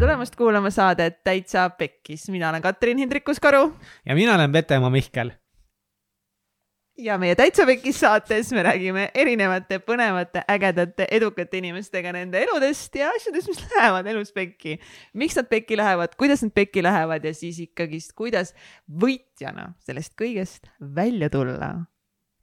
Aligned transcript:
tere 0.00 0.08
tulemast 0.08 0.36
kuulama 0.36 0.70
saadet 0.72 1.18
Täitsa 1.24 1.66
Pekkis, 1.76 2.22
mina 2.32 2.48
olen 2.48 2.62
Katrin 2.62 2.98
Hindrikus-Karu. 2.98 3.72
ja 4.06 4.14
mina 4.14 4.34
olen 4.34 4.52
Vetemaa 4.52 4.90
Mihkel. 4.90 5.30
ja 6.98 7.18
meie 7.18 7.34
Täitsa 7.34 7.66
Pekkis 7.66 8.00
saates 8.00 8.52
me 8.52 8.62
räägime 8.62 9.10
erinevate 9.14 9.78
põnevate, 9.78 10.40
ägedate, 10.48 11.04
edukate 11.10 11.58
inimestega 11.58 12.14
nende 12.16 12.40
eludest 12.40 12.96
ja 12.96 13.10
asjadest, 13.12 13.48
mis 13.52 13.60
lähevad 13.76 14.06
elus 14.06 14.32
pekki. 14.32 14.78
miks 15.12 15.36
nad 15.36 15.52
pekki 15.52 15.76
lähevad, 15.76 16.16
kuidas 16.16 16.42
nad 16.42 16.54
pekki 16.56 16.82
lähevad 16.82 17.24
ja 17.24 17.34
siis 17.34 17.60
ikkagist, 17.60 18.16
kuidas 18.16 18.54
võitjana 18.88 19.74
sellest 19.84 20.16
kõigest 20.16 20.72
välja 20.80 21.28
tulla. 21.28 21.74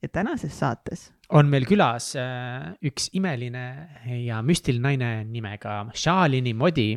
ja 0.01 0.09
tänases 0.13 0.59
saates 0.59 1.09
on 1.29 1.49
meil 1.49 1.65
külas 1.65 2.13
äh, 2.15 2.77
üks 2.85 3.09
imeline 3.17 3.67
ja 4.27 4.45
müstiline 4.45 4.93
naine 4.93 5.23
nimega 5.25 5.87
Shalini 5.95 6.53
Modi. 6.53 6.91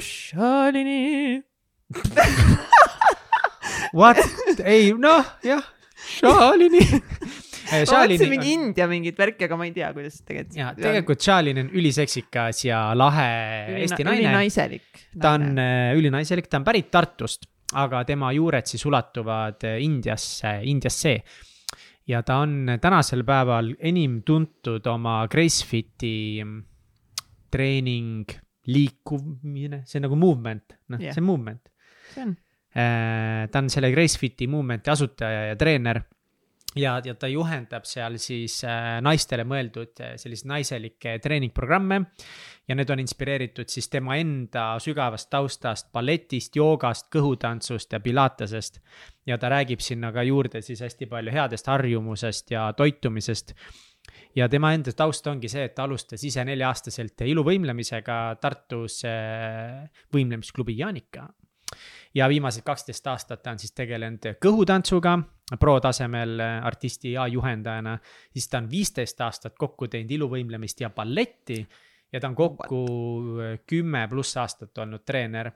Shalini 0.00 1.42
What? 3.98 4.18
ei, 4.64 4.92
noh, 4.98 5.24
jah, 5.44 5.62
Shalini 5.94 6.82
ma 7.64 8.04
mõtlesin 8.04 8.32
mingi 8.32 8.52
India 8.54 8.86
mingit 8.90 9.18
värki, 9.18 9.46
aga 9.46 9.56
ma 9.58 9.66
ei 9.68 9.72
tea, 9.74 9.88
kuidas 9.96 10.20
tegelikult. 10.20 10.58
ja 10.58 10.70
tegelikult 10.76 11.24
Shalin 11.24 11.62
on 11.64 11.72
üliseksikas 11.72 12.64
ja 12.66 12.80
lahe 12.98 13.30
Ülina, 13.70 13.80
Eesti 13.86 14.06
naine. 14.06 14.20
ülinaiselik. 14.20 15.02
ta 15.20 15.34
on 15.38 15.48
äh, 15.58 15.96
ülinaiselik, 15.98 16.50
ta 16.50 16.60
on 16.60 16.68
pärit 16.68 16.90
Tartust, 16.94 17.48
aga 17.80 18.04
tema 18.08 18.32
juured 18.36 18.68
siis 18.70 18.84
ulatuvad 18.88 19.66
äh, 19.68 19.80
Indiasse, 19.84 20.58
Indiasse 20.70 21.16
ja 22.10 22.22
ta 22.22 22.42
on 22.44 22.76
tänasel 22.80 23.24
päeval 23.26 23.74
enim 23.80 24.20
tuntud 24.26 24.86
oma 24.90 25.22
Gracefiti 25.30 26.44
mm, 26.44 26.62
treening, 27.54 28.24
liikumine, 28.70 29.82
see 29.84 30.00
on 30.00 30.08
nagu 30.08 30.18
movement, 30.18 30.78
noh 30.92 31.02
yeah., 31.02 31.14
see 31.14 31.22
on 31.22 31.28
movement. 31.28 31.70
see 32.14 32.24
on. 32.24 32.34
Äh, 32.74 33.44
ta 33.50 33.62
on 33.62 33.70
selle 33.70 33.92
Gracefiti 33.94 34.48
movement'i 34.50 34.90
asutaja 34.90 35.44
ja 35.52 35.56
treener 35.56 36.00
ja, 36.76 36.96
ja 37.04 37.14
ta 37.18 37.28
juhendab 37.30 37.86
seal 37.88 38.18
siis 38.22 38.58
äh, 38.66 38.98
naistele 39.04 39.44
mõeldud 39.48 40.02
äh, 40.02 40.14
selliseid 40.20 40.50
naiselikke 40.50 41.16
treeningprogramme. 41.22 42.00
ja 42.68 42.74
need 42.74 42.90
on 42.90 43.00
inspireeritud 43.02 43.68
siis 43.68 43.90
tema 43.92 44.16
enda 44.16 44.78
sügavast 44.80 45.28
taustast, 45.30 45.90
balletist, 45.92 46.56
joogast, 46.56 47.10
kõhutantsust 47.12 47.92
ja 47.92 48.00
pilatesest. 48.00 48.80
ja 49.26 49.38
ta 49.38 49.48
räägib 49.48 49.80
sinna 49.80 50.12
ka 50.12 50.22
juurde 50.22 50.62
siis 50.62 50.80
hästi 50.80 51.06
palju 51.06 51.32
headest 51.32 51.66
harjumusest 51.66 52.50
ja 52.50 52.72
toitumisest 52.72 53.54
ja 54.36 54.48
tema 54.48 54.72
enda 54.74 54.92
taust 54.92 55.26
ongi 55.26 55.48
see, 55.48 55.64
et 55.68 55.74
ta 55.74 55.86
alustas 55.88 56.24
ise 56.24 56.44
nelja-aastaselt 56.44 57.24
iluvõimlemisega 57.26 58.18
Tartus 58.40 59.02
äh, 59.08 59.84
võimlemisklubi 60.14 60.78
Jaanika 60.78 61.28
ja 62.14 62.28
viimased 62.28 62.62
kaksteist 62.66 63.06
aastat 63.10 63.42
ta 63.42 63.54
on 63.54 63.58
siis 63.58 63.74
tegelenud 63.74 64.36
kõhutantsuga 64.42 65.16
pro-tasemel 65.60 66.40
artisti 66.40 67.14
ja 67.14 67.26
juhendajana. 67.28 67.98
siis 68.32 68.48
ta 68.48 68.58
on 68.58 68.70
viisteist 68.70 69.20
aastat 69.20 69.58
kokku 69.58 69.88
teinud 69.88 70.10
iluvõimlemist 70.10 70.80
ja 70.80 70.90
balletti 70.90 71.60
ja 72.12 72.20
ta 72.20 72.30
on 72.30 72.34
kokku 72.38 72.84
kümme 73.66 74.06
pluss 74.08 74.36
aastat 74.36 74.78
olnud 74.78 75.04
treener. 75.04 75.50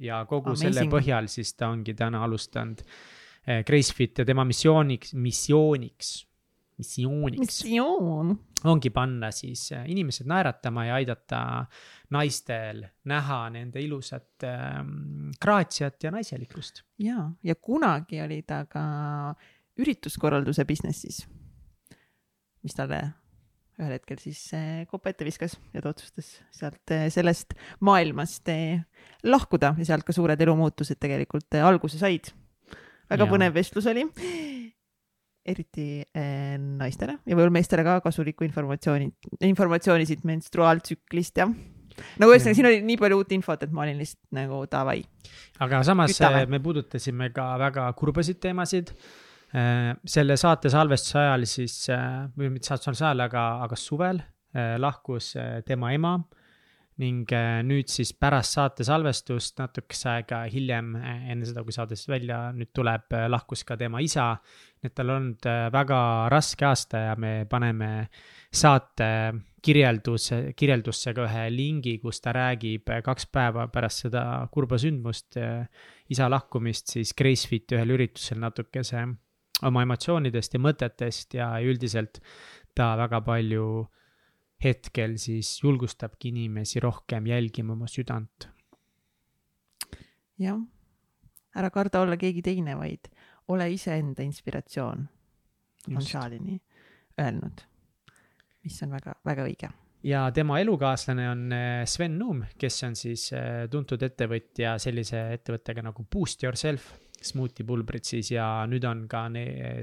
ja 0.00 0.24
kogu 0.28 0.50
Amazing. 0.50 0.74
selle 0.74 0.90
põhjal 0.90 1.28
siis 1.28 1.54
ta 1.54 1.68
ongi 1.68 1.94
täna 1.94 2.24
alustanud 2.24 2.80
Gracefit 3.66 4.18
ja 4.18 4.24
tema 4.24 4.44
missiooniks, 4.44 5.14
missiooniks 5.14 6.12
missiooniks. 6.82 7.40
missioon. 7.40 8.34
ongi 8.64 8.90
panna 8.94 9.30
siis 9.34 9.70
äh, 9.74 9.86
inimesed 9.90 10.28
naeratama 10.30 10.86
ja 10.86 10.98
aidata 11.00 11.40
naistel 12.14 12.84
näha 13.10 13.40
nende 13.54 13.82
ilusat 13.82 14.46
ähm, 14.46 15.32
graatsiat 15.42 16.02
ja 16.02 16.12
naiselikkust. 16.14 16.84
ja, 16.98 17.30
ja 17.42 17.54
kunagi 17.54 18.20
oli 18.22 18.42
ta 18.46 18.64
ka 18.70 18.84
ürituskorralduse 19.82 20.66
business'is, 20.68 21.24
mis 22.62 22.76
talle 22.76 23.02
ühel 23.80 23.96
hetkel 23.96 24.20
siis 24.20 24.42
äh, 24.54 24.82
kopa 24.90 25.10
ette 25.10 25.26
viskas 25.26 25.56
ja 25.72 25.82
ta 25.82 25.94
otsustas 25.94 26.34
sealt 26.54 26.94
äh, 26.94 27.08
sellest 27.10 27.56
maailmast 27.80 28.52
lahkuda 29.24 29.74
ja 29.78 29.88
sealt 29.88 30.06
ka 30.06 30.14
suured 30.14 30.40
elumuutused 30.40 31.00
tegelikult 31.00 31.58
alguse 31.62 31.98
said. 31.98 32.34
väga 33.10 33.24
ja. 33.26 33.30
põnev 33.30 33.56
vestlus 33.56 33.88
oli 33.90 34.04
eriti 35.48 35.86
äh, 36.02 36.54
naistele 36.58 37.18
ja 37.26 37.34
võib-olla 37.34 37.54
meestele 37.58 37.84
ka 37.86 37.98
kasulikku 38.04 38.46
informatsiooni, 38.46 39.08
informatsiooni 39.48 40.06
siit 40.08 40.26
menstruaaltsüklist 40.28 41.42
ja 41.42 41.48
no 41.48 42.28
ühesõnaga, 42.30 42.56
siin 42.58 42.68
oli 42.70 42.80
nii 42.86 42.98
palju 43.00 43.18
uut 43.20 43.34
infot, 43.36 43.64
et 43.64 43.74
ma 43.74 43.84
olin 43.86 43.98
lihtsalt 44.00 44.22
nagu 44.38 44.62
davai. 44.70 45.00
aga 45.64 45.82
samas 45.86 46.14
Kütame. 46.14 46.46
me 46.50 46.62
puudutasime 46.62 47.32
ka 47.34 47.52
väga 47.62 47.88
kurbasid 47.98 48.40
teemasid 48.42 48.94
äh,. 49.52 49.92
selle 50.04 50.38
saate 50.40 50.72
salvestuse 50.72 51.18
ajal 51.24 51.48
siis 51.50 51.80
või 52.38 52.54
mitte 52.54 52.70
salvestuse 52.70 53.08
ajal, 53.10 53.26
aga, 53.28 53.48
aga 53.66 53.78
suvel 53.78 54.22
lahkus 54.52 55.32
tema 55.64 55.94
ema 55.96 56.18
ning 57.00 57.24
äh, 57.32 57.62
nüüd 57.64 57.88
siis 57.88 58.12
pärast 58.20 58.58
saate 58.58 58.84
salvestust 58.84 59.60
natukese 59.60 60.10
aega 60.12 60.42
hiljem, 60.52 60.92
äh, 61.00 61.30
enne 61.32 61.48
seda, 61.48 61.64
kui 61.64 61.72
saade 61.72 61.96
siis 61.96 62.10
välja 62.12 62.50
nüüd 62.56 62.72
tuleb, 62.76 63.06
äh, 63.16 63.28
lahkus 63.32 63.64
ka 63.68 63.78
tema 63.80 64.02
isa. 64.04 64.34
nii 64.82 64.90
et 64.90 64.94
tal 64.98 65.12
on 65.12 65.16
olnud 65.20 65.46
väga 65.70 65.96
raske 66.32 66.66
aasta 66.66 67.00
ja 67.04 67.14
me 67.14 67.44
paneme 67.46 68.08
saate 68.50 69.06
kirjelduse, 69.62 70.56
kirjeldusse 70.58 71.12
ka 71.14 71.28
ühe 71.28 71.44
lingi, 71.54 72.00
kus 72.02 72.18
ta 72.20 72.32
räägib 72.34 72.90
kaks 73.06 73.28
päeva 73.30 73.68
pärast 73.70 74.08
seda 74.08 74.24
kurba 74.50 74.80
sündmust, 74.82 75.38
isa 76.10 76.26
lahkumist, 76.26 76.96
siis 76.96 77.14
Gracefiti 77.14 77.78
ühel 77.78 77.94
üritusel 77.94 78.42
natukese 78.42 79.04
oma 79.62 79.86
emotsioonidest 79.86 80.58
ja 80.58 80.64
mõtetest 80.66 81.38
ja 81.38 81.52
üldiselt 81.62 82.18
ta 82.74 82.96
väga 82.98 83.22
palju 83.22 83.86
hetkel 84.62 85.16
siis 85.20 85.56
julgustabki 85.62 86.30
inimesi 86.32 86.80
rohkem 86.80 87.26
jälgima 87.26 87.72
oma 87.72 87.88
südant. 87.90 88.48
jah, 90.38 90.58
ära 91.54 91.70
karda 91.70 92.00
olla 92.02 92.16
keegi 92.16 92.42
teine, 92.42 92.76
vaid 92.78 93.10
ole 93.48 93.68
iseenda 93.74 94.22
inspiratsioon, 94.22 95.06
on 95.96 96.02
Shalini 96.02 96.60
öelnud, 97.20 97.62
mis 98.64 98.82
on 98.82 98.90
väga, 98.96 99.14
väga 99.24 99.46
õige. 99.46 99.70
Ja 100.02 100.24
tema 100.34 100.58
elukaaslane 100.58 101.28
on 101.30 101.44
eh, 101.54 101.84
Sven 101.86 102.16
Nuum, 102.18 102.42
kes 102.58 102.82
on 102.88 102.96
siis 102.98 103.28
eh, 103.36 103.68
tuntud 103.70 104.02
ettevõtja 104.02 104.74
sellise 104.82 105.28
ettevõttega 105.36 105.84
nagu 105.86 106.06
Boost 106.10 106.42
Yourself 106.42 106.88
Smuuti 107.26 107.64
pulbrit 107.66 108.08
siis 108.08 108.32
ja 108.34 108.46
nüüd 108.70 108.84
on 108.88 109.04
ka 109.10 109.24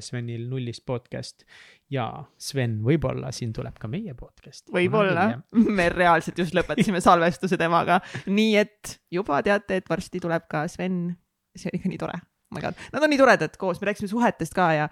Svenil 0.03 0.47
nullist 0.51 0.85
podcast. 0.85 1.45
ja 1.89 2.05
Sven, 2.37 2.79
võib-olla 2.85 3.31
siin 3.33 3.53
tuleb 3.53 3.79
ka 3.81 3.89
meie 3.89 4.13
podcast. 4.13 4.67
võib-olla, 4.73 5.41
me 5.79 5.89
reaalselt 5.89 6.37
just 6.37 6.55
lõpetasime 6.57 7.01
salvestuse 7.01 7.57
temaga, 7.57 7.99
nii 8.27 8.55
et 8.61 8.99
juba 9.11 9.41
teate, 9.45 9.81
et 9.81 9.89
varsti 9.89 10.21
tuleb 10.21 10.47
ka 10.49 10.67
Sven. 10.67 11.17
see 11.55 11.71
oli 11.71 11.81
ikka 11.81 11.89
nii 11.91 12.01
tore, 12.01 12.17
oh 12.21 12.55
my 12.57 12.63
god, 12.63 12.87
nad 12.93 13.03
on 13.03 13.09
nii 13.09 13.19
toredad 13.19 13.57
koos, 13.59 13.81
me 13.81 13.89
rääkisime 13.89 14.11
suhetest 14.11 14.55
ka 14.55 14.71
ja 14.77 14.89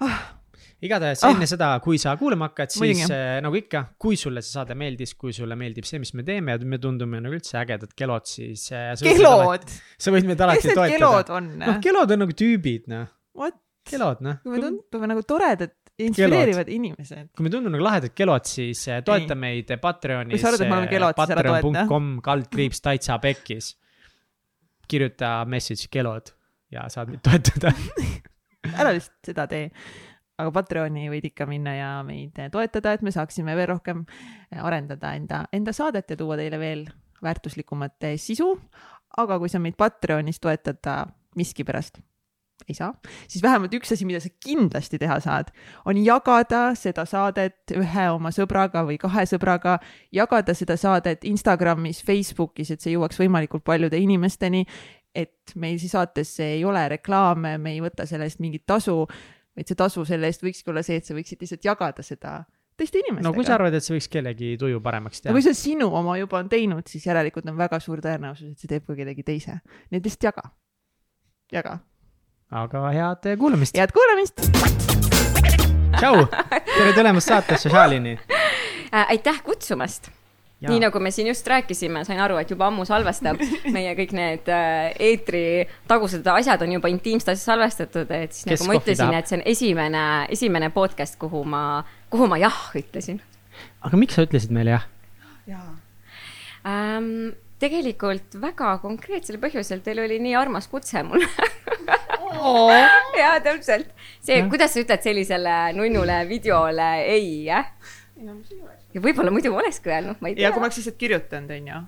oh 0.00 0.20
igatahes 0.84 1.24
oh. 1.24 1.34
enne 1.34 1.46
seda, 1.48 1.70
kui 1.84 1.98
sa 2.00 2.14
kuulama 2.20 2.50
hakkad, 2.50 2.72
siis 2.72 3.02
äh, 3.12 3.38
nagu 3.44 3.56
ikka, 3.58 3.82
kui 4.00 4.16
sulle 4.20 4.42
see 4.44 4.54
saade 4.56 4.76
meeldis, 4.78 5.12
kui 5.20 5.34
sulle 5.36 5.56
meeldib 5.60 5.88
see, 5.88 6.00
mis 6.02 6.12
me 6.16 6.24
teeme 6.26 6.56
ja 6.56 6.62
me 6.72 6.78
tundume 6.82 7.20
nagu 7.22 7.36
üldse 7.36 7.58
ägedad 7.60 7.92
kelod, 7.96 8.28
siis 8.30 8.68
äh,. 8.76 8.94
kelod? 9.00 9.66
sa 10.00 10.14
võid 10.14 10.30
meid 10.30 10.40
alati 10.46 10.70
toetada. 10.70 10.94
kelod 10.94 11.34
on? 11.36 11.50
noh, 11.60 11.82
kelod 11.84 12.16
on 12.16 12.24
nagu 12.24 12.36
tüübid, 12.36 12.88
noh. 12.92 13.10
Kelod, 13.90 14.24
noh. 14.24 14.40
me 14.46 14.60
tundume 14.62 15.08
nagu 15.10 15.22
toredad 15.26 15.76
inspireerivad 16.00 16.64
kelod. 16.64 16.74
inimesed. 16.76 17.30
kui 17.36 17.44
me 17.44 17.52
tundume 17.52 17.76
nagu 17.76 17.84
lahedad 17.84 18.16
kelod, 18.16 18.48
siis 18.48 18.86
äh, 18.88 19.04
toeta 19.04 19.36
Ei. 19.36 19.44
meid 19.44 19.72
Patreonis. 19.82 20.32
kui 20.32 20.40
sa 20.42 20.52
arvad, 20.52 20.64
et 20.64 20.72
me 20.72 20.78
oleme 20.78 20.92
kelod, 20.92 21.16
siis 21.16 21.36
ära 21.36 21.44
toeta. 21.44 21.56
patreon.com 21.60 22.12
kaldkriips 22.24 22.84
täitsa 22.88 23.20
pekkis. 23.20 23.74
kirjuta 24.90 25.40
message 25.46 25.92
kelod 25.92 26.32
ja 26.72 26.88
saad 26.90 27.12
meid 27.12 27.20
toetada 27.26 27.74
ära 28.80 28.94
lihtsalt 28.94 29.30
seda 29.32 29.46
tee 29.50 29.68
aga 30.40 30.52
Patreoni 30.54 31.08
võid 31.12 31.30
ikka 31.30 31.46
minna 31.50 31.74
ja 31.76 31.90
meid 32.06 32.38
toetada, 32.52 32.94
et 32.96 33.04
me 33.06 33.12
saaksime 33.14 33.56
veel 33.58 33.70
rohkem 33.74 34.04
arendada 34.56 35.14
enda, 35.18 35.44
enda 35.52 35.74
saadet 35.76 36.10
ja 36.10 36.18
tuua 36.20 36.38
teile 36.40 36.58
veel 36.60 36.86
väärtuslikumat 37.22 38.10
sisu. 38.16 38.54
aga 39.18 39.38
kui 39.38 39.48
sa 39.50 39.58
meid 39.58 39.74
Patreonis 39.76 40.38
toetada 40.40 41.04
miskipärast 41.36 41.98
ei 42.68 42.74
saa, 42.74 42.92
siis 43.28 43.42
vähemalt 43.42 43.72
üks 43.74 43.92
asi, 43.94 44.04
mida 44.04 44.20
sa 44.20 44.28
kindlasti 44.44 44.98
teha 45.00 45.16
saad, 45.24 45.48
on 45.88 45.98
jagada 46.04 46.74
seda 46.78 47.06
saadet 47.08 47.72
ühe 47.74 48.06
oma 48.12 48.30
sõbraga 48.34 48.84
või 48.86 48.98
kahe 49.00 49.24
sõbraga, 49.26 49.78
jagada 50.12 50.54
seda 50.54 50.76
saadet 50.80 51.24
Instagramis, 51.24 52.02
Facebookis, 52.06 52.70
et 52.70 52.84
see 52.84 52.94
jõuaks 52.94 53.18
võimalikult 53.20 53.64
paljude 53.66 53.98
inimesteni, 53.98 54.64
et 55.14 55.54
meil 55.56 55.80
siis 55.82 55.96
saatesse 55.96 56.52
ei 56.58 56.64
ole 56.64 56.84
reklaame, 56.92 57.56
me 57.58 57.74
ei 57.74 57.80
võta 57.82 58.06
selle 58.06 58.28
eest 58.28 58.42
mingit 58.44 58.66
tasu 58.68 59.02
vaid 59.60 59.68
see 59.68 59.78
tasu 59.78 60.06
selle 60.08 60.30
eest 60.30 60.42
võikski 60.44 60.72
olla 60.72 60.82
see, 60.86 60.98
et 61.00 61.06
sa 61.06 61.16
võiksid 61.16 61.44
lihtsalt 61.44 61.66
jagada 61.68 62.04
seda 62.06 62.40
teiste 62.80 63.00
inimestega. 63.02 63.28
no 63.28 63.34
kui 63.36 63.44
sa 63.44 63.56
arvad, 63.58 63.76
et 63.76 63.84
see 63.84 63.96
võiks 63.96 64.08
kellegi 64.12 64.54
tuju 64.60 64.80
paremaks 64.84 65.20
teha 65.20 65.34
kui. 65.36 65.44
see 65.44 65.56
sinu 65.58 65.90
oma 66.00 66.16
juba 66.20 66.40
on 66.40 66.48
teinud, 66.52 66.86
siis 66.88 67.04
järelikult 67.06 67.48
on 67.52 67.58
väga 67.60 67.80
suur 67.84 68.00
tõenäosus, 68.04 68.54
et 68.54 68.62
see 68.62 68.70
teeb 68.70 68.86
ka 68.88 68.96
kellegi 68.98 69.26
teise. 69.26 69.60
nii 69.90 70.00
et 70.00 70.08
lihtsalt 70.08 70.30
jaga, 70.30 70.46
jaga. 71.52 71.76
aga 72.62 72.86
head 72.96 73.28
kuulamist. 73.42 73.76
head 73.76 73.92
kuulamist. 73.96 74.40
tšau, 75.98 76.24
tere 76.70 76.96
tulemast 76.96 77.34
saatesse 77.34 77.72
Šalini. 77.72 78.16
Äh, 78.90 79.12
aitäh 79.12 79.44
kutsumast. 79.44 80.10
Nii 80.68 80.82
nagu 80.82 81.00
me 81.00 81.12
siin 81.14 81.30
just 81.30 81.46
rääkisime, 81.48 82.04
sain 82.04 82.20
aru, 82.20 82.36
et 82.42 82.50
juba 82.52 82.68
ammu 82.68 82.84
salvestab 82.88 83.40
meie 83.76 83.94
kõik 83.98 84.12
need 84.16 84.50
äh, 84.52 84.90
eetri 85.10 85.44
tagused 85.88 86.26
asjad 86.34 86.66
on 86.66 86.76
juba 86.76 86.92
intiimstas 86.92 87.46
salvestatud, 87.48 88.10
et 88.12 88.36
siis 88.36 88.48
Kes 88.50 88.60
nagu 88.60 88.68
ma 88.68 88.78
ütlesin, 88.80 89.16
et 89.16 89.30
see 89.30 89.40
on 89.40 89.46
esimene, 89.48 90.04
esimene 90.36 90.70
podcast, 90.74 91.16
kuhu 91.20 91.42
ma, 91.48 91.64
kuhu 92.12 92.28
ma 92.28 92.40
jah 92.42 92.62
ütlesin 92.76 93.22
aga 93.84 94.00
miks 94.00 94.16
sa 94.16 94.24
ütlesid 94.26 94.52
meile 94.54 94.76
jah? 94.76 94.88
ähm,. 96.68 97.32
tegelikult 97.60 98.36
väga 98.40 98.76
konkreetsel 98.80 99.40
põhjusel, 99.40 99.82
teil 99.84 100.00
oli 100.04 100.16
nii 100.24 100.32
armas 100.38 100.68
kutse 100.72 101.02
mulle. 101.04 101.28
jaa, 103.20 103.34
täpselt. 103.44 103.90
see 104.24 104.40
kuidas 104.48 104.72
sa 104.74 104.84
ütled 104.84 105.04
sellisele 105.04 105.56
nunnule 105.76 106.22
videole 106.30 106.92
ei, 107.04 107.32
jah? 107.50 107.68
Ja 108.94 109.00
võib-olla 109.00 109.30
muidu 109.30 109.52
ma 109.52 109.60
olekski 109.62 109.90
öelnud, 109.92 110.16
ma 110.20 110.28
ei 110.28 110.34
tea 110.34 110.42
ja 110.48 110.50
kui 110.52 110.60
ma. 110.60 110.66
oleks 110.66 110.78
lihtsalt 110.80 110.96
kirjutanud, 110.98 111.50
onju. 111.50 111.78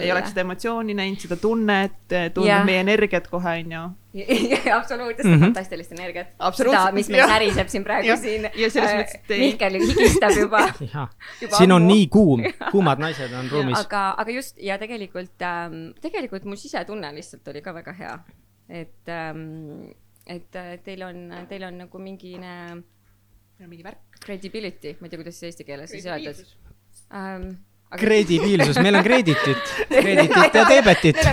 ei 0.00 0.12
oleks 0.12 0.28
seda 0.34 0.40
emotsiooni 0.44 0.94
näinud, 0.98 1.20
seda 1.22 1.36
tunnet, 1.40 1.94
tundnud 2.34 2.64
meie 2.68 2.80
energiat 2.84 3.28
kohe, 3.32 3.54
onju. 3.64 3.82
absoluutselt 4.74 5.24
Mhm. 5.26 5.28
mm 5.34 5.40
-hmm. 5.40 5.44
fantastilist 5.44 5.92
energiat. 5.92 6.26
Seda, 6.56 6.92
mis 6.92 7.08
meil 7.08 7.28
säriseb 7.28 7.68
siin 7.68 7.84
praegu 7.84 8.08
Jah. 8.08 8.18
siin. 8.18 8.48
Ja 8.54 8.70
selles 8.70 8.90
mõttes, 8.92 9.14
et 9.14 9.30
ei- 9.30 9.40
Mihkel 9.40 9.72
higistab 9.80 10.30
Juba 10.38 10.58
siin 11.58 11.72
on 11.72 11.82
ammu. 11.82 11.94
nii 11.94 12.06
kuum, 12.08 12.42
kuumad 12.70 12.98
naised 12.98 13.32
on 13.32 13.48
ruumis. 13.50 13.78
aga, 13.78 14.14
aga 14.18 14.30
just 14.30 14.56
ja 14.58 14.78
tegelikult 14.78 15.42
ähm,, 15.42 15.90
tegelikult 16.00 16.44
mu 16.44 16.56
sisetunne 16.56 17.14
lihtsalt 17.14 17.48
oli 17.48 17.62
ka 17.62 17.74
väga 17.74 17.92
hea. 17.92 18.18
et 18.68 19.08
ähm,, 19.08 19.90
et 20.26 20.56
äh, 20.56 20.78
teil 20.84 21.02
on, 21.02 21.32
teil 21.48 21.62
on 21.64 21.78
nagu 21.78 21.98
mingine 21.98 22.82
mingi 23.68 23.84
värk. 23.84 24.20
credibility, 24.24 24.96
ma 25.00 25.08
ei 25.08 25.10
tea, 25.10 25.20
kuidas 25.22 25.40
see 25.40 25.50
eesti 25.50 25.66
keeles 25.68 25.90
siis 25.90 26.06
öelda 26.06 26.34
ähm,. 27.12 27.50
kredibiilsus, 28.00 28.78
meil 28.84 29.00
on 29.00 29.04
kreditit, 29.04 29.74
kreditit 30.02 30.54
ja 30.54 30.68
deebetit. 30.68 31.24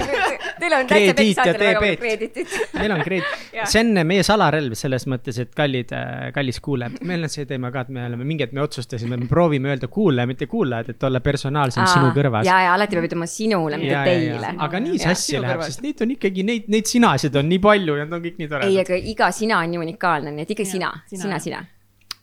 Teil 0.57 0.73
on 0.73 0.87
täitsa 0.89 1.13
Krediit 1.13 1.37
pekk, 1.37 1.37
ja 1.37 1.53
saate 1.53 1.65
väga 1.65 1.79
palju 1.79 1.97
deebet. 1.97 1.99
krediitit. 2.01 2.73
meil 2.79 2.93
on 2.95 3.03
kreed-, 3.05 3.27
Jah. 3.53 3.69
see 3.69 3.83
on 3.83 4.01
meie 4.09 4.23
salarelv 4.25 4.73
selles 4.79 5.05
mõttes, 5.11 5.39
et 5.43 5.53
kallid, 5.57 5.93
kallis 6.35 6.59
kuulaja, 6.65 7.03
meil 7.07 7.27
on 7.27 7.31
see 7.31 7.45
teema 7.49 7.71
ka, 7.73 7.85
et 7.85 7.93
me 7.93 8.03
oleme 8.07 8.25
mingi 8.27 8.45
hetk, 8.45 8.55
me 8.57 8.63
otsustasime, 8.65 9.19
me 9.21 9.29
proovime 9.29 9.71
öelda 9.73 9.89
kuulaja, 9.93 10.29
mitte 10.29 10.49
kuulajad, 10.49 10.91
et 10.95 11.07
olla 11.09 11.21
personaalsem 11.23 11.85
sinu 11.91 12.11
kõrvas. 12.17 12.47
ja, 12.47 12.59
ja 12.65 12.73
alati 12.73 12.97
peab 12.97 13.09
ütlema 13.11 13.29
sinule, 13.29 13.79
mitte 13.81 14.03
teile. 14.09 14.53
aga 14.67 14.83
nii 14.87 15.01
sassi 15.05 15.35
sinu 15.35 15.45
läheb, 15.45 15.65
sest 15.69 15.85
neid 15.85 16.05
on 16.05 16.17
ikkagi 16.17 16.45
neid, 16.47 16.69
neid 16.73 16.89
sinasid 16.89 17.37
on 17.37 17.49
nii 17.53 17.63
palju 17.63 18.01
ja 18.01 18.09
nad 18.09 18.19
on 18.19 18.25
kõik 18.25 18.41
nii 18.41 18.49
ei, 18.49 18.53
toredad. 18.55 18.83
aga 18.85 19.01
iga 19.13 19.31
sina 19.35 19.61
on 19.61 19.73
nii 19.75 19.83
unikaalne, 19.85 20.33
nii 20.33 20.47
et 20.47 20.55
ikka 20.57 20.67
Jah, 20.67 20.73
sina, 20.73 20.93
sina, 21.05 21.23
sina, 21.23 21.43
sina. 21.49 21.65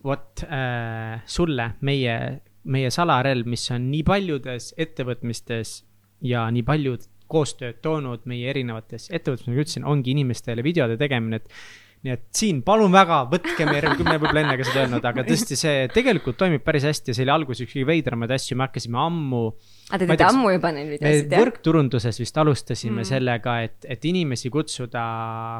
Vot 0.04 0.44
äh, 0.44 1.22
sulle 1.26 1.70
meie, 1.86 2.16
meie 2.64 2.90
salarelv, 2.92 3.48
mis 3.50 3.64
on 3.74 3.88
nii 3.92 4.04
paljudes 4.06 4.72
ettevõtmistes 4.80 5.78
ja 6.24 6.46
nii 6.52 6.64
paljud 6.66 7.08
koostööd 7.30 7.80
toonud 7.84 8.26
meie 8.28 8.50
erinevates 8.52 9.08
ettevõtmistes, 9.10 9.48
nagu 9.50 9.64
ütlesin, 9.64 9.88
ongi 9.88 10.12
inimestele 10.14 10.64
videode 10.64 10.98
tegemine, 11.00 11.40
et 11.40 12.04
nii 12.04 12.12
et 12.12 12.24
siin 12.36 12.60
palun 12.64 12.92
väga, 12.92 13.22
võtke 13.30 13.64
meie, 13.64 13.80
me 14.04 14.18
võib-olla 14.18 14.42
enne 14.42 14.58
ka 14.60 14.66
seda 14.68 14.82
öelnud, 14.84 15.06
aga 15.08 15.24
tõesti 15.24 15.56
see 15.56 15.86
tegelikult 15.92 16.36
toimib 16.40 16.64
päris 16.64 16.84
hästi 16.84 17.10
ja 17.10 17.16
see 17.16 17.24
oli 17.24 17.32
alguses 17.32 17.64
üks 17.64 17.72
kõige 17.72 17.88
veidramaid 17.94 18.34
asju, 18.36 18.58
me 18.60 18.66
hakkasime 18.66 19.00
ammu 19.00 19.44
aga 19.90 20.00
te 20.00 20.08
teete 20.08 20.26
ammu 20.30 20.50
juba 20.54 20.70
neid 20.72 20.88
me 20.88 20.96
videosid, 20.96 21.28
jah? 21.28 21.42
võrkturunduses 21.42 22.20
vist 22.22 22.38
alustasime 22.40 23.02
mm. 23.02 23.08
Sellega, 23.10 23.58
et, 23.66 23.76
et 23.96 24.08
inimesi 24.08 24.50
kutsuda 24.52 25.04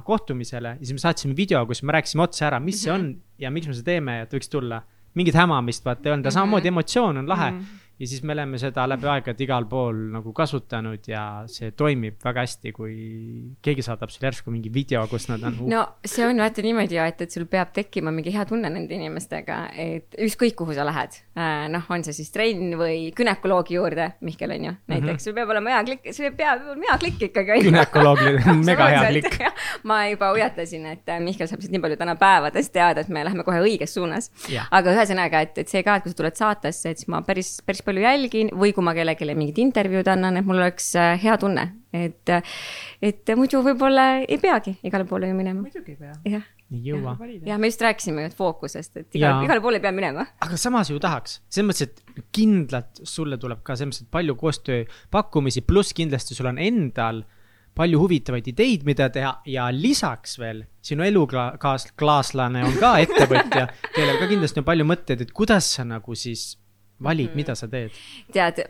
kohtumisele 0.06 0.76
ja 0.79 0.81
siis 0.81 0.97
me 0.97 1.03
saatsime 1.03 1.37
video, 1.37 1.65
kus 1.69 1.82
me 1.85 1.97
rääkisime 1.99 2.25
otse 2.25 2.47
ära, 2.49 2.61
mis 2.61 2.75
mm 2.75 2.79
-hmm. 2.79 2.85
see 2.85 2.93
on 2.93 3.44
ja 3.44 3.50
miks 3.50 3.69
me 3.69 3.76
seda 3.76 3.91
teeme 3.93 4.19
ja 4.19 4.29
et 4.29 4.35
võiks 4.35 4.50
tulla. 4.50 4.82
mingit 5.15 5.35
hämamist 5.35 5.85
vaata 5.85 6.09
ei 6.09 6.12
olnud, 6.12 6.26
aga 6.26 6.35
samamoodi 6.35 6.69
emotsioon 6.69 7.17
on 7.19 7.29
lahe 7.29 7.50
mm. 7.50 7.59
-hmm. 7.59 7.84
Ja 7.99 8.08
siis 8.11 8.23
me 8.26 8.35
oleme 8.35 8.58
seda 8.61 8.87
läbi 8.91 9.08
aegade 9.11 9.44
igal 9.44 9.67
pool 9.70 9.99
nagu 10.14 10.32
kasutanud 10.37 11.08
ja 11.08 11.25
see 11.50 11.73
toimib 11.76 12.19
väga 12.25 12.44
hästi, 12.44 12.73
kui 12.75 12.94
keegi 13.64 13.85
saadab 13.87 14.12
sulle 14.12 14.31
järsku 14.31 14.52
mingi 14.55 14.73
video, 14.75 15.05
kus 15.11 15.29
nad 15.31 15.44
on 15.46 15.58
no 15.70 15.85
see 16.05 16.26
on 16.26 16.43
vaata 16.43 16.64
niimoodi 16.64 16.99
ju, 16.99 17.06
et, 17.12 17.25
et 17.26 17.37
sul 17.37 17.46
peab 17.50 17.73
tekkima 17.76 18.12
mingi 18.14 18.35
hea 18.35 18.44
tunne 18.49 18.70
nende 18.73 18.96
inimestega, 18.96 19.58
et 19.79 20.19
ükskõik 20.26 20.56
kuhu 20.58 20.76
sa 20.76 20.87
lähed. 20.87 21.20
noh, 21.70 21.87
on 21.91 22.05
see 22.06 22.17
siis 22.17 22.31
trenn 22.35 22.76
või 22.79 23.11
günekoloogi 23.17 23.79
juurde, 23.79 24.11
Mihkel 24.25 24.55
on 24.55 24.69
ju, 24.69 24.75
näiteks 24.87 25.06
mm 25.06 25.14
-hmm. 25.14 25.25
sul 25.25 25.38
peab 25.38 25.55
olema 25.55 25.76
hea 25.76 25.85
klikk, 25.88 26.11
sul 26.12 26.31
peab 26.37 26.67
olema 26.67 26.91
hea 26.91 26.99
klikk 26.99 27.23
ikkagi 27.31 27.56
on 27.56 27.58
ju. 27.58 27.70
Gümnakoloogil 27.70 28.41
mega 28.70 28.88
hea 28.93 29.05
klikk. 29.11 29.41
ma 29.91 30.05
juba 30.08 30.31
hoiatasin, 30.35 30.87
et 30.87 31.08
äh, 31.08 31.20
Mihkel 31.20 31.50
saab 31.50 31.62
siit 31.62 31.73
nii 31.75 31.82
palju 31.85 32.00
täna 32.00 32.17
päevadest 32.19 32.73
teada, 32.73 33.00
et 33.00 33.08
me 33.08 33.25
läheme 33.25 33.44
kohe 33.46 33.62
õiges 33.64 33.94
suunas 33.94 34.31
aga 34.70 34.94
ühesõnaga, 34.94 35.43
et, 35.44 35.58
et 35.62 35.70
see 35.70 35.82
ka, 35.87 35.96
et 35.99 36.05
kui 36.05 36.12
sa 36.12 36.19
tuled 36.20 36.38
saatesse, 36.38 36.93
et 36.93 37.00
siis 37.00 37.11
ma 37.12 37.20
päris, 37.26 37.56
päris 37.67 37.82
palju 37.87 38.05
jälgin 38.05 38.51
või 38.55 38.73
kui 38.77 38.85
ma 38.87 38.95
kellelegi 38.97 39.35
mingit 39.35 39.61
intervjuud 39.63 40.09
annan, 40.13 40.41
et 40.41 40.49
mul 40.49 40.61
oleks 40.61 40.91
äh, 41.01 41.15
hea 41.23 41.37
tunne, 41.41 41.67
et, 41.95 42.35
et 43.03 43.35
muidu 43.39 43.63
võib-olla 43.65 44.09
ei 44.25 44.39
peagi 44.43 44.77
igale 44.83 45.07
poole 45.09 45.31
ju 45.31 45.39
minema. 45.39 45.63
muidugi 45.63 45.95
ei 45.95 46.01
pea. 46.01 46.17
jah, 46.37 46.49
ei 46.73 46.83
jõua. 46.91 47.17
ja 47.47 47.59
me 47.59 47.71
just 47.71 47.85
rääkisime 47.85 48.27
ju 48.27 48.35
fookusest, 48.39 48.97
et 48.97 49.09
Jaa. 49.15 49.21
igale, 49.21 49.47
igale 49.49 49.65
poole 49.65 49.81
ei 49.81 49.85
pea 49.85 49.95
minema. 49.95 50.27
aga 50.47 50.59
samas 50.61 50.91
ju 50.91 50.99
tahaks, 51.03 51.41
selles 51.49 51.71
mõttes, 51.71 51.89
et 51.89 52.27
kindlalt 52.35 53.05
sulle 53.05 53.39
tuleb 53.41 53.63
ka 53.63 53.77
selles 53.77 53.95
mõttes, 53.95 54.09
et 54.09 54.15
palju 54.19 54.37
koostööpakkumisi, 54.41 55.65
pluss 55.69 55.97
kindlasti 55.97 56.37
sul 56.37 56.53
on 56.53 56.61
endal 56.63 57.25
palju 57.75 57.99
huvitavaid 57.99 58.49
ideid, 58.53 58.85
mida 58.87 59.09
teha 59.13 59.33
ja 59.51 59.67
lisaks 59.75 60.39
veel 60.39 60.63
sinu 60.85 61.05
elukaaslane 61.07 62.63
on 62.67 62.77
ka 62.79 62.93
ettevõtja, 63.03 63.67
kellel 63.97 64.21
ka 64.21 64.29
kindlasti 64.31 64.63
on 64.63 64.69
palju 64.69 64.87
mõtteid, 64.89 65.25
et 65.25 65.33
kuidas 65.35 65.73
sa 65.77 65.87
nagu 65.89 66.15
siis 66.19 66.53
valid 67.02 67.26
mm, 67.26 67.32
-hmm. 67.32 67.37
mida 67.37 67.55
sa 67.55 67.69
teed. 67.69 67.91
tead, 68.32 68.62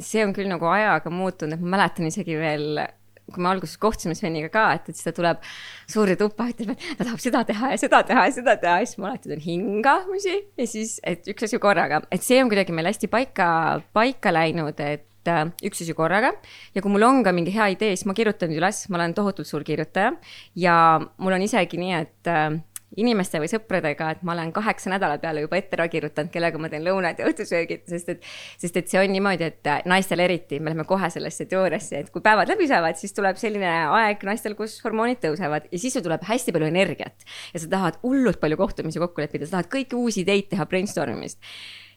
see 0.00 0.24
on 0.24 0.34
küll 0.34 0.50
nagu 0.50 0.66
ajaga 0.66 1.10
muutunud, 1.10 1.54
et 1.54 1.60
ma 1.60 1.76
mäletan 1.76 2.06
isegi 2.06 2.36
veel 2.38 2.82
kui 3.30 3.42
me 3.42 3.50
alguses 3.52 3.78
kohtusime 3.80 4.16
Sveniga 4.18 4.50
ka, 4.52 4.64
et, 4.76 4.88
et 4.90 4.98
siis 4.98 5.06
ta 5.06 5.14
tuleb 5.16 5.42
suurde 5.90 6.16
tuppa, 6.20 6.48
ütleb, 6.50 6.74
et 6.74 6.98
ta 6.98 7.06
tahab 7.06 7.22
seda 7.22 7.44
teha 7.48 7.72
ja 7.74 7.78
seda 7.80 8.02
teha 8.08 8.26
ja 8.26 8.34
seda 8.34 8.56
teha 8.60 8.80
ja 8.80 8.88
siis 8.88 9.00
ma 9.00 9.12
alati 9.12 9.30
teen 9.30 9.44
hingamisi 9.44 10.34
ja 10.58 10.66
siis, 10.68 10.98
et 11.06 11.30
üks 11.30 11.46
asi 11.46 11.60
korraga, 11.62 12.02
et 12.12 12.24
see 12.24 12.42
on 12.42 12.50
kuidagi 12.52 12.74
meil 12.74 12.90
hästi 12.90 13.10
paika, 13.12 13.46
paika 13.94 14.34
läinud, 14.34 14.82
et 14.82 15.30
äh, 15.30 15.44
üks 15.68 15.84
asi 15.84 15.94
korraga 15.96 16.34
ja 16.74 16.82
kui 16.82 16.92
mul 16.92 17.06
on 17.08 17.22
ka 17.26 17.34
mingi 17.36 17.54
hea 17.54 17.70
idee, 17.76 17.94
siis 17.94 18.08
ma 18.10 18.16
kirjutan 18.18 18.52
üles, 18.54 18.84
ma 18.90 19.00
olen 19.00 19.14
tohutult 19.16 19.48
suur 19.48 19.64
kirjutaja 19.66 20.12
ja 20.58 20.76
mul 21.00 21.38
on 21.38 21.46
isegi 21.46 21.80
nii, 21.80 22.02
et 22.02 22.32
äh, 22.32 22.58
inimeste 23.00 23.40
või 23.42 23.50
sõpradega, 23.50 24.10
et 24.14 24.22
ma 24.26 24.34
olen 24.34 24.52
kaheksa 24.54 24.92
nädala 24.92 25.18
peale 25.22 25.44
juba 25.44 25.58
ette 25.58 25.76
ära 25.78 25.88
kirjutanud, 25.92 26.30
kellega 26.32 26.60
ma 26.60 26.70
teen 26.72 26.84
lõunad 26.86 27.20
ja 27.20 27.28
õhtusöögid, 27.28 27.84
sest 27.88 28.12
et, 28.14 28.30
sest 28.60 28.78
et 28.80 28.90
see 28.92 29.00
on 29.00 29.12
niimoodi, 29.14 29.48
et 29.52 29.70
äh, 29.70 29.82
naistel 29.88 30.22
eriti, 30.24 30.60
me 30.60 30.72
läheme 30.72 30.86
kohe 30.88 31.10
sellesse 31.12 31.46
teooriasse, 31.50 32.02
et 32.04 32.10
kui 32.14 32.24
päevad 32.24 32.50
läbi 32.52 32.68
saavad, 32.70 32.98
siis 33.00 33.16
tuleb 33.16 33.40
selline 33.40 33.70
aeg 33.98 34.24
naistel, 34.28 34.56
kus 34.58 34.78
hormoonid 34.84 35.22
tõusevad 35.24 35.70
ja 35.72 35.82
siis 35.82 35.96
sul 35.96 36.04
tuleb 36.04 36.24
hästi 36.28 36.54
palju 36.54 36.68
energiat. 36.68 37.28
Ja 37.54 37.62
sa 37.62 37.70
tahad 37.76 38.00
hullult 38.04 38.40
palju 38.42 38.60
kohtumisi 38.60 39.02
kokku 39.02 39.24
leppida, 39.24 39.48
sa 39.48 39.58
tahad 39.58 39.72
kõiki 39.72 39.98
uusi 39.98 40.26
ideid 40.26 40.52
teha 40.52 40.68
brainstorm 40.68 41.20
imist 41.20 41.40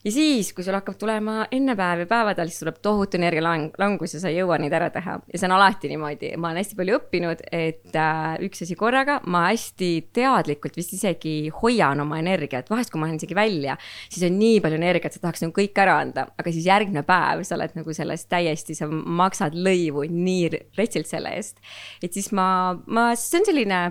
ja 0.06 0.12
siis, 0.14 0.52
kui 0.54 0.66
sul 0.66 0.76
hakkab 0.78 0.98
tulema 1.02 1.48
enne 1.54 1.74
päev 1.78 2.04
ja 2.04 2.10
päevadel, 2.10 2.50
siis 2.52 2.62
tuleb 2.62 2.78
tohutu 2.86 3.18
energialangus 3.18 4.16
ja 4.16 4.22
sa 4.22 4.30
ei 4.30 4.38
jõua 4.38 4.60
neid 4.62 4.74
ära 4.78 4.92
teha. 4.94 5.18
Ja 5.32 5.42
see 5.42 5.50
on 5.50 5.56
alati 5.58 5.90
niimoodi, 5.90 6.32
ma 6.38 6.52
olen 6.52 6.62
hästi 6.62 6.78
palju 6.78 7.00
õppinud, 7.00 7.42
et 7.50 7.98
äh, 7.98 8.36
üks 8.46 8.62
asi 8.66 8.78
korraga, 8.80 9.18
ma 9.32 9.48
hästi 9.48 9.90
teadlikult 10.16 10.78
vist 10.78 10.94
isegi 10.98 11.36
hoian 11.62 12.06
oma 12.06 12.20
energiat, 12.22 12.70
vahest 12.70 12.94
kui 12.94 13.02
ma 13.02 13.10
lähen 13.10 13.20
isegi 13.22 13.38
välja, 13.38 13.80
siis 14.06 14.28
on 14.30 14.38
nii 14.40 14.62
palju 14.64 14.80
energiat, 14.80 15.18
sa 15.18 15.26
tahaks 15.26 15.46
nagu 15.46 15.58
kõik 15.58 15.84
ära 15.84 15.98
anda, 16.04 16.30
aga 16.38 16.54
siis 16.54 16.70
järgmine 16.70 17.06
päev 17.08 17.42
sa 17.48 17.58
oled 17.58 17.76
nagu 17.80 17.98
selles 17.98 18.28
täiesti, 18.30 18.78
sa 18.78 18.90
maksad 18.90 19.58
lõivu 19.58 20.06
nii 20.12 20.66
retsilt 20.78 21.10
selle 21.10 21.34
eest. 21.40 21.62
et 22.04 22.14
siis 22.14 22.30
ma, 22.36 22.48
ma, 22.86 23.12
see 23.18 23.42
on 23.42 23.50
selline 23.50 23.86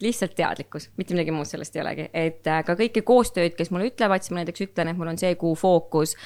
lihtsalt 0.00 0.36
teadlikkus, 0.38 0.90
mitte 0.96 1.16
midagi 1.16 1.34
muud 1.34 1.48
sellest 1.48 1.76
ei 1.76 1.84
olegi, 1.84 2.08
et 2.12 2.46
äh, 2.48 2.62
ka 2.66 2.76
kõiki 2.78 3.04
koostööd, 3.06 3.56
kes 3.58 3.72
mulle 3.74 3.90
ütlevad, 3.92 4.24
siis 4.24 4.34
ma 4.34 4.42
näiteks 4.42 4.68
ütlen, 4.68 4.92
et 4.92 4.98
mul 5.00 5.12
on 5.12 5.20
see 5.20 5.34
kuu 5.40 5.54
fookus 5.58 6.16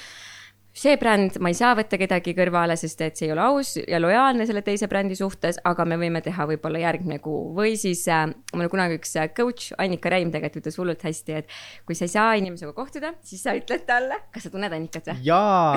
see 0.75 0.97
bränd, 0.99 1.37
ma 1.43 1.53
ei 1.53 1.57
saa 1.57 1.73
võtta 1.79 1.99
kedagi 1.99 2.35
kõrvale, 2.35 2.75
sest 2.79 2.99
et 3.07 3.19
see 3.19 3.29
ei 3.29 3.33
ole 3.35 3.45
aus 3.47 3.77
ja 3.79 4.01
lojaalne 4.03 4.47
selle 4.49 4.65
teise 4.67 4.89
brändi 4.91 5.15
suhtes, 5.19 5.61
aga 5.71 5.87
me 5.87 5.99
võime 6.01 6.19
teha 6.25 6.47
võib-olla 6.51 6.83
järgmine 6.83 7.21
kuu 7.23 7.53
või 7.55 7.77
siis 7.79 8.03
äh, 8.11 8.27
mul 8.59 8.71
kunagi 8.73 8.99
üks 8.99 9.15
äh, 9.21 9.31
coach 9.37 9.71
Annika 9.79 10.11
Reim 10.11 10.33
tegelikult 10.35 10.65
ütles 10.65 10.79
hullult 10.81 11.07
hästi, 11.07 11.39
et 11.39 11.55
kui 11.87 11.95
sa 11.99 12.09
ei 12.09 12.15
saa 12.17 12.35
inimesega 12.41 12.75
kohtuda, 12.75 13.15
siis 13.23 13.47
sa 13.47 13.55
ütled 13.55 13.87
talle, 13.87 14.19
kas 14.35 14.49
sa 14.49 14.55
tunned 14.55 14.75
Annikat 14.75 15.13
või? 15.13 15.23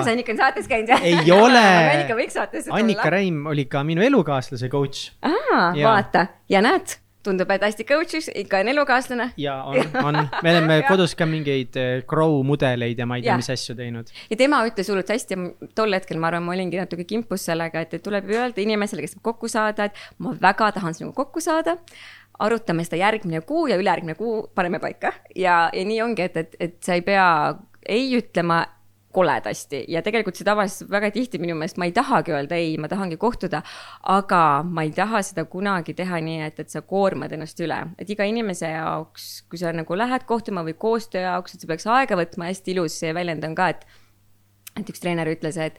kas, 0.02 0.10
Annika 0.10 0.34
on 0.34 0.42
saates 0.42 0.70
käinud 0.70 0.94
või? 0.96 1.14
ei 1.14 1.34
ole 1.36 1.66
Annika 1.94 2.18
võiks 2.18 2.38
saatesse 2.40 2.66
tulla. 2.66 2.82
Annika 2.82 3.12
Reim 3.14 3.44
oli 3.54 3.68
ka 3.70 3.86
minu 3.86 4.02
elukaaslase 4.02 4.72
coach. 4.72 5.12
aa, 5.22 5.70
vaata 5.78 6.26
ja 6.50 6.64
näed, 6.64 6.98
tundub, 7.28 7.50
et 7.54 7.64
hästi 7.68 7.86
coach'iks, 7.88 8.30
ikka 8.42 8.62
on 8.64 8.72
elukaaslane. 8.74 9.30
ja 9.40 9.58
on, 9.68 9.78
on, 10.02 10.20
me 10.42 10.54
oleme 10.54 10.80
kodus 10.90 11.14
ka 11.18 11.26
mingeid 11.28 11.78
eh, 11.80 12.02
Grow 12.08 12.40
mudeleid 12.46 12.98
ja 12.98 13.06
ma 13.08 13.18
ei 13.20 13.26
tea, 13.26 13.38
mis 13.38 13.50
asju 13.54 13.76
teinud. 13.78 14.12
ja 14.30 14.40
tema 14.40 14.62
ütles 14.68 14.90
hullult 14.90 15.10
hästi 15.14 15.38
tol 15.78 15.96
hetkel 15.96 16.20
ma 16.20 16.32
arvan, 16.32 16.46
ma 16.46 16.56
olingi 16.56 16.80
natuke 16.80 17.06
kimpus 17.08 17.46
sellega, 17.50 17.84
et, 17.84 17.98
et 17.98 18.04
tuleb 18.04 18.30
öelda 18.32 18.64
inimesele, 18.64 19.04
kes 19.04 19.16
tahab 19.16 19.28
kokku 19.32 19.50
saada, 19.52 19.88
et 19.88 20.24
ma 20.24 20.34
väga 20.40 20.72
tahan 20.78 20.96
sinuga 20.96 21.20
kokku 21.24 21.44
saada. 21.44 21.78
Arutame 22.38 22.84
seda 22.86 23.00
järgmine 23.00 23.40
kuu 23.42 23.64
ja 23.66 23.74
ülejärgmine 23.80 24.14
kuu 24.14 24.44
paneme 24.54 24.78
paika. 24.78 25.10
Ja, 25.34 25.64
ja 25.74 25.82
nii 25.84 26.02
ongi, 26.04 26.28
et, 26.28 26.36
et, 26.36 26.54
et 26.62 26.76
sa 26.86 26.94
ei 26.94 27.02
pea 27.02 27.24
ei 27.88 28.12
ütlema 28.18 28.62
koledasti. 29.18 29.82
Ja 29.90 30.02
tegelikult 30.06 30.38
see 30.38 30.46
tavaliselt 30.46 30.90
väga 30.92 31.10
tihti 31.14 31.40
minu 31.42 31.56
meelest 31.58 31.78
ma 31.80 31.88
ei 31.88 31.94
tahagi 31.96 32.34
öelda 32.36 32.58
ei, 32.58 32.76
ma 32.80 32.90
tahangi 32.90 33.18
kohtuda, 33.20 33.62
aga 34.14 34.42
ma 34.64 34.86
ei 34.86 34.94
taha 34.94 35.22
seda 35.26 35.44
kunagi 35.50 35.96
teha 35.98 36.22
nii, 36.24 36.40
et, 36.48 36.62
et 36.62 36.74
sa 36.74 36.84
koormad 36.86 37.34
ennast 37.34 37.60
üle, 37.64 37.80
et 37.98 38.10
iga 38.14 38.26
inimese 38.28 38.70
jaoks, 38.72 39.28
kui 39.50 39.60
sa 39.60 39.74
nagu 39.74 39.98
lähed 39.98 40.26
kohtuma 40.28 40.64
või 40.66 40.76
koostöö 40.78 41.24
jaoks, 41.26 41.54
et 41.54 41.64
see 41.64 41.70
peaks 41.70 41.88
aega 41.90 42.18
võtma, 42.18 42.52
hästi 42.52 42.76
ilus. 42.76 43.00
Väljend 43.18 43.44
on 43.46 43.54
ka, 43.58 43.72
et 43.74 43.86
et 44.82 44.92
üks 44.92 45.02
treener 45.02 45.28
ütles, 45.30 45.58
et 45.60 45.78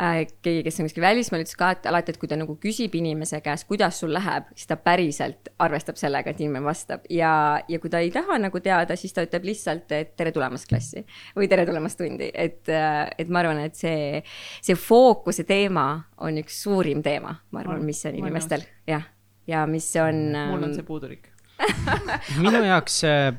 äh, 0.00 0.22
keegi, 0.44 0.64
kes 0.66 0.80
on 0.80 0.88
kuskil 0.88 1.04
välismaal, 1.04 1.44
ütles 1.44 1.58
ka, 1.58 1.70
et 1.76 1.88
alati, 1.90 2.14
et 2.14 2.20
kui 2.20 2.30
ta 2.30 2.38
nagu 2.40 2.56
küsib 2.62 2.94
inimese 2.98 3.40
käest, 3.44 3.68
kuidas 3.68 4.00
sul 4.02 4.12
läheb, 4.14 4.48
siis 4.56 4.70
ta 4.70 4.78
päriselt 4.80 5.52
arvestab 5.62 6.00
sellega, 6.00 6.32
et 6.32 6.42
inimene 6.42 6.66
vastab. 6.66 7.06
Ja, 7.12 7.32
ja 7.68 7.82
kui 7.82 7.92
ta 7.92 8.02
ei 8.04 8.12
taha 8.14 8.38
nagu 8.42 8.62
teada, 8.64 8.96
siis 8.98 9.14
ta 9.16 9.24
ütleb 9.26 9.46
lihtsalt, 9.48 9.92
et 9.96 10.14
tere 10.18 10.32
tulemast 10.34 10.68
klassi 10.70 11.04
või 11.36 11.48
tere 11.50 11.66
tulemast 11.68 12.00
tundi, 12.00 12.30
et 12.34 12.68
äh,, 12.72 13.04
et 13.18 13.30
ma 13.32 13.42
arvan, 13.42 13.62
et 13.66 13.78
see, 13.78 14.22
see 14.64 14.78
fookuse 14.78 15.44
teema 15.48 15.88
on 16.24 16.38
üks 16.40 16.62
suurim 16.64 17.02
teema, 17.04 17.38
ma 17.52 17.64
arvan, 17.64 17.84
mis 17.86 18.04
on 18.08 18.18
inimestel, 18.18 18.64
jah, 18.88 19.06
ja 19.48 19.66
mis 19.70 19.88
on. 20.02 20.22
mul 20.36 20.62
on 20.62 20.70
ähm, 20.70 20.76
see 20.76 20.86
puudulik. 20.86 21.28
Minu 22.44 22.60
jaoks 22.62 23.00
äh, 23.08 23.32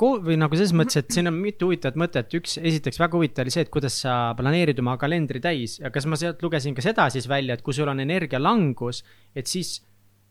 või 0.00 0.38
nagu 0.40 0.56
selles 0.58 0.72
mõttes, 0.76 1.00
et 1.00 1.12
siin 1.14 1.30
on 1.30 1.36
mitu 1.38 1.68
huvitavat 1.68 1.98
mõtet, 2.00 2.32
üks, 2.38 2.56
esiteks 2.58 3.00
väga 3.00 3.18
huvitav 3.18 3.44
oli 3.44 3.54
see, 3.54 3.66
et 3.66 3.72
kuidas 3.72 4.00
sa 4.04 4.16
planeerid 4.38 4.78
oma 4.82 4.96
kalendri 5.00 5.42
täis. 5.42 5.78
Ja 5.82 5.92
kas 5.94 6.08
ma 6.10 6.18
sealt 6.20 6.42
lugesin 6.42 6.76
ka 6.76 6.84
seda 6.84 7.08
siis 7.12 7.28
välja, 7.30 7.56
et 7.56 7.64
kui 7.66 7.76
sul 7.76 7.90
on 7.90 8.02
energialangus, 8.02 9.04
et 9.34 9.50
siis 9.50 9.78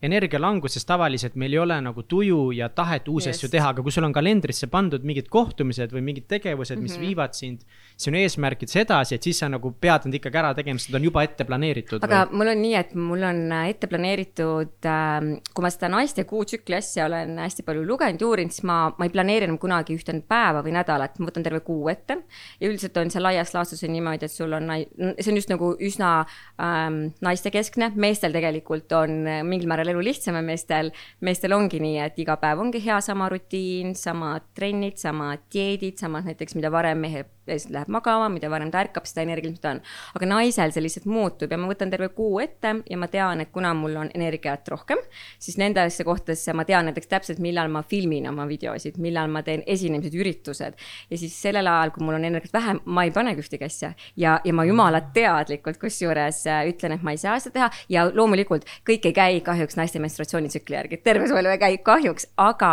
energialanguses 0.02 0.86
tavaliselt 0.88 1.34
meil 1.40 1.52
ei 1.52 1.60
ole 1.60 1.76
nagu 1.84 2.02
tuju 2.08 2.50
ja 2.56 2.70
tahet 2.72 3.08
uus 3.12 3.26
yes. 3.26 3.36
asju 3.36 3.50
teha, 3.52 3.72
aga 3.74 3.84
kui 3.84 3.92
sul 3.92 4.06
on 4.06 4.14
kalendrisse 4.16 4.70
pandud 4.72 5.04
mingid 5.04 5.28
kohtumised 5.32 5.92
või 5.92 6.02
mingid 6.06 6.26
tegevused, 6.30 6.80
mis 6.80 6.94
mm 6.94 6.96
-hmm. 6.96 7.06
viivad 7.06 7.36
sind 7.36 7.66
sinu 8.00 8.16
eesmärkides 8.16 8.76
edasi, 8.80 9.14
et 9.14 9.22
siis 9.22 9.42
sa 9.42 9.48
nagu 9.52 9.72
pead 9.80 10.06
nad 10.08 10.16
ikkagi 10.16 10.40
ära 10.40 10.54
tegema, 10.56 10.80
sest 10.80 10.94
nad 10.94 11.00
on 11.00 11.08
juba 11.10 11.24
ette 11.26 11.44
planeeritud. 11.44 12.04
aga 12.04 12.22
või? 12.30 12.40
mul 12.40 12.52
on 12.54 12.62
nii, 12.62 12.74
et 12.80 12.94
mul 12.94 13.26
on 13.28 13.42
ette 13.58 13.86
planeeritud 13.86 14.88
äh,, 14.88 15.18
kui 15.54 15.66
ma 15.66 15.70
seda 15.70 15.92
naiste 15.92 16.24
kuutsükli 16.24 16.78
asja 16.78 17.04
olen 17.06 17.36
hästi 17.38 17.62
palju 17.62 17.84
lugenud 17.84 18.20
ja 18.20 18.26
uurinud, 18.26 18.56
siis 18.56 18.64
ma, 18.64 18.78
ma 18.96 19.04
ei 19.04 19.12
planeeri 19.12 19.44
enam 19.50 19.58
kunagi 19.58 19.98
ühte 19.98 20.16
päeva 20.28 20.64
või 20.64 20.72
nädalat, 20.72 21.18
ma 21.18 21.28
võtan 21.28 21.44
terve 21.44 21.60
kuu 21.60 21.88
ette. 21.92 22.22
ja 22.60 22.68
üldiselt 22.68 22.96
on 22.96 23.10
see 23.10 23.20
laias 23.20 23.52
laastus 23.54 23.84
on 23.84 23.92
niimoodi, 23.92 24.24
et 24.24 24.32
sul 24.32 24.52
on, 24.52 24.72
see 25.20 25.30
on 25.30 25.36
just 25.36 25.52
nagu 25.52 25.74
üsna 25.76 26.24
ähm, 26.56 27.12
naistekeskne, 27.20 27.92
meestel 28.00 28.32
tegelikult 28.32 28.92
on 28.96 29.28
mingil 29.44 29.68
määral 29.68 29.89
elu 29.92 30.04
lihtsam 30.04 30.38
ja 30.38 30.44
meestel, 30.44 30.92
meestel 31.20 31.56
ongi 31.56 31.80
nii, 31.82 31.98
et 32.06 32.18
iga 32.22 32.36
päev 32.40 32.62
ongi 32.62 32.82
hea 32.84 33.00
sama 33.04 33.28
rutiin, 33.32 33.94
samad 33.98 34.50
trennid, 34.56 34.98
samad 35.00 35.46
dieedid, 35.52 35.98
samad 36.00 36.28
näiteks, 36.30 36.56
mida 36.58 36.72
varem 36.72 37.02
mehe 37.04 37.26
läheb 37.50 37.88
magama, 37.88 38.28
mida 38.28 38.50
varem 38.50 38.70
ta 38.70 38.80
ärkab, 38.84 39.06
seda 39.08 39.24
energiliselt 39.24 39.64
on. 39.70 39.80
aga 40.14 40.26
naisel 40.28 40.72
see 40.74 40.84
lihtsalt 40.84 41.06
muutub 41.10 41.50
ja 41.50 41.58
ma 41.58 41.68
võtan 41.70 41.90
terve 41.90 42.10
kuu 42.14 42.40
ette 42.42 42.74
ja 42.90 42.98
ma 43.00 43.08
tean, 43.10 43.40
et 43.40 43.50
kuna 43.52 43.72
mul 43.74 43.96
on 43.96 44.10
energiat 44.14 44.68
rohkem, 44.68 45.00
siis 45.38 45.58
nendesse 45.60 46.04
kohtadesse 46.06 46.54
ma 46.56 46.64
tean 46.68 46.88
näiteks 46.90 47.10
täpselt, 47.10 47.40
millal 47.42 47.70
ma 47.72 47.82
filmin 47.82 48.28
oma 48.30 48.46
videosid, 48.50 48.98
millal 49.02 49.30
ma 49.32 49.42
teen 49.46 49.64
esinemised, 49.66 50.14
üritused. 50.14 50.78
ja 51.10 51.18
siis 51.18 51.34
sellel 51.42 51.66
ajal, 51.66 51.94
kui 51.94 52.04
mul 52.06 52.18
on 52.20 52.28
energiat 52.28 52.54
vähem, 52.54 52.80
ma 52.84 53.04
ei 53.04 53.14
panegi 53.14 53.44
ühtegi 53.44 53.66
asja 53.66 53.92
ja, 54.16 54.38
ja 54.44 54.54
ma 54.54 54.66
jumala 54.68 55.02
teadlikult 55.14 55.80
kusjuures 55.80 56.44
äh, 56.46 56.62
ütlen, 56.70 56.96
et 56.96 57.06
ma 57.06 57.14
ei 57.16 57.20
saa 57.20 57.38
seda 57.40 57.56
teha 57.58 57.70
ja 57.88 58.06
loomulikult 58.14 58.68
kõik 58.86 59.10
ei 59.10 59.16
käi 59.16 59.40
kahjuks 59.44 59.79
naiste 59.80 60.02
menstruatsioonitsükli 60.02 60.78
järgi, 60.78 61.00
terve 61.04 61.28
su 61.30 61.38
elu 61.40 61.54
ei 61.54 61.60
käi 61.60 61.80
kahjuks, 61.84 62.30
aga 62.40 62.72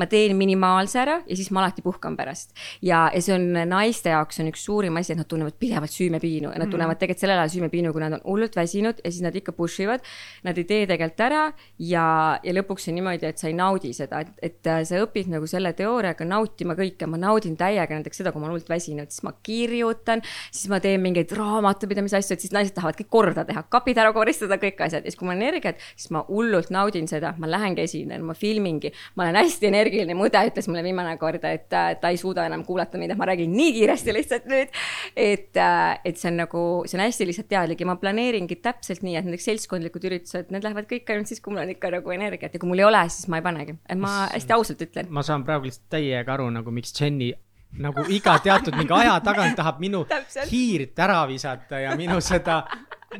ma 0.00 0.08
teen 0.10 0.36
minimaalse 0.38 1.00
ära 1.02 1.20
ja 1.26 1.38
siis 1.38 1.50
ma 1.54 1.64
alati 1.64 1.84
puhkan 1.84 2.16
pärast. 2.16 2.54
ja, 2.82 3.06
ja 3.14 3.22
see 3.22 3.34
on 3.36 3.50
naiste 3.68 4.12
jaoks 4.14 4.40
on 4.40 4.50
üks 4.52 4.64
suurim 4.66 4.96
asi, 5.00 5.12
et 5.14 5.20
nad 5.20 5.28
tunnevad 5.30 5.58
pidevalt 5.60 5.92
süümepiinu 5.92 6.50
ja 6.52 6.58
nad 6.58 6.68
mm. 6.68 6.74
tunnevad 6.74 7.00
tegelikult 7.00 7.24
sellel 7.24 7.42
ajal 7.42 7.52
süümepiinu, 7.56 7.92
kui 7.94 8.02
nad 8.02 8.16
on 8.16 8.24
hullult 8.24 8.56
väsinud 8.56 9.00
ja 9.04 9.10
siis 9.10 9.22
nad 9.24 9.36
ikka 9.36 9.54
push 9.56 9.84
ivad. 9.84 10.04
Nad 10.44 10.58
ei 10.60 10.66
tee 10.68 10.86
tegelikult 10.88 11.22
ära 11.24 11.42
ja, 11.78 12.06
ja 12.44 12.54
lõpuks 12.56 12.88
on 12.90 12.98
niimoodi, 12.98 13.28
et 13.28 13.40
sa 13.40 13.48
ei 13.50 13.56
naudi 13.56 13.92
seda, 13.96 14.22
et, 14.24 14.32
et 14.44 14.70
sa 14.88 15.00
õpid 15.04 15.30
nagu 15.32 15.48
selle 15.50 15.74
teooriaga 15.76 16.26
nautima 16.28 16.76
kõike, 16.78 17.08
ma 17.10 17.20
naudin 17.20 17.56
täiega 17.60 17.98
näiteks 17.98 18.22
seda, 18.22 18.32
kui 18.32 18.42
ma 18.42 18.48
olen 18.48 18.56
hullult 18.56 18.70
väsinud, 18.70 19.12
siis 19.12 19.24
ma 19.26 19.34
kirjutan, 19.46 20.22
siis 20.50 20.70
ma 20.72 20.80
teen 20.84 21.02
mingeid 21.04 21.32
raamatupidamise 21.36 22.20
asju, 22.20 22.36
et 22.36 22.44
siis 22.44 22.54
naised 22.54 22.76
tahavad 22.76 22.98
kõik 23.00 23.10
korda 23.12 23.46
teha, 23.48 23.64
kapid 23.72 24.00
ära 24.00 24.12
koristada, 24.16 24.58
kõik 24.60 24.80
asjad 24.86 25.04
ja 25.04 25.12
siis, 25.12 25.18
kui 25.18 25.28
mul 25.28 25.36
on 25.36 25.42
energiat, 25.42 25.82
siis 25.96 26.12
ma 26.14 26.24
hullult 26.28 26.43
naudin 26.74 27.08
seda, 27.10 27.34
ma 27.38 27.48
lähengi 27.50 27.84
esinen, 27.84 28.24
ma 28.26 28.34
filmingi, 28.38 28.92
ma 29.16 29.26
olen 29.26 29.38
hästi 29.40 29.68
energiline, 29.70 30.16
mu 30.16 30.28
õde 30.28 30.42
ütles 30.50 30.68
mulle 30.70 30.84
viimane 30.86 31.16
kord, 31.20 31.44
et 31.48 31.68
ta 31.70 32.10
ei 32.10 32.18
suuda 32.20 32.46
enam 32.48 32.64
kuulata 32.66 33.00
mind, 33.00 33.14
et 33.14 33.20
ma 33.20 33.28
räägin 33.30 33.52
nii 33.54 33.74
kiiresti 33.78 34.16
lihtsalt 34.16 34.48
nüüd. 34.50 34.74
et, 35.16 35.60
et 36.04 36.20
see 36.20 36.30
on 36.30 36.40
nagu, 36.44 36.64
see 36.88 36.98
on 36.98 37.04
hästi 37.04 37.28
lihtsalt 37.30 37.50
teadlik 37.52 37.80
ja 37.80 37.88
ma 37.88 37.96
planeeringi 38.00 38.60
täpselt 38.64 39.04
nii, 39.06 39.16
et 39.20 39.28
näiteks 39.28 39.48
seltskondlikud 39.50 40.08
üritused, 40.10 40.52
need 40.54 40.66
lähevad 40.66 40.90
kõik 40.90 41.14
ainult 41.14 41.30
siis, 41.30 41.42
kui 41.44 41.54
mul 41.54 41.64
on 41.64 41.72
ikka 41.74 41.92
nagu 41.98 42.16
energiat 42.16 42.54
ja 42.54 42.62
kui 42.62 42.70
mul 42.70 42.82
ei 42.82 42.88
ole, 42.88 43.04
siis 43.12 43.30
ma 43.32 43.40
ei 43.40 43.46
panegi, 43.46 43.78
et 43.88 44.00
ma 44.00 44.14
hästi 44.32 44.56
ausalt 44.56 44.86
ütlen. 44.88 45.10
ma 45.14 45.24
saan 45.26 45.46
praegu 45.46 45.68
lihtsalt 45.68 45.90
täiega 45.96 46.36
aru 46.36 46.50
nagu, 46.54 46.74
miks 46.74 46.94
Jenny 46.98 47.32
nagu 47.74 48.04
iga 48.12 48.36
teatud 48.42 48.76
mingi 48.78 48.94
aja 48.94 49.16
tagant 49.24 49.56
tahab 49.58 49.80
minu 49.82 50.04
hiirt 50.52 50.98
ära 50.98 51.24
visata 51.26 51.80
ja 51.82 51.96
minu 51.98 52.20
seda 52.22 52.62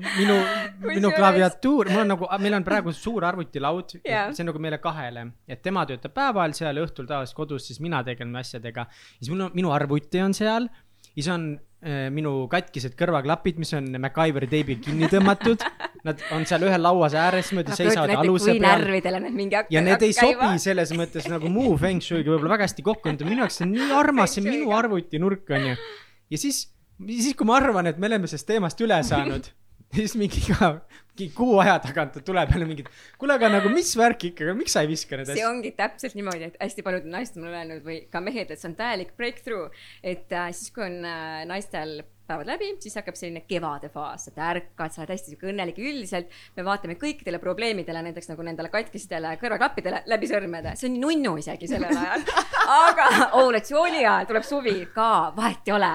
minu, 0.03 0.39
minu 0.97 1.13
klaviatuur, 1.15 1.91
mul 1.93 2.05
on 2.05 2.13
nagu, 2.15 2.31
meil 2.43 2.59
on 2.59 2.67
praegu 2.67 2.95
suur 2.97 3.27
arvutilaud 3.29 3.97
yeah., 4.01 4.33
see 4.35 4.45
on 4.45 4.53
nagu 4.53 4.63
meile 4.63 4.81
kahele, 4.83 5.29
et 5.49 5.63
tema 5.65 5.87
töötab 5.89 6.17
päeval 6.17 6.57
seal 6.57 6.81
õhtul 6.83 7.09
tavaliselt 7.11 7.39
kodus, 7.39 7.69
siis 7.71 7.81
mina 7.85 8.03
tegelen 8.07 8.35
asjadega. 8.41 8.89
siis 9.19 9.33
mul 9.33 9.49
on, 9.49 9.55
minu 9.57 9.75
arvuti 9.75 10.23
on 10.25 10.37
seal, 10.37 10.69
siis 11.13 11.31
on 11.33 11.53
äh, 11.85 12.07
minu 12.15 12.45
katkised 12.53 12.97
kõrvaklapid, 12.99 13.61
mis 13.63 13.75
on 13.79 13.93
MacGyveri 13.99 14.51
teibiga 14.51 14.89
kinni 14.89 15.11
tõmmatud 15.13 15.65
Nad 16.05 16.21
on 16.37 16.43
seal 16.45 16.67
ühe 16.67 16.77
lauas 16.77 17.15
ääres, 17.17 17.49
niimoodi 17.49 17.77
seisavad 17.79 18.11
aluse 18.19 18.53
peal. 18.61 18.83
ja 19.73 19.81
need 19.81 20.03
ei 20.05 20.13
sobi 20.13 20.51
selles 20.61 20.93
mõttes 20.93 21.25
nagu 21.33 21.49
muu 21.49 21.79
feng 21.81 22.05
shui'ga 22.05 22.29
võib-olla 22.29 22.59
väga 22.59 22.69
hästi 22.69 22.85
kokku, 22.85 23.15
minu 23.25 23.41
jaoks 23.41 23.57
see 23.61 23.65
on 23.65 23.73
nii 23.73 23.87
armas, 23.97 24.35
see 24.35 24.43
on 24.45 24.51
minu 24.51 24.75
arvutinurk 24.77 25.55
onju. 25.57 25.79
ja 26.35 26.41
siis, 26.43 26.67
siis 27.09 27.33
kui 27.39 27.49
ma 27.49 27.57
arvan, 27.57 27.89
et 27.89 27.97
me 27.97 28.11
oleme 28.11 28.29
sellest 28.29 28.51
teemast 28.53 28.85
üle 28.85 29.01
saanud 29.09 29.49
siis 29.99 30.17
mingi 30.19 30.43
ka, 30.49 30.71
mingi 31.15 31.29
kuu 31.37 31.59
aja 31.63 31.77
tagant 31.83 32.17
tuleb 32.27 32.55
jälle 32.55 32.69
mingid, 32.69 32.89
kuule, 33.21 33.37
aga 33.39 33.51
nagu 33.53 33.71
mis 33.75 33.93
värk 33.99 34.31
ikka, 34.31 34.55
miks 34.59 34.75
sa 34.77 34.85
ei 34.85 34.91
viska 34.91 35.19
neid 35.19 35.31
asju? 35.31 35.41
see 35.41 35.51
ongi 35.51 35.75
täpselt 35.79 36.17
niimoodi, 36.19 36.51
et 36.51 36.59
hästi 36.63 36.87
paljud 36.87 37.07
naised 37.11 37.39
on 37.39 37.47
mulle 37.47 37.61
öelnud 37.61 37.87
või 37.87 38.01
ka 38.11 38.23
mehed, 38.25 38.51
et 38.51 38.61
see 38.61 38.71
on 38.73 38.79
täielik 38.79 39.15
breakthrough. 39.19 39.87
et 40.03 40.33
äh, 40.33 40.51
siis, 40.53 40.75
kui 40.75 40.87
on 40.87 41.01
äh, 41.09 41.45
naistel 41.51 42.03
päevad 42.25 42.49
läbi, 42.49 42.71
siis 42.81 42.95
hakkab 42.97 43.19
selline 43.19 43.43
kevade 43.49 43.91
faas, 43.93 44.29
et 44.31 44.39
ärkad, 44.41 44.95
sa 44.95 45.03
oled 45.03 45.13
hästi 45.13 45.35
sihuke 45.35 45.51
õnnelik 45.51 45.79
ja 45.81 45.91
üldiselt 45.91 46.33
me 46.57 46.65
vaatame 46.65 46.97
kõikidele 47.01 47.41
probleemidele, 47.43 48.01
näiteks 48.07 48.31
nagu 48.33 48.47
nendele 48.47 48.73
katkistele 48.73 49.35
kõrvaklappidele 49.43 50.05
läbi 50.11 50.31
sõrmede, 50.31 50.73
see 50.81 50.89
on 50.89 50.97
nunnu 51.03 51.37
isegi 51.43 51.69
sellel 51.69 51.93
ajal. 52.01 52.25
aga 52.89 53.09
ovulatsiooni 53.43 54.01
ajal 54.07 54.31
tuleb 54.31 54.49
suvi 54.49 54.79
ka, 54.95 55.11
vahet 55.37 55.69
ei 55.69 55.77
ole 55.77 55.93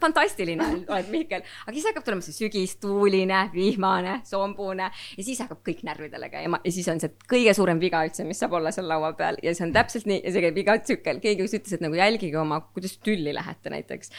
fantastiline 0.00 0.66
oled 0.86 1.10
Mihkel, 1.12 1.44
aga 1.64 1.74
siis 1.74 1.86
hakkab 1.88 2.06
tulema 2.06 2.24
see 2.24 2.36
sügis, 2.36 2.76
tuuline, 2.82 3.42
vihmane, 3.54 4.18
sombune 4.28 4.88
ja 4.88 5.26
siis 5.26 5.40
hakkab 5.44 5.62
kõik 5.66 5.84
närvidele 5.86 6.30
käima. 6.32 6.60
Ja 6.64 6.74
siis 6.74 6.88
on 6.92 7.02
see 7.02 7.14
kõige 7.30 7.54
suurem 7.56 7.80
viga 7.82 8.02
üldse, 8.06 8.26
mis 8.28 8.40
saab 8.42 8.56
olla 8.58 8.72
seal 8.74 8.88
laua 8.90 9.12
peal. 9.18 9.38
Ja 9.44 9.54
see 9.56 9.66
on 9.68 9.74
täpselt 9.76 10.08
nii 10.10 10.22
ja 10.22 10.34
see 10.34 10.44
käib 10.46 10.60
iga 10.62 10.78
tsükkel, 10.82 11.22
keegi 11.22 11.46
just 11.46 11.58
ütles, 11.60 11.76
et 11.76 11.84
nagu 11.84 11.98
jälgige 11.98 12.40
oma, 12.40 12.60
kuidas 12.74 12.98
tülli 13.04 13.34
lähete 13.36 13.72
näiteks. 13.72 14.12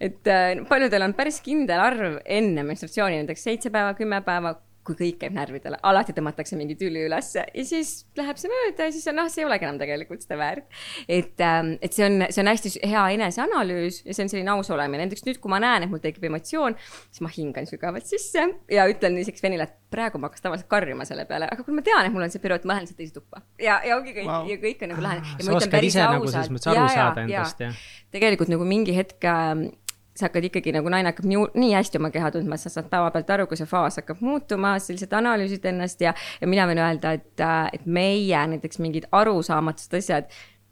et 0.00 0.28
äh, 0.28 0.52
paljudel 0.68 1.06
on 1.06 1.14
päris 1.14 1.40
kindel 1.44 1.80
arv 1.80 2.20
enne 2.24 2.64
menstruatsiooni, 2.66 3.22
näiteks 3.22 3.48
seitse 3.48 3.70
päeva, 3.74 3.94
kümme 3.98 4.20
päeva 4.26 4.56
kui 4.84 4.96
kõik 4.98 5.20
käib 5.22 5.34
närvidele, 5.36 5.78
alati 5.86 6.14
tõmmatakse 6.16 6.58
mingi 6.60 6.76
tüli 6.80 7.04
ülesse 7.06 7.44
ja 7.46 7.64
siis 7.66 7.92
läheb 8.18 8.40
see 8.40 8.50
mööda 8.52 8.88
ja 8.88 8.94
siis 8.94 9.06
on 9.10 9.18
noh, 9.18 9.30
see 9.32 9.42
ei 9.42 9.48
olegi 9.48 9.66
enam 9.66 9.78
tegelikult 9.80 10.24
seda 10.24 10.38
väärt. 10.40 10.66
et, 11.08 11.40
ähm, 11.40 11.74
et 11.84 11.96
see 11.96 12.06
on, 12.06 12.26
see 12.28 12.42
on 12.42 12.50
hästi 12.52 12.74
hea 12.92 13.04
eneseanalüüs 13.16 14.02
ja 14.04 14.16
see 14.16 14.26
on 14.26 14.32
selline 14.32 14.52
aus 14.54 14.70
olemine, 14.74 15.04
näiteks 15.04 15.24
nüüd, 15.28 15.40
kui 15.42 15.52
ma 15.52 15.60
näen, 15.64 15.86
et 15.86 15.92
mul 15.92 16.02
tekib 16.04 16.26
emotsioon, 16.30 16.76
siis 17.08 17.24
ma 17.24 17.32
hingan 17.32 17.68
sügavalt 17.70 18.08
sisse 18.08 18.46
ja 18.70 18.86
ütlen 18.90 19.16
isegi 19.22 19.40
Svenile, 19.40 19.68
et 19.68 19.78
praegu 19.94 20.20
ma 20.20 20.28
hakkaks 20.28 20.44
tavaliselt 20.44 20.70
karjuma 20.70 21.06
selle 21.08 21.24
peale, 21.28 21.48
aga 21.50 21.64
kui 21.66 21.76
ma 21.76 21.84
tean, 21.86 22.04
et 22.04 22.14
mul 22.14 22.26
on 22.26 22.32
see 22.32 22.42
periood, 22.42 22.66
ma 22.66 22.76
lähen 22.76 22.88
lihtsalt 22.88 23.00
teise 23.00 23.16
tuppa 23.16 23.44
ja, 23.62 23.78
ja 23.86 23.96
ongi 23.96 24.14
kõik 24.16 24.28
wow. 24.28 24.48
ja 24.50 24.58
kõik 24.62 24.84
on 24.84 24.94
nagu 24.94 25.06
lähenenud. 25.06 25.46
sa 25.48 25.56
oskad 25.60 25.88
ise 25.88 26.04
nagu 26.04 26.28
selles 26.28 26.52
mõttes 26.52 26.72
aru 26.72 26.82
ja, 26.82 26.90
saada 26.98 27.24
endast, 27.24 27.64
jah? 27.64 27.80
tegelikult 28.14 28.52
nagu 28.52 28.68
mingi 28.68 28.96
hetk 28.96 29.24
ähm, 29.30 29.68
sa 30.14 30.28
hakkad 30.28 30.48
ikkagi 30.48 30.74
nagu 30.74 30.90
naine 30.92 31.10
hakkab 31.10 31.26
nii, 31.26 31.40
nii 31.58 31.74
hästi 31.74 31.98
oma 31.98 32.10
keha 32.14 32.30
tundma, 32.34 32.58
sa 32.60 32.70
saad 32.72 32.88
päevapealt 32.92 33.30
aru, 33.36 33.48
kui 33.50 33.58
see 33.58 33.68
faas 33.70 33.98
hakkab 34.00 34.22
muutuma, 34.24 34.76
sa 34.78 34.94
lihtsalt 34.94 35.16
analüüsid 35.18 35.66
ennast 35.70 36.04
ja, 36.04 36.14
ja 36.40 36.50
mina 36.50 36.68
võin 36.70 36.82
öelda, 36.82 37.16
et, 37.18 37.44
et 37.74 37.86
meie 37.86 38.46
näiteks 38.54 38.78
mingid 38.82 39.08
arusaamatused 39.12 39.98
asjad 39.98 40.30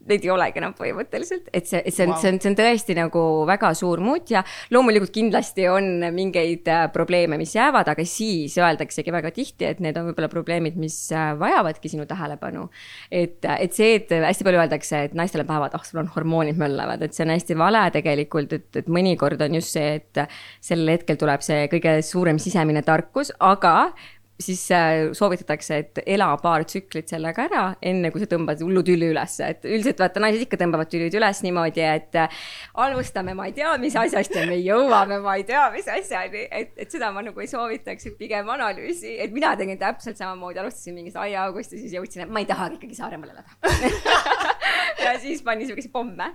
neid 0.08 0.24
ei 0.26 0.30
olegi 0.34 0.60
enam 0.60 0.74
põhimõtteliselt, 0.76 1.48
et 1.54 1.68
see, 1.68 1.82
see 1.88 2.06
on 2.06 2.12
wow., 2.14 2.20
see 2.22 2.32
on, 2.32 2.38
see 2.42 2.50
on 2.50 2.56
tõesti 2.58 2.96
nagu 2.98 3.22
väga 3.48 3.72
suur 3.78 4.02
muut 4.02 4.30
ja 4.32 4.42
loomulikult 4.74 5.12
kindlasti 5.14 5.68
on 5.70 5.90
mingeid 6.14 6.68
äh, 6.72 6.84
probleeme, 6.94 7.38
mis 7.40 7.54
jäävad, 7.56 7.92
aga 7.92 8.06
siis 8.08 8.56
öeldaksegi 8.60 9.14
väga 9.14 9.32
tihti, 9.34 9.68
et 9.68 9.82
need 9.84 9.98
on 9.98 10.08
võib-olla 10.10 10.30
probleemid, 10.32 10.78
mis 10.80 10.96
äh, 11.14 11.32
vajavadki 11.38 11.92
sinu 11.92 12.06
tähelepanu. 12.10 12.68
et, 13.10 13.38
äh, 13.44 13.60
et 13.66 13.76
see, 13.76 13.94
et 14.00 14.10
hästi 14.12 14.46
palju 14.46 14.62
öeldakse, 14.62 15.04
et 15.08 15.14
naistel 15.18 15.44
on 15.44 15.50
päevad, 15.50 15.76
ah, 15.78 15.84
sul 15.86 16.02
on 16.02 16.10
hormoonid 16.16 16.58
möllavad, 16.60 17.04
et 17.04 17.14
see 17.14 17.26
on 17.26 17.34
hästi 17.34 17.58
vale 17.58 17.84
tegelikult, 17.94 18.56
et, 18.58 18.70
et 18.82 18.90
mõnikord 18.90 19.42
on 19.46 19.60
just 19.60 19.76
see, 19.76 20.00
et 20.00 20.24
sellel 20.62 20.96
hetkel 20.96 21.20
tuleb 21.20 21.44
see 21.44 21.68
kõige 21.72 21.98
suurem 22.06 22.40
sisemine 22.42 22.82
tarkus, 22.86 23.32
aga 23.38 23.92
siis 24.40 24.62
äh, 24.70 25.12
soovitatakse, 25.12 25.76
et 25.76 25.98
ela 26.06 26.30
paar 26.42 26.64
tsüklit 26.64 27.10
sellega 27.12 27.46
ära, 27.46 27.64
enne 27.82 28.10
kui 28.12 28.22
sa 28.22 28.28
tõmbad 28.30 28.62
hullu 28.64 28.82
tüli 28.86 29.10
ülesse, 29.12 29.48
et 29.54 29.66
üldiselt 29.68 30.00
vaata, 30.02 30.22
naised 30.22 30.44
ikka 30.46 30.58
tõmbavad 30.60 30.90
tülid 30.92 31.14
üles 31.18 31.42
niimoodi, 31.44 31.84
et 31.84 32.18
äh, 32.18 32.40
alustame, 32.84 33.36
ma 33.38 33.48
ei 33.50 33.56
tea, 33.56 33.74
mis 33.82 33.96
asjast 33.98 34.34
ja 34.36 34.46
me 34.48 34.58
jõuame, 34.58 35.20
ma 35.24 35.36
ei 35.38 35.46
tea, 35.48 35.66
mis 35.74 35.88
asjani, 35.92 36.46
et, 36.50 36.72
et 36.84 36.96
seda 36.96 37.12
ma 37.14 37.24
nagu 37.24 37.44
ei 37.44 37.50
soovitaks, 37.50 38.10
et 38.10 38.18
pigem 38.18 38.50
analüüsi, 38.56 39.16
et 39.22 39.34
mina 39.34 39.54
tegin 39.58 39.80
täpselt 39.80 40.20
samamoodi, 40.20 40.62
alustasin 40.62 40.98
mingist 40.98 41.20
aiaaugust 41.20 41.76
ja 41.76 41.82
siis 41.82 41.96
jõudsin, 41.98 42.26
et 42.26 42.32
ma 42.32 42.42
ei 42.42 42.48
tahagi 42.48 42.80
ikkagi 42.80 42.98
Saaremaal 42.98 43.32
elada 43.32 44.51
ja 45.04 45.14
siis 45.20 45.42
panin 45.44 45.68
siukese 45.68 45.90
pomme, 45.92 46.30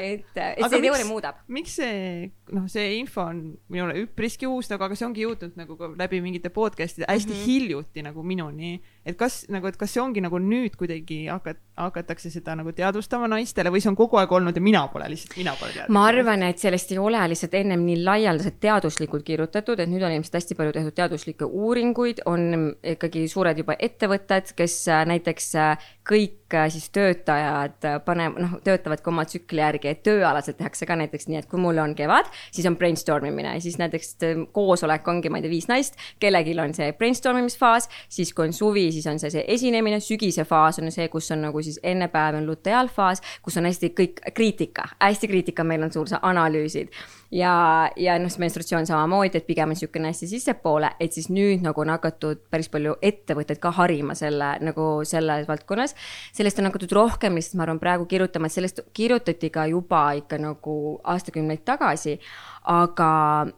et, 0.00 0.26
et 0.34 0.58
aga 0.58 0.70
see 0.72 0.82
teooria 0.84 1.08
muudab. 1.08 1.42
miks 1.52 1.76
see, 1.80 2.30
noh, 2.52 2.66
see 2.70 2.98
info 2.98 3.24
on 3.30 3.42
minule 3.72 3.96
üpriski 4.04 4.48
uus 4.50 4.70
nagu, 4.72 4.84
aga 4.86 4.98
see 4.98 5.08
ongi 5.08 5.24
jõudnud 5.26 5.56
nagu 5.60 5.92
läbi 5.98 6.22
mingite 6.24 6.52
podcast'ide 6.52 7.08
hästi 7.08 7.32
mm 7.32 7.38
-hmm. 7.38 7.46
hiljuti 7.48 8.06
nagu 8.08 8.22
minuni. 8.22 8.74
Et 9.06 9.18
kas 9.18 9.42
nagu, 9.52 9.66
et 9.66 9.78
kas 9.78 9.94
see 9.94 10.02
ongi 10.02 10.22
nagu 10.22 10.38
nüüd 10.42 10.76
kuidagi 10.78 11.24
hakat-, 11.26 11.60
hakatakse 11.78 12.30
seda 12.30 12.54
nagu 12.58 12.72
teadvustama 12.76 13.28
naistele 13.30 13.72
või 13.72 13.82
see 13.82 13.90
on 13.90 13.98
kogu 13.98 14.18
aeg 14.20 14.32
olnud 14.32 14.56
ja 14.56 14.62
mina 14.62 14.82
pole 14.92 15.08
lihtsalt, 15.10 15.34
mina 15.40 15.54
pole 15.58 15.72
teadnud? 15.74 15.94
ma 15.96 16.04
arvan, 16.10 16.44
et 16.46 16.62
sellest 16.62 16.92
ei 16.94 17.00
ole 17.02 17.22
lihtsalt 17.32 17.56
ennem 17.58 17.82
nii 17.86 18.02
laialdaselt 18.04 18.60
teaduslikult 18.62 19.24
kirjutatud, 19.26 19.80
et 19.82 19.90
nüüd 19.90 20.04
on 20.06 20.14
ilmselt 20.14 20.38
hästi 20.38 20.58
palju 20.58 20.76
tehtud 20.76 20.96
teaduslikke 20.98 21.48
uuringuid, 21.48 22.22
on 22.30 22.72
ikkagi 22.94 23.24
suured 23.30 23.58
juba 23.58 23.76
ettevõtted, 23.78 24.52
kes 24.58 24.76
äh, 24.92 25.02
näiteks 25.08 25.48
äh, 25.58 25.88
kõik 26.08 26.54
äh, 26.54 26.68
siis 26.72 26.88
töötajad 26.94 27.88
paneb, 28.06 28.38
noh, 28.42 28.56
töötavadki 28.64 29.12
oma 29.12 29.26
tsükli 29.28 29.62
järgi, 29.64 29.90
et 29.90 30.04
tööalaselt 30.06 30.60
tehakse 30.60 30.86
ka 30.88 30.98
näiteks 31.00 31.28
nii, 31.30 31.40
et 31.42 31.50
kui 31.50 31.60
mul 31.62 31.80
on 31.82 31.96
kevad, 31.98 32.30
siis 32.54 32.68
on 32.70 32.78
brainstorm 32.78 33.26
imine 33.32 33.56
siis 33.64 33.78
näiteks 33.80 34.14
koosolek 34.54 35.08
ongi, 35.08 35.32
ma 35.32 35.40
ei 35.40 35.46
tea, 35.46 35.54
viis 35.56 35.68
naist, 35.70 35.98
kellelgi 36.22 36.54
on 36.62 36.76
see 36.76 36.92
brainstorm 36.98 37.40
imisfaas, 37.40 37.88
siis 38.12 38.30
kui 38.36 38.46
on 38.46 38.56
suvi, 38.56 38.91
siis 38.92 39.06
on 39.10 39.18
see 39.22 39.32
see 39.34 39.44
esinemine, 39.54 40.00
sügise 40.00 40.44
faas 40.48 40.78
on 40.82 40.90
see, 40.92 41.08
kus 41.12 41.30
on 41.34 41.42
nagu 41.48 41.62
siis 41.62 41.80
enne 41.82 42.08
päeva 42.12 42.38
on 42.38 42.46
luteaalfaas, 42.46 43.22
kus 43.42 43.58
on 43.60 43.68
hästi 43.68 43.92
kõik 43.98 44.22
kriitika, 44.34 44.88
hästi 45.00 45.28
kriitika, 45.28 45.64
meil 45.64 45.82
on 45.82 45.92
suur 45.94 46.10
see 46.10 46.20
analüüsid 46.22 46.92
ja, 47.32 47.52
ja 47.96 48.16
noh, 48.20 48.30
see 48.32 48.42
menstratsioon 48.42 48.86
samamoodi, 48.88 49.40
et 49.40 49.48
pigem 49.48 49.70
on 49.70 49.76
niisugune 49.76 50.10
hästi 50.10 50.28
sissepoole, 50.34 50.92
et 51.00 51.16
siis 51.16 51.30
nüüd 51.32 51.64
nagu 51.64 51.82
on 51.82 51.92
hakatud 51.94 52.44
päris 52.52 52.68
palju 52.72 52.96
ettevõtteid 53.02 53.60
ka 53.62 53.72
harima 53.78 54.16
selle 54.18 54.54
nagu 54.64 54.88
selles 55.08 55.48
valdkonnas. 55.48 55.96
sellest 56.36 56.60
on 56.60 56.68
hakatud 56.68 56.92
rohkem 56.96 57.38
lihtsalt, 57.38 57.58
ma 57.60 57.66
arvan, 57.66 57.80
praegu 57.82 58.06
kirjutama, 58.10 58.46
et 58.46 58.56
sellest 58.56 58.82
kirjutati 58.94 59.50
ka 59.50 59.66
juba 59.72 60.04
ikka 60.20 60.38
nagu 60.42 60.76
aastakümneid 61.04 61.64
tagasi. 61.64 62.18
aga, 62.62 63.10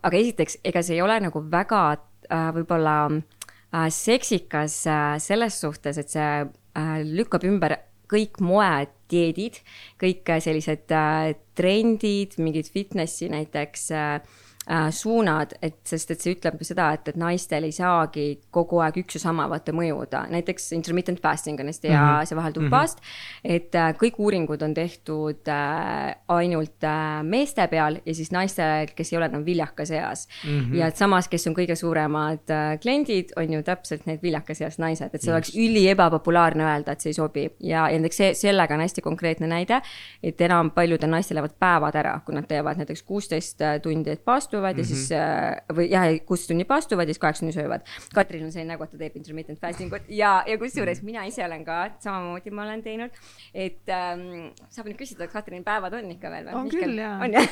aga 0.03 0.17
esiteks, 0.17 0.59
ega 0.65 0.83
see 0.83 0.97
ei 0.97 1.03
ole 1.03 1.19
nagu 1.21 1.43
väga 1.51 1.81
äh, 1.93 2.51
võib-olla 2.57 3.11
seksikas 3.91 4.85
äh, 4.87 5.19
selles 5.19 5.59
suhtes, 5.61 5.99
et 5.99 6.13
see 6.13 6.31
äh, 6.45 7.03
lükkab 7.05 7.47
ümber 7.49 7.79
kõik 8.11 8.41
moedieedid, 8.45 9.61
kõik 10.01 10.33
sellised 10.45 10.93
äh, 10.95 11.35
trendid, 11.59 12.37
mingid 12.43 12.71
fitnessi 12.73 13.31
näiteks 13.33 13.89
äh, 13.91 14.17
äh, 14.19 14.44
suunad, 14.91 15.53
et 15.63 15.77
sest, 15.85 16.11
et 16.11 16.21
see 16.25 16.35
ütleb 16.35 16.63
seda, 16.65 16.89
et, 16.97 17.09
et 17.09 17.17
naistel 17.21 17.67
ei 17.67 17.73
saagi 17.75 18.27
kogu 18.55 18.81
aeg 18.85 18.97
üks 19.03 19.19
ja 19.19 19.21
sama 19.27 19.45
vaata 19.51 19.75
mõjuda, 19.77 20.25
näiteks 20.33 20.71
intermittent 20.77 21.21
fasting 21.23 21.61
on 21.61 21.69
hästi 21.69 21.91
hea 21.91 22.01
mm 22.01 22.21
-hmm. 22.21 22.29
see 22.29 22.37
vahelduv 22.37 22.71
paast 22.71 23.01
mm. 23.01 23.05
-hmm. 23.05 23.57
et 23.57 23.75
äh, 23.75 23.93
kõik 24.01 24.19
uuringud 24.19 24.63
on 24.63 24.75
tehtud 24.75 25.49
äh, 25.49 26.15
ainult 26.29 26.85
äh, 26.85 27.23
meeste 27.23 27.67
peal 27.69 27.99
ja 28.07 28.15
siis 28.15 28.33
naistel, 28.33 28.87
kes 28.97 29.13
ei 29.13 29.17
ole 29.19 29.27
enam 29.27 29.45
viljakas 29.45 29.91
eas 29.91 30.29
mm. 30.45 30.61
-hmm. 30.61 30.75
ja 30.75 30.87
et 30.87 30.97
samas, 30.97 31.29
kes 31.29 31.47
on 31.47 31.55
kõige 31.55 31.75
suuremad 31.75 32.51
äh, 32.51 32.81
kliendid, 32.81 33.33
on 33.37 33.53
ju 33.53 33.63
täpselt 33.63 34.07
need 34.07 34.23
viljakas 34.23 34.61
eas 34.61 34.79
naised, 34.79 35.11
et 35.15 35.23
see 35.23 35.31
Just. 35.31 35.37
oleks 35.37 35.57
üli 35.57 35.89
ebapopulaarne 35.89 36.65
öelda, 36.65 36.93
et 36.93 37.01
see 37.01 37.11
ei 37.11 37.15
sobi 37.15 37.51
ja, 37.61 37.89
ja 37.91 37.99
näiteks 37.99 38.17
see, 38.17 38.35
sellega 38.35 38.75
on 38.75 38.81
hästi 38.81 39.03
konkreetne 39.03 39.47
näide, 39.47 39.81
et 40.23 40.41
enam 40.41 40.71
paljudel 40.71 41.11
naistel 41.11 41.37
lähevad 41.37 41.57
päevad 41.59 41.95
ära, 41.95 42.21
kui 42.25 42.35
nad 42.35 42.49
teevad 42.49 42.77
näiteks 42.77 43.03
kuusteist 43.03 43.63
äh, 43.63 43.81
tundi, 43.81 44.11
et 44.11 44.25
paastu 44.25 44.54
paastuvad 44.55 44.77
mm 44.77 44.77
-hmm. 44.77 44.79
ja 44.79 44.85
siis 44.85 45.11
mhm. 45.11 45.19
äh, 45.19 45.77
või 45.77 45.87
jah, 45.91 46.27
kuus 46.27 46.47
tundi 46.47 46.65
paastuvad 46.65 47.09
ja 47.09 47.15
siis 47.15 47.19
kaheksa 47.19 47.41
tundi 47.41 47.53
söövad. 47.53 47.81
Katrin 48.15 48.45
on 48.45 48.53
selline 48.53 48.73
nägu, 48.73 48.85
et 48.85 48.91
ta 48.91 48.99
teeb 48.99 49.17
intermittent 49.17 49.61
fasting 49.61 49.93
ut 49.93 50.03
ja, 50.09 50.43
ja 50.47 50.59
kusjuures 50.59 51.03
mm 51.03 51.03
-hmm. 51.03 51.07
mina 51.07 51.25
ise 51.25 51.45
olen 51.45 51.65
ka 51.65 51.91
samamoodi, 51.99 52.51
ma 52.51 52.63
olen 52.63 52.83
teinud, 52.83 53.11
et 53.55 53.89
ähm, 53.89 54.53
saab 54.69 54.87
nüüd 54.87 54.99
küsida, 54.99 55.27
kas 55.27 55.33
Katrin 55.33 55.65
päevad 55.65 55.93
on 55.93 56.11
ikka 56.11 56.31
veel 56.31 56.47
või? 56.47 56.55
on 56.55 56.65
Mihkel, 56.65 56.83
küll 56.83 56.99
jaa. 56.99 57.19
on 57.25 57.33
jah? 57.33 57.49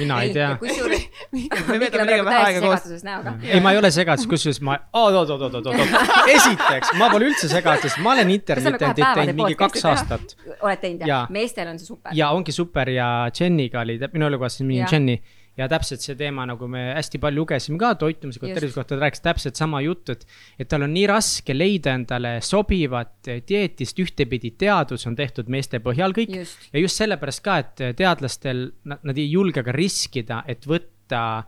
mina 0.00 0.22
ei 0.22 0.32
tea. 0.32 0.56
kusjuures. 0.60 1.08
me 1.68 1.80
veedame 1.80 2.10
liiga 2.10 2.24
vähe 2.24 2.44
aega 2.44 2.60
koos. 2.60 3.04
ei, 3.42 3.60
ma 3.60 3.72
ei 3.72 3.78
ole 3.78 3.90
segaduses, 3.90 4.28
kusjuures 4.28 4.60
ma, 4.60 4.78
oot, 4.92 5.14
oot, 5.14 5.30
oot, 5.30 5.42
oot, 5.42 5.54
oot, 5.54 5.66
oot, 5.66 6.28
esiteks, 6.28 6.94
ma 6.98 7.10
pole 7.10 7.30
üldse 7.30 7.48
segaduses, 7.48 7.98
ma 7.98 8.12
olen 8.12 8.30
intermittentit 8.30 9.06
teinud 9.14 9.36
mingi 9.42 9.54
kaks 9.54 9.84
aastat. 9.84 10.36
oled 10.60 10.80
teinud 10.80 11.06
jah? 11.06 11.30
meestel 11.30 11.68
on 11.68 11.78
see 11.78 11.86
super. 11.86 12.12
ja 12.14 12.30
ongi 12.30 12.52
super 12.52 12.88
ja 12.88 13.30
Jeniga 13.40 13.80
oli, 13.80 13.98
minu 14.12 14.26
elukaaslasest 14.26 14.66
mingi 14.66 14.84
Jenny 14.92 15.18
ja 15.58 15.68
täpselt 15.70 16.02
see 16.02 16.16
teema, 16.18 16.46
nagu 16.48 16.66
me 16.70 16.82
hästi 16.96 17.20
palju 17.22 17.42
lugesime 17.42 17.78
ka 17.80 17.92
toitumise 17.98 18.42
kohta, 18.42 18.58
tervise 18.58 18.78
kohta, 18.78 18.94
ta 18.94 19.00
rääkis 19.02 19.24
täpselt 19.24 19.60
sama 19.60 19.80
juttu, 19.84 20.16
et. 20.16 20.26
et 20.58 20.68
tal 20.70 20.86
on 20.86 20.94
nii 20.94 21.06
raske 21.10 21.54
leida 21.54 21.94
endale 21.94 22.36
sobivat 22.44 23.30
dieeti, 23.48 23.86
sest 23.86 24.02
ühtepidi 24.02 24.54
teadus 24.58 25.06
on 25.10 25.16
tehtud 25.18 25.50
meeste 25.52 25.80
põhjal 25.84 26.16
kõik. 26.16 26.36
ja 26.72 26.82
just 26.82 27.00
sellepärast 27.00 27.44
ka, 27.44 27.58
et 27.62 27.84
teadlastel, 27.98 28.66
nad 28.94 29.18
ei 29.18 29.30
julge 29.30 29.62
ka 29.64 29.74
riskida, 29.74 30.42
et 30.50 30.66
võtta 30.66 31.44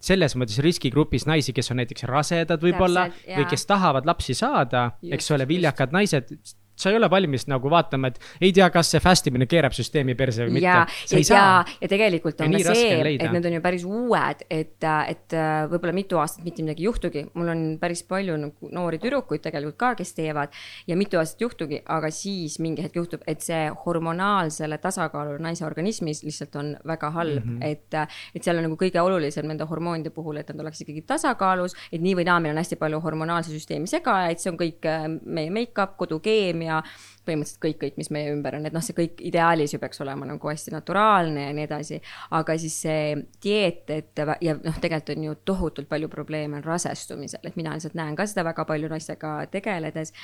selles 0.00 0.32
mõttes 0.40 0.56
riskigrupis 0.64 1.26
naisi, 1.28 1.52
kes 1.52 1.70
on 1.72 1.80
näiteks 1.82 2.06
rasedad 2.08 2.62
võib-olla 2.64 3.10
või 3.26 3.44
kes 3.50 3.66
tahavad 3.68 4.08
lapsi 4.08 4.34
saada, 4.38 4.90
eks 5.04 5.30
ole, 5.36 5.44
viljakad 5.48 5.92
naised, 5.92 6.32
sa 6.80 6.90
ei 6.92 6.96
ole 6.98 7.10
valmis 7.10 7.46
nagu 7.50 7.70
vaatama, 7.72 8.10
et 8.10 8.20
ei 8.40 8.52
tea, 8.56 8.68
kas 8.72 8.92
see 8.94 9.02
fast 9.02 9.28
imine 9.30 9.46
keerab 9.50 9.74
süsteemi 9.76 10.16
perse 10.18 10.46
või 10.46 10.62
ja, 10.62 10.84
mitte. 10.86 11.20
ja, 11.20 11.36
ja, 11.36 11.76
ja 11.82 11.90
tegelikult 11.90 12.40
on 12.44 12.56
ja 12.56 12.62
ka 12.64 12.74
see, 12.76 12.98
et 13.14 13.26
need 13.34 13.48
on 13.50 13.56
ju 13.56 13.62
päris 13.64 13.84
uued, 13.88 14.44
et, 14.48 14.76
et 14.80 15.36
äh, 15.36 15.50
võib-olla 15.70 15.94
mitu 15.96 16.20
aastat 16.20 16.44
mitte 16.46 16.64
midagi 16.64 16.84
ei 16.84 16.88
juhtugi. 16.88 17.24
mul 17.34 17.52
on 17.52 17.64
päris 17.80 18.02
palju 18.08 18.36
nagu 18.40 18.70
noori 18.72 19.00
tüdrukuid 19.02 19.44
tegelikult 19.44 19.78
ka, 19.80 19.92
kes 20.00 20.14
teevad 20.16 20.54
ja 20.88 20.96
mitu 20.98 21.20
aastat 21.20 21.44
juhtugi, 21.44 21.82
aga 21.86 22.10
siis 22.14 22.58
mingi 22.62 22.84
hetk 22.84 22.96
juhtub, 23.00 23.24
et 23.30 23.44
see 23.44 23.62
hormonaalsele 23.84 24.78
tasakaalule 24.82 25.42
naise 25.42 25.64
organismis 25.66 26.24
lihtsalt 26.26 26.56
on 26.60 26.72
väga 26.86 27.10
halb 27.16 27.44
mm, 27.44 27.58
-hmm. 27.58 27.66
et, 27.66 28.34
et 28.34 28.44
seal 28.44 28.58
on 28.60 28.68
nagu 28.68 28.78
kõige 28.80 29.00
olulisem 29.02 29.46
nende 29.46 29.66
hormoonide 29.68 30.10
puhul, 30.14 30.40
et 30.40 30.48
nad 30.52 30.64
oleks 30.64 30.80
ikkagi 30.84 31.02
tasakaalus, 31.06 31.76
et 31.92 32.00
nii 32.00 32.16
või 32.20 32.26
naa, 32.28 32.40
meil 32.40 32.54
on 32.54 32.62
hästi 32.62 32.78
palju 32.80 33.00
hormonaalse 33.04 33.52
süsteemi 33.52 33.90
segajaid, 33.90 34.40
see 34.40 34.52
on 34.52 34.58
kõik 34.60 34.88
äh, 34.88 35.06
meie 35.24 35.50
make-up, 35.54 35.96
kodukeemia 36.00 36.69
ja 36.70 36.80
põhimõtteliselt 37.26 37.62
kõik, 37.64 37.78
kõik, 37.82 37.98
mis 38.00 38.10
meie 38.14 38.30
ümber 38.32 38.56
on, 38.58 38.66
et 38.66 38.74
noh, 38.74 38.84
see 38.84 38.96
kõik 38.96 39.20
ideaalis 39.30 39.74
ju 39.74 39.80
peaks 39.82 40.00
olema 40.04 40.28
nagu 40.28 40.50
hästi 40.50 40.74
naturaalne 40.74 41.48
ja 41.48 41.56
nii 41.56 41.66
edasi. 41.68 42.00
aga 42.38 42.56
siis 42.58 42.78
see 42.86 43.16
dieet, 43.42 43.90
et 43.90 44.24
ja 44.40 44.56
noh, 44.56 44.80
tegelikult 44.80 45.16
on 45.16 45.28
ju 45.28 45.34
tohutult 45.52 45.90
palju 45.90 46.08
probleeme 46.12 46.60
on 46.60 46.64
rasestumisel, 46.64 47.44
et 47.44 47.58
mina 47.60 47.74
lihtsalt 47.76 47.98
näen 47.98 48.16
ka 48.16 48.26
seda 48.30 48.46
väga 48.46 48.64
palju 48.68 48.90
naistega 48.92 49.36
tegeledes 49.52 50.14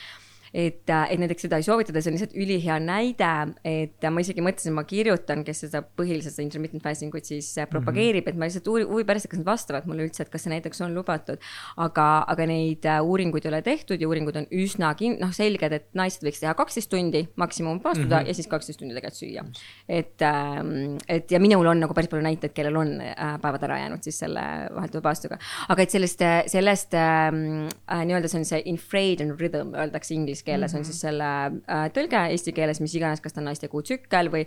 et, 0.56 0.88
äh, 0.88 1.10
et 1.12 1.20
näiteks 1.20 1.44
seda 1.44 1.58
ei 1.60 1.64
soovitada, 1.66 2.00
see 2.00 2.10
on 2.10 2.16
lihtsalt 2.16 2.36
ülihea 2.40 2.78
näide, 2.80 3.30
et 3.66 4.06
ma 4.08 4.22
isegi 4.22 4.40
mõtlesin, 4.44 4.72
ma 4.76 4.86
kirjutan, 4.88 5.42
kes 5.44 5.66
seda 5.66 5.82
põhiliselt 5.84 6.32
seda 6.32 6.46
intermittent 6.46 6.84
fasting 6.84 7.14
ut 7.16 7.28
siis 7.28 7.50
äh, 7.60 7.68
propageerib 7.68 8.24
mm, 8.24 8.30
-hmm. 8.30 8.32
et 8.32 8.40
ma 8.40 8.48
lihtsalt 8.48 8.70
huvi 8.88 9.04
pärast, 9.04 9.28
kas 9.28 9.42
nad 9.42 9.48
vastavad 9.50 9.88
mulle 9.90 10.06
üldse, 10.06 10.24
et 10.24 10.32
kas 10.32 10.46
see 10.46 10.54
näiteks 10.54 10.80
on 10.86 10.94
lubatud. 10.96 11.42
aga, 11.76 12.06
aga 12.32 12.46
neid 12.48 12.86
äh, 12.88 13.02
uuringuid 13.04 13.44
ei 13.44 13.52
ole 13.52 13.62
tehtud 13.62 14.00
ja 14.00 14.08
uuringud 14.08 14.36
on 14.36 14.46
üsna 14.50 14.94
kin-, 14.96 15.18
noh, 15.20 15.32
selged, 15.36 15.72
et 15.72 15.88
naised 15.94 16.24
võiks 16.24 16.40
teha 16.40 16.54
kaksteist 16.54 16.90
tundi 16.90 17.26
maksimum 17.36 17.80
paastuda 17.80 18.16
mm 18.16 18.22
-hmm. 18.22 18.28
ja 18.28 18.34
siis 18.34 18.48
kaksteist 18.48 18.80
tundi 18.80 18.94
tegelikult 18.94 19.20
süüa. 19.20 19.44
et, 19.88 20.22
ähm, 20.22 20.96
et 21.08 21.30
ja 21.30 21.40
minul 21.40 21.66
on 21.66 21.80
nagu 21.80 21.94
päris 21.94 22.08
palju 22.08 22.22
näiteid, 22.22 22.52
kellel 22.52 22.76
on 22.76 22.96
päevad 23.42 23.62
ära 23.62 23.78
jäänud 23.78 24.02
siis 24.02 24.18
selle 24.18 24.40
vahelduva 24.74 25.02
paastuga. 25.02 25.38
aga 25.68 25.82
et 25.82 25.90
sellest, 25.90 26.20
sellest 26.46 26.94
ähm, 26.94 27.68
äh, 27.92 28.04
nii-öelda 28.06 28.28
see 28.28 28.38
on 28.38 28.44
see 28.44 28.62
infrared 28.64 29.20
rhythm 29.38 29.74
öeldakse 29.74 30.14
inglise 30.14 30.45
keeles 30.46 30.72
mm 30.72 30.76
-hmm. 30.76 30.80
on 30.80 30.86
mhm. 30.86 30.90
siis 30.92 31.00
selle 31.00 31.30
äh, 31.76 31.86
tõlge 31.94 32.24
eesti 32.32 32.54
keeles, 32.56 32.80
mis 32.80 32.94
iganes, 32.94 33.20
kas 33.20 33.36
ta 33.36 33.42
on 33.42 33.50
naiste 33.50 33.68
kuu 33.68 33.82
tsükkel 33.82 34.30
või 34.32 34.46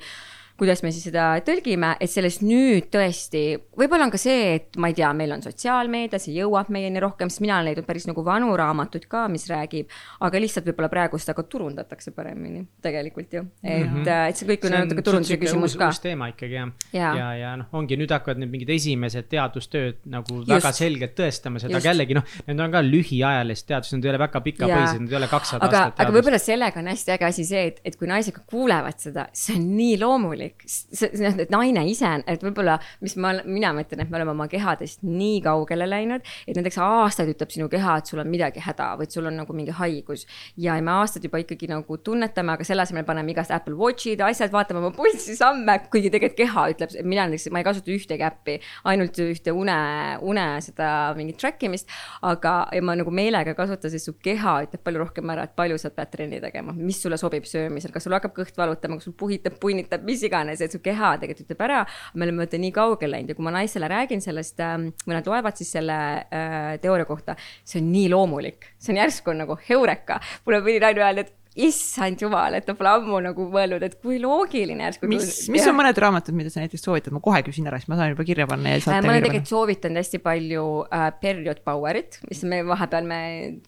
kuidas 0.60 0.84
me 0.84 0.92
siis 0.94 1.08
seda 1.10 1.32
tõlgime, 1.46 1.94
et 2.02 2.12
sellest 2.12 2.44
nüüd 2.46 2.90
tõesti, 2.94 3.44
võib-olla 3.80 4.08
on 4.08 4.14
ka 4.14 4.20
see, 4.22 4.56
et 4.58 4.80
ma 4.82 4.92
ei 4.92 4.98
tea, 4.98 5.10
meil 5.18 5.34
on 5.36 5.44
sotsiaalmeedia, 5.46 6.20
see 6.22 6.36
jõuab 6.38 6.72
meieni 6.74 7.02
rohkem, 7.04 7.32
sest 7.32 7.44
mina 7.44 7.58
olen 7.58 7.70
leidnud 7.72 7.88
päris 7.88 8.08
nagu 8.10 8.24
vanu 8.26 8.52
raamatuid 8.60 9.08
ka, 9.12 9.26
mis 9.32 9.48
räägib, 9.52 9.90
aga 10.26 10.42
lihtsalt 10.44 10.68
võib-olla 10.70 10.92
praegu 10.92 11.20
seda 11.22 11.36
ka 11.38 11.46
turundatakse 11.50 12.14
paremini 12.16 12.66
tegelikult 12.84 13.34
ju, 13.34 13.46
et 13.64 13.86
mm, 13.86 14.04
-hmm. 14.04 14.30
et 14.30 14.40
see 14.40 14.50
kõik 14.50 14.68
on 14.68 14.76
natuke 14.76 15.06
turunduse 15.06 15.40
küsimus 15.42 15.78
ka. 15.80 15.90
uus 15.94 16.02
teema 16.04 16.30
ikkagi 16.34 16.60
jah, 16.60 16.74
ja, 16.94 17.14
ja, 17.22 17.30
ja 17.40 17.56
noh, 17.60 17.70
ongi 17.80 17.98
nüüd 18.00 18.12
hakkavad 18.14 18.42
nüüd 18.42 18.54
mingid 18.54 18.74
esimesed 18.76 19.30
teadustööd 19.32 20.04
nagu 20.10 20.42
Just. 20.42 20.52
väga 20.52 20.74
selgelt 20.76 21.16
tõestama 21.18 21.62
seda, 21.64 21.78
aga 21.80 21.92
jällegi 21.92 22.18
noh, 22.18 22.26
need 22.48 22.64
on 22.66 22.74
ka 22.74 22.84
lühiajalist 22.86 23.68
teadust, 23.70 23.96
need 23.96 24.08
ei 24.08 24.14
ole 24.14 24.22
väga 24.26 24.44
pikapõhised, 24.46 25.04
need 25.04 25.16
ei 25.16 25.20
ole 25.22 25.32
kakssada 25.32 25.66
aastat 25.66 25.80
teadust. 25.80 26.04
aga 26.06 26.18
võib-olla 26.18 26.42
sellega 26.42 26.84
on 26.84 26.92
hästi 26.92 27.16
äge 27.16 27.30
asi 27.30 27.46
see, 27.48 27.66
et, 27.72 27.82
et 27.86 28.00
kui 28.00 28.10
naised 28.10 28.42
kuulevad 28.50 29.00
seda, 29.02 29.28
see 29.34 29.58
on 29.60 29.68
nii 29.78 29.98
loomulik, 30.02 30.49
et 30.50 31.52
naine 31.54 31.84
ise, 31.90 32.12
et 32.28 32.44
võib-olla, 32.44 32.78
mis 33.04 33.16
ma, 33.22 33.34
mina 33.46 33.72
mõtlen, 33.76 34.04
et 34.04 34.12
me 34.12 34.20
oleme 34.20 34.34
oma 34.36 34.48
kehadest 34.52 35.04
nii 35.08 35.40
kaugele 35.46 35.88
läinud, 35.90 36.26
et 36.48 36.58
näiteks 36.58 36.80
aastaid 36.84 37.32
ütleb 37.34 37.54
sinu 37.54 37.70
keha, 37.72 38.00
et 38.00 38.10
sul 38.10 38.22
on 38.24 38.30
midagi 38.32 38.64
häda 38.64 38.92
või 39.00 39.08
et 39.08 39.16
sul 39.16 39.30
on 39.30 39.40
nagu 39.42 39.56
mingi 39.56 39.76
haigus. 39.76 40.26
ja 40.58 40.76
me 40.82 40.92
aastaid 41.00 41.26
juba 41.28 41.42
ikkagi 41.44 41.70
nagu 41.72 41.98
tunnetame, 41.98 42.56
aga 42.56 42.68
selle 42.68 42.84
asemel 42.86 43.06
paneme 43.08 43.34
igast 43.34 43.52
Apple 43.56 43.76
Watch'id, 43.80 44.22
asjad, 44.26 44.52
vaatame 44.54 44.84
oma 44.84 44.92
pulssi, 44.96 45.36
samme, 45.38 45.80
kuigi 45.92 46.12
tegelikult 46.14 46.40
keha 46.40 46.66
ütleb, 46.74 46.96
mina 47.04 47.28
näiteks, 47.30 47.50
ma 47.54 47.62
ei 47.62 47.68
kasuta 47.68 47.94
ühtegi 47.94 48.26
äppi, 48.26 48.60
ainult 48.90 49.20
ühte 49.24 49.54
une, 49.56 49.78
une 50.26 50.46
seda 50.66 50.90
mingit 51.18 51.40
track 51.42 51.64
imist, 51.68 51.90
aga 52.26 52.56
ja 52.76 52.84
ma 52.86 52.96
nagu 53.00 53.12
meelega 53.14 53.56
kasutan, 53.58 53.92
sest 53.94 54.10
su 54.10 54.16
keha 54.24 54.60
ütleb 54.66 54.84
palju 54.86 55.04
rohkem 55.04 55.34
ära, 55.34 55.46
et 55.48 55.56
palju 55.58 55.78
sa 55.82 55.92
pead 55.94 56.12
trenni 56.14 56.42
tegema, 56.44 56.74
mis 56.76 57.00
sulle 57.04 57.20
sobib 57.20 57.48
söömisel, 57.50 57.94
kas 57.94 58.08
sul 58.08 58.16
hakkab 58.16 58.36
kõht 58.38 58.58
valutama, 58.60 59.00
kas 59.00 59.10
sul 59.10 59.16
puhitab, 59.20 59.58
punnitab, 59.62 60.04
mis 60.08 60.24
iganes, 60.26 60.39
et 60.48 60.72
su 60.72 60.80
keha 60.84 61.16
tegelikult 61.22 61.48
ütleb 61.48 61.66
ära. 61.68 61.82
me 62.14 62.26
oleme 62.26 62.46
vaata 62.46 62.60
nii 62.62 62.72
kaugele 62.76 63.18
läinud 63.18 63.34
ja 63.34 63.36
kui 63.36 63.48
ma 63.48 63.56
naisele 63.56 63.90
räägin 63.92 64.22
sellest 64.24 64.60
äh,, 64.64 64.78
või 65.06 65.18
nad 65.18 65.28
loevad 65.28 65.60
siis 65.60 65.72
selle 65.76 65.98
äh, 66.24 66.78
teooria 66.82 67.06
kohta, 67.10 67.36
see 67.64 67.82
on 67.82 67.92
nii 67.92 68.08
loomulik, 68.14 68.72
see 68.78 68.94
on 68.94 69.02
järsku 69.04 69.34
on 69.34 69.44
nagu 69.44 69.60
heureka. 69.70 70.20
mulle 70.46 70.62
pidi 70.64 70.80
naine 70.84 71.04
öelda, 71.04 71.28
et 71.28 71.36
issand 71.68 72.22
jumal, 72.24 72.56
et 72.58 72.66
ta 72.68 72.76
pole 72.78 72.92
ammu 73.00 73.20
nagu 73.30 73.48
mõelnud, 73.52 73.84
et 73.86 73.98
kui 74.02 74.20
loogiline 74.22 74.86
järsku. 74.88 75.10
mis, 75.12 75.48
mis 75.52 75.68
on 75.70 75.78
mõned 75.78 76.00
raamatud, 76.04 76.36
mida 76.38 76.52
sa 76.54 76.64
näiteks 76.64 76.86
soovitad, 76.86 77.16
ma 77.16 77.24
kohe 77.24 77.42
küsin 77.48 77.68
ära, 77.70 77.80
siis 77.82 77.92
ma 77.92 78.00
saan 78.00 78.14
juba 78.14 78.26
kirja 78.28 78.48
panna 78.50 78.76
ja 78.76 78.84
saate. 78.84 79.04
ma 79.06 79.14
olen 79.16 79.26
tegelikult 79.26 79.54
soovitanud 79.54 80.04
hästi 80.04 80.22
palju 80.24 80.66
uh, 80.86 81.08
Period 81.22 81.64
Powerit, 81.66 82.20
mis 82.30 82.44
me 82.48 82.62
vahepeal 82.68 83.08
me 83.10 83.22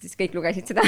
siis 0.03 0.17
kõik 0.19 0.37
lugesid 0.37 0.71
seda 0.71 0.85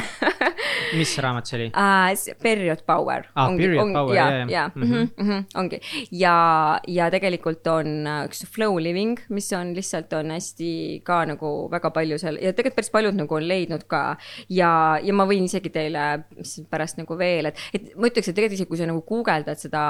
mis 0.99 1.13
raamat 1.23 1.49
see 1.49 1.59
oli 1.59 1.67
uh,? 1.71 2.35
Period 2.43 2.83
Power. 2.87 3.27
ah,, 3.35 3.51
Period 3.57 3.81
on, 3.83 3.93
Power, 3.95 4.15
ja, 4.15 4.27
ja, 4.31 4.45
ja. 4.49 4.63
Mm 4.75 4.83
-hmm. 4.83 5.09
Mm 5.17 5.29
-hmm, 5.29 5.43
ongi 5.59 5.79
ja, 6.11 6.79
ja 6.87 7.09
tegelikult 7.11 7.67
on 7.67 8.07
äh, 8.07 8.25
üks 8.25 8.45
Flow 8.51 8.79
Living, 8.79 9.19
mis 9.29 9.51
on 9.53 9.73
lihtsalt 9.75 10.13
on 10.13 10.31
hästi 10.31 11.01
ka 11.03 11.25
nagu 11.25 11.69
väga 11.71 11.89
palju 11.89 12.17
seal 12.17 12.37
ja 12.41 12.53
tegelikult 12.53 12.75
päris 12.75 12.89
paljud 12.89 13.15
nagu 13.15 13.35
on 13.35 13.47
leidnud 13.47 13.83
ka 13.87 14.17
ja, 14.49 14.99
ja 15.03 15.13
ma 15.13 15.25
võin 15.25 15.45
isegi 15.45 15.69
teile 15.69 16.23
pärast 16.69 16.92
pärast 16.93 17.01
nagu 17.01 17.17
veel, 17.17 17.49
et, 17.49 17.59
et 17.73 17.93
ma 17.97 18.09
ütleks, 18.09 18.29
et 18.29 18.35
tegelikult 18.37 18.57
isegi 18.57 18.69
kui 18.69 18.79
sa 18.79 18.87
nagu 18.89 19.03
guugeldad 19.07 19.59
seda 19.59 19.83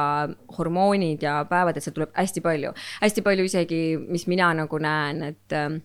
hormoonid 0.57 1.23
ja 1.23 1.43
päevad, 1.49 1.77
et 1.77 1.83
sealt 1.83 1.97
tuleb 1.97 2.13
hästi 2.15 2.43
palju, 2.43 2.73
hästi 3.03 3.23
palju 3.25 3.47
isegi, 3.49 3.81
mis 4.09 4.27
mina 4.27 4.53
nagu 4.53 4.79
näen, 4.79 5.23
et 5.33 5.57
ähm, 5.57 5.81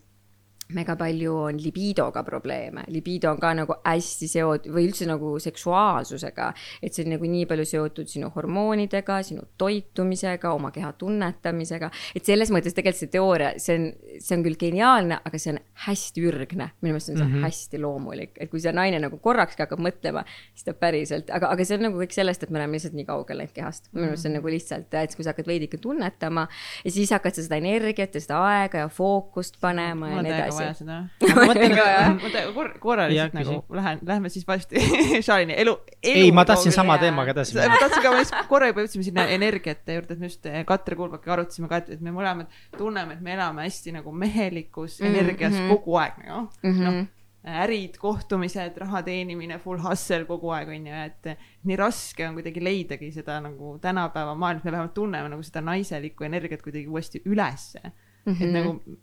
mega 0.77 0.97
palju 1.01 1.33
on 1.35 1.59
libidoga 1.63 2.23
probleeme, 2.23 2.83
libido 2.93 3.31
on 3.31 3.39
ka 3.41 3.55
nagu 3.57 3.77
hästi 3.81 4.29
seotud 4.29 4.73
või 4.75 4.89
üldse 4.91 5.07
nagu 5.09 5.31
seksuaalsusega, 5.41 6.49
et 6.85 6.93
see 6.93 7.07
on 7.07 7.15
nagu 7.15 7.31
nii 7.31 7.47
palju 7.49 7.65
seotud 7.71 8.11
sinu 8.11 8.29
hormoonidega, 8.35 9.21
sinu 9.25 9.47
toitumisega, 9.61 10.53
oma 10.53 10.71
keha 10.75 10.91
tunnetamisega, 11.01 11.89
et 12.13 12.29
selles 12.29 12.53
mõttes 12.53 12.77
tegelikult 12.77 13.01
see 13.01 13.13
teooria, 13.15 13.55
see 13.63 13.79
on, 13.79 13.87
see 14.21 14.37
on 14.37 14.45
küll 14.45 14.59
geniaalne, 14.61 15.21
aga 15.25 15.41
see 15.41 15.55
on 15.55 15.63
hästi 15.87 16.27
ürgne, 16.29 16.69
minu 16.83 16.99
meelest 16.99 17.15
on 17.15 17.17
see 17.17 17.25
mm 17.25 17.33
-hmm. 17.39 17.49
hästi 17.49 17.81
loomulik, 17.81 18.37
et 18.37 18.51
kui 18.53 18.61
see 18.61 18.73
naine 18.77 19.01
nagu 19.01 19.17
korrakski 19.25 19.65
hakkab 19.65 19.81
mõtlema, 19.81 20.25
siis 20.53 20.69
ta 20.69 20.77
päriselt, 20.77 21.33
aga, 21.33 21.49
aga 21.49 21.65
see 21.65 21.81
on 21.81 21.89
nagu 21.89 22.03
kõik 22.03 22.13
sellest, 22.13 22.43
et 22.43 22.51
me 22.51 22.61
oleme 22.61 22.77
lihtsalt 22.77 22.99
nii 22.99 23.09
kaugel 23.09 23.41
läinud 23.41 23.57
kehast, 23.57 23.89
minu 23.93 24.11
meelest 24.11 24.23
see 24.23 24.33
on 24.35 24.37
nagu 24.37 24.53
lihtsalt, 24.53 24.95
et 25.01 25.17
kui 25.17 25.25
sa 25.25 25.33
hakkad 25.33 25.49
veidike 25.49 25.81
tunnetama 25.81 26.49
ja 26.85 26.91
siis 26.91 27.11
hakkad 27.11 27.35
sa 27.35 27.43
seda 27.43 27.57
energiat 27.57 28.15
ja 28.15 28.21
seda 28.21 28.45
aega 28.45 28.85
ja 28.85 28.89
fookust 28.89 29.61
panema 29.61 30.11
ja 30.13 30.23
nii 30.23 30.33
edasi 30.33 30.58
vaja 30.59 30.75
seda. 30.77 30.99
ma 31.23 31.47
mõtlen, 31.51 31.75
et 31.75 32.55
korra, 32.55 32.73
korra 32.83 33.09
lihtsalt 33.11 33.37
nagu 33.38 33.59
lähen, 33.79 34.03
lähme 34.11 34.33
siis 34.33 34.47
varsti 34.49 34.83
Šalini 35.27 35.57
elu, 35.57 35.77
elu. 36.03 36.25
ei, 36.25 36.33
ma 36.35 36.44
tahtsin 36.49 36.75
sama 36.75 36.99
teemaga 37.03 37.35
edasi 37.35 37.57
minna. 37.57 37.75
ma 37.75 37.83
tahtsin 37.83 38.05
ka, 38.05 38.14
me 38.14 38.23
lihtsalt 38.23 38.51
korra 38.53 38.71
juba 38.73 38.87
jõudsime 38.87 39.07
sinna 39.11 39.29
energiate 39.35 39.99
juurde, 39.99 40.16
et 40.16 40.25
me 40.25 40.33
just 40.33 40.49
eh, 40.51 40.64
Katre 40.68 40.99
Kulbakiga 40.99 41.37
arutasime 41.38 41.71
ka, 41.71 41.83
et 41.87 42.03
me 42.05 42.14
mõlemad 42.14 42.59
tunneme, 42.77 43.18
et 43.18 43.25
me 43.25 43.37
elame 43.37 43.68
hästi 43.68 43.99
nagu 44.01 44.12
mehelikus 44.12 44.99
mm 44.99 45.07
-hmm. 45.07 45.14
energias 45.14 45.55
mhm. 45.55 45.71
kogu 45.75 45.97
aeg 46.03 46.18
nagu 46.25 46.42
mm 46.62 46.73
-hmm. 46.73 46.85
noh 46.85 47.07
ärid, 47.49 47.97
kohtumised, 48.01 48.77
raha 48.83 49.03
teenimine, 49.07 49.59
full 49.62 49.81
hustle 49.83 50.27
kogu 50.29 50.51
aeg 50.55 50.73
on 50.75 50.87
ju, 50.90 51.03
et 51.07 51.29
nii 51.68 51.77
raske 51.79 52.27
on 52.27 52.37
kuidagi 52.38 52.62
leidagi 52.64 53.11
seda 53.14 53.38
nagu 53.44 53.77
tänapäeva 53.83 54.35
maailmas, 54.35 54.64
me 54.64 54.75
vähemalt 54.75 54.94
tunneme 54.94 55.31
nagu 55.33 55.44
seda 55.47 55.62
naiselikku 55.64 56.27
energiat 56.29 56.62
kuidagi 56.62 56.88
uuesti 56.88 57.23
ülesse 57.25 57.81
mm. 57.83 58.33
-hmm. 58.33 58.42
et 58.44 58.53
nagu 58.53 58.99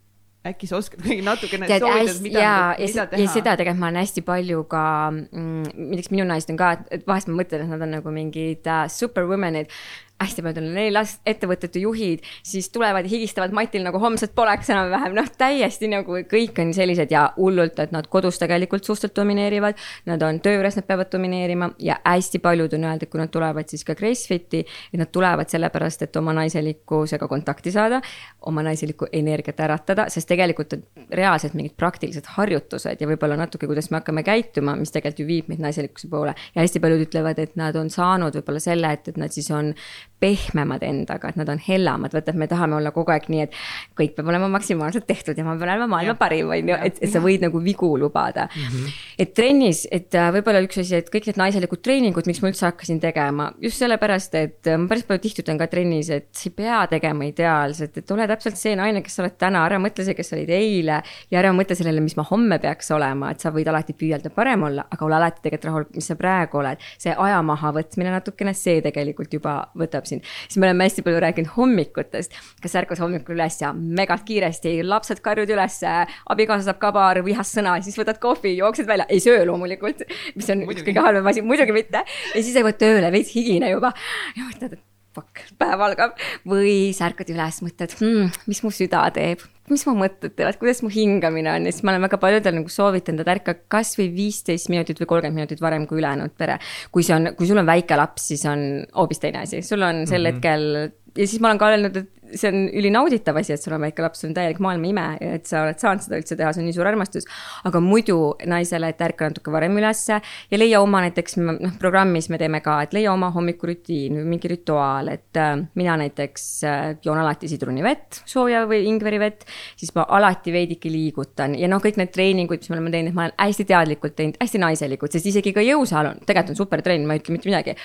äkki 0.52 0.68
sa 0.70 0.80
oskad 0.80 1.02
kuidagi 1.02 1.24
natukene 1.26 1.68
soovitada, 1.70 2.16
mida, 2.24 2.42
ja, 2.42 2.54
mida 2.78 3.06
teha? 3.10 3.22
ja 3.22 3.32
seda 3.32 3.56
tegelikult 3.58 3.82
ma 3.82 3.90
olen 3.90 4.00
hästi 4.02 4.24
palju 4.26 4.64
ka 4.70 4.84
mm,, 5.10 5.70
näiteks 5.92 6.12
minu 6.14 6.26
naised 6.28 6.52
on 6.54 6.60
ka, 6.60 6.72
et 6.94 7.06
vahest 7.08 7.30
ma 7.30 7.40
mõtlen, 7.40 7.66
et 7.66 7.74
nad 7.74 7.86
on 7.86 7.94
nagu 7.98 8.14
mingid 8.14 8.68
uh, 8.70 8.84
superwoman'id 8.92 9.72
hästi 10.20 10.42
paljud 10.42 10.62
on 10.62 10.68
neil 10.74 10.96
ettevõtete 11.28 11.80
juhid, 11.82 12.22
siis 12.46 12.70
tulevad 12.72 13.04
ja 13.04 13.10
higistavad 13.12 13.52
matil 13.56 13.84
nagu 13.84 14.00
homset 14.00 14.32
poleks 14.34 14.70
enam-vähem, 14.72 15.12
noh, 15.16 15.28
täiesti 15.38 15.90
nagu 15.92 16.20
kõik 16.30 16.60
on 16.62 16.72
sellised 16.76 17.12
ja 17.12 17.26
hullult, 17.36 17.78
et 17.84 17.92
nad 17.92 18.08
kodus 18.08 18.40
tegelikult 18.40 18.84
suhteliselt 18.86 19.16
domineerivad. 19.16 19.76
Nad 20.08 20.22
on 20.24 20.40
töö 20.40 20.56
juures, 20.56 20.78
nad 20.78 20.86
peavad 20.88 21.10
domineerima 21.12 21.68
ja 21.84 21.98
hästi 22.04 22.40
paljud 22.44 22.72
on 22.78 22.86
öelnud, 22.88 23.04
et 23.04 23.12
kui 23.12 23.20
nad 23.20 23.32
tulevad 23.32 23.68
siis 23.68 23.84
ka 23.84 23.94
Gracefiti, 23.98 24.62
et 24.92 25.00
nad 25.00 25.12
tulevad 25.12 25.52
sellepärast, 25.52 26.06
et 26.06 26.16
oma 26.16 26.32
naiselikkusega 26.38 27.28
kontakti 27.28 27.74
saada, 27.74 28.00
oma 28.48 28.64
naiselikku 28.64 29.10
energiat 29.12 29.60
äratada, 29.60 30.08
sest 30.12 30.30
tegelikult 30.32 30.78
on 30.78 30.86
reaalselt 31.12 31.54
mingid 31.58 31.76
praktilised 31.76 32.32
harjutused 32.38 33.00
ja 33.00 33.10
võib-olla 33.10 33.36
natuke, 33.36 33.68
kuidas 33.68 33.90
me 33.90 34.00
hakkame 34.00 34.24
käituma, 34.26 34.78
mis 34.80 34.94
tegelikult 34.94 35.20
ju 35.20 35.28
viib 35.28 35.52
meid 35.52 35.60
naiselikkuse 35.60 36.08
poole. 36.08 36.34
ja 36.54 36.62
hästi 36.62 36.80
paljud 36.80 37.04
ütlevad, 37.04 37.38
et 37.38 37.56
nad 37.60 37.76
on 37.76 37.90
saanud 37.92 38.40
võib-olla 38.40 38.64
selle, 38.64 38.96
et, 38.96 39.12
et 39.12 39.20
nad 39.20 39.32
siis 39.32 39.50
on 39.52 39.74
pehmemad 40.20 40.84
endaga, 40.86 41.28
et 41.28 41.36
nad 41.36 41.50
on 41.52 41.60
hellamad, 41.60 42.14
vaata, 42.16 42.32
et 42.32 42.40
me 42.40 42.48
tahame 42.48 42.78
olla 42.78 42.92
kogu 42.94 43.12
aeg 43.12 43.28
nii, 43.32 43.44
et 43.44 43.56
kõik 43.98 44.14
peab 44.16 44.30
olema 44.32 44.48
maksimaalselt 44.54 45.06
tehtud 45.08 45.36
ja 45.36 45.44
ma 45.44 45.56
pean 45.58 45.74
olema 45.74 45.88
maailma 45.92 46.16
parim, 46.18 46.48
on 46.54 46.72
ju, 46.72 46.78
et, 46.88 47.00
et 47.04 47.12
sa 47.12 47.20
võid 47.24 47.44
nagu 47.44 47.60
vigu 47.62 47.90
lubada 48.00 48.46
mm. 48.48 48.62
-hmm. 48.70 48.94
et 49.24 49.34
trennis, 49.36 49.84
et 49.92 50.14
äh, 50.14 50.30
võib-olla 50.32 50.62
üks 50.64 50.80
asi, 50.80 50.96
et 50.96 51.10
kõik 51.12 51.28
need 51.28 51.40
naiselikud 51.40 51.82
treeningud, 51.84 52.26
miks 52.26 52.40
ma 52.42 52.48
üldse 52.52 52.64
hakkasin 52.68 53.00
tegema, 53.02 53.50
just 53.60 53.82
sellepärast, 53.82 54.34
et 54.40 54.72
äh, 54.72 54.78
ma 54.80 54.88
päris 54.88 55.04
palju 55.04 55.24
tihti 55.26 55.44
ütlen 55.44 55.60
ka 55.60 55.68
trennis, 55.68 56.10
et 56.10 56.30
sa 56.32 56.48
ei 56.48 56.54
pea 56.62 56.80
tegema 56.90 57.28
ideaalselt, 57.28 58.00
et 58.00 58.10
ole 58.16 58.28
täpselt 58.30 58.56
see 58.56 58.76
naine, 58.76 59.02
kes 59.04 59.18
sa 59.18 59.24
oled 59.26 59.36
täna, 59.36 59.66
ära 59.68 59.80
mõtle 59.82 60.06
see, 60.06 60.16
kes 60.16 60.32
sa 60.32 60.38
olid 60.38 60.54
eile 60.56 61.02
ja 61.30 61.40
ära 61.42 61.52
mõtle 61.52 61.76
sellele, 61.76 62.00
mis 62.00 62.16
ma 62.16 62.24
homme 62.30 62.58
peaks 62.62 62.90
olema, 62.96 63.34
et 63.34 63.44
sa 63.44 63.52
võid 63.52 63.68
alati 63.68 63.92
püüelda 63.92 64.32
parem 64.32 64.64
olla, 64.70 64.86
aga 64.90 65.04
ole 65.04 65.20
alati 65.20 65.44
tegelikult 65.44 65.70
rahul, 65.70 65.86
mis 65.94 66.08
sa 66.08 66.16
praegu 66.16 66.62
oled. 66.62 66.80
see 66.98 67.12
aja 67.12 67.42
mahavõtmine 67.42 68.16
natukene, 68.16 68.54
see 68.56 68.80
tegelikult 68.84 69.32
juba 69.32 69.58
võtab 69.76 70.05
tuleb 70.06 70.22
siin, 70.22 70.22
siis 70.48 70.60
me 70.60 70.68
oleme 70.68 70.86
hästi 70.86 71.04
palju 71.06 71.20
rääkinud 71.20 71.52
hommikutest. 71.56 72.34
kes 72.62 72.76
ärkas 72.76 73.00
hommikul 73.02 73.36
üles 73.36 73.60
ja 73.60 73.72
megalt 73.72 74.24
kiiresti, 74.26 74.82
lapsed 74.84 75.20
karjud 75.24 75.50
üles, 75.50 75.80
abikaasa 76.28 76.70
saab 76.70 76.80
kabar, 76.82 77.22
vihast 77.24 77.56
sõna, 77.56 77.76
siis 77.82 77.98
võtad 77.98 78.20
kohvi, 78.22 78.56
jooksed 78.56 78.86
välja, 78.86 79.06
ei 79.08 79.20
söö 79.20 79.44
loomulikult, 79.46 80.04
mis 80.36 80.50
on 80.50 80.64
muidugi. 80.64 80.82
üks 80.82 80.90
kõige 80.90 81.06
halvem 81.06 81.26
asi, 81.32 81.42
muidugi 81.42 81.76
mitte. 81.76 82.04
ja 82.34 82.42
siis 82.42 82.54
jõuad 82.56 82.78
tööle 82.80 83.10
veits 83.12 83.34
higine 83.34 83.70
juba 83.70 83.92
ja 84.36 84.46
mõtled, 84.46 84.78
et 84.78 84.84
fuck, 85.16 85.44
päev 85.58 85.80
algab 85.80 86.16
või 86.48 86.92
sa 86.96 87.10
ärkad 87.10 87.30
üles, 87.32 87.62
mõtled 87.64 87.98
hmm,, 88.00 88.32
mis 88.50 88.62
mu 88.64 88.72
süda 88.74 89.06
teeb, 89.16 89.44
mis 89.70 89.86
mu 89.88 89.96
mõtted 89.98 90.36
teevad, 90.36 90.58
kuidas 90.60 90.82
mu 90.84 90.90
hingamine 90.92 91.52
on 91.52 91.68
ja 91.68 91.72
siis 91.74 91.84
ma 91.86 91.94
olen 91.94 92.06
väga 92.06 92.20
paljudel 92.22 92.58
nagu 92.60 92.72
soovitanud, 92.72 93.22
et 93.22 93.32
ärka 93.36 93.56
kasvõi 93.72 94.08
viisteist 94.14 94.70
minutit 94.72 95.00
või 95.02 95.10
kolmkümmend 95.14 95.40
minutit 95.42 95.64
varem 95.64 95.86
kui 95.86 96.00
ülejäänud 96.00 96.36
pere. 96.38 96.58
kui 96.92 97.06
see 97.06 97.16
on, 97.16 97.32
kui 97.38 97.48
sul 97.48 97.58
on 97.62 97.66
väike 97.66 97.98
laps, 97.98 98.28
siis 98.32 98.46
on 98.50 98.86
hoopis 98.94 99.22
teine 99.22 99.42
asi, 99.42 99.62
sul 99.62 99.82
on 99.82 100.06
sel 100.06 100.22
mm 100.22 100.26
-hmm. 100.26 100.34
hetkel 100.34 101.05
ja 101.16 101.26
siis 101.26 101.40
ma 101.40 101.50
olen 101.50 101.60
ka 101.60 101.72
öelnud, 101.72 101.96
et 101.96 102.16
see 102.34 102.50
on 102.50 102.66
ülinauditav 102.74 103.36
asi, 103.38 103.54
et 103.54 103.62
sul 103.62 103.74
on 103.76 103.82
väike 103.84 104.02
laps, 104.02 104.20
see 104.22 104.30
on 104.30 104.34
täielik 104.36 104.58
maailma 104.62 104.88
ime, 104.88 105.04
et 105.22 105.46
sa 105.48 105.62
oled 105.64 105.78
saanud 105.80 106.04
seda 106.04 106.18
üldse 106.20 106.38
teha, 106.38 106.52
see 106.54 106.62
on 106.62 106.68
nii 106.68 106.76
suur 106.76 106.88
armastus. 106.90 107.26
aga 107.68 107.80
muidu 107.82 108.18
naisele, 108.50 108.90
et 108.92 109.02
ärka 109.06 109.30
natuke 109.30 109.52
varem 109.54 109.76
ülesse 109.78 110.18
ja 110.18 110.58
leia 110.58 110.80
oma 110.82 111.02
näiteks 111.04 111.38
noh, 111.40 111.76
programmis 111.80 112.28
me 112.32 112.40
teeme 112.40 112.60
ka, 112.64 112.78
et 112.86 112.96
leia 112.96 113.12
oma 113.12 113.30
hommikurutiin 113.34 114.20
või 114.20 114.28
mingi 114.34 114.50
rituaal, 114.50 115.10
et 115.14 115.40
äh, 115.40 115.54
mina 115.78 115.96
näiteks 116.02 116.46
äh, 116.66 116.84
joon 117.04 117.20
alati 117.22 117.50
sidrunivett, 117.50 118.22
sooja 118.26 118.64
või 118.68 118.84
ingverivett, 118.90 119.46
siis 119.78 119.94
ma 119.96 120.06
alati 120.18 120.54
veidike 120.54 120.92
liigutan 120.92 121.56
ja 121.58 121.70
noh, 121.70 121.82
kõik 121.84 122.00
need 122.00 122.14
treeningud, 122.14 122.62
mis 122.62 122.72
me 122.72 122.80
oleme 122.80 122.94
teinud, 122.94 123.16
ma 123.16 123.28
olen 123.28 123.36
hästi 123.46 123.68
teadlikult 123.70 124.16
teinud, 124.18 124.40
hästi 124.42 124.62
naiselikult, 124.62 125.14
sest 125.14 125.30
isegi 125.32 125.54
ka 125.56 125.64
jõusaal 125.64 126.12
on, 126.12 126.24
tegelikult 126.24 126.56
on 126.56 126.64
super 126.64 126.82
trenn, 126.86 127.06
ma 127.06 127.16
ei 127.16 127.22
ütle 127.22 127.36
mitte 127.36 127.50
midagi. 127.50 127.76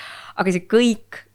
aga 0.42 0.54
see 0.54 0.66
kõik 0.70 1.26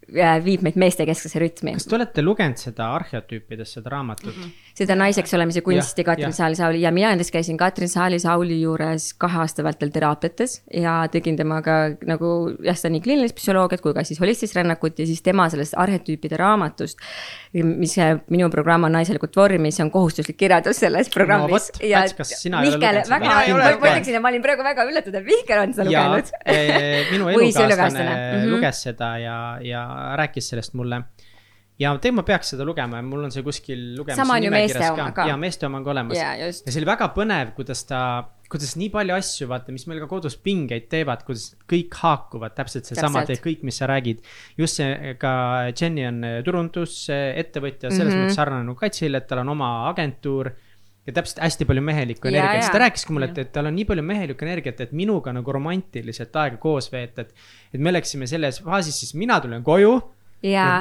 viib 0.44 0.62
meid 0.62 0.76
meestekesksesse 0.78 1.40
rütmi. 1.42 1.74
kas 1.78 1.88
te 1.88 1.96
olete 1.98 2.22
lugenud 2.22 2.60
seda 2.60 2.92
arheotüüpidest, 2.94 3.78
seda 3.78 3.90
raamatut 3.96 4.34
mm? 4.34 4.42
-hmm. 4.42 4.65
Seda 4.76 4.96
naiseks 4.98 5.32
olemise 5.36 5.62
kunsti 5.64 6.02
Jah, 6.02 6.10
Katrin. 6.10 6.34
Saali-Sauli 6.36 6.82
ja 6.82 6.92
mina 6.92 7.08
näiteks 7.12 7.30
käisin 7.32 7.56
Katrin 7.56 7.88
Saali-Sauli 7.88 8.60
juures 8.60 9.08
kahe 9.18 9.40
aasta 9.40 9.64
vältel 9.64 9.92
teraapiates 9.94 10.58
ja 10.82 10.98
tegin 11.12 11.36
temaga 11.38 11.78
nagu 12.06 12.32
jah, 12.64 12.76
seda 12.76 12.92
nii 12.92 13.04
kliinilist 13.04 13.36
psühholoogiat 13.38 13.84
kui 13.84 13.94
ka 13.96 14.04
siis 14.04 14.20
holistilist 14.20 14.58
rännakut 14.58 14.98
ja 15.00 15.06
siis 15.08 15.22
tema 15.24 15.48
sellest 15.52 15.76
arhetüüpide 15.80 16.36
raamatust, 16.40 17.00
mis 17.56 17.96
äh, 18.02 18.18
minu 18.32 18.50
programm 18.52 18.84
on 18.88 18.96
naiselikult 18.98 19.36
vormis, 19.36 19.80
on 19.80 19.90
kohustuslik 19.94 20.36
kirjandus 20.40 20.82
selles 20.84 21.10
programmis 21.14 21.70
Päts, 21.76 22.14
kas 22.18 22.34
sina 22.42 22.60
ei 22.62 22.74
ole 22.74 22.76
Mihkel 22.76 23.00
väga, 23.08 23.22
Mina 23.24 23.42
ei 23.42 23.52
ole 23.54 23.70
ma 23.80 23.90
ütleksin, 23.90 24.18
et 24.18 24.24
ma 24.24 24.32
olin 24.32 24.44
praegu 24.44 24.66
väga 24.66 24.84
üllatunud, 24.90 25.20
et 25.22 25.30
Mihkel 25.30 25.62
on 25.62 25.72
seda 25.76 25.92
ja 25.92 26.04
lugenud. 26.10 26.34
eh, 26.44 27.12
minu 27.14 27.30
elukaaslane 27.32 28.12
mhm. 28.12 28.50
luges 28.52 28.82
seda 28.88 29.14
ja, 29.22 29.38
ja 29.64 29.86
rääkis 30.20 30.52
sellest 30.52 30.76
mulle. 30.76 31.02
Ja 31.76 31.92
tegelikult 31.92 32.22
ma 32.22 32.24
peaks 32.30 32.54
seda 32.54 32.64
lugema 32.64 33.00
ja 33.00 33.04
mul 33.04 33.26
on 33.26 33.34
see 33.34 33.44
kuskil 33.44 33.82
lugemise 33.98 34.22
Sama 34.22 34.38
on 34.38 34.46
ju 34.46 34.52
meeste 34.54 34.86
oma 34.88 35.10
ka. 35.16 35.26
ja 35.28 35.36
meeste 35.40 35.68
oma 35.68 35.80
on 35.80 35.84
ka 35.84 35.92
olemas 35.92 36.16
just. 36.40 36.64
ja 36.66 36.72
see 36.72 36.80
oli 36.80 36.88
väga 36.88 37.10
põnev, 37.16 37.52
kuidas 37.56 37.84
ta, 37.88 38.00
kuidas 38.50 38.76
nii 38.80 38.88
palju 38.94 39.16
asju, 39.16 39.48
vaata, 39.50 39.74
mis 39.76 39.84
meil 39.90 40.00
ka 40.04 40.08
kodus 40.10 40.38
pingeid 40.40 40.88
teevad, 40.92 41.24
kuidas 41.28 41.50
kõik 41.68 41.98
haakuvad 42.00 42.56
täpselt 42.56 42.88
seesama 42.88 43.26
kõik, 43.28 43.64
mis 43.68 43.80
sa 43.82 43.90
räägid. 43.90 44.22
just 44.56 44.80
see 44.80 45.16
ka 45.20 45.32
Jenny 45.72 46.06
on 46.08 46.22
turundusettevõtja, 46.46 47.90
selles 47.90 48.06
mm. 48.06 48.14
-hmm. 48.14 48.24
mõttes 48.24 48.40
sarnane 48.40 48.68
nagu 48.68 48.80
Katsil, 48.80 49.20
et 49.20 49.28
tal 49.28 49.44
on 49.44 49.52
oma 49.56 49.74
agentuur 49.90 50.54
ja 51.06 51.14
täpselt 51.14 51.42
hästi 51.44 51.66
palju 51.68 51.82
mehelikku 51.86 52.28
energiat, 52.28 52.64
siis 52.64 52.74
ta 52.74 52.82
rääkiski 52.82 53.14
mulle, 53.14 53.30
et, 53.30 53.38
et 53.44 53.52
tal 53.54 53.68
on 53.68 53.76
nii 53.76 53.86
palju 53.88 54.02
mehelikku 54.06 54.46
energiat, 54.46 54.80
et 54.82 54.94
minuga 54.96 55.32
nagu 55.34 55.54
romantiliselt 55.54 56.34
aega 56.42 56.58
koos 56.62 56.90
veeta, 56.92 57.26
et. 57.26 57.48
et 57.74 57.80
me 57.80 57.92
oleksime 57.92 58.26
selles 58.26 58.58
faasis, 58.64 58.98
siis 59.04 59.14
mina 59.18 59.38
tulen 59.44 59.62
koju. 59.66 59.94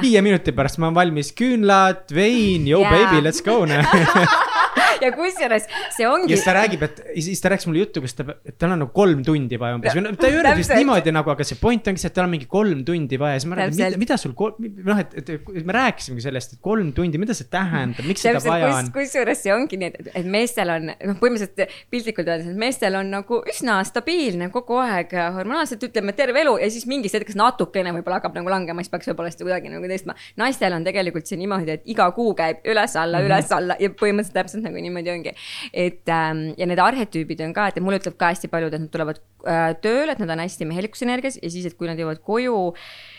Viie 0.02 0.20
minuti 0.22 0.52
pärast 0.52 0.78
ma 0.78 0.90
olen 0.90 0.98
valmis 0.98 1.32
küünlad, 1.36 2.04
vein, 2.14 2.66
yo 2.68 2.82
Jaa. 2.84 2.90
baby, 2.92 3.22
let's 3.24 3.42
go 3.44 3.64
noh. 3.66 3.82
ja 5.02 5.12
kusjuures 5.14 5.68
see 5.96 6.08
ongi 6.08 6.32
ja 6.32 6.38
siis 6.38 6.46
ta 6.48 6.56
räägib, 6.56 6.84
et 6.86 7.02
siis 7.26 7.42
ta 7.42 7.52
rääkis 7.52 7.68
mulle 7.70 7.84
juttu, 7.84 8.02
kus 8.04 8.16
ta, 8.18 8.26
et 8.46 8.56
tal 8.60 8.74
on 8.74 8.82
nagu 8.84 8.92
kolm 8.96 9.22
tundi 9.26 9.60
vaja 9.60 9.78
umbes 9.78 9.96
või 9.96 10.06
noh, 10.06 10.16
ta 10.20 10.30
ei 10.30 10.38
öelnud 10.38 10.60
vist 10.60 10.74
niimoodi 10.76 11.14
nagu, 11.14 11.32
aga 11.34 11.46
see 11.46 11.60
point 11.60 11.90
ongi 11.90 12.02
see, 12.02 12.10
et 12.12 12.16
tal 12.16 12.26
on 12.28 12.34
mingi 12.34 12.48
kolm 12.50 12.82
tundi 12.86 13.20
vaja 13.20 13.38
ja 13.38 13.42
siis 13.44 13.50
ma 13.50 13.60
räägin, 13.60 13.98
mida, 14.00 14.18
sul 14.20 14.34
kol-, 14.38 14.56
noh, 14.60 15.02
et, 15.02 15.16
et 15.32 15.66
me 15.66 15.76
rääkisimegi 15.76 16.26
sellest, 16.26 16.56
et 16.56 16.62
kolm 16.64 16.92
tundi, 16.96 17.20
mida 17.22 17.36
see 17.36 17.48
tähendab, 17.52 18.08
miks 18.08 18.24
seda 18.26 18.42
vaja 18.44 18.72
on,? 18.78 18.92
kusjuures 18.94 19.42
see 19.44 19.54
ongi 19.54 19.80
nii, 19.80 19.92
et, 19.92 20.12
et 20.22 20.30
meestel 20.36 20.72
on, 20.74 20.90
noh, 20.92 21.18
põhimõtteliselt 21.20 21.76
piltlikult 21.92 22.30
öeldes, 22.30 22.50
et 22.52 22.60
meestel 22.60 22.98
on 22.98 23.12
nagu 23.12 23.40
üsna 23.52 23.78
stabiilne 23.86 24.50
kogu 24.54 24.80
aeg 24.82 25.12
hormonaalselt 25.36 25.84
ütleme 25.88 26.14
terve 26.16 26.42
elu 26.44 26.56
ja 26.62 26.70
siis 26.72 26.86
mingist 26.90 27.16
hetkest 27.18 27.38
natukene 27.38 27.92
võib-olla 27.96 28.20
hakkab 28.20 28.36
nagu 28.38 28.52
langema, 28.52 28.84
siis 28.84 28.92
peaks 28.92 29.10
võib-olla 29.10 29.32
seda 29.32 29.46
kuidagi 29.46 29.72
nagu 29.72 29.90
tõstma. 29.90 30.16
naistel 30.40 30.76
on 30.76 30.86
tegelikult 30.86 31.28
see 31.28 31.38
niimoodi, 31.40 31.76
et 31.78 31.90
iga 31.92 32.08
kuu 32.16 32.34
käib 32.38 32.64
üles-alla 32.64 33.20
mm. 33.20 33.26
-hmm. 33.26 33.30
üles-alla 33.30 33.78
ja 33.82 33.92
põhimõtteliselt 33.92 34.38
täpselt 34.40 34.66
nagu 34.66 34.82
niimoodi 34.86 35.12
ongi. 35.12 35.34
et 35.72 36.12
ähm, 36.12 36.42
ja 36.58 36.68
need 36.70 36.82
arhetüübid 36.82 37.42
on 37.46 37.54
ka, 37.56 37.68
et 37.70 37.80
mulle 37.84 38.00
ütleb 38.00 38.16
ka 38.20 38.32
hästi 38.32 38.50
paljud, 38.52 38.74
et 38.74 38.84
nad 38.86 38.92
tulevad 38.92 39.20
äh, 39.46 39.70
tööle, 39.84 40.14
et 40.14 40.22
nad 40.22 40.34
on 40.34 40.44
hästi 40.44 40.68
mehelikus 40.68 41.04
energias 41.06 41.38
ja 41.42 41.52
siis, 41.52 41.68
et 41.68 41.78
kui 41.78 41.90
nad 41.90 42.00
jõuavad 42.00 42.22
koju, 42.26 42.58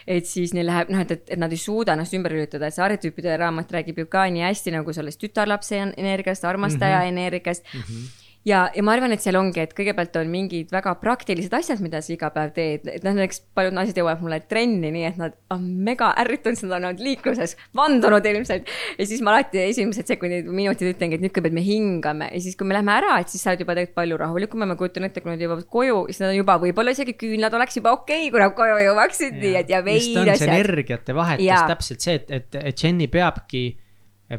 et 0.08 0.30
siis 0.30 0.54
neil 0.58 0.70
läheb 0.72 0.94
noh, 0.94 1.04
et, 1.06 1.16
et, 1.18 1.34
et 1.36 1.42
nad 1.42 1.54
ei 1.54 1.62
suuda 1.62 1.98
ennast 1.98 2.16
ümber 2.18 2.36
lülitada, 2.36 2.70
et 2.70 2.78
see 2.78 2.86
arhetüüpide 2.86 3.36
raamat 3.40 3.74
räägib 3.80 4.04
ju 4.04 4.12
ka 4.12 4.28
nii 4.32 4.48
hästi 4.48 4.76
nagu 4.80 4.96
sellest 4.96 5.22
tütarlapse 5.24 5.84
energiast, 5.96 6.48
armastaja 6.48 7.02
mm 7.02 7.04
-hmm. 7.04 7.28
energiast 7.28 7.74
mm. 7.74 7.82
-hmm 7.82 8.27
ja, 8.46 8.68
ja 8.76 8.84
ma 8.86 8.94
arvan, 8.96 9.14
et 9.16 9.24
seal 9.24 9.38
ongi, 9.40 9.62
et 9.64 9.74
kõigepealt 9.78 10.16
on 10.20 10.30
mingid 10.32 10.72
väga 10.74 10.94
praktilised 11.02 11.54
asjad, 11.58 11.82
mida 11.84 12.02
sa 12.04 12.14
iga 12.14 12.30
päev 12.34 12.54
teed, 12.56 12.88
et 12.92 13.06
noh, 13.06 13.16
näiteks 13.18 13.42
paljud 13.58 13.76
naised 13.76 13.98
jõuavad 13.98 14.24
mulle 14.24 14.40
trenni, 14.50 14.92
nii 14.94 15.08
et 15.10 15.20
nad 15.22 15.38
on 15.54 15.64
mega 15.88 16.12
ärritunud, 16.24 16.60
nad 16.66 16.78
on 16.78 16.90
olnud 16.92 17.04
liikluses, 17.04 17.58
vandunud 17.78 18.30
ilmselt. 18.32 18.70
ja 18.98 19.08
siis 19.10 19.24
ma 19.26 19.34
alati 19.36 19.64
esimesed 19.66 20.14
sekundid, 20.14 20.50
minutid 20.52 20.94
ütlengi, 20.94 21.18
et 21.18 21.26
nüüd 21.26 21.34
kõigepealt 21.36 21.58
me 21.58 21.66
hingame. 21.66 22.30
Ja 22.34 22.44
siis, 22.44 22.60
kui 22.60 22.70
me 22.70 22.78
lähme 22.78 22.94
ära, 22.96 23.18
et 23.22 23.34
siis 23.34 23.44
sa 23.44 23.54
oled 23.54 23.66
juba 23.66 23.76
tegelikult 23.78 23.98
palju 23.98 24.22
rahulikum 24.22 24.64
ja 24.64 24.70
ma 24.70 24.78
kujutan 24.80 25.08
ette, 25.10 25.24
kui 25.24 25.34
nad 25.34 25.44
jõuavad 25.44 25.68
koju, 25.72 26.04
siis 26.12 26.24
nad 26.24 26.34
on 26.34 26.40
juba 26.42 26.60
võib-olla 26.62 26.94
isegi 26.96 27.18
küünlad 27.20 27.58
oleks 27.58 27.80
juba 27.80 27.96
okei 27.98 28.28
okay,, 28.28 28.32
kui 28.34 28.44
nad 28.44 28.56
koju 28.58 28.80
jõuaksid, 28.86 29.42
nii 29.42 29.58
et 29.64 29.74
ja 29.74 29.82
just 29.82 29.90
veid 29.90 30.22
on 30.22 30.30
see 30.30 30.38
asjad. 30.38 30.56
energiate 30.56 31.18
vahetus 31.18 31.68
täpselt 31.74 32.08
see, 32.08 32.18
et, 32.22 32.32
et, 32.40 32.58
et 32.72 32.84
Jenny 32.84 33.10
peabki 33.12 33.66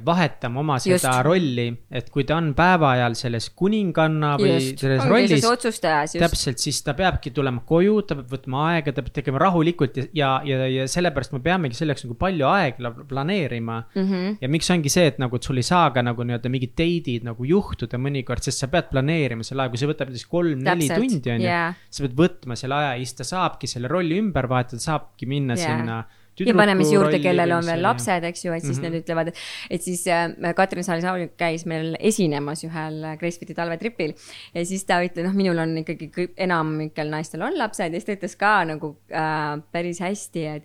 vahetama 0.05 0.61
oma 0.61 0.77
seda 0.83 0.97
Just. 0.99 1.25
rolli, 1.25 1.67
et 1.91 2.11
kui 2.13 2.27
ta 2.29 2.37
on 2.37 2.51
päeva 2.57 2.91
ajal 2.99 3.15
selles 3.17 3.49
kuninganna 3.57 4.35
või 4.41 4.51
just, 4.59 4.83
selles 4.83 5.01
ongi 5.01 5.13
rollis 5.15 5.47
otsustajas 5.49 6.17
just. 6.17 6.25
täpselt, 6.27 6.61
siis 6.61 6.83
ta 6.85 6.93
peabki 6.99 7.33
tulema 7.33 7.63
koju, 7.69 8.03
ta 8.05 8.19
peab 8.19 8.35
võtma 8.35 8.67
aega, 8.75 8.93
ta 8.93 9.05
peab 9.07 9.17
tegema 9.17 9.41
rahulikult 9.41 9.97
ja, 9.97 10.11
ja, 10.13 10.35
ja, 10.45 10.69
ja 10.75 10.85
sellepärast 10.93 11.33
me 11.33 11.41
peamegi 11.45 11.79
selleks 11.79 12.05
nagu 12.05 12.19
palju 12.21 12.51
aega 12.51 12.93
planeerima 13.09 13.79
mm. 13.95 14.05
-hmm. 14.05 14.37
ja 14.45 14.53
miks 14.53 14.69
ongi 14.77 14.93
see, 14.93 15.09
et 15.09 15.23
nagu, 15.23 15.41
et 15.41 15.49
sul 15.49 15.57
ei 15.57 15.67
saa 15.71 15.89
ka 15.95 16.05
nagu 16.05 16.27
nii-öelda 16.29 16.53
mingid 16.53 16.77
date'id 16.77 17.25
nagu 17.25 17.49
juhtuda 17.49 17.97
mõnikord, 17.97 18.45
sest 18.45 18.61
sa 18.61 18.69
pead 18.69 18.93
planeerima 18.93 19.47
selle 19.47 19.65
aja, 19.65 19.73
kui 19.73 19.81
see 19.81 19.89
võtab 19.89 20.13
näiteks 20.13 20.29
kolm-neli 20.29 20.93
tundi 20.93 21.33
on 21.33 21.49
ju 21.49 21.59
sa 21.89 22.05
pead 22.05 22.17
võtma 22.19 22.57
selle 22.61 22.77
aja 22.77 22.95
ja 22.95 23.05
siis 23.05 23.17
ta 23.19 23.27
saabki 23.29 23.71
selle 23.71 23.89
rolli 23.89 24.19
ümber 24.21 24.49
vahetada, 24.51 24.81
saabki 24.83 25.29
minna 25.31 25.57
yeah. 25.57 25.81
sinna. 25.81 25.99
Ja 26.47 26.55
paneme 26.59 26.85
siis 26.85 26.95
juurde, 26.97 27.21
kellel 27.23 27.55
on 27.57 27.67
veel 27.67 27.83
lapsed, 27.83 28.27
eks 28.31 28.45
ju, 28.45 28.53
et 28.53 28.65
siis 28.65 28.79
mm 28.79 28.85
-hmm. 28.85 28.91
need 28.91 29.03
ütlevad, 29.03 29.33
et 29.71 29.83
siis 29.83 30.07
äh, 30.07 30.55
Katrin 30.55 30.85
Saali-Saul 30.85 31.29
käis 31.37 31.67
meil 31.67 31.97
esinemas 32.01 32.65
ühel 32.65 33.03
Gracefiti 33.19 33.55
talvetripil 33.55 34.15
ja 34.55 34.65
siis 34.65 34.85
ta 34.85 35.03
ütles, 35.05 35.27
noh, 35.27 35.35
minul 35.35 35.59
on 35.59 35.77
ikkagi 35.79 36.11
enamikel 36.37 37.11
naistel 37.11 37.43
on 37.43 37.59
lapsed 37.59 37.93
ja 37.93 38.01
siis 38.01 38.05
ta 38.05 38.17
ütles 38.17 38.37
ka 38.37 38.65
nagu 38.65 38.97
äh, 39.13 39.63
päris 39.73 40.01
hästi, 40.01 40.47
et 40.47 40.65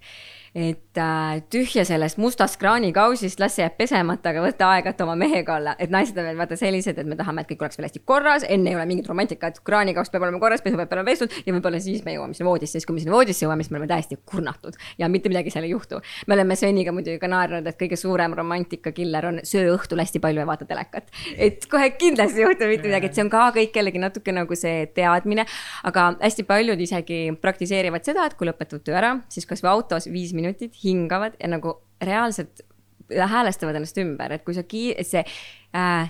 et 0.55 0.97
äh, 0.97 1.41
tühja 1.49 1.81
sellest 1.85 2.19
mustast 2.21 2.59
kraanikausist, 2.61 3.39
las 3.41 3.55
see 3.57 3.63
jääb 3.63 3.73
pesemata, 3.79 4.29
aga 4.29 4.41
võta 4.43 4.67
aega, 4.75 4.91
et 4.93 4.99
oma 5.01 5.15
mehega 5.17 5.55
olla, 5.57 5.73
et 5.81 5.89
naised 5.93 6.17
on 6.21 6.27
veel 6.27 6.37
vaata 6.37 6.57
sellised, 6.59 6.99
et 7.01 7.07
me 7.09 7.17
tahame, 7.17 7.41
et 7.41 7.49
kõik 7.49 7.63
oleks 7.65 7.79
veel 7.79 7.87
hästi 7.87 8.01
korras, 8.05 8.45
enne 8.45 8.69
ei 8.69 8.77
ole 8.77 8.85
mingit 8.89 9.09
romantikat, 9.09 9.57
kraanikaus 9.65 10.13
peab 10.13 10.27
olema 10.27 10.37
korras, 10.43 10.61
pesu 10.61 10.77
peab 10.77 10.93
olema 10.93 11.09
pestud. 11.09 11.33
Ja 11.47 11.55
võib-olla 11.55 11.79
siis 11.81 12.03
me 12.05 12.13
jõuame 12.13 12.37
sinna 12.37 12.51
voodisse, 12.51 12.77
siis 12.77 12.85
kui 12.85 12.97
me 12.97 13.01
sinna 13.01 13.15
voodisse 13.15 13.47
jõuame, 13.47 13.65
siis 13.65 13.73
me 13.73 13.79
oleme 13.79 13.89
täiesti 13.89 14.19
kurnatud. 14.29 14.77
Ja 15.01 15.09
mitte 15.09 15.31
midagi 15.33 15.53
seal 15.53 15.65
ei 15.65 15.73
juhtu. 15.73 16.01
me 16.27 16.37
oleme 16.37 16.55
Sveniga 16.59 16.93
muidugi 16.93 17.17
ka 17.17 17.31
naernud, 17.33 17.65
et 17.67 17.79
kõige 17.79 17.97
suurem 17.97 18.37
romantika 18.37 18.93
killer 18.93 19.25
on 19.31 19.41
söö 19.43 19.73
õhtul 19.73 20.03
hästi 20.05 20.21
palju 20.21 20.43
ja 20.43 20.45
vaata 20.45 20.69
telekat. 20.69 21.09
et 21.33 21.65
kohe 21.71 21.89
kindlasti 21.97 22.43
ei 22.43 22.45
juhtu 22.45 22.69
mitte 22.69 22.91
midagi, 22.91 23.09
et 23.09 23.17
see 23.17 23.25
on 23.25 23.33
ka 23.33 23.49
kõik 23.57 23.73
jällegi 23.81 24.05
natuke 24.05 24.37
nagu 24.37 24.55
see 24.55 24.85
teadmine, 24.93 25.47
aga 25.89 26.05
hästi 26.21 26.45
paljud 26.45 26.85
isegi 26.85 27.23
praktiseerivad 27.41 28.05
seda, 28.05 28.29
et 28.29 28.37
kui 28.37 28.45
lõpetavad 28.45 28.85
töö 28.85 29.01
ära, 29.01 29.13
siis 29.33 29.49
kasvõi 29.49 29.73
autos 29.73 30.11
viis 30.13 30.29
minutit 30.33 30.42
hingavad 30.83 31.35
ja 31.39 31.49
nagu 31.51 31.75
reaalselt 32.03 32.63
häälestavad 33.11 33.75
ennast 33.75 33.97
ümber, 34.01 34.31
et 34.31 34.45
kui 34.45 34.55
sa 34.55 34.63
kii-, 34.63 34.95
see 35.05 35.23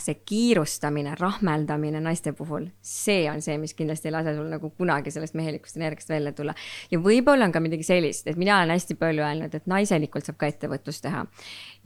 see 0.03 0.17
kiirustamine, 0.27 1.13
rahmeldamine 1.19 2.01
naiste 2.03 2.33
puhul, 2.35 2.65
see 2.83 3.29
on 3.31 3.39
see, 3.41 3.55
mis 3.61 3.71
kindlasti 3.77 4.09
ei 4.09 4.15
lase 4.15 4.33
sul 4.35 4.49
nagu 4.51 4.73
kunagi 4.75 5.11
sellest 5.13 5.37
mehelikust 5.39 5.77
energiast 5.79 6.09
välja 6.11 6.33
tulla. 6.35 6.53
ja 6.91 6.99
võib-olla 6.99 7.47
on 7.47 7.53
ka 7.55 7.61
midagi 7.63 7.85
sellist, 7.87 8.27
et 8.27 8.39
mina 8.39 8.57
olen 8.57 8.73
hästi 8.75 8.97
palju 8.99 9.23
öelnud, 9.23 9.55
et 9.55 9.69
naiselikult 9.71 10.27
saab 10.27 10.39
ka 10.41 10.49
ettevõtlust 10.51 11.05
teha. 11.05 11.23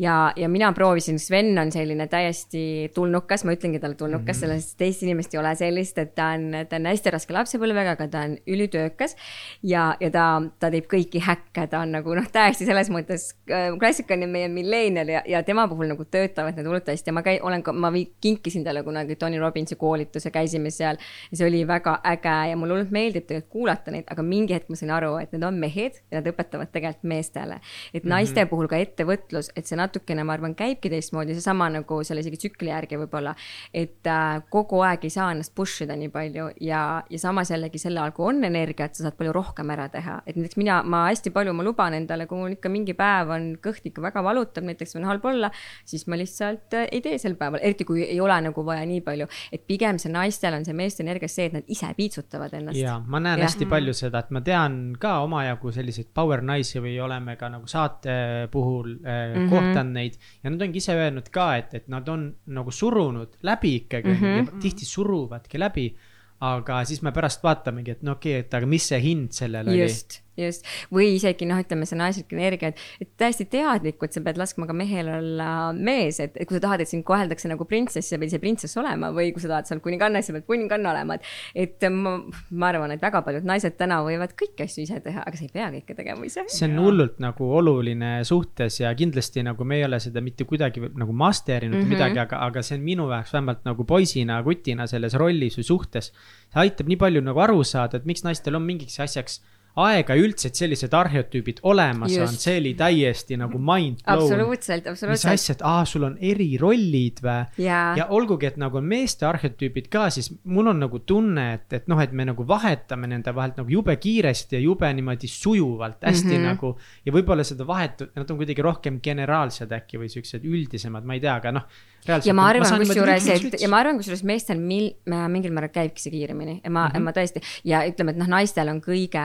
ja, 0.01 0.15
ja 0.35 0.49
mina 0.49 0.71
proovisin, 0.73 1.19
Sven 1.21 1.53
on 1.61 1.71
selline 1.71 2.07
täiesti 2.09 2.89
tulnukas, 2.95 3.45
ma 3.45 3.53
ütlengi 3.53 3.79
talle 3.83 3.95
tulnukas 3.95 4.25
mm, 4.25 4.31
-hmm. 4.31 4.39
sellest 4.39 4.77
teist 4.77 5.03
inimest 5.05 5.33
ei 5.33 5.39
ole 5.39 5.53
sellist, 5.55 5.97
et 5.97 6.15
ta 6.15 6.31
on, 6.33 6.49
ta 6.69 6.81
on 6.81 6.89
hästi 6.89 7.13
raske 7.13 7.37
lapsepõlvega, 7.37 7.93
aga 7.93 8.07
ta 8.07 8.25
on 8.25 8.37
ülitöökas. 8.47 9.15
ja, 9.63 9.95
ja 9.99 10.09
ta, 10.09 10.41
ta 10.59 10.71
teeb 10.73 10.89
kõiki 10.89 11.21
häkke, 11.21 11.67
ta 11.67 11.85
on 11.85 11.93
nagu 11.99 12.17
noh, 12.17 12.25
täiesti 12.31 12.65
selles 12.65 12.89
mõttes 12.89 13.29
äh, 13.51 13.69
klassikaline 13.77 14.27
meie 14.27 14.49
millennial 14.49 15.13
ja, 15.13 15.21
ja 15.25 15.43
tema 15.43 15.67
puhul 15.67 15.93
nagu 15.93 16.05
töötavad 16.05 16.57
need 16.57 16.65
hullult 16.65 16.89
hästi 16.89 17.13
ja 17.13 17.13
ma 17.13 17.21
käin, 17.21 17.37
olen 17.43 17.66
ma 17.73 17.91
vii- 17.93 18.13
kinkisin 18.21 18.63
talle 18.63 18.83
kunagi 18.83 19.15
Tony 19.15 19.39
Robbinsi 19.39 19.75
koolituse, 19.75 20.31
käisime 20.31 20.69
seal. 20.69 20.97
ja 21.31 21.37
see 21.37 21.47
oli 21.47 21.67
väga 21.67 21.99
äge 22.05 22.35
ja 22.49 22.57
mulle 22.57 22.73
hullult 22.73 22.91
meeldib 22.91 23.27
tegelikult 23.27 23.51
kuulata 23.51 23.91
neid, 23.91 24.05
aga 24.11 24.23
mingi 24.23 24.53
hetk 24.53 24.69
ma 24.69 24.75
sain 24.79 24.91
aru, 24.91 25.15
et 25.21 25.31
need 25.35 25.43
on 25.43 25.57
mehed 25.59 25.99
ja 26.11 26.19
nad 26.19 26.29
õpetavad 26.31 26.71
tegelikult 26.73 27.03
meestele. 27.03 27.59
et 27.93 28.03
naiste 28.03 28.41
mm 28.41 28.45
-hmm. 28.45 28.49
puhul 28.49 28.67
ka 28.67 28.77
ettevõtlus, 28.77 29.51
et 29.55 29.65
see 29.65 29.77
natukene, 29.77 30.23
ma 30.23 30.33
arvan, 30.33 30.55
käibki 30.55 30.89
teistmoodi, 30.89 31.33
seesama 31.33 31.69
nagu 31.69 32.03
selle 32.03 32.21
isegi 32.21 32.37
tsükli 32.37 32.69
järgi 32.69 32.97
võib-olla. 32.97 33.35
et 33.73 34.07
äh, 34.07 34.41
kogu 34.49 34.81
aeg 34.81 35.03
ei 35.03 35.09
saa 35.09 35.31
ennast 35.31 35.55
push 35.55 35.83
ida 35.83 35.95
nii 35.95 36.09
palju 36.09 36.49
ja, 36.61 37.03
ja 37.09 37.19
samas 37.19 37.51
jällegi 37.51 37.77
sel 37.77 37.97
ajal, 37.97 38.11
kui 38.11 38.25
on 38.25 38.43
energiat, 38.43 38.95
sa 38.95 39.07
saad 39.07 39.17
palju 39.17 39.33
rohkem 39.33 39.69
ära 39.69 39.89
teha, 39.89 40.21
et 40.27 40.35
näiteks 40.35 40.57
mina, 40.57 40.81
ma 40.83 41.07
hästi 41.07 41.33
palju, 41.35 41.53
ma 41.53 41.63
luban 41.63 41.93
endale, 41.93 42.27
kui 42.27 42.37
mul 42.37 42.55
ikka 42.57 42.69
mingi 42.69 42.93
päev 42.97 43.33
on 43.35 43.49
kõht 43.63 43.85
ikka 43.89 44.01
väga 44.01 44.23
valutab, 44.23 44.67
näiteks 44.67 44.95
on 44.99 45.07
halb 45.09 45.25
olla, 45.25 45.51
siis 45.85 46.07
ma 46.07 46.19
lihtsalt 46.19 46.73
äh, 46.77 46.87
ei 46.91 47.01
tee 47.01 47.17
sel 47.21 47.37
päeval, 47.39 47.56
eriti 47.61 47.85
kui 47.87 48.03
ei 48.03 48.19
ole 48.21 48.37
nagu 48.47 48.63
vaja 48.65 48.85
nii 48.87 49.01
palju, 49.05 49.27
et 49.53 49.63
pigem 49.67 49.99
see 50.01 50.11
naistel 50.13 50.57
on 50.57 50.65
see 50.67 50.75
meeste 50.77 51.03
energias 51.05 51.35
see, 51.37 51.49
et 51.49 51.57
nad 51.57 51.71
ise 51.73 51.89
piitsutavad 51.97 52.53
ennast. 52.57 52.79
ja 52.79 52.97
ma 52.99 53.21
näen 53.23 53.41
Jah. 53.41 53.47
hästi 53.47 53.69
palju 53.69 53.95
seda, 53.97 54.23
et 54.25 54.33
ma 54.35 54.41
tean 54.45 54.79
ka 54.99 55.17
omajagu 55.25 55.71
selliseid 55.75 56.11
power 56.13 56.43
naisi 56.45 56.81
või 56.83 56.97
oleme 57.03 57.37
ka 57.39 57.49
nagu 57.53 57.69
saate 57.69 58.17
puhul 58.51 58.93
äh, 58.97 58.99
mm. 58.99 59.39
-hmm. 59.39 59.49
kohtanud 59.53 59.93
neid. 59.93 60.19
ja 60.43 60.53
nad 60.53 60.61
ongi 60.61 60.83
ise 60.83 60.95
öelnud 60.97 61.31
ka, 61.33 61.49
et, 61.57 61.73
et 61.73 61.87
nad 61.87 62.07
on 62.09 62.29
nagu 62.45 62.71
surunud 62.71 63.39
läbi 63.41 63.75
ikkagi 63.83 64.13
mm, 64.13 64.21
-hmm. 64.21 64.37
ja 64.37 64.61
tihti 64.61 64.85
suruvadki 64.85 65.59
läbi. 65.59 65.95
aga 66.39 66.83
siis 66.85 67.01
me 67.01 67.11
pärast 67.11 67.43
vaatamegi, 67.43 67.91
et 67.91 68.03
no 68.03 68.11
okei 68.11 68.39
okay,, 68.39 68.45
et 68.45 68.53
aga 68.53 68.65
mis 68.69 68.87
see 68.87 68.99
hind 69.01 69.31
sellel 69.33 69.67
oli. 69.67 69.81
just, 69.81 70.21
just, 70.37 70.65
või 70.93 71.13
isegi 71.15 71.47
noh, 71.49 71.59
ütleme 71.61 71.87
see 71.89 71.97
naislik 71.99 72.33
energia, 72.35 72.71
et, 72.73 72.81
et 73.03 73.11
täiesti 73.19 73.47
teadlikult 73.51 74.15
sa 74.15 74.23
pead 74.25 74.39
laskma 74.39 74.67
ka 74.69 74.75
mehel 74.77 75.09
olla 75.17 75.49
mees, 75.75 76.21
et, 76.23 76.37
et 76.37 76.47
kui 76.47 76.57
sa 76.57 76.63
tahad, 76.67 76.83
et 76.83 76.91
sind 76.91 77.05
koheldakse 77.07 77.49
nagu 77.51 77.67
printsess, 77.69 78.11
sa 78.11 78.19
pead 78.19 78.31
ise 78.31 78.41
printsess 78.43 78.79
olema 78.79 79.11
või 79.15 79.31
kui 79.35 79.43
sa 79.43 79.51
tahad 79.55 79.69
seal 79.69 79.81
kuninganna, 79.83 80.21
siis 80.21 80.31
sa 80.31 80.37
pead 80.37 80.47
kuninganna 80.49 80.93
olema, 80.93 81.17
et. 81.17 81.33
et 81.67 81.89
ma, 81.93 82.17
ma 82.51 82.69
arvan, 82.71 82.91
et 82.93 83.01
väga 83.03 83.21
paljud 83.25 83.45
naised 83.47 83.77
täna 83.79 83.99
võivad 84.05 84.33
kõiki 84.37 84.65
asju 84.65 84.83
ise 84.85 84.99
teha, 85.03 85.23
aga 85.25 85.39
sa 85.39 85.45
ei 85.45 85.51
pea 85.53 85.69
kõike 85.73 85.97
tegema 85.97 86.25
ise. 86.27 86.45
see 86.51 86.67
on 86.69 86.77
hullult 86.83 87.21
nagu 87.23 87.49
oluline 87.59 88.11
suhtes 88.27 88.81
ja 88.81 88.93
kindlasti 88.97 89.43
nagu 89.45 89.67
me 89.67 89.79
ei 89.79 89.85
ole 89.87 89.99
seda 90.03 90.23
mitte 90.23 90.47
kuidagi 90.49 90.83
nagu 90.87 91.13
master 91.13 91.65
inud 91.65 91.77
mm. 91.79 91.83
-hmm. 91.83 91.95
midagi, 91.95 92.21
aga, 92.23 92.41
aga 92.47 92.63
see 92.65 92.77
on 92.77 92.85
minu 92.85 93.09
jaoks 93.11 93.33
vähemalt 93.33 93.65
nagu 93.67 93.87
poisina, 93.87 94.41
kutina 94.43 94.87
selles 94.87 95.17
rollis 95.19 95.57
või 95.59 95.67
suhtes. 95.67 96.11
see 96.53 96.63
aitab 96.65 96.89
nii 96.91 96.99
palju 97.03 97.21
nagu 97.21 97.39
aru 97.43 97.63
saada, 97.63 97.97
et 97.97 98.05
miks 98.05 98.23
naistel 98.23 98.55
on 98.55 98.65
mingiks 98.67 98.99
asjaks 98.99 99.41
aega 99.77 100.15
üldse, 100.17 100.49
et 100.49 100.59
sellised 100.59 100.93
arheotüübid 100.97 101.61
olemas 101.69 102.13
Just. 102.13 102.23
on, 102.25 102.39
see 102.41 102.57
oli 102.61 102.73
täiesti 102.77 103.37
nagu 103.39 103.59
mind 103.61 104.01
blown. 104.01 104.23
absoluutselt, 104.23 104.85
mis 104.85 104.93
absoluutselt. 104.93 105.33
asja, 105.33 105.55
et 105.57 105.63
aa, 105.67 105.83
sul 105.89 106.07
on 106.07 106.17
erirollid 106.17 107.21
või? 107.25 107.65
jaa 107.67 107.91
ja 107.99 108.07
olgugi, 108.17 108.49
et 108.49 108.57
nagu 108.61 108.79
on 108.79 108.87
meeste 108.89 109.27
arhetüübid 109.29 109.89
ka, 109.93 110.07
siis 110.13 110.31
mul 110.49 110.71
on 110.73 110.81
nagu 110.81 111.01
tunne, 111.07 111.47
et, 111.59 111.67
et 111.77 111.91
noh, 111.91 112.01
et 112.01 112.13
me 112.15 112.25
nagu 112.27 112.45
vahetame 112.47 113.09
nende 113.11 113.33
vahelt 113.35 113.59
nagu 113.61 113.71
jube 113.71 113.95
kiiresti 114.01 114.57
ja 114.57 114.63
jube 114.63 114.89
niimoodi 114.97 115.29
sujuvalt, 115.31 116.01
hästi 116.01 116.31
mm. 116.31 116.37
-hmm. 116.37 116.47
nagu. 116.51 116.73
ja 117.05 117.13
võib-olla 117.13 117.45
seda 117.47 117.67
vahetu-, 117.67 118.09
nad 118.15 118.31
on 118.31 118.41
kuidagi 118.41 118.65
rohkem 118.65 118.99
generaalsed 119.03 119.71
äkki 119.71 120.01
või 120.01 120.09
siuksed 120.13 120.45
üldisemad, 120.45 121.05
ma 121.05 121.17
ei 121.17 121.23
tea, 121.23 121.37
aga 121.37 121.53
noh. 121.59 121.69
Ja 122.07 122.33
ma 122.37 122.47
arvan 122.51 122.81
kusjuures, 122.81 123.27
et 123.33 123.59
ja 123.61 123.69
ma 123.71 123.81
arvan 123.81 123.99
kusjuures 123.99 124.23
meestel 124.27 124.59
mil-, 124.61 124.93
mingil 125.07 125.53
määral 125.55 125.71
käibki 125.73 126.03
see 126.03 126.13
kiiremini. 126.13 126.59
Ja 126.63 126.71
ma 126.71 126.87
mm, 126.87 126.95
-hmm. 126.95 127.05
ma 127.07 127.13
tõesti 127.15 127.43
ja 127.67 127.83
ütleme, 127.87 128.13
et 128.13 128.21
noh, 128.21 128.29
naistel 128.31 128.71
on 128.71 128.79
kõige, 128.83 129.23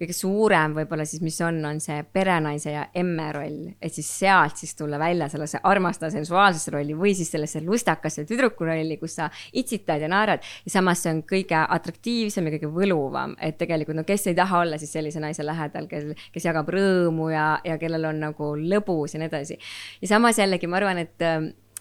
kõige 0.00 0.16
suurem 0.16 0.74
võib-olla 0.78 1.06
siis, 1.08 1.22
mis 1.22 1.40
on, 1.44 1.60
on 1.64 1.80
see 1.80 2.02
perenaise 2.12 2.72
ja 2.72 2.86
emme 2.94 3.28
roll, 3.32 3.60
et 3.82 3.94
siis 3.94 4.08
sealt 4.18 4.56
siis 4.56 4.74
tulla 4.78 4.98
välja 4.98 5.28
sellesse 5.28 5.60
armastaja 5.62 6.10
sensuaalsesse 6.16 6.74
rolli 6.74 6.96
või 6.96 7.14
siis 7.14 7.30
sellesse 7.30 7.62
lustakasse 7.64 8.24
tüdruku 8.28 8.64
rolli, 8.64 8.96
kus 8.96 9.18
sa 9.20 9.30
itsitad 9.52 10.00
ja 10.00 10.08
naerad. 10.08 10.44
Ja 10.64 10.76
samas 10.78 11.02
see 11.02 11.12
on 11.14 11.22
kõige 11.28 11.60
atraktiivsem 11.68 12.46
ja 12.46 12.56
kõige 12.56 12.72
võluvam, 12.72 13.36
et 13.40 13.58
tegelikult 13.58 13.96
no 13.98 14.04
kes 14.08 14.26
ei 14.26 14.36
taha 14.38 14.64
olla 14.64 14.78
siis 14.78 14.92
sellise 14.92 15.20
naise 15.20 15.46
lähedal, 15.46 15.88
kel, 15.90 16.12
kes 16.32 16.48
jagab 16.48 16.68
rõõmu 16.72 17.30
ja, 17.32 17.48
ja 17.64 17.78
kellel 17.78 18.08
on 18.10 18.20
nagu 18.28 18.52
lõbus 18.58 19.14
ja 19.14 19.22
nii 19.22 19.30
edasi. 19.30 19.58
ja 20.02 20.08
samas 20.08 20.38
jällegi 20.38 20.66
ma 20.66 20.80
arvan, 20.80 20.98
et 21.04 21.26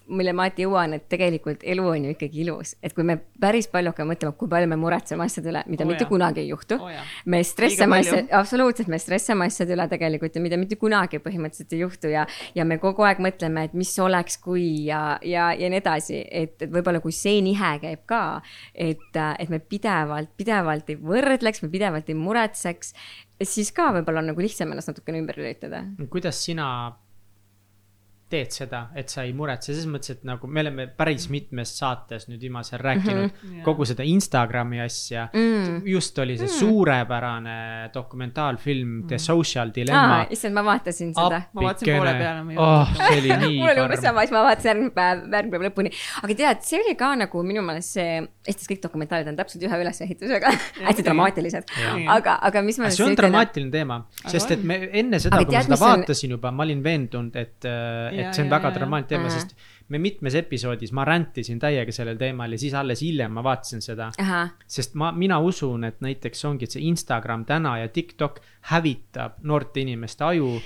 mille 0.08 0.34
ma 0.36 0.46
alati 0.48 0.64
jõuan, 0.64 0.94
et 0.96 1.06
tegelikult 1.12 1.64
elu 1.68 1.84
on 1.88 2.06
ju 2.08 2.14
ikkagi 2.14 2.42
ilus, 2.46 2.74
et 2.84 2.94
kui 2.96 3.06
me 3.08 3.18
päris 3.42 3.68
palju 3.72 3.92
hakkame 3.92 4.14
mõtlema, 4.14 4.36
kui 4.40 4.50
palju 4.52 4.70
me 4.72 4.78
muretseme 4.80 5.26
asjade 5.26 5.52
üle, 5.52 5.64
mida 5.68 5.84
oh, 5.84 5.90
mitte 5.92 6.06
jaa. 6.06 6.12
kunagi 6.12 6.44
ei 6.44 6.52
juhtu 6.52 6.78
jaa. 6.80 7.04
me 7.26 7.42
stressame 7.48 8.00
Liiga 8.00 8.12
palju. 8.12 8.28
asja, 8.28 8.40
absoluutselt, 8.40 8.92
me 8.94 9.00
stressame 9.04 9.48
asjade 9.52 9.76
üle 9.76 9.88
tegelikult 9.92 10.38
ja 10.38 10.44
mida 10.44 10.60
mitte 10.60 10.80
kunagi 10.80 11.20
põhimõtteliselt 11.24 11.76
ei 11.76 11.82
juhtu 11.84 12.12
ja, 12.14 12.26
ja 12.56 12.68
me 12.68 12.80
kogu 12.84 13.08
aeg 13.08 13.22
mõtleme, 13.24 13.66
et 13.68 13.76
mis 13.78 13.94
oleks, 14.04 14.40
kui 14.44 14.68
ja, 14.88 15.02
ja, 15.28 15.50
ja 15.58 15.72
nii 15.74 15.82
edasi, 15.82 16.22
et, 16.26 16.56
et 16.62 16.72
võib-olla 16.72 17.02
kui 17.04 17.16
see 17.16 17.42
nihe 17.46 17.74
käib 17.84 18.06
ka, 18.10 18.22
et, 18.74 19.10
et 19.18 19.52
me 19.52 19.60
pidevalt, 19.60 20.32
pidevalt 20.40 20.94
ei 20.94 21.02
võrdleks, 21.02 21.64
me 21.66 21.72
pidevalt 21.74 22.08
ei 22.12 22.18
muretseks, 22.18 22.94
siis 23.44 23.74
ka 23.76 23.92
võib-olla 23.98 24.24
on 24.24 24.32
nagu 24.32 24.44
lihtsam 24.44 24.72
ennast 24.72 24.94
natukene 24.94 25.22
ümber 25.22 25.38
lülitada. 25.40 25.84
kuidas 26.10 26.40
sina 26.46 26.70
teed 28.28 28.52
seda, 28.52 28.82
et 29.00 29.12
sa 29.12 29.24
ei 29.24 29.32
muretse, 29.36 29.72
selles 29.72 29.88
mõttes, 29.88 30.18
et 30.18 30.24
nagu 30.28 30.48
me 30.52 30.60
oleme 30.64 30.88
päris 31.00 31.30
mitmes 31.32 31.72
saates 31.80 32.28
nüüd 32.28 32.42
viimasel 32.44 32.82
rääkinud 32.82 33.24
mm 33.24 33.30
-hmm. 33.38 33.62
kogu 33.64 33.86
seda 33.88 34.04
Instagrami 34.04 34.82
asja 34.84 35.30
mm.. 35.34 35.82
just 35.88 36.20
oli 36.20 36.38
see 36.38 36.48
mm. 36.48 36.60
suurepärane 36.60 37.90
dokumentaalfilm 37.94 39.08
The 39.08 39.18
Social 39.18 39.72
Dilemma 39.76 40.18
aa, 40.18 40.26
issand, 40.30 40.54
ma 40.54 40.64
vaatasin 40.66 41.14
seda. 41.14 41.42
ma 41.54 41.62
vaatasin 41.70 41.94
poole 41.96 42.14
peale, 42.20 42.44
ma 42.44 42.52
ei 42.52 42.58
oh, 42.58 42.92
jõudnud. 42.92 43.08
see 43.08 43.20
oli 43.22 43.38
nii 43.46 43.60
mul 43.62 43.72
oli 43.72 43.82
umbes 43.86 44.02
karm. 44.02 44.08
sama, 44.08 44.26
siis 44.26 44.36
ma 44.36 44.44
vaatasin 44.48 44.70
järgmine 44.72 44.94
päev, 45.00 45.24
järgmine 45.34 45.58
päev 45.58 45.68
lõpuni. 45.70 45.94
aga 46.24 46.38
tead, 46.42 46.62
see 46.68 46.82
oli 46.82 46.96
ka 47.00 47.14
nagu 47.24 47.44
minu 47.44 47.64
meelest 47.70 47.98
see, 48.00 48.18
Eestis 48.48 48.70
kõik 48.70 48.80
dokumentaalid 48.84 49.28
on 49.28 49.36
täpselt 49.36 49.64
ühe 49.68 49.80
ülesehitusega, 49.84 50.52
hästi 50.88 51.04
dramaatilised. 51.08 51.74
aga, 52.18 52.38
aga 52.50 52.62
mis 52.64 52.80
ma 52.80 52.92
see 52.92 53.08
on 53.08 53.16
dramaatiline 53.20 53.72
teema, 53.72 54.02
sest 54.28 54.54
et 54.56 54.64
me 54.64 54.80
enne 54.92 55.20
seda, 55.24 55.42
kui 55.44 55.56
ma 55.56 55.64
seda 55.66 55.80
vaatasin 55.82 56.36
juba, 56.38 56.52
ma 56.56 56.68
olin 56.68 56.84
veendunud, 56.84 57.36
et, 57.40 57.68
et 58.22 58.38
see 58.38 58.46
on 58.46 58.52
väga 58.52 58.72
dramaatiline 58.76 59.10
teema, 59.10 59.34
sest 59.34 59.56
me 59.94 60.02
mitmes 60.04 60.36
episoodis 60.36 60.92
ma 60.96 61.06
räntisin 61.08 61.60
täiega 61.62 61.94
sellel 61.96 62.20
teemal 62.20 62.52
ja 62.52 62.60
siis 62.60 62.76
alles 62.78 63.02
hiljem 63.06 63.32
ma 63.38 63.44
vaatasin 63.46 63.84
seda. 63.84 64.10
sest 64.68 64.98
ma, 65.00 65.12
mina 65.12 65.40
usun, 65.40 65.88
et 65.88 66.02
näiteks 66.04 66.46
ongi, 66.50 66.68
et 66.68 66.76
see 66.76 66.88
Instagram 66.90 67.46
täna 67.48 67.78
ja 67.84 67.88
TikTok 67.88 68.42
hävitab 68.74 69.40
noorte 69.48 69.84
inimeste 69.84 70.28
aju 70.28 70.58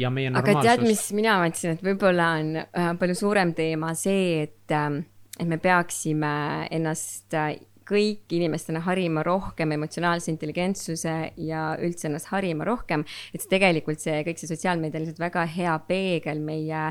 ja 0.00 0.10
meie 0.10 0.30
aga 0.30 0.42
tead, 0.42 0.54
normaalsust. 0.56 0.88
mis 0.88 1.06
mina 1.18 1.38
mõtlesin, 1.42 1.76
et 1.76 1.84
võib-olla 1.84 2.28
on 2.40 2.52
äh, 2.62 2.92
palju 3.00 3.18
suurem 3.18 3.54
teema 3.56 3.94
see, 3.98 4.44
et 4.46 4.76
äh,, 4.76 5.02
et 5.40 5.48
me 5.48 5.56
peaksime 5.60 6.32
ennast 6.70 7.34
äh, 7.36 7.54
kõik 7.90 8.34
inimestena 8.36 8.82
harima 8.86 9.24
rohkem 9.26 9.74
emotsionaalse 9.76 10.30
intelligentsuse 10.32 11.14
ja 11.50 11.70
üldse 11.82 12.08
ennast 12.08 12.30
harima 12.30 12.66
rohkem, 12.68 13.04
et 13.34 13.42
see 13.42 13.50
tegelikult 13.56 14.02
see 14.02 14.20
kõik 14.26 14.40
see 14.40 14.50
sotsiaalmeedia 14.50 15.00
on 15.00 15.06
lihtsalt 15.06 15.24
väga 15.26 15.46
hea 15.58 15.78
peegel 15.88 16.42
meie 16.44 16.90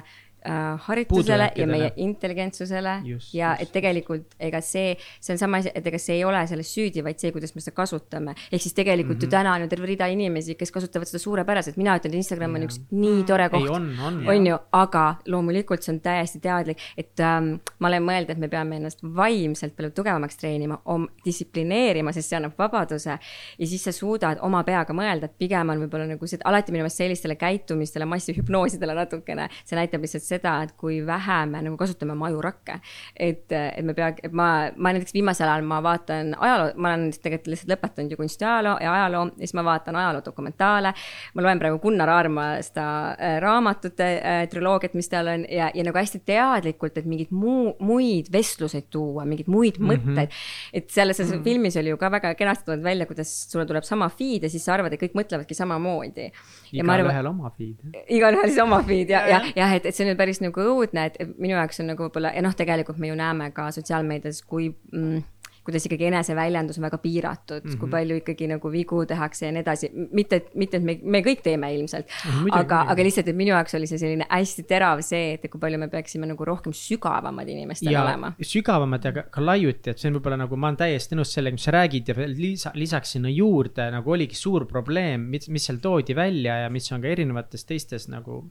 haritusele 0.88 1.52
ja 1.56 1.68
meie 1.68 1.92
intelligentsusele 1.98 3.02
Just, 3.04 3.34
ja 3.34 3.52
just. 3.52 3.62
et 3.62 3.72
tegelikult 3.74 4.36
ega 4.40 4.62
see, 4.64 4.96
see 5.20 5.34
on 5.34 5.42
sama 5.42 5.60
asi, 5.60 5.72
et 5.76 5.88
ega 5.88 6.00
see 6.00 6.20
ei 6.20 6.24
ole 6.28 6.42
selles 6.48 6.70
süüdi, 6.74 7.04
vaid 7.04 7.20
see, 7.20 7.32
kuidas 7.36 7.56
me 7.56 7.64
seda 7.64 7.76
kasutame. 7.76 8.36
ehk 8.52 8.62
siis 8.62 8.74
tegelikult 8.74 9.18
mm 9.18 9.22
-hmm. 9.22 9.26
ju 9.26 9.30
täna 9.30 9.54
on 9.54 9.62
ju 9.62 9.68
terve 9.68 9.86
rida 9.86 10.08
inimesi, 10.08 10.56
kes 10.56 10.72
kasutavad 10.72 11.08
seda 11.08 11.20
suurepäraselt, 11.20 11.78
mina 11.78 11.98
ütlen, 11.98 12.14
et 12.14 12.22
Instagram 12.22 12.56
on 12.56 12.62
Jaa. 12.62 12.70
üks 12.70 12.80
nii 12.92 13.24
tore 13.24 13.50
koht 13.50 13.70
on, 13.70 13.90
on. 14.06 14.28
on 14.28 14.48
ju, 14.48 14.58
aga 14.72 15.16
loomulikult 15.28 15.84
see 15.84 15.94
on 15.94 16.00
täiesti 16.00 16.40
teadlik, 16.40 16.78
et 16.98 17.20
ähm, 17.20 17.60
ma 17.80 17.88
olen 17.88 18.04
mõelnud, 18.04 18.32
et 18.32 18.38
me 18.38 18.48
peame 18.48 18.76
ennast 18.76 19.04
vaimselt 19.04 19.76
palju 19.76 19.92
tugevamaks 19.92 20.38
treenima, 20.38 20.80
distsiplineerima, 21.26 22.14
sest 22.14 22.30
see 22.30 22.38
annab 22.38 22.58
vabaduse. 22.58 23.20
ja 23.60 23.68
siis 23.68 23.84
sa 23.84 23.92
suudad 23.92 24.38
oma 24.42 24.64
peaga 24.64 24.94
mõelda, 24.94 25.26
et 25.26 25.38
pigem 25.38 25.70
on 25.70 25.84
võib-olla 25.84 26.08
nagu 26.08 26.28
see, 26.28 26.40
alati 26.46 26.72
minu 26.72 26.84
meelest 26.84 27.04
sellistele 27.04 27.36
käitumistele, 27.36 28.06
massihüpnoosidele 28.06 28.96
natukene, 28.96 29.50
see 29.66 29.78
näitab 29.80 30.02
lihtsalt 30.06 30.24
seda, 30.30 30.56
et 30.66 30.76
kui 30.80 31.00
vähe 31.06 31.40
me 31.50 31.64
nagu 31.66 31.78
kasutame 31.80 32.16
oma 32.16 32.30
ajurakke. 32.30 32.80
et, 33.16 33.52
et 33.52 33.86
me 33.86 33.94
pea, 33.98 34.12
et 34.24 34.34
ma, 34.34 34.70
ma 34.76 34.94
näiteks 34.94 35.14
viimasel 35.14 35.50
ajal 35.50 35.66
ma 35.68 35.82
vaatan 35.84 36.34
ajaloo, 36.38 36.74
ma 36.78 36.94
olen 36.94 37.10
tegelikult 37.12 37.52
lihtsalt 37.54 37.74
lõpetanud 37.74 38.14
ju 38.14 38.20
kunstiajaloo 38.20 38.78
ja 38.84 38.94
ajaloo 38.94 39.26
ja 39.30 39.48
siis 39.48 39.56
ma 39.58 39.64
vaatan 39.68 39.96
ajaloodokumentaale. 40.00 40.94
ma 41.34 41.46
loen 41.46 41.60
praegu 41.62 41.80
Gunnar 41.84 42.10
Aarma 42.10 42.48
seda 42.66 42.86
äh, 43.14 43.38
raamatute 43.42 44.10
äh, 44.18 44.42
triloogiat, 44.52 44.96
mis 44.98 45.10
tal 45.10 45.28
on 45.34 45.46
ja, 45.50 45.72
ja 45.74 45.86
nagu 45.86 45.98
hästi 45.98 46.22
teadlikult, 46.26 46.98
et 46.98 47.10
mingeid 47.10 47.34
muu, 47.36 47.74
muid 47.80 48.32
vestluseid 48.34 48.90
tuua, 48.94 49.26
mingeid 49.26 49.50
muid 49.52 49.80
mm 49.80 49.90
-hmm. 49.90 50.10
mõtteid. 50.14 50.30
et 50.74 50.90
selles 50.90 51.20
mm 51.20 51.26
-hmm. 51.26 51.44
filmis 51.44 51.78
oli 51.78 51.90
ju 51.90 51.98
ka 51.98 52.12
väga 52.12 52.34
kenasti 52.36 52.66
tulnud 52.66 52.84
välja, 52.84 53.06
kuidas 53.06 53.52
sulle 53.52 53.66
tuleb 53.66 53.84
sama 53.84 54.10
feed 54.10 54.44
ja 54.44 54.50
siis 54.50 54.66
sa 54.66 54.74
arvad, 54.74 54.94
et 54.94 55.02
kõik 55.02 55.16
mõtlevadki 55.16 55.54
samamoodi. 55.54 56.32
igalühel 56.74 57.28
oma 57.28 57.52
feed. 57.58 57.78
igalühel 58.10 58.48
siis 58.48 58.60
oma 58.64 58.84
feed 58.84 59.10
ja, 59.10 59.28
ja, 59.28 59.42
jah, 59.56 59.74
et, 59.76 59.86
et 59.86 59.96
see 59.96 60.06
on 60.06 60.18
päris 60.20 60.44
nagu 60.44 60.68
õudne, 60.76 61.10
et 61.10 61.36
minu 61.38 61.56
jaoks 61.56 61.84
on 61.84 61.94
nagu 61.94 62.08
võib-olla 62.08 62.34
ja 62.36 62.46
noh, 62.46 62.56
tegelikult 62.58 63.00
me 63.02 63.12
ju 63.12 63.18
näeme 63.20 63.52
ka 63.56 63.70
sotsiaalmeedias, 63.76 64.44
kui 64.48 64.70
mm, 64.70 65.24
kuidas 65.70 65.86
ikkagi 65.86 66.08
eneseväljendus 66.10 66.80
on 66.80 66.86
väga 66.88 66.98
piiratud 66.98 67.64
mm, 67.64 67.70
-hmm. 67.70 67.80
kui 67.80 67.90
palju 67.90 68.16
ikkagi 68.22 68.48
nagu 68.50 68.72
vigu 68.72 69.04
tehakse 69.06 69.46
ja 69.46 69.52
nii 69.54 69.62
edasi, 69.62 69.90
mitte, 70.12 70.42
mitte, 70.56 70.78
et 70.78 70.84
me, 70.84 70.96
me 71.04 71.22
kõik 71.26 71.44
teeme 71.46 71.70
ilmselt 71.76 72.08
Mhm, 72.10 72.42
muidugi, 72.46 72.60
aga, 72.60 72.80
aga 72.94 73.04
lihtsalt, 73.06 73.28
et 73.30 73.38
minu 73.38 73.54
jaoks 73.54 73.76
oli 73.78 73.88
see 73.88 74.00
selline 74.02 74.26
hästi 74.30 74.64
terav 74.70 75.02
see, 75.06 75.34
et 75.38 75.46
kui 75.52 75.62
palju 75.62 75.80
me 75.80 75.88
peaksime 75.92 76.28
nagu 76.30 76.46
rohkem 76.46 76.74
sügavamad 76.74 77.48
inimestena 77.48 78.04
olema. 78.04 78.32
sügavamad 78.42 79.06
ja 79.06 79.12
ka, 79.14 79.26
ka 79.30 79.46
laiuti, 79.46 79.94
et 79.94 80.02
see 80.02 80.10
on 80.10 80.18
võib-olla 80.18 80.40
nagu 80.44 80.58
ma 80.58 80.72
olen 80.72 80.80
täiesti 80.82 81.20
nõus 81.20 81.34
sellega, 81.36 81.58
mis 81.60 81.68
sa 81.70 81.76
räägid 81.76 82.10
ja 82.10 82.16
veel 82.18 82.34
lisa, 82.40 82.72
lisaks 82.76 83.16
sinna 83.16 83.30
juurde 83.30 83.90
nagu 83.94 84.16
oligi 84.16 84.36
suur 84.40 84.66
probleem, 84.66 85.30
mis, 85.36 85.50
mis 85.50 85.70
seal 85.70 85.80
toodi 85.84 86.16
välja 86.16 86.64
ja 86.64 86.74
mis 86.74 86.92
on 86.92 87.04
ka 87.04 87.14
erinevates 87.14 87.66
teistes 87.70 88.10
nagu 88.10 88.42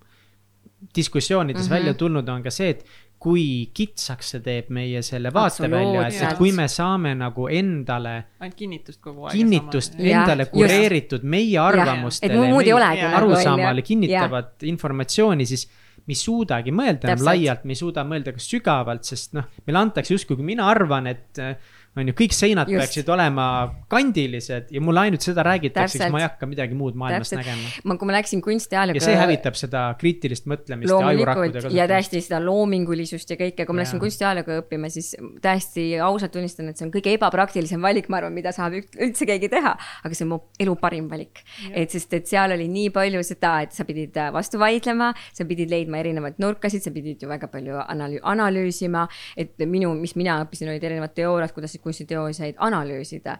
diskussioonides 0.96 1.62
mm. 1.62 1.66
-hmm. 1.66 1.78
välja 1.78 1.94
tulnud, 1.94 2.28
on 2.28 2.42
ka 2.42 2.50
see, 2.50 2.70
et 2.70 2.84
kui 3.18 3.70
kitsaks 3.74 4.30
see 4.34 4.42
teeb 4.44 4.68
meie 4.74 5.02
selle 5.02 5.32
vaatevälja, 5.34 6.04
et, 6.06 6.20
et 6.22 6.38
kui 6.38 6.52
me 6.54 6.68
saame 6.70 7.16
nagu 7.18 7.48
endale 7.50 8.14
ainult 8.38 8.54
kinnitust 8.58 9.00
kogu 9.02 9.26
aeg. 9.26 9.34
kinnitust 9.34 9.98
Jah, 9.98 10.22
endale 10.22 10.46
just. 10.46 10.54
kureeritud 10.54 11.26
meie 11.26 11.58
arvamustele, 11.58 12.38
olegi 12.38 12.78
nagu, 12.78 13.16
arusaamale 13.22 13.82
kinnitavat 13.82 14.62
informatsiooni, 14.70 15.48
siis 15.50 15.66
me 16.06 16.14
ei 16.14 16.20
suudagi 16.20 16.72
mõelda 16.72 17.10
enam 17.10 17.26
laialt, 17.26 17.66
me 17.66 17.74
ei 17.74 17.82
suuda 17.82 18.06
mõelda 18.06 18.32
ka 18.36 18.40
sügavalt, 18.40 19.04
sest 19.10 19.34
noh, 19.36 19.50
meile 19.66 19.82
antakse 19.82 20.14
justkui, 20.14 20.38
kui 20.38 20.46
mina 20.54 20.70
arvan, 20.70 21.10
et 21.10 21.42
äh, 21.42 21.74
on 22.02 22.10
ju, 22.10 22.14
kõik 22.18 22.34
seinad 22.36 22.70
Just. 22.70 22.80
peaksid 22.82 23.10
olema 23.12 23.46
kandilised 23.90 24.72
ja 24.74 24.82
mulle 24.84 25.06
ainult 25.06 25.24
seda 25.24 25.44
räägitakse, 25.46 25.98
siis 25.98 26.12
ma 26.12 26.22
ei 26.22 26.26
hakka 26.26 26.48
midagi 26.50 26.76
muud 26.78 26.98
maailmas 26.98 27.32
Täpselt. 27.32 27.46
nägema. 27.46 27.72
ma, 27.88 27.96
kui 28.00 28.10
ma 28.10 28.16
läksin 28.18 28.42
kunstiajalga. 28.44 28.98
ja 28.98 29.04
see 29.04 29.18
hävitab 29.18 29.58
seda 29.58 29.84
kriitilist 30.00 30.48
mõtlemist 30.50 30.92
ja 30.92 30.98
ajurakkude 31.12 31.18
loomulikult 31.18 31.54
ja 31.54 31.62
kasutamist. 31.62 31.92
täiesti 31.92 32.22
seda 32.24 32.40
loomingulisust 32.44 33.32
ja 33.32 33.38
kõike, 33.40 33.66
kui 33.66 33.76
ma 33.76 33.82
läksin 33.82 33.98
Jaa. 33.98 34.04
kunstiajalga 34.04 34.58
õppima, 34.62 34.90
siis 34.92 35.10
täiesti 35.44 35.86
ausalt 36.04 36.34
tunnistan, 36.34 36.70
et 36.70 36.80
see 36.80 36.86
on 36.88 36.92
kõige 36.94 37.14
ebapraktilisem 37.16 37.82
valik, 37.82 38.10
ma 38.12 38.20
arvan, 38.22 38.36
mida 38.36 38.52
saab 38.54 38.76
üldse 38.78 39.28
keegi 39.28 39.50
teha. 39.52 39.74
aga 40.04 40.14
see 40.14 40.26
on 40.26 40.32
mu 40.34 40.40
elu 40.60 40.76
parim 40.80 41.08
valik. 41.10 41.42
et 41.72 41.90
sest, 41.90 42.12
et 42.14 42.28
seal 42.28 42.54
oli 42.56 42.68
nii 42.72 42.92
palju 42.94 43.22
seda, 43.26 43.54
et 43.66 43.76
sa 43.76 43.86
pidid 43.88 44.16
äh, 44.16 44.32
vastu 44.34 44.60
vaidlema, 44.60 45.12
sa 45.32 45.46
pidid 45.48 45.72
leidma 45.72 46.00
erinevaid 46.02 46.38
nurkasid, 46.42 46.84
sa 46.84 46.92
pidid 46.94 47.22
ju 47.22 47.30
väga 47.30 47.50
palju 47.52 47.80
analüü-, 47.86 48.22
analüüsima. 48.22 49.06
et 49.36 49.58
minu, 49.66 49.94
mis 49.98 50.14
mina 50.18 50.38
õppisin, 50.44 50.70
olid 50.72 50.84
erinevad 50.84 51.14
teooriad, 51.16 51.52
kuidas 51.56 51.74
kunstiteoseid 51.88 52.60
analüüsida. 52.68 53.38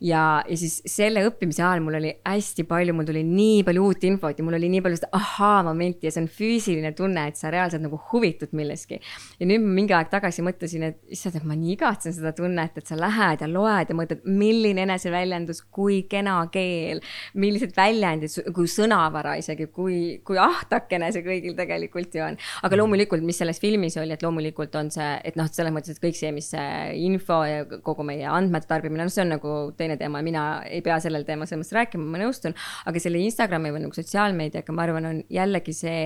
ja, 0.00 0.22
ja 0.44 0.56
siis 0.60 0.78
selle 0.86 1.24
õppimise 1.28 1.64
ajal 1.64 1.82
mul 1.84 1.98
oli 2.00 2.12
hästi 2.26 2.66
palju, 2.68 2.94
mul 2.96 3.08
tuli 3.08 3.24
nii 3.26 3.62
palju 3.66 3.86
uut 3.88 4.04
infot 4.08 4.38
ja 4.38 4.44
mul 4.44 4.58
oli 4.58 4.70
nii 4.72 4.84
palju 4.84 5.00
seda 5.00 5.10
ahaa-momenti 5.16 6.08
ja 6.08 6.14
see 6.14 6.24
on 6.24 6.30
füüsiline 6.32 6.92
tunne, 6.96 7.26
et 7.30 7.40
sa 7.40 7.50
reaalselt 7.52 7.84
nagu 7.84 7.98
huvitud 8.12 8.52
millestki. 8.56 9.00
ja 9.40 9.48
nüüd 9.48 9.64
ma 9.64 9.74
mingi 9.80 9.96
aeg 9.96 10.10
tagasi 10.12 10.44
mõtlesin, 10.46 10.86
et 10.90 11.16
issand, 11.16 11.38
et 11.38 11.46
ma 11.48 11.56
nii 11.58 11.76
igatsen 11.76 12.14
seda 12.16 12.32
tunnet, 12.36 12.76
et 12.78 12.88
sa 12.88 12.98
lähed 12.98 13.42
ja 13.42 13.48
loed 13.50 13.92
ja 13.92 13.96
mõtled, 13.96 14.24
milline 14.26 14.84
eneseväljendus, 14.86 15.62
kui 15.74 16.02
kena 16.10 16.38
keel, 16.52 17.02
millised 17.38 17.74
väljendid, 17.76 18.52
kui 18.56 18.70
sõnavara 18.70 19.36
isegi, 19.40 19.68
kui, 19.72 20.18
kui 20.26 20.40
ahtakene 20.40 21.10
see 21.14 21.24
kõigil 21.26 21.56
tegelikult 21.58 22.16
ju 22.16 22.24
on. 22.26 22.38
aga 22.66 22.80
loomulikult, 22.80 23.24
mis 23.26 23.40
selles 23.42 23.60
filmis 23.62 23.96
oli, 24.00 24.14
et 24.16 24.24
loomulikult 24.24 24.74
on 24.80 24.90
see, 24.94 25.10
et 25.26 25.38
noh, 25.38 25.48
selles 25.52 25.74
mõttes, 25.74 25.96
et 25.96 26.02
kõik 26.02 26.18
see, 26.18 26.32
mis 26.34 26.50
see 26.52 26.66
info 27.06 27.42
ja 27.46 27.64
kogu 27.84 28.06
meie 28.06 28.26
andmete 28.30 28.70
tarbimine, 28.70 29.04
noh, 29.06 29.12
see 29.12 29.24
on 29.24 29.34
nagu 29.36 29.58
teine 29.76 29.98
teema, 30.00 30.22
mina 30.24 30.46
ei 30.68 30.82
pea 30.86 30.98
sellel 31.02 31.26
teemal 31.28 31.48
selles 31.48 31.64
mõttes 31.64 31.76
rääkima, 31.76 32.08
ma 32.12 32.24
nõustun. 32.24 32.56
aga 32.86 33.02
selle 33.02 33.22
Instagrami 33.26 33.74
või 33.74 33.86
nagu 33.86 33.96
sotsiaalmeediaga, 33.96 34.74
ma 34.74 34.86
arvan, 34.86 35.12
on 35.12 35.22
jällegi 35.32 35.76
see 35.76 36.02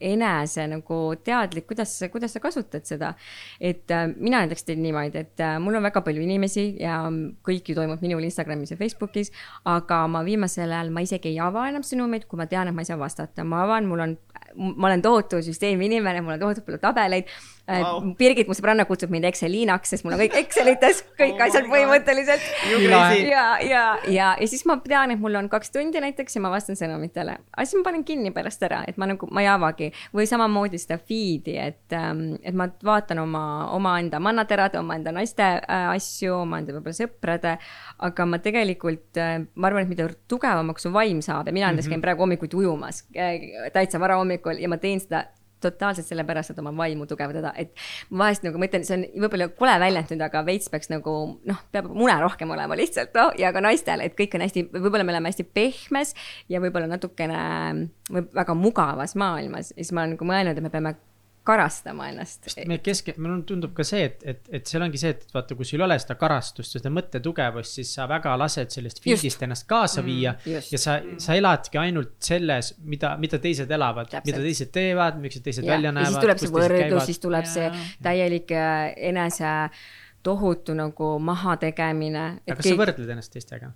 enese 0.00 0.64
nagu 0.70 0.98
teadlik, 1.24 1.66
kuidas, 1.66 1.92
kuidas 2.12 2.32
sa 2.32 2.40
kasutad 2.40 2.86
seda. 2.86 3.14
et 3.60 3.90
äh, 3.90 4.06
mina 4.16 4.40
näiteks 4.44 4.64
teen 4.64 4.82
niimoodi, 4.82 5.18
et 5.18 5.40
äh, 5.40 5.58
mul 5.58 5.74
on 5.74 5.82
väga 5.82 6.02
palju 6.06 6.22
inimesi 6.22 6.76
ja 6.80 7.00
kõik 7.46 7.70
ju 7.70 7.74
toimub 7.74 8.02
minul 8.02 8.22
Instagramis 8.22 8.72
ja 8.72 8.78
Facebookis, 8.78 9.32
aga 9.64 10.04
ma 10.06 10.22
viimasel 10.26 10.70
ajal, 10.70 10.92
ma 10.94 11.02
isegi 11.02 11.32
ei 11.32 11.40
ava 11.42 11.68
enam 11.68 11.82
sõnumeid, 11.86 12.28
kui 12.30 12.38
ma 12.38 12.46
tean, 12.46 12.70
et 12.70 12.76
ma 12.76 12.84
ei 12.86 12.90
saa 12.90 12.98
vastata, 13.00 13.44
ma 13.44 13.64
avan, 13.66 13.88
mul 13.90 14.04
on, 14.06 14.16
ma 14.54 14.90
olen 14.90 15.02
tohutu 15.02 15.42
süsteemi 15.42 15.90
inimene, 15.90 16.22
mul 16.22 16.36
on 16.36 16.44
tohutu 16.46 16.66
palju 16.66 16.82
tabeleid. 16.82 17.30
wow.. 17.68 18.00
Birgit, 18.18 18.48
mu 18.48 18.54
sõbranna 18.56 18.84
kutsub 18.88 19.10
mind 19.12 19.28
Exceliinaks, 19.28 19.92
sest 19.92 20.04
mul 20.06 20.16
on 20.16 20.22
kõik 20.22 20.36
Excelites, 20.40 21.02
kõik 21.18 21.36
Oh 21.38 21.44
asjad 21.46 21.68
põhimõtteliselt 21.70 22.46
Ülahe. 22.78 23.18
ja, 23.28 23.44
ja, 23.62 23.82
ja, 24.08 24.26
ja 24.40 24.48
siis 24.48 24.64
ma 24.68 24.78
tean, 24.84 25.12
et 25.14 25.20
mul 25.20 25.36
on 25.38 25.48
kaks 25.52 25.70
tundi 25.74 26.00
näiteks 26.00 26.38
ja 26.38 26.42
ma 26.44 26.50
vastan 26.52 26.78
sõnumitele. 26.78 27.36
aga 27.52 27.66
siis 27.66 27.78
ma 27.80 27.90
panen 27.90 28.04
kinni 28.08 28.32
pärast 28.34 28.62
ära, 28.66 28.82
et 28.88 28.96
ma 29.00 29.06
nagu, 29.10 29.28
ma 29.30 29.44
ei 29.44 29.50
avagi 29.52 29.90
või 30.14 30.26
samamoodi 30.30 30.78
seda 30.80 30.98
feed'i, 30.98 31.56
et, 31.60 31.92
et 31.92 32.54
ma 32.54 32.68
vaatan 32.84 33.22
oma, 33.24 33.44
omaenda 33.76 34.20
mannaterade, 34.20 34.78
omaenda 34.80 35.12
naiste 35.12 35.42
äh, 35.42 35.88
asju, 35.92 36.34
omaenda 36.42 36.72
võib-olla 36.76 36.96
sõprade. 36.96 37.56
aga 37.98 38.24
ma 38.26 38.38
tegelikult, 38.38 39.18
ma 39.54 39.66
arvan, 39.68 39.82
et 39.82 39.88
mida 39.90 40.08
tugevamaks 40.30 40.82
su 40.86 40.92
vaim 40.94 41.20
saab 41.24 41.48
ja 41.48 41.52
mina 41.52 41.66
näiteks 41.72 41.86
Mhm. 41.88 41.92
käin 41.94 42.00
praegu 42.02 42.22
hommikuti 42.22 42.56
ujumas, 42.56 43.04
täitsa 43.72 44.00
varahommikul 44.00 44.58
ja 44.60 44.68
ma 44.68 44.76
teen 44.76 45.00
seda 45.00 45.24
totaalselt 45.64 46.08
sellepärast, 46.08 46.52
et 46.52 46.60
oma 46.62 46.72
vaimu 46.76 47.06
tugevdada, 47.10 47.52
et 47.58 47.74
ma 48.10 48.28
vahest 48.28 48.46
nagu 48.46 48.60
mõtlen, 48.60 48.84
see 48.86 48.98
on 48.98 49.04
võib-olla 49.24 49.48
kole 49.58 49.74
väljend 49.82 50.12
nüüd, 50.14 50.24
aga 50.28 50.44
veits 50.46 50.70
peaks 50.72 50.92
nagu 50.92 51.14
noh, 51.48 51.62
peab 51.74 51.90
mune 51.92 52.16
rohkem 52.22 52.50
olema 52.54 52.78
lihtsalt 52.78 53.16
noh, 53.18 53.32
ja 53.38 53.52
ka 53.54 53.62
naistel, 53.64 54.04
et 54.04 54.16
kõik 54.18 54.36
on 54.38 54.46
hästi, 54.46 54.68
võib-olla 54.76 55.06
me 55.06 55.14
oleme 55.16 55.32
hästi 55.32 55.48
pehmes 55.56 56.14
ja 56.52 56.62
võib-olla 56.62 56.90
natukene 56.90 57.42
võib 58.08 58.32
väga 58.34 58.56
mugavas 58.56 59.14
maailmas. 59.18 59.72
Ja 59.74 59.82
siis 59.82 59.92
ma 59.92 60.04
olen 60.04 60.16
nagu 60.16 60.28
mõelnud, 60.28 60.58
et 60.58 60.64
me 60.64 60.72
peame 60.72 60.94
karastama 61.48 62.10
ennast. 62.12 62.44
sest 62.46 62.60
me 62.68 62.76
keske, 62.84 63.14
mulle 63.16 63.40
tundub 63.48 63.72
ka 63.76 63.86
see, 63.86 64.04
et, 64.10 64.22
et, 64.32 64.40
et 64.60 64.68
seal 64.68 64.84
ongi 64.84 65.00
see, 65.00 65.14
et 65.16 65.24
vaata, 65.34 65.56
kui 65.58 65.64
sul 65.68 65.80
ei 65.80 65.86
ole 65.88 65.96
seda 66.02 66.16
karastust, 66.20 66.76
seda 66.76 66.92
mõttetugevust, 66.92 67.78
siis 67.80 67.92
sa 67.96 68.06
väga 68.10 68.34
lased 68.40 68.74
sellest 68.74 69.00
feed'ist 69.04 69.42
ennast 69.46 69.66
kaasa 69.70 70.04
viia 70.06 70.34
Mm, 70.38 70.52
just. 70.58 70.72
ja 70.74 70.78
sa, 70.82 70.98
sa 71.22 71.34
eladki 71.38 71.78
ainult 71.80 72.16
selles, 72.24 72.74
mida, 72.84 73.14
mida 73.20 73.38
teised 73.42 73.70
elavad, 73.74 74.12
mida 74.26 74.42
teised 74.44 74.70
teevad, 74.74 75.16
miks 75.22 75.40
teised 75.44 75.64
ja, 75.64 75.72
välja 75.74 75.88
ja 75.88 75.96
näevad. 75.96 76.12
siis 76.12 76.24
tuleb 76.26 76.42
see 76.42 76.52
võrdlus, 76.58 77.06
siis 77.08 77.22
tuleb 77.22 77.46
Jaa. 77.48 77.54
see 77.54 77.98
täielik 78.04 78.52
äh, 78.52 78.92
enese 79.10 79.52
tohutu 80.26 80.74
nagu 80.76 81.14
mahategemine. 81.22 82.24
aga 82.46 82.56
kas 82.60 82.68
sa 82.68 82.78
võrdled 82.78 83.12
ennast 83.16 83.32
teistega? 83.34 83.72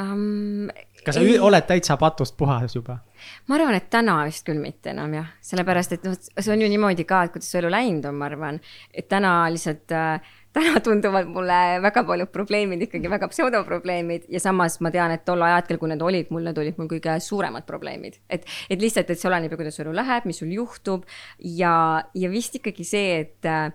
um,? 0.00 0.68
kas 1.04 1.16
sa 1.18 1.22
ü- 1.24 1.40
oled 1.42 1.66
täitsa 1.68 1.96
patust 2.00 2.36
puhas 2.38 2.76
juba? 2.76 3.00
Ma 3.48 3.58
arvan, 3.58 3.76
et 3.78 3.88
täna 3.92 4.18
vist 4.28 4.46
küll 4.46 4.60
mitte 4.62 4.94
enam 4.94 5.14
jah, 5.18 5.30
sellepärast 5.44 5.96
et 5.96 6.04
noh, 6.08 6.18
see 6.18 6.52
on 6.54 6.64
ju 6.64 6.68
niimoodi 6.72 7.06
ka, 7.08 7.24
et 7.26 7.34
kuidas 7.36 7.50
su 7.50 7.60
elu 7.60 7.72
läinud 7.72 8.10
on, 8.10 8.20
ma 8.20 8.28
arvan, 8.30 8.60
et 8.94 9.08
täna 9.10 9.34
lihtsalt 9.52 9.96
äh, 9.96 10.36
täna 10.52 10.80
tunduvad 10.84 11.28
mulle 11.30 11.58
väga 11.82 12.04
paljud 12.04 12.30
probleemid 12.32 12.86
ikkagi 12.86 13.10
väga 13.10 13.28
pseudoprobleemid 13.30 14.26
ja 14.28 14.40
samas 14.42 14.80
ma 14.80 14.90
tean, 14.94 15.14
et 15.14 15.24
tol 15.24 15.42
ajahetkel, 15.46 15.78
kui 15.78 15.90
need 15.92 16.02
olid 16.02 16.32
mul, 16.34 16.46
need 16.46 16.58
olid 16.58 16.80
mul 16.80 16.90
kõige 16.90 17.16
suuremad 17.22 17.66
probleemid. 17.68 18.18
et, 18.28 18.46
et 18.70 18.80
lihtsalt, 18.80 19.10
et 19.10 19.20
see 19.20 19.30
oleneb 19.30 19.52
ju, 19.52 19.60
kuidas 19.60 19.78
su 19.78 19.84
elu 19.84 19.94
läheb, 19.94 20.26
mis 20.26 20.42
sul 20.42 20.50
juhtub 20.54 21.06
ja, 21.38 22.02
ja 22.14 22.32
vist 22.32 22.58
ikkagi 22.58 22.86
see, 22.86 23.20
et 23.24 23.48
äh, 23.48 23.70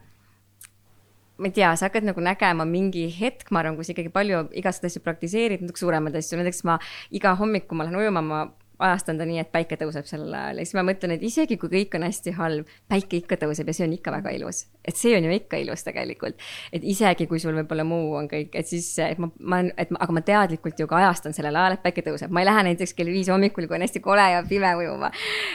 ma 1.37 1.49
ei 1.51 1.55
tea, 1.55 1.71
sa 1.75 1.89
hakkad 1.89 2.07
nagu 2.07 2.23
nägema 2.23 2.67
mingi 2.67 3.07
hetk, 3.11 3.49
ma 3.51 3.63
arvan, 3.63 3.79
kus 3.79 3.91
ikkagi 3.91 4.11
palju 4.13 4.45
igasuguseid 4.51 4.91
asju 4.91 5.03
praktiseerid, 5.05 5.63
natuke 5.63 5.83
suuremaid 5.83 6.15
asju, 6.19 6.39
näiteks 6.39 6.63
ma 6.67 6.77
iga 7.15 7.35
hommiku 7.39 7.75
ma 7.75 7.87
lähen 7.87 7.99
ujuma, 8.03 8.23
ma 8.23 8.45
ajastan 8.79 9.17
ta 9.17 9.25
nii, 9.27 9.39
et 9.41 9.51
päike 9.53 9.77
tõuseb 9.79 10.07
sellel 10.09 10.33
ajal 10.35 10.59
ja 10.59 10.65
siis 10.67 10.75
ma 10.77 10.83
mõtlen, 10.87 11.15
et 11.15 11.23
isegi 11.23 11.57
kui 11.61 11.71
kõik 11.71 11.95
on 11.97 12.05
hästi 12.07 12.33
halb, 12.35 12.71
päike 12.91 13.19
ikka 13.21 13.37
tõuseb 13.41 13.69
ja 13.71 13.75
see 13.77 13.87
on 13.87 13.93
ikka 13.95 14.13
väga 14.15 14.33
ilus. 14.35 14.65
et 14.85 14.97
see 14.97 15.15
on 15.17 15.25
ju 15.25 15.31
ikka 15.31 15.57
ilus 15.61 15.83
tegelikult. 15.83 16.35
et 16.73 16.83
isegi 16.83 17.27
kui 17.27 17.39
sul 17.39 17.55
võib-olla 17.55 17.85
muu 17.87 18.15
on 18.19 18.29
kõik, 18.31 18.51
et 18.53 18.67
siis, 18.67 18.87
et 18.99 19.19
ma, 19.21 19.29
ma, 19.39 19.61
et 19.77 19.91
ma, 19.91 20.01
aga 20.05 20.17
ma 20.17 20.21
teadlikult 20.21 20.79
ju 20.79 20.87
ka 20.87 20.99
ajastan 21.03 21.33
sellel 21.33 21.55
ajal, 21.55 21.77
et 21.77 21.83
päike 21.83 22.03
tõuseb, 22.05 22.31
ma 22.31 22.43
ei 22.43 22.49
lähe 22.49 22.65
näiteks 22.69 22.93
kell 22.97 23.11
viis 23.13 23.31
hommikul, 23.31 23.67
kui 23.67 23.79
on 23.79 23.85
hästi 23.85 24.03
kole 24.03 24.27
ja 24.35 24.43
pime 24.47 24.75
ujuma. 24.81 25.11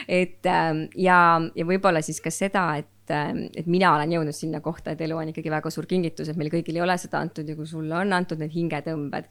et 0.07 0.45
ähm, 0.49 0.85
ja, 0.95 1.39
ja 1.55 1.65
võib-olla 1.67 2.01
siis 2.01 2.21
ka 2.21 2.33
seda, 2.33 2.67
et 2.81 3.13
ähm, 3.13 3.45
et 3.55 3.67
mina 3.67 3.95
olen 3.95 4.17
jõudnud 4.17 4.35
sinna 4.35 4.61
kohta, 4.61 4.95
et 4.95 5.01
elu 5.01 5.17
on 5.17 5.33
ikkagi 5.33 5.51
väga 5.51 5.69
suur 5.69 5.85
kingitus, 5.85 6.29
et 6.29 6.39
meil 6.39 6.51
kõigil 6.53 6.79
ei 6.79 6.85
ole 6.85 6.97
seda 6.97 7.21
antud 7.21 7.47
ja 7.47 7.55
kui 7.55 7.69
sulle 7.69 7.95
on 7.97 8.13
antud 8.13 8.41
need 8.41 8.53
hingetõmbed, 8.55 9.29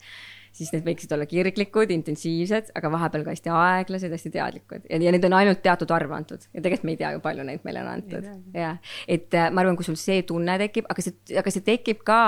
siis 0.55 0.71
need 0.73 0.85
võiksid 0.85 1.13
olla 1.15 1.25
kirglikud, 1.29 1.91
intensiivsed, 1.95 2.71
aga 2.77 2.91
vahepeal 2.93 3.23
ka 3.25 3.35
hästi 3.35 3.53
aeglased, 3.55 4.13
hästi 4.15 4.31
teadlikud 4.33 4.87
ja, 4.89 4.99
ja 4.99 5.13
neid 5.13 5.25
on 5.27 5.37
ainult 5.37 5.61
teatud 5.63 5.91
arv 5.95 6.13
antud 6.17 6.43
ja 6.49 6.59
tegelikult 6.59 6.87
me 6.87 6.95
ei 6.95 7.01
tea 7.01 7.13
ju, 7.15 7.23
palju 7.23 7.45
neid 7.47 7.65
meile 7.67 7.83
on 7.85 7.91
antud. 7.93 8.27
jah, 8.55 8.79
et 9.07 9.37
äh, 9.37 9.49
ma 9.53 9.63
arvan, 9.63 9.79
kui 9.79 9.87
sul 9.87 9.99
see 9.99 10.21
tunne 10.27 10.57
tekib, 10.61 10.89
aga 10.91 11.05
see, 11.05 11.15
aga 11.39 11.53
see 11.53 11.65
tekib 11.67 12.03
ka, 12.07 12.21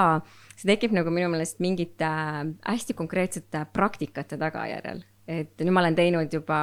see 0.56 0.70
tekib 0.72 0.96
nagu 0.96 1.14
minu 1.14 1.32
meelest 1.34 1.60
mingite 1.64 2.08
äh, 2.08 2.44
hästi 2.70 2.96
konkreetsete 3.00 3.66
praktikate 3.76 4.40
tagajärjel. 4.40 5.04
et 5.28 5.56
nüüd 5.60 5.76
ma 5.76 5.84
olen 5.84 6.00
teinud 6.00 6.34
juba, 6.40 6.60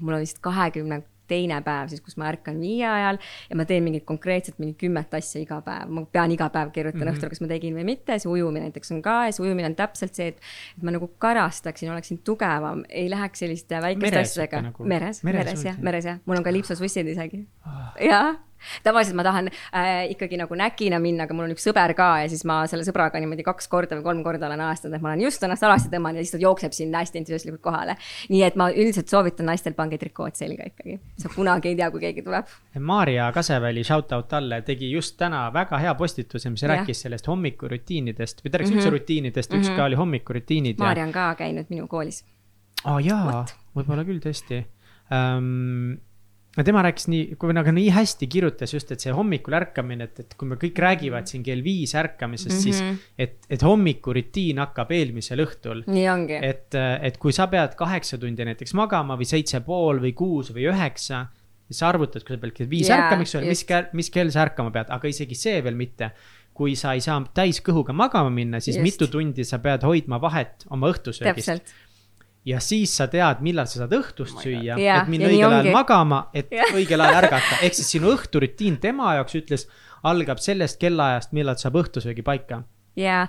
mul 0.00 0.18
on 0.18 0.24
vist 0.24 0.40
kahekümne 0.44 1.02
teine 1.32 1.60
päev 1.64 1.92
siis, 1.92 2.04
kus 2.04 2.18
ma 2.20 2.28
ärkan 2.32 2.60
viie 2.62 2.88
ajal 2.88 3.20
ja 3.50 3.58
ma 3.58 3.66
teen 3.68 3.84
mingit 3.86 4.06
konkreetset 4.08 4.60
mingi 4.62 4.76
kümmet 4.84 5.14
asja 5.18 5.42
iga 5.42 5.60
päev, 5.64 5.92
ma 5.92 6.04
pean 6.12 6.34
iga 6.34 6.48
päev 6.52 6.72
kirjutama 6.74 7.04
mm 7.04 7.08
-hmm. 7.08 7.18
õhtul, 7.18 7.32
kas 7.32 7.44
ma 7.44 7.50
tegin 7.52 7.78
või 7.78 7.86
mitte, 7.88 8.18
see 8.18 8.30
ujumine 8.30 8.68
näiteks 8.68 8.94
on 8.96 9.02
ka 9.04 9.18
ja 9.28 9.32
see 9.36 9.46
ujumine 9.46 9.72
on 9.72 9.78
täpselt 9.78 10.14
see, 10.18 10.32
et 10.32 10.40
et 10.76 10.82
ma 10.82 10.94
nagu 10.94 11.08
karastaksin, 11.22 11.90
oleksin 11.92 12.22
tugevam, 12.24 12.84
ei 12.88 13.10
läheks 13.10 13.44
selliste 13.44 13.80
väikeste 13.82 14.18
asjadega. 14.18 14.62
nagu- 14.68 14.86
meres, 14.88 15.24
meres 15.24 15.52
meres 15.52 15.64
jah, 15.64 15.78
meres 15.78 16.08
jah, 16.08 16.18
mul 16.26 16.40
on 16.40 16.46
ka 16.46 16.52
lipsasussid 16.52 17.12
isegi. 17.12 17.46
Ah. 17.66 17.92
jah, 18.00 18.36
tavaliselt 18.84 19.16
ma 19.16 19.22
tahan 19.26 19.48
äh, 19.48 20.10
ikkagi 20.14 20.36
nagu 20.40 20.54
näkina 20.58 20.98
minna, 21.02 21.24
aga 21.24 21.34
mul 21.34 21.44
on 21.48 21.54
üks 21.56 21.66
sõber 21.68 21.94
ka 21.98 22.08
ja 22.22 22.28
siis 22.28 22.44
ma 22.48 22.62
selle 22.70 22.84
sõbraga 22.86 23.20
niimoodi 23.20 23.42
kaks 23.46 23.68
korda 23.68 23.96
või 23.98 24.02
kolm 24.02 24.22
korda 24.24 24.46
olen 24.46 24.60
ajastanud, 24.60 24.96
et 24.96 25.02
ma 25.02 25.12
olen 25.12 25.24
just 25.26 25.42
ennast 25.42 25.62
alasti 25.62 25.88
tõmmanud 25.92 26.16
ja 26.20 26.24
siis 26.26 26.36
ta 26.36 26.42
jookseb 26.42 26.72
sinna 26.76 27.02
hästi 27.02 27.18
entusiastlikult 27.22 27.62
kohale. 27.62 27.96
nii 28.28 28.42
et 28.42 28.56
ma 28.56 28.70
üldiselt 28.70 29.08
soovitan 29.08 29.46
naistel 29.46 29.74
pange 29.74 29.98
trikood 29.98 30.34
selga 30.38 30.66
ikkagi, 30.66 30.98
sa 31.18 31.28
kunagi 31.34 31.68
ei 31.68 31.76
tea, 31.76 31.90
kui 31.90 32.00
keegi 32.00 32.22
tuleb. 32.22 32.46
Maarja 32.78 33.30
Kaseväli, 33.32 33.84
shout 33.84 34.12
out 34.12 34.28
talle, 34.28 34.62
tegi 34.62 34.90
just 34.92 35.16
täna 35.18 35.46
väga 35.52 35.78
hea 35.78 35.94
postituse, 35.94 36.50
mis 36.50 36.62
Jah. 36.62 36.70
rääkis 36.76 37.02
sellest 37.06 37.26
hommikurutiinidest 37.28 38.42
või 38.44 38.50
ta 38.50 38.58
rääkis 38.58 38.70
Mhm. 38.70 38.78
üldse 38.78 38.90
rutiinidest, 38.90 39.52
üks 39.52 39.68
Mhm. 39.68 39.76
ka 39.76 39.84
oli 39.84 39.94
hommikurutiinid 39.96 40.78
ja 40.78 40.84
Maarja 40.84 41.04
on 41.04 41.12
ka 41.12 41.34
käinud 41.38 41.66
minu 41.70 41.86
koolis. 41.88 42.24
aa 42.84 42.94
oh, 42.94 42.98
jaa, 43.04 43.44
võib-olla 43.76 44.04
küll 44.04 44.20
tõesti 44.20 44.64
um,. 45.10 45.98
No 46.56 46.64
tema 46.66 46.82
rääkis 46.84 47.08
nii, 47.08 47.36
kui 47.40 47.54
nagu 47.56 47.72
nii 47.74 47.88
hästi 47.94 48.28
kirjutas 48.30 48.74
just, 48.74 48.90
et 48.92 49.02
see 49.02 49.12
hommikul 49.14 49.56
ärkamine, 49.56 50.08
et, 50.10 50.22
et 50.24 50.34
kui 50.38 50.50
me 50.50 50.58
kõik 50.60 50.78
räägivad 50.84 51.30
siin 51.30 51.44
kell 51.46 51.64
viis 51.64 51.94
ärkamisest 51.96 52.52
mm, 52.52 52.72
-hmm. 52.72 52.88
Mhm. 52.90 52.98
siis 52.98 53.14
et, 53.18 53.46
et 53.56 53.62
hommikurutiin 53.64 54.60
hakkab 54.60 54.92
eelmisel 54.92 55.44
õhtul. 55.46 55.84
nii 55.86 56.08
ongi. 56.12 56.40
et, 56.42 56.76
et 57.02 57.16
kui 57.22 57.32
sa 57.32 57.46
pead 57.52 57.76
kaheksa 57.78 58.18
tundi 58.18 58.44
näiteks 58.44 58.74
magama 58.74 59.16
või 59.16 59.28
seitse 59.28 59.60
pool 59.60 60.02
või 60.02 60.12
kuus 60.12 60.52
või 60.52 60.68
üheksa, 60.68 61.26
siis 61.66 61.80
sa 61.80 61.88
arvutad, 61.88 62.24
kui 62.26 62.36
sa 62.36 62.40
pead 62.42 62.54
kell 62.58 62.70
viis 62.70 62.88
Jaa, 62.88 62.98
ärkama, 63.00 63.24
eks 63.24 63.34
ole, 63.38 63.48
mis 63.48 63.64
kell, 63.64 63.88
mis 63.92 64.10
kell 64.12 64.30
sa 64.30 64.44
ärkama 64.44 64.70
pead, 64.74 64.92
aga 64.92 65.08
isegi 65.08 65.38
see 65.38 65.64
veel 65.64 65.78
mitte. 65.78 66.12
kui 66.52 66.74
sa 66.76 66.90
ei 66.92 67.00
saa 67.00 67.16
täiskõhuga 67.34 67.94
magama 67.96 68.28
minna, 68.30 68.58
siis 68.60 68.76
Just. 68.76 68.84
mitu 68.84 69.06
tundi 69.08 69.44
sa 69.44 69.56
pead 69.58 69.86
hoidma 69.88 70.18
vahet 70.20 70.66
oma 70.68 70.90
õhtusöögist. 70.92 71.72
Ja 72.44 72.60
siis 72.60 72.96
sa 72.96 73.06
tead, 73.10 73.42
millal 73.44 73.68
sa 73.70 73.82
saad 73.82 73.94
õhtust 73.96 74.42
süüa, 74.42 74.76
Jaa, 74.80 75.02
et 75.02 75.12
minna 75.12 75.30
õigel 75.30 75.56
ajal 75.58 75.72
magama, 75.74 76.24
et 76.34 76.52
Jah. 76.52 76.74
õigel 76.74 77.00
ajal 77.00 77.22
ärgata, 77.22 77.62
ehk 77.62 77.78
siis 77.78 77.94
sinu 77.96 78.12
õhturutiin 78.16 78.80
tema 78.82 79.14
jaoks 79.18 79.38
ütles, 79.38 79.68
algab 80.02 80.42
sellest 80.42 80.80
kellaajast, 80.82 81.34
millal 81.36 81.58
saab 81.60 81.78
õhtusöögi 81.82 82.24
paika. 82.26 82.64
Ja, 82.96 83.22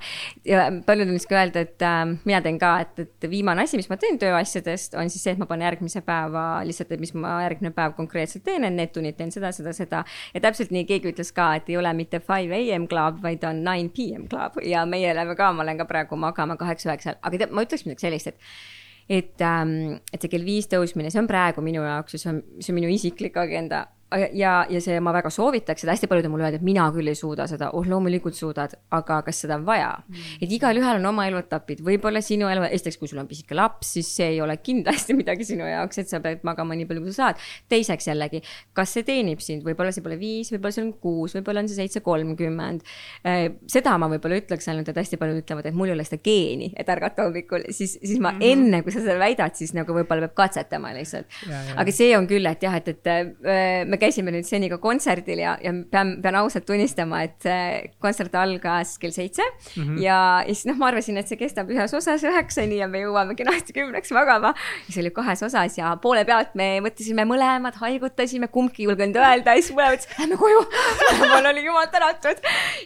ja 0.44 0.66
paljud 0.84 1.08
on 1.08 1.20
ka 1.30 1.38
öelda, 1.40 1.62
et 1.64 1.84
äh, 1.88 2.02
mina 2.28 2.42
teen 2.44 2.58
ka, 2.60 2.74
et, 2.84 2.98
et 3.00 3.28
viimane 3.32 3.64
asi, 3.64 3.78
mis 3.80 3.88
ma 3.88 3.96
teen 4.02 4.18
tööasjadest, 4.20 4.98
on 5.00 5.08
siis 5.14 5.24
see, 5.24 5.36
et 5.38 5.40
ma 5.40 5.48
panen 5.48 5.70
järgmise 5.70 6.02
päeva 6.04 6.44
lihtsalt, 6.68 6.92
et 6.92 7.00
mis 7.00 7.14
ma 7.16 7.38
järgmine 7.46 7.72
päev 7.76 7.96
konkreetselt 7.96 8.44
teen, 8.44 8.68
et 8.68 8.76
need 8.76 8.92
tunnid 8.92 9.16
teen 9.16 9.32
seda, 9.32 9.54
seda, 9.56 9.72
seda. 9.78 10.04
ja 10.34 10.44
täpselt 10.44 10.74
nii 10.76 10.84
keegi 10.90 11.14
ütles 11.14 11.32
ka, 11.38 11.54
et 11.62 11.72
ei 11.72 11.80
ole 11.80 11.96
mitte 11.96 12.20
five 12.20 12.60
am 12.76 12.90
club, 12.92 13.24
vaid 13.24 13.48
on 13.48 13.64
nine 13.64 13.94
pm 13.96 14.28
club 14.28 14.60
ja 14.68 14.84
meie 14.90 15.16
läheme 15.16 15.40
ka, 15.40 15.54
ma 15.56 15.64
lähen 15.64 15.80
ka 15.80 15.88
praegu 15.88 16.20
magama 16.20 16.60
kaheksa-üheksal, 16.60 17.22
aga 17.24 17.46
tead, 17.46 17.56
ma 17.56 17.64
ütleks 17.64 17.88
midagi 17.88 18.10
sellist, 18.10 18.34
et 18.34 18.83
et 19.10 19.42
ähm,, 19.42 20.00
et 20.14 20.22
see 20.22 20.32
kell 20.32 20.46
viis 20.48 20.70
tõusmine, 20.72 21.12
see 21.12 21.22
on 21.22 21.30
praegu 21.30 21.64
minu 21.66 21.84
jaoks 21.84 22.16
ja 22.16 22.22
see 22.22 22.32
on, 22.34 22.42
see 22.60 22.74
on 22.74 22.80
minu 22.80 22.92
isiklik 22.94 23.38
agenda 23.40 23.86
ja, 24.34 24.54
ja 24.70 24.82
see 24.84 25.00
ma 25.04 25.14
väga 25.16 25.30
soovitaks 25.34 25.84
seda, 25.84 25.94
hästi 25.96 26.10
paljud 26.12 26.28
on 26.28 26.34
mulle 26.34 26.48
öelnud, 26.48 26.62
et 26.62 26.66
mina 26.66 26.86
küll 26.96 27.10
ei 27.10 27.18
suuda 27.18 27.48
seda, 27.50 27.72
oh 27.78 27.88
loomulikult 27.88 28.38
suudad, 28.38 28.76
aga 28.94 29.20
kas 29.26 29.44
seda 29.44 29.58
on 29.60 29.66
vaja 29.68 29.92
mm.. 30.02 30.38
et 30.44 30.56
igalühel 30.58 31.00
on 31.00 31.10
oma 31.14 31.26
eluetapid, 31.30 31.84
võib-olla 31.86 32.22
sinu 32.24 32.50
elu, 32.52 32.66
esiteks, 32.70 33.00
kui 33.02 33.12
sul 33.12 33.22
on 33.24 33.30
pisike 33.30 33.58
laps, 33.58 33.94
siis 33.98 34.10
see 34.18 34.34
ei 34.36 34.42
ole 34.44 34.58
kindlasti 34.64 35.16
midagi 35.20 35.48
sinu 35.48 35.68
jaoks, 35.68 36.02
et 36.04 36.12
sa 36.12 36.22
pead 36.24 36.44
magama 36.48 36.78
nii 36.78 36.88
palju, 36.90 37.06
kui 37.06 37.16
sa 37.16 37.30
saad. 37.30 37.42
teiseks 37.72 38.10
jällegi, 38.12 38.44
kas 38.78 38.96
see 38.98 39.08
teenib 39.08 39.44
sind, 39.44 39.66
võib-olla 39.66 39.94
see 39.96 40.06
pole 40.06 40.20
viis, 40.22 40.52
võib-olla 40.54 40.76
see 40.78 40.86
on 40.86 40.94
kuus, 41.04 41.38
võib-olla 41.38 41.64
on 41.64 41.72
see 41.72 41.80
seitse 41.80 42.04
kolmkümmend. 42.06 42.86
seda 43.72 43.96
ma 44.02 44.10
võib-olla 44.12 44.40
ütleks 44.42 44.70
ainult, 44.72 44.90
et 44.92 45.02
hästi 45.02 45.20
paljud 45.22 45.42
ütlevad, 45.44 45.70
et 45.70 45.78
mul 45.78 45.92
ei 45.92 45.98
ole 45.98 46.08
seda 46.08 46.22
geeni, 46.24 46.72
et 46.78 46.90
ärgata 46.90 47.28
hommikul, 47.28 47.68
siis, 47.72 47.98
siis 48.02 48.20
ma 48.20 48.32
mm 48.32 48.40
-hmm. 48.40 48.52
enne, 48.52 48.84
kui 48.84 48.96
sa 48.96 49.02
seda 49.04 49.18
väidad, 49.20 49.56
siis 49.58 49.74
nagu 49.74 49.96
võib-olla 49.96 50.28
peab 50.28 50.38
katsetama 50.44 50.94
lihtsalt. 50.98 51.28
aga 51.76 51.92
see 51.92 52.14
on 52.18 52.28
küll, 52.28 52.46
et 52.50 52.64
jah, 52.64 52.76
et, 52.76 52.88
et 52.88 53.08
äh, 53.08 53.86
me 53.88 53.98
käisime 54.04 54.34
nüüd 54.36 54.48
seniga 54.48 54.78
kontserdil 54.84 55.42
ja, 55.44 55.56
ja 55.64 55.74
pean, 55.92 56.18
pean 56.24 56.38
ausalt 56.40 56.68
tunnistama, 56.68 57.24
et 57.28 57.38
see 57.44 57.90
kontsert 58.04 58.36
algas 58.40 58.98
kell 59.02 59.16
seitse 59.16 59.44
mm 59.44 59.84
-hmm. 59.84 60.02
ja, 60.04 60.18
siis 60.48 60.66
noh, 60.70 60.78
ma 60.80 60.92
arvasin, 60.92 61.18
et 61.22 61.32
see 61.32 61.40
kestab 61.40 61.72
ühes 61.74 61.94
osas 61.98 62.24
üheksani 62.28 62.80
ja 62.82 62.88
me 62.88 63.04
jõuame 63.04 63.36
kenasti 63.40 63.74
kümneks 63.74 64.12
magama. 64.16 64.54
ja 64.88 64.94
see 64.94 65.02
oli 65.04 65.12
kahes 65.16 65.44
osas 65.44 65.78
ja 65.78 65.96
poole 66.02 66.26
pealt 66.26 66.56
me 66.60 66.80
mõtlesime 66.86 67.26
mõlemad, 67.30 67.78
haigutasime, 67.82 68.48
kumbki 68.48 68.84
ei 68.84 68.90
julgenud 68.90 69.16
öelda 69.16 69.56
ja 69.56 69.62
siis 69.62 69.76
mõlemad 69.76 70.00
ütlesid, 70.00 70.20
lähme 70.20 70.38
koju. 70.38 70.66
mul 71.34 71.50
oli 71.52 71.66
jumal 71.66 71.88
tänatud. 71.92 72.38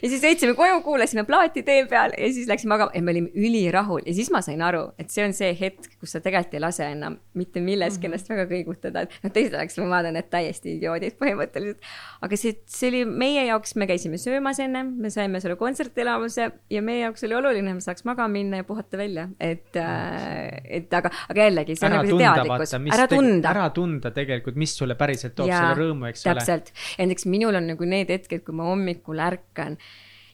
ja 0.02 0.08
siis 0.08 0.22
sõitsime 0.22 0.54
koju, 0.54 0.80
kuulasime 0.82 1.24
plaati 1.24 1.62
tee 1.62 1.86
peal 1.86 2.12
ja 2.18 2.32
siis 2.32 2.48
läksime 2.48 2.74
magama 2.74 2.90
ja 2.94 3.02
me 3.02 3.10
olime 3.10 3.30
ülirahul 3.34 4.02
ja 4.06 4.14
siis 4.14 4.30
ma 4.30 4.42
sain 4.42 4.62
aru, 4.62 4.88
et 4.98 5.10
see 5.10 5.24
on 5.24 5.32
see 5.32 5.54
hetk, 5.60 5.90
kus 6.00 6.12
sa 6.12 6.20
tegelikult 6.20 6.54
ei 6.54 6.60
lase 6.60 6.84
enam 6.92 7.18
mitte 7.34 7.60
milleski 7.60 8.06
Mhm. 8.06 8.12
ennast 8.12 8.28
väga 8.28 8.44
kõigutada, 8.50 9.02
et 9.02 9.10
noh, 9.22 9.32
teised 9.32 9.54
oleks, 9.54 9.78
ma 9.78 9.88
vaatan, 9.96 10.16
et 10.16 10.30
täiesti 10.30 10.76
idioodid 10.76 11.07
põhimõtteliselt. 11.16 11.84
aga 12.24 12.38
see, 12.40 12.58
see 12.68 12.90
oli 12.90 13.02
meie 13.08 13.46
jaoks, 13.48 13.74
me 13.80 13.88
käisime 13.88 14.20
söömas 14.20 14.60
ennem, 14.62 14.92
me 15.00 15.10
saime 15.14 15.40
selle 15.44 15.56
kontsertelamuse 15.60 16.50
ja 16.74 16.82
meie 16.84 17.06
jaoks 17.06 17.24
oli 17.28 17.38
oluline, 17.38 17.76
me 17.78 17.84
saaks 17.84 18.04
magama 18.08 18.34
minna 18.36 18.62
ja 18.62 18.66
puhata 18.68 19.00
välja, 19.00 19.28
et 19.40 19.78
äh,, 19.80 20.58
et 20.80 20.98
aga, 20.98 21.12
aga 21.30 21.48
jällegi, 21.48 21.78
see 21.78 21.88
on 21.88 21.96
nagu 21.98 22.12
see 22.12 22.20
teadlikkus, 22.24 22.76
ära 22.98 23.08
tunda 23.10 23.54
ära 23.54 23.70
tunda 23.74 24.12
tegelikult, 24.14 24.58
mis 24.60 24.76
sulle 24.76 24.98
päriselt 24.98 25.36
toob 25.38 25.48
Jaa, 25.50 25.62
selle 25.62 25.86
rõõmu, 25.86 26.10
eks 26.10 26.26
ole. 26.26 26.36
täpselt, 26.36 26.74
ja 26.98 27.06
näiteks 27.08 27.28
minul 27.30 27.58
on 27.58 27.72
nagu 27.72 27.88
need 27.88 28.12
hetked, 28.12 28.44
kui 28.46 28.56
ma 28.56 28.68
hommikul 28.68 29.24
ärkan 29.24 29.78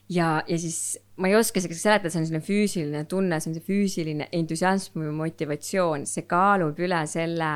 ja, 0.08 0.42
ja 0.48 0.58
siis 0.58 0.98
ma 1.16 1.30
ei 1.30 1.36
oska 1.38 1.60
isegi 1.60 1.76
seletada, 1.78 2.12
see 2.12 2.22
on 2.22 2.28
selline 2.28 2.44
füüsiline 2.44 3.04
tunne, 3.10 3.40
see 3.40 3.52
on 3.52 3.58
see 3.58 3.66
füüsiline 3.68 4.28
entusiasm 4.34 5.04
või 5.04 5.14
motivatsioon, 5.22 6.08
see 6.10 6.26
kaalub 6.30 6.80
üle 6.82 7.04
selle 7.10 7.50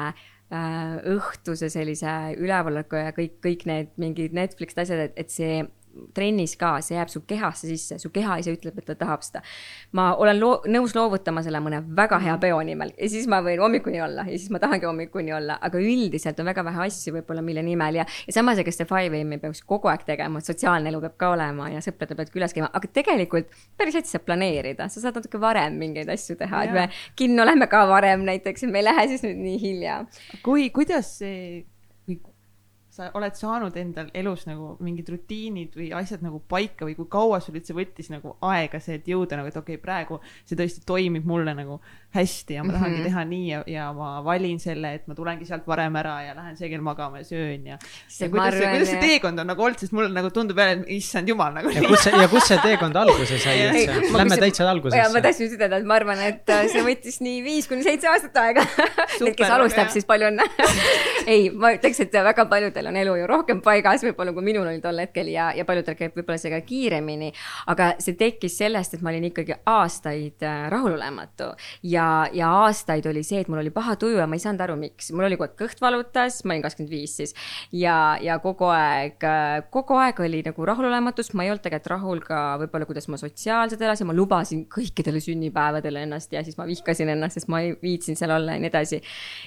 õhtuse 0.51 1.69
sellise 1.69 2.13
ülevalolku 2.41 2.97
ja 2.97 3.13
kõik, 3.17 3.35
kõik 3.45 3.67
need 3.69 3.91
mingid 4.01 4.33
Netflixi 4.37 4.81
asjad, 4.81 5.09
et, 5.09 5.19
et 5.21 5.33
see 5.33 5.59
trennis 6.15 6.57
ka, 6.61 6.77
see 6.85 6.97
jääb 6.97 7.11
su 7.13 7.23
kehasse 7.29 7.69
sisse, 7.71 7.99
su 8.03 8.11
keha 8.15 8.39
ise 8.43 8.55
ütleb, 8.57 8.79
et 8.81 8.89
ta 8.91 8.97
tahab 8.99 9.25
seda. 9.27 9.43
ma 9.93 10.11
olen 10.21 10.41
loo-, 10.41 10.61
nõus 10.71 10.95
loovutama 10.97 11.43
selle 11.47 11.61
mõne 11.65 11.81
väga 11.97 12.19
hea 12.23 12.37
peo 12.43 12.61
nimel 12.67 12.93
ja 12.97 13.09
siis 13.11 13.29
ma 13.31 13.41
võin 13.45 13.63
hommikuni 13.63 14.03
olla 14.05 14.25
ja 14.29 14.37
siis 14.37 14.51
ma 14.55 14.61
tahangi 14.63 14.89
hommikuni 14.89 15.33
olla, 15.35 15.59
aga 15.63 15.81
üldiselt 15.83 16.41
on 16.41 16.51
väga 16.51 16.65
vähe 16.67 16.85
asju 16.89 17.15
võib-olla, 17.19 17.45
mille 17.45 17.65
nimel 17.67 18.01
ja, 18.01 18.07
ja 18.27 18.37
samas, 18.37 18.61
ega 18.63 18.75
seda 18.75 18.89
five 18.91 19.23
AM-i 19.23 19.41
peaks 19.43 19.63
kogu 19.69 19.91
aeg 19.93 20.05
tegema, 20.09 20.43
sotsiaalne 20.45 20.93
elu 20.93 21.03
peab 21.07 21.17
ka 21.21 21.33
olema 21.37 21.71
ja 21.73 21.83
sõpradel 21.85 22.19
pead 22.21 22.35
külas 22.35 22.57
käima, 22.57 22.71
aga 22.75 22.93
tegelikult 23.01 23.55
päris 23.79 23.99
hästi 23.99 24.17
saab 24.17 24.27
planeerida, 24.29 24.89
sa 24.93 25.03
saad 25.03 25.19
natuke 25.19 25.41
varem 25.43 25.79
mingeid 25.81 26.11
asju 26.13 26.39
teha, 26.39 26.65
et 26.67 26.77
me 26.77 26.87
kinno 27.19 27.47
lähme 27.49 27.69
ka 27.71 27.85
varem 27.91 28.27
näiteks, 28.29 28.67
et 28.67 28.73
me 28.73 28.83
ei 28.83 28.89
lähe 28.89 29.09
siis 29.13 29.25
nüüd 29.27 29.43
nii 29.43 29.59
hilja. 29.63 29.99
kui, 30.45 30.69
kuidas 30.75 31.19
see, 31.21 31.65
sa 32.99 33.11
oled 33.15 33.37
saanud 33.39 33.77
endal 33.79 34.11
elus 34.19 34.45
nagu 34.49 34.73
mingid 34.83 35.09
rutiinid 35.13 35.77
või 35.79 35.93
asjad 35.95 36.25
nagu 36.27 36.41
paika 36.51 36.89
või 36.89 36.97
kui 36.99 37.07
kaua 37.11 37.39
sul 37.45 37.59
üldse 37.61 37.77
võttis 37.77 38.11
nagu 38.11 38.35
aega 38.49 38.81
see, 38.83 38.99
et 38.99 39.07
jõuda 39.07 39.39
nagu, 39.39 39.53
et 39.53 39.57
okei 39.61 39.79
okay,, 39.79 39.83
praegu 39.83 40.19
see 40.43 40.59
tõesti 40.59 40.83
toimib 40.89 41.29
mulle 41.29 41.55
nagu 41.55 41.79
hästi 42.17 42.57
ja 42.57 42.65
ma 42.65 42.73
tahangi 42.73 42.97
mm 42.97 43.05
-hmm. 43.05 43.09
teha 43.09 43.25
nii 43.25 43.49
ja, 43.49 43.63
ja 43.67 43.87
ma 43.93 44.25
valin 44.25 44.59
selle, 44.61 44.95
et 44.95 45.07
ma 45.07 45.15
tulengi 45.15 45.47
sealt 45.47 45.67
varem 45.69 45.97
ära 46.01 46.17
ja 46.27 46.35
lähen 46.35 46.57
see 46.57 46.71
kell 46.73 46.81
magama 46.81 47.19
ja 47.19 47.25
söön 47.25 47.67
ja. 47.67 47.79
ja 48.21 48.29
kuidas 48.29 48.55
see, 48.55 48.71
kuidas 48.71 48.89
see 48.89 49.01
teekond 49.01 49.39
on 49.39 49.47
nagu 49.47 49.63
olnud, 49.63 49.79
sest 49.79 49.93
mulle 49.93 50.09
nagu 50.09 50.31
tundub 50.31 50.59
jälle, 50.59 50.81
et 50.81 50.91
issand 50.97 51.29
jumal 51.29 51.53
nagu. 51.55 51.71
ja 51.71 51.83
kus 51.89 52.05
see, 52.05 52.23
ja 52.23 52.29
kus 52.29 52.49
see 52.49 52.59
teekond 52.65 52.97
alguse 52.97 53.39
sai 53.39 53.57
üldse? 53.69 54.17
Lähme 54.17 54.41
täitsa 54.41 54.71
algusesse. 54.71 55.13
ma 55.13 55.21
tahtsin 55.21 55.47
just 55.47 55.59
ütelda, 55.59 55.83
et 55.83 55.87
ma 55.87 55.99
arvan, 56.01 56.25
et 56.31 56.55
äh, 56.55 56.65
see 56.73 56.85
võttis 56.87 57.21
nii 57.21 57.43
viis 57.45 57.69
kuni 57.69 57.85
seitse 57.87 58.09
aastat 58.09 58.37
aega. 58.43 58.65
Need, 59.21 59.37
kes 59.37 59.51
alustab, 59.51 59.93
siis 59.93 60.09
palju 60.09 60.31
õnne 60.33 60.49
ei, 61.33 61.51
ma 61.51 61.75
ütleks, 61.77 62.01
et 62.05 62.19
väga 62.29 62.49
paljudel 62.51 62.88
on 62.89 62.97
elu 63.01 63.17
ju 63.21 63.29
rohkem 63.31 63.63
paigas, 63.65 64.05
võib-olla 64.07 64.35
kui 64.37 64.47
minul 64.47 64.67
oli 64.69 64.83
tol 64.85 64.99
hetkel 65.03 65.31
ja, 65.33 65.51
ja 65.57 65.67
paljudel 65.69 65.97
käib 65.99 66.17
võib-olla 66.17 66.39
see 66.41 66.53
ka 66.53 66.61
kiiremini. 66.67 67.33
aga 67.73 67.93
see 68.03 68.17
tekkis 68.19 68.59
sellest, 68.63 68.97
et 68.97 69.05
ma 69.05 69.13
olin 69.13 69.29
ikkagi 69.31 69.57
aastaid 69.69 70.45
äh, 70.47 70.67
rahulolematu 70.73 71.51
ja, 71.83 72.29
ja 72.33 72.51
aastaid 72.65 73.07
oli 73.11 73.23
see, 73.27 73.43
et 73.45 73.51
mul 73.53 73.63
oli 73.63 73.73
paha 73.75 73.97
tuju 74.01 74.19
ja 74.21 74.27
ma 74.27 74.39
ei 74.39 74.45
saanud 74.45 74.65
aru, 74.65 74.79
miks. 74.81 75.13
mul 75.13 75.29
oli 75.29 75.39
kogu 75.39 75.49
aeg 75.49 75.59
kõht 75.61 75.83
valutas, 75.85 76.41
ma 76.45 76.55
olin 76.55 76.65
kakskümmend 76.65 76.93
viis 76.93 77.17
siis 77.21 77.35
ja, 77.73 78.19
ja 78.23 78.39
kogu 78.43 78.69
aeg, 78.73 79.23
kogu 79.75 79.99
aeg 80.01 80.21
oli 80.25 80.43
nagu 80.47 80.69
rahulolematus, 80.69 81.33
ma 81.35 81.47
ei 81.47 81.53
olnud 81.53 81.65
tegelikult 81.65 81.93
rahul 81.95 82.23
ka 82.25 82.41
võib-olla, 82.63 82.89
kuidas 82.89 83.09
ma 83.13 83.19
sotsiaalselt 83.21 83.83
elasin, 83.83 84.09
ma 84.09 84.17
lubasin 84.17 84.65
kõikidele 84.73 85.21
sünnipäevadele 85.23 86.05
ennast 86.07 86.33
ja 86.35 86.43
siis 86.47 86.59
ma 86.59 86.67
vihkasin 86.69 87.13
ennast, 87.15 87.39
sest 87.39 87.51
ma 87.53 87.63
ei 87.65 87.75
viitsinud 87.83 88.21
seal 88.21 88.35
olla 88.37 88.57
ja 88.57 88.63
nii 88.63 88.71
edasi. 88.71 89.01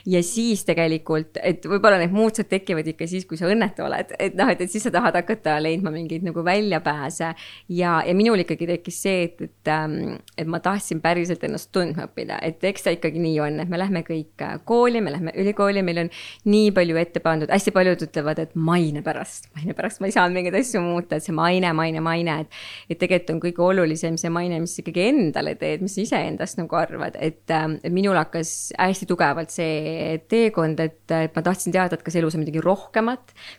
ja 0.09 0.23
siis 0.25 0.65
tegelikult, 0.67 1.39
et 1.41 1.65
võib-olla 1.67 1.99
need 2.01 2.13
muutused 2.15 2.49
tekivad 2.51 2.87
ikka 2.93 3.07
siis, 3.09 3.27
kui 3.31 3.39
sa 3.39 3.47
õnnetu 3.47 3.85
oled, 3.85 4.11
et 4.19 4.35
noh, 4.35 4.49
et, 4.51 4.59
et 4.65 4.71
siis 4.71 4.83
sa 4.83 4.91
tahad 4.91 5.15
hakata 5.15 5.55
leidma 5.63 5.91
mingeid 5.93 6.25
nagu 6.27 6.43
väljapääse. 6.43 7.31
ja, 7.71 7.91
ja 8.03 8.15
minul 8.17 8.43
ikkagi 8.43 8.67
tekkis 8.67 8.97
see, 9.05 9.23
et, 9.29 9.41
et, 9.47 9.71
ähm, 9.71 10.17
et 10.37 10.49
ma 10.51 10.59
tahtsin 10.63 10.99
päriselt 11.03 11.43
ennast 11.47 11.71
tundma 11.71 12.09
õppida, 12.09 12.41
et 12.43 12.63
eks 12.67 12.83
ta 12.83 12.93
ikkagi 12.95 13.21
nii 13.23 13.37
on, 13.43 13.59
et 13.63 13.71
me 13.71 13.79
lähme 13.79 14.03
kõik 14.07 14.43
äh, 14.43 14.57
kooli, 14.67 15.01
me 15.01 15.13
lähme 15.13 15.33
ülikooli, 15.39 15.83
meil 15.85 16.03
on 16.03 16.11
nii 16.51 16.73
palju 16.75 16.99
ette 16.99 17.23
pandud, 17.23 17.51
hästi 17.51 17.73
paljud 17.75 18.03
ütlevad, 18.07 18.41
et 18.43 18.55
maine 18.55 19.03
pärast, 19.05 19.47
maine 19.55 19.75
pärast. 19.77 20.01
Ma 20.01 20.09
ei 20.09 20.15
saanud 20.15 20.35
mingeid 20.35 20.59
asju 20.59 20.83
muuta, 20.83 21.17
et 21.17 21.25
see 21.25 21.35
maine, 21.35 21.71
maine, 21.77 22.03
maine, 22.03 22.39
et. 22.43 22.61
et 22.91 22.99
tegelikult 23.01 23.35
on 23.35 23.39
kõige 23.43 23.63
olulisem 23.63 24.17
see 24.19 24.31
maine, 24.33 24.59
mis 24.63 24.73
ikkagi 24.81 25.07
endale 25.11 25.53
teed, 25.59 25.83
mis 25.85 25.93
sa 25.95 26.03
iseendast 26.03 26.59
nagu 26.59 26.75
arvad, 26.79 27.15
et, 27.21 27.43
ähm, 27.53 27.77
et 27.83 27.93
minul 27.93 28.17
hakkas 28.19 28.73
hästi 28.75 29.07
tugevalt 29.09 29.53
see 29.53 30.17
teekond, 30.31 30.81
et, 30.83 31.03
et 31.15 31.35
ma 31.37 31.45
tahtsin 31.45 31.73
teada, 31.75 31.97
et 31.97 32.05
kas 32.05 32.17
elus 32.19 32.35
on 32.35 32.43
midagi 32.43 32.63
rohkemat 32.63 33.10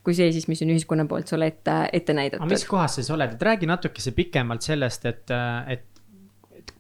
kui 0.05 0.17
see 0.17 0.29
siis, 0.35 0.49
mis 0.51 0.63
on 0.65 0.75
ühiskonna 0.75 1.07
poolt 1.11 1.33
sulle 1.33 1.49
ette, 1.53 1.79
ette 1.93 2.17
näidatud. 2.17 2.45
aga 2.45 2.55
mis 2.55 2.67
kohas 2.69 2.97
sa 2.97 3.03
siis 3.03 3.15
oled, 3.15 3.37
et 3.37 3.49
räägi 3.51 3.71
natukese 3.71 4.15
pikemalt 4.17 4.67
sellest, 4.67 5.09
et, 5.11 5.35
et 5.73 5.89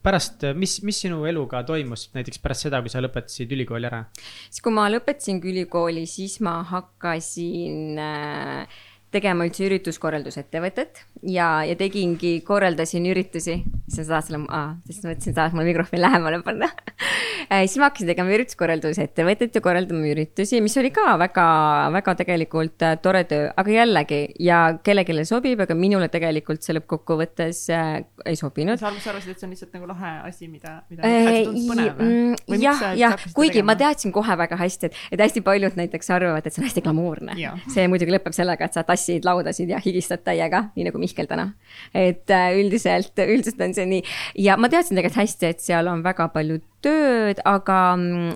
pärast, 0.02 0.46
mis, 0.58 0.78
mis 0.86 0.98
sinu 1.04 1.22
eluga 1.30 1.62
toimus 1.66 2.08
näiteks 2.16 2.40
pärast 2.42 2.66
seda, 2.66 2.82
kui 2.82 2.92
sa 2.92 3.02
lõpetasid 3.02 3.52
ülikooli 3.54 3.88
ära? 3.90 4.04
siis, 4.48 4.62
kui 4.64 4.74
ma 4.74 4.88
lõpetasin 4.92 5.42
ülikooli, 5.52 6.06
siis 6.10 6.38
ma 6.44 6.58
hakkasin 6.68 8.00
äh, 8.02 8.80
tegema 9.12 9.46
üldse 9.46 9.66
ürituskorraldusettevõtet 9.68 11.04
ja, 11.28 11.48
ja 11.68 11.76
tegingi, 11.78 12.38
korraldasin 12.46 13.06
üritusi. 13.12 13.60
sa 13.92 14.04
tahad 14.08 14.28
selle, 14.28 14.44
sest 14.88 15.04
ma 15.04 15.12
mõtlesin, 15.12 15.36
tahad 15.36 15.56
mulle 15.56 15.68
mikrofoni 15.72 16.02
lähemale 16.02 16.42
panna 16.46 16.70
siis 17.50 17.78
ma 17.80 17.88
hakkasin 17.88 18.08
tegema 18.08 18.32
ürituskorraldusettevõtet 18.36 19.56
ja 19.56 19.62
korraldama 19.64 20.08
üritusi, 20.12 20.60
mis 20.64 20.76
oli 20.80 20.92
ka 20.94 21.16
väga, 21.20 21.46
väga 21.94 22.14
tegelikult 22.22 22.84
äh, 22.86 22.96
tore 23.02 23.24
töö, 23.28 23.50
aga 23.58 23.74
jällegi 23.74 24.20
ja 24.42 24.60
kellelegi 24.84 25.26
sobib, 25.28 25.60
aga 25.64 25.76
minule 25.78 26.08
tegelikult 26.12 26.64
see 26.64 26.76
lõppkokkuvõttes 26.78 27.62
äh, 27.74 27.90
ei 28.28 28.38
sobinud. 28.38 28.80
sa 28.80 28.90
arvasid, 28.90 29.34
et 29.34 29.42
see 29.42 29.48
on 29.48 29.54
lihtsalt 29.54 29.76
nagu 29.76 29.90
lahe 29.90 30.12
asi, 30.28 30.48
mida, 30.48 30.78
mida 30.92 31.06
äh, 31.06 31.42
tundus 31.46 31.68
põnev 31.70 32.00
või? 32.00 32.60
jah, 32.62 32.84
jah, 32.98 33.16
kuigi 33.34 33.58
tegema? 33.58 33.72
ma 33.72 33.78
teadsin 33.84 34.14
kohe 34.14 34.38
väga 34.44 34.58
hästi, 34.60 34.90
et, 34.90 35.00
et 35.16 35.24
hästi 35.26 35.44
paljud 35.44 35.78
näiteks 35.78 36.12
arvavad, 36.14 36.46
et 36.46 36.54
see 36.54 36.62
on 36.62 36.68
hästi 36.70 36.84
glamuurne. 36.86 37.36
see 37.72 37.86
muidugi 37.90 38.16
lõpeb 38.16 38.36
sellega, 38.36 38.68
et 38.68 38.78
sa 38.78 38.86
tassid 39.02 39.26
laudasid 39.26 39.70
ja 39.72 39.80
higistad 39.82 40.22
täiega, 40.24 40.68
nii 40.76 40.86
nagu 40.86 41.00
Mihkel 41.02 41.26
täna. 41.26 41.52
et 41.94 42.30
äh, 42.30 42.52
üldiselt, 42.58 43.18
üldiselt 43.18 43.60
on 43.60 43.74
see 43.74 43.86
nii 43.86 44.02
ja 44.38 44.56
ma 44.56 44.70
teadsin 44.70 44.96
tegelikult 44.96 45.22
hästi, 45.22 45.48
et 45.50 45.64
seal 45.64 45.88
on 45.90 46.04
väga 46.04 46.28
palju 46.32 46.60
tööd, 46.82 47.38
aga, 47.46 47.78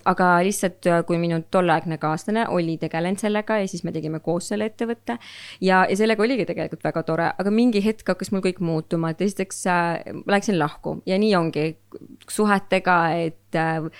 aga 0.06 0.26
lihtsalt 0.46 0.86
kui 1.06 1.18
minu 1.18 1.40
tolleaegne 1.50 1.98
kaaslane 2.02 2.46
oli 2.54 2.76
tegelenud 2.78 3.18
sellega 3.22 3.58
ja 3.62 3.70
siis 3.70 3.82
me 3.86 3.94
tegime 3.94 4.20
koos 4.22 4.50
selle 4.52 4.68
ettevõtte. 4.70 5.18
ja, 5.60 5.84
ja 5.88 5.96
sellega 5.96 6.22
oligi 6.22 6.46
tegelikult 6.48 6.84
väga 6.86 7.02
tore, 7.06 7.30
aga 7.38 7.54
mingi 7.54 7.82
hetk 7.84 8.14
hakkas 8.14 8.32
mul 8.34 8.44
kõik 8.44 8.60
muutuma, 8.60 9.10
et 9.10 9.22
esiteks 9.26 9.64
äh, 9.70 10.12
läksin 10.26 10.58
lahku 10.58 11.00
ja 11.06 11.18
nii 11.18 11.34
ongi 11.38 11.66
suhetega, 12.30 13.00
et 13.26 13.58
äh, 13.58 13.90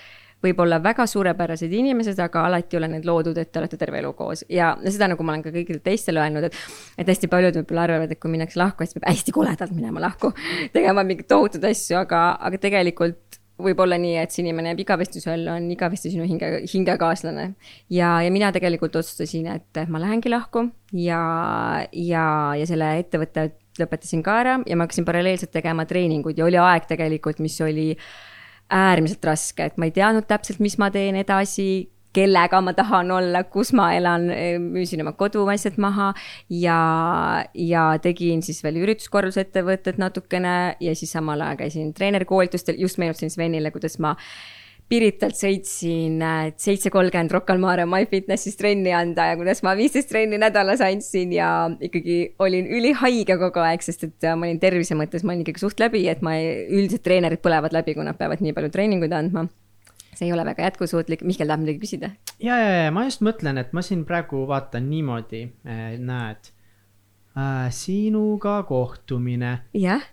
võib 0.43 0.59
olla 0.61 0.77
väga 0.83 1.07
suurepärased 1.09 1.71
inimesed, 1.73 2.19
aga 2.21 2.45
alati 2.47 2.75
ei 2.75 2.81
ole 2.81 2.91
need 2.91 3.07
loodud, 3.09 3.37
et 3.41 3.51
te 3.51 3.61
olete 3.61 3.79
terve 3.79 4.01
elu 4.01 4.13
koos 4.17 4.43
ja 4.53 4.73
seda 4.85 5.09
nagu 5.13 5.25
ma 5.25 5.33
olen 5.33 5.45
ka 5.47 5.53
kõigile 5.55 5.81
teistele 5.83 6.21
öelnud, 6.21 6.49
et. 6.49 6.59
et 6.97 7.09
hästi 7.09 7.29
paljud 7.31 7.57
võib-olla 7.61 7.87
arvavad, 7.87 8.13
et 8.13 8.21
kui 8.21 8.33
minnakse 8.33 8.59
lahku, 8.61 8.85
siis 8.85 8.97
peab 8.97 9.09
hästi 9.09 9.33
koledalt 9.35 9.73
minema 9.75 10.03
lahku, 10.03 10.33
tegema 10.77 11.05
mingeid 11.07 11.29
tohutuid 11.31 11.65
asju, 11.71 11.97
aga, 12.03 12.29
aga 12.49 12.61
tegelikult 12.61 13.41
võib 13.57 13.79
olla 13.81 13.97
nii, 13.97 14.17
et 14.21 14.33
see 14.33 14.43
inimene 14.43 14.69
jääb 14.71 14.83
igavesti 14.83 15.21
su 15.21 15.31
ellu, 15.33 15.49
on 15.55 15.69
igavesti 15.73 16.11
sinu 16.13 16.27
hinge, 16.29 16.51
hingekaaslane. 16.69 17.47
ja, 17.89 18.11
ja 18.21 18.33
mina 18.33 18.51
tegelikult 18.53 18.95
otsustasin, 19.01 19.49
et 19.55 19.81
ma 19.89 20.01
lähengi 20.03 20.29
lahku 20.29 20.67
ja, 20.93 21.21
ja, 21.91 22.27
ja 22.59 22.69
selle 22.69 22.93
ettevõtte 23.01 23.49
lõpetasin 23.81 24.23
ka 24.25 24.39
ära 24.41 24.55
ja 24.65 24.77
ma 24.77 24.85
hakkasin 24.85 25.05
paralleelselt 25.05 25.51
tegema 25.53 25.85
treeninguid 25.89 26.37
ja 26.37 26.45
oli 26.45 26.59
aeg 26.61 26.85
tegelikult, 26.89 27.41
mis 27.43 27.57
oli 27.65 27.91
äärmiselt 28.73 29.25
raske, 29.25 29.69
et 29.69 29.77
ma 29.77 29.87
ei 29.87 29.95
teadnud 29.95 30.27
täpselt, 30.27 30.59
mis 30.63 30.77
ma 30.81 30.89
teen 30.91 31.15
edasi 31.19 31.87
kellega 32.17 32.61
ma 32.63 32.73
tahan 32.73 33.11
olla, 33.13 33.43
kus 33.51 33.71
ma 33.77 33.91
elan, 33.95 34.29
müüsin 34.63 35.03
oma 35.03 35.13
koduasjad 35.17 35.77
maha 35.81 36.11
ja, 36.49 36.77
ja 37.53 37.87
tegin 38.01 38.41
siis 38.45 38.63
veel 38.65 38.79
ürituskorraldusettevõtet 38.81 39.99
natukene 40.01 40.53
ja 40.81 40.95
siis 40.97 41.13
samal 41.13 41.43
ajal 41.45 41.59
käisin 41.61 41.91
treenerikoolitustel, 41.97 42.79
just 42.81 42.97
meenutasin 43.01 43.33
Svenile, 43.33 43.71
kuidas 43.75 43.99
ma 44.03 44.15
Piritalt 44.87 45.35
sõitsin 45.35 46.21
seitse 46.55 46.87
kolmkümmend 46.93 47.33
Rocca 47.35 47.51
al 47.51 47.59
Mare 47.59 47.83
MyFitnessis 47.89 48.55
trenni 48.55 48.93
anda 48.95 49.25
ja 49.27 49.35
kuidas 49.35 49.59
ma 49.65 49.73
viisteist 49.75 50.07
trenni 50.07 50.39
nädalas 50.39 50.79
andsin 50.85 51.33
ja 51.35 51.49
ikkagi 51.83 52.19
olin 52.39 52.69
ülihaige 52.71 53.35
kogu 53.41 53.59
aeg, 53.65 53.83
sest 53.83 54.07
et 54.07 54.29
ma 54.31 54.47
olin 54.47 54.61
tervise 54.63 54.95
mõttes, 54.95 55.27
ma 55.27 55.35
olin 55.35 55.43
ikkagi 55.43 55.65
suht 55.65 55.83
läbi, 55.83 56.05
et 56.07 56.23
ma 56.23 56.37
üldiselt 56.39 57.03
treenerid 57.03 57.43
põlevad 57.43 57.75
läbi, 57.75 57.97
kui 57.97 58.07
nad 58.07 58.15
peavad 58.19 58.43
nii 58.43 58.55
palju 58.55 58.71
treeninguid 58.71 59.17
andma 59.17 59.49
see 60.17 60.27
ei 60.27 60.33
ole 60.33 60.45
väga 60.47 60.65
jätkusuutlik, 60.67 61.23
Mihkel 61.27 61.49
tahab 61.49 61.63
midagi 61.63 61.81
küsida. 61.83 62.11
ja, 62.41 62.57
ja, 62.57 62.69
ja 62.87 62.93
ma 62.93 63.05
just 63.07 63.23
mõtlen, 63.25 63.59
et 63.61 63.73
ma 63.77 63.83
siin 63.85 64.03
praegu 64.07 64.45
vaatan 64.49 64.89
niimoodi, 64.89 65.43
eh, 65.67 65.97
näed 66.01 66.51
äh,, 67.37 67.67
sinuga 67.73 68.61
kohtumine. 68.69 69.57
jah. 69.77 70.05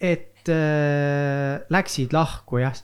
et 0.00 0.48
äh, 0.52 1.64
läksid 1.72 2.12
lahku 2.16 2.60
jah, 2.60 2.76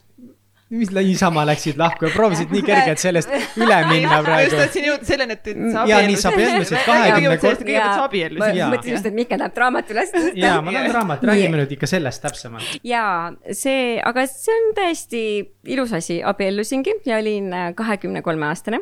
mis 0.72 0.90
niisama 0.96 1.44
läksid 1.46 1.78
lahku 1.80 2.06
ja 2.08 2.12
proovisid 2.14 2.52
nii 2.54 2.62
kergelt 2.66 3.02
sellest 3.02 3.32
üle 3.60 3.78
minna 3.90 4.20
praegu. 4.24 4.46
just 4.48 4.60
tahtsin 4.60 4.86
jõuda 4.88 5.08
selleni, 5.08 5.36
et 5.36 5.50
sa 5.50 5.82
abiellusid. 5.82 5.90
ja 5.92 5.98
nii 6.06 6.20
sa 6.22 6.32
abiellusid 6.32 6.86
kahekümne 6.86 7.36
kord-. 7.42 7.64
kõigepealt 7.64 7.98
sa 7.98 8.06
abiellusid. 8.08 8.60
ma 8.60 8.70
mõtlesin 8.74 8.96
just, 8.96 9.10
et 9.10 9.18
Mihkel 9.18 9.42
tahab 9.42 9.60
raamat 9.64 9.92
üles 9.94 10.14
tõsta. 10.14 10.32
ja 10.40 10.54
ma 10.64 10.76
tahan 10.76 10.96
raamat, 10.98 11.26
räägime 11.32 11.60
nüüd 11.62 11.76
ikka 11.76 11.90
sellest 11.90 12.24
täpsemalt. 12.24 12.78
ja 12.86 13.04
see, 13.50 13.98
aga 14.12 14.26
see 14.30 14.56
on 14.56 14.72
täiesti 14.78 15.22
ilus 15.76 15.92
asi, 15.98 16.22
abiellusingi 16.24 16.98
ja 17.06 17.20
olin 17.20 17.52
kahekümne 17.76 18.24
kolme 18.24 18.48
aastane 18.48 18.80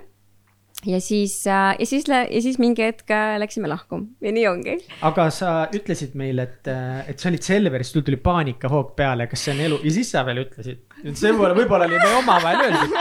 ja 0.86 1.00
siis, 1.00 1.46
äh, 1.46 1.76
ja 1.78 1.86
siis, 1.86 2.04
ja 2.08 2.42
siis 2.42 2.58
mingi 2.58 2.84
hetk 2.84 3.10
äh, 3.12 3.34
läksime 3.40 3.68
lahku 3.68 4.00
ja 4.24 4.32
nii 4.32 4.46
ongi. 4.48 4.76
aga 5.04 5.26
sa 5.34 5.52
ütlesid 5.76 6.14
meile, 6.18 6.46
et, 6.48 6.68
äh, 6.72 7.10
et 7.10 7.20
sa 7.20 7.28
olid 7.28 7.44
Selveris, 7.44 7.92
sul 7.92 8.04
tuli 8.06 8.16
paanikahoog 8.20 8.94
peale, 8.96 9.26
kas 9.30 9.44
see 9.44 9.54
on 9.54 9.64
elu 9.66 9.80
ja 9.84 9.94
siis 9.98 10.12
sa 10.14 10.24
veel 10.26 10.44
ütlesid. 10.46 10.80
see 11.04 11.32
võib-olla, 11.32 11.56
võib-olla 11.58 11.88
oli 11.88 11.98
meie 12.00 12.20
omavahel 12.22 12.64
öeldud, 12.68 12.94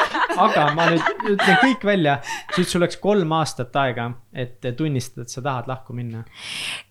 aga 0.46 0.66
ma 0.76 0.90
nüüd 0.92 1.30
ütlen 1.36 1.62
kõik 1.64 1.86
välja. 1.92 2.18
siis 2.56 2.74
sul 2.74 2.84
läks 2.84 3.00
kolm 3.04 3.32
aastat 3.38 3.76
aega, 3.80 4.10
et 4.34 4.60
tunnistada, 4.78 5.28
et 5.28 5.36
sa 5.36 5.44
tahad 5.46 5.72
lahku 5.72 5.96
minna. 5.96 6.26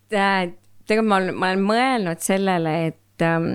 tegelikult 0.09 1.11
ma 1.11 1.20
olen, 1.20 1.34
ma 1.36 1.53
olen 1.53 1.68
mõelnud 1.68 2.24
sellele, 2.24 2.78
et 2.89 3.26
ähm, 3.26 3.51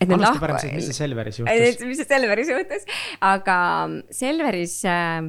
et 0.00 0.08
need 0.08 0.24
lahku. 0.24 0.48
mis 0.72 0.88
see 0.88 0.96
Selveris 0.96 1.42
juhtus? 1.42 1.84
mis 1.84 2.00
see 2.00 2.08
Selveris 2.08 2.54
juhtus, 2.54 2.88
aga 3.20 3.58
Selveris 4.16 4.78
äh, 4.88 5.28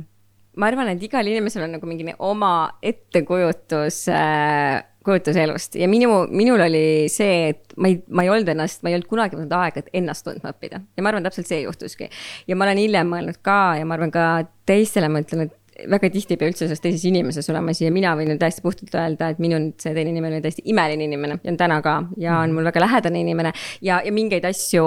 ma 0.59 0.67
arvan, 0.67 0.91
et 0.91 1.03
igal 1.03 1.27
inimesel 1.27 1.65
on 1.67 1.75
nagu 1.77 1.87
mingi 1.89 2.15
oma 2.19 2.53
ettekujutus 2.83 4.03
äh, 4.11 4.81
kujutus 5.05 5.37
elust. 5.39 5.77
Ja 5.79 5.87
minu, 5.89 6.25
minul 6.29 6.61
oli 6.61 6.83
see, 7.11 7.53
et 7.53 7.73
ma 7.77 7.89
ei, 7.89 8.01
ma 8.09 8.25
ei 8.25 8.33
olnud 8.33 8.51
ennast, 8.53 8.83
ma 8.83 8.91
ei 8.91 8.97
olnud 8.97 9.09
kunagi 9.09 9.37
võtnud 9.37 9.55
aega, 9.57 9.81
et 9.81 9.95
ennast 10.01 10.27
tundma 10.27 10.53
õppida. 10.53 10.81
Ja 10.97 11.05
ma 11.05 11.13
arvan, 11.13 11.25
täpselt 11.25 11.49
see 11.49 11.63
juhtuski. 11.63 12.11
ja 12.47 12.57
ma 12.57 12.67
olen 12.67 12.83
hiljem 12.83 13.09
mõelnud 13.09 13.41
ka 13.45 13.61
ja 13.79 13.87
ma 13.87 13.97
arvan 13.97 14.13
ka 14.13 14.27
teistele 14.69 15.09
ma 15.09 15.23
ütlen, 15.23 15.47
et 15.47 15.57
väga 15.89 16.09
tihti 16.13 16.35
ei 16.35 16.39
pea 16.39 16.51
üldse 16.51 16.67
selles 16.67 16.83
teises 16.83 17.03
inimeses 17.09 17.47
olema. 17.49 17.73
Siia, 17.73 17.91
mina 17.93 18.13
võin 18.17 18.29
nüüd 18.31 18.41
täiesti 18.41 18.63
puhtalt 18.65 18.93
öelda, 18.93 19.31
et 19.31 19.41
minu 19.41 19.59
see 19.81 19.95
teine 19.95 20.11
inimene 20.13 20.37
oli 20.37 20.45
täiesti 20.45 20.65
imeline 20.69 21.07
inimene 21.07 21.39
ja 21.41 21.53
on 21.53 21.57
täna 21.57 21.79
ka. 21.85 21.95
Ja 22.21 22.41
on 22.43 22.53
mul 22.55 22.67
väga 22.67 22.83
lähedane 22.83 23.23
inimene. 23.23 23.53
Ja, 23.81 24.01
ja 24.05 24.13
mingeid 24.13 24.45
asju 24.47 24.85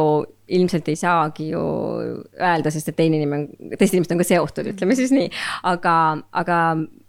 ilmselt 0.49 0.89
ei 0.93 0.97
saagi 0.99 1.49
ju 1.53 1.63
öelda, 2.41 2.73
sest 2.73 2.91
et 2.91 2.99
teine 2.99 3.17
inimene, 3.21 3.73
teised 3.79 3.97
inimesed 3.97 4.13
on 4.13 4.21
ka 4.21 4.27
seotud, 4.29 4.69
ütleme 4.75 4.97
siis 4.99 5.13
nii. 5.15 5.31
aga, 5.71 5.95
aga 6.37 6.59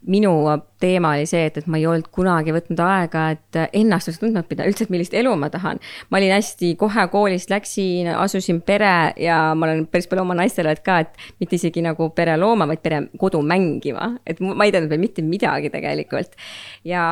minu 0.08 0.32
teema 0.80 1.16
oli 1.16 1.26
see, 1.28 1.48
et, 1.50 1.58
et 1.60 1.68
ma 1.72 1.80
ei 1.80 1.88
olnud 1.90 2.08
kunagi 2.14 2.54
võtnud 2.56 2.80
aega, 2.86 3.26
et 3.36 3.60
ennast 3.76 4.12
just 4.12 4.22
tundma 4.22 4.44
õppida, 4.46 4.68
üldse, 4.70 4.86
et 4.86 4.94
millist 4.94 5.16
elu 5.18 5.34
ma 5.40 5.50
tahan. 5.54 5.82
ma 6.10 6.22
olin 6.22 6.36
hästi, 6.36 6.76
kohe 6.80 7.08
koolist 7.12 7.52
läksin, 7.52 8.12
asusin 8.14 8.62
pere 8.66 9.12
ja 9.22 9.40
ma 9.58 9.70
olen 9.70 9.86
päris 9.92 10.08
palju 10.12 10.24
oma 10.24 10.38
naistele 10.38 10.72
öelnud 10.72 10.86
ka, 10.86 11.02
et 11.04 11.44
mitte 11.44 11.60
isegi 11.60 11.84
nagu 11.86 12.10
pere 12.16 12.38
looma, 12.40 12.70
vaid 12.70 12.84
pere 12.86 13.06
kodu 13.20 13.42
mängima, 13.46 14.14
et 14.28 14.40
ma 14.40 14.68
ei 14.68 14.74
teadnud 14.76 14.94
veel 14.94 15.04
mitte 15.04 15.26
midagi 15.26 15.74
tegelikult. 15.74 16.38
ja 16.86 17.06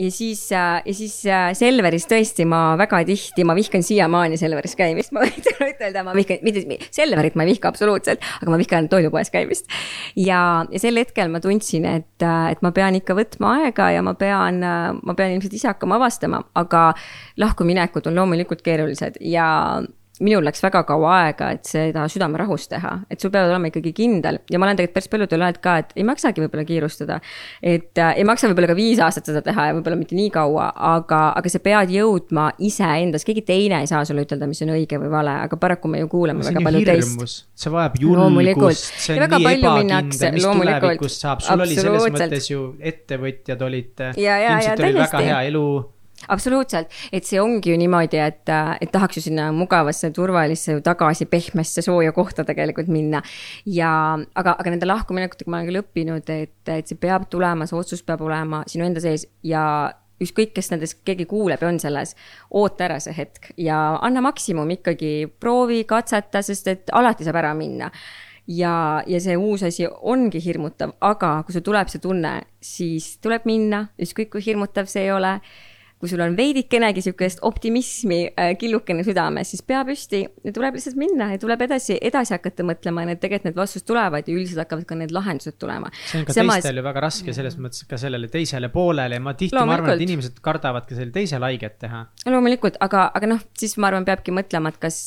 ja 0.00 0.10
siis, 0.10 0.52
äh, 0.52 0.82
ja 0.84 0.94
siis 0.94 1.14
äh, 1.26 1.50
Selveris 1.56 2.06
tõesti 2.08 2.46
ma 2.48 2.74
väga 2.80 3.02
tihti, 3.08 3.44
ma 3.46 3.54
vihkan 3.56 3.84
siiamaani 3.84 4.38
Selveris 4.40 4.76
käimist, 4.78 5.12
ma 5.14 5.24
võin 5.24 5.68
ütelda, 5.68 6.04
ma 6.06 6.14
vihkan, 6.16 6.40
mitte 6.46 6.78
Selverit 6.94 7.36
ma 7.38 7.44
ei 7.46 7.52
vihka 7.52 7.70
absoluutselt, 7.72 8.24
aga 8.40 8.54
ma 8.54 8.60
vihkan 8.60 8.88
toidupoes 8.92 9.32
käimist. 9.34 9.68
ja, 10.16 10.64
ja 10.70 10.82
sel 10.82 11.00
hetkel 11.00 11.32
ma 11.32 11.42
tundsin, 11.44 11.86
et, 11.90 12.16
äh, 12.24 12.50
et 12.54 12.64
ma 12.64 12.72
pean 12.76 12.96
ikka 12.98 13.16
võtma 13.18 13.56
aega 13.60 13.90
ja 13.96 14.04
ma 14.06 14.16
pean, 14.18 14.60
ma 14.60 15.16
pean 15.16 15.36
ilmselt 15.36 15.56
ise 15.56 15.70
hakkama 15.72 16.00
avastama, 16.00 16.42
aga 16.58 16.90
lahkuminekud 17.40 18.08
on 18.10 18.20
loomulikult 18.22 18.64
keerulised 18.66 19.20
ja 19.20 19.48
minul 20.20 20.44
läks 20.44 20.62
väga 20.64 20.82
kaua 20.88 21.12
aega, 21.24 21.50
et 21.56 21.68
seda 21.68 22.04
südamerahus 22.12 22.66
teha, 22.70 22.92
et 23.10 23.22
sul 23.22 23.32
peab 23.32 23.48
olema 23.48 23.70
ikkagi 23.70 23.92
kindel. 23.96 24.40
Ja 24.52 24.60
ma 24.60 24.68
olen 24.68 24.78
tegelikult 24.78 24.98
päris 24.98 25.10
paljudele 25.12 25.46
öelnud 25.46 25.60
ka, 25.64 25.76
et 25.82 25.94
ei 25.96 26.06
maksagi 26.06 26.44
võib-olla 26.44 26.64
kiirustada. 26.68 27.20
et 27.62 27.98
äh, 27.98 28.18
ei 28.20 28.26
maksa 28.28 28.50
võib-olla 28.50 28.70
ka 28.70 28.76
viis 28.78 29.00
aastat 29.02 29.30
seda 29.30 29.42
teha 29.44 29.70
ja 29.70 29.76
võib-olla 29.76 29.98
mitte 30.00 30.18
nii 30.18 30.30
kaua, 30.34 30.70
aga, 30.90 31.20
aga 31.38 31.52
sa 31.52 31.62
pead 31.64 31.94
jõudma 31.94 32.50
iseendas, 32.58 33.24
keegi 33.26 33.44
teine 33.48 33.80
ei 33.80 33.90
saa 33.90 34.04
sulle 34.08 34.26
ütelda, 34.26 34.48
mis 34.50 34.60
on 34.66 34.74
õige 34.76 35.00
või 35.00 35.12
vale, 35.12 35.36
aga 35.46 35.60
paraku 35.60 35.92
me 35.92 36.02
ju 36.02 36.10
kuuleme 36.12 36.44
väga 36.46 36.64
palju 36.66 36.84
teist. 36.88 37.46
see 37.54 37.72
vajab 37.72 37.96
julgust, 38.02 38.92
see 39.06 39.16
on 39.16 39.36
nii 39.36 39.54
ebakindel, 39.54 40.36
mis 40.36 40.50
tulevikust 40.50 41.24
saab, 41.24 41.46
sul 41.46 41.64
oli 41.64 41.78
selles 41.78 42.10
mõttes 42.10 42.50
ju 42.52 42.66
ettevõtjad 42.92 43.64
olid, 43.68 44.04
ilmselt 44.16 44.84
oli 44.84 45.00
väga 45.00 45.24
hea 45.30 45.40
elu 45.52 45.66
absoluutselt, 46.30 46.90
et 47.12 47.26
see 47.28 47.40
ongi 47.42 47.72
ju 47.72 47.78
niimoodi, 47.80 48.20
et, 48.22 48.50
et 48.80 48.92
tahaks 48.92 49.18
ju 49.18 49.24
sinna 49.28 49.50
mugavasse, 49.56 50.12
turvalisse, 50.16 50.78
tagasi 50.86 51.26
pehmesse, 51.30 51.84
sooja 51.84 52.12
kohta 52.16 52.44
tegelikult 52.48 52.90
minna. 52.92 53.22
ja, 53.66 53.92
aga, 54.34 54.56
aga 54.58 54.74
nende 54.74 54.88
lahkuminekutega 54.88 55.50
ma 55.50 55.60
olen 55.60 55.70
küll 55.70 55.82
õppinud, 55.82 56.34
et, 56.34 56.60
et 56.68 56.90
see 56.90 57.00
peab 57.00 57.28
tulema, 57.32 57.68
see 57.68 57.78
otsus 57.78 58.04
peab 58.06 58.22
olema 58.26 58.64
sinu 58.70 58.86
enda 58.86 59.02
sees 59.02 59.26
ja 59.46 59.64
ükskõik, 60.20 60.52
kes 60.56 60.70
nendest, 60.72 60.98
keegi 61.06 61.26
kuuleb 61.28 61.62
ja 61.62 61.68
on 61.70 61.78
selles, 61.80 62.14
oota 62.56 62.86
ära 62.88 62.98
see 63.02 63.16
hetk 63.16 63.52
ja 63.60 63.78
anna 64.04 64.22
maksimum 64.24 64.68
ikkagi, 64.76 65.30
proovi, 65.40 65.84
katseta, 65.88 66.42
sest 66.44 66.68
et 66.72 66.92
alati 66.96 67.26
saab 67.26 67.40
ära 67.40 67.54
minna. 67.56 67.90
Ja, 68.50 68.72
ja 69.06 69.20
see 69.22 69.36
uus 69.38 69.62
asi 69.62 69.84
ongi 69.86 70.40
hirmutav, 70.42 70.96
aga 71.06 71.36
kui 71.46 71.54
sul 71.54 71.62
tuleb 71.62 71.90
see 71.92 72.02
tunne, 72.02 72.32
siis 72.64 73.12
tuleb 73.22 73.44
minna, 73.46 73.84
ükskõik 74.00 74.32
kui 74.32 74.42
hirmutav 74.42 74.90
see 74.90 75.04
ei 75.06 75.12
ole 75.14 75.36
kui 76.00 76.08
sul 76.08 76.22
on 76.24 76.32
veidikenegi 76.36 77.02
sihukest 77.04 77.42
optimismi 77.44 78.20
äh, 78.32 78.54
killukene 78.58 79.04
südames, 79.04 79.50
siis 79.52 79.60
pea 79.66 79.82
püsti 79.84 80.22
ja 80.24 80.52
tuleb 80.56 80.78
lihtsalt 80.78 80.96
minna 80.96 81.26
ja 81.34 81.40
tuleb 81.40 81.60
edasi, 81.66 81.98
edasi 82.00 82.32
hakata 82.38 82.64
mõtlema, 82.64 83.04
need 83.04 83.20
tegelikult 83.20 83.50
need 83.50 83.58
vastused 83.58 83.84
tulevad 83.88 84.28
ja 84.28 84.32
üldiselt 84.32 84.62
hakkavad 84.64 84.86
ka 84.88 84.96
need 84.96 85.12
lahendused 85.12 85.58
tulema. 85.60 85.90
see 86.08 86.22
on 86.22 86.24
ka 86.28 86.36
Samas... 86.36 86.62
teistel 86.62 86.80
ju 86.80 86.84
väga 86.86 87.02
raske 87.04 87.34
selles 87.36 87.58
mõttes 87.60 87.84
ka 87.90 87.98
sellele 88.00 88.30
teisele 88.32 88.70
poolele 88.72 89.18
ja 89.18 89.24
ma 89.24 89.34
tihti, 89.36 89.58
ma 89.58 89.76
arvan, 89.76 89.92
et 89.92 90.04
inimesed 90.06 90.40
kardavad 90.44 90.86
ka 90.88 90.96
sellele 90.96 91.12
teisele 91.18 91.50
haiget 91.50 91.76
teha. 91.84 92.00
loomulikult, 92.32 92.80
aga, 92.80 93.04
aga 93.20 93.30
noh, 93.34 93.44
siis 93.60 93.76
ma 93.76 93.90
arvan, 93.92 94.08
peabki 94.08 94.32
mõtlema, 94.32 94.72
et 94.72 94.80
kas, 94.80 95.02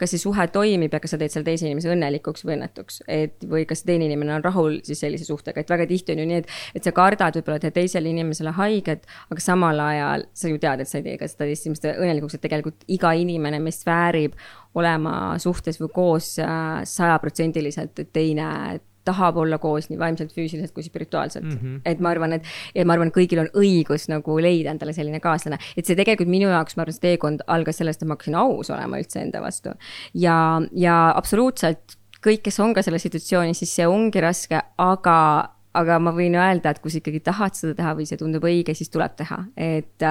kas 0.00 0.16
see 0.16 0.24
suhe 0.24 0.48
toimib 0.54 0.96
ja 0.96 1.02
kas 1.04 1.12
sa 1.12 1.20
teed 1.20 1.34
selle 1.34 1.48
teise 1.50 1.68
inimese 1.68 1.92
õnnelikuks 1.92 2.48
või 2.48 2.56
õnnetuks, 2.56 3.02
et 3.04 3.44
või 3.44 3.66
kas 3.68 3.84
teine 3.84 4.08
inimene 4.08 4.38
on 4.38 4.48
rahul 4.48 4.80
siis 4.88 5.04
sellise 5.04 5.28
suhtega, 5.28 5.60
et 5.60 5.76
väga 5.76 5.84
tihti 5.92 6.16
on 6.16 6.24
ju 6.24 6.28
nii, 6.32 6.40
et, 6.40 6.58
et 6.80 6.88
sa 6.88 6.96
kardad 6.96 7.36
võib-olla 7.36 7.60
teha 7.60 7.76
teisele 7.82 8.08
inimesele 8.16 8.56
haiget, 8.56 9.04
aga 9.28 9.44
samal 9.44 9.84
ajal 9.84 10.24
sa 10.38 10.50
ju 10.50 10.58
tead, 10.62 10.82
et 10.82 10.90
sa 10.90 11.00
ei 11.00 11.06
tee 11.06 11.16
ka 11.20 11.28
seda 11.30 11.48
teist 11.48 11.66
inimest 11.66 11.88
õnnelikuks, 11.90 12.38
et 12.38 12.44
tegelikult 12.44 12.84
iga 12.94 13.14
inimene 13.18 13.60
meist 13.62 13.86
väärib 13.88 14.36
olema 14.78 15.14
suhtes 15.42 15.80
või 15.82 15.90
koos 15.94 16.36
äh, 16.42 16.84
sajaprotsendiliselt, 16.88 17.98
et 17.98 18.12
teine 18.14 18.78
tahab 19.08 19.38
olla 19.40 19.58
koos 19.58 19.88
nii 19.88 19.98
vaimselt, 20.00 20.32
füüsiliselt 20.36 20.74
kui 20.76 20.84
spirituaalselt 20.84 21.46
mm. 21.46 21.58
-hmm. 21.58 21.80
et 21.88 22.00
ma 22.04 22.12
arvan, 22.12 22.36
et, 22.36 22.48
ja 22.74 22.84
ma 22.84 22.96
arvan, 22.96 23.08
et 23.08 23.16
kõigil 23.16 23.40
on 23.40 23.50
õigus 23.56 24.08
nagu 24.12 24.38
leida 24.42 24.74
endale 24.74 24.92
selline 24.96 25.20
kaaslane, 25.24 25.60
et 25.76 25.86
see 25.88 25.96
tegelikult 25.98 26.28
minu 26.28 26.50
jaoks, 26.52 26.76
ma 26.76 26.84
arvan, 26.84 26.96
see 26.96 27.06
teekond 27.06 27.44
algas 27.46 27.80
sellest, 27.80 28.02
et 28.02 28.10
ma 28.10 28.18
hakkasin 28.18 28.36
aus 28.38 28.72
olema 28.74 29.00
üldse 29.00 29.22
enda 29.22 29.42
vastu. 29.44 29.76
ja, 30.14 30.36
ja 30.72 30.98
absoluutselt 31.16 31.96
kõik, 32.24 32.42
kes 32.48 32.60
on 32.60 32.74
ka 32.74 32.82
selles 32.82 33.04
situatsioonis, 33.06 33.62
siis 33.62 33.76
see 33.78 33.86
ongi 33.86 34.20
raske, 34.20 34.60
aga 34.82 35.18
aga 35.78 35.98
ma 36.02 36.12
võin 36.16 36.36
öelda, 36.38 36.72
et 36.72 36.80
kui 36.82 36.92
sa 36.92 37.00
ikkagi 37.00 37.20
tahad 37.26 37.56
seda 37.58 37.74
teha 37.78 37.94
või 37.98 38.06
see 38.08 38.20
tundub 38.20 38.44
õige, 38.48 38.74
siis 38.78 38.92
tuleb 38.94 39.16
teha, 39.18 39.40
et. 39.56 40.06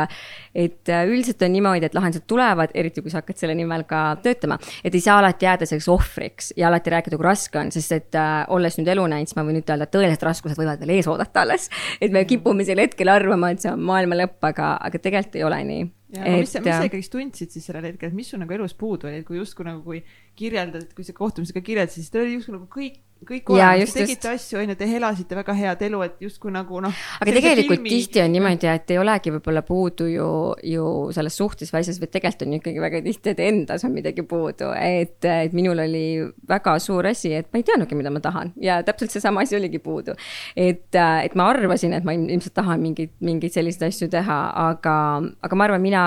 et 0.57 0.93
üldiselt 1.07 1.41
on 1.45 1.53
niimoodi, 1.53 1.87
et 1.87 1.95
lahendused 1.97 2.25
tulevad, 2.29 2.73
eriti 2.77 3.03
kui 3.03 3.13
sa 3.13 3.21
hakkad 3.21 3.39
selle 3.39 3.55
nimel 3.57 3.83
ka 3.89 4.17
töötama. 4.23 4.57
et 4.83 4.95
ei 4.95 5.03
saa 5.03 5.19
alati 5.21 5.47
jääda 5.47 5.67
selleks 5.69 5.89
ohvriks 5.91 6.53
ja 6.57 6.67
alati 6.71 6.93
rääkida, 6.93 7.19
kui 7.19 7.27
raske 7.27 7.59
on, 7.59 7.71
sest 7.73 7.95
et 7.95 8.17
äh, 8.17 8.39
olles 8.53 8.79
nüüd 8.79 8.89
elu 8.93 9.05
näinud, 9.13 9.29
siis 9.29 9.39
ma 9.39 9.45
võin 9.47 9.61
ütelda, 9.61 9.87
et 9.87 9.95
tõelised 9.95 10.25
raskused 10.27 10.59
võivad 10.59 10.81
veel 10.83 10.97
ees 10.97 11.11
oodata 11.11 11.43
alles. 11.45 11.69
et 12.03 12.13
me 12.13 12.25
kipume 12.29 12.65
sel 12.67 12.81
hetkel 12.83 13.11
arvama, 13.13 13.51
et 13.53 13.63
see 13.63 13.73
on 13.73 13.83
maailma 13.91 14.19
lõpp, 14.23 14.39
aga, 14.51 14.75
aga 14.89 15.03
tegelikult 15.03 15.39
ei 15.39 15.47
ole 15.47 15.61
nii 15.67 15.85
et, 16.15 16.39
mis 16.39 16.51
sa, 16.51 16.61
mis 16.63 16.71
sa 16.71 16.87
ikkagi 16.87 17.09
tundsid 17.11 17.51
siis 17.51 17.65
sellel 17.67 17.89
hetkel, 17.89 18.11
et 18.11 18.15
mis 18.15 18.29
sul 18.31 18.39
nagu 18.39 18.53
elus 18.55 18.75
puudu 18.79 19.09
oli, 19.09 19.21
et 19.21 19.27
kui 19.27 19.39
justkui 19.41 19.67
nagu, 19.67 19.81
kui 19.83 19.99
kirjeldad, 20.37 20.87
kui 20.95 21.05
sa 21.07 21.15
kohtumisega 21.17 21.63
kirjeldasid, 21.65 22.03
siis 22.03 22.13
teil 22.13 22.27
oli 22.27 22.37
justkui 22.37 22.57
nagu 22.57 22.69
kõik 22.71 23.03
kõik 23.25 23.49
olemas, 23.53 23.93
te 23.93 24.03
tegite 24.03 24.29
asju, 24.35 24.59
on 24.61 24.71
ju, 24.71 24.75
te 24.77 24.87
elasite 24.97 25.37
väga 25.37 25.53
head 25.57 25.83
elu, 25.87 26.01
et 26.05 26.19
justkui 26.21 26.51
nagu 26.53 26.81
noh. 26.83 26.99
aga 27.21 27.33
tegelikult 27.33 27.79
filmi... 27.79 27.93
tihti 27.93 28.21
on 28.21 28.33
niimoodi, 28.35 28.69
et 28.69 28.93
ei 28.93 28.99
olegi 29.01 29.33
võib-olla 29.33 29.63
puudu 29.65 30.07
ju, 30.11 30.29
ju 30.67 30.87
selles 31.15 31.37
suhtes 31.39 31.73
või 31.73 31.81
asjas, 31.81 31.99
vaid 32.01 32.13
tegelikult 32.13 32.45
on 32.45 32.55
ikkagi 32.59 32.83
väga 32.83 33.01
tihti, 33.05 33.33
et 33.33 33.41
endas 33.47 33.85
on 33.87 33.95
midagi 33.95 34.25
puudu, 34.27 34.69
et, 34.77 35.17
et 35.25 35.55
minul 35.57 35.81
oli 35.83 36.03
väga 36.49 36.77
suur 36.83 37.09
asi, 37.09 37.33
et 37.39 37.49
ma 37.53 37.61
ei 37.61 37.67
teadnudki, 37.67 37.97
mida 37.97 38.13
ma 38.13 38.21
tahan 38.23 38.53
ja 38.61 38.79
täpselt 38.85 39.13
seesama 39.15 39.43
asi 39.45 39.57
oligi 39.57 39.81
puudu. 39.83 40.15
et, 40.55 40.93
et 40.93 41.37
ma 41.37 41.49
arvasin, 41.53 41.95
et 41.97 42.05
ma 42.07 42.15
ilmselt 42.17 42.55
tahan 42.57 42.81
mingeid, 42.83 43.15
mingeid 43.25 43.55
selliseid 43.55 43.89
asju 43.89 44.11
teha, 44.13 44.39
aga, 44.67 44.97
aga 45.45 45.59
ma 45.59 45.67
arvan, 45.69 45.83
mina, 45.83 46.03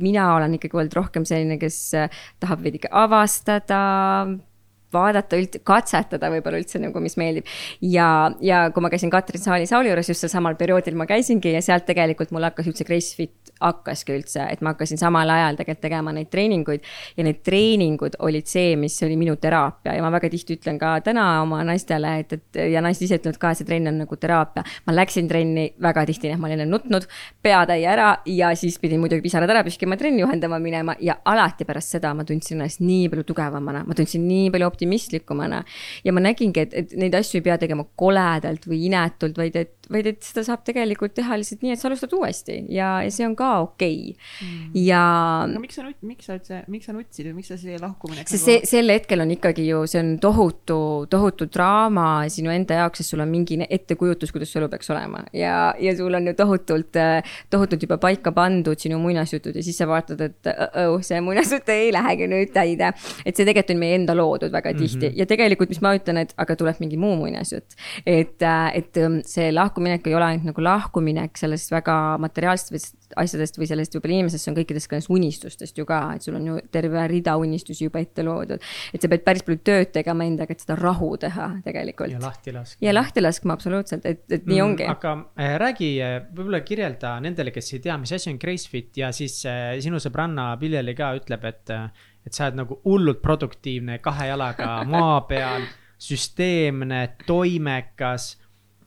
mina 0.00 0.30
olen 0.38 0.56
ikkagi 0.58 0.80
olnud 0.80 0.96
rohkem 0.96 1.28
selline, 1.28 1.58
kes 1.60 1.80
tahab 2.42 2.64
veidike 2.64 2.88
avastada 2.90 3.73
ta 3.74 4.26
vaadata 4.94 5.38
üld-, 5.40 5.60
katsetada 5.66 6.30
võib-olla 6.32 6.62
üldse 6.62 6.80
nagu, 6.82 7.02
mis 7.04 7.18
meeldib. 7.20 7.48
ja, 7.82 8.08
ja 8.40 8.66
kui 8.74 8.84
ma 8.84 8.92
käisin 8.92 9.12
Katrin 9.12 9.42
Saali 9.42 9.68
Sauli 9.70 9.92
juures 9.92 10.08
just 10.08 10.24
sel 10.24 10.32
samal 10.32 10.58
perioodil 10.60 10.96
ma 10.98 11.08
käisingi 11.10 11.54
ja 11.54 11.62
sealt 11.64 11.86
tegelikult 11.88 12.32
mul 12.34 12.46
hakkas 12.46 12.70
üldse 12.70 12.86
Gracefit 12.88 13.54
hakkaski 13.60 14.14
üldse, 14.16 14.44
et 14.50 14.62
ma 14.64 14.72
hakkasin 14.74 14.98
samal 15.00 15.30
ajal 15.30 15.58
tegelikult 15.58 15.82
tegema 15.84 16.12
neid 16.14 16.30
treeninguid 16.32 16.84
ja 17.16 17.26
need 17.26 17.40
treeningud 17.46 18.18
olid 18.26 18.48
see, 18.50 18.74
mis 18.80 18.96
oli 19.06 19.16
minu 19.20 19.36
teraapia 19.40 19.94
ja 19.96 20.02
ma 20.04 20.10
väga 20.14 20.30
tihti 20.32 20.58
ütlen 20.58 20.78
ka 20.80 20.96
täna 21.04 21.26
oma 21.42 21.62
naistele, 21.66 22.16
et, 22.22 22.34
et 22.36 22.60
ja 22.72 22.82
naised 22.84 23.06
ise 23.06 23.18
ütlevad 23.20 23.38
ka, 23.40 23.52
et 23.52 23.60
see 23.60 23.68
trenn 23.68 23.90
on 23.90 24.00
nagu 24.02 24.18
teraapia. 24.20 24.64
ma 24.86 24.96
läksin 24.96 25.28
trenni 25.30 25.68
väga 25.82 26.04
tihti, 26.08 26.34
ma 26.40 26.50
olin 26.50 26.64
nutnud, 26.70 27.06
peatäie 27.42 27.86
ära 27.90 28.10
ja 28.26 28.52
siis 28.58 28.78
pidin 28.82 29.02
muidugi 29.02 29.24
pisarad 29.24 29.50
ära 29.50 29.64
püskima, 29.66 29.98
trenni 30.00 30.24
juhendama 30.24 30.58
minema 30.62 30.96
ja 31.00 31.16
alati 31.24 31.66
pärast 31.68 31.94
seda 31.96 32.14
ma 32.14 32.26
tundsin 32.26 32.58
ennast 32.58 32.82
nii 32.84 33.08
palju 33.12 33.26
tugevamana, 33.30 33.84
ma 33.86 33.96
tundsin 33.96 34.26
nii 34.28 34.50
palju 34.54 34.70
optimistlikumana. 34.84 35.64
ja 36.04 36.12
ma 36.12 36.20
nägingi, 36.20 36.60
et, 36.60 36.74
et 36.74 36.92
neid 36.98 37.14
asju 37.14 37.40
ei 37.40 37.44
pea 37.48 37.56
tegema 37.58 37.86
koledalt 37.96 38.68
või 38.68 38.84
inetult, 38.88 39.38
vaid 39.38 39.56
et, 39.56 39.83
vaid 39.92 40.08
et 40.08 40.22
seda 40.24 40.44
saab 40.46 40.62
tegelikult 40.66 41.14
teha 41.16 41.36
lihtsalt 41.38 41.64
nii, 41.64 41.74
et 41.74 41.80
sa 41.80 41.88
alustad 41.90 42.12
uuesti 42.16 42.56
ja, 42.72 42.96
ja 43.04 43.12
see 43.12 43.26
on 43.26 43.34
ka 43.38 43.50
okei 43.64 43.98
okay. 44.14 44.46
mm.. 44.46 44.70
ja. 44.80 45.02
aga 45.44 45.62
miks 45.62 45.78
sa 45.78 45.84
nut-, 45.84 46.00
miks 46.06 46.28
sa 46.28 46.38
üldse, 46.38 46.60
miks 46.72 46.88
sa 46.88 46.94
nutsid 46.96 47.28
või 47.28 47.38
miks 47.40 47.50
sa 47.52 47.58
siia 47.60 47.80
lahkumine? 47.82 48.24
sest 48.24 48.48
see, 48.48 48.62
sel 48.68 48.92
hetkel 48.92 49.24
on 49.24 49.34
ikkagi 49.34 49.66
ju, 49.68 49.82
see 49.90 50.00
on 50.00 50.14
tohutu, 50.22 50.78
tohutu 51.12 51.48
draama 51.52 52.06
sinu 52.32 52.52
enda 52.54 52.80
jaoks, 52.80 53.02
sest 53.02 53.14
sul 53.14 53.24
on 53.24 53.32
mingi 53.32 53.58
ettekujutus, 53.64 54.32
kuidas 54.34 54.52
su 54.52 54.60
elu 54.60 54.70
peaks 54.72 54.90
olema 54.94 55.24
ja, 55.36 55.74
ja 55.80 55.96
sul 55.98 56.16
on 56.16 56.30
ju 56.30 56.36
tohutult, 56.38 57.00
tohutult 57.52 57.84
juba 57.86 57.98
paika 58.02 58.32
pandud 58.36 58.80
sinu 58.80 59.00
muinasjutud 59.02 59.56
ja 59.58 59.64
siis 59.66 59.78
sa 59.80 59.88
vaatad, 59.90 60.24
et 60.24 60.52
oh, 60.84 60.96
see 61.04 61.20
muinasjutt 61.24 61.68
ei 61.74 61.92
lähegi 61.94 62.30
nüüd 62.30 62.54
täide. 62.54 62.92
et 63.24 63.36
see 63.36 63.44
tegelikult 63.44 63.74
on 63.74 63.80
meie 63.80 63.98
enda 63.98 64.16
loodud 64.16 64.52
väga 64.52 64.72
tihti 64.74 64.96
mm 64.96 65.10
-hmm. 65.10 65.18
ja 65.20 65.26
tegelikult, 65.26 65.68
mis 65.72 65.82
ma 65.84 65.94
ütlen, 65.96 66.20
et 66.24 66.34
aga 66.36 66.56
tuleb 66.56 66.80
mingi 66.80 66.96
muu 67.00 67.16
muinasjutt. 67.20 67.76
et, 68.06 68.42
et 68.74 69.02
see 69.28 69.52
lahkuminek 69.74 70.06
ei 70.06 70.14
ole 70.14 70.24
ainult 70.24 70.46
nagu 70.52 70.62
lahkuminek 70.62 71.38
sellest 71.38 71.72
väga 71.74 71.94
materiaalsest 72.22 73.14
asjadest 73.18 73.58
või 73.58 73.68
sellest 73.68 73.94
võib-olla 73.94 74.18
inimesest, 74.18 74.44
see 74.44 74.52
on 74.52 74.58
kõikidest 74.58 74.90
ka 74.90 75.00
unistustest 75.14 75.78
ju 75.78 75.86
ka, 75.88 76.00
et 76.16 76.24
sul 76.24 76.36
on 76.38 76.46
ju 76.48 76.58
terve 76.72 77.04
rida 77.10 77.36
unistusi 77.40 77.86
juba 77.86 78.02
ette 78.02 78.24
loodud. 78.26 78.62
et 78.94 79.02
sa 79.02 79.10
pead 79.10 79.24
päris 79.26 79.44
palju 79.46 79.60
tööd 79.66 79.92
tegema 79.94 80.26
endaga, 80.26 80.54
et 80.54 80.62
seda 80.62 80.76
rahu 80.78 81.14
teha 81.20 81.50
tegelikult. 81.64 82.12
ja 82.12 82.22
lahti 82.22 82.54
laskma. 82.54 82.86
ja 82.86 82.94
lahti 82.94 83.24
laskma 83.24 83.58
absoluutselt, 83.58 84.06
et, 84.06 84.24
et 84.30 84.46
nii 84.46 84.60
mm, 84.60 84.64
ongi. 84.66 84.88
aga 84.90 85.14
äh, 85.38 85.54
räägi 85.60 85.90
äh,, 86.02 86.16
võib-olla 86.34 86.62
kirjelda 86.66 87.16
nendele, 87.24 87.54
kes 87.54 87.72
ei 87.74 87.84
tea, 87.84 87.98
mis 88.00 88.14
asi 88.14 88.30
on 88.32 88.40
Gracefit 88.42 89.02
ja 89.02 89.12
siis 89.12 89.40
äh, 89.50 89.76
sinu 89.84 90.02
sõbranna 90.02 90.52
Pilleli 90.60 90.94
ka 90.98 91.14
ütleb, 91.18 91.46
et, 91.50 91.74
äh, 91.74 92.10
et 92.26 92.34
sa 92.34 92.48
oled 92.48 92.62
nagu 92.62 92.80
hullult 92.86 93.22
produktiivne, 93.22 94.00
kahe 94.04 94.30
jalaga 94.32 94.80
maa 94.88 95.20
peal, 95.28 95.68
süsteemne, 96.04 97.06
toimekas 97.26 98.34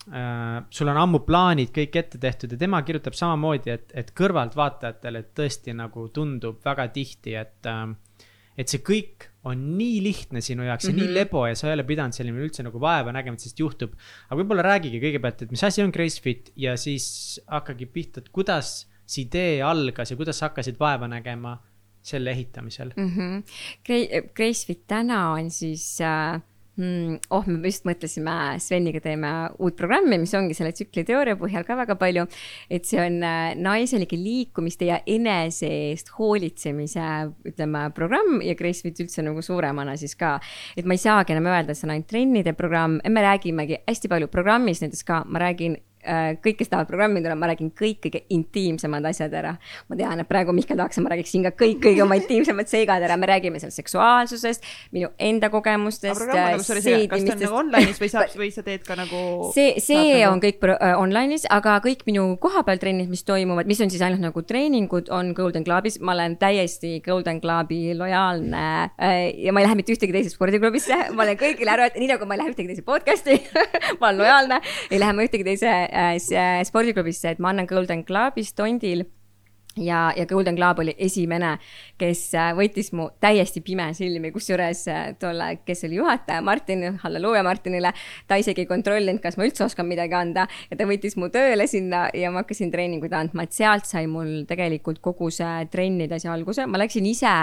sul 0.08 0.88
on 0.88 0.97
ammu 1.01 1.20
plaanid 1.28 1.74
kõik 1.76 1.95
ette 1.99 2.20
tehtud 2.22 2.53
ja 2.53 2.60
tema 2.60 2.80
kirjutab 2.88 3.16
samamoodi, 3.18 3.74
et, 3.74 3.89
et 3.91 4.14
kõrvaltvaatajatele 4.16 5.26
tõesti 5.36 5.76
nagu 5.76 6.08
tundub 6.16 6.62
väga 6.64 6.88
tihti, 6.95 7.36
et, 7.36 7.68
äh, 7.68 8.30
et 8.55 8.72
see 8.72 8.84
kõik 8.88 9.28
on 9.47 9.66
nii 9.78 9.99
lihtne 10.05 10.41
sinu 10.43 10.64
jaoks 10.64 10.88
ja 10.88 10.91
mm 10.91 10.95
-hmm. 10.95 11.01
nii 11.01 11.12
mhm. 11.12 11.18
lebo 11.20 11.45
ja 11.47 11.55
sa 11.55 11.68
ei 11.68 11.76
ole 11.76 11.84
pidanud 11.84 12.16
selline 12.16 12.39
üldse 12.39 12.64
nagu 12.64 12.80
vaeva 12.80 13.12
nägema, 13.12 13.36
et 13.36 13.43
sellest 13.43 13.60
juhtub. 13.60 13.93
aga 14.30 14.41
võib-olla 14.41 14.64
räägigi 14.64 15.03
kõigepealt, 15.03 15.41
et 15.43 15.51
mis 15.51 15.64
asi 15.64 15.84
on 15.84 15.91
Gracefit 15.91 16.51
ja 16.55 16.78
siis 16.78 17.41
hakkagi 17.47 17.86
pihta, 17.86 18.20
et 18.20 18.30
kuidas 18.30 18.88
see 19.05 19.24
idee 19.24 19.62
algas 19.64 20.12
ja 20.12 20.18
kuidas 20.18 20.39
sa 20.39 20.49
hakkasid 20.49 20.80
vaeva 20.80 21.08
nägema 21.08 21.58
selle 22.01 22.32
ehitamisel 22.32 22.93
mm. 22.95 23.12
-hmm. 23.16 24.34
Gracefit 24.34 24.88
täna 24.88 25.32
on 25.32 25.51
siis 25.51 25.99
äh? 26.01 26.41
Oh, 26.78 27.47
me 27.47 27.71
just 27.71 27.88
mõtlesime 27.88 28.34
Sveniga 28.61 29.01
teeme 29.01 29.32
uut 29.57 29.78
programmi, 29.80 30.19
mis 30.21 30.34
ongi 30.38 30.57
selle 30.57 30.73
tsükliteooria 30.75 31.38
põhjal 31.39 31.65
ka 31.65 31.78
väga 31.80 31.97
palju. 31.97 32.28
et 32.69 32.86
see 32.86 32.99
on 33.01 33.21
äh, 33.25 33.55
naiselike 33.57 34.17
liikumiste 34.17 34.89
ja 34.91 34.99
enese 35.05 35.69
eest 35.91 36.13
hoolitsemise, 36.17 37.07
ütleme, 37.49 37.88
programm 37.97 38.41
ja 38.45 38.55
Gracefit 38.57 39.01
üldse 39.01 39.25
nagu 39.25 39.41
suuremana 39.41 39.97
siis 39.97 40.15
ka. 40.15 40.38
et 40.78 40.86
ma 40.86 40.93
ei 40.93 41.01
saagi 41.01 41.34
enam 41.34 41.49
öelda, 41.49 41.73
et 41.73 41.80
see 41.80 41.88
on 41.89 41.95
ainult 41.95 42.09
trennide 42.11 42.53
programm, 42.57 43.01
me 43.01 43.25
räägimegi 43.25 43.82
hästi 43.88 44.11
palju 44.11 44.32
programmis 44.32 44.84
näiteks 44.84 45.05
ka, 45.07 45.23
ma 45.25 45.41
räägin 45.47 45.80
kõik, 46.43 46.58
kes 46.62 46.72
tahavad 46.72 46.89
programmi 46.89 47.22
tulla, 47.22 47.36
ma 47.39 47.49
räägin 47.51 47.72
kõik 47.78 47.99
kõige 48.05 48.22
intiimsemad 48.34 49.05
asjad 49.10 49.34
ära. 49.36 49.55
ma 49.89 49.95
tean, 49.99 50.20
et 50.22 50.28
praegu 50.30 50.53
Mihkel 50.55 50.78
tahaks, 50.80 50.97
et 50.97 51.03
ma 51.03 51.12
räägiksin 51.14 51.43
ka 51.47 51.51
kõik 51.58 51.82
kõige 51.84 52.03
oma 52.03 52.18
intiimsemad 52.20 52.70
seigad 52.70 53.03
ära, 53.03 53.18
me 53.18 53.28
räägime 53.30 53.60
seal 53.60 53.72
seksuaalsusest, 53.72 54.64
minu 54.91 55.10
enda 55.20 55.49
kogemustest. 55.53 56.24
Nagu, 56.28 56.60
kas 56.60 57.26
ta 57.26 57.36
on 57.36 57.41
nagu 57.41 57.60
online'is 57.62 58.01
või 58.01 58.12
saab, 58.12 58.36
või 58.39 58.51
sa 58.53 58.64
teed 58.66 58.86
ka 58.88 58.97
nagu? 58.99 59.51
see, 59.55 59.76
see 59.84 60.22
nagu... 60.22 60.34
on 60.34 60.43
kõik 60.43 60.64
äh, 60.72 60.95
online'is, 60.99 61.47
aga 61.53 61.78
kõik 61.84 62.05
minu 62.10 62.28
kohapeal 62.41 62.82
trennid, 62.82 63.10
mis 63.12 63.26
toimuvad, 63.28 63.68
mis 63.70 63.82
on 63.84 63.91
siis 63.93 64.03
ainult 64.05 64.24
nagu 64.24 64.43
treeningud, 64.47 65.12
on 65.14 65.34
Golden 65.38 65.66
Clubis, 65.68 65.99
ma 65.99 66.16
olen 66.16 66.38
täiesti 66.41 66.97
Golden 67.05 67.41
Clubi 67.43 67.95
lojaalne 67.97 68.66
äh, 68.95 69.18
ja 69.43 69.53
ma 69.53 69.64
ei 69.64 69.70
lähe 69.70 69.80
mitte 69.80 69.95
ühtegi 69.95 70.16
teise 70.16 70.34
spordiklubisse, 70.34 71.12
ma 71.18 71.26
olen 71.28 71.39
kõigile 71.39 71.74
ära 71.74 71.88
öelnud, 71.88 72.01
nii 72.03 72.12
nagu 72.14 72.30
ma 72.30 72.38
ei 72.38 72.43
lähe 72.43 72.53
ühtegi 72.53 72.72
teise 72.72 72.86
podcast'i 72.88 73.39
ma 73.99 74.12
olen 74.12 74.24
lojaalne, 74.24 74.62
ei 74.91 75.01
lähe 75.01 75.18
ma 75.18 75.28
ühtegi 75.28 75.47
teise 75.47 75.68
Äh, 75.68 75.86
äh, 75.86 75.97
spordiklubisse, 76.68 77.32
et 77.32 77.39
ma 77.39 77.50
annan 77.50 77.68
Golden 77.70 78.04
Clubis 78.06 78.54
Tondil 78.54 79.06
ja, 79.78 80.13
ja 80.17 80.25
Golden 80.25 80.55
Globe 80.55 80.84
oli 80.84 80.95
esimene, 80.97 81.55
kes 81.99 82.21
äh, 82.38 82.51
võttis 82.57 82.91
mu 82.95 83.09
täiesti 83.23 83.61
pime 83.65 83.89
silmi, 83.97 84.32
kusjuures 84.36 84.84
äh, 84.91 85.03
tolle, 85.19 85.49
kes 85.65 85.86
oli 85.88 85.99
juhataja, 85.99 86.41
Martin, 86.45 86.86
halleluuja 87.03 87.43
Martinile, 87.45 87.93
ta 88.28 88.38
isegi 88.39 88.65
ei 88.65 88.69
kontrollinud, 88.69 89.21
kas 89.23 89.38
ma 89.38 89.47
üldse 89.47 89.65
oskan 89.67 89.88
midagi 89.89 90.17
anda. 90.17 90.47
Ja 90.71 90.80
ta 90.80 90.88
võttis 90.89 91.17
mu 91.19 91.32
tööle 91.34 91.67
sinna 91.69 92.07
ja 92.15 92.32
ma 92.34 92.43
hakkasin 92.43 92.71
treeninguid 92.73 93.13
andma, 93.17 93.47
et 93.47 93.55
sealt 93.55 93.88
sai 93.89 94.05
mul 94.11 94.45
tegelikult 94.49 95.01
kogu 95.03 95.30
see 95.34 95.67
trennide 95.73 96.19
see 96.21 96.32
alguse, 96.32 96.65
ma 96.69 96.82
läksin 96.82 97.07
ise 97.09 97.34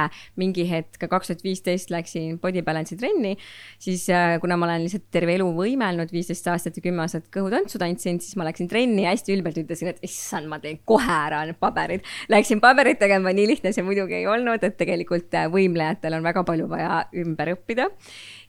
mingi 0.41 0.66
hetk, 0.70 1.07
kaks 1.11 1.30
tuhat 1.30 1.45
viisteist 1.45 1.93
läksin 1.95 2.39
body 2.43 2.62
balance'i 2.66 2.99
trenni, 3.01 3.35
siis 3.82 4.07
äh, 4.12 4.37
kuna 4.43 4.59
ma 4.61 4.68
olen 4.68 4.85
lihtsalt 4.87 5.09
terve 5.14 5.37
elu 5.39 5.49
võimelnud, 5.57 6.12
viisteist 6.14 6.49
aastat 6.53 6.78
ja 6.78 6.85
kümme 6.85 7.05
aastat 7.05 7.28
kõhutantsu 7.35 7.80
tantsinud, 7.82 8.24
siis 8.24 8.39
ma 8.41 8.47
läksin 8.49 8.70
trenni 8.70 9.05
ja 9.05 9.12
hästi 9.14 9.37
ülbelt 9.37 9.59
ütlesin, 9.61 9.93
et 9.93 10.03
issand, 10.07 10.49
ma 10.51 10.61
teen 10.62 10.80
kohe 10.89 11.14
ära 11.14 11.45
need 11.49 11.59
paberid 11.61 12.05
läksin 12.33 12.61
paberit 12.64 13.01
tegema, 13.03 13.33
nii 13.35 13.47
lihtne 13.55 13.72
see 13.75 13.87
muidugi 13.87 14.20
ei 14.20 14.27
olnud, 14.31 14.62
et 14.64 14.77
tegelikult 14.81 15.35
äh, 15.39 15.49
võimlejatel 15.53 16.18
on 16.18 16.27
väga 16.27 16.45
palju 16.47 16.68
vaja 16.70 17.05
ümber 17.25 17.55
õppida. 17.57 17.91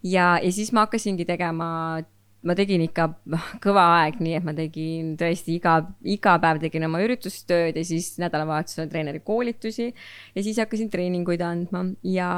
ja, 0.03 0.35
ja 0.41 0.51
siis 0.51 0.73
ma 0.75 0.85
hakkasingi 0.85 1.25
tegema 1.27 1.69
ma 2.45 2.53
tegin 2.57 2.83
ikka 2.85 3.07
kõva 3.65 3.85
aeg, 3.99 4.19
nii 4.23 4.35
et 4.37 4.45
ma 4.45 4.53
tegin 4.57 5.13
tõesti 5.19 5.57
iga, 5.57 5.79
iga 6.05 6.35
päev 6.41 6.61
tegin 6.63 6.85
oma 6.87 7.01
üritustööd 7.03 7.77
ja 7.77 7.85
siis 7.87 8.13
nädalavahetusel 8.21 8.89
treeneri 8.91 9.21
koolitusi. 9.25 9.91
ja 10.35 10.45
siis 10.45 10.59
hakkasin 10.61 10.91
treeninguid 10.93 11.41
andma 11.45 11.85
ja, 12.05 12.29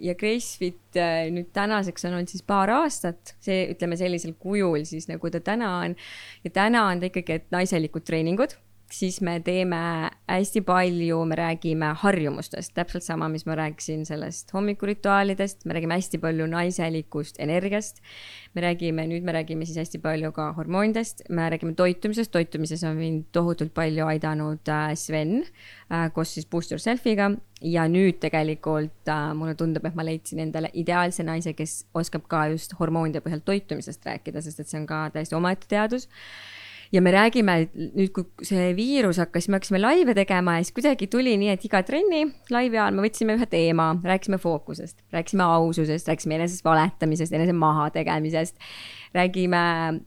ja 0.00 0.16
Gracefit 0.18 0.98
äh, 1.00 1.28
nüüd 1.34 1.52
tänaseks 1.54 2.08
on 2.08 2.18
olnud 2.18 2.32
siis 2.32 2.44
paar 2.46 2.72
aastat, 2.72 3.36
see 3.44 3.66
ütleme 3.74 3.98
sellisel 4.00 4.34
kujul 4.40 4.86
siis 4.88 5.08
nagu 5.10 5.30
ta 5.30 5.40
täna 5.40 5.78
on. 5.84 5.96
ja 6.44 6.54
täna 6.62 6.88
on 6.88 7.02
ta 7.02 7.12
ikkagi, 7.12 7.40
et 7.42 7.50
naiselikud 7.54 8.08
treeningud 8.08 8.56
siis 8.92 9.20
me 9.24 9.38
teeme 9.40 9.78
hästi 10.28 10.60
palju, 10.66 11.22
me 11.28 11.36
räägime 11.38 11.92
harjumustest, 12.02 12.74
täpselt 12.76 13.04
sama, 13.04 13.28
mis 13.32 13.46
ma 13.48 13.56
rääkisin 13.56 14.04
sellest 14.06 14.52
hommikurituaalidest, 14.54 15.64
me 15.64 15.76
räägime 15.76 15.96
hästi 15.96 16.20
palju 16.22 16.46
naiselikust 16.46 17.40
energiast. 17.40 18.02
me 18.54 18.60
räägime, 18.60 19.06
nüüd 19.08 19.24
me 19.24 19.32
räägime 19.32 19.64
siis 19.64 19.78
hästi 19.80 19.98
palju 19.98 20.32
ka 20.32 20.50
hormoonidest, 20.52 21.22
me 21.28 21.48
räägime 21.50 21.74
toitumisest, 21.74 22.30
toitumises 22.30 22.84
on 22.84 22.96
mind 22.96 23.24
tohutult 23.32 23.72
palju 23.74 24.06
aidanud 24.06 24.68
äh, 24.68 24.94
Sven 24.94 25.38
äh, 25.42 26.12
koos 26.12 26.34
siis 26.34 26.46
Boost 26.46 26.72
Yourselfiga 26.72 27.30
ja 27.60 27.86
nüüd 27.88 28.20
tegelikult 28.20 29.08
äh, 29.08 29.32
mulle 29.34 29.54
tundub, 29.54 29.86
et 29.88 29.96
ma 29.96 30.04
leidsin 30.04 30.44
endale 30.44 30.70
ideaalse 30.74 31.24
naise, 31.24 31.56
kes 31.56 31.86
oskab 31.94 32.28
ka 32.28 32.46
just 32.52 32.76
hormoonide 32.80 33.24
põhjal 33.24 33.40
toitumisest 33.44 34.04
rääkida, 34.04 34.44
sest 34.44 34.60
et 34.60 34.68
see 34.68 34.82
on 34.82 34.86
ka 34.90 35.06
täiesti 35.14 35.38
omaette 35.38 35.70
teadus 35.70 36.10
ja 36.92 37.00
me 37.02 37.12
räägime 37.14 37.56
nüüd, 37.74 38.12
kui 38.14 38.46
see 38.46 38.72
viirus 38.76 39.20
hakkas, 39.22 39.48
me 39.48 39.58
hakkasime 39.58 39.80
laive 39.80 40.14
tegema 40.16 40.58
ja 40.58 40.66
siis 40.66 40.76
kuidagi 40.76 41.08
tuli 41.12 41.34
nii, 41.40 41.52
et 41.54 41.64
iga 41.68 41.82
trenni 41.86 42.26
laivi 42.52 42.78
ajal 42.78 42.96
me 42.96 43.06
võtsime 43.06 43.36
ühe 43.38 43.48
teema, 43.50 43.92
rääkisime 44.04 44.40
fookusest, 44.42 44.98
rääkisime 45.14 45.46
aususest, 45.46 46.10
rääkisime 46.10 46.40
enesest 46.40 46.64
valetamisest, 46.66 47.32
enese 47.32 47.56
mahategemisest 47.56 48.58
räägime 49.14 49.58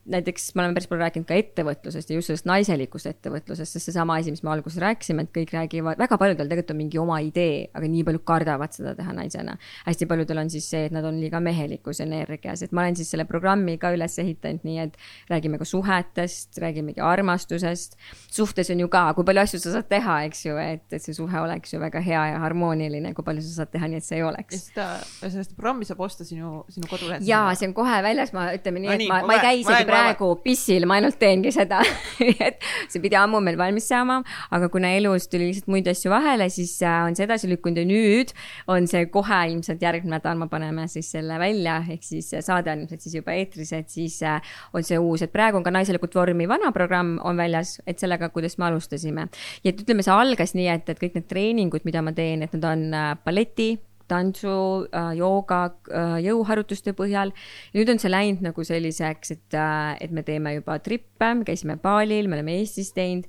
näiteks, 0.05 0.55
me 0.55 0.63
oleme 0.63 0.73
päris 0.73 0.87
palju 0.89 1.03
rääkinud 1.03 1.27
ka 1.29 1.37
ettevõtlusest 1.37 2.09
ja 2.09 2.17
just 2.17 2.31
sellest 2.31 2.47
naiselikust 2.49 3.09
ettevõtlusest, 3.09 3.77
sest 3.77 3.91
seesama 3.91 4.17
asi, 4.19 4.33
mis 4.33 4.41
me 4.45 4.49
alguses 4.53 4.81
rääkisime, 4.81 5.27
et 5.27 5.33
kõik 5.35 5.53
räägivad, 5.53 5.99
väga 6.01 6.17
paljudel 6.21 6.49
tegelikult 6.49 6.73
on 6.73 6.79
mingi 6.79 7.01
oma 7.01 7.19
idee, 7.21 7.67
aga 7.77 7.89
nii 7.91 8.05
paljud 8.07 8.25
kardavad 8.25 8.73
seda 8.73 8.95
teha 8.97 9.13
naisena. 9.13 9.57
hästi 9.85 10.07
paljudel 10.09 10.41
on 10.41 10.49
siis 10.49 10.69
see, 10.69 10.87
et 10.89 10.95
nad 10.95 11.05
on 11.05 11.19
liiga 11.21 11.39
mehelikus 11.39 12.01
energias, 12.01 12.63
et 12.65 12.73
ma 12.73 12.81
olen 12.81 12.97
siis 12.97 13.11
selle 13.13 13.27
programmi 13.29 13.77
ka 13.81 13.93
üles 13.93 14.17
ehitanud 14.21 14.65
nii, 14.65 14.79
et 14.87 14.97
räägime 15.29 15.61
ka 15.61 15.69
suhetest, 15.69 16.57
räägimegi 16.61 17.01
armastusest. 17.01 17.97
suhtes 18.31 18.69
on 18.73 18.79
ju 18.79 18.89
ka, 18.89 19.05
kui 19.13 19.27
palju 19.27 19.45
asju 19.45 19.61
sa 19.61 19.75
saad 19.77 19.89
teha, 19.89 20.17
eks 20.31 20.45
ju, 20.45 20.57
et, 20.57 20.87
et 20.91 21.01
see 21.01 21.13
suhe 21.13 21.39
oleks 21.41 21.73
ju 21.73 21.79
väga 21.79 22.01
hea 22.01 22.25
ja 22.33 22.41
harmooniline, 22.41 23.13
kui 23.13 23.23
palju 23.23 23.45
sa 23.45 23.61
saad 23.61 23.73
teha 23.75 23.91
nii, 23.91 24.01
et 24.01 24.07
see 24.07 24.17
ei 24.17 24.25
oleks. 24.25 24.65
seda, 24.71 24.89
sellest 25.21 25.53
programmi 25.53 25.85
saab 25.85 26.01
osta 26.01 26.25
sinu, 26.25 26.63
sinu 26.73 26.89
kodulehel. 26.89 27.21
jaa, 27.27 27.53
see 27.53 27.69
on 27.69 27.77
kohe 27.77 28.01
väljas, 28.05 28.33
ma 28.33 28.49
ütleme 28.55 28.81
nii, 28.81 28.94
et 28.95 29.05
ma, 29.09 29.21
ma 29.27 29.37
ei 29.37 29.43
käi 29.43 29.61
isegi 29.61 29.87
praegu 29.89 30.31
pissil, 30.43 30.87
ma 30.89 30.99
ainult 30.99 31.19
teengi 31.21 31.53
seda 31.55 31.81
et 32.47 32.63
see 32.89 33.01
pidi 33.03 33.17
ammu 33.19 33.41
meil 33.43 33.57
valmis 33.59 33.87
saama, 33.91 34.21
aga 34.55 34.69
kuna 34.73 34.91
elus 34.97 35.29
tuli 35.31 35.49
lihtsalt 35.49 35.69
muid 35.71 35.87
asju 35.91 36.11
vahele, 36.13 36.47
siis 36.53 36.75
äh, 36.85 37.01
on 37.05 37.17
see 37.17 37.27
edasi 37.27 37.49
lükkunud 37.51 37.81
ja 37.81 37.87
nüüd 37.89 38.33
on 38.71 38.89
see 38.89 39.05
kohe 39.13 39.41
ilmselt 39.51 39.83
järgmine 39.83 40.15
nädal, 40.15 40.37
me 40.39 40.47
paneme 40.51 40.87
siis 40.91 41.09
selle 41.15 41.39
välja, 41.41 41.79
ehk 41.91 42.05
siis 42.05 42.31
saade 42.45 42.71
on 42.71 42.83
ilmselt 42.85 43.05
siis 43.05 43.17
juba 43.19 43.35
eetris, 43.35 43.73
et 43.77 43.91
siis 43.91 44.19
äh, 44.25 44.53
on 44.75 44.85
see 44.85 44.99
uus, 45.01 45.25
et 45.25 45.33
praegu 45.33 45.59
on 45.59 45.65
ka 45.65 45.73
naiselikult 45.75 46.15
vormi 46.15 46.47
vana 46.49 46.71
programm 46.75 47.17
on 47.25 47.37
väljas, 47.39 47.79
et 47.87 48.01
sellega, 48.01 48.29
kuidas 48.35 48.59
me 48.61 48.69
alustasime. 48.69 49.27
ja 49.63 49.73
et 49.73 49.81
ütleme, 49.81 50.05
see 50.05 50.15
algas 50.15 50.55
nii, 50.57 50.69
et, 50.71 50.89
et 50.89 51.01
kõik 51.01 51.19
need 51.19 51.27
treeningud, 51.31 51.85
mida 51.87 52.03
ma 52.05 52.15
teen, 52.15 52.45
et 52.45 52.55
need 52.55 52.69
on 52.69 52.87
äh, 52.93 53.11
balleti 53.25 53.75
tantsu, 54.11 54.55
äh, 54.91 55.11
jooga, 55.19 55.61
äh, 55.89 56.17
jõuharjutuste 56.25 56.95
põhjal. 56.97 57.33
nüüd 57.75 57.91
on 57.91 57.99
see 57.99 58.11
läinud 58.11 58.41
nagu 58.45 58.63
selliseks, 58.63 59.31
et, 59.31 59.53
äh, 59.53 59.97
et 60.01 60.11
me 60.11 60.23
teeme 60.23 60.55
juba 60.55 60.79
trippe, 60.79 61.33
me 61.33 61.43
käisime 61.43 61.77
baalil, 61.81 62.27
me 62.27 62.39
oleme 62.39 62.59
Eestis 62.59 62.93
teinud 62.93 63.25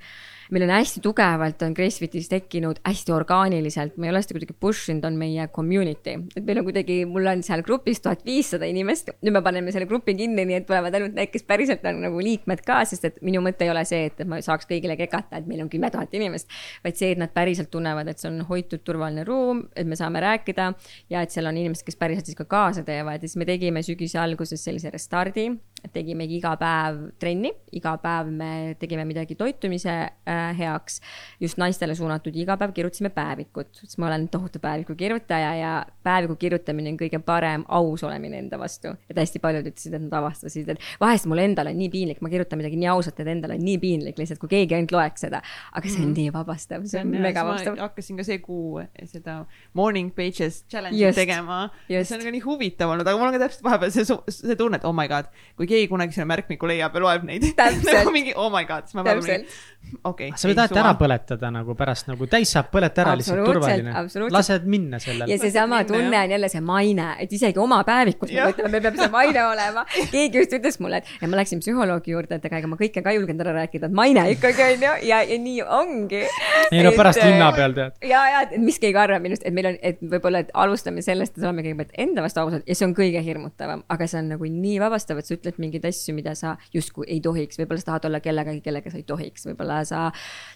meil 0.50 0.66
on 0.66 0.72
hästi 0.74 1.02
tugevalt 1.04 1.62
on 1.66 1.74
Gracefitis 1.76 2.28
tekkinud 2.30 2.80
hästi 2.86 3.14
orgaaniliselt, 3.14 3.96
ma 3.96 4.08
ei 4.08 4.12
ole 4.12 4.22
seda 4.22 4.36
kuidagi 4.36 4.56
push 4.60 4.90
inud, 4.92 5.06
on 5.08 5.18
meie 5.18 5.46
community. 5.54 6.16
et 6.36 6.44
meil 6.46 6.60
on 6.60 6.66
kuidagi, 6.68 6.98
mul 7.10 7.26
on 7.30 7.42
seal 7.46 7.62
grupis 7.66 8.00
tuhat 8.04 8.24
viissada 8.26 8.68
inimest, 8.70 9.10
nüüd 9.24 9.34
me 9.36 9.42
paneme 9.44 9.74
selle 9.74 9.88
grupi 9.90 10.14
kinni, 10.18 10.46
nii 10.48 10.60
et 10.60 10.68
tulevad 10.68 10.94
ainult 10.94 11.16
need, 11.16 11.32
kes 11.32 11.46
päriselt 11.48 11.84
on 11.88 12.00
nagu 12.06 12.22
liikmed 12.22 12.62
ka, 12.66 12.82
sest 12.88 13.08
et 13.10 13.20
minu 13.26 13.42
mõte 13.44 13.66
ei 13.66 13.72
ole 13.72 13.84
see, 13.88 14.10
et, 14.10 14.24
ma 14.28 14.40
saaks 14.44 14.68
kõigile 14.70 14.98
kekata, 14.98 15.40
et 15.40 15.50
meil 15.50 15.64
on 15.64 15.70
kümme 15.72 15.90
tuhat 15.92 16.14
inimest. 16.14 16.50
vaid 16.84 16.98
see, 16.98 17.12
et 17.14 17.20
nad 17.20 17.32
päriselt 17.34 17.70
tunnevad, 17.72 18.08
et 18.10 18.22
see 18.22 18.30
on 18.30 18.42
hoitud 18.48 18.84
turvaline 18.86 19.26
ruum, 19.26 19.64
et 19.76 19.86
me 19.86 19.98
saame 19.98 20.22
rääkida 20.22 20.72
ja 21.10 21.22
et 21.22 21.34
seal 21.34 21.48
on 21.50 21.56
inimesed, 21.56 21.86
kes 21.86 21.98
päriselt 21.98 22.30
siis 22.30 22.38
ka 22.38 22.46
kaasa 22.48 22.86
teevad 22.86 23.22
ja 23.22 23.28
siis 23.28 23.40
me 23.40 23.48
tegime 23.48 23.82
sügise 23.86 24.20
alguses 24.22 24.62
sellise 24.62 24.90
restardi 24.94 25.50
tegimegi 25.92 26.38
iga 26.40 26.54
päev 26.58 26.98
trenni, 27.20 27.50
iga 27.76 27.94
päev 28.02 28.30
me 28.34 28.50
tegime 28.80 29.04
midagi 29.08 29.36
toitumise 29.38 29.92
äh, 29.92 30.50
heaks, 30.58 31.00
just 31.42 31.60
naistele 31.60 31.94
suunatud, 31.98 32.34
iga 32.36 32.56
päev 32.58 32.72
kirjutasime 32.76 33.10
päevikut, 33.14 33.82
sest 33.82 33.98
ma 34.02 34.08
olen 34.10 34.28
tohutu 34.32 34.60
päeviku 34.62 34.96
kirjutaja 34.98 35.52
ja 35.58 35.72
päeviku 36.06 36.36
kirjutamine 36.40 36.92
on 36.92 36.98
kõige 37.00 37.20
parem 37.24 37.64
aus 37.68 38.04
olemine 38.06 38.40
enda 38.42 38.58
vastu. 38.58 38.94
et 39.10 39.18
hästi 39.18 39.42
paljud 39.42 39.68
ütlesid, 39.70 39.94
et 39.96 40.04
nad 40.06 40.16
avastasid, 40.20 40.72
et 40.74 40.82
vahest 41.00 41.28
mul 41.30 41.42
endal 41.44 41.70
on 41.70 41.78
nii 41.78 41.90
piinlik, 41.92 42.22
ma 42.24 42.32
kirjutan 42.32 42.60
midagi 42.60 42.80
nii 42.80 42.90
ausalt, 42.92 43.20
et 43.20 43.32
endal 43.32 43.56
on 43.56 43.64
nii 43.64 43.78
piinlik 43.82 44.18
lihtsalt, 44.20 44.40
kui 44.42 44.52
keegi 44.52 44.78
ainult 44.78 44.94
loeks 44.96 45.26
seda. 45.26 45.42
aga 45.72 45.88
see 45.88 46.02
on 46.02 46.10
mm. 46.10 46.16
nii 46.20 46.34
vabastav, 46.34 46.86
see 46.90 47.02
on 47.02 47.14
mega 47.14 47.44
vabastav. 47.44 47.78
hakkasin 47.84 48.20
ka 48.20 48.26
see 48.26 48.40
kuu 48.42 48.82
seda 49.04 49.38
morning 49.74 50.12
pages 50.14 50.62
challenge'i 50.70 51.14
tegema. 51.14 51.66
see 51.88 52.02
on 52.16 52.26
ka 52.26 52.34
nii 52.34 52.44
huvitav 52.44 52.92
olnud, 52.94 53.06
aga 53.06 53.18
mul 53.18 53.30
on 53.30 53.38
ka 53.38 53.44
täpselt 53.46 53.66
vahepeal 53.66 53.94
see, 53.94 54.06
see 54.32 54.58
tunne, 54.58 54.80
et 54.80 54.88
oh 54.88 54.94
my 54.96 55.08
god, 55.10 55.30
kui 55.56 55.65
keegi 55.70 55.88
kunagi 55.90 56.16
selle 56.16 56.28
märkmiku 56.32 56.68
leiab 56.70 56.94
ja 56.96 57.04
loeb 57.06 57.26
neid. 57.28 57.48
nagu 57.96 58.14
mingi 58.14 58.36
oh 58.36 58.50
my 58.52 58.64
god, 58.68 58.88
siis 58.88 58.98
ma 58.98 59.06
pean 59.06 59.22
mingi, 59.22 59.44
okei 60.04 60.28
okay,. 60.30 60.38
sa 60.38 60.48
võid 60.50 60.60
alati 60.60 60.80
ära 60.80 60.92
põletada 60.98 61.50
nagu 61.54 61.74
pärast 61.78 62.08
nagu 62.10 62.26
täis 62.30 62.50
saab 62.54 62.68
põleta 62.72 63.02
ära 63.04 63.14
lihtsalt 63.18 63.42
turvaline. 63.46 63.94
lased 64.34 64.66
minna 64.70 65.00
sellele. 65.02 65.28
ja 65.30 65.38
seesama 65.40 65.82
tunne 65.88 66.18
on 66.20 66.34
jälle 66.34 66.50
see 66.52 66.62
maine, 66.64 67.08
et 67.22 67.32
isegi 67.32 67.60
oma 67.62 67.82
päevikus 67.86 68.32
me 68.32 68.48
mõtleme, 68.50 68.72
meil 68.74 68.84
peab 68.86 68.98
see 69.00 69.10
maine 69.12 69.44
olema. 69.46 69.84
keegi 70.12 70.42
just 70.42 70.56
ütles 70.58 70.80
mulle, 70.82 71.02
et 71.02 71.22
ja 71.22 71.30
ma 71.30 71.40
läksin 71.40 71.62
psühholoogi 71.62 72.14
juurde, 72.14 72.40
et 72.40 72.48
aga 72.48 72.60
ega 72.62 72.70
ma 72.70 72.78
kõike 72.80 73.02
ka 73.04 73.14
ei 73.14 73.20
julgenud 73.20 73.44
ära 73.46 73.54
rääkida, 73.60 73.90
et 73.90 73.96
maine 74.00 74.26
ikkagi 74.34 74.66
on 74.66 74.86
ju 74.88 74.94
ja, 75.10 75.22
ja 75.30 75.40
nii 75.46 75.62
ongi. 75.80 76.22
ei 76.72 76.84
no 76.86 76.94
pärast 76.96 77.22
linna 77.22 77.50
peal 77.56 77.76
tead. 77.76 77.98
ja, 78.10 78.24
ja 78.34 78.44
mis 78.62 78.80
keegi 78.82 79.00
arvab 79.00 79.24
minust, 79.26 79.46
et 79.46 79.54
meil 79.54 79.70
on, 79.72 79.80
et 79.82 80.02
võib-olla, 80.02 80.44
et 80.44 80.52
alustame 80.66 81.04
sellest, 81.04 81.36
et 81.36 81.44
oleme 81.46 81.64
kõigepealt 81.66 81.96
enda 82.06 82.26
vastu 82.26 82.42
ausad 82.42 82.66
ja 82.66 82.78
see 82.78 82.88
on 82.88 82.96
kõige 82.96 83.22
hirmutavam, 83.24 83.84
aga 83.92 84.10
see 84.10 84.20
on 84.22 84.34
nagu 84.34 84.50
nii 84.50 84.80
vabastav, 84.82 85.20
et 85.20 85.28
sa 85.28 85.36
ütled 85.38 85.55
mingeid 85.62 85.84
asju, 85.88 86.14
mida 86.16 86.34
sa 86.38 86.56
justkui 86.74 87.06
ei 87.12 87.20
tohiks, 87.24 87.58
võib-olla 87.60 87.82
sa 87.82 87.90
tahad 87.92 88.08
olla 88.10 88.20
kellegagi, 88.24 88.62
kellega 88.64 88.92
sa 88.92 89.00
ei 89.00 89.06
tohiks, 89.08 89.46
võib-olla 89.48 89.80
sa 89.88 90.06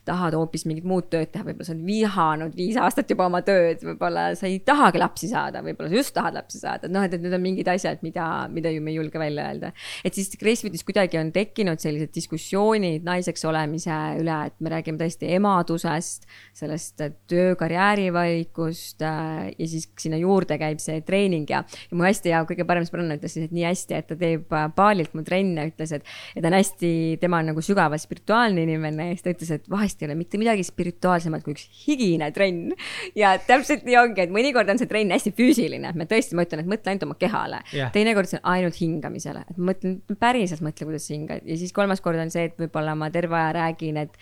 tahad 0.08 0.36
hoopis 0.38 0.66
mingit 0.68 0.88
muud 0.88 1.10
tööd 1.12 1.32
teha, 1.32 1.46
võib-olla 1.46 1.68
sa 1.68 1.74
oled 1.76 1.86
vihanud 1.86 2.56
viis 2.58 2.78
aastat 2.80 3.10
juba 3.10 3.28
oma 3.30 3.42
tööd, 3.46 3.82
võib-olla 3.84 4.30
sa 4.38 4.48
ei 4.48 4.60
tahagi 4.66 5.02
lapsi 5.02 5.30
saada, 5.32 5.64
võib-olla 5.66 5.92
sa 5.92 6.00
just 6.00 6.14
tahad 6.16 6.38
lapsi 6.38 6.62
saada, 6.62 6.88
et 6.88 6.94
noh, 6.94 7.04
et, 7.06 7.14
et 7.16 7.24
need 7.24 7.36
on 7.36 7.44
mingid 7.44 7.70
asjad, 7.72 8.02
mida, 8.06 8.26
mida 8.52 8.72
ju 8.72 8.82
me 8.84 8.94
ei 8.94 8.98
julge 9.00 9.20
välja 9.20 9.48
öelda. 9.50 9.72
et 10.04 10.16
siis 10.16 10.32
Gracefitis 10.40 10.84
kuidagi 10.86 11.18
on 11.20 11.32
tekkinud 11.34 11.80
sellised 11.82 12.14
diskussioonid 12.14 13.04
naiseks 13.06 13.44
olemise 13.48 13.96
üle, 14.20 14.38
et 14.50 14.56
me 14.60 14.72
räägime 14.72 15.00
tõesti 15.00 15.30
emadusest, 15.36 16.26
sellest 16.56 17.02
töö, 17.30 17.54
karjääri 17.58 18.08
valikust 18.14 19.02
äh, 19.06 19.50
ja 19.56 19.68
siis 19.68 19.88
sinna 20.00 20.18
juurde 20.20 20.58
käib 20.60 20.80
see 20.82 21.00
treening. 21.06 21.48
Ja, 21.50 21.62
ja 21.64 21.98
mu 21.98 22.06
hästi 22.06 22.32
hea, 22.32 22.42
kõige 22.48 22.66
parem 22.68 22.86
sõbranna 22.88 23.18
ütles 23.18 23.36
siis, 23.36 23.48
et 23.48 23.54
nii 23.56 23.66
hästi, 23.68 23.96
et 23.98 24.10
ta 24.10 24.18
teeb 24.20 24.56
äh, 24.56 24.68
baalilt 24.90 25.14
mu 25.16 25.24
trenne, 25.26 25.68
ütles, 25.70 25.94
et, 25.96 26.06
et 26.34 26.42
ta 26.42 26.50
on 26.50 26.56
hästi, 26.58 26.92
tema 27.22 27.40
on 27.40 27.50
nagu 27.52 27.64
sügavalt 27.64 28.02
spirituaalne 28.02 28.64
inimene 28.66 29.10
ja 29.10 29.16
siis 29.16 29.26
ta 29.26 29.34
ütles, 29.34 29.52
et 29.56 29.70
vahest 29.70 30.02
ei 30.02 30.10
ole 30.10 30.18
mitte 30.18 30.40
midagi 30.40 30.66
spirituaalsemat 30.66 31.46
kui 31.46 31.54
üks 31.56 31.66
higine 31.84 32.30
trenn. 32.36 32.74
ja 33.18 33.34
täpselt 33.46 33.86
nii 33.88 33.98
ongi, 34.00 34.26
et 34.26 34.34
mõnikord 34.34 34.70
on 34.72 34.80
see 34.80 34.90
trenn 34.90 35.14
hästi 35.14 35.34
füüsiline, 35.38 35.92
et 35.92 35.98
ma 35.98 36.06
tõesti, 36.10 36.36
ma 36.38 36.46
ütlen, 36.46 36.64
et 36.64 36.70
mõtle 36.70 36.92
ainult 36.92 37.08
oma 37.08 37.18
kehale. 37.20 37.62
Yeah.. 37.74 37.92
teinekord 37.94 38.30
see 38.30 38.40
on 38.40 38.46
ainult 38.54 38.78
hingamisele, 38.80 39.44
et 39.48 39.58
ma 39.58 39.70
mõtlen, 39.72 39.98
päriselt 40.20 40.64
mõtle, 40.64 40.88
kuidas 40.88 41.06
sa 41.08 41.14
hingad. 41.16 41.46
Ja 41.48 41.58
siis 41.60 41.74
kolmas 41.76 42.02
kord 42.04 42.20
on 42.20 42.32
see, 42.32 42.48
et 42.50 42.58
võib-olla 42.60 42.96
ma 42.98 43.10
terve 43.14 43.38
aja 43.38 43.52
räägin, 43.60 44.00
et 44.00 44.16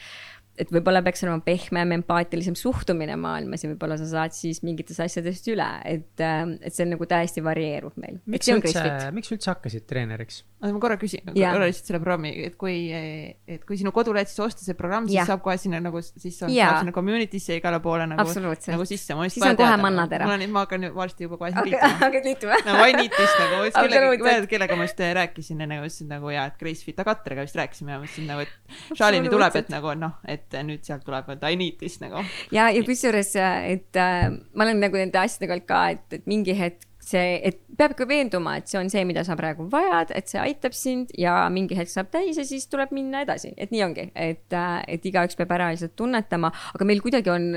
et 0.59 0.73
võib-olla 0.75 1.03
peaks 1.07 1.23
olema 1.25 1.41
pehmem, 1.45 1.95
empaatilisem 2.01 2.57
suhtumine 2.59 3.17
maailmas 3.21 3.65
ja 3.65 3.71
võib-olla 3.73 3.99
sa 4.01 4.09
saad 4.11 4.35
siis 4.37 4.63
mingitest 4.67 5.05
asjadest 5.07 5.49
üle, 5.53 5.69
et, 5.89 6.19
et 6.19 6.75
see 6.75 6.85
on 6.87 6.95
nagu 6.97 7.09
täiesti 7.09 7.45
varieerub 7.45 7.99
meil. 8.03 8.19
miks 8.27 8.51
üldse, 8.53 8.85
miks 9.15 9.35
üldse 9.35 9.53
hakkasid 9.55 9.87
treeneriks? 9.89 10.43
ma 10.59 10.81
korra 10.83 10.97
küsin, 10.99 11.23
korra 11.31 11.69
lihtsalt 11.69 11.93
selle 11.93 12.01
programmi, 12.03 12.33
et 12.49 12.57
kui, 12.59 12.75
et 12.91 13.63
kui 13.67 13.79
sinu 13.79 13.93
kodulehelt 13.95 14.31
siis 14.31 14.41
osta 14.43 14.65
see 14.67 14.75
programm, 14.79 15.07
siis 15.07 15.21
ja. 15.21 15.27
saab 15.29 15.45
kohe 15.45 15.55
sinna 15.61 15.79
nagu, 15.83 16.03
siis 16.03 16.35
saab 16.41 16.51
sinna 16.51 16.95
community'sse 16.95 17.61
igale 17.61 17.79
poole 17.85 18.09
nagu, 18.11 18.27
nagu 18.27 18.87
sisse. 18.89 19.15
siis 19.31 19.47
on 19.47 19.59
kohe 19.61 19.77
mannad 19.79 20.17
ära. 20.19 20.27
ma 20.27 20.65
hakkan 20.65 20.89
varsti 20.97 21.29
juba 21.29 21.39
kohe 21.39 21.53
liituma. 21.55 21.93
hakkad 22.03 22.27
liituma? 22.27 22.59
nagu 22.67 22.89
I 22.89 22.97
need 22.99 23.15
this 23.15 23.37
nagu, 23.39 23.63
kellega, 23.79 24.51
kellega 24.51 24.81
ma 24.81 24.89
just 24.89 25.05
rääkisin 25.21 25.63
enne, 25.63 25.79
mõtlesin 25.85 26.11
nagu 26.11 26.35
ja, 26.35 26.49
et 26.51 26.59
Grace 26.59 26.83
Fit 26.83 26.99
Akatriga 27.05 27.47
vist 27.47 27.59
rääkisime 27.59 27.95
ja 27.95 28.03
mõtlesin 28.03 28.27
nagu, 28.33 28.43
et 28.43 28.99
Charlie'ni 28.99 29.31
tuleb, 29.31 29.63
et 29.63 29.71
nagu 29.71 29.95
noh, 29.99 30.19
et 30.27 30.48
nüüd 30.55 30.85
sealt 30.87 31.05
tuleb, 31.07 31.29
et 31.35 31.49
need 31.59 31.79
this 31.79 31.99
nagu. 32.03 32.25
ja, 32.55 32.69
ja 32.71 32.85
kusjuures, 32.87 33.35
et 33.37 33.97
äh, 33.99 34.29
ma 34.55 34.67
olen 34.67 34.81
nagu 34.85 35.01
nende 35.01 35.21
asjadega 35.21 35.61
ka, 35.69 35.83
et, 35.97 36.21
et 36.21 36.31
mingi 36.31 36.57
hetk 36.59 36.87
see, 37.09 37.39
et 37.49 37.61
peab 37.79 37.95
ikka 37.95 38.07
veenduma, 38.09 38.57
et 38.59 38.69
see 38.71 38.79
on 38.81 38.91
see, 38.93 39.05
mida 39.09 39.25
sa 39.27 39.37
praegu 39.39 39.69
vajad, 39.73 40.13
et 40.19 40.31
see 40.31 40.41
aitab 40.43 40.77
sind 40.77 41.13
ja 41.19 41.41
mingi 41.53 41.79
hetk 41.79 41.93
saab 41.93 42.11
täis 42.13 42.39
ja 42.41 42.45
siis 42.49 42.69
tuleb 42.71 42.93
minna 42.97 43.23
edasi, 43.25 43.55
et 43.57 43.73
nii 43.75 43.85
ongi, 43.87 44.09
et, 44.19 44.57
et 44.89 45.11
igaüks 45.11 45.39
peab 45.39 45.55
ära 45.57 45.71
lihtsalt 45.73 45.97
tunnetama, 45.99 46.53
aga 46.75 46.89
meil 46.89 47.03
kuidagi 47.05 47.33
on, 47.33 47.53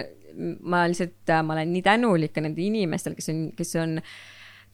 ma 0.72 0.86
lihtsalt, 0.92 1.34
ma 1.48 1.58
olen 1.58 1.74
nii 1.74 1.86
tänulik 1.86 2.36
ka 2.36 2.44
nende 2.46 2.64
inimestel, 2.64 3.18
kes 3.18 3.32
on, 3.34 3.42
kes 3.58 3.76
on 3.82 3.98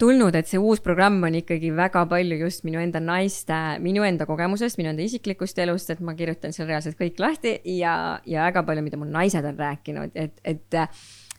tulnud, 0.01 0.35
et 0.37 0.49
see 0.49 0.61
uus 0.61 0.81
programm 0.83 1.23
on 1.25 1.37
ikkagi 1.39 1.71
väga 1.75 2.05
palju 2.09 2.37
just 2.43 2.65
minu 2.67 2.81
enda 2.81 3.01
naiste, 3.03 3.57
minu 3.83 4.05
enda 4.05 4.27
kogemusest, 4.29 4.77
minu 4.77 4.91
enda 4.93 5.05
isiklikust 5.05 5.57
elust, 5.63 5.89
et 5.93 6.01
ma 6.05 6.15
kirjutan 6.17 6.53
seal 6.55 6.69
reaalselt 6.69 6.99
kõik 6.99 7.21
lahti 7.21 7.57
ja, 7.77 7.95
ja 8.25 8.45
väga 8.49 8.65
palju, 8.67 8.85
mida 8.85 8.99
mu 9.01 9.09
naised 9.09 9.45
on 9.45 9.57
rääkinud, 9.57 10.13
et, 10.15 10.37
et 10.45 10.81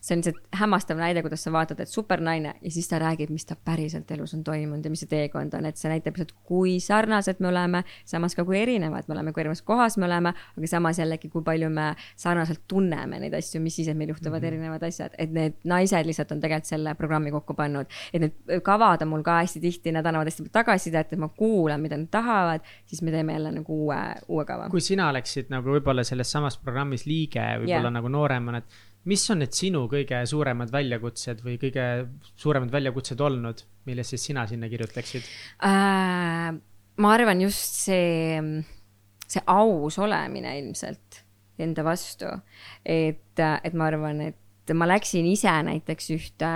see 0.08 0.16
on 0.16 0.22
lihtsalt 0.22 0.58
hämmastav 0.60 0.98
näide, 0.98 1.22
kuidas 1.22 1.42
sa 1.44 1.52
vaatad, 1.52 1.80
et 1.82 1.90
supernaine 1.90 2.54
ja 2.62 2.70
siis 2.72 2.88
ta 2.88 2.98
räägib, 3.02 3.30
mis 3.34 3.46
ta 3.46 3.56
päriselt 3.64 4.10
elus 4.14 4.34
on 4.34 4.44
toimunud 4.44 4.84
ja 4.84 4.92
mis 4.92 5.02
see 5.04 5.10
teekond 5.10 5.54
on, 5.58 5.68
et 5.68 5.80
see 5.80 5.90
näitab 5.92 6.16
lihtsalt, 6.16 6.34
kui 6.48 6.78
sarnased 6.82 7.42
me 7.44 7.50
oleme, 7.50 7.82
samas 8.08 8.36
ka 8.38 8.44
kui 8.48 8.58
erinevad 8.62 9.08
me 9.08 9.16
oleme, 9.16 9.32
kui 9.32 9.44
erinevas 9.44 9.62
kohas 9.66 9.98
me 10.00 10.08
oleme, 10.08 10.32
aga 10.56 10.70
samas 10.70 11.00
jällegi, 11.02 11.30
kui 11.32 11.44
palju 11.46 11.70
me 11.74 11.90
sarnaselt 12.16 12.64
tunneme 12.70 13.20
neid 13.22 13.36
asju, 13.38 13.60
mis 13.64 13.76
siis, 13.78 13.90
et 13.92 13.98
meil 13.98 14.14
juhtuvad 14.14 14.40
mm 14.40 14.44
-hmm. 14.44 14.52
erinevad 14.52 14.88
asjad, 14.88 15.14
et 15.18 15.32
need 15.32 15.60
naised 15.64 16.06
lihtsalt 16.06 16.32
on 16.32 16.40
tegelikult 16.40 16.72
selle 16.72 16.94
programmi 16.94 17.30
kokku 17.30 17.54
pannud. 17.54 17.86
et 18.12 18.20
need 18.20 18.60
kavad 18.62 19.02
on 19.02 19.08
mul 19.08 19.22
ka 19.22 19.40
hästi 19.42 19.60
tihti, 19.60 19.92
nad 19.92 20.06
annavad 20.06 20.26
hästi 20.26 20.42
palju 20.42 20.52
tagasisidet, 20.52 21.12
et 21.12 21.18
ma 21.18 21.28
kuulan, 21.28 21.80
mida 21.80 21.96
nad 21.96 22.08
tahavad, 22.10 22.60
siis 22.86 23.02
me 23.02 23.10
teeme 23.10 23.32
jälle 23.32 23.52
nagu 23.52 23.84
uue, 23.84 24.14
uue 24.28 24.44
kava. 24.44 24.68
kui 24.70 24.80
sina 24.80 25.08
oleksid 25.08 25.50
nagu 25.50 25.68
võib-olla 25.68 26.04
selles 26.04 26.30
samas 26.30 26.58
programmis 26.58 27.06
liige, 27.06 27.40
võib-olla 27.40 27.88
yeah. 27.88 27.92
nagu 27.92 28.08
nooremana, 28.08 28.58
et 28.58 28.87
mis 29.08 29.24
on 29.30 29.42
need 29.44 29.54
sinu 29.56 29.84
kõige 29.90 30.22
suuremad 30.28 30.72
väljakutsed 30.74 31.44
või 31.44 31.58
kõige 31.60 31.84
suuremad 32.34 32.72
väljakutsed 32.72 33.20
olnud, 33.20 33.62
millest 33.88 34.14
siis 34.14 34.26
sina 34.30 34.46
sinna 34.50 34.68
kirjutaksid 34.70 35.28
äh,? 35.64 36.58
ma 36.98 37.14
arvan 37.14 37.40
just 37.44 37.78
see, 37.84 38.42
see 39.26 39.42
aus 39.46 39.98
olemine 40.02 40.56
ilmselt 40.58 41.22
enda 41.58 41.82
vastu, 41.86 42.28
et, 42.86 43.38
et 43.38 43.74
ma 43.74 43.88
arvan, 43.90 44.20
et 44.30 44.74
ma 44.76 44.86
läksin 44.86 45.26
ise 45.26 45.52
näiteks 45.66 46.10
ühte 46.14 46.50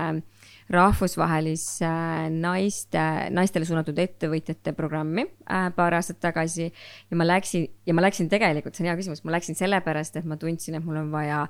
rahvusvahelisse 0.72 1.88
naiste, 2.32 3.02
naistele 3.34 3.66
suunatud 3.68 3.98
ettevõtjate 3.98 4.72
programmi 4.76 5.26
äh, 5.26 5.68
paar 5.76 5.96
aastat 5.98 6.20
tagasi 6.22 6.68
ja 6.68 7.18
ma 7.18 7.26
läksin 7.26 7.66
ja 7.88 7.96
ma 7.96 8.04
läksin 8.04 8.30
tegelikult, 8.32 8.76
see 8.76 8.86
on 8.86 8.92
hea 8.92 8.98
küsimus, 9.00 9.24
ma 9.26 9.34
läksin 9.34 9.58
sellepärast, 9.58 10.16
et 10.16 10.28
ma 10.28 10.38
tundsin, 10.40 10.78
et 10.78 10.86
mul 10.86 11.02
on 11.02 11.10
vaja 11.12 11.44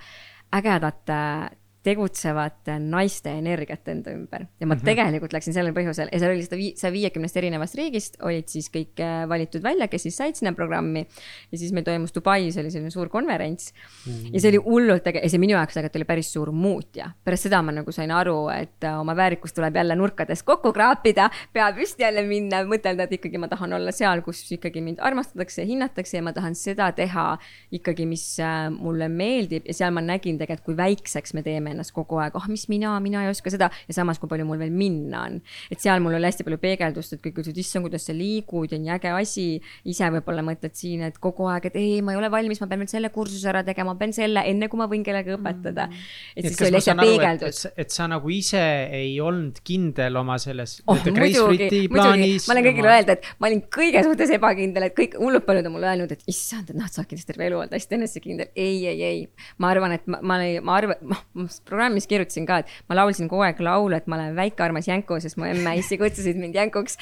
ägedate 0.52 1.48
tegutsevate 1.82 2.76
naiste 2.78 3.32
energiat 3.34 3.88
enda 3.90 4.12
ümber 4.14 4.46
ja 4.60 4.66
ma 4.66 4.74
mm 4.74 4.78
-hmm. 4.78 4.84
tegelikult 4.84 5.32
läksin 5.34 5.54
sellel 5.54 5.74
põhjusel 5.74 6.10
ja 6.12 6.18
seal 6.22 6.34
oli 6.34 6.44
sada 6.46 6.58
vii-, 6.60 6.74
saja 6.78 6.92
viiekümnest 6.94 7.36
erinevast 7.36 7.74
riigist 7.74 8.16
olid 8.22 8.48
siis 8.48 8.70
kõik 8.70 9.02
äh, 9.02 9.28
valitud 9.28 9.62
välja, 9.62 9.88
kes 9.88 10.02
siis 10.06 10.16
said 10.16 10.38
sinna 10.38 10.52
programmi. 10.52 11.06
ja 11.52 11.58
siis 11.58 11.72
meil 11.72 11.84
toimus 11.84 12.14
Dubais 12.14 12.56
oli 12.56 12.70
selline 12.70 12.90
suur 12.90 13.08
konverents 13.08 13.72
mm 14.06 14.12
-hmm. 14.12 14.30
ja 14.32 14.40
see 14.40 14.48
oli 14.48 14.62
hullult 14.64 15.06
äge 15.06 15.20
ja 15.22 15.28
see 15.28 15.38
minu 15.38 15.56
jaoks 15.56 15.74
tegelikult 15.74 15.96
oli 15.96 16.04
päris 16.04 16.32
suur 16.32 16.52
muutja. 16.52 17.10
pärast 17.24 17.42
seda 17.42 17.62
ma 17.62 17.72
nagu 17.72 17.92
sain 17.92 18.10
aru, 18.10 18.48
et 18.48 18.84
äh, 18.84 19.00
oma 19.00 19.16
väärikust 19.16 19.54
tuleb 19.54 19.76
jälle 19.76 19.96
nurkades 19.96 20.42
kokku 20.42 20.72
kraapida, 20.72 21.30
pea 21.52 21.72
püsti 21.72 22.02
jälle 22.02 22.22
minna, 22.22 22.62
mõtelda, 22.64 23.02
et 23.02 23.12
ikkagi 23.12 23.38
ma 23.38 23.48
tahan 23.48 23.72
olla 23.72 23.92
seal, 23.92 24.22
kus 24.22 24.52
ikkagi 24.52 24.80
mind 24.80 24.98
armastatakse 25.00 25.62
ja 25.62 25.66
hinnatakse 25.66 26.16
ja 26.16 26.22
ma 26.22 26.32
tahan 26.32 26.54
seda 26.54 26.92
teha 26.92 27.38
ikkagi, 27.72 28.06
mis 28.06 28.38
äh, 28.40 28.70
mulle 28.70 29.08
meeldib 29.08 29.66
ja 29.66 29.74
seal 29.74 29.90
ma 29.90 30.00
nägin 30.00 30.38
tegelikult, 30.38 30.64
kui 30.64 30.76
väikseks 30.76 31.34
me 31.34 31.42
teeme 31.42 31.71
ennast 31.72 31.94
kogu 31.96 32.20
aeg, 32.22 32.36
ah 32.36 32.44
oh, 32.44 32.50
mis 32.52 32.66
mina, 32.72 32.94
mina 33.04 33.24
ei 33.24 33.32
oska 33.32 33.52
seda 33.52 33.70
ja 33.88 33.96
samas, 33.96 34.20
kui 34.22 34.30
palju 34.30 34.46
mul 34.48 34.60
veel 34.60 34.72
minna 34.74 35.26
on. 35.28 35.40
et 35.72 35.82
seal 35.82 36.02
mul 36.04 36.16
oli 36.18 36.28
hästi 36.28 36.46
palju 36.46 36.60
peegeldust, 36.62 37.16
et 37.16 37.22
kõik 37.24 37.42
ütlesid, 37.42 37.58
issand, 37.62 37.86
kuidas 37.86 38.06
sa 38.08 38.16
liigud 38.16 38.72
ja 38.72 38.80
nii 38.80 38.92
äge 38.96 39.12
asi. 39.16 39.46
ise 39.88 40.10
võib-olla 40.14 40.44
mõtled 40.46 40.76
siin, 40.78 41.04
et 41.08 41.18
kogu 41.22 41.48
aeg, 41.50 41.70
et 41.70 41.78
ei, 41.80 42.00
ma 42.04 42.14
ei 42.14 42.20
ole 42.20 42.30
valmis, 42.32 42.60
ma 42.62 42.68
pean 42.70 42.84
veel 42.84 42.92
selle 42.92 43.12
kursuse 43.14 43.48
ära 43.50 43.64
tegema, 43.66 43.92
ma 43.92 44.00
pean 44.00 44.14
selle, 44.16 44.44
enne 44.48 44.68
kui 44.72 44.80
ma 44.80 44.88
võin 44.90 45.04
kellegi 45.06 45.34
õpetada. 45.36 45.88
et 46.36 46.48
siis 46.48 46.60
oli 46.68 46.80
hästi 46.80 46.96
peegeldus. 47.00 47.64
et 47.76 47.94
sa 47.94 48.08
nagu 48.10 48.32
ise 48.32 48.62
ei 48.92 49.14
olnud 49.20 49.60
kindel 49.66 50.16
oma 50.20 50.38
selles 50.42 50.78
oh,. 50.86 50.96
muidugi, 50.96 51.42
muidugi, 51.42 51.82
ma 51.92 52.08
olen 52.54 52.66
kõigile 52.68 52.88
oma... 52.88 52.96
öelda, 52.96 53.16
et 53.18 53.30
ma 53.38 53.50
olin 53.50 53.62
kõige 53.72 54.02
suhtes 54.06 54.32
ebakindel, 54.36 54.88
et 54.88 54.96
kõik 54.96 55.16
hullud 55.20 55.46
paljud 55.46 55.68
on 55.68 55.76
mulle 55.76 55.90
öelnud, 55.92 56.12
et 56.14 56.24
issand, 56.30 56.70
et 56.70 56.78
noh, 56.78 56.88
sa 56.90 57.02
oled 57.02 57.10
kindlasti 57.12 57.32
terve 57.32 57.48
elu 57.48 57.60
olnud 57.60 57.76
hästi 57.76 57.98
enesekindel. 57.98 58.50
ei, 58.56 58.78
ei, 58.90 59.02
ei, 59.08 59.22
ma 59.62 59.72
arvan, 59.72 59.96
et 59.96 60.08
ma, 60.10 60.20
ma, 60.22 60.38
ma 60.62 60.76
arvan, 60.78 61.12
noh, 61.12 61.22
programmis 61.68 62.06
kirjutasin 62.10 62.46
ka, 62.48 62.58
et 62.62 62.72
ma 62.88 62.96
laulsin 62.98 63.28
kogu 63.30 63.44
aeg 63.46 63.60
laulu, 63.64 63.94
et 63.96 64.06
ma 64.10 64.18
olen 64.18 64.36
väike 64.36 64.64
armas 64.64 64.88
jänku, 64.88 65.18
sest 65.22 65.38
mu 65.40 65.46
emme 65.48 65.74
ja 65.74 65.80
issi 65.80 65.98
kutsusid 66.00 66.38
mind 66.40 66.56
jänkuks. 66.58 66.98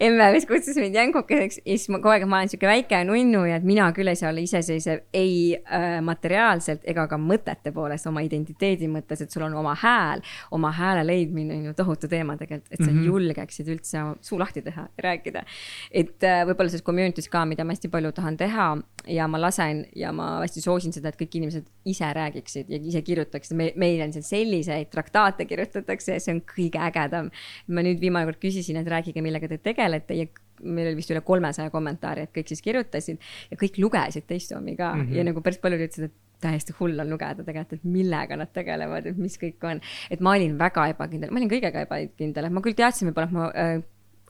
emme 0.00 0.30
vist 0.34 0.48
kutsus 0.48 0.76
mind 0.80 0.94
jänkukeseks 0.94 1.60
ja 1.64 1.76
siis 1.76 1.88
ma 1.92 2.00
kogu 2.00 2.14
aeg, 2.14 2.26
ma 2.30 2.40
olen 2.40 2.52
sihuke 2.52 2.68
väike 2.70 3.02
nunnu 3.08 3.44
ja 3.48 3.58
et 3.60 3.66
mina 3.66 3.90
küll 3.96 4.10
ei 4.10 4.18
saa 4.18 4.30
olla 4.32 4.44
iseseisev 4.44 5.04
ei 5.16 5.56
äh, 5.58 6.00
materiaalselt 6.04 6.86
ega 6.90 7.06
ka 7.10 7.18
mõtete 7.20 7.72
poolest, 7.74 8.08
oma 8.10 8.24
identiteedi 8.26 8.88
mõttes, 8.90 9.24
et 9.24 9.30
sul 9.32 9.46
on 9.46 9.56
oma 9.60 9.74
hääl. 9.78 10.24
oma 10.50 10.72
hääle 10.74 11.06
leidmine 11.06 11.56
on 11.56 11.70
ju 11.70 11.74
tohutu 11.76 12.08
teema 12.08 12.36
tegelikult, 12.36 12.72
et 12.72 12.84
sa 12.84 12.90
mm 12.90 12.98
-hmm. 12.98 13.06
julgeksid 13.06 13.68
üldse 13.68 14.04
suu 14.20 14.38
lahti 14.38 14.62
teha 14.62 14.88
ja 14.96 15.02
rääkida. 15.02 15.44
et 15.90 16.22
äh, 16.22 16.44
võib-olla 16.46 16.68
selles 16.68 16.84
community's 16.84 17.28
ka, 17.28 17.44
mida 17.44 17.64
ma 17.64 17.72
hästi 17.72 17.88
palju 17.88 18.12
tahan 18.12 18.36
teha 18.36 18.76
ja 19.06 19.28
ma 19.28 19.40
lasen 19.40 19.86
ja 19.96 20.12
ma 20.12 20.40
hästi 20.40 20.60
soosin 20.60 20.92
seda, 20.92 21.08
et 21.08 21.18
kõik 21.20 21.36
inimesed 21.40 21.66
ise 21.84 22.12
räägiksid 22.12 22.70
ja 22.70 22.78
ise 22.82 23.02
kirjutaksid, 23.02 23.56
me, 23.56 23.72
meil 23.76 23.99
on 24.04 24.14
seal 24.14 24.26
selliseid 24.26 24.90
traktaate 24.92 25.46
kirjutatakse 25.50 26.16
ja 26.16 26.22
see 26.22 26.36
on 26.36 26.42
kõige 26.46 26.80
ägedam. 26.90 27.30
ma 27.68 27.84
nüüd 27.86 28.00
viimane 28.00 28.28
kord 28.28 28.40
küsisin, 28.42 28.80
et 28.80 28.88
rääkige, 28.88 29.22
millega 29.22 29.48
te 29.48 29.58
tegelete 29.58 30.14
ja 30.14 30.26
meil 30.60 30.90
oli 30.90 30.98
vist 30.98 31.12
üle 31.12 31.22
kolmesaja 31.24 31.70
kommentaari, 31.72 32.26
et 32.26 32.34
kõik 32.34 32.50
siis 32.52 32.62
kirjutasid 32.64 33.20
ja 33.50 33.60
kõik 33.60 33.78
lugesid 33.80 34.26
teist 34.28 34.52
omi 34.52 34.76
ka 34.76 34.94
mm 34.94 35.06
-hmm. 35.06 35.16
ja 35.16 35.24
nagu 35.24 35.40
päris 35.40 35.58
paljud 35.58 35.80
ütlesid, 35.86 36.10
et 36.10 36.18
täiesti 36.40 36.74
hull 36.80 37.00
on 37.00 37.10
lugeda 37.10 37.44
tegelikult, 37.44 37.80
et 37.80 37.84
millega 37.84 38.36
nad 38.36 38.52
tegelevad, 38.52 39.06
et 39.06 39.16
mis 39.20 39.36
kõik 39.38 39.64
on. 39.70 39.80
et 40.10 40.20
ma 40.20 40.34
olin 40.36 40.58
väga 40.58 40.88
ebakindel, 40.94 41.30
ma 41.30 41.40
olin 41.40 41.52
kõigega 41.52 41.86
ebakindel, 41.86 42.44
et 42.44 42.52
ma 42.52 42.60
küll 42.60 42.78
teadsin 42.78 43.08
võib-olla, 43.08 43.26
et 43.26 43.32
ma 43.32 43.50
äh, 43.54 43.82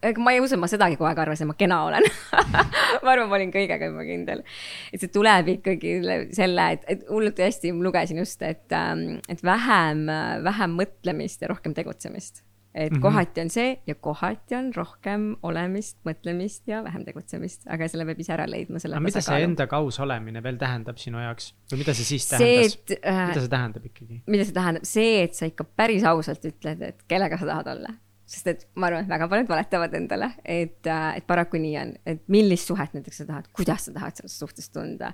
ega 0.03 0.23
ma 0.23 0.33
ei 0.35 0.41
usu, 0.43 0.59
ma 0.61 0.69
sedagi 0.71 0.99
kogu 0.99 1.09
aeg 1.11 1.23
arvasin, 1.25 1.47
et 1.47 1.53
ma 1.53 1.57
kena 1.59 1.81
olen 1.87 2.07
ma 3.05 3.15
arvan, 3.15 3.29
ma 3.31 3.39
olin 3.39 3.53
kõigega 3.55 3.91
juba 3.91 4.05
kindel. 4.09 4.45
et 4.93 5.03
see 5.03 5.13
tuleb 5.13 5.55
ikkagi 5.57 5.97
selle, 6.37 6.69
et, 6.77 6.87
et 6.95 7.09
hullult 7.11 7.41
hästi 7.41 7.75
lugesin 7.77 8.23
just, 8.23 8.43
et, 8.47 8.67
ähm, 8.77 9.19
et 9.31 9.43
vähem, 9.45 10.07
vähem 10.47 10.79
mõtlemist 10.81 11.45
ja 11.45 11.53
rohkem 11.53 11.77
tegutsemist. 11.77 12.43
et 12.73 12.93
mm 12.93 12.97
-hmm. 12.97 13.03
kohati 13.03 13.41
on 13.41 13.51
see 13.51 13.79
ja 13.87 13.95
kohati 13.95 14.55
on 14.55 14.73
rohkem 14.75 15.37
olemist, 15.43 15.99
mõtlemist 16.07 16.69
ja 16.71 16.85
vähem 16.85 17.05
tegutsemist, 17.05 17.67
aga 17.67 17.89
selle 17.89 18.07
peab 18.07 18.21
ise 18.21 18.33
ära 18.33 18.47
leidma. 18.49 18.79
aga 18.85 19.01
mida 19.01 19.21
see 19.21 19.43
endaga 19.45 19.77
aus 19.77 20.01
olemine 20.01 20.43
veel 20.43 20.57
tähendab 20.57 20.97
sinu 20.97 21.19
jaoks 21.19 21.55
või 21.73 21.85
mida 21.85 21.95
see 21.95 22.05
siis 22.05 22.29
tähendas? 22.29 22.79
Äh, 23.05 23.27
mida 23.29 23.41
see 23.41 23.49
tähendab 23.57 23.85
ikkagi? 23.85 24.23
mida 24.27 24.45
see 24.45 24.55
tähendab, 24.55 24.85
see, 24.85 25.25
et 25.25 25.35
sa 25.35 25.47
ikka 25.47 25.65
päris 25.65 26.05
ausalt 26.05 26.45
ütled, 26.45 26.83
et 26.83 27.03
kellega 27.09 27.37
sa 27.37 27.47
tahad 27.47 27.77
olla 27.77 27.99
sest 28.31 28.51
et 28.51 28.67
ma 28.79 28.89
arvan, 28.89 29.05
et 29.05 29.11
väga 29.11 29.27
paljud 29.31 29.49
valetavad 29.51 29.95
endale, 29.99 30.31
et, 30.45 30.79
äh, 30.87 31.07
et 31.19 31.27
paraku 31.27 31.59
nii 31.61 31.77
on, 31.81 31.95
et 32.13 32.23
millist 32.31 32.71
suhet 32.71 32.95
näiteks 32.95 33.23
sa 33.23 33.27
tahad, 33.29 33.49
kuidas 33.57 33.89
sa 33.89 33.95
tahad 33.97 34.21
selles 34.21 34.37
suhtes 34.39 34.71
tunda? 34.71 35.11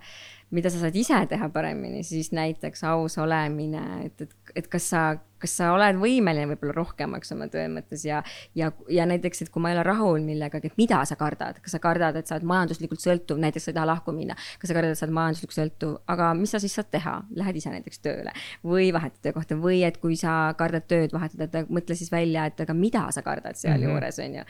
Mida 0.55 0.71
sa 0.73 0.83
saad 0.83 0.97
ise 0.99 1.19
teha 1.31 1.49
paremini, 1.55 2.05
siis 2.07 2.31
näiteks 2.37 2.85
aus 2.91 3.17
olemine, 3.23 3.83
et, 4.05 4.27
et, 4.27 4.37
et 4.61 4.69
kas 4.73 4.91
sa, 4.93 5.07
kas 5.43 5.57
sa 5.59 5.71
oled 5.75 5.99
võimeline 6.01 6.49
võib-olla 6.53 6.77
rohkemaks 6.77 7.33
oma 7.35 7.49
töö 7.53 7.67
mõttes 7.73 8.05
ja, 8.07 8.23
ja, 8.59 8.71
ja 8.93 9.07
näiteks, 9.09 9.45
et 9.45 9.53
kui 9.53 9.63
ma 9.63 9.73
ei 9.73 9.77
ole 9.79 9.85
rahul 9.87 10.25
millegagi, 10.27 10.71
et 10.71 10.81
mida 10.81 11.03
sa 11.09 11.19
kardad, 11.21 11.61
kas 11.65 11.77
sa 11.77 11.83
kardad, 11.83 12.17
et 12.17 12.29
sa 12.29 12.39
oled 12.39 12.49
majanduslikult 12.49 13.03
sõltuv, 13.03 13.41
näiteks 13.43 13.69
sa 13.69 13.73
ei 13.73 13.79
taha 13.79 13.91
lahku 13.93 14.15
minna, 14.17 14.39
kas 14.61 14.73
sa 14.73 14.79
kardad, 14.79 14.95
et 14.95 15.01
sa 15.01 15.07
oled 15.09 15.19
majanduslikult 15.19 15.59
sõltuv, 15.59 15.99
aga 16.15 16.31
mis 16.39 16.55
sa 16.57 16.63
siis 16.63 16.77
saad 16.79 16.91
teha, 16.95 17.19
lähed 17.37 17.61
ise 17.61 17.75
näiteks 17.75 18.03
tööle 18.05 18.33
või 18.67 18.89
vahetad 18.97 19.21
töökohta 19.29 19.59
või 19.61 19.83
et 19.87 20.01
kui 20.03 20.17
sa 20.21 20.55
kardad 20.59 20.89
tööd 20.89 21.15
vahetada, 21.17 21.49
et 21.51 21.71
mõtle 21.73 21.99
siis 21.99 22.13
välja, 22.13 22.49
et 22.49 22.65
aga 22.65 22.77
mida 22.77 23.07
sa 23.15 23.25
kardad 23.27 23.59
sealjuures 23.61 24.19
mm 24.19 24.25
-hmm. 24.25 24.29
on 24.29 24.35
ju. 24.41 24.45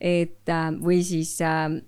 et 0.00 0.48
äh, 0.48 0.68
või 0.82 1.02
siis 1.06 1.40
äh, 1.40 1.82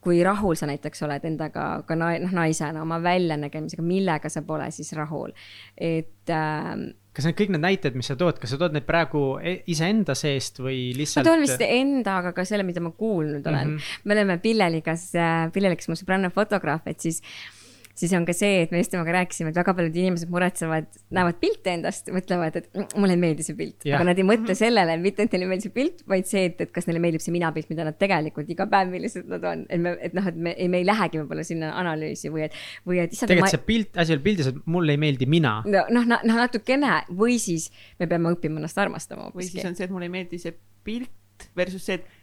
kui 0.00 0.22
rahul 0.24 0.54
sa 0.54 0.68
näiteks 0.70 1.02
oled 1.02 1.24
endaga 1.24 1.82
ka 1.86 1.96
na 1.98 2.12
noh, 2.22 2.32
naisena 2.32 2.82
oma 2.82 3.00
väljanägemisega, 3.02 3.82
millega 3.82 4.30
sa 4.32 4.42
pole 4.42 4.70
siis 4.70 4.92
rahul, 4.96 5.34
et 5.76 6.30
äh, 6.30 6.74
kas 7.18 7.26
need 7.26 7.38
kõik 7.40 7.52
need 7.54 7.64
näited, 7.64 7.98
mis 7.98 8.08
sa 8.12 8.14
tood, 8.18 8.38
kas 8.38 8.54
sa 8.54 8.60
tood 8.60 8.76
neid 8.76 8.86
praegu 8.86 9.22
e-, 9.42 9.58
iseenda 9.74 10.14
seest 10.18 10.62
või 10.62 10.92
lihtsalt? 10.94 11.26
ma 11.26 11.32
toon 11.32 11.42
vist 11.42 11.66
enda, 11.66 12.18
aga 12.22 12.34
ka 12.36 12.46
selle, 12.46 12.66
mida 12.68 12.82
ma 12.84 12.94
kuulnud 12.94 13.42
olen 13.42 13.74
mm. 13.74 13.76
-hmm. 13.76 14.02
me 14.04 14.18
oleme 14.18 14.38
Pilleligas, 14.42 15.10
Pillelikas 15.52 15.90
mu 15.90 15.98
sõbranna 15.98 16.30
fotograaf, 16.34 16.86
et 16.86 17.02
siis 17.02 17.18
äh, 17.18 17.57
siis 17.98 18.12
on 18.14 18.26
ka 18.28 18.34
see, 18.36 18.62
et 18.64 18.72
me 18.74 18.80
just 18.80 18.92
temaga 18.92 19.14
rääkisime, 19.16 19.50
et 19.52 19.58
väga 19.58 19.74
paljud 19.76 19.96
inimesed 19.98 20.30
muretsevad, 20.30 20.86
näevad 21.14 21.38
pilte 21.42 21.72
endast, 21.74 22.10
mõtlevad, 22.14 22.58
et 22.60 22.68
mm, 22.70 22.98
mulle 23.00 23.16
ei 23.16 23.22
meeldi 23.24 23.46
see 23.46 23.56
pilt, 23.58 23.86
aga 23.88 24.06
nad 24.10 24.20
ei 24.20 24.26
mõtle 24.26 24.52
mhm. 24.52 24.58
sellele, 24.60 24.96
mitte 25.02 25.26
et 25.26 25.34
neile 25.34 25.48
ei 25.48 25.52
meeldi 25.52 25.68
see 25.68 25.74
pilt, 25.74 26.04
vaid 26.10 26.28
see, 26.30 26.44
et, 26.50 26.62
et 26.64 26.72
kas 26.74 26.88
neile 26.88 27.02
meeldib 27.02 27.24
see 27.24 27.34
minapilt, 27.34 27.70
mida 27.72 27.86
nad 27.88 27.98
tegelikult 27.98 28.50
iga 28.54 28.68
päev, 28.70 28.92
millised 28.94 29.28
nad 29.32 29.46
on, 29.50 29.64
et 29.66 29.82
me, 29.82 29.94
et 30.08 30.16
noh, 30.16 30.30
et 30.30 30.38
me, 30.48 30.54
me 30.54 30.82
ei 30.82 30.86
lähegi 30.86 31.22
võib-olla 31.22 31.46
sinna 31.46 31.72
analüüsi 31.80 32.32
või 32.34 32.46
et, 32.46 32.58
või 32.88 33.02
et. 33.04 33.16
tegelikult 33.18 33.48
ma... 33.48 33.52
see 33.56 33.66
pilt, 33.72 33.92
asi 34.04 34.16
on 34.16 34.24
pildis, 34.24 34.52
et 34.52 34.60
mulle 34.70 34.94
ei 34.94 35.02
meeldi 35.06 35.30
mina. 35.30 35.58
noh, 35.66 35.90
noh, 35.94 36.06
noh, 36.14 36.38
natukene 36.38 37.00
või 37.10 37.40
siis 37.42 37.68
me 37.98 38.10
peame 38.10 38.34
õppima 38.36 38.62
ennast 38.62 38.78
armastama. 38.78 39.32
või 39.34 39.48
siis 39.48 39.66
on 39.66 39.74
see, 39.78 39.88
et 39.88 39.94
mulle 39.94 40.06
ei 40.06 40.14
meeldi 40.20 40.40
see 40.42 40.54
pilt 40.86 41.50
versus 41.58 41.84
see, 41.86 41.98
et 41.98 42.17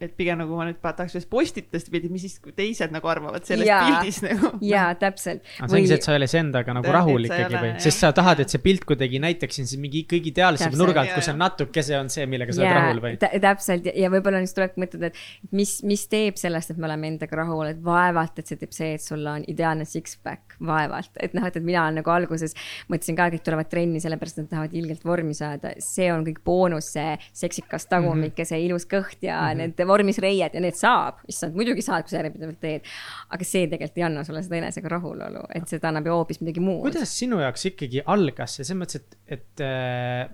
et 0.00 0.12
pigem 0.16 0.38
nagu 0.40 0.56
ma 0.58 0.66
nüüd 0.68 0.78
tahaks 0.82 1.14
sellest 1.14 1.30
postitust 1.32 1.88
pildid, 1.92 2.12
mis 2.12 2.26
siis 2.26 2.36
teised 2.56 2.92
nagu 2.94 3.08
arvavad 3.10 3.46
sellest 3.48 3.68
ja, 3.68 3.78
pildist 3.86 4.24
nagu. 4.26 4.50
jaa, 4.64 4.90
täpselt. 5.00 5.42
aga 5.58 5.70
see 5.70 5.80
ongi 5.80 5.90
see, 5.90 5.98
et 6.00 6.06
sa 6.06 6.12
ei 6.12 6.20
ole 6.20 6.28
iseendaga 6.30 6.76
nagu 6.76 6.92
rahul 6.96 7.28
ikkagi 7.28 7.56
või, 7.56 7.70
sest 7.82 8.04
sa 8.04 8.12
tahad, 8.16 8.42
et 8.44 8.52
see 8.52 8.62
pilt 8.62 8.84
kuidagi 8.88 9.20
näitaks 9.22 9.60
sind 9.60 9.72
mingi 9.82 10.04
kõige 10.10 10.30
ideaalsema 10.32 10.76
nurga 10.78 11.04
alt, 11.04 11.14
kus 11.16 11.30
on 11.32 11.40
natukese 11.40 11.96
on 11.98 12.10
see, 12.12 12.26
millega 12.30 12.56
sa 12.56 12.64
ja, 12.64 12.72
oled 12.72 12.80
rahul 12.80 13.02
või? 13.04 13.14
täpselt 13.46 13.88
ja, 13.88 13.94
ja 14.04 14.10
võib-olla 14.12 14.42
siis 14.44 14.56
tuleb 14.56 14.76
mõtelda, 14.84 15.10
et 15.12 15.56
mis, 15.56 15.78
mis 15.88 16.06
teeb 16.12 16.40
sellest, 16.40 16.74
et 16.74 16.80
me 16.80 16.88
oleme 16.90 17.14
endaga 17.14 17.40
rahul, 17.40 17.64
et 17.70 17.80
vaevalt, 17.84 18.42
et 18.42 18.52
see 18.52 18.60
teeb 18.60 18.76
see, 18.76 18.92
et 18.98 19.04
sul 19.04 19.24
on 19.30 19.44
ideaalne 19.48 19.88
six-pack, 19.88 20.58
vaevalt, 20.66 21.12
et 21.22 21.36
noh, 21.36 21.46
et, 21.48 21.56
et 21.56 21.66
mina 21.66 21.86
olen 21.86 22.00
nagu 22.02 22.12
alguses 22.12 22.56
mõtlesin 22.92 23.18
ka, 23.18 23.30
kõik 23.34 23.46
tulevad 23.46 23.72
trenni 23.72 24.02
sellepärast, 24.04 24.40
et 24.40 24.46
nad 24.46 24.52
tahavad 24.54 24.76
ilgelt 24.76 25.04
vormi 25.06 25.36
saada, 25.36 25.72
see 25.82 26.10
on 26.12 26.24
kõik 26.26 26.42
boonus, 26.46 26.92
see 26.96 27.16
seksikas 27.32 27.88
tagumik 27.90 28.16
mm 28.16 28.34
-hmm. 28.34 28.40
ja 28.44 28.50
see 28.52 28.64
ilus 28.66 28.88
kõht 28.90 29.24
ja 29.24 29.45
mm 29.54 29.60
-hmm. 29.60 29.76
need 29.76 29.90
vormis 29.92 30.18
reied 30.22 30.54
ja 30.54 30.60
need 30.60 30.78
saab, 30.78 31.20
issand, 31.28 31.54
muidugi 31.58 31.82
saad, 31.82 32.06
kui 32.06 32.14
sa 32.14 32.22
järjepidevalt 32.22 32.60
teed. 32.60 32.88
aga 33.30 33.44
see 33.44 33.66
tegelikult 33.66 33.98
ei 33.98 34.06
anna 34.08 34.24
sulle 34.24 34.42
seda 34.42 34.56
enesega 34.62 34.88
rahulolu, 34.88 35.44
et 35.54 35.68
seda 35.68 35.88
annab 35.92 36.06
ju 36.06 36.16
hoopis 36.18 36.40
midagi 36.40 36.60
muud. 36.60 36.82
kuidas 36.88 37.18
sinu 37.18 37.40
jaoks 37.40 37.70
ikkagi 37.72 38.02
algas 38.06 38.56
see, 38.56 38.64
selles 38.64 38.82
mõttes, 38.82 39.00
et, 39.02 39.16
et 39.38 39.64
äh, 39.64 40.28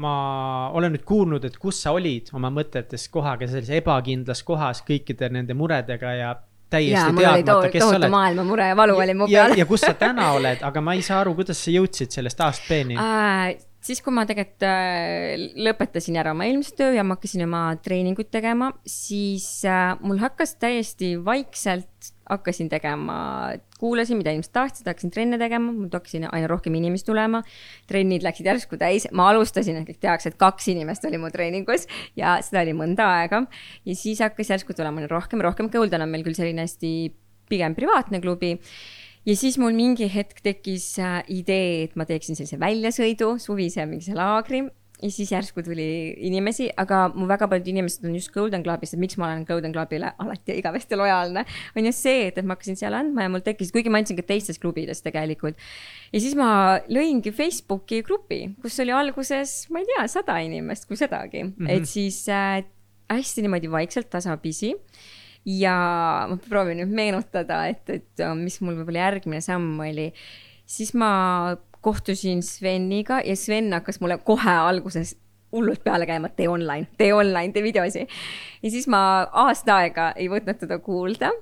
ma 0.00 0.14
olen 0.74 0.94
nüüd 0.94 1.04
kuulnud, 1.04 1.44
et 1.44 1.56
kus 1.60 1.82
sa 1.82 1.92
olid 1.96 2.30
oma 2.36 2.50
mõtetes 2.54 3.08
kohaga 3.12 3.48
sellises 3.48 3.82
ebakindlas 3.82 4.42
kohas 4.46 4.84
kõikide 4.86 5.28
nende 5.32 5.56
muredega 5.58 6.14
ja 6.16 6.36
täiesti 6.70 7.16
teadmata, 7.16 7.70
kes 7.72 7.82
sa 7.82 7.96
oled. 7.96 8.12
maailma 8.12 8.44
mure 8.46 8.68
ja 8.70 8.76
valu 8.78 8.96
oli 9.02 9.16
mu 9.18 9.26
peal. 9.30 9.56
ja 9.58 9.66
kus 9.66 9.84
sa 9.84 9.94
täna 9.98 10.30
oled, 10.36 10.62
aga 10.66 10.84
ma 10.84 10.94
ei 10.98 11.02
saa 11.06 11.20
aru, 11.24 11.34
kuidas 11.38 11.64
sa 11.64 11.74
jõudsid 11.74 12.14
sellest 12.14 12.46
A-st 12.46 12.70
B-ni 12.70 12.98
äh,? 13.00 13.69
Siis, 13.84 14.00
kui 14.04 14.12
ma 14.14 14.26
tegelikult 14.28 14.64
äh, 14.68 15.48
lõpetasin 15.60 16.18
ära 16.20 16.34
oma 16.34 16.46
eelmise 16.48 16.76
töö 16.78 16.92
ja 16.94 17.04
ma 17.06 17.16
hakkasin 17.16 17.44
oma 17.46 17.62
treeninguid 17.82 18.30
tegema, 18.32 18.70
siis 18.88 19.46
äh, 19.68 19.94
mul 20.04 20.20
hakkas 20.22 20.56
täiesti 20.60 21.14
vaikselt, 21.24 21.88
hakkasin 22.30 22.68
tegema, 22.70 23.16
kuulasin, 23.80 24.20
mida 24.20 24.34
inimesed 24.34 24.52
tahtsid, 24.54 24.86
hakkasin 24.86 25.12
trenne 25.14 25.38
tegema, 25.40 25.72
mul 25.74 25.90
hakkasin 25.92 26.28
aina 26.30 26.50
rohkem 26.50 26.76
inimesi 26.78 27.08
tulema. 27.08 27.42
trennid 27.90 28.22
läksid 28.26 28.46
järsku 28.46 28.78
täis, 28.80 29.08
ma 29.16 29.30
alustasin, 29.32 29.80
et 29.82 29.98
teaks, 30.00 30.28
et 30.30 30.38
kaks 30.38 30.70
inimest 30.70 31.04
oli 31.08 31.18
mu 31.18 31.32
treeningus 31.32 31.88
ja 32.18 32.36
seda 32.44 32.62
oli 32.62 32.76
mõnda 32.76 33.08
aega. 33.16 33.44
ja 33.84 33.96
siis 33.96 34.22
hakkas 34.22 34.54
järsku 34.54 34.76
tulema 34.76 35.08
rohkem, 35.10 35.42
rohkem, 35.42 35.72
Golden 35.72 36.06
on 36.06 36.12
meil 36.12 36.24
küll 36.26 36.38
selline 36.38 36.68
hästi 36.68 36.94
pigem 37.50 37.74
privaatne 37.74 38.20
klubi 38.22 38.54
ja 39.26 39.36
siis 39.36 39.58
mul 39.60 39.76
mingi 39.76 40.08
hetk 40.12 40.42
tekkis 40.44 40.92
äh, 41.02 41.20
idee, 41.28 41.86
et 41.86 41.96
ma 41.98 42.06
teeksin 42.08 42.38
sellise 42.38 42.60
väljasõidu, 42.60 43.34
suvise 43.42 43.86
mingise 43.88 44.16
laagri 44.16 44.64
ja 45.00 45.10
siis 45.12 45.30
järsku 45.32 45.62
tuli 45.64 45.86
inimesi, 46.28 46.68
aga 46.80 47.06
mu 47.14 47.26
väga 47.28 47.48
paljud 47.50 47.68
inimesed 47.72 48.04
on 48.08 48.16
just 48.16 48.32
Golden 48.34 48.64
Clubis, 48.64 48.92
et 48.94 49.00
miks 49.00 49.16
ma 49.20 49.30
olen 49.30 49.44
Golden 49.48 49.72
Clubile 49.72 50.12
alati 50.20 50.58
igavesti 50.60 50.98
lojaalne, 50.98 51.44
on 51.76 51.88
just 51.88 52.04
see, 52.04 52.26
et, 52.28 52.40
et 52.40 52.46
ma 52.46 52.56
hakkasin 52.56 52.78
seal 52.80 52.96
andma 52.96 53.24
ja 53.24 53.32
mul 53.32 53.44
tekkis, 53.44 53.72
kuigi 53.74 53.92
ma 53.92 54.02
andsin 54.02 54.18
ka 54.18 54.26
teistes 54.28 54.60
klubides 54.60 55.00
tegelikult. 55.04 55.60
ja 56.12 56.20
siis 56.20 56.36
ma 56.38 56.50
lõingi 56.92 57.32
Facebooki 57.36 58.02
grupi, 58.06 58.42
kus 58.62 58.76
oli 58.84 58.94
alguses, 58.96 59.62
ma 59.72 59.82
ei 59.82 59.88
tea, 59.88 60.04
sada 60.12 60.40
inimest, 60.44 60.88
kui 60.88 61.00
sedagi 61.00 61.44
mm, 61.44 61.54
-hmm. 61.56 61.72
et 61.76 61.88
siis 61.88 62.26
äh, 62.28 62.60
hästi 63.10 63.46
niimoodi 63.46 63.70
vaikselt, 63.70 64.10
tasapisi 64.10 64.74
ja 65.48 65.74
ma 66.28 66.36
proovin 66.48 66.82
nüüd 66.82 66.92
meenutada, 66.94 67.64
et, 67.70 67.88
et 67.88 68.22
äh, 68.22 68.34
mis 68.36 68.60
mul 68.64 68.76
võib-olla 68.80 69.06
järgmine 69.06 69.40
samm 69.44 69.80
oli. 69.80 70.10
siis 70.68 70.92
ma 70.94 71.56
kohtusin 71.80 72.42
Sveniga 72.44 73.22
ja 73.24 73.36
Sven 73.36 73.72
hakkas 73.72 74.00
mulle 74.00 74.18
kohe 74.24 74.52
alguses 74.52 75.16
hullult 75.50 75.82
peale 75.82 76.06
käima, 76.06 76.28
tee 76.36 76.48
online, 76.48 76.86
tee 76.98 77.14
online, 77.14 77.52
tee 77.52 77.64
videosi. 77.64 78.06
ja 78.62 78.70
siis 78.70 78.86
ma 78.88 79.00
aasta 79.46 79.80
aega 79.80 80.12
ei 80.16 80.28
võtnud 80.30 80.60
teda 80.60 80.78
kuulda. 80.78 81.32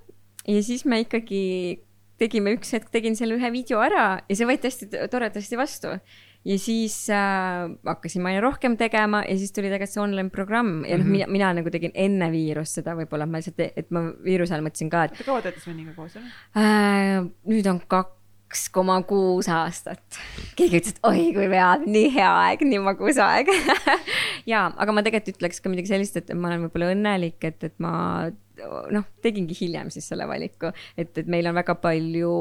ja 0.46 0.62
siis 0.62 0.84
me 0.84 1.02
ikkagi 1.04 1.82
tegime 2.18 2.54
üks 2.56 2.72
hetk, 2.74 2.90
tegin 2.90 3.16
selle 3.16 3.36
ühe 3.38 3.52
video 3.54 3.82
ära 3.82 4.18
ja 4.28 4.38
see 4.38 4.46
võeti 4.48 4.70
hästi 4.70 5.06
toredasti 5.10 5.58
vastu 5.58 5.98
ja 6.48 6.58
siis 6.60 6.96
äh, 7.12 7.68
hakkasin 7.86 8.24
ma 8.24 8.32
aina 8.32 8.42
rohkem 8.44 8.76
tegema 8.80 9.22
ja 9.26 9.36
siis 9.38 9.52
tuli 9.52 9.68
tegelikult 9.68 9.94
see 9.94 10.02
online 10.02 10.32
programm 10.34 10.84
ja 10.84 10.96
noh 10.96 11.04
mm 11.04 11.08
-hmm., 11.08 11.16
mina, 11.16 11.32
mina 11.36 11.52
nagu 11.60 11.70
tegin 11.70 11.92
enne 11.94 12.30
viirust 12.32 12.80
seda 12.80 12.96
võib-olla, 12.96 13.26
ma 13.26 13.42
lihtsalt, 13.42 13.60
et 13.76 13.90
ma 13.90 14.08
viiruse 14.24 14.54
ajal 14.54 14.64
mõtlesin 14.66 14.92
ka, 14.92 15.04
et. 15.04 15.20
kaua 15.24 15.42
te 15.42 15.52
olete 15.52 15.60
Sveniga 15.60 15.92
koos 15.96 16.16
olnud 16.16 16.32
äh,? 16.56 17.28
nüüd 17.52 17.68
on 17.70 17.80
kaks 17.88 18.68
koma 18.72 19.00
kuus 19.02 19.48
aastat. 19.52 20.20
keegi 20.56 20.80
ütles, 20.80 20.96
et 20.96 21.04
oi 21.04 21.28
kui 21.36 21.50
vead, 21.52 21.86
nii 21.86 22.10
hea 22.16 22.32
aeg, 22.48 22.64
nii 22.64 22.82
magus 22.86 23.20
aeg 23.20 23.52
ja, 24.52 24.66
aga 24.76 24.92
ma 24.92 25.04
tegelikult 25.04 25.36
ütleks 25.36 25.60
ka 25.60 25.68
midagi 25.72 25.92
sellist, 25.92 26.16
et 26.16 26.32
ma 26.34 26.48
olen 26.48 26.66
võib-olla 26.66 26.92
õnnelik, 26.96 27.42
et, 27.44 27.64
et 27.64 27.76
ma 27.78 28.30
noh, 28.90 29.04
tegingi 29.22 29.56
hiljem 29.60 29.90
siis 29.92 30.08
selle 30.08 30.26
valiku, 30.28 30.72
et, 30.96 31.12
et 31.18 31.26
meil 31.26 31.46
on 31.50 31.56
väga 31.60 31.76
palju 31.82 32.32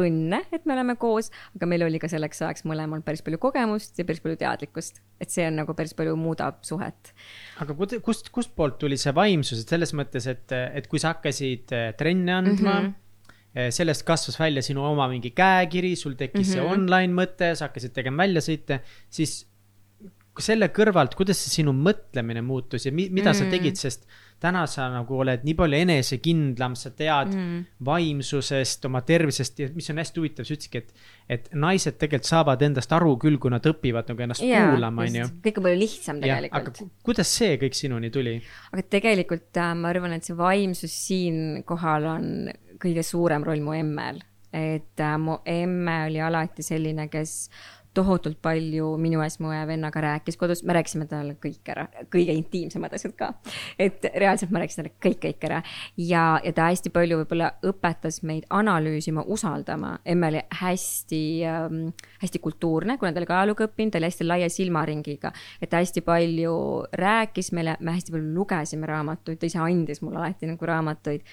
õnne, 0.00 0.42
et 0.52 0.66
me 0.68 0.74
oleme 0.76 0.96
koos, 1.00 1.30
aga 1.56 1.68
meil 1.70 1.86
oli 1.86 2.00
ka 2.02 2.10
selleks 2.10 2.42
ajaks 2.44 2.66
mõlemal 2.68 3.02
päris 3.06 3.24
palju 3.26 3.40
kogemust 3.42 3.98
ja 3.98 4.06
päris 4.08 4.22
palju 4.24 4.38
teadlikkust, 4.40 5.00
et 5.22 5.32
see 5.32 5.46
on 5.48 5.58
nagu 5.62 5.76
päris 5.78 5.96
palju 5.96 6.16
muudab 6.20 6.60
suhet. 6.66 7.12
aga 7.64 7.76
kust, 8.04 8.30
kustpoolt 8.34 8.78
tuli 8.82 8.98
see 9.00 9.14
vaimsus, 9.16 9.62
et 9.62 9.74
selles 9.74 9.94
mõttes, 9.96 10.28
et, 10.30 10.52
et 10.52 10.86
kui 10.90 11.02
sa 11.02 11.14
hakkasid 11.14 11.74
eh, 11.76 11.90
trenne 11.98 12.36
andma 12.36 12.78
mm, 12.80 12.94
-hmm. 12.94 13.72
sellest 13.72 14.04
kasvas 14.06 14.38
välja 14.40 14.62
sinu 14.62 14.84
oma 14.84 15.08
mingi 15.08 15.32
käekiri, 15.32 15.96
sul 15.96 16.14
tekkis 16.14 16.48
mm 16.48 16.52
-hmm. 16.52 16.52
see 16.52 16.62
mhm. 16.62 16.72
online 16.72 17.12
mõte, 17.22 17.54
sa 17.54 17.70
hakkasid 17.70 17.92
tegema 17.96 18.24
väljasõite, 18.24 18.80
siis 19.10 19.46
selle 20.42 20.68
kõrvalt, 20.74 21.16
kuidas 21.16 21.40
see 21.42 21.60
sinu 21.60 21.72
mõtlemine 21.76 22.42
muutus 22.44 22.86
ja 22.86 22.92
mi, 22.94 23.08
mida 23.10 23.32
mm. 23.32 23.38
sa 23.38 23.50
tegid, 23.52 23.78
sest 23.80 24.06
täna 24.42 24.66
sa 24.68 24.86
nagu 24.92 25.16
oled 25.16 25.44
nii 25.46 25.54
palju 25.56 25.78
enesekindlam, 25.86 26.74
sa 26.76 26.90
tead 26.96 27.32
mm. 27.32 27.62
vaimsusest, 27.88 28.84
oma 28.88 29.00
tervisest 29.06 29.62
ja 29.62 29.68
mis 29.74 29.88
on 29.92 30.00
hästi 30.02 30.20
huvitav, 30.20 30.48
sa 30.48 30.56
ütlesidki, 30.56 30.82
et, 30.82 31.08
et 31.38 31.48
naised 31.56 31.96
tegelikult 31.96 32.28
saavad 32.28 32.64
endast 32.66 32.92
aru 32.96 33.14
küll, 33.22 33.40
kui 33.40 33.52
nad 33.52 33.64
õpivad 33.66 34.12
nagu 34.12 34.26
ennast 34.26 34.44
yeah, 34.44 34.68
kuulama, 34.70 35.06
on 35.08 35.18
ju. 35.22 35.30
kõik 35.46 35.60
on 35.60 35.68
palju 35.68 35.80
lihtsam 35.80 36.22
tegelikult. 36.22 36.84
aga 36.84 37.08
kuidas 37.08 37.32
see 37.40 37.56
kõik 37.62 37.78
sinuni 37.78 38.12
tuli? 38.12 38.36
aga 38.74 38.86
tegelikult 38.98 39.62
äh, 39.62 39.74
ma 39.78 39.92
arvan, 39.94 40.18
et 40.18 40.28
see 40.28 40.36
vaimsus 40.36 41.00
siinkohal 41.06 42.10
on 42.12 42.32
kõige 42.82 43.04
suurem 43.06 43.46
roll 43.46 43.64
mu 43.64 43.72
emmel, 43.76 44.20
et 44.52 45.00
äh, 45.00 45.16
mu 45.20 45.40
emme 45.48 45.96
oli 46.10 46.20
alati 46.20 46.64
selline, 46.66 47.08
kes 47.12 47.38
tohutult 47.96 48.38
palju 48.42 48.92
minu 49.00 49.22
ees 49.24 49.38
mu 49.42 49.52
vennaga 49.68 50.02
rääkis 50.04 50.38
kodus, 50.40 50.62
me 50.66 50.76
rääkisime 50.76 51.06
talle 51.10 51.36
kõik 51.42 51.70
ära, 51.72 51.86
kõige 52.12 52.34
intiimsemad 52.36 52.94
asjad 52.96 53.14
ka. 53.18 53.32
et 53.78 54.04
reaalselt 54.14 54.52
ma 54.54 54.62
rääkisin 54.62 54.82
talle 54.82 54.94
kõik, 55.02 55.18
kõik 55.24 55.46
ära 55.48 55.62
ja, 55.96 56.24
ja 56.44 56.52
ta 56.56 56.68
hästi 56.70 56.92
palju 56.94 57.20
võib-olla 57.22 57.52
õpetas 57.66 58.22
meid 58.22 58.46
analüüsima, 58.50 59.24
usaldama. 59.26 59.96
emme 60.04 60.30
oli 60.32 60.42
hästi 60.60 61.22
ähm,, 61.48 61.82
hästi 62.22 62.42
kultuurne, 62.44 62.98
kuna 62.98 63.12
ta 63.12 63.22
oli 63.22 63.30
ka 63.30 63.40
ajalugu 63.40 63.66
õppinud, 63.68 63.94
ta 63.94 64.00
oli 64.00 64.10
hästi 64.10 64.28
laia 64.28 64.50
silmaringiga. 64.52 65.32
et 65.60 65.70
ta 65.70 65.82
hästi 65.82 66.04
palju 66.06 66.56
rääkis 66.92 67.52
meile, 67.56 67.76
me 67.80 67.96
hästi 67.96 68.14
palju 68.14 68.34
lugesime 68.34 68.86
raamatuid, 68.90 69.40
ta 69.40 69.48
ise 69.48 69.62
andis 69.62 70.02
mulle 70.02 70.22
alati 70.22 70.50
nagu 70.50 70.72
raamatuid 70.72 71.24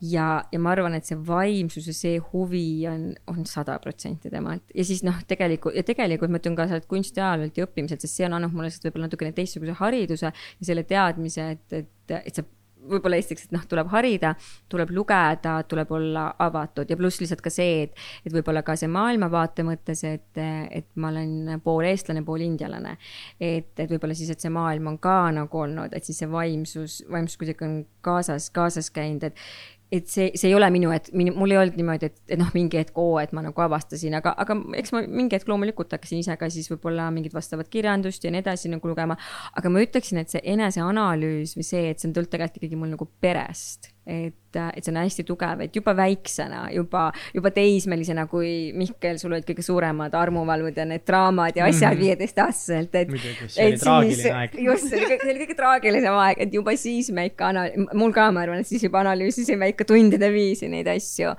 ja, 0.00 0.26
ja 0.52 0.60
ma 0.62 0.72
arvan, 0.74 0.94
et 0.98 1.08
see 1.08 1.18
vaimsus 1.28 1.88
ja 1.90 1.94
see 1.96 2.18
huvi 2.32 2.86
on, 2.90 3.10
on 3.30 3.46
sada 3.48 3.78
protsenti 3.82 4.30
temalt 4.30 4.74
ja 4.74 4.86
siis 4.86 5.02
noh, 5.06 5.18
tegelikult 5.28 5.78
ja 5.78 5.84
tegelikult 5.86 6.32
ma 6.32 6.42
ütlen 6.42 6.58
ka 6.58 6.68
sealt 6.70 6.86
kunstiajalolt 6.90 7.58
ja 7.58 7.66
õppimiselt, 7.66 8.04
sest 8.04 8.20
see 8.20 8.28
on 8.28 8.38
andnud 8.38 8.54
mulle 8.54 8.70
lihtsalt 8.70 8.88
võib-olla 8.88 9.08
natukene 9.08 9.34
teistsuguse 9.36 9.74
hariduse 9.80 10.30
ja 10.30 10.70
selle 10.70 10.86
teadmise, 10.88 11.50
et, 11.56 11.82
et, 11.82 12.16
et 12.20 12.40
sa 12.40 12.46
võib-olla 12.88 13.18
esiteks, 13.18 13.48
et 13.48 13.54
noh, 13.54 13.64
tuleb 13.68 13.90
harida, 13.92 14.32
tuleb 14.70 14.92
lugeda, 14.94 15.56
tuleb 15.68 15.90
olla 15.94 16.24
avatud 16.44 16.90
ja 16.90 16.96
pluss 16.98 17.20
lihtsalt 17.22 17.42
ka 17.44 17.52
see, 17.52 17.84
et, 17.86 18.04
et 18.24 18.34
võib-olla 18.34 18.62
ka 18.66 18.76
see 18.78 18.90
maailmavaate 18.92 19.64
mõttes, 19.66 20.04
et, 20.08 20.40
et 20.40 20.88
ma 21.00 21.10
olen 21.12 21.58
pool 21.64 21.88
eestlane, 21.88 22.24
pool 22.26 22.44
indialane. 22.46 22.96
et, 23.40 23.72
et 23.76 23.90
võib-olla 23.90 24.16
siis, 24.18 24.30
et 24.32 24.44
see 24.44 24.52
maailm 24.54 24.92
on 24.92 25.00
ka 25.02 25.18
nagu 25.34 25.64
olnud, 25.64 25.94
et 25.96 26.06
siis 26.06 26.22
see 26.22 26.30
vaimsus, 26.30 27.02
vaimsus 27.10 27.40
kuidagi 27.40 27.66
on 27.66 27.80
kaasas, 28.04 28.50
kaasas 28.54 28.92
käinud, 28.94 29.28
et 29.28 29.44
et 29.92 30.08
see, 30.10 30.30
see 30.36 30.50
ei 30.50 30.54
ole 30.56 30.68
minu, 30.72 30.90
et 30.92 31.08
minu, 31.16 31.32
mul 31.38 31.54
ei 31.54 31.60
olnud 31.62 31.78
niimoodi, 31.78 32.10
et, 32.10 32.18
et 32.28 32.40
noh, 32.40 32.50
mingi 32.56 32.80
hetk, 32.80 32.96
oo, 33.00 33.16
et 33.22 33.32
ma 33.36 33.42
nagu 33.44 33.64
avastasin, 33.64 34.18
aga, 34.18 34.34
aga 34.44 34.56
eks 34.80 34.92
ma 34.92 35.02
mingi 35.06 35.38
hetk 35.38 35.48
loomulikult 35.48 35.94
hakkasin 35.96 36.20
ise 36.20 36.36
ka 36.40 36.50
siis 36.52 36.68
võib-olla 36.72 37.08
mingit 37.14 37.36
vastavat 37.36 37.70
kirjandust 37.72 38.24
ja 38.24 38.32
nii 38.34 38.42
edasi 38.44 38.72
nagu 38.72 38.90
lugema. 38.90 39.16
aga 39.56 39.72
ma 39.72 39.84
ütleksin, 39.84 40.20
et 40.20 40.34
see 40.34 40.44
eneseanalüüs 40.54 41.56
või 41.56 41.66
see, 41.66 41.86
et 41.92 42.00
see 42.00 42.10
on 42.10 42.16
tegelikult 42.18 42.60
ikkagi 42.60 42.80
mul 42.80 42.92
nagu 42.92 43.08
perest 43.20 43.92
et, 44.08 44.56
et 44.56 44.80
see 44.80 44.92
on 44.92 44.98
hästi 45.02 45.24
tugev, 45.28 45.60
et 45.66 45.76
juba 45.76 45.92
väiksena, 45.96 46.62
juba, 46.72 47.08
juba 47.36 47.52
teismelisena, 47.54 48.24
kui 48.30 48.72
Mihkel, 48.76 49.20
sul 49.20 49.36
olid 49.36 49.46
kõige 49.48 49.64
suuremad 49.66 50.16
armuvalvud 50.16 50.80
ja 50.80 50.86
need 50.88 51.04
draamad 51.08 51.58
ja 51.58 51.68
asjad 51.68 51.92
mhm. 51.92 52.02
viieteistaastaselt 52.04 52.96
mm, 52.96 53.14
-hmm. 53.14 53.38
et. 53.44 53.50
see 53.52 53.66
oli 53.68 53.78
traagiline 53.84 54.34
aeg. 54.40 54.58
just, 54.64 54.88
see 54.88 55.00
oli, 55.04 55.20
see 55.22 55.32
oli 55.34 55.44
kõige 55.44 55.58
traagilisem 55.60 56.20
aeg, 56.24 56.44
et 56.46 56.60
juba 56.60 56.76
siis 56.76 57.12
me 57.12 57.28
ikka 57.28 57.52
ana-, 57.52 57.70
mul 57.94 58.14
ka, 58.16 58.30
ma 58.32 58.46
arvan, 58.46 58.64
et 58.64 58.70
siis 58.70 58.88
juba 58.88 59.04
analüüsisime 59.04 59.74
ikka 59.74 59.88
tundide 59.92 60.32
viisi 60.32 60.72
neid 60.72 60.88
asju 60.96 61.36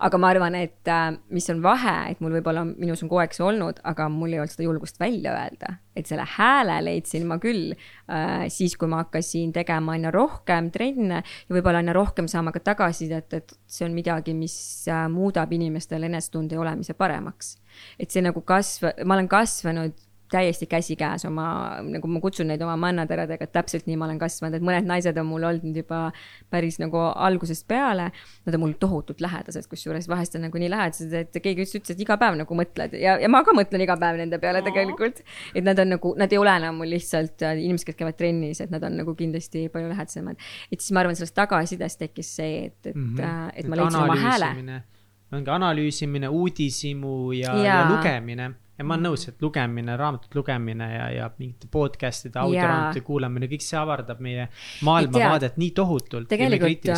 aga 0.00 0.20
ma 0.20 0.30
arvan, 0.32 0.56
et 0.58 0.90
äh, 0.90 1.16
mis 1.34 1.48
on 1.52 1.62
vahe, 1.64 1.94
et 2.12 2.22
mul 2.24 2.36
võib-olla 2.38 2.64
minus 2.68 3.02
on 3.04 3.10
kogu 3.10 3.22
aeg 3.24 3.36
see 3.36 3.44
olnud, 3.46 3.80
aga 3.86 4.08
mul 4.12 4.34
ei 4.34 4.40
olnud 4.42 4.54
seda 4.54 4.66
julgust 4.66 5.00
välja 5.00 5.34
öelda. 5.36 5.78
et 5.96 6.04
selle 6.04 6.26
hääle 6.28 6.74
leidsin 6.84 7.22
ma 7.24 7.38
küll 7.40 7.72
äh, 7.72 8.46
siis, 8.52 8.74
kui 8.76 8.88
ma 8.92 9.00
hakkasin 9.04 9.54
tegema 9.56 9.94
aina 9.96 10.10
rohkem 10.12 10.68
trenne 10.70 11.22
ja 11.22 11.56
võib-olla 11.56 11.80
aina 11.80 11.94
rohkem 11.96 12.28
saama 12.28 12.52
ka 12.52 12.60
tagasisidet, 12.60 13.32
et 13.32 13.54
see 13.66 13.86
on 13.88 13.96
midagi, 13.96 14.34
mis 14.36 14.56
äh, 14.92 15.06
muudab 15.12 15.52
inimestel 15.56 16.04
enesetunde 16.04 16.58
olemise 16.60 16.94
paremaks. 16.94 17.56
et 17.98 18.10
see 18.10 18.24
nagu 18.24 18.40
kasv, 18.44 18.90
ma 19.04 19.16
olen 19.16 19.28
kasvanud 19.28 20.05
täiesti 20.30 20.66
käsikäes 20.66 21.24
oma, 21.24 21.46
nagu 21.86 22.08
ma 22.10 22.20
kutsun 22.20 22.48
neid 22.50 22.62
oma 22.64 22.74
mannateradega, 22.80 23.46
et 23.46 23.52
täpselt 23.54 23.86
nii 23.86 23.98
ma 23.98 24.08
olen 24.08 24.18
kasvanud, 24.18 24.56
et 24.58 24.64
mõned 24.64 24.88
naised 24.88 25.18
on 25.20 25.28
mul 25.28 25.46
olnud 25.46 25.76
juba 25.76 26.00
päris 26.50 26.80
nagu 26.82 26.98
algusest 26.98 27.66
peale. 27.70 28.08
Nad 28.46 28.58
on 28.58 28.64
mul 28.64 28.74
tohutult 28.80 29.22
lähedased, 29.22 29.68
kusjuures 29.70 30.08
vahest 30.10 30.34
on 30.38 30.46
nagu 30.48 30.60
nii 30.62 30.70
lähedased, 30.72 31.14
et 31.20 31.38
keegi 31.42 31.62
ütles, 31.62 31.76
ütles, 31.78 31.94
et 31.94 32.02
iga 32.02 32.18
päev 32.20 32.38
nagu 32.40 32.58
mõtled 32.58 32.96
ja, 32.98 33.16
ja 33.22 33.30
ma 33.30 33.42
ka 33.46 33.54
mõtlen 33.56 33.86
iga 33.86 33.98
päev 34.00 34.18
nende 34.20 34.40
peale 34.42 34.64
tegelikult. 34.66 35.22
et 35.54 35.64
nad 35.64 35.78
on 35.82 35.94
nagu, 35.94 36.14
nad 36.18 36.32
ei 36.32 36.42
ole 36.42 36.56
enam 36.62 36.82
mul 36.82 36.90
lihtsalt 36.96 37.46
äh, 37.46 37.56
inimesed, 37.62 37.90
kes 37.90 38.00
käivad 38.00 38.18
trennis, 38.18 38.60
et 38.64 38.74
nad 38.74 38.82
on 38.86 38.98
nagu 38.98 39.14
kindlasti 39.18 39.68
palju 39.72 39.92
lähedasemad. 39.94 40.42
et 40.72 40.80
siis 40.80 40.92
ma 40.96 41.04
arvan, 41.04 41.18
sellest 41.18 41.38
tagasisidest 41.38 42.02
tekkis 42.02 42.34
see, 42.40 42.66
et, 42.66 42.78
et 42.86 42.94
mm, 42.94 43.16
-hmm. 43.16 43.50
et 43.54 43.70
ma 43.70 43.82
leidsin 43.82 44.02
oma 44.02 44.20
hääle. 44.20 44.82
ongi 45.32 45.50
analüüsimine, 45.50 46.28
uudishimu 46.28 47.32
ja, 47.32 47.56
ja., 47.56 47.64
ja 47.64 47.82
lugemine 47.90 48.54
ja 48.76 48.84
ma 48.84 48.96
olen 48.96 49.06
nõus, 49.08 49.24
et 49.30 49.42
lugemine, 49.42 49.96
raamatute 49.96 50.36
lugemine 50.36 50.88
ja, 50.90 51.06
ja 51.14 51.28
mingite 51.38 51.68
podcast'ide, 51.72 52.36
audioraamatute 52.42 53.02
kuulamine, 53.06 53.48
kõik 53.50 53.64
see 53.64 53.78
avardab 53.80 54.20
meie 54.24 54.48
maailmavaadet 54.86 55.56
nii 55.60 55.72
tohutult. 55.76 56.28
tegelikult 56.28 56.90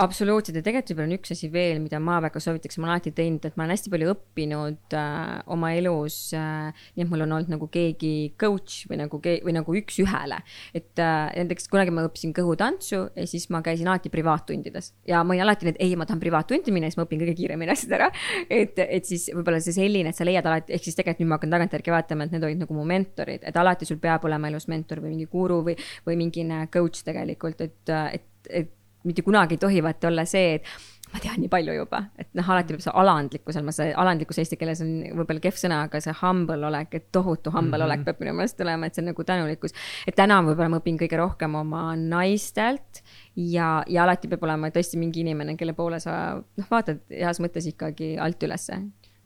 absoluutselt 0.00 0.60
ja 0.60 0.64
tegelikult 0.64 0.94
võib-olla 0.94 1.10
on 1.10 1.16
üks 1.18 1.34
asi 1.36 1.50
veel, 1.52 1.82
mida 1.84 2.00
ma 2.02 2.18
väga 2.24 2.40
soovitaks, 2.42 2.78
ma 2.80 2.88
olen 2.88 2.94
alati 2.96 3.12
teinud, 3.16 3.44
et 3.44 3.58
ma 3.58 3.66
olen 3.66 3.76
hästi 3.76 3.92
palju 3.92 4.14
õppinud 4.14 4.96
äh, 4.96 5.34
oma 5.52 5.72
elus 5.76 6.18
äh,. 6.36 6.70
nii 6.96 7.04
et 7.04 7.12
mul 7.12 7.26
on 7.26 7.36
olnud 7.36 7.52
nagu 7.52 7.68
keegi 7.72 8.14
coach 8.40 8.86
või 8.90 9.02
nagu, 9.02 9.20
või 9.20 9.56
nagu 9.56 9.76
üks-ühele. 9.82 10.40
et 10.76 11.04
äh, 11.04 11.28
näiteks 11.36 11.68
kunagi 11.72 11.92
ma 11.94 12.06
õppisin 12.08 12.32
kõhutantsu 12.36 13.02
ja 13.12 13.28
siis 13.28 13.50
ma 13.52 13.60
käisin 13.66 13.90
alati 13.92 14.12
privaattundides 14.12 14.94
ja 15.10 15.20
ma 15.24 15.36
olin 15.36 15.44
alati 15.44 15.68
nii, 15.68 15.76
et 15.76 15.84
ei, 15.84 15.96
ma 16.00 16.08
tahan 16.08 16.22
privaattundi 16.22 16.72
minna, 16.72 16.88
siis 16.88 17.00
ma 17.00 17.04
õpin 17.04 17.20
kõige 17.20 17.36
kiiremini 17.42 17.76
asjad 17.76 17.96
ära. 17.98 18.10
et, 18.48 18.78
et 18.80 19.04
siis 19.04 19.28
võib-olla 19.34 19.60
see 19.60 19.76
selline, 19.76 20.14
et 20.14 20.16
sa 20.16 20.24
leiad 20.24 20.46
alati, 20.48 20.72
ehk 20.76 20.88
siis 20.88 20.96
tegelikult 20.96 21.09
tegelikult 21.10 21.24
nüüd 21.26 21.32
ma 21.32 21.38
hakkan 21.38 21.56
tagantjärgi 21.56 21.94
vaatama, 21.94 22.26
et 22.26 22.36
need 22.36 22.46
olid 22.48 22.62
nagu 22.64 22.76
mu 22.76 22.84
mentorid, 22.88 23.46
et 23.46 23.56
alati 23.56 23.88
sul 23.88 24.00
peab 24.02 24.24
olema 24.28 24.50
elus 24.50 24.68
mentor 24.70 25.02
või 25.04 25.14
mingi 25.16 25.28
guru 25.30 25.60
või, 25.66 25.76
või 26.06 26.20
mingine 26.20 26.66
coach 26.72 27.04
tegelikult, 27.06 27.60
et, 27.66 27.94
et, 28.12 28.30
et 28.48 28.72
mitte 29.04 29.24
kunagi 29.26 29.56
ei 29.56 29.58
tohi 29.60 29.82
vaata 29.84 30.08
olla 30.10 30.24
see, 30.28 30.58
et 30.58 30.66
ma 31.10 31.18
tean 31.22 31.40
nii 31.42 31.50
palju 31.50 31.74
juba, 31.74 32.02
et 32.20 32.28
noh, 32.38 32.50
alati 32.54 32.74
peab 32.74 32.84
see 32.84 32.92
alandlikkusel, 33.02 33.64
ma 33.66 33.72
see 33.74 33.90
alandlikkus 33.98 34.38
eesti 34.42 34.58
keeles 34.60 34.82
on 34.84 34.92
võib-olla 35.18 35.42
kehv 35.42 35.58
sõna, 35.58 35.80
aga 35.88 36.00
see 36.04 36.14
humble 36.20 36.68
olek, 36.68 36.94
et 36.98 37.08
tohutu 37.14 37.50
humble 37.50 37.78
mm 37.78 37.82
-hmm. 37.82 37.86
olek 37.88 38.04
peab 38.06 38.22
minu 38.22 38.34
meelest 38.38 38.58
tulema, 38.60 38.86
et 38.86 38.94
see 38.94 39.02
on 39.02 39.10
nagu 39.10 39.24
tänulikkus. 39.24 39.74
et 40.06 40.14
täna 40.14 40.38
võib-olla 40.46 40.68
ma 40.70 40.78
õpin 40.82 41.00
kõige 41.00 41.18
rohkem 41.18 41.54
oma 41.54 41.96
naistelt 41.96 43.02
ja, 43.34 43.82
ja 43.86 44.04
alati 44.04 44.28
peab 44.28 44.42
olema 44.42 44.70
tõesti 44.70 44.98
mingi 44.98 45.20
inimene, 45.20 45.56
kelle 45.56 45.72
poole 45.72 46.00
sa 46.00 46.36
noh, 46.38 46.70
vaatad 46.70 47.00
heas 47.10 47.40
mõttes 47.40 47.66
ikkagi 47.66 48.16
alt 48.18 48.42
ülesse 48.42 48.78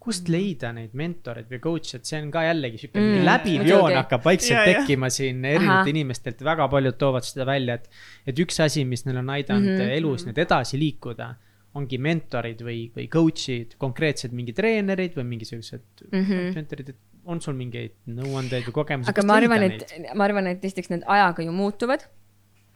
kust 0.05 0.29
leida 0.33 0.71
neid 0.77 0.93
mentoreid 0.99 1.49
või 1.49 1.61
coach'e, 1.65 1.99
et 2.01 2.09
see 2.09 2.21
on 2.21 2.29
ka 2.35 2.43
jällegi 2.45 2.83
sihuke 2.83 3.01
mm, 3.01 3.23
läbiv 3.25 3.65
joon 3.69 3.87
okay. 3.87 3.97
hakkab 4.03 4.27
vaikselt 4.27 4.59
ja, 4.59 4.65
tekkima 4.69 5.09
ja. 5.09 5.17
siin 5.17 5.41
erinevate 5.49 5.95
inimestelt, 5.95 6.45
väga 6.45 6.69
paljud 6.73 6.99
toovad 7.01 7.27
seda 7.27 7.47
välja, 7.49 7.79
et. 7.81 7.89
et 8.29 8.45
üks 8.45 8.61
asi, 8.65 8.85
mis 8.89 9.07
neil 9.09 9.23
on 9.23 9.33
aidanud 9.37 9.71
mm 9.71 9.81
-hmm. 9.81 9.97
elus 9.99 10.27
nüüd 10.29 10.41
edasi 10.45 10.81
liikuda, 10.81 11.31
ongi 11.75 11.99
mentorid 11.99 12.61
või, 12.63 12.85
või 12.95 13.09
coach'id, 13.11 13.79
konkreetsed 13.81 14.37
mingid 14.37 14.59
treenerid 14.61 15.17
või 15.19 15.25
mingisugused 15.33 16.05
mm 16.11 16.21
-hmm. 16.21 16.53
mentorid, 16.61 16.93
et 16.95 17.01
on 17.25 17.41
sul 17.41 17.57
mingeid 17.57 17.97
nõuandeid 18.07 18.69
või 18.69 18.77
kogemusi? 18.83 19.11
aga 19.11 19.25
ma 19.27 19.41
arvan, 19.41 19.65
et, 19.71 19.97
ma 20.15 20.29
arvan, 20.29 20.53
et 20.53 20.65
esiteks 20.65 20.93
need 20.93 21.09
ajaga 21.09 21.47
ju 21.47 21.53
muutuvad 21.57 22.05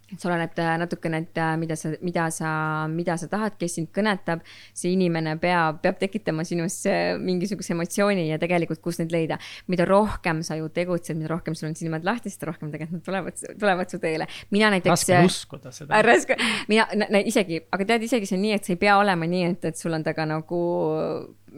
et 0.08 0.16
see 0.16 0.28
oleneb 0.30 0.58
äh, 0.62 0.74
natukene, 0.80 1.20
et 1.24 1.38
äh, 1.40 1.54
mida 1.60 1.76
sa, 1.76 1.92
mida 2.04 2.28
sa, 2.34 2.50
mida 2.88 3.16
sa 3.20 3.28
tahad, 3.30 3.56
kes 3.60 3.78
sind 3.78 3.90
kõnetab. 3.94 4.44
see 4.76 4.92
inimene 4.94 5.36
peab, 5.40 5.80
peab 5.84 5.98
tekitama 6.00 6.44
sinus 6.48 6.80
mingisuguse 7.20 7.74
emotsiooni 7.74 8.28
ja 8.28 8.38
tegelikult, 8.40 8.80
kus 8.84 9.00
neid 9.02 9.12
leida. 9.12 9.38
mida 9.68 9.84
rohkem 9.88 10.42
sa 10.46 10.56
ju 10.56 10.68
tegutsed, 10.72 11.16
mida 11.16 11.32
rohkem 11.32 11.56
sul 11.58 11.70
on 11.70 11.76
silmad 11.78 12.06
lahti, 12.08 12.32
seda 12.32 12.52
rohkem 12.52 12.72
tegelikult 12.72 13.00
nad 13.00 13.06
tulevad, 13.08 13.42
tulevad 13.60 13.90
su 13.90 14.00
teele. 14.02 14.28
mina 14.50 14.70
näiteks. 14.74 15.08
raske 15.08 15.24
uskuda 15.26 15.72
seda. 15.72 16.02
raske, 16.02 16.36
mina 16.68 16.86
isegi, 17.24 17.60
aga 17.72 17.90
tead, 17.92 18.08
isegi 18.08 18.28
see 18.28 18.38
on 18.38 18.46
nii, 18.46 18.54
et 18.56 18.64
see 18.64 18.78
ei 18.78 18.82
pea 18.86 18.96
olema 19.00 19.28
nii, 19.28 19.44
et, 19.52 19.68
et 19.72 19.76
sul 19.76 19.92
on 19.96 20.06
taga 20.06 20.26
nagu 20.28 20.62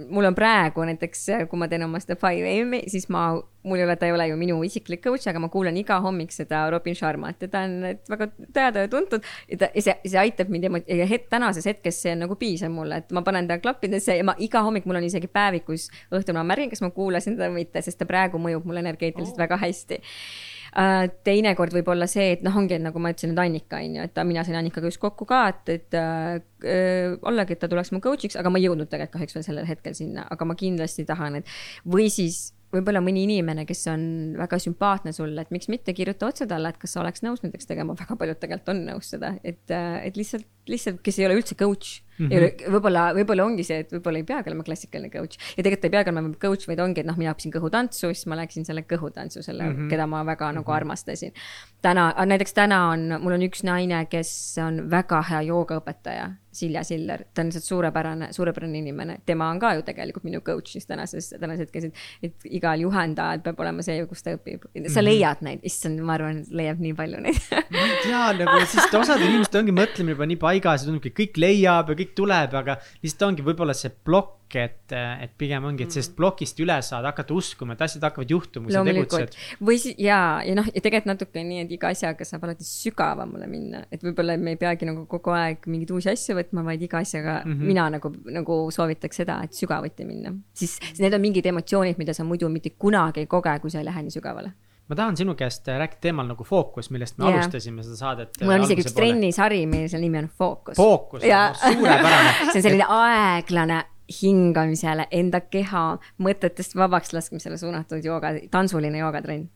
mul 0.08 0.24
on 0.24 0.34
praegu 0.36 0.84
näiteks, 0.88 1.26
kui 1.50 1.60
ma 1.60 1.68
teen 1.70 1.84
oma 1.86 2.00
seda 2.02 2.16
5am-i, 2.20 2.82
siis 2.90 3.08
ma, 3.12 3.24
mul 3.66 3.80
ei 3.80 3.84
ole, 3.84 3.96
ta 4.00 4.08
ei 4.08 4.14
ole 4.14 4.26
ju 4.30 4.38
minu 4.40 4.58
isiklik 4.66 5.02
coach, 5.04 5.28
aga 5.30 5.42
ma 5.42 5.50
kuulan 5.52 5.76
iga 5.80 5.98
hommik 6.04 6.32
seda 6.34 6.62
Robin 6.72 6.96
Sharmat 6.96 7.44
ja 7.44 7.50
ta 7.52 7.64
on 7.68 7.76
väga 8.10 8.28
teada 8.56 8.84
ja 8.86 8.90
tuntud. 8.92 9.26
ja 9.50 9.60
ta, 9.60 9.70
see, 9.76 9.96
see 10.06 10.20
aitab 10.20 10.52
mind 10.52 10.68
emo-, 10.70 10.84
ja 10.86 11.08
het-, 11.10 11.28
tänases 11.32 11.68
hetkes 11.68 12.02
see 12.04 12.14
on 12.16 12.24
nagu 12.26 12.38
piisav 12.40 12.72
mulle, 12.74 13.02
et 13.02 13.12
ma 13.16 13.24
panen 13.26 13.48
ta 13.50 13.60
klappidesse 13.62 14.16
ja 14.16 14.26
ma 14.26 14.36
iga 14.38 14.64
hommik, 14.66 14.88
mul 14.88 15.00
on 15.00 15.08
isegi 15.08 15.30
päevikus 15.30 15.90
õhtul 16.14 16.38
ma 16.38 16.46
märgin, 16.52 16.72
kas 16.72 16.84
ma 16.84 16.92
kuulasin 16.94 17.36
teda 17.36 17.50
või 17.50 17.64
mitte, 17.64 17.82
sest 17.84 18.00
ta 18.00 18.08
praegu 18.08 18.40
mõjub 18.40 18.68
mulle 18.68 18.84
energeetiliselt 18.86 19.36
oh. 19.36 19.44
väga 19.44 19.60
hästi 19.60 20.00
teinekord 20.70 21.74
võib 21.74 21.88
olla 21.90 22.06
see, 22.10 22.30
et 22.36 22.44
noh, 22.46 22.54
ongi, 22.56 22.76
et 22.76 22.84
nagu 22.84 23.02
ma 23.02 23.10
ütlesin, 23.14 23.34
et 23.34 23.42
Annika 23.42 23.80
on 23.82 23.98
ju, 23.98 24.06
et 24.06 24.22
mina 24.28 24.44
sain 24.46 24.60
Annikaga 24.60 24.90
just 24.90 25.02
kokku 25.02 25.26
ka, 25.28 25.42
et, 25.50 25.74
et 25.74 25.98
äh, 25.98 27.16
ollagi, 27.26 27.56
et 27.56 27.62
ta 27.62 27.70
tuleks 27.70 27.92
mu 27.94 28.02
coach'iks, 28.04 28.38
aga 28.40 28.52
ma 28.52 28.60
ei 28.60 28.68
jõudnud 28.68 28.90
tegelikult 28.90 29.18
kahjuks 29.18 29.38
veel 29.38 29.46
sellel 29.48 29.68
hetkel 29.68 29.96
sinna, 29.98 30.28
aga 30.30 30.46
ma 30.46 30.56
kindlasti 30.58 31.06
tahan, 31.08 31.40
et 31.40 31.54
või 31.88 32.06
siis 32.12 32.50
võib-olla 32.70 33.02
mõni 33.02 33.24
inimene, 33.26 33.64
kes 33.66 33.82
on 33.90 34.02
väga 34.38 34.58
sümpaatne 34.62 35.12
sulle, 35.14 35.42
et 35.42 35.50
miks 35.54 35.66
mitte 35.72 35.94
kirjuta 35.96 36.28
otse 36.30 36.46
talle, 36.50 36.70
et 36.70 36.78
kas 36.80 36.94
sa 36.94 37.02
oleks 37.02 37.24
nõus 37.26 37.42
näiteks 37.42 37.66
tegema, 37.66 37.96
väga 37.98 38.16
paljud 38.20 38.38
tegelikult 38.38 38.72
on 38.74 38.84
nõus 38.92 39.10
seda, 39.14 39.32
et, 39.42 39.64
et 39.70 40.18
lihtsalt, 40.18 40.46
lihtsalt, 40.70 41.02
kes 41.04 41.18
ei 41.20 41.28
ole 41.28 41.40
üldse 41.40 41.58
coach 41.58 42.00
mm 42.20 42.28
-hmm.. 42.28 42.72
võib-olla, 42.74 43.04
võib-olla 43.16 43.46
ongi 43.46 43.64
see, 43.66 43.80
et 43.84 43.92
võib-olla 43.94 44.20
ei 44.20 44.26
peagi 44.28 44.52
olema 44.52 44.66
klassikaline 44.66 45.10
coach 45.12 45.38
ja 45.56 45.62
tegelikult 45.62 45.88
ei 45.88 45.94
peagi 45.96 46.12
olema 46.12 46.32
coach, 46.42 46.68
vaid 46.68 46.82
ongi, 46.84 47.02
et 47.02 47.08
noh, 47.08 47.18
mina 47.20 47.32
õppisin 47.34 47.54
kõhutantsu, 47.54 48.12
siis 48.12 48.26
ma 48.30 48.38
läksin 48.40 48.68
selle 48.68 48.84
kõhutantsu, 48.88 49.42
selle 49.46 49.64
mm, 49.64 49.76
-hmm. 49.76 49.90
keda 49.92 50.06
ma 50.06 50.24
väga 50.24 50.44
mm 50.44 50.50
-hmm. 50.50 50.60
nagu 50.60 50.72
armastasin. 50.72 51.32
täna, 51.82 52.12
näiteks 52.26 52.54
täna 52.54 52.88
on, 52.90 53.08
mul 53.20 53.38
on 53.38 53.48
üks 53.48 53.64
naine, 53.64 54.04
kes 54.10 54.30
on 54.66 54.90
väga 54.90 55.22
hea 55.30 55.42
joogaõpetaja 55.48 56.30
Silja 56.52 56.82
Siller, 56.84 57.22
ta 57.34 57.42
on 57.42 57.46
lihtsalt 57.46 57.64
suurepärane, 57.64 58.32
suurepärane 58.32 58.78
inimene, 58.78 59.20
tema 59.26 59.46
on 59.50 59.60
ka 59.62 59.74
ju 59.74 59.84
tegelikult 59.86 60.24
minu 60.26 60.40
coach 60.40 60.72
siis 60.74 60.86
tänases, 60.86 61.28
tänases 61.40 61.68
hetkes, 61.68 61.84
et, 61.84 62.00
et 62.22 62.46
igal 62.58 62.80
juhendajal 62.82 63.38
peab 63.44 63.60
olema 63.62 63.84
see, 63.86 64.02
kus 64.10 64.22
ta 64.26 64.34
õpib. 64.34 64.66
sa 64.66 64.78
mm 64.78 64.86
-hmm. 64.88 65.04
leiad 65.04 65.44
neid, 65.46 65.60
issand, 65.62 66.00
ma 66.00 66.16
arvan, 66.18 66.42
leiab 66.50 66.80
nii 66.80 66.94
palju 66.94 67.20
neid 67.20 67.38
ma 67.70 67.84
ei 67.86 67.96
tea, 68.02 68.24
nagu, 68.40 68.66
sest 68.66 68.94
osad 68.94 69.22
inimesed 69.22 69.54
ongi 69.62 69.72
mõtlemine 69.72 70.16
juba 70.16 70.26
nii 70.26 70.40
paigas 70.60 70.84
ja 70.84 70.90
tundubki, 70.90 71.14
kõik 71.16 71.40
leiab 71.40 71.90
ja 71.90 71.96
kõik 71.98 72.12
tuleb, 72.18 72.60
aga 72.60 72.76
lihtsalt 73.04 73.30
ongi 73.30 73.46
võib-olla 73.46 73.76
see 73.76 73.92
plokk 74.04 74.36
et, 74.58 74.92
et 74.92 75.32
pigem 75.38 75.62
ongi, 75.68 75.84
et 75.86 75.94
sellest 75.94 76.16
plokist 76.18 76.58
üle 76.62 76.74
saada, 76.82 77.12
hakata 77.12 77.34
uskuma, 77.36 77.76
et 77.76 77.84
asjad 77.84 78.02
hakkavad 78.08 78.32
juhtuma, 78.32 78.66
kui 78.66 78.74
sa 78.74 78.82
tegutsed. 78.86 79.36
või 79.62 79.78
siis 79.78 79.98
ja, 80.02 80.40
ja 80.42 80.56
noh, 80.58 80.66
ja 80.66 80.82
tegelikult 80.82 81.10
natuke 81.12 81.44
nii, 81.46 81.64
et 81.64 81.74
iga 81.76 81.92
asjaga 81.94 82.26
saab 82.26 82.48
alati 82.48 82.66
sügavamale 82.66 83.46
minna, 83.50 83.84
et 83.94 84.02
võib-olla 84.02 84.34
me 84.40 84.56
ei 84.56 84.60
peagi 84.60 84.88
nagu 84.88 85.04
kogu 85.10 85.34
aeg 85.36 85.68
mingeid 85.70 85.92
uusi 85.94 86.10
asju 86.12 86.34
võtma, 86.40 86.64
vaid 86.66 86.82
iga 86.82 86.98
asjaga 87.04 87.36
mm 87.44 87.52
-hmm. 87.52 87.70
mina 87.70 87.86
nagu, 87.96 88.12
nagu 88.40 88.58
soovitaks 88.74 89.22
seda, 89.22 89.38
et 89.46 89.54
sügavuti 89.54 90.08
minna. 90.08 90.34
siis 90.54 90.80
need 90.98 91.14
on 91.14 91.22
mingid 91.22 91.46
emotsioonid, 91.46 91.98
mida 91.98 92.14
sa 92.16 92.26
muidu 92.26 92.48
mitte 92.48 92.74
kunagi 92.78 93.22
ei 93.22 93.30
koge, 93.30 93.58
kui 93.60 93.70
sa 93.70 93.78
ei 93.78 93.86
lähe 93.86 94.02
nii 94.02 94.18
sügavale 94.18 94.52
ma 94.90 94.98
tahan 94.98 95.16
sinu 95.16 95.36
käest 95.38 95.68
rääkida 95.70 96.02
teemal 96.08 96.26
nagu 96.26 96.44
fookus, 96.44 96.90
millest 96.90 97.18
me 97.18 97.28
yeah. 97.28 97.38
alustasime 97.38 97.84
seda 97.86 97.96
saadet. 98.00 98.42
mul 98.42 98.56
on 98.56 98.66
isegi 98.66 98.82
üks. 98.82 98.96
trennisari, 98.96 99.62
mille 99.70 100.02
nimi 100.02 100.18
on 100.24 100.28
Fookus. 100.38 100.76
fookus, 100.76 101.24
Jaa. 101.24 101.52
suurepärane. 101.54 102.34
see 102.50 102.58
on 102.58 102.66
selline 102.66 102.90
aeglane 102.96 103.84
hingamisele, 104.10 105.06
enda 105.14 105.40
keha 105.46 105.84
mõtetest 106.22 106.74
vabaks 106.78 107.14
laskmisele 107.14 107.58
suunatud 107.60 108.04
jooga, 108.04 108.34
tantsuline 108.50 108.98
joogatrenn. 108.98 109.46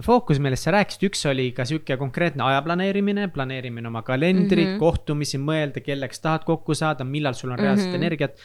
Fookus, 0.00 0.38
millest 0.40 0.64
sa 0.64 0.72
rääkisid, 0.72 1.02
üks 1.10 1.26
oli 1.28 1.50
ka 1.52 1.66
sihuke 1.68 1.98
konkreetne 2.00 2.46
aja 2.46 2.62
planeerimine, 2.64 3.26
planeerimine 3.34 3.90
oma 3.90 4.00
kalendrit 4.06 4.62
mm. 4.62 4.70
-hmm. 4.70 4.78
kohtumisi, 4.80 5.36
mõelda, 5.42 5.82
kelleks 5.84 6.22
tahad 6.24 6.46
kokku 6.48 6.74
saada, 6.74 7.04
millal 7.04 7.36
sul 7.36 7.50
on 7.50 7.58
reaalselt 7.58 7.90
mm. 7.90 7.92
-hmm. 7.92 8.06
energiat. 8.06 8.38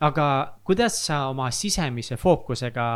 Aga 0.00 0.58
kuidas 0.64 0.98
sa 1.06 1.26
oma 1.30 1.48
sisemise 1.54 2.18
fookusega 2.20 2.86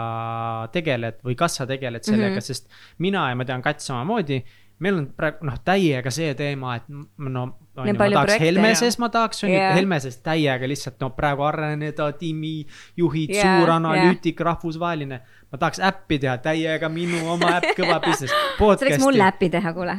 tegeled 0.73 1.23
või 1.25 1.37
kas 1.39 1.57
sa 1.61 1.67
tegeled 1.69 2.05
sellega 2.05 2.35
mm. 2.35 2.37
-hmm. 2.37 2.45
sest 2.45 2.69
mina 2.99 3.29
ja 3.31 3.39
ma 3.39 3.47
tean 3.49 3.63
Kats 3.63 3.87
samamoodi, 3.89 4.43
meil 4.81 4.99
on 4.99 5.07
praegu 5.17 5.47
noh, 5.49 5.57
täiega 5.65 6.13
see 6.13 6.35
teema, 6.37 6.75
et 6.77 6.89
no. 6.91 7.47
ma 7.77 8.09
tahaks 8.13 8.37
Helmeses, 8.41 8.99
ma 9.01 9.09
tahaks, 9.13 9.43
Jaa., 9.45 9.73
Helmeses 9.77 10.21
täiega 10.25 10.69
lihtsalt 10.69 11.01
no 11.01 11.11
praegu 11.17 11.45
areneda, 11.49 12.11
tiimijuhid 12.21 13.35
Jaa, 13.37 13.59
suur 13.59 13.75
analüütik, 13.77 14.41
rahvusvaheline. 14.41 15.21
ma 15.53 15.59
tahaks 15.59 15.81
äppi 15.81 16.19
teha 16.19 16.39
täiega, 16.45 16.89
minu 16.93 17.21
oma 17.33 17.57
äpp, 17.59 17.77
kõva 17.81 18.01
business. 18.09 18.33
sa 18.33 18.73
võiks 18.85 19.05
mulle 19.05 19.29
äppi 19.29 19.51
teha, 19.53 19.73
kuule. 19.77 19.97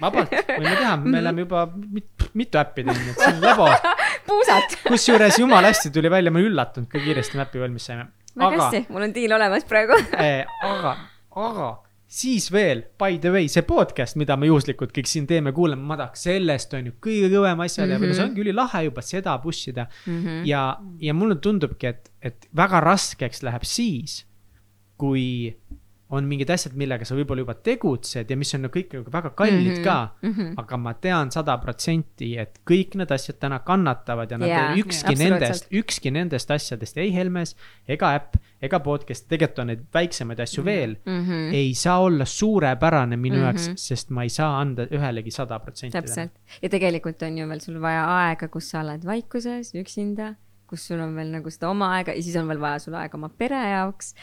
vabalt, 0.00 0.32
võime 0.48 0.76
teha, 0.76 0.94
me 1.02 1.18
oleme 1.20 1.44
juba 1.46 1.66
mit, 1.74 2.30
mitu 2.38 2.60
äppi 2.62 2.86
teinud, 2.86 3.12
see 3.18 3.28
on 3.32 3.44
lebo. 3.44 3.68
puusalt. 4.30 4.78
kusjuures 4.86 5.38
jumala 5.42 5.70
hästi 5.72 5.92
tuli 5.94 6.10
välja, 6.12 6.32
ma 6.32 6.40
olen 6.40 6.52
üllatunud, 6.52 6.90
kui 6.92 7.04
kiiresti 7.04 7.38
me 7.38 7.46
äppi 7.46 7.62
valmis 7.62 7.90
saime. 7.90 8.08
väga 8.34 8.50
aga, 8.50 8.64
hästi, 8.64 8.82
mul 8.94 9.08
on 9.08 9.14
diil 9.14 9.36
olemas 9.38 9.68
praegu. 9.68 10.00
aga, 10.72 10.96
aga 11.48 11.70
siis 12.10 12.48
veel, 12.52 12.82
by 12.98 13.18
the 13.22 13.30
way, 13.30 13.48
see 13.48 13.62
podcast, 13.66 14.16
mida 14.18 14.34
me 14.38 14.48
juhuslikult 14.48 14.90
kõik 14.94 15.06
siin 15.06 15.28
teeme, 15.30 15.52
kuulame, 15.54 15.84
ma 15.86 15.98
tahaks 16.00 16.24
sellest 16.26 16.74
on 16.74 16.88
ju 16.90 16.96
kõige 17.02 17.28
kõvem 17.30 17.62
asja 17.62 17.84
teha 17.84 17.98
mm, 17.98 18.02
-hmm. 18.02 18.10
no 18.10 18.18
see 18.18 18.24
ongi 18.26 18.42
ülilahe 18.42 18.82
juba 18.88 19.04
seda 19.06 19.36
push 19.38 19.70
ida 19.70 19.86
mm. 19.86 20.12
Mhm. 20.14 20.26
-hmm. 20.26 20.48
ja, 20.50 20.62
ja 21.06 21.14
mulle 21.14 21.38
tundubki, 21.38 21.86
et, 21.86 22.10
et 22.22 22.48
väga 22.56 22.80
raskeks 22.82 23.44
läheb 23.46 23.64
siis, 23.64 24.24
kui 24.98 25.54
on 26.10 26.26
mingid 26.26 26.50
asjad, 26.50 26.74
millega 26.78 27.04
sa 27.06 27.14
võib-olla 27.14 27.44
juba 27.44 27.54
tegutsed 27.54 28.30
ja 28.30 28.36
mis 28.36 28.54
on 28.56 28.64
nagu 28.66 28.74
kõik 28.74 28.94
nagu 28.98 29.12
väga 29.14 29.30
kallid 29.38 29.60
mm 29.60 29.70
Mhm, 29.70 29.76
-hmm. 29.78 29.84
ka 29.84 30.14
mm. 30.22 30.28
mhm. 30.30 30.40
-hmm. 30.40 30.54
aga 30.62 30.76
ma 30.76 30.92
tean 30.94 31.30
sada 31.30 31.56
protsenti, 31.58 32.36
et 32.38 32.58
kõik 32.70 32.96
need 32.96 33.10
asjad 33.12 33.38
täna 33.38 33.58
kannatavad 33.58 34.30
ja 34.30 34.38
nad 34.38 34.48
yeah, 34.48 34.76
ükski 34.78 35.12
absoluutselt. 35.12 35.40
nendest, 35.40 35.68
ükski 35.72 36.10
nendest 36.10 36.50
asjadest, 36.50 36.96
ei 36.96 37.14
Helmes 37.14 37.56
ega 37.88 38.14
äpp 38.16 38.34
ega 38.62 38.80
podcast, 38.80 39.28
tegelikult 39.28 39.58
on 39.58 39.66
neid 39.66 39.84
väiksemaid 39.94 40.40
asju 40.40 40.64
veel 40.64 40.96
mm. 41.06 41.12
Mhm. 41.12 41.30
-hmm. 41.30 41.54
ei 41.54 41.74
saa 41.74 42.00
olla 42.00 42.24
suurepärane 42.24 43.16
minu 43.16 43.36
mm 43.36 43.42
Mhm. 43.42 43.56
-hmm. 43.56 43.68
jaoks, 43.68 43.86
sest 43.88 44.10
ma 44.10 44.22
ei 44.22 44.28
saa 44.28 44.60
anda 44.60 44.84
ühelegi 44.86 45.30
sada 45.30 45.58
protsenti. 45.58 45.92
täpselt. 45.98 46.30
ja 46.62 46.68
tegelikult 46.68 47.22
on 47.22 47.38
ju 47.38 47.48
veel 47.48 47.60
sul 47.60 47.80
vaja 47.80 48.04
aega, 48.26 48.48
kus 48.48 48.70
sa 48.70 48.80
oled 48.80 49.04
vaikuses, 49.04 49.74
üksinda, 49.74 50.34
kus 50.70 50.86
sul 50.88 51.00
on 51.02 51.16
veel 51.18 51.32
nagu 51.34 51.50
seda 51.52 51.70
oma 51.72 51.90
aega 51.96 52.14
ja 52.16 52.22
siis 52.24 52.36
on 52.40 52.48
veel 52.50 52.60
vaja 52.62 52.78
sul 52.84 52.94
aega 52.98 53.18
oma 53.18 53.30
pere 53.42 53.60
jaoks. 53.72 54.14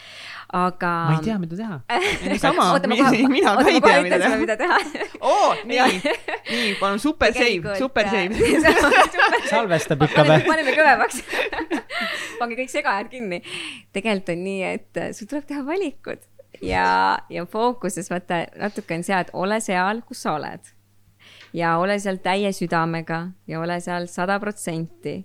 aga. 0.52 0.92
ma 1.10 1.18
ei 1.18 1.26
tea, 1.28 1.38
mida 1.42 1.60
teha. 1.60 1.80
sama, 2.46 2.70
mina 2.88 3.54
ka 3.58 3.68
ei 3.68 3.82
tea, 3.84 4.00
mida 4.06 4.20
teha. 4.24 4.40
mida 4.40 4.56
teha. 4.60 4.80
oo, 5.20 5.52
nii, 5.68 6.00
nii, 6.48 6.72
palun 6.80 7.02
super 7.02 7.34
save, 7.36 7.76
super 7.78 8.08
save. 8.08 8.34
salvestab 9.52 10.08
ikka 10.08 10.24
või? 10.26 10.40
paneme 10.48 10.74
kõvemaks. 10.76 11.22
pange 12.40 12.58
kõik 12.58 12.72
segajad 12.72 13.12
kinni. 13.12 13.42
tegelikult 13.92 14.34
on 14.34 14.42
nii, 14.46 14.74
et 14.78 15.00
äh, 15.00 15.12
sul 15.16 15.30
tuleb 15.30 15.46
teha 15.48 15.62
valikud 15.66 16.26
ja, 16.62 17.18
ja 17.30 17.46
fookuses 17.46 18.10
vaata 18.10 18.44
natuke 18.58 18.96
on 18.96 19.06
see, 19.06 19.18
et 19.18 19.30
ole 19.32 19.60
seal, 19.64 20.02
kus 20.06 20.24
sa 20.24 20.36
oled. 20.38 20.74
ja 21.52 21.76
ole 21.80 21.98
seal 21.98 22.18
täie 22.22 22.50
südamega 22.52 23.22
ja 23.48 23.60
ole 23.60 23.80
seal 23.80 24.06
sada 24.10 24.38
protsenti. 24.40 25.22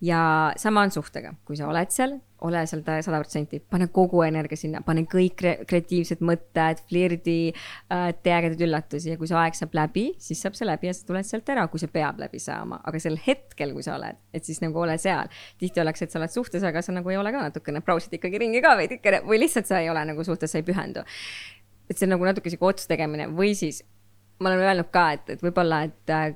Ja 0.00 0.52
sama 0.56 0.82
on 0.84 0.90
suhtega, 0.92 1.32
kui 1.48 1.56
sa 1.56 1.68
oled 1.70 1.90
seal, 1.92 2.16
ole 2.44 2.60
seal 2.68 2.82
sada 2.84 3.18
protsenti, 3.22 3.62
pane 3.72 3.88
kogu 3.92 4.20
energia 4.26 4.58
sinna, 4.60 4.82
pane 4.84 5.06
kõik 5.08 5.36
kre- 5.40 5.54
kreatiivsed 5.68 6.20
mõtted, 6.26 6.82
flirdi 6.90 7.38
äh,, 7.48 8.10
tee 8.22 8.34
ägedaid 8.36 8.66
üllatusi. 8.66 9.14
Ja 9.14 9.20
kui 9.20 9.30
see 9.30 9.38
aeg 9.40 9.56
saab 9.56 9.76
läbi, 9.78 10.06
siis 10.22 10.42
saab 10.44 10.58
see 10.58 10.68
läbi 10.68 10.90
ja 10.90 10.94
sa 10.96 11.08
tuled 11.08 11.28
sealt 11.28 11.48
ära, 11.54 11.66
kui 11.72 11.80
see 11.80 11.90
peab 11.92 12.20
läbi 12.20 12.40
saama, 12.42 12.82
aga 12.84 13.00
sel 13.02 13.18
hetkel, 13.26 13.72
kui 13.76 13.86
sa 13.86 13.96
oled, 13.96 14.20
et 14.36 14.48
siis 14.48 14.60
nagu 14.64 14.84
ole 14.84 14.98
seal. 15.00 15.32
tihti 15.58 15.80
ollakse, 15.80 16.06
et 16.06 16.14
sa 16.14 16.20
oled 16.20 16.34
suhtes, 16.34 16.66
aga 16.66 16.84
sa 16.84 16.94
nagu 16.96 17.12
ei 17.12 17.20
ole 17.20 17.32
ka 17.32 17.48
natukene, 17.48 17.84
brausid 17.84 18.20
ikkagi 18.20 18.42
ringi 18.44 18.62
ka 18.64 18.76
veidikene 18.76 19.24
või 19.24 19.40
lihtsalt 19.40 19.70
sa 19.70 19.80
ei 19.80 19.90
ole 19.90 20.04
nagu 20.12 20.24
suhtes, 20.24 20.52
sa 20.52 20.60
ei 20.60 20.66
pühendu. 20.66 21.06
et 21.88 21.96
see 21.96 22.04
on 22.04 22.16
nagu 22.16 22.24
natuke 22.26 22.50
sihuke 22.50 22.66
otsuse 22.66 22.90
tegemine 22.90 23.28
või 23.30 23.52
siis 23.54 23.84
ma 24.42 24.50
olen 24.50 24.64
öelnud 24.66 24.90
ka, 24.92 25.04
et, 25.16 25.30
et 25.36 25.42
võib-olla, 25.44 25.84
et 25.86 26.12
äh, 26.12 26.34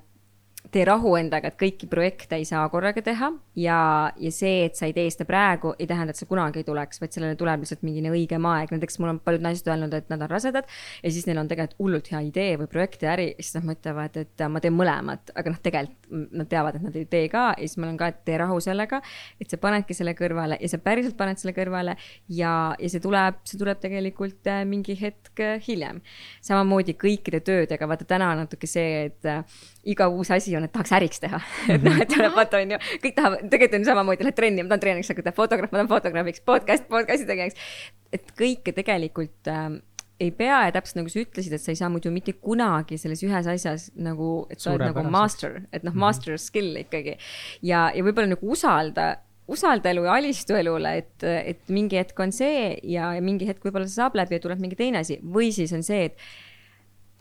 tee 0.71 0.85
rahu 0.87 1.15
endaga, 1.19 1.51
et 1.51 1.59
kõiki 1.59 1.89
projekte 1.91 2.39
ei 2.39 2.45
saa 2.47 2.63
korraga 2.71 3.03
teha 3.03 3.31
ja, 3.59 3.79
ja 4.21 4.33
see, 4.35 4.67
et 4.69 4.79
sa 4.79 4.87
ei 4.87 4.95
tee 4.95 5.09
seda 5.11 5.27
praegu, 5.29 5.73
ei 5.79 5.89
tähenda, 5.91 6.15
et 6.15 6.21
see 6.21 6.29
kunagi 6.31 6.63
ei 6.63 6.67
tuleks, 6.67 7.01
vaid 7.03 7.15
sellele 7.17 7.39
tuleb 7.39 7.65
lihtsalt 7.65 7.83
mingine 7.87 8.13
õigem 8.15 8.47
aeg, 8.51 8.71
näiteks 8.75 9.01
mul 9.03 9.15
on 9.15 9.21
paljud 9.25 9.45
naised 9.45 9.67
öelnud, 9.71 9.95
et 9.97 10.11
nad 10.13 10.23
on 10.23 10.31
rasedad 10.31 10.69
ja 11.03 11.13
siis 11.13 11.27
neil 11.27 11.41
on 11.43 11.51
tegelikult 11.51 11.79
hullult 11.81 12.11
hea 12.13 12.21
idee 12.29 12.55
või 12.61 12.71
projekt 12.71 13.03
ja 13.07 13.15
äri 13.17 13.33
siis 13.41 13.57
nad 13.59 13.67
mõtlevad, 13.71 14.21
et 14.23 14.45
ma 14.53 14.63
teen 14.63 14.77
mõlemat, 14.77 15.35
aga 15.35 15.55
noh, 15.55 15.63
tegelikult 15.65 16.11
nad 16.11 16.49
teavad, 16.51 16.77
et 16.79 16.87
nad 16.87 16.97
ei 16.99 17.07
tee 17.11 17.27
ka 17.33 17.45
ja 17.57 17.67
siis 17.67 17.79
ma 17.81 17.89
olen 17.89 17.99
ka, 17.99 18.11
et 18.13 18.23
tee 18.27 18.39
rahu 18.41 18.61
sellega, 18.63 19.01
et 19.43 19.51
sa 19.51 19.59
panedki 19.63 19.97
selle 19.97 20.15
kõrvale 20.19 20.59
ja 20.61 20.71
sa 20.71 20.81
päriselt 20.83 21.17
paned 21.19 21.41
selle 21.41 21.55
kõrvale 21.57 21.97
ja, 22.29 22.55
ja 22.79 22.93
see 22.93 23.03
tuleb, 23.03 23.43
see 23.49 23.59
tuleb 23.61 23.83
tegelikult 23.83 24.51
äh, 24.51 24.63
mingi 24.69 24.97
hetk 25.01 25.43
äh, 25.43 25.59
hiljem. 25.67 26.01
samamoodi 26.47 26.95
kõikide 26.99 27.43
töödega, 27.47 27.89
vaata 27.91 28.07
täna 28.09 28.33
on 28.35 28.45
natuke 28.45 28.71
see, 28.71 29.07
et 29.11 29.29
äh, 29.29 29.43
iga 29.89 30.09
uus 30.13 30.31
asi 30.35 30.53
on, 30.57 30.67
et 30.67 30.73
tahaks 30.75 30.93
äriks 30.97 31.23
teha. 31.23 31.41
et 31.75 31.85
noh, 31.85 32.01
et 32.03 32.11
tuleb 32.11 32.35
vaata 32.37 32.61
on 32.61 32.75
ju, 32.75 32.81
kõik 33.05 33.15
tahavad, 33.17 33.45
tegelikult 33.53 33.79
on 33.81 33.87
samamoodi, 33.89 34.27
lähed 34.27 34.39
trenni, 34.39 34.65
ma 34.65 34.75
tahan 34.75 34.85
treeniks 34.87 35.13
hakata, 35.15 35.33
fotograaf, 35.37 35.73
ma 35.73 35.81
tahan 35.81 35.93
fotograafiks, 35.95 36.43
podcast, 36.49 36.89
podcast'i 36.91 37.29
tegijaks. 37.29 37.71
et 38.13 38.35
kõike 38.37 38.75
tegelikult 38.77 39.49
äh, 39.51 39.79
ei 40.21 40.31
pea 40.37 40.59
ja 40.67 40.75
täpselt 40.75 41.01
nagu 41.01 41.13
sa 41.13 41.23
ütlesid, 41.23 41.55
et 41.57 41.63
sa 41.63 41.73
ei 41.73 41.79
saa 41.81 41.89
muidu 41.93 42.13
mitte 42.13 42.35
kunagi 42.37 42.99
selles 43.01 43.23
ühes 43.25 43.49
asjas 43.49 43.89
nagu, 43.97 44.45
et 44.53 44.61
sa 44.61 44.75
oled 44.75 44.93
nagu 44.93 45.07
master, 45.13 45.63
et 45.73 45.87
noh, 45.87 45.97
master 45.97 46.37
skill 46.41 46.77
ikkagi. 46.83 47.17
ja, 47.65 47.89
ja 47.97 48.05
võib-olla 48.05 48.35
nagu 48.35 48.53
usalda, 48.53 49.15
usalda 49.51 49.95
elu 49.95 50.05
ja 50.07 50.19
alistu 50.21 50.59
elule, 50.59 50.93
et, 51.01 51.25
et 51.25 51.73
mingi 51.73 51.99
hetk 51.99 52.21
on 52.21 52.35
see 52.37 52.77
ja, 52.85 53.15
ja 53.17 53.25
mingi 53.25 53.49
hetk 53.49 53.65
võib-olla 53.65 53.89
see 53.89 53.97
saab 53.97 54.19
läbi 54.19 54.37
ja 54.37 54.45
tuleb 54.45 54.61
mingi 54.63 54.79
teine 54.79 55.01
asi 55.01 55.19
või 55.25 55.51
siis 55.57 55.73
on 55.77 55.87
see, 55.87 56.11
et 56.11 56.21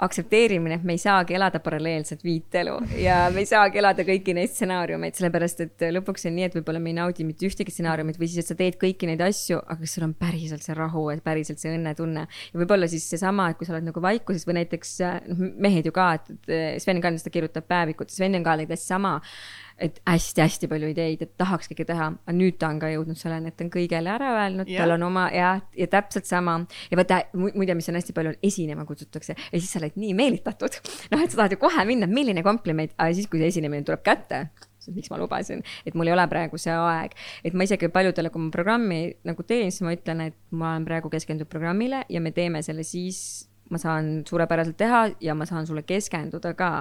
aktsepteerimine, 0.06 0.78
et 0.80 0.86
me 0.88 0.96
ei 0.96 1.02
saagi 1.02 1.36
elada 1.36 1.60
paralleelset 1.64 2.24
viit 2.24 2.56
elu 2.62 2.76
ja 3.02 3.18
me 3.34 3.44
ei 3.44 3.50
saagi 3.50 3.82
elada 3.82 4.06
kõiki 4.08 4.36
neid 4.38 4.54
stsenaariumeid, 4.54 5.18
sellepärast 5.18 5.64
et 5.66 5.86
lõpuks 5.96 6.28
on 6.30 6.38
nii, 6.38 6.48
et 6.48 6.58
võib-olla 6.58 6.82
me 6.84 6.94
ei 6.94 6.98
naudi 7.00 7.28
mitte 7.28 7.48
ühtegi 7.50 7.74
stsenaariumit 7.74 8.20
või 8.20 8.30
siis, 8.32 8.44
et 8.44 8.52
sa 8.52 8.58
teed 8.60 8.80
kõiki 8.82 9.10
neid 9.10 9.24
asju, 9.26 9.60
aga 9.66 9.80
kas 9.82 9.96
sul 9.98 10.08
on 10.08 10.16
päriselt 10.20 10.64
see 10.66 10.78
rahu, 10.78 11.06
et 11.14 11.24
päriselt 11.26 11.62
see 11.62 11.74
õnnetunne. 11.76 12.26
ja 12.30 12.62
võib-olla 12.62 12.88
siis 12.92 13.08
seesama, 13.12 13.50
et 13.52 13.60
kui 13.60 13.68
sa 13.68 13.76
oled 13.76 13.90
nagu 13.90 14.04
vaikuses 14.04 14.48
või 14.48 14.62
näiteks 14.62 14.96
noh, 15.30 15.44
mehed 15.68 15.90
ju 15.90 15.96
ka, 15.96 16.12
et 16.20 16.82
Sven 16.84 17.02
Kandis 17.04 17.28
ta 17.28 17.34
kirjutab 17.34 17.68
päevikut, 17.70 18.14
Sven 18.14 18.40
on 18.40 18.46
ka 18.48 18.56
täiesti 18.60 18.94
sama 18.94 19.18
et 19.80 20.00
hästi-hästi 20.08 20.70
palju 20.72 20.92
ideid, 20.94 21.24
et 21.26 21.34
tahaks 21.40 21.70
kõike 21.72 21.86
teha, 21.88 22.10
aga 22.26 22.36
nüüd 22.36 22.58
ta 22.62 22.70
on 22.72 22.80
ka 22.82 22.92
jõudnud 22.92 23.20
selleni, 23.20 23.52
et 23.52 23.58
ta 23.58 23.66
on 23.66 23.72
kõigele 23.74 24.12
ära 24.14 24.32
öelnud 24.44 24.70
Jah. 24.70 24.84
tal 24.84 24.96
on 24.98 25.06
oma 25.10 25.28
ja, 25.34 25.52
ja 25.78 25.88
täpselt 25.92 26.30
sama. 26.30 26.60
ja 26.92 27.00
vaata 27.00 27.22
mu- 27.34 27.52
muide, 27.56 27.76
mis 27.78 27.90
on 27.92 28.00
hästi 28.00 28.16
palju, 28.16 28.36
esinema 28.44 28.86
kutsutakse 28.86 29.36
ja 29.36 29.60
siis 29.60 29.70
sa 29.72 29.82
oled 29.82 29.98
nii 30.00 30.16
meelitatud. 30.18 30.80
noh, 31.12 31.24
et 31.24 31.32
sa 31.32 31.44
tahad 31.44 31.56
ju 31.56 31.62
kohe 31.62 31.86
minna, 31.90 32.10
milline 32.10 32.44
kompliment, 32.46 32.94
aga 32.98 33.14
siis, 33.16 33.30
kui 33.32 33.42
see 33.42 33.54
esinemine 33.56 33.88
tuleb 33.88 34.04
kätte, 34.06 34.48
miks 34.90 35.12
ma 35.12 35.20
lubasin, 35.22 35.62
et 35.86 35.98
mul 35.98 36.10
ei 36.10 36.16
ole 36.16 36.26
praegu 36.32 36.58
see 36.62 36.74
aeg, 36.74 37.14
et 37.46 37.54
ma 37.54 37.68
isegi 37.68 37.92
paljudele, 37.94 38.32
kui 38.34 38.42
ma 38.42 38.54
programmi 38.54 39.02
nagu 39.28 39.46
teen, 39.46 39.70
siis 39.74 39.86
ma 39.86 39.94
ütlen, 39.94 40.24
et 40.30 40.38
ma 40.50 40.74
olen 40.76 40.88
praegu 40.88 41.12
keskendunud 41.14 41.52
programmile 41.52 42.04
ja 42.10 42.22
me 42.24 42.34
teeme 42.36 42.64
selle 42.66 42.86
siis, 42.88 43.50
ma 43.70 43.78
saan 43.78 44.24
suurepäraselt 44.26 44.80
teha 44.80 45.04
ja 45.22 45.36
ma 45.38 45.46
saan 45.46 45.68
sulle 45.70 45.84
keskenduda 45.86 46.56
ka 46.58 46.72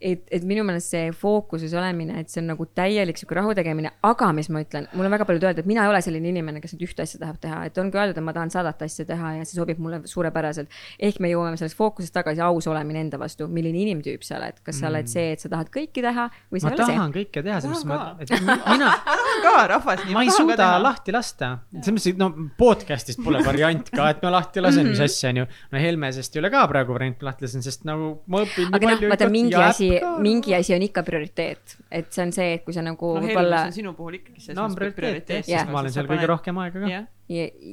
et, 0.00 0.24
et 0.34 0.44
minu 0.46 0.64
meelest 0.66 0.92
see 0.94 1.10
fookuses 1.16 1.72
olemine, 1.76 2.18
et 2.20 2.30
see 2.32 2.40
on 2.42 2.50
nagu 2.52 2.66
täielik 2.76 3.18
sihuke 3.20 3.36
rahu 3.38 3.54
tegemine, 3.56 3.92
aga 4.04 4.30
mis 4.36 4.48
ma 4.52 4.62
ütlen, 4.64 4.88
mul 4.94 5.08
on 5.08 5.14
väga 5.14 5.26
palju 5.28 5.42
öelda, 5.42 5.64
et 5.64 5.68
mina 5.70 5.84
ei 5.84 5.92
ole 5.92 6.00
selline 6.04 6.28
inimene, 6.30 6.60
kes 6.62 6.74
nüüd 6.74 6.86
ühte 6.88 7.04
asja 7.04 7.20
tahab 7.22 7.38
teha, 7.42 7.60
et 7.68 7.78
ongi 7.80 7.98
öeldud, 7.98 8.18
et 8.18 8.26
ma 8.26 8.34
tahan 8.36 8.52
sadat 8.52 8.82
asja 8.86 9.06
teha 9.08 9.34
ja 9.38 9.46
see 9.48 9.58
sobib 9.58 9.80
mulle 9.82 10.02
suurepäraselt. 10.10 10.70
ehk 10.98 11.20
me 11.20 11.30
jõuame 11.32 11.58
sellest 11.60 11.78
fookusest 11.78 12.14
tagasi 12.14 12.42
aus 12.44 12.66
olemine 12.70 13.00
enda 13.04 13.18
vastu, 13.20 13.48
milline 13.48 13.80
inimtüüp 13.84 14.24
sa 14.26 14.38
oled, 14.40 14.60
kas 14.64 14.80
sa 14.80 14.88
oled 14.90 15.08
see, 15.10 15.32
et 15.34 15.40
sa 15.44 15.50
tahad 15.52 15.70
kõike 15.74 16.02
teha 16.04 16.28
või 16.52 16.60
sa 16.62 16.68
ma 16.68 16.74
ei 16.74 16.78
ole 16.78 16.86
see. 16.86 16.96
tahan 16.96 17.14
kõike 17.18 17.44
teha, 17.48 17.60
selles 17.64 17.84
Tahan 17.84 18.16
mõttes, 18.18 18.30
et 18.30 18.44
mi- 18.44 18.58
mina, 18.74 18.90
ma 19.08 19.16
tahan 19.20 19.42
ka 19.44 19.54
rahvas 19.74 20.04
nii. 20.04 20.14
ma 20.16 20.22
ei 20.24 20.30
suuda. 20.34 20.68
lahti 20.82 21.14
lasta. 21.14 21.50
selles 21.80 21.94
mõttes, 21.96 22.10
et 22.14 22.20
no 22.20 22.30
podcast'ist 22.58 23.22
pole 23.24 23.42
variant 23.44 23.90
ka, 23.90 24.08
et 24.14 24.22
ma 24.24 24.34
lahti 24.38 24.62
lasen, 24.64 24.88
mis 24.90 25.00
asja 25.04 25.32
on 25.34 25.42
ju. 25.42 25.46
no 25.72 25.82
Helmesest 25.84 26.36
ei 26.36 26.42
ole 26.42 26.50
ka 26.54 26.64
praegu 26.70 26.96
varianti 26.96 27.26
lahti 27.26 27.46
lasen, 27.46 27.64
sest 27.64 27.84
nagu 27.88 28.14
ma 28.30 28.42
õpin 28.44 28.74
aga 28.74 28.90
noh, 28.90 29.04
vaata 29.12 29.28
mingi 29.32 29.58
asi 29.58 29.90
mingi 30.22 30.54
asi 30.56 30.74
on 30.76 30.82
ikka 30.86 31.02
prioriteet, 31.06 31.76
et 31.90 32.12
see 32.12 32.26
on 32.26 32.32
see, 32.34 32.54
et 32.58 32.64
kui 32.66 32.74
sa 32.76 32.82
nagu 32.84 33.14
noh, 33.16 33.24
võib-olla 33.24 33.64
sinu 33.74 33.94
puhul 33.96 34.20
ikkagi 34.20 34.40
see 34.44 34.56
no 34.56 34.66
on 34.68 34.76
prioriteet 34.76 35.48
sest 35.48 35.72
ma 35.72 35.82
olen 35.82 35.94
seal 35.94 36.08
kõige 36.10 36.28
rohkem 36.30 36.60
aega 36.64 36.84
ka. 36.84 36.92
jah, 36.92 37.10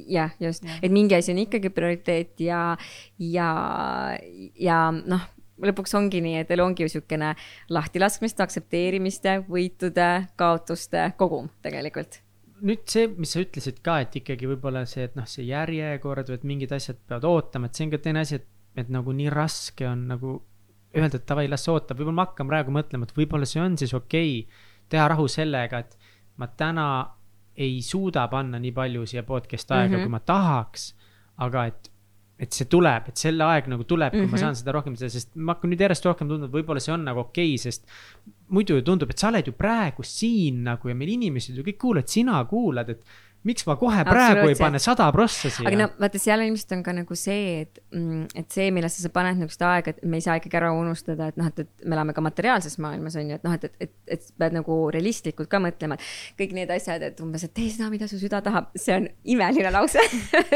Ja- 0.08 0.30
just 0.40 0.64
Jah., 0.64 0.78
et 0.82 0.92
mingi 0.92 1.14
asi 1.14 1.32
on 1.34 1.42
ikkagi 1.42 1.68
prioriteet 1.74 2.40
ja, 2.40 2.76
ja, 3.20 3.48
ja 4.56 4.78
noh, 4.92 5.26
lõpuks 5.62 5.94
ongi 5.98 6.22
nii, 6.24 6.38
et 6.42 6.50
elu 6.54 6.64
ongi 6.64 6.86
ju 6.86 6.92
siukene 6.96 7.34
lahtilaskmiste, 7.72 8.42
aktsepteerimiste, 8.44 9.42
võitude, 9.48 10.10
kaotuste 10.40 11.10
kogum 11.20 11.50
tegelikult. 11.64 12.22
nüüd 12.62 12.86
see, 12.86 13.08
mis 13.18 13.32
sa 13.34 13.42
ütlesid 13.42 13.80
ka, 13.82 13.98
et 14.04 14.16
ikkagi 14.20 14.46
võib-olla 14.46 14.84
see, 14.86 15.08
et 15.08 15.16
noh, 15.18 15.26
see 15.26 15.48
järjekord 15.48 16.28
või 16.30 16.38
et 16.38 16.44
mingid 16.46 16.72
asjad 16.72 17.00
peavad 17.08 17.26
ootama, 17.26 17.66
et 17.66 17.74
see 17.74 17.88
on 17.88 17.94
ka 17.94 17.98
teine 17.98 18.22
asi, 18.22 18.38
et, 18.38 18.46
et 18.78 18.92
nagu 18.92 19.12
nii 19.12 19.32
raske 19.34 19.88
on 19.88 20.06
nagu 20.12 20.36
öelda, 20.96 21.16
et 21.16 21.26
davai, 21.28 21.48
las 21.48 21.68
ootab, 21.68 21.98
võib-olla 21.98 22.18
ma 22.20 22.26
hakkan 22.26 22.48
praegu 22.50 22.74
mõtlema, 22.74 23.08
et 23.08 23.16
võib-olla 23.16 23.46
see 23.48 23.62
on 23.62 23.76
siis 23.80 23.94
okei 23.94 24.42
okay, 24.42 24.68
teha 24.92 25.08
rahu 25.08 25.28
sellega, 25.28 25.78
et 25.78 25.96
ma 26.36 26.46
täna 26.46 26.86
ei 27.56 27.80
suuda 27.84 28.26
panna 28.32 28.58
nii 28.60 28.72
palju 28.72 29.06
siia 29.06 29.22
podcast'i 29.28 29.74
aega 29.74 29.88
mm, 29.88 29.92
Mhm. 29.92 30.00
-hmm. 30.00 30.04
kui 30.04 30.10
ma 30.10 30.20
tahaks, 30.20 30.94
aga 31.38 31.66
et 31.66 31.88
et 32.42 32.50
see 32.52 32.64
tuleb, 32.66 33.04
et 33.08 33.16
selle 33.16 33.44
aeg 33.44 33.68
nagu 33.70 33.84
tuleb, 33.84 34.10
kui 34.10 34.18
mm 34.20 34.24
-hmm. 34.26 34.30
ma 34.30 34.36
Mhm. 34.36 34.40
saan 34.40 34.56
seda 34.56 34.72
rohkem 34.72 34.96
teha, 34.96 35.08
sest 35.10 35.36
ma 35.36 35.54
hakkan 35.54 35.70
nüüd 35.70 35.80
järjest 35.80 36.04
rohkem 36.04 36.28
tundma, 36.28 36.46
et 36.46 36.52
võib-olla 36.52 36.80
see 36.80 36.92
on 36.92 37.04
nagu 37.04 37.20
okei 37.20 37.54
okay,, 37.54 37.58
sest 37.58 37.86
muidu 38.48 38.74
ju 38.74 38.82
tundub, 38.82 39.10
et 39.10 39.18
sa 39.18 39.28
oled 39.28 39.46
ju 39.46 39.52
praegu 39.52 40.02
siin 40.02 40.64
nagu 40.64 40.88
ja 40.88 40.94
meil 40.94 41.08
inimesed 41.10 41.54
ju 41.56 41.62
kõik 41.62 41.78
kuulavad, 41.78 42.08
sina 42.08 42.44
kuulad, 42.44 42.88
et 42.88 43.04
miks 43.48 43.66
ma 43.68 43.76
kohe 43.80 44.04
praegu 44.06 44.48
ei 44.50 44.58
pane 44.58 44.80
sada 44.82 45.08
prossa 45.14 45.50
siia. 45.50 45.66
aga 45.68 45.80
no 45.80 45.88
vaata, 46.00 46.20
seal 46.22 46.44
ilmselt 46.46 46.76
on 46.76 46.84
ka 46.86 46.94
nagu 46.96 47.16
see, 47.18 47.62
et, 47.64 47.82
et 48.38 48.54
see, 48.54 48.70
millesse 48.74 49.02
sa 49.04 49.12
paned 49.14 49.38
niisugust 49.40 49.64
aega, 49.66 49.94
et 49.94 50.02
me 50.06 50.20
ei 50.20 50.24
saa 50.24 50.38
ikkagi 50.40 50.58
ära 50.60 50.72
unustada, 50.76 51.30
et 51.32 51.40
noh, 51.40 51.48
et, 51.50 51.64
et 51.64 51.86
me 51.86 51.96
elame 51.98 52.14
ka 52.16 52.24
materiaalses 52.24 52.78
maailmas 52.82 53.16
on 53.20 53.32
ju, 53.32 53.38
et 53.40 53.46
noh, 53.46 53.56
et, 53.58 53.66
et, 53.68 53.78
et, 53.88 53.94
et 54.16 54.26
sa 54.26 54.36
pead 54.44 54.56
nagu 54.56 54.78
realistlikult 54.94 55.50
ka 55.52 55.60
mõtlema, 55.62 55.98
et 55.98 56.38
kõik 56.40 56.56
need 56.56 56.72
asjad, 56.74 57.04
et 57.06 57.22
umbes, 57.24 57.46
et 57.46 57.54
tee 57.54 57.70
seda, 57.72 57.90
mida 57.92 58.08
su 58.10 58.20
süda 58.20 58.42
tahab, 58.44 58.70
see 58.78 58.96
on 58.96 59.08
imeline 59.34 59.72
lause. 59.74 60.02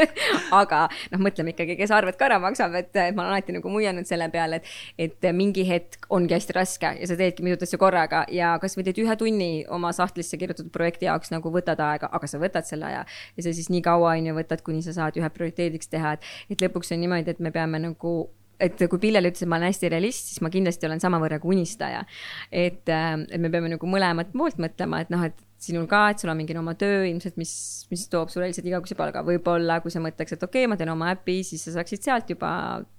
aga 0.61 0.85
noh, 1.13 1.21
mõtleme 1.27 1.53
ikkagi, 1.53 1.77
kes 1.79 1.93
arved 1.95 2.17
ka 2.19 2.29
ära 2.29 2.39
maksab, 2.43 2.75
et 2.79 2.95
et 2.97 3.15
ma 3.15 3.25
olen 3.25 3.35
alati 3.35 3.55
nagu 3.55 3.71
muianud 3.71 4.07
selle 4.09 4.27
peale, 4.33 4.61
et, 4.61 4.71
et 5.07 5.27
mingi 5.35 5.65
hetk 5.67 6.07
ongi 6.13 6.35
hästi 6.35 6.55
raske 6.55 6.91
ja 7.01 7.09
sa 7.09 7.17
teedki 7.19 7.45
mitut 7.45 7.65
asja 7.67 7.79
korraga 7.81 8.23
ja 8.33 8.53
kasvõi 8.61 8.85
teed 8.87 9.01
ühe 9.03 9.15
tunni 9.19 9.49
oma 9.73 9.91
sahtlisse 9.95 10.39
kirjutatud 10.39 10.71
projekti 10.73 11.07
jaoks 11.07 11.31
nagu 11.33 11.51
võtad 11.53 11.81
aega, 11.83 12.09
aga 12.11 12.29
sa 12.29 12.39
võtad 12.41 12.67
selle 12.67 12.76
aja 12.85 13.03
ja 13.05 13.43
sa 13.45 13.53
siis 13.53 13.69
nii 13.73 13.83
kaua 13.85 14.15
on 14.15 14.31
ju 14.31 14.37
võtad, 14.37 14.63
kuni 14.65 14.83
sa 14.85 14.95
saad 14.95 15.17
ühe 15.19 15.29
prioriteediks 15.33 15.89
teha, 15.93 16.17
et, 16.17 16.33
et 16.53 16.65
lõpuks 16.67 16.93
on 16.93 17.01
niimoodi, 17.03 17.33
et 17.35 17.43
me 17.43 17.53
peame 17.55 17.81
nagu 17.83 18.17
et 18.59 18.79
kui 18.89 19.01
Pillel 19.01 19.29
ütles, 19.29 19.43
et 19.45 19.49
ma 19.49 19.59
olen 19.59 19.69
hästi 19.69 19.89
realist, 19.93 20.31
siis 20.31 20.41
ma 20.41 20.49
kindlasti 20.53 20.87
olen 20.87 21.01
samavõrra 21.01 21.37
ka 21.41 21.49
unistaja. 21.49 22.03
et, 22.51 22.89
et 22.89 23.41
me 23.41 23.51
peame 23.53 23.69
nagu 23.73 23.89
mõlemat 23.89 24.33
poolt 24.33 24.57
mõtlema, 24.61 25.03
et 25.05 25.13
noh, 25.13 25.23
et 25.27 25.45
sinul 25.61 25.87
ka, 25.89 26.03
et 26.13 26.21
sul 26.21 26.31
on 26.31 26.37
mingi 26.37 26.57
oma 26.57 26.75
töö 26.77 27.05
ilmselt, 27.09 27.37
mis, 27.41 27.51
mis 27.91 28.05
toob 28.11 28.29
sulle 28.33 28.49
lihtsalt 28.49 28.67
igakuise 28.69 28.97
palga, 28.97 29.23
võib-olla 29.25 29.79
kui 29.81 29.93
sa 29.93 30.01
mõtleks, 30.03 30.35
et 30.35 30.45
okei 30.45 30.65
okay,, 30.65 30.69
ma 30.69 30.77
teen 30.77 30.93
oma 30.93 31.11
äpi, 31.15 31.39
siis 31.45 31.65
sa 31.65 31.77
saaksid 31.77 32.05
sealt 32.05 32.33
juba 32.33 32.51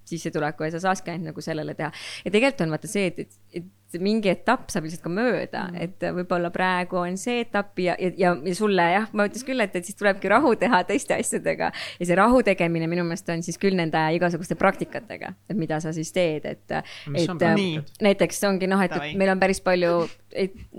sissetuleku 0.09 0.66
ja 0.66 0.74
sa 0.74 0.82
saakski 0.89 1.14
ainult 1.14 1.32
nagu 1.32 1.44
sellele 1.44 1.74
teha. 1.78 1.90
ja 2.24 2.30
tegelikult 2.35 2.66
on 2.66 2.76
vaata 2.76 2.90
see, 2.90 3.10
et, 3.10 3.18
et, 3.24 3.39
et 3.59 4.01
mingi 4.05 4.28
etapp 4.28 4.68
saab 4.72 4.85
lihtsalt 4.85 5.05
ka 5.05 5.12
mööda 5.12 5.62
mm, 5.70 5.78
et 5.85 6.06
võib-olla 6.18 6.51
praegu 6.52 7.01
on 7.01 7.16
see 7.20 7.43
etapp 7.44 7.78
ja, 7.80 7.94
ja, 8.01 8.10
ja, 8.20 8.35
ja 8.44 8.56
sulle 8.56 8.85
jah, 8.93 9.09
ma 9.16 9.28
ütleks 9.28 9.47
küll, 9.48 9.64
et, 9.64 9.76
et 9.78 9.89
siis 9.89 9.97
tulebki 9.98 10.28
rahu 10.32 10.55
teha 10.60 10.82
teiste 10.89 11.16
asjadega. 11.16 11.70
ja 12.01 12.09
see 12.09 12.18
rahu 12.18 12.43
tegemine 12.47 12.89
minu 12.90 13.06
meelest 13.09 13.32
on 13.32 13.44
siis 13.44 13.60
küll 13.60 13.76
nende 13.78 14.02
igasuguste 14.16 14.59
praktikatega, 14.60 15.32
et 15.48 15.56
mida 15.59 15.80
sa 15.85 15.94
siis 15.97 16.12
teed, 16.12 16.44
et, 16.48 16.64
et 16.68 16.80
äh, 16.82 16.98
praktikad? 17.32 17.97
näiteks 18.05 18.44
ongi 18.48 18.68
noh, 18.70 18.82
et, 18.85 18.97
meil 19.18 19.32
on 19.32 19.40
päris 19.40 19.62
palju, 19.64 19.94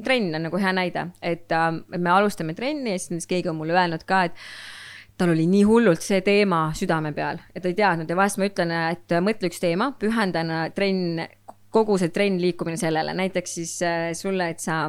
trenn 0.06 0.38
on 0.38 0.46
nagu 0.50 0.62
hea 0.62 0.74
näide, 0.76 1.10
et 1.22 1.50
äh, 1.56 1.70
et 1.94 2.02
me 2.02 2.12
alustame 2.14 2.56
trenni 2.58 2.94
ja 2.94 3.00
siis 3.00 3.14
näiteks 3.14 3.30
keegi 3.30 3.50
on 3.52 3.58
mulle 3.60 3.76
öelnud 3.78 4.06
ka, 4.08 4.24
et 4.30 4.44
tal 5.20 5.34
oli 5.34 5.46
nii 5.52 5.66
hullult 5.68 6.04
see 6.04 6.22
teema 6.24 6.70
südame 6.78 7.12
peal 7.16 7.42
ja 7.54 7.62
ta 7.62 7.68
ei 7.68 7.76
teadnud 7.78 8.10
ja 8.10 8.16
vahest 8.16 8.40
ma 8.40 8.48
ütlen, 8.48 8.72
et 8.94 9.16
mõtle 9.26 9.52
üks 9.52 9.60
teema, 9.60 9.92
pühendan 10.00 10.54
trenn, 10.76 11.26
kogu 11.76 12.00
see 12.00 12.14
trenn 12.16 12.40
liikumine 12.42 12.80
sellele, 12.80 13.14
näiteks 13.18 13.56
siis 13.60 13.76
äh, 13.86 14.10
sulle, 14.18 14.50
et 14.54 14.64
sa 14.64 14.88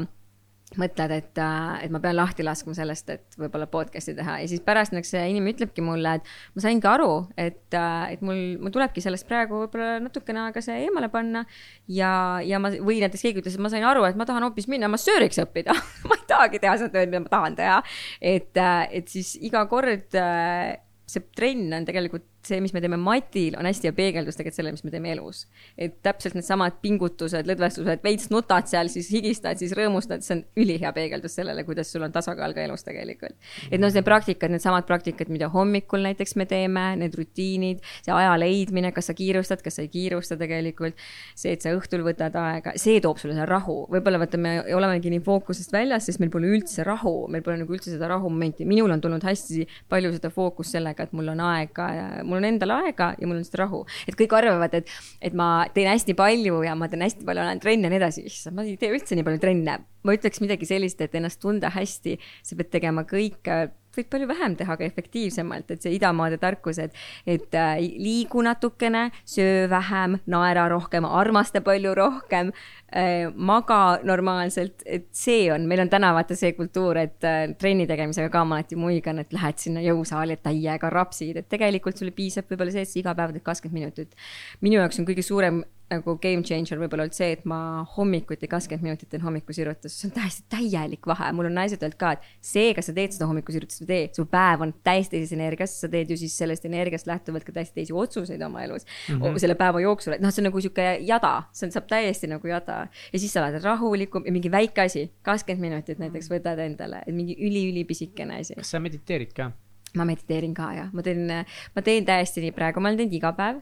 mõtled, 0.78 1.10
et, 1.10 1.38
et 1.82 1.90
ma 1.90 1.98
pean 2.02 2.14
lahti 2.14 2.44
laskma 2.46 2.74
sellest, 2.76 3.08
et 3.10 3.38
võib-olla 3.40 3.66
podcast'i 3.70 4.14
teha. 4.14 4.36
Ja 4.42 4.50
siis 4.50 4.62
pärast 4.62 4.94
näiteks 4.94 5.14
see 5.16 5.22
inimene 5.32 5.56
ütlebki 5.56 5.82
mulle, 5.82 6.12
et 6.20 6.28
ma 6.54 6.62
saingi 6.62 6.86
aru, 6.86 7.10
et, 7.40 7.74
et 7.74 8.22
mul, 8.26 8.42
mul 8.62 8.74
tulebki 8.74 9.02
sellest 9.02 9.26
praegu 9.30 9.64
võib-olla 9.64 9.96
natukene 10.04 10.44
aega 10.44 10.62
see 10.62 10.84
eemale 10.84 11.10
panna. 11.10 11.42
Ja, 11.90 12.12
ja 12.46 12.60
ma 12.62 12.70
või 12.76 13.00
näiteks 13.02 13.26
keegi 13.26 13.42
ütles, 13.42 13.58
et 13.58 13.64
ma 13.64 13.72
sain 13.72 13.86
aru, 13.86 14.04
et 14.06 14.20
ma 14.20 14.28
tahan 14.28 14.46
hoopis 14.46 14.70
minna 14.70 14.90
massööriks 14.92 15.42
õppida. 15.42 15.74
Ma 16.08 16.16
ei 16.16 16.28
tahagi 16.30 16.60
teha 16.62 16.76
seda 16.78 16.94
tööd, 16.94 17.10
mida 17.10 17.24
ma 17.24 17.32
tahan 17.32 17.58
teha. 17.58 17.80
et, 18.20 18.62
et 18.94 19.10
siis 19.10 19.34
iga 19.42 19.64
kord 19.70 20.14
äh, 20.18 20.78
see 21.10 21.26
trenn 21.34 21.74
on 21.74 21.86
tegelikult 21.88 22.39
see, 22.46 22.60
mis 22.64 22.72
me 22.72 22.80
teeme 22.82 22.98
matil, 23.00 23.56
on 23.58 23.68
hästi 23.68 23.90
hea 23.90 23.96
peegeldus 23.96 24.38
tegelikult 24.38 24.56
sellele, 24.56 24.76
mis 24.76 24.84
me 24.86 24.92
teeme 24.94 25.12
elus. 25.14 25.46
et 25.78 25.96
täpselt 26.04 26.36
needsamad 26.36 26.78
pingutused, 26.82 27.48
lõdvestused, 27.48 28.02
veits 28.04 28.30
nutad 28.32 28.68
seal, 28.70 28.88
siis 28.92 29.10
higistad, 29.12 29.58
siis 29.60 29.74
rõõmustad, 29.76 30.24
see 30.24 30.38
on 30.38 30.42
ülihea 30.62 30.92
peegeldus 30.96 31.36
sellele, 31.38 31.64
kuidas 31.68 31.90
sul 31.92 32.04
on 32.06 32.12
tasakaal 32.12 32.54
ka 32.56 32.64
elus 32.64 32.84
tegelikult. 32.86 33.36
et 33.70 33.80
noh, 33.80 33.92
need 33.92 34.06
praktikad, 34.06 34.52
needsamad 34.52 34.86
praktikad, 34.88 35.32
mida 35.32 35.50
hommikul 35.52 36.04
näiteks 36.06 36.36
me 36.40 36.46
teeme, 36.50 36.86
need 37.00 37.16
rutiinid, 37.18 37.84
see 38.04 38.14
aja 38.14 38.36
leidmine, 38.40 38.92
kas 38.96 39.10
sa 39.10 39.16
kiirustad, 39.16 39.62
kas 39.64 39.78
sa 39.78 39.84
ei 39.84 39.92
kiirusta 39.92 40.38
tegelikult, 40.40 40.98
see, 41.34 41.54
et 41.56 41.64
sa 41.64 41.74
õhtul 41.76 42.04
võtad 42.06 42.36
aega, 42.40 42.74
see 42.80 43.00
toob 43.04 43.20
sulle 43.20 43.34
selle 43.34 43.48
rahu, 43.48 43.84
võib-olla 43.92 44.20
vaata, 44.22 44.40
me 44.40 44.56
olemegi 44.76 45.12
nii 45.12 45.22
fookusest 45.24 45.72
väljas, 45.74 46.06
sest 46.08 46.22
meil 46.22 46.32
pole 46.32 46.50
üldse 46.50 46.84
rahu, 46.86 47.14
meil 47.32 47.44
pole 47.46 47.60
nagu 47.60 47.74
üldse 47.74 47.92
seda 47.92 48.10
rahumomenti, 48.12 48.66
minul 48.68 48.90
on 48.94 49.02
tulnud 49.02 49.24
hästi 49.24 49.66
palju 49.90 50.12
seda 50.16 50.32
fookust 50.34 50.76
sellega, 50.76 51.06
et 51.06 51.14
mul 51.16 51.32
on 51.32 51.42
aega 51.50 51.90
mul 52.30 52.40
on 52.40 52.48
endal 52.52 52.74
aega 52.78 53.12
ja 53.18 53.28
mul 53.28 53.40
on 53.40 53.46
seda 53.46 53.64
rahu. 53.64 53.82
et 54.08 54.18
kõik 54.18 54.36
arvavad, 54.38 54.74
et, 54.78 54.94
et 55.20 55.36
ma 55.36 55.50
teen 55.74 55.90
hästi 55.90 56.16
palju 56.18 56.62
ja 56.66 56.76
ma 56.78 56.88
teen 56.90 57.04
hästi 57.04 57.26
palju, 57.26 57.44
olen 57.44 57.62
trenne 57.62 57.88
ja 57.88 57.94
nii 57.94 58.00
edasi, 58.00 58.24
issand, 58.30 58.56
ma 58.56 58.66
ei 58.66 58.78
tee 58.80 58.92
üldse 58.94 59.18
nii 59.18 59.26
palju 59.26 59.42
trenne. 59.42 59.80
ma 60.06 60.16
ütleks 60.16 60.40
midagi 60.40 60.68
sellist, 60.68 61.02
et 61.04 61.14
ennast 61.18 61.42
tunda 61.42 61.72
hästi, 61.74 62.16
sa 62.46 62.56
pead 62.56 62.72
tegema 62.72 63.04
kõike 63.08 63.60
võid 63.96 64.10
palju 64.12 64.28
vähem 64.30 64.56
teha, 64.58 64.76
aga 64.76 64.86
efektiivsemalt, 64.86 65.70
et 65.70 65.84
see 65.84 65.94
idamaade 65.96 66.38
tarkus, 66.42 66.80
et, 66.82 66.96
et 67.26 67.56
äh, 67.58 67.80
liigu 68.00 68.42
natukene, 68.46 69.08
söö 69.28 69.66
vähem, 69.70 70.18
naera 70.30 70.68
rohkem, 70.72 71.06
armasta 71.08 71.62
palju 71.64 71.94
rohkem 71.98 72.52
äh,, 72.52 73.30
maga 73.34 74.00
normaalselt, 74.06 74.84
et 74.86 75.08
see 75.16 75.48
on, 75.52 75.66
meil 75.70 75.84
on 75.84 75.92
täna 75.92 76.12
vaata 76.16 76.38
see 76.38 76.52
kultuur, 76.58 77.00
et 77.02 77.26
äh, 77.26 77.42
trenni 77.60 77.88
tegemisega 77.90 78.30
ka 78.32 78.44
ma 78.44 78.60
alati 78.60 78.78
muigan, 78.78 79.22
et 79.22 79.34
lähed 79.36 79.60
sinna 79.62 79.82
jõusaali, 79.84 80.38
et 80.38 80.44
täiega 80.46 80.92
rapsid, 80.92 81.40
et 81.40 81.50
tegelikult 81.50 81.98
sulle 82.00 82.14
piisab 82.14 82.50
võib-olla 82.50 82.74
see, 82.74 82.86
et 82.86 82.92
sa 82.92 83.02
iga 83.02 83.16
päev 83.18 83.36
teed 83.36 83.46
kakskümmend 83.46 83.80
minutit. 83.80 84.16
minu 84.60 84.80
jaoks 84.80 84.98
on 85.00 85.06
kõige 85.08 85.24
suurem 85.24 85.62
nagu 85.90 86.14
game 86.22 86.44
changer 86.46 86.78
võib-olla 86.80 87.06
olnud 87.06 87.16
see, 87.16 87.32
et 87.34 87.46
ma 87.48 87.58
hommikuti 87.96 88.48
kakskümmend 88.50 88.86
minutit 88.86 89.10
teen 89.10 89.22
hommikusirutust, 89.24 89.96
see 89.96 90.08
on 90.08 90.14
täiesti 90.14 90.44
täielik 90.52 91.06
vahe, 91.10 91.30
mul 91.36 91.48
on 91.48 91.56
naised 91.58 91.82
öelnud 91.82 91.98
ka, 92.00 92.12
et 92.16 92.28
see, 92.44 92.70
kas 92.76 92.90
sa 92.90 92.94
teed 92.96 93.14
seda 93.16 93.28
hommikusirutust 93.30 93.82
või 93.82 93.86
ei 93.86 94.08
tee, 94.08 94.18
su 94.20 94.26
päev 94.30 94.64
on 94.66 94.74
täiesti 94.86 95.16
teises 95.16 95.34
energias, 95.36 95.76
sa 95.82 95.90
teed 95.92 96.12
ju 96.12 96.18
siis 96.20 96.36
sellest 96.38 96.66
energiast 96.68 97.10
lähtuvalt 97.10 97.46
ka 97.46 97.54
täiesti 97.56 97.80
teisi 97.80 97.96
otsuseid 97.96 98.42
oma 98.46 98.62
elus 98.66 98.86
mm 98.86 99.18
-hmm. 99.20 99.38
selle 99.42 99.56
päeva 99.58 99.80
jooksul, 99.82 100.14
et 100.16 100.22
noh, 100.22 100.32
see 100.34 100.44
on 100.44 100.50
nagu 100.50 100.60
sihuke 100.60 100.86
jada, 101.06 101.32
see 101.52 101.66
on, 101.66 101.72
saab 101.74 101.88
täiesti 101.90 102.30
nagu 102.30 102.46
jada 102.46 102.86
ja 103.12 103.18
siis 103.18 103.32
sa 103.32 103.44
oled 103.44 103.62
rahulikum 103.62 104.26
ja 104.26 104.32
mingi 104.32 104.50
väike 104.50 104.86
asi, 104.86 105.10
kakskümmend 105.22 105.60
minutit 105.60 105.98
näiteks 105.98 106.30
võtad 106.30 106.58
endale, 106.58 107.02
et 107.06 107.14
mingi 107.14 107.34
üliülipisikene 107.34 108.40
asi. 108.40 108.54
kas 108.54 108.70
sa 108.70 108.80
mediteerid 108.80 109.34
ka? 109.34 109.50
ma 109.96 110.04
mediteerin 110.06 110.54
ka 110.54 110.70
jah, 110.74 110.92
ma 110.92 111.02
teen, 111.02 111.26
ma 111.74 111.82
teen 111.82 112.06
täiesti 112.06 112.44
nii 112.44 112.54
praegu, 112.54 112.80
ma 112.80 112.88
olen 112.88 113.00
teinud 113.02 113.18
iga 113.18 113.32
päev 113.34 113.60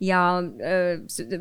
ja 0.00 0.20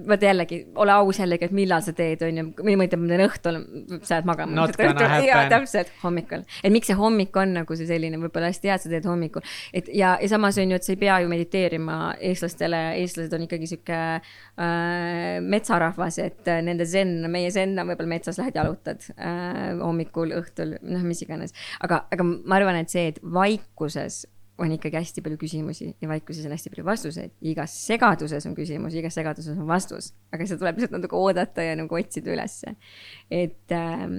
vaata 0.08 0.26
jällegi, 0.26 0.60
ole 0.76 0.94
aus 0.94 1.20
jällegi, 1.20 1.48
et 1.48 1.56
millal 1.56 1.82
sa 1.86 1.94
teed, 1.98 2.22
on 2.26 2.38
ju, 2.38 2.46
või 2.60 2.76
ma 2.78 2.86
ütlen, 2.88 3.02
ma 3.02 3.10
teen 3.10 3.24
õhtul, 3.26 3.60
sa 4.06 4.18
lähed 4.18 4.28
magama. 4.30 4.68
Jaa, 5.26 5.44
täpselt, 5.52 5.90
hommikul. 6.04 6.44
et 6.62 6.74
miks 6.74 6.92
see 6.92 6.98
hommik 6.98 7.36
on 7.40 7.56
nagu 7.58 7.78
see 7.78 7.90
selline, 7.90 8.20
võib-olla 8.22 8.52
hästi 8.52 8.70
hea, 8.70 8.78
et 8.78 8.86
sa 8.86 8.92
teed 8.92 9.08
hommikul. 9.10 9.46
et 9.74 9.90
ja, 9.90 10.16
ja 10.22 10.30
samas 10.32 10.60
on 10.62 10.74
ju, 10.74 10.80
et 10.80 10.86
sa 10.86 10.94
ei 10.94 11.02
pea 11.02 11.20
ju 11.24 11.32
mediteerima 11.32 11.98
eestlastele, 12.32 12.84
eestlased 13.02 13.34
on 13.34 13.48
ikkagi 13.48 13.72
sihuke 13.72 14.02
äh, 14.20 15.40
metsarahvas, 15.42 16.20
et 16.24 16.54
äh, 16.54 16.62
nende 16.66 16.88
zen, 16.90 17.16
meie 17.34 17.52
zen 17.54 17.74
on 17.80 17.90
võib-olla 17.90 18.16
metsas 18.16 18.38
lähed 18.42 18.60
jalutad 18.60 19.10
äh, 19.18 19.74
hommikul, 19.82 20.36
õhtul, 20.38 20.78
noh, 20.82 21.08
mis 21.08 21.26
iganes. 21.26 21.58
aga, 21.82 22.06
aga 22.14 22.30
ma 22.30 22.62
arvan, 22.62 22.84
et 22.84 22.94
see, 22.94 23.10
et 23.14 23.20
vaikuses 23.24 24.24
on 24.64 24.72
ikkagi 24.78 24.96
hästi 25.00 25.22
palju 25.26 25.38
küsimusi 25.42 25.90
ja 26.02 26.08
vaikuses 26.10 26.46
on 26.48 26.54
hästi 26.56 26.72
palju 26.74 26.86
vastuseid. 26.88 27.32
igas 27.42 27.76
segaduses 27.88 28.46
on 28.50 28.56
küsimus, 28.58 28.96
igas 29.00 29.16
segaduses 29.20 29.58
on 29.60 29.68
vastus, 29.70 30.14
aga 30.34 30.48
seda 30.48 30.64
tuleb 30.64 30.80
lihtsalt 30.80 30.96
natuke 30.98 31.20
oodata 31.20 31.66
ja 31.68 31.76
nagu 31.80 31.96
otsida 32.00 32.32
ülesse. 32.34 32.76
et 33.32 33.72
ähm, 33.76 34.18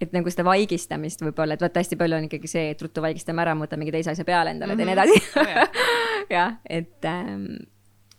et 0.00 0.14
nagu 0.16 0.30
seda 0.32 0.46
vaigistamist 0.48 1.20
võib-olla, 1.20 1.58
et 1.58 1.60
vaata 1.60 1.82
hästi 1.82 1.96
palju 2.00 2.16
on 2.16 2.24
ikkagi 2.24 2.48
see, 2.48 2.70
et 2.72 2.80
ruttu 2.82 3.02
vaigistame 3.04 3.42
ära, 3.42 3.52
võtan 3.58 3.82
mingi 3.82 3.92
teise 3.92 4.14
asja 4.14 4.24
peale 4.24 4.54
endale, 4.54 4.72
teen 4.76 4.88
Mhm. 4.88 4.94
edasi 4.96 5.18
Oh, 5.36 6.30
jah, 6.30 6.54
et 6.78 7.04
ähm, 7.04 7.44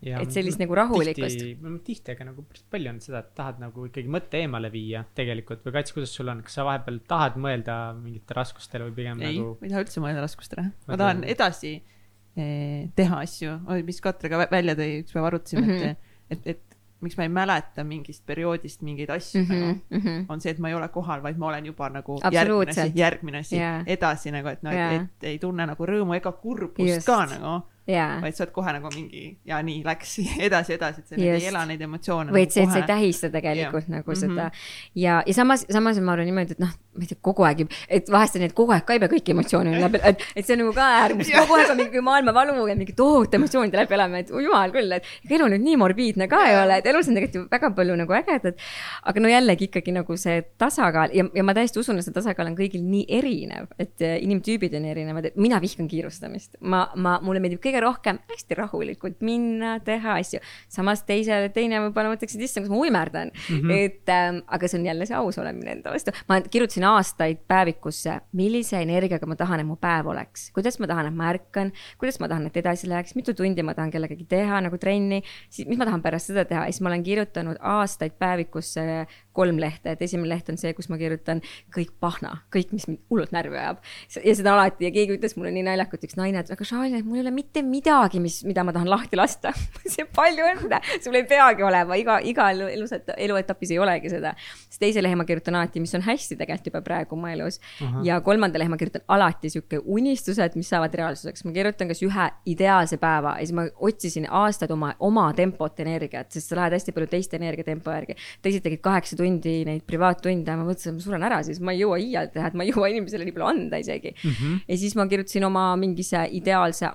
et 0.01 0.33
sellist 0.33 0.61
nagu 0.61 0.75
rahulikkust. 0.77 1.43
tihti, 1.85 2.15
aga 2.15 2.27
nagu 2.31 2.43
päris 2.47 2.65
palju 2.73 2.91
on 2.93 2.99
seda, 3.03 3.21
et 3.21 3.31
tahad 3.37 3.61
nagu 3.61 3.85
ikkagi 3.89 4.11
mõtte 4.11 4.41
eemale 4.41 4.71
viia 4.73 5.03
tegelikult 5.17 5.65
või 5.67 5.75
Kats, 5.77 5.95
kuidas 5.95 6.15
sul 6.17 6.31
on, 6.33 6.41
kas 6.45 6.57
sa 6.57 6.65
vahepeal 6.67 6.99
tahad 7.09 7.37
mõelda 7.41 7.77
mingite 7.97 8.37
raskustele 8.37 8.89
või 8.89 8.97
pigem 8.97 9.21
ei, 9.21 9.37
nagu? 9.37 9.55
ma 9.59 9.67
ei 9.67 9.73
taha 9.75 9.85
üldse 9.85 10.03
mõelda 10.03 10.25
raskustele, 10.25 10.67
ma 10.89 10.99
tahan 11.03 11.23
edasi 11.35 11.75
eh, 11.77 12.89
teha 12.97 13.21
asju, 13.27 13.55
mis 13.87 14.01
Katre 14.03 14.33
ka 14.33 14.45
välja 14.51 14.77
tõi, 14.79 14.91
üks 15.03 15.15
päev 15.17 15.29
arutasime 15.29 15.65
mm, 15.65 15.71
-hmm. 15.77 16.13
et, 16.31 16.37
et, 16.37 16.47
et 16.55 16.71
miks 17.01 17.17
ma 17.17 17.25
ei 17.25 17.33
mäleta 17.33 17.83
mingist 17.85 18.23
perioodist 18.25 18.81
mingeid 18.85 19.09
asju 19.13 19.41
mm, 19.41 19.47
-hmm, 19.47 19.61
nagu, 19.61 19.79
mm 19.89 20.01
-hmm. 20.01 20.25
on 20.29 20.41
see, 20.41 20.51
et 20.51 20.59
ma 20.59 20.69
ei 20.69 20.75
ole 20.75 20.87
kohal, 20.87 21.23
vaid 21.23 21.37
ma 21.37 21.47
olen 21.47 21.65
juba 21.65 21.89
nagu 21.89 22.19
järgmine 22.31 22.71
asi, 22.71 22.91
järgmine 22.95 23.37
asi 23.37 23.55
yeah., 23.55 23.83
edasi 23.85 24.31
nagu, 24.31 24.47
et 24.47 24.63
noh 24.63 24.73
yeah., 24.73 24.93
et, 24.95 25.01
et 25.01 25.23
ei 25.23 25.39
tunne 25.39 25.65
nagu 25.65 25.85
rõõmu 25.85 26.15
ega 26.15 26.31
kurbust 26.31 26.95
Just. 26.95 27.05
ka 27.05 27.25
nagu 27.25 27.61
yeah.. 27.89 28.21
vaid 28.21 28.37
sa 28.37 28.45
oled 28.45 28.53
kohe 28.55 28.73
nagu 28.75 28.91
mingi 28.93 29.23
ja 29.47 29.59
nii 29.65 29.81
läks 29.85 30.17
edasi, 30.47 30.75
edasi, 30.77 31.03
et 31.03 31.11
sa 31.13 31.17
ei 31.17 31.47
ela 31.49 31.63
neid 31.69 31.81
emotsioone. 31.81 32.33
või 32.33 32.45
et 32.45 32.53
nagu 32.53 32.57
see, 32.57 32.67
et 32.67 32.75
sa 32.75 32.81
ei 32.81 32.89
tähista 32.89 33.31
tegelikult 33.33 33.87
yeah. 33.87 33.97
nagu 33.97 34.11
mm 34.11 34.17
-hmm. 34.17 34.37
seda 34.37 34.51
ja, 34.95 35.21
ja 35.25 35.33
samas, 35.33 35.65
samas 35.71 35.99
ma 35.99 36.15
arvan 36.15 36.29
niimoodi, 36.29 36.57
et 36.57 36.61
noh, 36.61 36.73
ma 36.91 37.05
ei 37.05 37.07
tea, 37.07 37.19
kogu 37.23 37.45
aeg, 37.47 37.63
et 37.87 38.09
vahest 38.11 38.35
on 38.37 38.43
nii, 38.43 38.51
et 38.51 38.57
kogu 38.57 38.75
aeg 38.75 38.85
ka 38.85 38.97
ei 38.97 39.01
pea 39.03 39.11
kõiki 39.11 39.35
emotsioone 39.35 39.73
läbi, 39.79 40.01
et, 40.03 40.25
et 40.35 40.45
see 40.45 40.57
on 40.57 40.63
nagu 40.65 40.75
ka 40.75 40.87
äärmus 41.01 41.31
kogu 41.31 41.57
aeg 41.57 41.73
on 41.73 41.79
mingi 41.81 42.03
maailmavalu 42.03 42.67
ja 42.67 42.75
mingi 42.75 42.95
tohutu 42.97 43.39
emotsioonide 43.39 43.81
läbi 43.81 43.97
elame, 43.97 44.23
et 44.25 44.29
jumal 44.29 44.73
küll, 44.75 44.91
et 44.97 45.35
elu 45.37 45.47
nüüd 45.53 45.65
nii 45.65 45.77
morbiidne 45.81 46.27
ka 46.31 46.43
ei 46.49 46.57
ole, 46.59 46.81
et 46.81 46.89
elus 46.91 47.09
on 47.09 47.17
tegelikult 47.17 47.39
ju 47.39 47.45
väga 47.51 47.71
palju 47.77 47.95
nagu 48.03 48.17
ägedat. 48.19 48.59
aga 49.07 49.23
no 49.23 49.31
jällegi 49.31 49.69
ikkagi 49.69 49.95
nagu 49.95 50.17
see 50.17 50.41
tasakaal 50.57 51.15
ja, 51.15 51.25
ja 51.33 51.43
ma 51.43 51.55
täiesti 51.57 51.79
usun, 51.79 51.97
et 51.97 52.05
see 52.05 52.13
tasakaal 52.13 52.51
on 52.51 52.57
kõigil 52.59 52.83
nii 52.83 53.05
erinev, 53.09 53.71
et 53.79 54.01
inimtüübid 54.01 54.75
on 54.77 54.85
erinevad, 54.91 55.31
et 55.31 55.39
mina 55.39 55.61
vihkan 55.63 55.87
kiirustamist, 55.87 56.57
ma, 56.61 56.83
ma, 56.95 57.17
mulle 57.23 57.39
meeldib 57.43 57.61
kõige 57.63 57.70
rohkem 57.79 58.19
hästi 58.29 58.57
rahulikult 58.57 59.21
minna, 59.25 59.79
teha 59.85 60.17
asju. 60.19 60.41
samas 60.69 61.03
teisele, 61.07 61.49
teine 61.53 61.79
võib-olla 61.85 62.11
mõtleks, 62.13 62.35
et 62.35 62.45
issand, 62.47 62.67
kas 62.67 62.73
ma 62.73 62.81
uimerdan 62.81 63.31
mm. 63.31 63.57
-hmm. 63.57 63.71
et 63.77 64.09
ähm, 64.09 64.41
aga 64.47 64.67
see 64.67 64.79
on 64.79 64.85
jälle 64.85 65.05
see 65.05 65.17
aus 65.17 65.37
olemine 65.37 65.71
enda 65.71 65.93
vastu. 65.93 66.11
ma 66.29 66.41
kirjutasin 66.41 66.83
aastaid 66.83 67.43
päevikusse, 67.47 68.19
millise 68.33 68.81
energiaga 68.81 69.25
ma 69.25 69.35
tahan, 69.35 69.59
et 69.59 69.67
mu 69.67 69.75
päev 69.75 70.07
oleks, 70.07 70.51
kuidas 70.51 70.79
ma 70.79 70.87
tahan, 70.87 71.07
et 71.07 71.15
ma 71.15 71.31
ärkan, 71.33 71.71
kuidas 71.97 72.19
ma 72.19 72.27
tahan, 72.27 72.47
et 72.47 72.57
edasi 72.57 72.89
läheks, 72.89 73.15
mitu 73.15 73.33
tundi 73.33 73.63
ma 73.63 73.73
tahan 73.73 73.91
kellegagi 73.91 74.25
teha 74.29 74.61
nagu 74.61 74.77
trenni, 74.77 75.23
siis 75.49 75.67
mis 75.67 75.77
ma 75.77 75.85
tahan 75.85 76.01
pärast 76.01 76.31
seda 76.31 76.45
teha 76.45 76.65
ja 76.65 76.71
siis 76.71 76.81
ma 76.81 76.89
olen 76.89 77.03
kirjutanud 77.03 77.57
aastaid 77.61 78.17
päevikusse 78.19 79.05
kolm 79.33 79.59
lehte, 79.59 79.93
et 79.93 80.01
esimene 80.01 80.29
leht 80.33 80.49
on 80.51 80.59
see, 80.59 80.73
kus 80.75 80.89
ma 80.91 80.97
kirjutan 80.99 81.41
kõik 81.75 81.93
pahna, 82.03 82.33
kõik, 82.53 82.73
mis 82.75 82.87
mind 82.89 82.99
hullult 83.11 83.31
närvi 83.35 83.57
ajab. 83.57 83.81
ja 84.17 84.35
seda 84.35 84.55
alati 84.55 84.87
ja 84.87 84.91
keegi 84.93 85.17
ütles 85.17 85.37
mulle 85.37 85.53
nii 85.55 85.65
naljakalt, 85.67 86.03
üks 86.07 86.17
naine, 86.19 86.43
et 86.43 86.51
aga 86.51 86.67
Charlie, 86.67 87.03
mul 87.05 87.19
ei 87.19 87.25
ole 87.25 87.33
mitte 87.35 87.60
midagi, 87.67 88.19
mis, 88.23 88.41
mida 88.47 88.63
ma 88.67 88.73
tahan 88.75 88.89
lahti 88.89 89.19
lasta 89.19 89.53
see 89.93 90.05
palju 90.05 90.47
õnne, 90.53 90.79
sul 91.03 91.17
ei 91.19 91.25
peagi 91.29 91.65
olema, 91.65 91.97
iga, 91.99 92.19
igal 92.23 92.63
elus, 92.69 92.93
eluetapis 93.17 93.73
ei 93.75 93.79
olegi 93.81 94.11
seda. 94.13 94.33
siis 94.67 94.81
teise 94.81 95.03
lehe 95.03 95.17
ma 95.17 95.25
kirjutan 95.27 95.57
alati, 95.59 95.81
mis 95.83 95.93
on 95.97 96.05
hästi 96.05 96.37
tegelikult 96.39 96.71
juba 96.71 96.81
praegu 96.85 97.17
mu 97.19 97.29
elus 97.31 97.59
uh. 97.59 97.87
-huh. 97.87 98.05
ja 98.07 98.19
kolmanda 98.21 98.59
lehe 98.59 98.69
ma 98.69 98.77
kirjutan 98.77 99.03
alati 99.07 99.49
sihuke 99.49 99.81
unistused, 99.85 100.55
mis 100.55 100.69
saavad 100.69 100.93
reaalsuseks. 100.93 101.45
ma 101.45 101.51
kirjutan 101.51 101.91
kas 101.91 102.03
ühe 102.05 102.27
ideaalse 102.45 102.97
päeva 102.97 103.35
ja 103.39 103.45
siis 103.45 103.55
ma 103.55 103.67
otsisin 103.79 104.27
aastaid 104.29 104.71
oma, 104.71 104.93
oma 104.99 105.31
tempot, 105.33 105.79
energiat, 105.79 106.31
sest 106.31 106.49
sa 106.49 106.59
lähed 106.61 106.77
hästi 106.77 106.91
palju 106.91 107.07
teiste 107.07 107.37
energiatempo 107.37 107.91
järgi. 107.91 108.15
teised 108.41 108.63
tegid 108.63 108.81
kaheksa 108.81 109.17
tundi 109.17 109.61
neid 109.65 109.83
privaattunde, 109.87 110.55
ma 110.55 110.65
mõtlesin, 110.67 110.95
et 110.95 110.99
ma 110.99 111.05
suren 111.05 111.23
ära, 111.23 111.41
siis 111.43 111.59
ma 111.59 111.75
ei 111.75 111.83
jõua 111.83 111.99
iial 112.01 112.31
teha, 112.33 112.51
et 112.51 112.57
ma 112.57 112.63
ei 112.63 112.71
jõua 112.73 112.91
inimesele 112.93 113.25
nii 113.27 113.35
palju 113.35 113.47
anda 113.47 113.81
isegi 113.81 114.13
mm. 114.13 114.31
-hmm. 114.31 114.59
ja 114.67 114.77
siis 114.77 114.95
ma 114.95 115.07
kirjutasin 115.07 115.43
oma 115.47 115.75
mingise 115.75 116.27
ideaalse 116.31 116.89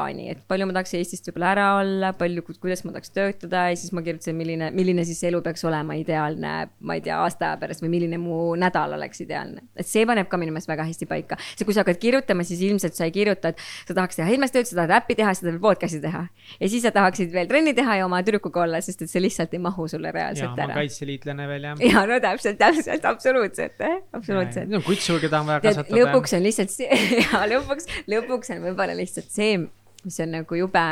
aastaplaani, 0.00 0.28
et 0.32 0.40
palju 0.48 0.66
ma 0.68 0.74
tahaks 0.76 0.94
Eestist 0.98 1.28
võib-olla 1.28 1.50
ära 1.54 1.66
olla, 1.80 2.10
palju, 2.16 2.44
kuidas 2.60 2.82
ma 2.84 2.94
tahaks 2.94 3.12
töötada 3.14 3.66
ja 3.70 3.76
siis 3.78 3.92
ma 3.96 4.02
kirjutasin, 4.06 4.36
milline, 4.38 4.70
milline 4.74 5.04
siis 5.08 5.22
elu 5.28 5.40
peaks 5.44 5.64
olema 5.68 5.96
ideaalne, 5.98 6.54
ma 6.80 6.96
ei 6.96 7.04
tea, 7.04 7.18
aasta 7.20 7.50
aja 7.50 7.60
pärast 7.60 7.84
või 7.84 7.92
milline 7.96 8.20
mu 8.20 8.54
nädal 8.60 8.96
oleks 8.96 9.22
ideaalne. 9.24 9.64
et 9.76 9.88
see 9.88 10.06
paneb 10.08 10.28
ka 10.30 10.40
minu 10.40 10.54
meelest 10.54 10.70
väga 10.70 10.86
hästi 10.88 11.08
paika. 11.10 11.38
see, 11.54 11.64
kui 11.64 11.76
sa 11.76 11.84
hakkad 11.84 12.00
kirjutama, 12.02 12.44
siis 12.46 12.62
ilmselt 12.66 12.96
sa 12.96 13.08
ei 13.08 13.14
kirjuta, 13.14 13.52
et 13.52 13.60
sa 13.88 13.96
tahaks 13.96 14.20
teha 14.20 14.30
ilmestööd, 14.36 14.68
sa 14.68 14.80
tahad 14.82 14.96
äppi 15.00 15.16
teha, 15.18 15.34
sa 15.34 15.46
tahad 15.46 15.60
podcast'i 15.62 16.00
teha. 16.02 16.26
ja 16.60 16.68
siis 16.68 16.84
sa 16.86 16.94
tahaksid 16.94 17.32
veel 17.34 17.50
trenni 17.50 17.74
teha 17.76 18.00
ja 18.00 18.08
oma 18.08 18.22
tüdrukuga 18.26 18.64
olla, 18.66 18.82
sest 18.84 19.06
et 19.06 19.12
see 19.12 19.22
lihtsalt 19.22 19.54
ei 19.56 19.62
mahu 19.62 19.88
sulle 19.90 20.12
reaalselt 20.14 20.56
ja, 20.56 20.66
ära. 20.66 20.78
kaitseliitlane 20.80 21.48
veel 21.50 21.68
jah. 21.70 21.84
ja 21.90 22.06
no 22.08 22.20
täpselt, 22.22 22.58
täpselt, 22.60 23.04
absoluutselt, 23.04 23.80
eh, 23.86 24.00
absoluutselt. 24.16 24.70
no 24.70 24.82
kutsu, 24.86 25.18
keda 25.22 25.42
on 25.42 25.50
vaja 25.52 25.64
kasvatada. 25.68 26.00
lõpuks 26.00 26.36
on 26.36 26.46
lihtsalt 26.46 26.74
see 26.74 27.00
ja 27.24 27.44
lõpuks, 27.50 27.90
lõpuks 28.10 28.54
on 28.54 28.64
võib-olla 28.64 28.96
lihtsalt 28.96 29.30
see, 29.32 29.58
mis 30.04 30.20
on 30.24 30.36
nagu 30.38 30.58
jube 30.58 30.84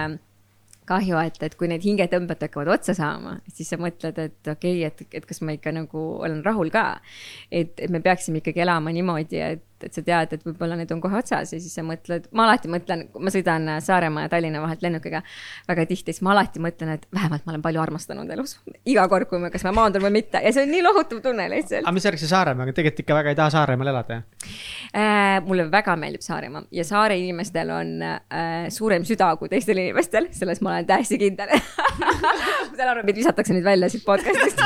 kahju, 0.88 1.18
et, 1.20 1.36
et 1.44 1.54
kui 1.58 1.68
need 1.70 1.84
hingetõmbed 1.84 2.40
hakkavad 2.46 2.70
otsa 2.78 2.94
saama, 2.96 3.36
siis 3.52 3.68
sa 3.68 3.78
mõtled, 3.80 4.18
et 4.24 4.52
okei 4.54 4.80
okay,, 4.80 4.88
et, 4.88 5.18
et 5.20 5.26
kas 5.28 5.42
ma 5.44 5.54
ikka 5.56 5.74
nagu 5.76 6.04
olen 6.24 6.40
rahul 6.46 6.72
ka. 6.72 6.86
et, 7.50 7.74
et 7.76 7.90
me 7.92 8.00
peaksime 8.04 8.40
ikkagi 8.40 8.64
elama 8.64 8.94
niimoodi, 8.96 9.42
et 9.44 9.67
et 9.86 9.94
sa 9.94 10.04
tead, 10.04 10.34
et 10.34 10.44
võib-olla 10.46 10.78
need 10.78 10.92
on 10.94 11.00
kohe 11.02 11.18
otsas 11.20 11.52
ja 11.54 11.60
siis 11.60 11.74
sa 11.74 11.84
mõtled, 11.86 12.28
ma 12.36 12.48
alati 12.48 12.70
mõtlen, 12.72 13.06
ma 13.18 13.32
sõidan 13.34 13.70
Saaremaa 13.84 14.26
ja 14.26 14.32
Tallinna 14.32 14.62
vahelt 14.62 14.82
lennukiga 14.84 15.22
väga 15.68 15.86
tihti, 15.88 16.12
siis 16.12 16.24
ma 16.26 16.34
alati 16.34 16.62
mõtlen, 16.62 16.94
et 16.96 17.06
vähemalt 17.14 17.46
ma 17.46 17.54
olen 17.54 17.64
palju 17.64 17.82
armastanud 17.82 18.30
elus. 18.34 18.58
iga 18.88 19.06
kord, 19.08 19.28
kui 19.30 19.40
me, 19.42 19.52
kas 19.54 19.64
ma 19.68 19.74
maandun 19.76 20.04
või 20.06 20.18
mitte. 20.20 20.40
Ja 20.44 20.52
see 20.54 20.66
on 20.66 20.72
nii 20.72 20.82
lohutav 20.86 21.22
tunne 21.24 21.48
lihtsalt. 21.52 21.84
aga 21.84 21.94
mis 21.94 22.08
värk 22.08 22.22
see 22.22 22.30
Saaremaaga, 22.30 22.74
tegelikult 22.76 23.04
ikka 23.04 23.18
väga 23.20 23.34
ei 23.34 23.38
taha 23.38 23.54
Saaremaal 23.56 23.92
elada 23.94 24.20
äh,? 24.94 25.38
mulle 25.46 25.68
väga 25.70 25.96
meeldib 25.96 26.24
Saaremaa. 26.24 26.64
Ja 26.74 26.84
saare 26.84 27.18
inimestel 27.18 27.70
on 27.72 27.94
äh, 28.02 28.68
suurem 28.72 29.04
süda 29.08 29.30
kui 29.40 29.50
teistel 29.52 29.80
inimestel, 29.80 30.28
selles 30.36 30.62
ma 30.64 30.76
olen 30.76 30.88
täiesti 30.88 31.18
kindel. 31.20 31.52
Ma 32.68 32.76
saan 32.76 32.90
aru, 32.92 33.02
meid 33.06 33.18
visatakse 33.18 33.54
nüüd 33.56 33.66
välja 33.66 33.88
siit 33.90 34.04
podcast'ist. 34.06 34.60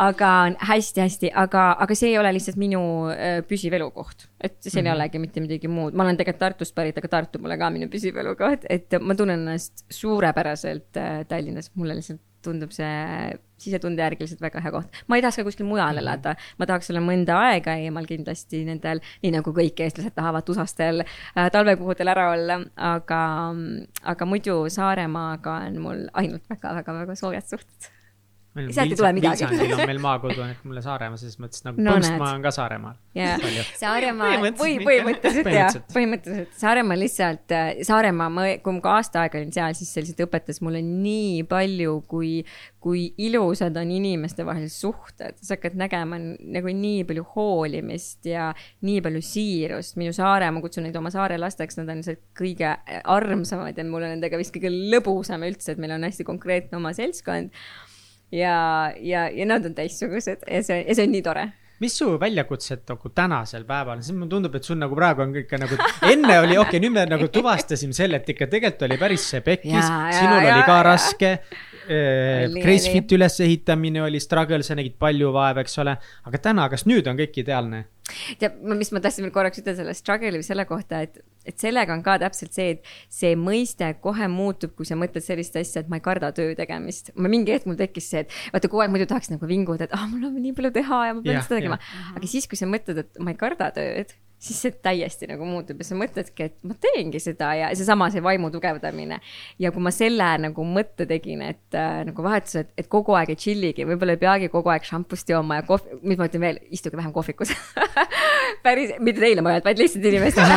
Aga 0.00 0.32
hästi-hästi, 0.68 1.30
aga, 1.38 1.70
aga 1.80 1.96
see 1.96 2.12
ei 2.12 2.18
ole 2.20 2.32
lihtsalt 2.36 2.58
minu 2.60 2.82
äh, 3.12 3.40
püsiv 3.46 3.74
elu 3.78 3.89
elukoht, 3.90 4.28
et 4.40 4.56
siin 4.62 4.84
mm 4.84 4.86
-hmm. 4.86 4.90
ei 4.90 4.94
olegi 4.94 5.18
mitte 5.18 5.40
midagi 5.40 5.68
muud, 5.68 5.94
ma 5.94 6.04
olen 6.04 6.16
tegelikult 6.16 6.40
Tartust 6.40 6.74
pärit, 6.74 6.98
aga 6.98 7.08
Tartu 7.08 7.38
pole 7.38 7.58
ka 7.58 7.70
minu 7.70 7.88
püsiv 7.88 8.16
elukoht, 8.16 8.64
et 8.68 8.88
ma 9.00 9.14
tunnen 9.14 9.40
ennast 9.40 9.84
suurepäraselt 9.90 10.96
äh, 10.96 11.26
Tallinnas, 11.28 11.70
mulle 11.74 11.94
lihtsalt 11.94 12.20
tundub 12.42 12.70
see 12.72 13.36
sisetunde 13.60 14.00
järgi 14.02 14.24
lihtsalt 14.24 14.40
väga 14.40 14.60
hea 14.64 14.70
koht. 14.72 14.88
ma 15.08 15.16
ei 15.16 15.22
tahaks 15.22 15.36
ka 15.36 15.44
kuskil 15.44 15.66
mujal 15.66 15.92
mhm. 15.92 15.98
elada, 15.98 16.34
ma 16.58 16.66
tahaks 16.66 16.90
olla 16.90 17.00
mõnda 17.04 17.36
aega 17.50 17.74
eemal 17.76 18.06
kindlasti 18.06 18.64
nendel, 18.64 19.00
nii 19.22 19.34
nagu 19.36 19.52
kõik 19.52 19.80
eestlased 19.84 20.14
tahavad 20.16 20.48
usastel 20.48 21.04
äh, 21.04 21.50
talvekuudel 21.52 22.08
ära 22.08 22.30
olla, 22.32 22.60
aga, 22.76 23.22
aga 24.02 24.26
muidu 24.26 24.68
Saaremaaga 24.68 25.60
on 25.68 25.80
mul 25.86 26.04
ainult 26.12 26.48
väga-väga-väga 26.48 27.14
soojad 27.14 27.44
suhted 27.44 27.90
sealt 28.50 28.90
ei 28.90 28.96
tule 28.98 29.12
midagi. 29.14 29.46
Viljandil 29.46 29.76
on 29.76 29.86
meil 29.86 30.00
maakodu, 30.02 30.42
et 30.50 30.62
mulle 30.66 30.82
Saaremaa, 30.82 31.18
selles 31.20 31.38
mõttes 31.42 31.62
nagu 31.62 31.82
no, 31.82 31.94
Põltsmaa 31.94 32.30
on 32.34 32.42
ka 32.42 32.50
Saaremaal. 32.54 32.96
jaa, 33.14 33.36
Saaremaa 33.78 34.30
või 34.58 34.72
põhimõtteliselt 34.82 35.50
jah, 35.54 35.76
põhimõtteliselt 35.94 36.56
Saaremaa 36.58 36.98
lihtsalt, 36.98 37.54
äh, 37.54 37.68
Saaremaa, 37.86 38.26
ma, 38.34 38.46
kui 38.64 38.74
ma 38.74 38.82
ka 38.82 38.96
aasta 38.98 39.22
aega 39.22 39.38
olin 39.38 39.54
seal, 39.54 39.76
siis 39.78 39.92
see 39.94 40.02
lihtsalt 40.02 40.24
õpetas 40.26 40.58
mulle 40.66 40.82
nii 40.82 41.44
palju, 41.50 41.94
kui, 42.10 42.32
kui 42.82 43.04
ilusad 43.22 43.78
on 43.78 43.92
inimestevahelised 43.94 44.82
suhted. 44.82 45.38
sa 45.38 45.54
hakkad 45.54 45.78
nägema 45.78 46.18
nagu 46.18 46.74
nii 46.74 47.04
palju 47.06 47.26
hoolimist 47.36 48.26
ja 48.26 48.50
nii 48.86 49.04
palju 49.04 49.22
siirust. 49.22 49.94
minu 50.00 50.14
saare, 50.16 50.50
ma 50.50 50.64
kutsun 50.64 50.88
neid 50.88 50.98
oma 50.98 51.12
saare 51.14 51.38
lasteks, 51.38 51.78
nad 51.78 51.94
on 51.94 52.02
lihtsalt 52.02 52.24
kõige 52.40 52.74
armsamad 53.04 53.78
ja 53.78 53.86
mul 53.86 54.08
on 54.08 54.16
nendega 54.16 54.40
vist 54.40 54.54
kõige 54.56 54.72
lõbusam 54.74 55.46
üldse, 55.46 55.76
et 55.76 55.78
meil 55.82 55.94
on 55.94 56.08
hästi 56.08 56.26
konkreetne 56.26 56.80
oma 56.80 56.90
seltskond 56.96 57.54
ja, 58.32 58.92
ja, 58.96 59.28
ja 59.30 59.46
nad 59.48 59.66
on 59.66 59.74
teistsugused 59.74 60.46
ja 60.46 60.62
see, 60.62 60.84
ja 60.84 60.94
see 60.94 61.08
on 61.08 61.16
nii 61.16 61.24
tore. 61.26 61.46
Mis 61.80 61.94
su 61.96 62.10
väljakutsed 62.20 62.82
nagu 62.90 63.08
tänasel 63.16 63.62
päeval, 63.64 64.02
siis 64.04 64.12
mulle 64.12 64.28
tundub, 64.28 64.56
et 64.58 64.66
sul 64.68 64.76
nagu 64.76 64.96
praegu 64.98 65.24
on 65.24 65.30
ikka 65.40 65.62
nagu, 65.62 65.78
enne 66.10 66.34
oli 66.42 66.58
okei 66.60 66.76
okay,, 66.76 66.82
nüüd 66.84 66.92
me 66.92 67.06
nagu 67.08 67.30
tuvastasime 67.32 67.96
selle, 67.96 68.20
et 68.20 68.28
ikka 68.34 68.50
tegelikult 68.52 68.84
oli 68.84 68.98
päris 69.00 69.24
see 69.32 69.40
pekkis, 69.46 69.88
sinul 70.18 70.44
ja, 70.44 70.50
oli 70.52 70.66
ka 70.68 70.76
ja, 70.76 70.82
raske. 70.90 71.30
Gracefiti 71.90 73.16
ülesehitamine 73.18 74.04
oli 74.04 74.20
struggle, 74.22 74.62
sa 74.66 74.76
nägid 74.78 74.98
palju 75.00 75.32
vaeva, 75.34 75.64
eks 75.64 75.80
ole, 75.82 75.96
aga 76.28 76.42
täna, 76.42 76.68
kas 76.72 76.86
nüüd 76.88 77.08
on 77.10 77.18
kõik 77.20 77.42
ideaalne? 77.42 77.86
tead, 78.40 78.56
mis 78.66 78.90
ma 78.90 78.98
tahtsin 79.02 79.22
veel 79.22 79.34
korraks 79.34 79.60
ütelda 79.60 79.82
selle 79.82 79.94
struggle'i 79.94 80.42
selle 80.42 80.64
kohta, 80.66 81.02
et, 81.06 81.20
et 81.46 81.62
sellega 81.62 81.94
on 81.94 82.02
ka 82.02 82.16
täpselt 82.22 82.56
see, 82.56 82.72
et 82.74 82.88
see 83.12 83.36
mõiste 83.38 83.86
kohe 84.02 84.26
muutub, 84.32 84.72
kui 84.78 84.88
sa 84.88 84.98
mõtled 84.98 85.24
sellist 85.24 85.54
asja, 85.60 85.84
et 85.84 85.92
ma 85.92 86.00
ei 86.00 86.04
karda 86.04 86.32
töö 86.34 86.56
tegemist. 86.58 87.12
ma 87.14 87.30
mingi 87.30 87.54
hetk 87.54 87.68
mul 87.70 87.78
tekkis 87.78 88.10
see, 88.10 88.24
et 88.24 88.34
vaata, 88.54 88.70
kogu 88.70 88.82
aeg 88.84 88.94
muidu 88.94 89.06
tahaks 89.10 89.30
nagu 89.30 89.46
vinguda, 89.50 89.86
et 89.86 89.94
ah, 89.96 90.08
mul 90.10 90.26
on 90.30 90.40
nii 90.40 90.56
palju 90.56 90.74
teha 90.80 91.04
ja 91.10 91.14
ma 91.14 91.22
pean 91.22 91.36
yeah, 91.36 91.46
seda 91.46 91.60
tegema 91.60 91.78
aga 92.16 92.32
siis, 92.34 92.50
kui 92.50 92.58
sa 92.58 92.68
mõtled, 92.70 93.04
et 93.04 93.22
ma 93.22 93.34
ei 93.34 93.38
karda 93.40 93.70
tööd 93.76 94.16
siis 94.40 94.60
see 94.64 94.72
täiesti 94.82 95.28
nagu 95.28 95.44
muutub 95.44 95.80
ja 95.82 95.86
sa 95.86 95.96
mõtledki, 95.98 96.46
et 96.48 96.56
ma 96.64 96.74
teengi 96.80 97.20
seda 97.20 97.50
ja 97.58 97.68
seesama, 97.76 98.08
see 98.12 98.22
vaimu 98.24 98.48
tugevdamine. 98.54 99.20
ja 99.60 99.72
kui 99.74 99.84
ma 99.84 99.92
selle 99.92 100.30
nagu 100.46 100.64
mõtte 100.64 101.06
tegin, 101.08 101.42
et 101.44 101.76
äh, 101.76 102.00
nagu 102.08 102.24
vahetus, 102.24 102.56
et, 102.62 102.72
et 102.80 102.88
kogu 102.88 103.14
aeg 103.18 103.34
ei 103.34 103.40
chill'igi, 103.40 103.84
võib-olla 103.88 104.16
ei 104.16 104.22
peagi 104.22 104.50
kogu 104.52 104.72
aeg 104.72 104.88
šampust 104.88 105.28
jooma 105.28 105.60
ja 105.60 105.66
kohvi, 105.68 106.00
mis 106.02 106.20
ma 106.20 106.30
ütlen 106.30 106.46
veel, 106.46 106.60
istuge 106.72 106.96
vähem 106.96 107.12
kohvikus. 107.12 107.52
Päris, 108.64 108.96
mitte 108.98 109.20
teile 109.20 109.44
mõelnud, 109.44 109.64
vaid 109.64 109.78
lihtsalt 109.80 110.04
inimestele. 110.04 110.56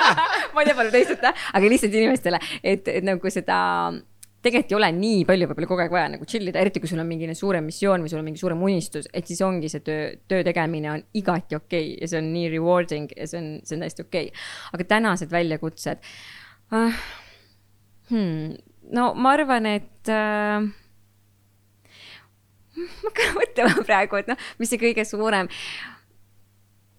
Ma 0.54 0.62
ei 0.62 0.66
tea, 0.66 0.74
palju 0.76 0.90
te 0.90 1.00
istute, 1.04 1.30
aga 1.30 1.68
lihtsalt 1.70 1.94
inimestele, 1.94 2.38
et, 2.66 2.88
et 2.90 3.04
nagu 3.06 3.30
seda 3.30 3.58
tegelikult 4.44 4.72
ei 4.72 4.76
ole 4.78 4.88
nii 4.96 5.24
palju 5.28 5.48
võib-olla 5.50 5.68
kogu 5.68 5.84
aeg 5.84 5.94
vaja 5.94 6.10
nagu 6.14 6.26
chill 6.28 6.48
ida, 6.48 6.60
eriti 6.62 6.80
kui 6.80 6.90
sul 6.90 7.02
on 7.02 7.08
mingi 7.08 7.28
suurem 7.36 7.66
missioon 7.68 8.04
või 8.04 8.12
sul 8.12 8.20
on 8.22 8.26
mingi 8.28 8.40
suurem 8.40 8.62
unistus, 8.64 9.08
et 9.12 9.28
siis 9.28 9.42
ongi 9.44 9.68
see 9.72 9.84
töö, 9.84 10.10
töö 10.30 10.44
tegemine 10.46 10.92
on 10.94 11.04
igati 11.20 11.58
okei 11.58 11.92
okay 11.92 12.00
ja 12.00 12.10
see 12.10 12.22
on 12.22 12.32
nii 12.32 12.48
rewarding 12.54 13.12
ja 13.16 13.28
see 13.30 13.40
on, 13.42 13.50
see 13.68 13.76
on 13.76 13.84
täiesti 13.84 14.06
okei 14.06 14.30
okay.. 14.32 14.44
aga 14.76 14.88
tänased 14.96 15.32
väljakutsed 15.32 16.12
uh,. 16.72 17.02
Hmm, 18.10 18.56
no 18.90 19.12
ma 19.14 19.36
arvan, 19.36 19.68
et 19.70 20.10
uh, 20.10 20.64
ma 22.80 23.10
hakkan 23.10 23.36
mõtlema 23.36 23.84
praegu, 23.86 24.18
et 24.18 24.32
noh, 24.32 24.48
mis 24.58 24.72
see 24.72 24.80
kõige 24.80 25.04
suurem 25.06 25.50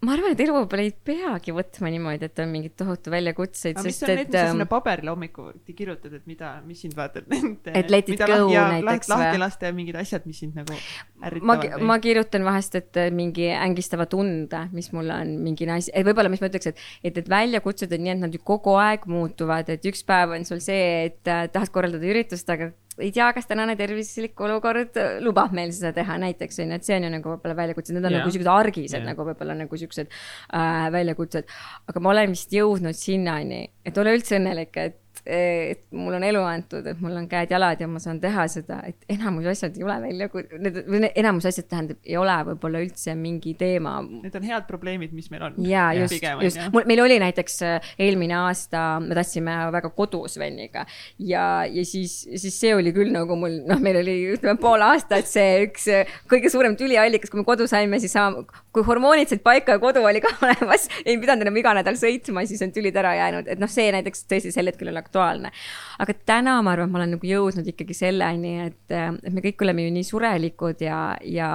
ma 0.01 0.15
arvan, 0.15 0.33
et 0.33 0.39
elu 0.41 0.53
võib-olla 0.55 0.83
ei 0.87 0.91
peagi 1.05 1.53
võtma 1.53 1.91
niimoodi, 1.93 2.25
et 2.25 2.39
on 2.41 2.49
mingeid 2.49 2.73
tohutu 2.79 3.11
väljakutseid. 3.13 3.77
aga 3.77 3.85
mis 3.85 3.99
on 4.01 4.09
need, 4.09 4.31
mis 4.31 4.37
sa 4.37 4.45
sinna 4.49 4.65
paberile 4.69 5.13
hommikuti 5.13 5.75
kirjutad, 5.77 6.15
et 6.17 6.25
mida, 6.29 6.55
mis 6.65 6.81
sind 6.81 6.95
vaatad? 6.97 7.27
et 7.29 7.93
let 7.93 8.09
it 8.09 8.23
go 8.23 8.39
lahja, 8.47 8.63
näiteks 8.79 9.11
või? 9.11 9.17
lahti 9.19 9.41
lasta 9.43 9.69
ja 9.69 9.77
mingid 9.77 9.99
asjad, 10.01 10.25
mis 10.29 10.41
sind 10.41 10.57
nagu 10.57 10.73
ärritavad. 10.73 11.67
ma, 11.69 11.85
ma 11.93 11.99
kirjutan 12.01 12.47
vahest, 12.47 12.79
et 12.81 13.01
äh, 13.01 13.11
mingi 13.13 13.51
ängistava 13.53 14.09
tunde, 14.09 14.63
mis 14.73 14.89
mul 14.95 15.13
on 15.13 15.35
mingi 15.45 15.69
nais-, 15.69 15.91
et 15.93 16.07
võib-olla, 16.07 16.33
mis 16.33 16.41
ma 16.41 16.49
ütleks, 16.49 16.71
et, 16.73 16.85
et, 17.05 17.21
et 17.21 17.33
väljakutsed 17.37 17.93
on 17.93 18.05
nii, 18.07 18.15
et 18.15 18.23
nad 18.25 18.33
ju 18.33 18.41
kogu 18.41 18.73
aeg 18.81 19.05
muutuvad, 19.11 19.69
et 19.69 19.85
üks 19.91 20.01
päev 20.07 20.33
on 20.39 20.49
sul 20.49 20.63
see, 20.65 21.11
et 21.11 21.29
äh, 21.29 21.45
tahad 21.53 21.69
korraldada 21.73 22.09
üritust, 22.09 22.49
aga 22.49 22.73
ei 22.99 23.11
tea, 23.15 23.29
kas 23.35 23.47
tänane 23.47 23.75
tervislik 23.79 24.39
olukord 24.43 24.97
lubab 25.23 25.53
meil 25.55 25.71
seda 25.75 25.93
teha, 25.95 26.17
näiteks 26.21 26.61
on 26.63 26.73
ju, 26.73 26.79
et 26.79 26.87
see 26.87 26.97
on 26.99 27.07
ju 27.07 27.11
nagu 27.13 27.33
võib-olla 27.33 27.57
väljakutsed, 27.61 27.95
need 27.95 28.07
on 28.07 28.15
yeah. 28.15 28.23
nagu 28.23 28.33
siuksed 28.35 28.51
argised 28.51 28.97
yeah. 28.99 29.07
nagu 29.07 29.27
võib-olla 29.27 29.55
nagu 29.63 29.79
siuksed 29.83 30.11
äh, 30.11 30.87
väljakutsed. 30.93 31.55
aga 31.91 32.03
ma 32.03 32.13
olen 32.15 32.35
vist 32.35 32.55
jõudnud 32.55 32.97
sinnani, 32.97 33.63
et 33.87 34.01
ole 34.01 34.17
üldse 34.17 34.37
õnnelik, 34.39 34.75
et 34.81 34.99
et 35.25 35.83
mul 35.93 36.15
on 36.17 36.23
elu 36.25 36.41
antud, 36.45 36.85
et 36.87 36.99
mul 37.01 37.15
on 37.19 37.27
käed-jalad 37.29 37.81
ja 37.81 37.87
ma 37.89 38.01
saan 38.01 38.19
teha 38.21 38.47
seda, 38.51 38.79
et 38.89 39.05
enamus 39.11 39.49
asjad 39.51 39.77
ei 39.77 39.85
ole 39.85 39.97
välja, 40.05 40.29
need, 40.63 40.79
või 40.89 41.09
enamus 41.09 41.47
asjad 41.49 41.67
tähendab, 41.69 41.99
ei 42.07 42.17
ole 42.17 42.37
võib-olla 42.51 42.81
üldse 42.81 43.13
mingi 43.17 43.53
teema. 43.59 43.99
Need 44.01 44.35
on 44.39 44.47
head 44.47 44.65
probleemid, 44.69 45.13
mis 45.15 45.29
meil 45.33 45.45
on. 45.47 45.59
ja 45.67 45.91
just, 45.97 46.17
just, 46.41 46.61
mul, 46.73 46.87
meil 46.89 47.03
oli 47.03 47.19
näiteks 47.21 47.61
äh, 47.67 47.91
eelmine 48.01 48.37
aasta, 48.39 48.85
me 49.03 49.17
tahtsime 49.17 49.57
väga 49.75 49.91
kodus 49.95 50.37
venniga 50.41 50.85
ja, 51.19 51.65
ja 51.69 51.85
siis, 51.85 52.21
siis 52.25 52.57
see 52.57 52.73
oli 52.75 52.93
küll 52.95 53.13
nagu 53.13 53.37
mul, 53.39 53.59
noh, 53.67 53.81
meil 53.83 54.01
oli 54.01 54.15
ütleme 54.33 54.59
pool 54.61 54.81
aastat 54.85 55.29
see 55.29 55.65
üks 55.67 55.87
äh, 55.91 56.17
kõige 56.31 56.49
suurem 56.53 56.77
tüliallikas, 56.79 57.31
kui 57.31 57.41
me 57.41 57.47
kodu 57.47 57.67
saime, 57.69 57.99
siis 58.01 58.15
saam, 58.15 58.41
kui 58.73 58.85
hormoonid 58.87 59.31
said 59.31 59.43
paika 59.45 59.77
ja 59.77 59.83
kodu 59.83 60.03
oli 60.07 60.23
ka 60.23 60.33
olemas, 60.47 60.87
ei 61.05 61.19
pidanud 61.21 61.45
enam 61.45 61.61
iga 61.61 61.75
nädal 61.77 61.99
sõitma, 61.99 62.45
siis 62.49 62.63
on 62.65 62.73
tülid 62.75 62.97
ära 62.97 63.13
jäänud, 63.19 63.51
et 63.51 63.61
noh, 63.61 63.71
see 63.71 63.91
näiteks 63.93 64.25
tõesti 64.31 64.53
sel 64.55 64.71
hetkel 64.71 64.91
oli 64.91 65.01
aktuaalne. 65.11 65.51
aga 65.99 66.15
täna 66.25 66.61
ma 66.63 66.71
arvan, 66.71 66.87
et 66.87 66.93
ma 66.95 67.01
olen 67.01 67.13
nagu 67.17 67.27
jõudnud 67.27 67.67
ikkagi 67.67 67.97
selleni, 67.97 68.55
et, 68.69 68.87
et 68.91 69.33
me 69.33 69.43
kõik 69.43 69.67
oleme 69.67 69.85
ju 69.85 69.93
nii 69.97 70.07
surelikud 70.07 70.81
ja, 70.81 71.01
ja, 71.27 71.51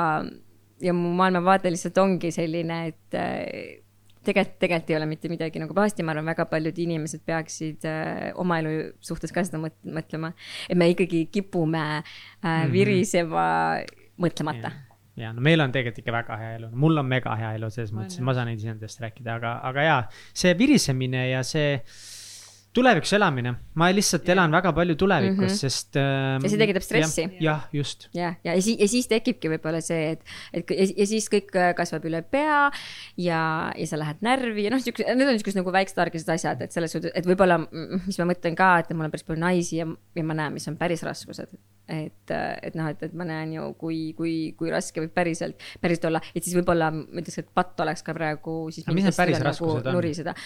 ja 0.83 0.95
mu 0.95 1.15
maailmavaade 1.17 1.73
lihtsalt 1.73 1.99
ongi 2.05 2.31
selline, 2.35 2.81
et 2.93 3.19
tegelikult, 4.27 4.59
tegelikult 4.63 4.91
ei 4.91 4.97
ole 4.99 5.07
mitte 5.11 5.31
midagi 5.31 5.63
nagu 5.63 5.75
pahasti, 5.77 6.05
ma 6.07 6.15
arvan, 6.15 6.27
väga 6.33 6.49
paljud 6.51 6.81
inimesed 6.87 7.23
peaksid 7.27 7.87
äh, 7.89 8.33
oma 8.39 8.61
elu 8.63 8.75
suhtes 9.05 9.35
ka 9.35 9.45
seda 9.47 9.61
mõtlema. 9.61 10.33
et 10.69 10.79
me 10.79 10.91
ikkagi 10.93 11.27
kipume 11.33 11.87
äh, 12.03 12.67
virisema 12.73 13.47
mm 13.47 13.87
-hmm. 13.87 14.27
mõtlemata 14.27 14.71
yeah 14.73 14.85
ja 15.17 15.33
no 15.33 15.41
meil 15.41 15.61
on 15.65 15.73
tegelikult 15.73 16.03
ikka 16.03 16.13
väga 16.13 16.37
hea 16.37 16.51
elu, 16.59 16.71
mul 16.77 17.01
on 17.01 17.07
mega 17.09 17.37
hea 17.41 17.55
elu 17.57 17.71
selles 17.73 17.93
mõttes, 17.97 18.21
ma 18.21 18.35
saan 18.37 18.51
iseendast 18.53 19.01
rääkida, 19.01 19.39
aga, 19.41 19.53
aga 19.71 19.87
jaa, 19.87 20.03
see 20.37 20.53
virisemine 20.59 21.23
ja 21.31 21.43
see 21.47 21.79
tulevikus 22.77 23.13
elamine, 23.17 23.53
ma 23.81 23.89
lihtsalt 23.95 24.29
elan 24.35 24.53
väga 24.53 24.73
palju 24.77 24.97
tulevikus 25.01 25.39
mm, 25.39 25.47
-hmm. 25.47 25.61
sest 25.61 25.97
ähm,. 26.01 26.45
ja 26.45 26.51
see 26.53 26.61
tekitab 26.61 26.85
stressi. 26.85 27.25
jah, 27.41 27.65
just. 27.73 28.09
jah, 28.15 28.37
ja, 28.45 28.55
ja 28.55 28.63
siis, 28.63 28.79
ja 28.81 28.89
siis 28.89 29.09
tekibki 29.11 29.51
võib-olla 29.53 29.81
see, 29.85 30.13
et, 30.17 30.25
et 30.53 30.73
ja, 30.77 30.89
ja 31.03 31.07
siis 31.09 31.29
kõik 31.33 31.55
äh, 31.57 31.73
kasvab 31.79 32.05
üle 32.11 32.23
pea 32.23 32.67
ja, 33.21 33.41
ja 33.77 33.89
sa 33.89 34.01
lähed 34.01 34.21
närvi 34.27 34.67
ja 34.67 34.75
noh, 34.75 34.83
siukse, 34.83 35.07
need 35.09 35.33
on 35.33 35.41
siuksed 35.41 35.61
nagu 35.61 35.75
väiksed 35.79 36.03
argised 36.05 36.33
asjad, 36.37 36.63
et 36.67 36.77
selles 36.77 36.93
suhtes, 36.97 37.15
et 37.17 37.29
võib-olla, 37.29 37.59
mis 38.07 38.21
ma 38.21 38.29
mõtlen 38.33 38.59
ka, 38.59 38.71
et 38.83 38.93
mul 38.95 39.09
on 39.09 39.15
päris 39.15 39.27
palju 39.27 39.41
naisi 39.43 39.81
ja, 39.81 39.89
ja 40.17 40.27
ma 40.27 40.37
näen, 40.37 40.57
mis 40.57 40.69
on 40.71 40.79
päris 40.81 41.05
raskused. 41.07 41.57
et, 41.89 42.33
et 42.35 42.75
noh, 42.79 42.89
et, 42.91 43.03
et 43.09 43.13
ma 43.17 43.27
näen 43.29 43.57
ju, 43.57 43.69
kui, 43.81 44.01
kui, 44.19 44.37
kui 44.59 44.73
raske 44.75 45.01
võib 45.05 45.15
päriselt, 45.17 45.63
päriselt 45.81 46.11
olla, 46.11 46.23
et 46.35 46.43
siis 46.43 46.57
võib-olla 46.59 46.91
ma 46.95 47.23
ütleks, 47.23 47.45
et 47.45 47.53
patt 47.55 47.81
oleks 47.85 48.03
ka 48.07 48.17
praegu 48.17 48.67
siis. 48.75 48.89
mis 48.93 49.07
need 49.07 49.17
päris 49.17 49.41
raskused 49.45 49.87
nagu 49.87 50.03
on? 50.03 50.43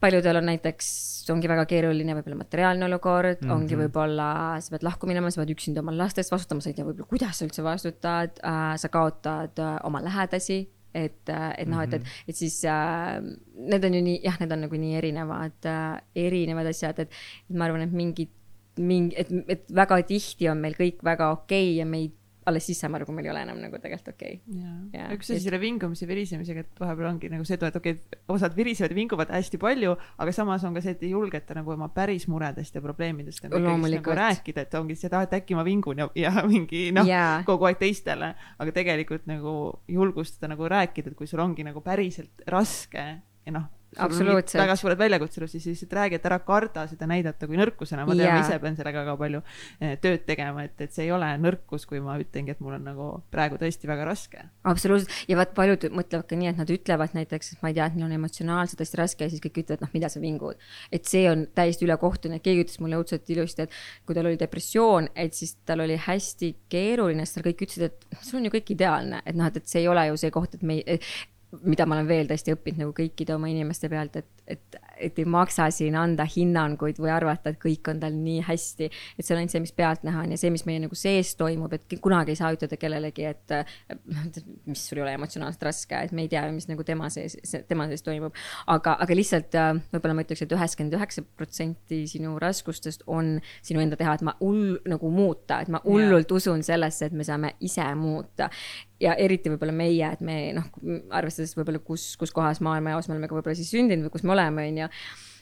Paljudel 0.00 0.40
on 0.40 0.48
näiteks, 0.50 0.88
ongi 1.32 1.48
väga 1.50 1.64
keeruline 1.70 2.16
võib-olla 2.18 2.40
materiaalne 2.40 2.86
olukord 2.88 3.40
mm, 3.40 3.46
-hmm. 3.46 3.54
ongi 3.54 3.78
võib-olla, 3.78 4.30
sa 4.60 4.74
pead 4.74 4.84
lahku 4.86 5.08
minema, 5.10 5.30
sa 5.30 5.42
pead 5.42 5.54
üksinda 5.54 5.84
oma 5.84 5.94
laste 5.96 6.22
eest 6.22 6.34
vastutama, 6.34 6.64
sa 6.64 6.72
ei 6.72 6.76
tea 6.78 6.86
võib-olla, 6.88 7.08
kuidas 7.10 7.38
sa 7.38 7.46
üldse 7.46 7.64
vastutad 7.64 8.42
äh,, 8.44 8.74
sa 8.80 8.92
kaotad 8.92 9.62
äh, 9.62 9.78
oma 9.88 10.02
lähedasi, 10.04 10.60
et, 10.94 11.22
äh, 11.28 11.48
et 11.58 11.70
noh, 11.70 11.82
et, 11.84 11.94
et, 11.94 12.02
mhm. 12.02 12.28
et 12.28 12.36
siis 12.36 12.60
äh, 12.64 13.20
need 13.56 13.84
on 13.84 13.96
ju 13.98 14.02
nii, 14.08 14.20
jah, 14.26 14.40
need 14.42 14.52
on 14.56 14.64
nagu 14.66 14.82
nii 14.84 14.98
erinevad 15.00 15.70
äh,, 15.70 15.96
erinevad 16.28 16.70
asjad, 16.72 17.04
et 17.06 17.20
ma 17.54 17.68
arvan, 17.68 17.86
et 17.86 17.92
mingid, 17.94 18.32
mingi, 18.80 19.16
et, 19.18 19.30
et 19.48 19.76
väga 19.76 20.00
tihti 20.08 20.48
on 20.50 20.60
meil 20.62 20.76
kõik 20.78 21.04
väga 21.04 21.32
okei 21.36 21.72
okay 21.72 21.78
ja 21.80 21.86
me 21.86 22.04
ei 22.04 22.12
alles 22.48 22.64
siis 22.64 22.78
saame 22.80 22.96
aru, 22.96 23.06
kui 23.08 23.16
meil 23.16 23.28
ei 23.28 23.32
ole 23.34 23.42
enam 23.44 23.58
nagu 23.60 23.78
tegelikult 23.80 24.14
okei. 24.14 24.38
Okay.. 24.46 25.16
üks 25.16 25.30
asi 25.30 25.42
selle 25.44 25.60
vingumise, 25.60 26.06
virisemisega, 26.08 26.64
et 26.64 26.82
vahepeal 26.82 27.10
ongi 27.10 27.30
nagu 27.32 27.44
see, 27.46 27.58
et 27.58 27.76
okei 27.80 27.96
okay,, 27.96 28.20
osad 28.32 28.56
virisevad 28.56 28.94
ja 28.94 28.98
vinguvad 28.98 29.32
hästi 29.34 29.60
palju, 29.60 29.96
aga 30.24 30.34
samas 30.34 30.64
on 30.68 30.76
ka 30.76 30.84
see, 30.84 30.94
et 30.96 31.04
ei 31.04 31.12
julgeta 31.12 31.56
nagu 31.58 31.74
oma 31.74 31.90
päris 31.94 32.26
muredest 32.32 32.76
ja 32.76 32.84
probleemidest 32.84 33.44
nagu, 33.46 33.60
nagu 33.84 34.16
rääkida, 34.20 34.64
et 34.64 34.78
ongi 34.80 34.96
see, 34.96 35.10
et 35.10 35.18
ah, 35.18 35.26
et 35.28 35.36
äkki 35.40 35.58
ma 35.58 35.66
vingun 35.66 36.04
ja, 36.04 36.08
ja 36.18 36.32
mingi 36.50 36.88
noh 36.96 37.08
yeah., 37.08 37.44
kogu 37.48 37.68
aeg 37.68 37.80
teistele, 37.82 38.32
aga 38.60 38.76
tegelikult 38.76 39.28
nagu 39.30 39.56
julgustada 39.90 40.54
nagu 40.54 40.70
rääkida, 40.70 41.12
et 41.12 41.18
kui 41.18 41.28
sul 41.30 41.44
ongi 41.44 41.66
nagu 41.66 41.84
päriselt 41.84 42.48
raske 42.48 43.04
ja 43.20 43.54
noh 43.54 43.68
absoluutselt. 43.98 44.60
väga 44.62 44.76
suured 44.78 44.98
väljakutsed, 44.98 45.46
siis 45.50 45.66
lihtsalt 45.66 45.94
räägi, 45.98 46.18
et 46.20 46.26
ära 46.28 46.38
karda 46.44 46.84
seda 46.90 47.08
näidata 47.10 47.48
kui 47.50 47.58
nõrkusena, 47.58 48.04
ma 48.06 48.14
tean 48.14 48.36
ma 48.36 48.44
ise 48.44 48.58
pean 48.62 48.76
sellega 48.78 49.02
väga 49.04 49.16
palju 49.20 49.40
eh, 49.80 49.96
tööd 50.02 50.24
tegema, 50.28 50.64
et, 50.68 50.76
et 50.84 50.94
see 50.94 51.08
ei 51.08 51.12
ole 51.14 51.30
nõrkus, 51.42 51.86
kui 51.90 52.02
ma 52.04 52.16
ütlengi, 52.22 52.54
et 52.54 52.62
mul 52.62 52.76
on 52.78 52.86
nagu 52.90 53.08
praegu 53.34 53.58
tõesti 53.60 53.90
väga 53.90 54.06
raske. 54.08 54.44
absoluutselt, 54.70 55.14
ja 55.30 55.38
vaat 55.40 55.54
paljud 55.56 55.88
mõtlevad 55.96 56.28
ka 56.30 56.38
nii, 56.38 56.52
et 56.52 56.60
nad 56.62 56.70
ütlevad 56.76 57.16
näiteks, 57.18 57.54
et 57.56 57.64
ma 57.64 57.72
ei 57.72 57.78
tea, 57.78 57.88
et 57.90 57.98
neil 57.98 58.06
on 58.06 58.16
emotsionaalselt 58.20 58.84
hästi 58.84 59.02
raske 59.02 59.26
ja 59.26 59.32
siis 59.32 59.42
kõik 59.44 59.62
ütlevad, 59.64 59.84
noh, 59.86 59.92
mida 59.96 60.12
sa 60.12 60.22
vingud. 60.22 60.60
et 60.92 61.10
see 61.10 61.26
on 61.30 61.46
täiesti 61.54 61.86
ülekohtune, 61.88 62.40
keegi 62.44 62.66
ütles 62.66 62.80
mulle 62.84 63.00
õudselt 63.00 63.26
ilusti, 63.34 63.66
et 63.66 63.74
kui 64.06 64.14
tal 64.14 64.30
oli 64.30 64.38
depressioon, 64.40 65.10
et 65.18 65.34
siis 65.34 65.56
tal 65.66 65.82
oli 65.86 65.98
hästi 65.98 66.54
keeruline, 66.70 67.26
sest 67.26 67.40
tal 67.40 67.48
kõik 67.50 67.66
ütlesid, 67.66 67.90
et 67.90 68.22
sul 68.22 68.40
on 68.40 68.48
ju 68.48 68.54
kõik 68.54 68.74
ideaalne, 68.76 69.22
et 69.26 69.38
noh, 69.38 69.50
et, 69.50 69.60
et 69.60 69.70
see 69.70 69.82
ei 69.82 69.90
ole 69.90 70.06
ju 70.10 70.18
see 70.20 70.34
koht, 70.34 70.54
et 70.54 70.66
me 70.66 70.78
ei 70.80 71.00
mida 71.62 71.86
ma 71.86 71.98
olen 71.98 72.08
veel 72.08 72.30
tõesti 72.30 72.54
õppinud 72.54 72.84
nagu 72.84 72.94
kõikide 72.96 73.34
oma 73.34 73.50
inimeste 73.50 73.90
pealt, 73.90 74.20
et, 74.20 74.30
et, 74.46 74.80
et 75.00 75.18
ei 75.18 75.26
maksa 75.28 75.68
siin 75.74 75.96
anda 75.98 76.26
hinnanguid 76.28 77.00
või 77.00 77.12
arvata, 77.14 77.52
et 77.52 77.60
kõik 77.62 77.90
on 77.92 78.00
tal 78.02 78.16
nii 78.16 78.44
hästi. 78.46 78.90
et 79.18 79.24
see 79.24 79.34
on 79.34 79.40
ainult 79.40 79.54
see, 79.54 79.64
mis 79.64 79.74
pealtnäha 79.76 80.24
on 80.24 80.34
ja 80.34 80.40
see, 80.40 80.52
mis 80.54 80.66
meie 80.68 80.82
nagu 80.82 80.98
sees 80.98 81.34
toimub, 81.40 81.72
et 81.76 81.98
kunagi 82.02 82.34
ei 82.34 82.40
saa 82.40 82.52
ütelda 82.54 82.78
kellelegi, 82.80 83.26
et 83.30 83.54
mis 84.66 84.84
sul 84.88 85.00
ei 85.00 85.06
ole 85.06 85.16
emotsionaalselt 85.18 85.66
raske, 85.70 86.02
et 86.08 86.12
me 86.16 86.26
ei 86.26 86.32
tea, 86.32 86.44
mis 86.54 86.68
nagu 86.70 86.84
tema 86.86 87.10
sees, 87.12 87.38
tema 87.68 87.88
sees 87.90 88.04
toimub. 88.06 88.36
aga, 88.70 88.96
aga 89.04 89.16
lihtsalt 89.16 89.56
võib-olla 89.92 90.16
ma 90.16 90.26
ütleks 90.26 90.44
et, 90.44 90.50
et 90.50 90.58
üheksakümmend 90.58 90.98
üheksa 90.98 91.24
protsenti 91.36 92.02
sinu 92.10 92.36
raskustest 92.42 93.06
on 93.06 93.38
sinu 93.62 93.82
enda 93.82 93.98
teha, 94.00 94.16
et 94.18 94.26
ma 94.26 94.36
hull 94.40 94.78
nagu 94.90 95.10
muuta, 95.14 95.60
et 95.62 95.72
ma 95.72 95.82
hullult 95.84 96.32
usun 96.36 96.64
sellesse, 96.66 97.10
et 97.10 97.16
me 97.16 97.26
saame 97.26 97.54
ise 97.64 97.86
muuta 97.98 98.50
ja 99.00 99.14
eriti 99.16 99.50
võib-olla 99.52 99.74
meie, 99.74 100.10
et 100.12 100.20
me 100.24 100.36
noh, 100.56 100.66
arvestades 101.16 101.54
võib-olla, 101.56 101.80
kus, 101.84 102.04
kus 102.20 102.32
kohas 102.36 102.60
maailmajaos 102.64 103.08
me 103.08 103.16
oleme 103.16 103.30
ka 103.30 103.38
võib-olla 103.38 103.56
siis 103.58 103.72
sündinud 103.72 104.06
või 104.06 104.14
kus 104.16 104.24
me 104.28 104.34
oleme, 104.34 104.66
on 104.68 104.80
ju 104.82 104.89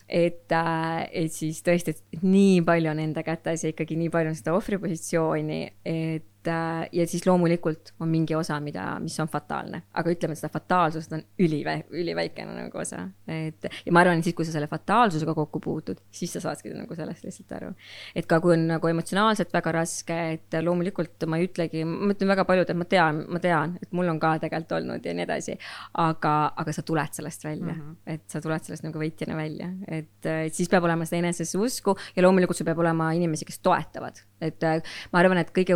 et, 0.08 0.46
äh, 0.52 1.08
et 1.24 1.32
siis 1.32 1.60
tõesti, 1.64 1.94
et 1.94 2.22
nii 2.24 2.62
palju 2.66 2.92
on 2.92 3.02
enda 3.02 3.24
kätes 3.26 3.64
ja 3.64 3.74
ikkagi 3.74 3.98
nii 4.00 4.12
palju 4.12 4.32
on 4.32 4.38
seda 4.38 4.54
ohvripositsiooni, 4.56 5.60
et 5.84 6.24
ja 6.46 7.06
siis 7.06 7.26
loomulikult 7.26 7.92
on 8.00 8.08
mingi 8.08 8.34
osa, 8.34 8.60
mida, 8.60 8.84
mis 9.02 9.16
on 9.20 9.28
fataalne, 9.28 9.82
aga 9.98 10.12
ütleme, 10.12 10.34
et 10.36 10.40
seda 10.40 10.50
fataalsust 10.52 11.12
on 11.16 11.22
üliväe-, 11.42 11.84
üliväikene 11.90 12.54
nagu 12.54 12.78
osa. 12.78 13.08
et 13.28 13.66
ja 13.68 13.92
ma 13.92 14.00
arvan, 14.04 14.20
et 14.20 14.28
siis, 14.28 14.36
kui 14.36 14.46
sa 14.46 14.54
selle 14.54 14.68
fataalsusega 14.70 15.34
kokku 15.34 15.60
puutud, 15.60 16.00
siis 16.10 16.32
sa 16.32 16.42
saadki 16.44 16.72
nagu 16.74 16.94
sellest 16.96 17.26
lihtsalt 17.26 17.54
aru. 17.58 17.72
et 18.14 18.26
ka 18.26 18.40
kui 18.44 18.54
on 18.54 18.66
nagu 18.70 18.90
emotsionaalselt 18.92 19.52
väga 19.54 19.72
raske, 19.80 20.18
et 20.36 20.58
loomulikult 20.62 21.26
ma 21.26 21.40
ei 21.40 21.48
ütlegi, 21.48 21.84
ma 21.88 22.12
ütlen 22.14 22.32
väga 22.32 22.46
paljud, 22.48 22.70
et 22.70 22.80
ma 22.80 22.88
tean, 22.88 23.24
ma 23.28 23.42
tean, 23.42 23.76
et 23.82 23.92
mul 23.92 24.08
on 24.12 24.20
ka 24.22 24.36
tegelikult 24.44 24.76
olnud 24.80 25.04
ja 25.04 25.14
nii 25.14 25.26
edasi. 25.26 25.58
aga, 25.98 26.34
aga 26.56 26.72
sa 26.74 26.82
tuled 26.82 27.18
sellest 27.18 27.44
välja 27.44 27.74
mm, 27.74 27.80
-hmm. 27.80 28.14
et 28.14 28.24
sa 28.30 28.40
tuled 28.40 28.64
sellest 28.64 28.86
nagu 28.86 28.98
võitjana 28.98 29.36
välja, 29.36 29.70
et, 29.88 30.26
et 30.26 30.54
siis 30.54 30.68
peab 30.68 30.84
olema 30.84 31.04
seda 31.08 31.22
enesesse 31.24 31.58
usku 31.58 31.96
ja 32.16 32.22
loomulikult 32.22 32.56
sul 32.56 32.66
peab 32.68 32.78
olema 32.78 33.12
inimesi, 33.12 33.44
kes 33.44 33.58
toetavad. 33.58 34.24
et 34.40 34.62
äh, 34.62 34.82
ma 35.12 35.18
arvan, 35.18 35.38
et 35.38 35.50
kõige 35.50 35.74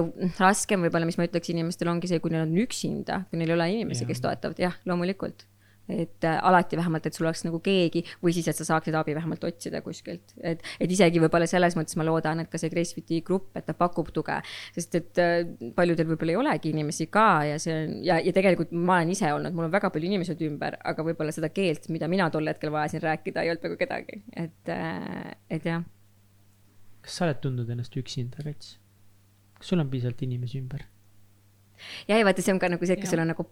raskem 0.53 0.85
võib-olla, 0.85 1.09
mis 1.09 1.19
ma 1.21 1.29
ütleks 1.29 1.51
inimestele, 1.55 1.93
ongi 1.93 2.11
see, 2.11 2.21
kui 2.23 2.35
neil 2.35 2.47
on 2.47 2.59
üksinda, 2.63 3.25
kui 3.31 3.41
neil 3.41 3.55
ei 3.55 3.59
ole 3.59 3.73
inimesi, 3.79 4.07
kes 4.09 4.23
toetavad, 4.25 4.61
jah, 4.63 4.77
loomulikult. 4.89 5.49
Et 5.91 6.25
äh, 6.25 6.39
alati 6.47 6.77
vähemalt, 6.79 7.07
et 7.09 7.17
sul 7.17 7.27
oleks 7.27 7.43
nagu 7.43 7.59
keegi 7.61 8.05
või 8.23 8.31
siis, 8.33 8.47
et 8.49 8.57
sa 8.57 8.65
saaksid 8.65 8.95
abi 8.95 9.17
vähemalt 9.17 9.43
otsida 9.45 9.81
kuskilt, 9.83 10.31
et, 10.39 10.61
et 10.79 10.93
isegi 10.95 11.19
võib-olla 11.21 11.49
selles 11.51 11.75
mõttes 11.77 11.99
ma 11.99 12.07
loodan, 12.07 12.39
et 12.45 12.51
ka 12.53 12.61
see 12.61 12.71
Gracefiti 12.71 13.19
grupp, 13.27 13.51
et 13.59 13.67
ta 13.67 13.75
pakub 13.75 14.13
tuge, 14.15 14.37
sest 14.77 14.95
et 15.01 15.21
äh, 15.21 15.41
paljudel 15.75 16.07
võib-olla 16.13 16.37
ei 16.37 16.39
olegi 16.39 16.71
inimesi 16.71 17.09
ka 17.13 17.27
ja 17.51 17.59
see 17.63 17.75
on 17.75 17.97
ja, 18.07 18.21
ja 18.23 18.35
tegelikult 18.37 18.71
ma 18.71 19.01
olen 19.01 19.11
ise 19.17 19.33
olnud, 19.35 19.57
mul 19.59 19.67
on 19.67 19.75
väga 19.75 19.91
palju 19.93 20.11
inimesed 20.13 20.45
ümber, 20.47 20.79
aga 20.93 21.07
võib-olla 21.09 21.35
seda 21.35 21.51
keelt, 21.51 21.91
mida 21.91 22.07
mina 22.13 22.31
tol 22.31 22.47
hetkel 22.47 22.71
vajasin 22.73 23.03
rääkida, 23.03 23.43
ei 23.43 23.51
olnud 23.51 23.67
peaaegu 23.67 23.81
kedagi, 23.83 24.23
et, 24.39 24.63
äh, 24.71 25.35
et 25.51 25.67
jah. 25.67 25.83
kas 27.03 27.19
sa 27.19 27.27
oled 27.27 27.43
tundnud 27.43 27.75
ennast 27.75 27.99
üksinda, 27.99 28.47
Kats? 28.47 28.77
Kas 29.63 29.73
sul 29.73 29.81
on 29.83 29.91
piisavalt 29.93 30.27
inimesi 30.27 30.61
ümber? 30.61 30.85
ja 32.09 32.19
ei 32.19 32.27
vaata, 32.27 32.43
see 32.45 32.55
on 32.55 32.61
ka 32.63 32.71
nagu 32.71 32.87
see, 32.87 32.99
et 32.99 33.03
kas 33.03 33.15
sul 33.15 33.23
on 33.23 33.33
nagu, 33.33 33.47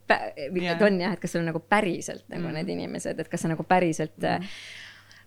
on 0.87 1.01
jah, 1.03 1.17
et 1.17 1.23
kas 1.23 1.35
sul 1.35 1.43
on 1.43 1.51
nagu 1.51 1.63
päriselt 1.63 2.27
nagu 2.29 2.47
mm. 2.47 2.61
need 2.61 2.77
inimesed, 2.77 3.23
et 3.23 3.33
kas 3.33 3.47
sa 3.47 3.51
nagu 3.55 3.67
päriselt 3.67 4.19
mm 4.21 4.55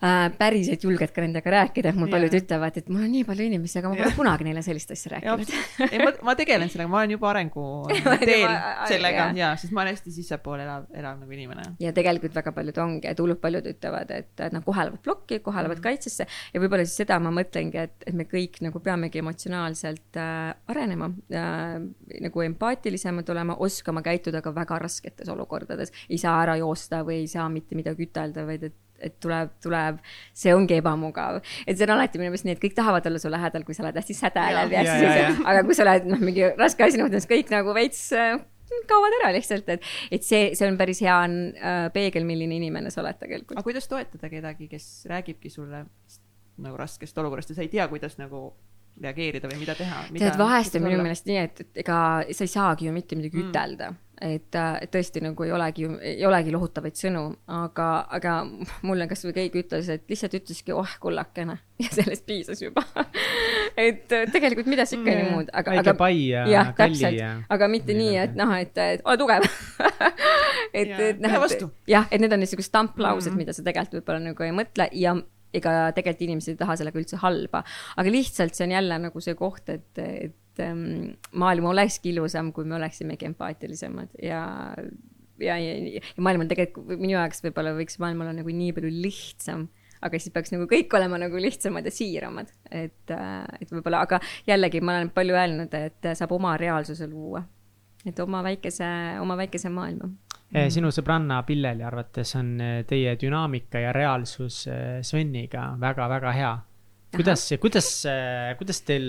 äh, 0.03 0.25
päriselt 0.37 0.83
julged 0.83 1.13
ka 1.15 1.23
nendega 1.23 1.53
rääkida, 1.53 1.93
et 1.93 1.99
mul 1.99 2.09
yeah. 2.09 2.17
paljud 2.17 2.37
ütlevad, 2.39 2.77
et 2.79 2.89
mul 2.91 3.05
on 3.05 3.11
nii 3.13 3.23
palju 3.27 3.47
inimesi, 3.47 3.79
aga 3.79 3.91
ma 3.91 3.97
pole 3.97 4.09
yeah. 4.09 4.17
kunagi 4.17 4.47
neile 4.47 4.63
sellist 4.65 4.91
asja 4.95 5.13
rääkinud. 5.15 5.53
ei, 5.89 6.01
ma, 6.01 6.11
ma 6.29 6.35
tegelen 6.39 6.71
sellega, 6.71 6.91
ma 6.91 7.01
olen 7.01 7.15
juba 7.15 7.29
arengu 7.31 7.65
teel 8.23 8.55
sellega 8.89 9.29
ja, 9.37 9.53
sest 9.59 9.75
ma 9.75 9.83
olen 9.83 9.95
hästi 9.95 10.15
sissepoole 10.17 10.65
elav, 10.67 10.87
elav 10.93 11.21
nagu 11.21 11.37
inimene. 11.37 11.67
ja 11.83 11.93
tegelikult 11.95 12.35
väga 12.35 12.53
paljud 12.55 12.81
ongi, 12.83 13.09
et 13.11 13.23
hullult 13.23 13.41
paljud 13.43 13.69
ütlevad, 13.73 14.13
et 14.15 14.45
nad 14.53 14.63
kohe 14.65 14.87
lähevad 14.87 15.03
plokki, 15.05 15.39
kohe 15.45 15.63
lähevad 15.63 15.79
mm. 15.79 15.87
kaitsesse 15.87 16.27
ja 16.27 16.63
võib-olla 16.63 16.87
siis 16.87 16.99
seda 17.03 17.19
ma 17.23 17.33
mõtlengi, 17.33 17.83
et, 17.87 17.95
et 18.07 18.17
me 18.17 18.27
kõik 18.29 18.59
nagu 18.65 18.83
peamegi 18.83 19.23
emotsionaalselt 19.23 20.19
äh, 20.21 20.53
arenema 20.73 21.09
äh,, 21.33 21.79
nagu 22.23 22.47
empaatilisemad 22.47 23.29
olema, 23.33 23.57
oskama 23.63 24.03
käituda 24.05 24.43
ka 24.43 24.53
väga 24.55 24.79
rasketes 24.83 25.29
olukordades. 25.31 25.93
ei 26.09 26.19
saa 26.21 26.41
ära 26.43 26.57
joosta 26.59 27.03
või 27.07 27.23
ei 27.23 27.27
saa 27.31 27.49
mitte 27.49 27.77
midagi 27.79 28.07
ütelda, 28.09 28.45
vaid 28.47 28.69
et 28.69 28.79
et 29.03 29.19
tuleb, 29.23 29.53
tuleb, 29.63 29.99
see 30.37 30.53
ongi 30.55 30.79
ebamugav. 30.79 31.41
et 31.67 31.77
see 31.77 31.87
on 31.87 31.95
alati 31.97 32.21
minu 32.21 32.31
meelest 32.31 32.47
nii, 32.47 32.57
et 32.57 32.63
kõik 32.63 32.77
tahavad 32.77 33.05
olla 33.09 33.21
su 33.21 33.31
lähedal, 33.31 33.67
kui 33.67 33.77
sa 33.77 33.85
oled 33.85 33.99
hästi 33.99 34.17
ja, 35.03 35.19
ja. 35.19 35.29
aga 35.43 35.63
kui 35.67 35.77
sa 35.77 35.85
oled 35.87 36.09
noh, 36.09 36.23
mingi 36.23 36.49
raske 36.57 36.85
asi 36.85 36.99
juhtunud, 36.99 37.19
siis 37.19 37.29
kõik 37.29 37.53
nagu 37.53 37.75
veits 37.75 38.05
äh, 38.17 38.35
kaovad 38.89 39.17
ära 39.21 39.31
lihtsalt, 39.35 39.69
et, 39.75 39.87
et 40.13 40.25
see, 40.25 40.51
see 40.57 40.67
on 40.69 40.77
päris 40.79 41.01
hea 41.03 41.15
äh, 41.29 41.87
peegel, 41.95 42.27
milline 42.27 42.59
inimene 42.59 42.91
sa 42.93 43.03
oled 43.03 43.19
tegelikult. 43.21 43.57
aga 43.57 43.65
kuidas 43.65 43.89
toetada 43.91 44.29
kedagi, 44.31 44.69
kes 44.71 44.91
räägibki 45.11 45.51
sulle 45.53 45.85
nagu 46.63 46.77
raskest 46.77 47.17
olukorrast 47.17 47.53
ja 47.53 47.57
sa 47.57 47.65
ei 47.65 47.71
tea, 47.71 47.87
kuidas 47.89 48.19
nagu 48.19 48.51
reageerida 49.01 49.49
või 49.49 49.63
mida 49.63 49.75
teha? 49.77 50.03
tead, 50.13 50.37
vahest 50.37 50.77
on 50.77 50.85
minu 50.85 51.01
meelest 51.01 51.29
nii, 51.29 51.39
et, 51.41 51.63
et 51.65 51.83
ega 51.85 51.97
sa 52.29 52.45
ei 52.45 52.51
saagi 52.51 52.89
ju 52.89 52.93
mitte 52.95 53.17
midagi 53.17 53.39
mm. 53.39 53.49
ütelda 53.49 53.93
et, 54.21 54.55
et 54.55 54.91
tõesti 54.93 55.21
nagu 55.23 55.45
ei 55.45 55.51
olegi, 55.55 55.87
ei 56.05 56.25
olegi 56.27 56.53
lohutavaid 56.53 56.97
sõnu, 56.97 57.23
aga, 57.51 57.87
aga 58.13 58.35
mulle 58.85 59.07
kasvõi 59.09 59.33
keegi 59.35 59.63
ütles, 59.63 59.89
et 59.93 60.05
lihtsalt 60.09 60.37
ütleski 60.41 60.75
oh 60.75 60.97
kullakene. 61.03 61.59
Ja 61.83 61.89
sellest 61.91 62.23
piisas 62.23 62.61
juba. 62.61 62.83
Et 63.75 64.05
tegelikult 64.31 64.69
mida 64.71 64.85
sa 64.87 64.95
ikka 64.95 65.09
mm, 65.09 65.31
muud, 65.33 65.49
aga, 65.51 65.73
aga. 65.81 65.93
pai 65.99 66.29
ja 66.29 66.43
jah, 66.47 66.69
kalli 66.77 67.17
ja. 67.17 67.31
aga 67.51 67.67
mitte 67.67 67.95
nii, 67.97 68.13
et 68.21 68.37
noh, 68.39 68.53
et, 68.55 68.77
et 68.77 69.03
ole 69.03 69.19
tugev. 69.19 69.47
Et, 70.73 70.89
et 70.89 71.19
noh, 71.21 71.29
et 71.29 71.63
jah, 71.91 72.07
et 72.09 72.21
need 72.21 72.33
on 72.33 72.39
niisugused 72.41 72.71
stamplaused 72.71 73.27
mm, 73.27 73.33
-hmm. 73.35 73.41
mida 73.43 73.53
sa 73.53 73.61
tegelikult 73.61 73.99
võib-olla 73.99 74.23
nagu 74.23 74.45
ei 74.45 74.53
mõtle 74.57 74.87
ja 74.97 75.11
ega 75.53 75.73
tegelikult 75.93 76.23
inimesed 76.25 76.55
ei 76.55 76.57
taha 76.57 76.77
sellega 76.79 76.97
üldse 76.97 77.19
halba, 77.21 77.61
aga 78.01 78.13
lihtsalt 78.15 78.57
see 78.57 78.65
on 78.65 78.73
jälle 78.73 78.97
nagu 79.05 79.21
see 79.21 79.35
koht, 79.37 79.69
et, 79.69 79.91
et 80.01 80.33
et 80.53 80.63
ähm, 80.67 81.13
maailm 81.33 81.65
olekski 81.71 82.13
ilusam, 82.13 82.51
kui 82.53 82.65
me 82.69 82.77
oleksimegi 82.77 83.25
empaatilisemad 83.31 84.13
ja 84.21 84.43
ja, 85.41 85.57
ja, 85.57 85.73
ja 85.97 86.23
maailm 86.23 86.45
on 86.45 86.51
tegelikult, 86.51 86.93
minu 86.99 87.15
jaoks 87.15 87.41
võib-olla 87.45 87.73
võiks 87.77 87.97
maailm 88.01 88.21
olla 88.23 88.35
nagu 88.37 88.53
nii 88.53 88.73
palju 88.75 88.91
lihtsam, 89.03 89.65
aga 90.03 90.19
siis 90.19 90.33
peaks 90.35 90.53
nagu 90.53 90.67
kõik 90.69 90.93
olema 90.97 91.19
nagu 91.21 91.41
lihtsamad 91.41 91.87
ja 91.87 91.93
siiramad, 91.93 92.51
et, 92.69 93.13
äh, 93.13 93.41
et 93.59 93.73
võib-olla, 93.73 94.03
aga 94.05 94.21
jällegi 94.49 94.83
ma 94.83 94.97
olen 94.99 95.13
palju 95.15 95.37
öelnud, 95.37 95.73
et 95.73 96.13
saab 96.13 96.35
oma 96.37 96.55
reaalsuse 96.61 97.09
luua. 97.09 97.43
et 98.05 98.17
oma 98.19 98.41
väikese, 98.43 98.85
oma 99.23 99.37
väikese 99.39 99.69
maailma 99.71 100.09
eh, 100.51 100.67
sinu 100.69 100.89
sõbranna 100.91 101.37
Pilleli 101.47 101.85
arvates 101.87 102.35
on 102.35 102.49
eh, 102.61 102.81
teie 102.85 103.15
dünaamika 103.15 103.79
ja 103.79 103.93
reaalsus 103.95 104.65
eh, 104.67 104.99
Sveniga 105.01 105.69
väga-väga 105.79 106.33
hea. 106.35 106.51
kuidas, 107.15 107.47
kuidas, 107.61 107.87
kuidas 108.59 108.81
teil 108.83 109.07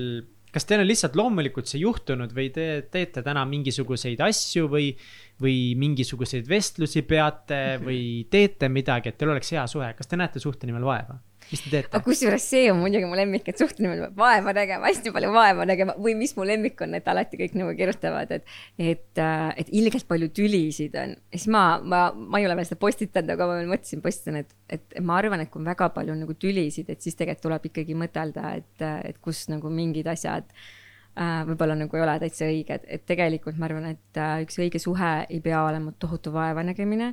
kas 0.54 0.68
teil 0.68 0.84
on 0.84 0.88
lihtsalt 0.88 1.16
loomulikult 1.18 1.70
see 1.70 1.82
juhtunud 1.82 2.32
või 2.36 2.50
te 2.54 2.66
teete 2.92 3.24
täna 3.26 3.42
mingisuguseid 3.50 4.22
asju 4.22 4.68
või, 4.70 4.92
või 5.42 5.58
mingisuguseid 5.80 6.46
vestlusi 6.50 7.02
peate 7.08 7.60
või 7.82 8.00
teete 8.30 8.70
midagi, 8.70 9.10
et 9.10 9.18
teil 9.18 9.34
oleks 9.34 9.50
hea 9.56 9.66
suhe, 9.70 9.90
kas 9.98 10.10
te 10.10 10.20
näete 10.20 10.42
suhte 10.42 10.70
nimel 10.70 10.86
vaeva? 10.86 11.18
Mis 11.54 11.62
te 11.64 11.72
teete? 11.72 12.00
kusjuures 12.04 12.44
see 12.52 12.68
on 12.72 12.80
muidugi 12.82 13.08
mu 13.08 13.16
lemmik, 13.18 13.48
et 13.50 13.60
suhte 13.60 13.84
nimel 13.84 14.02
peab 14.04 14.20
vaeva 14.20 14.54
nägema, 14.56 14.90
hästi 14.90 15.12
palju 15.14 15.32
vaeva 15.34 15.66
nägema 15.68 15.96
või 16.00 16.16
mis 16.18 16.34
mu 16.38 16.46
lemmik 16.48 16.82
on, 16.84 16.96
et 16.98 17.08
alati 17.10 17.40
kõik 17.40 17.56
nagu 17.60 17.74
kirjutavad, 17.78 18.34
et, 18.36 18.54
et, 18.78 19.08
äh, 19.22 19.48
et 19.62 19.72
ilgelt 19.72 20.08
palju 20.10 20.30
tülisid 20.36 20.96
on. 21.00 21.16
ja 21.16 21.40
siis 21.40 21.48
ma, 21.54 21.64
ma, 21.82 22.04
ma 22.14 22.42
ei 22.42 22.48
ole 22.48 22.58
veel 22.58 22.68
seda 22.68 22.80
postitanud, 22.82 23.34
aga 23.36 23.50
ma 23.50 23.58
veel 23.60 23.72
mõtlesin, 23.72 24.04
postitan, 24.04 24.40
et, 24.42 24.54
et 24.78 25.00
ma 25.00 25.18
arvan, 25.20 25.44
et 25.44 25.52
kui 25.52 25.62
on 25.62 25.72
väga 25.72 25.90
palju 25.96 26.16
nagu 26.18 26.38
tülisid, 26.38 26.90
et 26.90 27.04
siis 27.04 27.18
tegelikult 27.18 27.46
tuleb 27.48 27.68
ikkagi 27.70 27.98
mõtelda, 27.98 28.54
et, 28.60 28.88
et 29.10 29.20
kus 29.24 29.46
nagu 29.52 29.70
mingid 29.72 30.08
asjad 30.10 30.46
äh, 31.18 31.42
võib-olla 31.48 31.76
nagu 31.78 31.98
ei 31.98 32.04
ole 32.04 32.18
täitsa 32.22 32.48
õiged, 32.50 32.86
et 32.96 33.04
tegelikult 33.08 33.58
ma 33.60 33.68
arvan, 33.68 33.90
et 33.94 34.20
äh, 34.20 34.36
üks 34.46 34.58
õige 34.62 34.82
suhe 34.82 35.14
ei 35.28 35.40
pea 35.44 35.62
olema 35.66 35.94
tohutu 36.02 36.32
vaevanägemine 36.34 37.12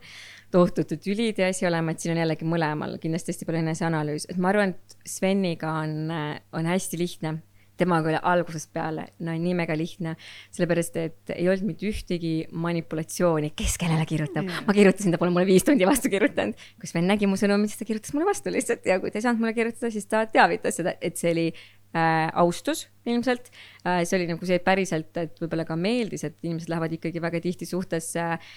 tohutute 0.52 0.98
tülide 1.02 1.48
asi 1.50 1.68
olema, 1.68 1.94
et 1.94 2.04
siin 2.04 2.16
on 2.16 2.22
jällegi 2.22 2.48
mõlemal. 2.48 2.98
Kindlasti 3.02 3.34
hästi 3.34 3.48
palju 3.48 3.62
eneseanalüüs, 3.64 4.28
et 4.32 4.42
ma 4.42 4.52
arvan, 4.52 4.76
et 4.76 4.98
Sveniga 5.08 5.78
on, 5.84 6.12
on 6.58 6.70
hästi 6.70 7.00
lihtne. 7.02 7.40
Temaga 7.82 8.12
oli 8.12 8.18
algusest 8.30 8.70
peale, 8.76 9.08
no 9.26 9.34
nii 9.34 9.56
mega 9.58 9.74
lihtne, 9.74 10.12
sellepärast 10.54 10.98
et 11.02 11.32
ei 11.34 11.48
olnud 11.50 11.72
mitte 11.72 11.88
ühtegi 11.90 12.34
manipulatsiooni, 12.54 13.54
kes 13.58 13.80
kellele 13.82 14.06
kirjutab. 14.06 14.44
Mm.. 14.44 14.68
ma 14.68 14.76
kirjutasin, 14.78 15.16
ta 15.16 15.18
pole 15.18 15.34
mulle 15.34 15.48
viis 15.50 15.66
tundi 15.66 15.88
vastu 15.90 16.12
kirjutanud. 16.14 16.60
kui 16.78 16.92
Sven 16.92 17.10
nägi 17.10 17.30
mu 17.32 17.40
sõnumit, 17.42 17.74
siis 17.74 17.82
ta 17.82 17.88
kirjutas 17.90 18.14
mulle 18.14 18.28
vastu 18.30 18.54
lihtsalt 18.54 18.86
ja 18.86 19.00
kui 19.02 19.10
ta 19.10 19.18
ei 19.18 19.26
saanud 19.26 19.42
mulle 19.42 19.56
kirjutada, 19.58 19.90
siis 19.96 20.06
ta 20.12 20.28
teavitas 20.30 20.78
seda, 20.78 20.94
et 21.02 21.18
see 21.18 21.34
oli 21.34 21.48
äh, 21.56 22.30
austus 22.44 22.86
ilmselt. 23.10 23.50
Äh,. 23.82 24.04
see 24.06 24.20
oli 24.20 24.30
nagu 24.36 24.52
see 24.52 24.62
päriselt, 24.62 25.16
et 25.18 25.42
võib-olla 25.42 25.66
ka 25.66 25.80
meeldis, 25.80 26.28
et 26.28 26.38
inimesed 26.44 26.70
lähevad 26.70 27.00
ikkagi 27.00 27.24
väga 27.24 27.42
tihti 27.48 27.66
suhtesse 27.72 28.28
äh, 28.36 28.54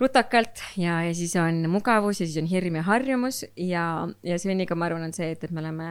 rutakalt 0.00 0.62
ja, 0.80 1.00
ja 1.06 1.14
siis 1.16 1.34
on 1.40 1.64
mugavus 1.70 2.20
ja 2.20 2.26
siis 2.26 2.38
on 2.42 2.48
hirm 2.50 2.78
ja 2.80 2.84
harjumus 2.86 3.42
ja, 3.56 3.86
ja 4.22 4.38
Sveniga 4.38 4.76
ma 4.78 4.88
arvan, 4.88 5.08
on 5.08 5.16
see, 5.16 5.32
et, 5.34 5.44
et 5.44 5.52
me 5.52 5.62
oleme, 5.64 5.90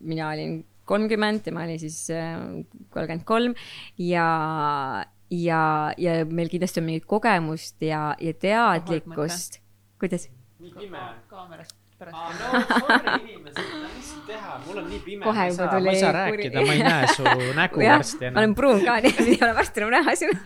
mina 0.00 0.30
olin 0.30 0.60
kolmkümmend, 0.86 1.44
tema 1.46 1.64
oli 1.66 1.78
siis 1.82 2.06
äh, 2.14 2.36
kolmkümmend 2.94 3.26
kolm 3.28 3.56
ja, 3.98 4.28
ja, 5.30 5.62
ja 5.98 6.18
meil 6.26 6.52
kindlasti 6.52 6.82
on 6.82 6.90
mingit 6.90 7.08
kogemust 7.10 7.82
ja, 7.82 8.12
ja 8.20 8.36
teadlikkust. 8.46 9.60
kuidas? 10.00 10.30
nii 10.60 10.72
pime. 10.78 11.02
kaamerast 11.28 11.76
pärast. 11.98 12.16
aa, 12.16 12.30
no 12.30 12.60
sorry 12.78 13.22
inimesed, 13.22 13.74
mis 13.96 14.12
teha, 14.26 14.58
mul 14.66 14.80
on 14.82 14.88
nii 14.90 15.00
pime. 15.04 15.24
kohe 15.24 15.48
juba 15.50 15.68
tuli. 15.72 15.84
ma 15.88 15.92
ei 15.92 16.00
saa 16.00 16.12
rääkida, 16.12 16.64
ma 16.66 16.72
ei 16.76 16.82
näe 16.84 17.10
su 17.16 17.24
nägu 17.60 17.82
varsti 17.82 18.24
enam. 18.24 18.34
ma 18.34 18.44
olen 18.44 18.54
pruun 18.54 18.84
ka, 18.84 18.96
nii 19.04 19.12
et 19.12 19.26
ei 19.26 19.38
ole 19.40 19.52
varsti 19.60 19.82
enam 19.82 19.94
näha 19.96 20.16
siin 20.20 20.40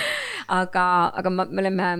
aga, 0.60 0.86
aga 1.22 1.34
ma, 1.36 1.46
me 1.50 1.64
oleme 1.64 1.90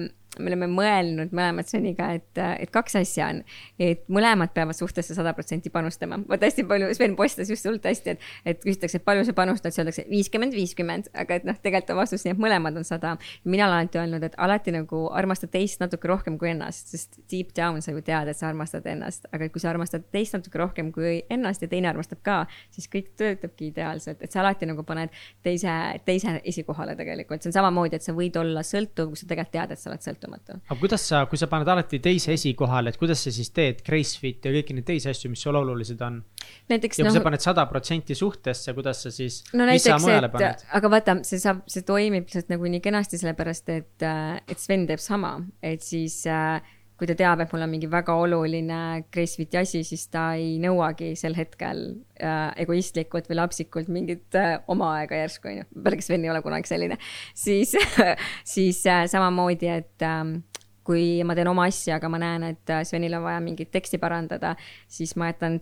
me 0.41 0.53
oleme 0.53 0.71
mõelnud 0.71 1.35
mõlemad 1.37 1.69
Sveniga, 1.71 2.11
et, 2.19 2.41
et 2.65 2.71
kaks 2.75 2.97
asja 3.01 3.31
on, 3.31 3.43
et 3.81 4.03
mõlemad 4.13 4.53
peavad 4.55 4.77
suhtesse 4.77 5.15
sada 5.17 5.35
protsenti 5.37 5.71
panustama. 5.71 6.21
vot 6.29 6.43
hästi 6.43 6.65
palju, 6.69 6.91
Sven 6.97 7.17
postas 7.19 7.51
just 7.51 7.67
hullult 7.67 7.87
hästi, 7.87 8.17
et, 8.17 8.29
et 8.55 8.63
küsitakse, 8.65 9.01
et 9.01 9.07
palju 9.07 9.27
sa 9.29 9.35
panustad, 9.37 9.75
siis 9.75 9.83
öeldakse 9.85 10.07
viiskümmend, 10.11 10.57
viiskümmend, 10.57 11.11
aga 11.15 11.39
et 11.41 11.47
noh, 11.49 11.59
tegelikult 11.61 11.95
on 11.95 12.01
vastus 12.03 12.25
nii, 12.27 12.35
et 12.37 12.43
mõlemad 12.43 12.77
on 12.81 12.87
sada. 12.87 13.17
mina 13.45 13.67
olen 13.67 13.81
alati 13.81 14.01
öelnud, 14.01 14.25
et 14.27 14.35
alati 14.39 14.75
nagu 14.75 15.03
armasta 15.17 15.49
teist 15.51 15.81
natuke 15.83 16.09
rohkem 16.09 16.39
kui 16.39 16.51
ennast, 16.53 16.93
sest 16.95 17.21
deep 17.31 17.55
down 17.57 17.83
sa 17.83 17.95
ju 17.95 18.03
tead, 18.05 18.29
et 18.31 18.39
sa 18.39 18.49
armastad 18.49 18.87
ennast, 18.91 19.27
aga 19.33 19.49
kui 19.53 19.63
sa 19.63 19.71
armastad 19.71 20.07
teist 20.13 20.37
natuke 20.37 20.59
rohkem 20.61 20.93
kui 20.95 21.21
ennast 21.31 21.63
ja 21.63 21.69
teine 21.71 21.91
armastab 21.91 22.23
ka, 22.27 22.41
siis 22.75 22.89
kõik 22.93 23.13
töötabki 23.21 23.71
ideaalselt, 23.71 24.23
et 24.23 24.33
sa 24.33 24.43
alati 24.45 24.69
nagu 24.69 24.85
paned 24.87 25.13
teise, 25.47 25.77
teise 26.05 26.39
esikohale 26.45 26.97
tegelikult, 26.99 27.43
see 27.43 27.53
on 27.53 27.59
samamoodi, 27.59 27.99
et 27.99 28.07
sa 28.07 28.15
võid 28.17 28.37
olla 28.41 28.65
sõltuv, 28.67 29.13
kui 29.13 29.21
sa 29.21 29.29
tegelikult 29.29 29.57
tead, 29.57 29.75
et 29.75 29.83
sa 29.83 29.91
oled 29.91 30.05
sõltuv 30.05 30.30
sõltumatu. 30.31 30.61
aga 30.69 30.79
kuidas 30.81 31.05
sa, 31.07 31.25
kui 31.27 31.39
sa 31.39 31.49
paned 31.51 31.69
alati 31.69 32.01
teise 32.03 32.33
esikohale, 32.35 32.91
et 32.91 32.99
kuidas 33.01 33.23
sa 33.25 33.33
siis 33.35 33.51
teed 33.51 33.83
Gracefit 33.87 34.45
ja 34.45 34.53
kõiki 34.55 34.77
neid 34.77 34.87
teisi 34.87 35.11
asju, 35.11 35.31
mis 35.31 35.43
sul 35.43 35.57
olulised 35.57 36.01
on? 36.07 36.23
ja 36.69 36.79
kui 36.79 37.05
no, 37.05 37.13
sa 37.15 37.23
paned 37.25 37.45
sada 37.45 37.67
protsenti 37.71 38.15
suhtesse, 38.15 38.75
kuidas 38.77 39.03
sa 39.05 39.11
siis, 39.15 39.43
no, 39.53 39.67
mis 39.67 39.85
sa 39.85 39.99
mujale 40.01 40.31
paned? 40.33 40.67
aga 40.73 40.93
vaata, 40.93 41.17
see 41.27 41.41
saab, 41.43 41.65
see 41.71 41.87
toimib 41.87 42.29
lihtsalt 42.29 42.53
nagu 42.53 42.71
nii 42.71 42.83
kenasti, 42.85 43.21
sellepärast 43.21 43.73
et, 43.75 44.07
et 44.07 44.59
Sven 44.61 44.87
teeb 44.89 45.03
sama, 45.03 45.37
et 45.63 45.83
siis 45.85 46.23
äh, 46.31 46.61
kui 47.01 47.09
ta 47.09 47.17
teab, 47.17 47.41
et 47.41 47.53
mul 47.55 47.65
on 47.65 47.71
mingi 47.73 47.89
väga 47.89 48.13
oluline 48.21 48.81
Gracefiti 49.09 49.57
asi, 49.57 49.81
siis 49.89 50.05
ta 50.13 50.35
ei 50.37 50.59
nõuagi 50.61 51.15
sel 51.17 51.33
hetkel 51.39 51.81
äh, 52.21 52.51
egoistlikult 52.61 53.31
või 53.31 53.39
lapsikult 53.41 53.89
mingit 53.89 54.37
äh, 54.37 54.59
oma 54.69 54.93
aega 54.99 55.23
järsku, 55.23 55.49
onju. 55.49 55.65
pealegi 55.73 56.05
Sven 56.05 56.27
ei 56.29 56.33
ole 56.35 56.45
kunagi 56.45 56.69
selline. 56.69 57.01
siis 57.33 57.73
siis 58.55 58.85
äh, 58.85 59.07
samamoodi, 59.09 59.73
et 59.73 60.05
äh, 60.05 60.21
kui 60.85 61.23
ma 61.25 61.37
teen 61.39 61.49
oma 61.49 61.65
asja, 61.71 61.97
aga 61.97 62.13
ma 62.13 62.21
näen, 62.21 62.45
et 62.53 62.73
äh, 62.73 62.85
Svenil 62.85 63.17
on 63.17 63.25
vaja 63.25 63.41
mingit 63.45 63.73
teksti 63.73 64.01
parandada, 64.03 64.53
siis 64.91 65.17
ma 65.17 65.33
jätan 65.33 65.61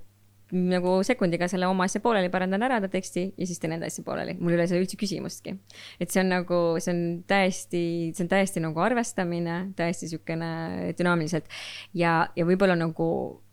nagu 0.53 0.99
sekundiga 1.05 1.49
selle 1.51 1.69
oma 1.69 1.85
asja 1.89 2.01
pooleli, 2.05 2.31
parandan 2.33 2.65
ära 2.65 2.81
ta 2.81 2.89
teksti 2.93 3.25
ja 3.37 3.49
siis 3.49 3.61
teen 3.61 3.75
enda 3.77 3.89
asja 3.91 4.05
pooleli, 4.07 4.37
mul 4.41 4.55
ei 4.55 4.61
ole 4.61 4.69
seal 4.71 4.85
üldse 4.85 4.97
küsimustki. 5.01 5.57
et 6.01 6.11
see 6.13 6.23
on 6.23 6.33
nagu, 6.33 6.61
see 6.81 6.95
on 6.95 7.03
täiesti, 7.29 7.83
see 8.17 8.25
on 8.25 8.33
täiesti 8.33 8.63
nagu 8.65 8.81
arvestamine, 8.85 9.59
täiesti 9.77 10.09
niisugune 10.09 10.95
dünaamiliselt 10.99 11.53
ja, 11.95 12.21
ja 12.37 12.49
võib-olla 12.49 12.79
nagu 12.79 13.09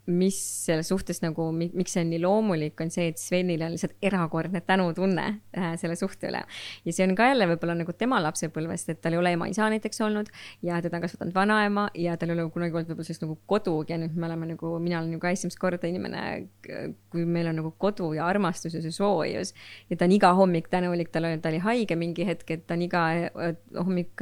mis 0.06 0.38
selle 0.66 0.84
suhtes 0.86 1.22
nagu, 1.24 1.48
miks 1.56 1.96
see 1.96 2.04
on 2.06 2.12
nii 2.14 2.20
loomulik, 2.22 2.78
on 2.84 2.92
see, 2.94 3.08
et 3.10 3.18
Svenil 3.18 3.64
on 3.66 3.74
lihtsalt 3.74 3.96
erakordne 4.06 4.62
tänutunne 4.62 5.26
äh, 5.58 5.72
selle 5.82 5.96
suhte 5.98 6.30
üle. 6.30 6.44
ja 6.86 6.94
see 6.94 7.08
on 7.08 7.16
ka 7.18 7.30
jälle 7.32 7.48
võib-olla 7.50 7.74
nagu 7.80 7.94
tema 7.98 8.20
lapsepõlvest, 8.22 8.92
et 8.94 9.02
tal 9.02 9.16
ei 9.16 9.22
ole 9.22 9.34
ema-isa 9.34 9.70
näiteks 9.74 10.02
olnud 10.06 10.30
ja 10.66 10.78
teda 10.84 11.00
on 11.00 11.06
kasvatanud 11.08 11.36
vanaema 11.36 11.88
ja 11.98 12.18
tal 12.22 12.30
ei 12.30 12.38
ole 12.38 12.46
kunagi 12.54 12.78
olnud 12.78 12.92
võib-olla 12.92 13.08
sellist 13.08 13.26
nagu 13.26 13.38
kodugi 13.50 13.96
ja 13.96 14.00
nüüd 14.02 14.14
me 14.20 14.30
oleme 14.30 14.52
nagu, 14.52 14.76
mina 14.84 15.00
olen 15.02 15.16
ju 15.18 15.24
ka 15.24 15.32
esimest 15.34 15.60
korda 15.62 15.90
inimene, 15.90 16.22
kui 17.10 17.26
meil 17.26 17.50
on 17.50 17.60
nagu 17.62 17.74
kodu 17.82 18.12
ja 18.18 18.30
armastus 18.30 18.78
ja 18.78 18.84
see 18.86 18.94
soojus. 18.94 19.56
ja 19.90 19.98
ta 19.98 20.06
on 20.06 20.14
iga 20.14 20.34
hommik 20.38 20.70
tänulik, 20.70 21.10
tal 21.14 21.32
oli, 21.32 21.42
ta 21.42 21.50
oli 21.50 21.64
haige 21.66 21.98
mingi 21.98 22.30
hetk, 22.30 22.52
et 22.52 22.68
ta 22.68 22.78
on 22.78 22.86
iga 22.86 23.08
äh, 23.32 23.58
hommik 23.80 24.22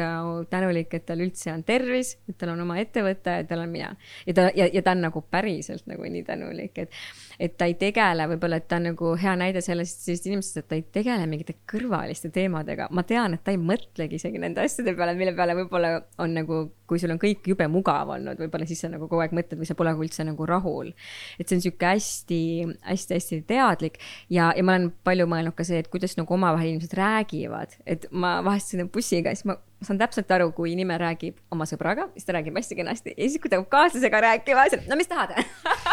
tänulik, 0.50 0.96
et 0.96 1.08
tal 1.12 1.28
üldse 1.28 1.52
on 1.52 1.68
tervis, 1.68 2.16
et 2.30 2.40
tal 2.40 2.56
on 2.56 2.64
oma 2.64 2.80
ettevõte 2.80 3.42
tal 3.50 3.68
on 3.68 3.76
mina. 3.76 3.96
ja 4.28 4.40
ta, 4.40 4.50
ja, 4.56 4.72
ja 4.72 4.82
ta 4.86 4.96
on 4.96 5.04
nagu 5.10 5.28
päriselt 5.28 5.73
päriselt 5.74 5.90
nagu 5.90 6.10
nii 6.10 6.24
tänulik, 6.24 6.78
et, 6.78 6.92
et 7.40 7.56
ta 7.58 7.68
ei 7.70 7.76
tegele, 7.80 8.28
võib-olla, 8.34 8.60
et 8.62 8.68
ta 8.70 8.80
on 8.80 8.88
nagu 8.92 9.14
hea 9.20 9.34
näide 9.40 9.64
sellest, 9.66 10.04
sellisest 10.06 10.30
inimesest, 10.30 10.60
et 10.62 10.70
ta 10.70 10.78
ei 10.78 10.86
tegele 10.98 11.26
mingite 11.30 11.56
kõrvaliste 11.70 12.32
teemadega. 12.34 12.88
ma 12.92 13.04
tean, 13.08 13.38
et 13.38 13.44
ta 13.44 13.54
ei 13.54 13.60
mõtlegi 13.62 14.20
isegi 14.20 14.42
nende 14.42 14.64
asjade 14.64 14.96
peale, 14.98 15.16
mille 15.18 15.36
peale 15.38 15.58
võib-olla 15.58 15.94
on 16.24 16.36
nagu, 16.38 16.62
kui 16.90 17.02
sul 17.02 17.14
on 17.16 17.22
kõik 17.22 17.48
jube 17.50 17.68
mugav 17.72 18.14
olnud, 18.16 18.40
võib-olla 18.40 18.68
siis 18.70 18.84
sa 18.84 18.92
nagu 18.92 19.08
kogu 19.10 19.24
aeg 19.24 19.36
mõtled 19.36 19.62
või 19.62 19.70
sa 19.70 19.78
pole 19.80 19.94
üldse 19.94 20.26
nagu 20.28 20.48
rahul. 20.50 20.94
et 21.40 21.48
see 21.48 21.58
on 21.58 21.66
sihuke 21.66 21.92
hästi, 21.94 22.42
hästi-hästi 22.86 23.44
teadlik 23.50 24.00
ja, 24.30 24.52
ja 24.56 24.64
ma 24.64 24.78
olen 24.78 24.92
palju 25.04 25.28
mõelnud 25.30 25.56
ka 25.58 25.66
see, 25.68 25.82
et 25.84 25.92
kuidas 25.94 26.18
nagu 26.20 26.34
omavahel 26.34 26.74
inimesed 26.74 26.98
räägivad, 26.98 27.78
et 27.86 28.08
ma 28.12 28.40
vahest 28.46 28.74
sõidan 28.74 28.92
bussiga, 28.94 29.34
siis 29.36 29.48
ma 29.50 29.58
ma 29.84 29.88
saan 29.90 30.00
täpselt 30.00 30.32
aru, 30.32 30.48
kui 30.56 30.72
inimene 30.72 30.96
räägib 31.02 31.42
oma 31.52 31.68
sõbraga, 31.68 32.08
siis 32.16 32.24
ta 32.28 32.38
räägib 32.38 32.56
hästi 32.56 32.78
kenasti 32.80 33.16
ja 33.18 33.28
siis, 33.28 33.42
kui 33.44 33.52
ta 33.52 33.60
hakkab 33.60 33.74
kaaslasega 33.76 34.22
rääkima, 34.30 34.70
siis 34.72 34.88
no 34.88 34.96
mis 35.00 35.12
tahad 35.12 35.36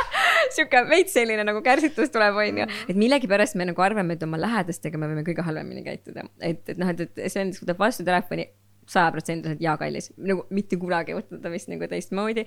sihuke 0.56 0.84
veits 0.90 1.14
selline 1.16 1.44
nagu 1.46 1.62
kärsitus 1.64 2.12
tuleb, 2.14 2.38
onju. 2.44 2.68
et 2.88 2.98
millegipärast 2.98 3.58
me 3.60 3.68
nagu 3.70 3.84
arvame, 3.84 4.16
et 4.16 4.24
oma 4.26 4.40
lähedastega 4.40 5.00
me 5.00 5.10
võime 5.10 5.26
kõige 5.26 5.44
halvemini 5.46 5.84
käituda. 5.86 6.26
et, 6.40 6.62
et 6.68 6.80
noh, 6.80 6.90
et, 6.92 7.06
et 7.06 7.32
see 7.32 7.44
on, 7.44 7.54
võtab 7.62 7.84
vastu 7.86 8.06
telefoni 8.06 8.50
sajaprotsendiliselt 8.90 9.60
jaa, 9.62 9.76
kallis, 9.80 10.10
nagu 10.18 10.44
mitte 10.54 10.78
kunagi 10.80 11.14
võtta 11.14 11.52
vist 11.52 11.70
nagu 11.70 11.86
teistmoodi. 11.90 12.46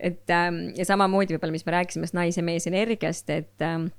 et 0.00 0.32
ähm, 0.32 0.62
ja 0.78 0.86
samamoodi 0.88 1.36
võib-olla, 1.36 1.56
mis 1.56 1.66
me 1.66 1.76
rääkisime 1.76 2.08
naise-mees 2.16 2.68
energiast, 2.70 3.30
et 3.30 3.66
ähm, 3.66 3.90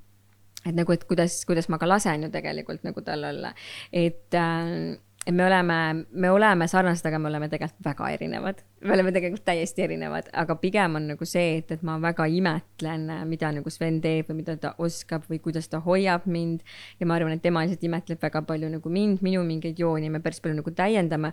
et 0.63 0.75
nagu, 0.75 0.93
et 0.95 1.03
kuidas, 1.03 1.41
kuidas 1.47 1.67
ma 1.69 1.79
ka 1.79 1.87
lasen 1.89 2.23
ju 2.23 2.29
tegelikult 2.31 2.85
nagu 2.87 3.01
tal 3.03 3.25
olla, 3.27 3.51
et 3.91 4.37
äh, 4.37 4.95
et 5.25 5.33
me 5.33 5.45
oleme, 5.45 6.05
me 6.11 6.29
oleme 6.31 6.67
sarnased, 6.67 7.05
aga 7.07 7.19
me 7.19 7.29
oleme 7.29 7.47
tegelikult 7.51 7.85
väga 7.85 8.09
erinevad. 8.17 8.61
me 8.83 8.93
oleme 8.93 9.13
tegelikult 9.15 9.45
täiesti 9.47 9.85
erinevad, 9.85 10.27
aga 10.33 10.55
pigem 10.59 10.97
on 10.99 11.07
nagu 11.13 11.25
see, 11.27 11.59
et, 11.61 11.71
et 11.71 11.83
ma 11.87 11.95
väga 12.03 12.25
imetlen, 12.27 13.07
mida 13.29 13.51
nagu 13.55 13.71
Sven 13.71 14.01
teeb 14.03 14.27
või 14.29 14.41
mida 14.41 14.57
ta 14.59 14.73
oskab 14.83 15.23
või 15.29 15.39
kuidas 15.43 15.71
ta 15.71 15.79
hoiab 15.85 16.27
mind. 16.27 16.61
ja 16.99 17.07
ma 17.07 17.15
arvan, 17.15 17.37
et 17.37 17.45
tema 17.45 17.63
lihtsalt 17.63 17.87
imetleb 17.87 18.21
väga 18.21 18.43
palju 18.47 18.69
nagu 18.75 18.91
mind, 18.91 19.23
minu 19.23 19.45
mingeid 19.47 19.79
jooni, 19.79 20.11
me 20.11 20.19
päris 20.19 20.43
palju 20.43 20.59
nagu 20.59 20.75
täiendame. 20.75 21.31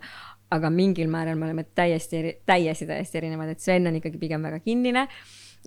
aga 0.51 0.69
mingil 0.69 1.07
määral 1.11 1.35
me 1.39 1.49
oleme 1.49 1.63
täiesti, 1.75 2.41
täiesti, 2.45 2.87
täiesti 2.87 3.17
erinevad, 3.17 3.53
et 3.53 3.59
Sven 3.59 3.87
on 3.87 3.99
ikkagi 3.99 4.19
pigem 4.19 4.43
väga 4.43 4.59
kinnine 4.59 5.07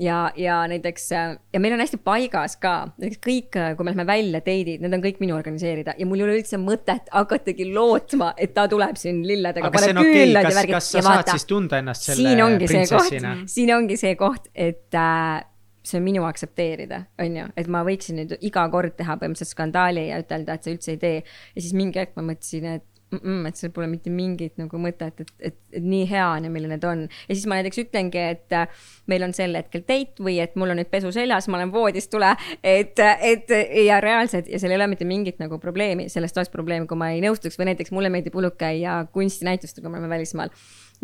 ja, 0.01 0.33
ja 0.37 0.59
näiteks 0.69 1.11
ja 1.13 1.61
meil 1.61 1.75
on 1.77 1.83
hästi 1.83 1.99
paigas 2.05 2.57
ka, 2.63 2.75
näiteks 2.99 3.21
kõik, 3.23 3.59
kui 3.77 3.87
me 3.87 3.93
lähme 3.93 4.07
välja 4.09 4.41
date'id, 4.41 4.83
need 4.83 4.97
on 4.97 5.05
kõik 5.05 5.21
minu 5.23 5.37
organiseerida 5.37 5.95
ja 5.99 6.09
mul 6.09 6.23
ei 6.23 6.27
ole 6.27 6.37
üldse 6.41 6.59
mõtet 6.61 7.11
hakatagi 7.15 7.69
lootma, 7.73 8.33
et 8.41 8.55
ta 8.57 8.67
tuleb 8.71 8.99
siin 9.01 9.23
lilledega. 9.27 9.71
aga 9.71 9.83
see 9.85 9.95
on 9.95 10.03
okei 10.03 10.31
okay., 10.31 10.47
kas, 10.49 10.61
kas 10.73 10.93
sa 10.97 11.05
vaata, 11.07 11.25
saad 11.31 11.39
siis 11.39 11.51
tunda 11.51 11.83
ennast 11.83 12.09
selle 12.11 12.49
printsessina? 12.65 13.35
siin 13.51 13.75
ongi 13.77 13.99
see 14.01 14.15
koht, 14.21 14.51
et 14.55 14.99
äh, 14.99 15.45
see 15.85 16.01
on 16.01 16.07
minu 16.07 16.25
aktsepteerida, 16.27 17.05
on 17.21 17.39
ju, 17.39 17.47
et 17.61 17.71
ma 17.71 17.85
võiksin 17.87 18.19
nüüd 18.23 18.35
iga 18.41 18.65
kord 18.73 18.97
teha 18.99 19.19
põhimõtteliselt 19.21 19.53
skandaali 19.53 20.09
ja 20.09 20.23
ütelda, 20.25 20.57
et 20.57 20.67
sa 20.67 20.73
üldse 20.73 20.95
ei 20.97 21.01
tee. 21.03 21.23
ja 21.55 21.61
siis 21.61 21.77
mingi 21.77 22.01
hetk 22.01 22.17
ma 22.19 22.27
mõtlesin, 22.33 22.67
et 22.79 22.89
mm, 23.15 23.21
-mm, 23.23 23.49
et 23.49 23.61
seal 23.61 23.73
pole 23.75 23.89
mitte 23.91 24.11
mingit 24.11 24.59
nagu 24.61 24.81
mõtet, 24.81 25.21
et, 25.25 25.33
et, 25.39 25.59
et 25.73 25.85
nii 25.85 26.05
hea 26.11 26.27
on 26.29 26.49
ja 26.49 26.53
milline 26.53 26.79
ta 26.83 26.93
on. 26.93 27.07
ja 27.29 27.35
siis 27.35 27.47
ma 27.51 27.59
näiteks 27.61 27.83
ütlengi, 27.87 28.21
et 28.35 28.53
äh, 28.53 28.69
meil 29.11 29.27
on 29.27 29.35
sel 29.37 29.55
hetkel 29.59 29.85
date 29.89 30.23
või 30.23 30.39
et 30.43 30.57
mul 30.61 30.75
on 30.75 30.81
nüüd 30.83 30.91
pesu 30.93 31.13
seljas, 31.15 31.49
ma 31.49 31.61
olen 31.61 31.73
voodis, 31.73 32.09
tule. 32.13 32.35
et, 32.63 32.99
et 33.21 33.55
ja 33.85 34.01
reaalselt 34.05 34.49
ja 34.49 34.59
seal 34.59 34.75
ei 34.75 34.81
ole 34.81 34.91
mitte 34.93 35.09
mingit 35.09 35.39
nagu 35.43 35.59
probleemi, 35.63 36.09
sellest 36.13 36.37
oleks 36.39 36.53
probleem, 36.53 36.89
kui 36.91 36.99
ma 36.99 37.13
ei 37.15 37.23
nõustuks 37.25 37.59
või 37.61 37.73
näiteks 37.73 37.95
mulle 37.95 38.13
meeldib 38.13 38.35
hullult 38.35 38.59
käia 38.61 39.05
kunstinäitustel, 39.13 39.83
kui 39.83 39.93
me 39.93 39.99
oleme 39.99 40.17
välismaal 40.17 40.53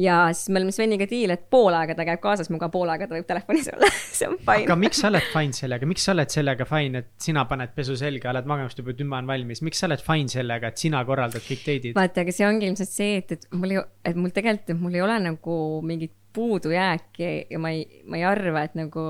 ja 0.00 0.18
siis 0.32 0.48
me 0.52 0.60
oleme 0.60 0.72
Sveniga 0.74 1.06
diil, 1.10 1.32
et 1.34 1.42
pool 1.52 1.74
aega 1.76 1.94
ta 1.98 2.06
käib 2.08 2.22
kaasas 2.22 2.50
minuga, 2.50 2.70
pool 2.72 2.90
aega 2.92 3.08
ta 3.08 3.16
võib 3.16 3.28
telefonis 3.28 3.70
olla 3.72 3.90
see 4.18 4.28
on 4.28 4.38
fine. 4.38 4.64
aga 4.64 4.76
miks 4.80 5.02
sa 5.02 5.10
oled 5.10 5.26
fine 5.32 5.56
sellega, 5.56 5.88
miks 5.90 6.06
sa 6.06 6.14
oled 6.14 6.32
sellega 6.36 6.66
fine, 6.68 7.02
et 7.04 7.10
sina 7.28 7.44
paned 7.50 7.74
pesu 7.76 7.96
selga, 8.00 8.32
oled 8.32 8.48
magamist 8.50 8.80
juba 8.80 8.94
tümme 8.96 9.18
on 9.20 9.28
valmis, 9.30 9.64
miks 9.66 9.82
sa 9.82 9.90
oled 9.90 10.04
fine 10.04 10.32
sellega, 10.32 10.72
et 10.72 10.86
sina 10.86 11.02
korraldad 11.08 11.44
kõik 11.46 11.66
date'id? 11.66 11.98
vaata, 11.98 12.24
aga 12.24 12.36
see 12.36 12.48
ongi 12.48 12.70
ilmselt 12.70 12.94
see, 12.94 13.20
et, 13.20 13.36
et 13.36 13.50
mul 13.56 13.76
ei, 13.76 13.84
et 14.12 14.18
mul 14.18 14.32
tegelikult, 14.36 14.80
mul 14.80 14.96
ei 14.96 15.04
ole 15.04 15.18
nagu 15.26 15.58
mingit 15.86 16.16
puudujääki 16.32 17.30
ja 17.50 17.58
ma 17.58 17.72
ei, 17.74 17.84
ma 18.06 18.20
ei 18.20 18.24
arva, 18.28 18.64
et 18.66 18.76
nagu 18.78 19.04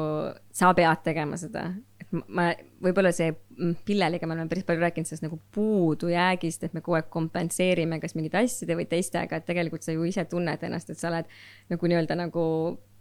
sa 0.57 0.73
pead 0.77 1.05
tegema 1.05 1.39
seda, 1.41 1.69
ma, 2.11 2.51
võib-olla 2.82 3.12
see 3.15 3.31
mm, 3.32 3.81
Pilleliga 3.87 4.28
me 4.28 4.37
oleme 4.37 4.51
päris 4.51 4.66
palju 4.69 4.82
rääkinud 4.82 5.09
sellest 5.09 5.27
nagu 5.27 5.41
puudujäägist, 5.55 6.65
et 6.66 6.77
me 6.77 6.82
kogu 6.85 6.99
aeg 6.99 7.11
kompenseerime 7.12 8.01
kas 8.03 8.16
mingite 8.19 8.41
asjade 8.43 8.77
või 8.78 8.87
teistega, 8.91 9.41
et 9.41 9.49
tegelikult 9.49 9.87
sa 9.87 9.95
ju 9.95 10.07
ise 10.09 10.24
tunned 10.31 10.65
ennast, 10.66 10.91
et 10.91 11.01
sa 11.01 11.11
oled 11.12 11.28
nagu 11.73 11.91
nii-öelda 11.93 12.19
nagu 12.19 12.45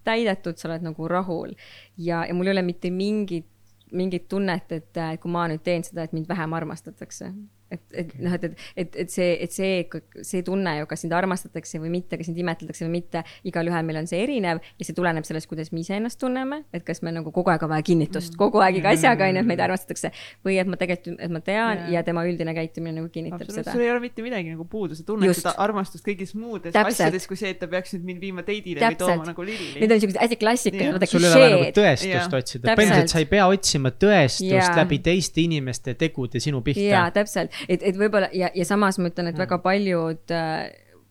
täidetud, 0.08 0.58
sa 0.58 0.70
oled 0.72 0.86
nagu 0.86 1.08
rahul. 1.12 1.56
ja, 1.98 2.26
ja 2.26 2.34
mul 2.34 2.50
ei 2.52 2.58
ole 2.58 2.66
mitte 2.66 2.92
mingit, 2.94 3.50
mingit 3.92 4.28
tunnet, 4.30 4.72
et 4.72 5.00
kui 5.22 5.32
ma 5.32 5.48
nüüd 5.50 5.66
teen 5.66 5.84
seda, 5.84 6.06
et 6.06 6.14
mind 6.14 6.30
vähem 6.30 6.54
armastatakse 6.54 7.34
et, 7.72 7.82
et 7.94 8.14
noh, 8.20 8.34
et, 8.34 8.44
et, 8.50 8.56
et, 8.76 8.96
et 9.04 9.12
see, 9.14 9.30
et 9.44 9.54
see, 9.54 10.02
see 10.26 10.44
tunne 10.46 10.74
ju, 10.80 10.88
kas 10.90 11.04
sind 11.06 11.14
armastatakse 11.16 11.82
või 11.82 11.92
mitte, 11.94 12.18
kas 12.20 12.30
sind 12.30 12.40
imetletakse 12.42 12.86
või 12.88 13.00
mitte, 13.00 13.24
igalühel 13.48 13.86
meil 13.86 14.02
on 14.02 14.10
see 14.10 14.22
erinev 14.24 14.62
ja 14.62 14.88
see 14.88 14.98
tuleneb 14.98 15.28
sellest, 15.28 15.50
kuidas 15.50 15.72
me 15.76 15.84
iseennast 15.84 16.20
tunneme, 16.22 16.64
et 16.76 16.86
kas 16.88 17.04
me 17.06 17.14
nagu 17.16 17.34
kogu 17.36 17.54
aeg 17.54 17.66
on 17.66 17.74
vaja 17.74 17.86
kinnitust, 17.86 18.38
kogu 18.40 18.64
aeg 18.66 18.80
iga 18.82 18.94
asjaga 18.96 19.30
on 19.30 19.40
ju, 19.40 19.44
et 19.44 19.52
meid 19.52 19.64
armastatakse. 19.64 20.12
või 20.46 20.58
et 20.62 20.70
ma 20.70 20.80
tegelikult, 20.80 21.20
et 21.20 21.34
ma 21.34 21.42
tean 21.46 21.84
ja, 21.86 22.00
ja 22.00 22.04
tema 22.08 22.24
üldine 22.28 22.54
käitumine 22.58 22.96
nagu 23.00 23.10
kinnitab 23.14 23.50
seda. 23.52 23.72
sul 23.72 23.84
ei 23.86 23.92
ole 23.92 24.04
mitte 24.04 24.26
midagi 24.26 24.54
nagu 24.54 24.66
puudu, 24.70 24.98
sa 24.98 25.06
tunned 25.08 25.30
Just. 25.30 25.44
seda 25.44 25.56
armastust 25.62 26.06
kõigis 26.06 26.34
muudes 26.38 26.74
Täpselt. 26.74 26.96
asjades, 26.96 27.28
kui 27.30 27.40
see, 27.40 27.54
et 27.54 27.62
ta 27.62 27.70
peaks 27.72 27.94
nüüd 27.96 28.08
mind 28.10 28.24
viima 28.24 28.46
teidile 28.48 28.82
või 28.84 29.00
tooma 29.00 29.30
nagu 29.30 29.46
lilli. 29.46 29.84
Need 29.84 29.96
on 29.96 30.04
siuksed 30.04 30.22
hästi 30.24 30.40
klassikalised, 30.42 30.98
vaata 30.98 31.10
sul 31.12 31.28
ei 31.28 31.34
ole 31.36 31.50
nagu 31.54 31.70
tõestust 31.80 32.38
otsida, 32.40 32.76
põhimõtteliselt 32.80 33.14
sa 33.14 33.24
ei 33.24 33.30
pea 33.30 33.48
otsima 33.52 33.94
tõestust 34.06 34.50
ja. 34.50 34.68
läbi 34.80 35.02
teiste 35.06 35.44
inimeste 35.44 35.96
tegude 36.00 36.42
sinu 36.44 36.64
pihta. 36.66 36.86
jaa, 36.86 37.06
täpselt, 37.16 37.56
et, 37.68 37.82
et 37.82 37.98
võib-olla 37.98 38.30
ja, 38.36 38.52
ja 38.56 38.68
samas 38.68 39.00
ma 39.00 39.12
ütlen, 39.12 39.32
et 39.32 39.36
mm. 39.36 39.44
väga 39.46 39.60
paljud 39.64 40.36
äh, 40.36 40.70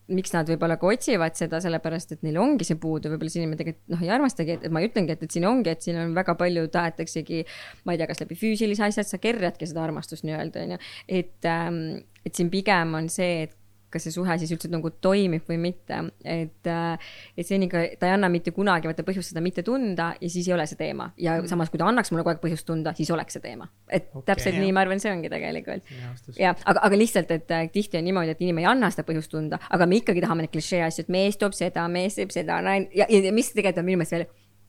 miks 0.09 0.33
nad 0.33 0.49
võib-olla 0.49 0.79
ka 0.81 0.89
otsivad 0.89 1.37
seda, 1.37 1.61
sellepärast 1.61 2.15
et 2.15 2.23
neil 2.25 2.39
ongi 2.41 2.67
see 2.67 2.79
puudu, 2.81 3.11
võib-olla 3.13 3.33
see 3.33 3.43
inimene 3.43 3.61
tegelikult 3.61 3.93
noh, 3.93 4.05
ei 4.05 4.13
armastagi, 4.15 4.57
et 4.57 4.73
ma 4.73 4.83
ütlengi, 4.85 5.15
et, 5.15 5.25
et 5.27 5.37
siin 5.37 5.45
ongi, 5.49 5.73
et 5.73 5.85
siin 5.85 5.99
on 6.01 6.15
väga 6.17 6.35
palju 6.41 6.65
tahetaksegi, 6.73 7.43
ma 7.85 7.95
ei 7.95 8.01
tea, 8.01 8.09
kas 8.11 8.23
läbi 8.25 8.39
füüsilise 8.41 8.87
asja, 8.89 9.05
et 9.05 9.13
sa 9.13 9.21
kerjadki 9.21 9.69
seda 9.69 9.85
armastust 9.85 10.25
nii-öelda, 10.25 10.65
on 10.65 10.77
ju. 10.77 10.81
et 11.21 11.49
ähm,, 11.51 11.83
et 12.25 12.37
siin 12.37 12.51
pigem 12.53 12.97
on 12.97 13.13
see, 13.13 13.45
et 13.47 13.58
kas 13.93 14.05
see 14.07 14.15
suhe 14.15 14.37
siis 14.41 14.53
üldse 14.55 14.71
nagu 14.73 14.91
toimib 15.05 15.49
või 15.49 15.59
mitte, 15.63 16.01
et, 16.25 16.69
äh, 16.69 17.11
et 17.39 17.49
seniga 17.49 17.85
ta 18.01 18.09
ei 18.09 18.15
anna 18.17 18.31
mitte 18.33 18.53
kunagi 18.57 18.91
vaata 18.91 19.05
põhjust 19.07 19.33
seda 19.33 19.43
mitte 19.45 19.65
tunda 19.67 20.11
ja 20.21 20.31
siis 20.31 20.49
ei 20.49 20.55
ole 20.57 20.67
see 20.69 20.79
teema 20.81 21.11
ja 21.17 21.39
mm. 21.39 21.49
samas, 21.51 21.73
kui 21.73 21.81
ta 21.81 21.89
annaks 21.89 22.13
mulle 22.13 22.25
kogu 22.25 22.35
aeg 22.35 22.43
põhjust 22.43 22.69
tunda, 22.69 22.95
siis 22.99 23.11
oleks 23.15 23.39
see 23.39 23.45
teema. 23.45 23.69
et 23.89 24.11
okay, 24.13 24.27
täpselt 24.33 24.57
jah. 24.57 24.63
nii, 24.65 24.75
ma 24.77 24.85
arvan, 24.85 25.01
see 25.03 25.13
ongi 25.13 25.31
tegelikult. 25.33 25.95
ja, 26.39 26.55
aga, 26.65 26.83
aga 26.89 27.01
lihtsalt, 27.01 27.33
et 27.35 27.55
äh, 27.55 27.69
tihti 27.73 28.01
on 28.01 28.09
niimoodi, 28.09 28.35
et 28.37 28.45
inimene 28.45 28.67
ei 28.67 28.73
anna 28.73 28.91
seda 28.95 29.07
põhjust 29.09 29.33
tunda, 29.33 29.61
aga 29.71 29.89
me 29.89 30.03
ikkagi 30.03 30.25
tahame 30.25 30.45
neid 30.45 30.55
klišee 30.55 30.83
asju, 30.87 31.07
et 31.07 31.15
mees 31.15 31.41
toob 31.41 31.57
seda, 31.57 31.87
mees 31.93 32.19
teeb 32.19 32.35
seda, 32.35 32.61
naine 32.65 32.91
ja, 32.97 33.09
ja, 33.09 33.23
ja 33.29 33.35
mis 33.35 33.53
tegelikult 33.55 33.83
on 33.83 33.89
minu 33.89 34.03
meelest 34.03 34.17
veel 34.17 34.29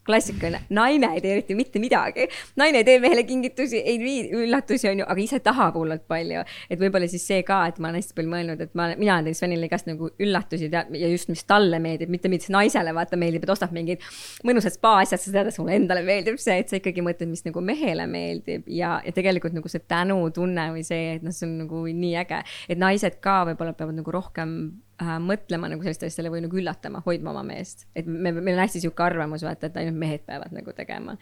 klassikaline, 0.09 0.63
naine 0.75 1.11
ei 1.15 1.21
tee 1.23 1.35
eriti 1.37 1.57
mitte 1.57 1.81
midagi. 1.81 2.27
naine 2.59 2.81
ei 2.81 2.87
tee 2.87 2.99
mehele 3.03 3.23
kingitusi, 3.27 3.81
ei 3.85 3.99
vii 4.01 4.23
üllatusi, 4.43 4.89
onju, 4.91 5.05
aga 5.07 5.23
ise 5.23 5.39
tahab 5.45 5.77
hullult 5.79 6.05
palju. 6.09 6.43
et 6.69 6.81
võib-olla 6.81 7.09
siis 7.11 7.25
see 7.29 7.43
ka, 7.47 7.61
et 7.69 7.79
ma 7.79 7.89
olen 7.89 8.01
hästi 8.01 8.17
palju 8.17 8.33
mõelnud, 8.33 8.63
et 8.65 8.75
ma, 8.77 8.89
mina 8.99 9.19
teen 9.25 9.37
Svenile 9.37 9.69
igast 9.69 9.89
nagu 9.89 10.11
üllatusi 10.19 10.71
tead 10.73 10.93
ja 10.97 11.11
just, 11.11 11.29
mis 11.31 11.45
talle 11.49 11.79
meeldib, 11.83 12.11
mitte 12.13 12.31
mis 12.31 12.49
naisele 12.53 12.93
vaata 12.95 13.19
meeldib, 13.19 13.45
et 13.45 13.53
ostab 13.53 13.73
mingid 13.75 14.03
mõnusad 14.47 14.75
spa 14.75 14.97
asjad, 15.03 15.21
sa 15.23 15.35
tead, 15.37 15.51
et 15.51 15.61
mulle 15.61 15.77
endale 15.79 16.03
meeldib 16.07 16.39
see, 16.41 16.59
et 16.63 16.71
sa 16.71 16.79
ikkagi 16.79 17.05
mõtled, 17.05 17.29
mis 17.31 17.45
nagu 17.45 17.63
mehele 17.63 18.07
meeldib 18.09 18.67
ja, 18.73 18.97
ja 19.05 19.15
tegelikult 19.15 19.55
nagu 19.57 19.71
see 19.71 19.85
tänutunne 19.89 20.69
või 20.75 20.85
see, 20.87 21.15
et 21.17 21.25
noh, 21.25 21.35
see 21.35 21.47
on 21.47 21.57
nagu 21.65 21.85
nii 21.87 22.13
äge, 22.23 22.43
et 22.69 22.81
naised 22.81 23.19
ka 23.23 23.41
võib-olla 23.49 23.75
peavad 23.77 23.99
nagu 24.01 24.13
rohkem 24.13 24.55
äh, 25.01 25.15
mõtlema 25.23 25.69
nagu 25.71 25.85
sellistele 25.85 26.11
asjadele 26.11 26.33
või 26.35 26.43
nagu 26.47 26.59
üllatama, 26.61 27.03
hoidma 27.05 27.33
oma 27.33 27.45
meest. 27.47 27.87
et 27.95 28.07
me, 28.07 28.31
meil 28.31 28.55
on 28.57 28.63
hästi 28.65 28.83
sihuke 28.83 29.05
arvamus, 29.05 29.45
vaata, 29.47 29.69
et 29.69 29.79
ainult 29.81 29.99
mehed 29.99 30.25
peavad 30.27 30.55
nagu 30.55 30.75
tegema 30.77 31.17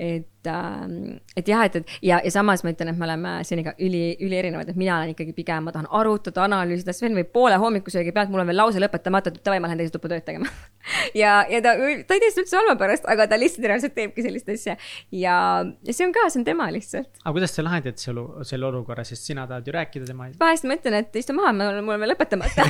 et, 0.00 0.48
ähm, 0.48 1.18
et 1.36 1.48
jah, 1.48 1.66
et, 1.68 1.74
et 1.76 1.90
ja, 2.06 2.18
ja 2.24 2.30
samas 2.32 2.62
ma 2.64 2.72
ütlen, 2.72 2.88
et 2.88 2.98
me 2.98 3.04
oleme 3.04 3.32
Seniga 3.44 3.74
üli, 3.84 4.14
ülierinevad, 4.24 4.70
et 4.72 4.78
mina 4.80 4.96
olen 4.96 5.12
ikkagi 5.12 5.34
pigem, 5.36 5.66
ma 5.66 5.74
tahan 5.74 5.90
arutada, 5.98 6.46
analüüsida, 6.46 6.94
Sven 6.96 7.18
võib 7.18 7.28
poole 7.34 7.58
hommikusöögi 7.60 8.14
pealt, 8.16 8.32
mul 8.32 8.40
on 8.40 8.48
veel 8.48 8.56
lause 8.62 8.80
lõpetamata, 8.80 9.34
et 9.34 9.44
davai, 9.44 9.60
ma 9.60 9.68
lähen 9.68 9.82
teise 9.82 9.92
tuppa 9.92 10.08
tööd 10.12 10.24
tegema 10.24 10.48
ja, 11.22 11.42
ja 11.50 11.60
ta, 11.64 11.74
ta 11.76 12.16
ei 12.16 12.24
tee 12.24 12.32
seda 12.32 12.46
üldse 12.46 12.58
halva 12.62 12.76
pärast, 12.80 13.04
aga 13.12 13.28
ta 13.28 13.40
lihtsalt 13.40 13.68
reaalselt 13.68 13.96
teebki 13.98 14.24
sellist 14.24 14.48
asja. 14.56 14.78
ja, 15.12 15.36
ja 15.68 15.96
see 15.96 16.08
on 16.08 16.16
ka, 16.16 16.24
see 16.32 16.40
on 16.40 16.48
tema 16.48 16.70
lihtsalt. 16.72 17.12
aga 17.20 17.34
kuidas 17.36 17.56
sa 17.56 17.66
lahendad 17.66 18.00
selle, 18.00 18.24
selle 18.48 18.70
olukorra, 18.70 19.04
sest 19.04 19.28
sina 19.28 19.44
tahad 19.50 19.68
ju 19.68 19.76
rääkida 19.76 20.08
tema 20.08 20.30
vahest 20.40 20.64
ma 20.64 20.80
ütlen, 20.80 20.96
et 21.04 21.20
istu 21.20 21.36
maha, 21.36 21.52
mul 21.60 21.82
on 21.84 21.92
veel 22.00 22.14
lõpetamata 22.14 22.64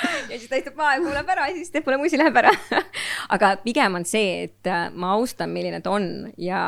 ja 0.30 0.38
siis 0.38 0.48
ta 0.50 0.58
istub 0.60 0.78
maha 0.78 0.96
ja 0.96 1.04
kuulab 1.04 1.30
ära. 1.36 1.50
Ja 1.50 1.58
siis 1.58 1.72
teeb 1.74 1.86
mulle 1.88 2.00
musi, 2.02 2.18
läheb 2.20 2.36
ära. 2.40 2.52
Aga 3.34 3.54
pigem 3.64 4.00
on 4.00 4.08
see, 4.08 4.48
et 4.48 4.72
ma 4.94 5.14
austan, 5.16 5.52
milline 5.54 5.82
ta 5.84 5.94
on. 5.94 6.10
Ja, 6.40 6.62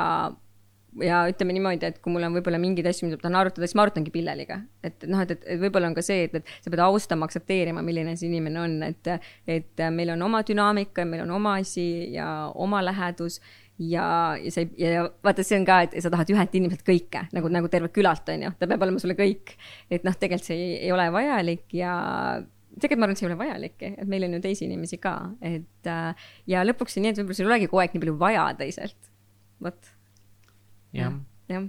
ja 1.00 1.22
ütleme 1.30 1.54
niimoodi, 1.56 1.88
et 1.88 1.98
kui 2.04 2.12
mul 2.12 2.26
on 2.26 2.36
võib-olla 2.36 2.60
mingeid 2.60 2.88
asju, 2.90 3.08
mida 3.08 3.18
ma 3.18 3.24
tahan 3.24 3.38
arutada, 3.40 3.66
siis 3.66 3.78
ma 3.78 3.86
arutangi 3.86 4.12
Pilleliga. 4.14 4.60
et 4.84 5.08
noh, 5.08 5.22
et, 5.24 5.34
et, 5.34 5.48
et 5.54 5.62
võib-olla 5.62 5.88
on 5.90 5.96
ka 5.96 6.04
see, 6.04 6.26
et, 6.28 6.36
et 6.42 6.54
sa 6.64 6.72
pead 6.72 6.84
austama, 6.84 7.28
aktsepteerima, 7.28 7.84
milline 7.86 8.14
see 8.18 8.28
inimene 8.28 8.60
on, 8.60 8.78
et, 8.86 9.12
et 9.48 9.84
meil 9.94 10.14
on 10.16 10.28
oma 10.28 10.42
dünaamika, 10.46 11.06
meil 11.08 11.24
on 11.26 11.36
oma 11.38 11.58
asi 11.62 11.88
ja 12.16 12.28
oma 12.54 12.84
lähedus. 12.84 13.40
Ja, 13.82 14.36
ja 14.38 14.50
sa 14.52 14.60
ei, 14.60 14.68
ja 14.78 15.06
vaata, 15.24 15.42
see 15.42 15.56
on 15.58 15.64
ka, 15.66 15.80
et 15.86 15.94
sa 16.04 16.10
tahad 16.12 16.28
ühelt 16.30 16.52
inimeselt 16.54 16.84
kõike 16.86 17.24
nagu, 17.34 17.48
nagu 17.50 17.70
terve 17.72 17.88
külalt, 17.90 18.28
on 18.30 18.44
ju, 18.44 18.50
ta 18.60 18.68
peab 18.70 18.84
olema 18.84 19.00
sulle 19.02 19.16
kõik. 19.18 19.56
et 19.90 20.04
noh, 20.06 20.14
tegelikult 20.14 20.50
see 20.52 20.58
ei, 20.60 20.74
ei 20.84 20.92
ole 20.94 21.08
vajalik 21.10 21.72
ja 21.74 21.94
tegelikult 22.80 23.02
ma 23.02 23.08
arvan, 23.08 23.16
et 23.16 23.20
see 23.20 23.26
ei 23.26 23.30
ole 23.30 23.38
vajalikki, 23.40 23.94
et 24.02 24.08
meil 24.08 24.26
on 24.26 24.36
ju 24.36 24.42
teisi 24.44 24.64
inimesi 24.66 24.98
ka, 25.02 25.14
et 25.44 25.90
ja 26.48 26.62
lõpuks 26.64 26.98
on 26.98 27.06
nii, 27.06 27.14
et 27.14 27.20
võib-olla 27.20 27.38
sul 27.38 27.48
ei 27.48 27.52
olegi 27.52 27.70
kogu 27.70 27.82
aeg 27.82 27.96
nii 27.96 28.04
palju 28.04 28.18
vaja 28.20 28.46
teiselt 28.58 29.12
vot. 29.62 29.92
jah. 30.96 31.14
jah. 31.52 31.68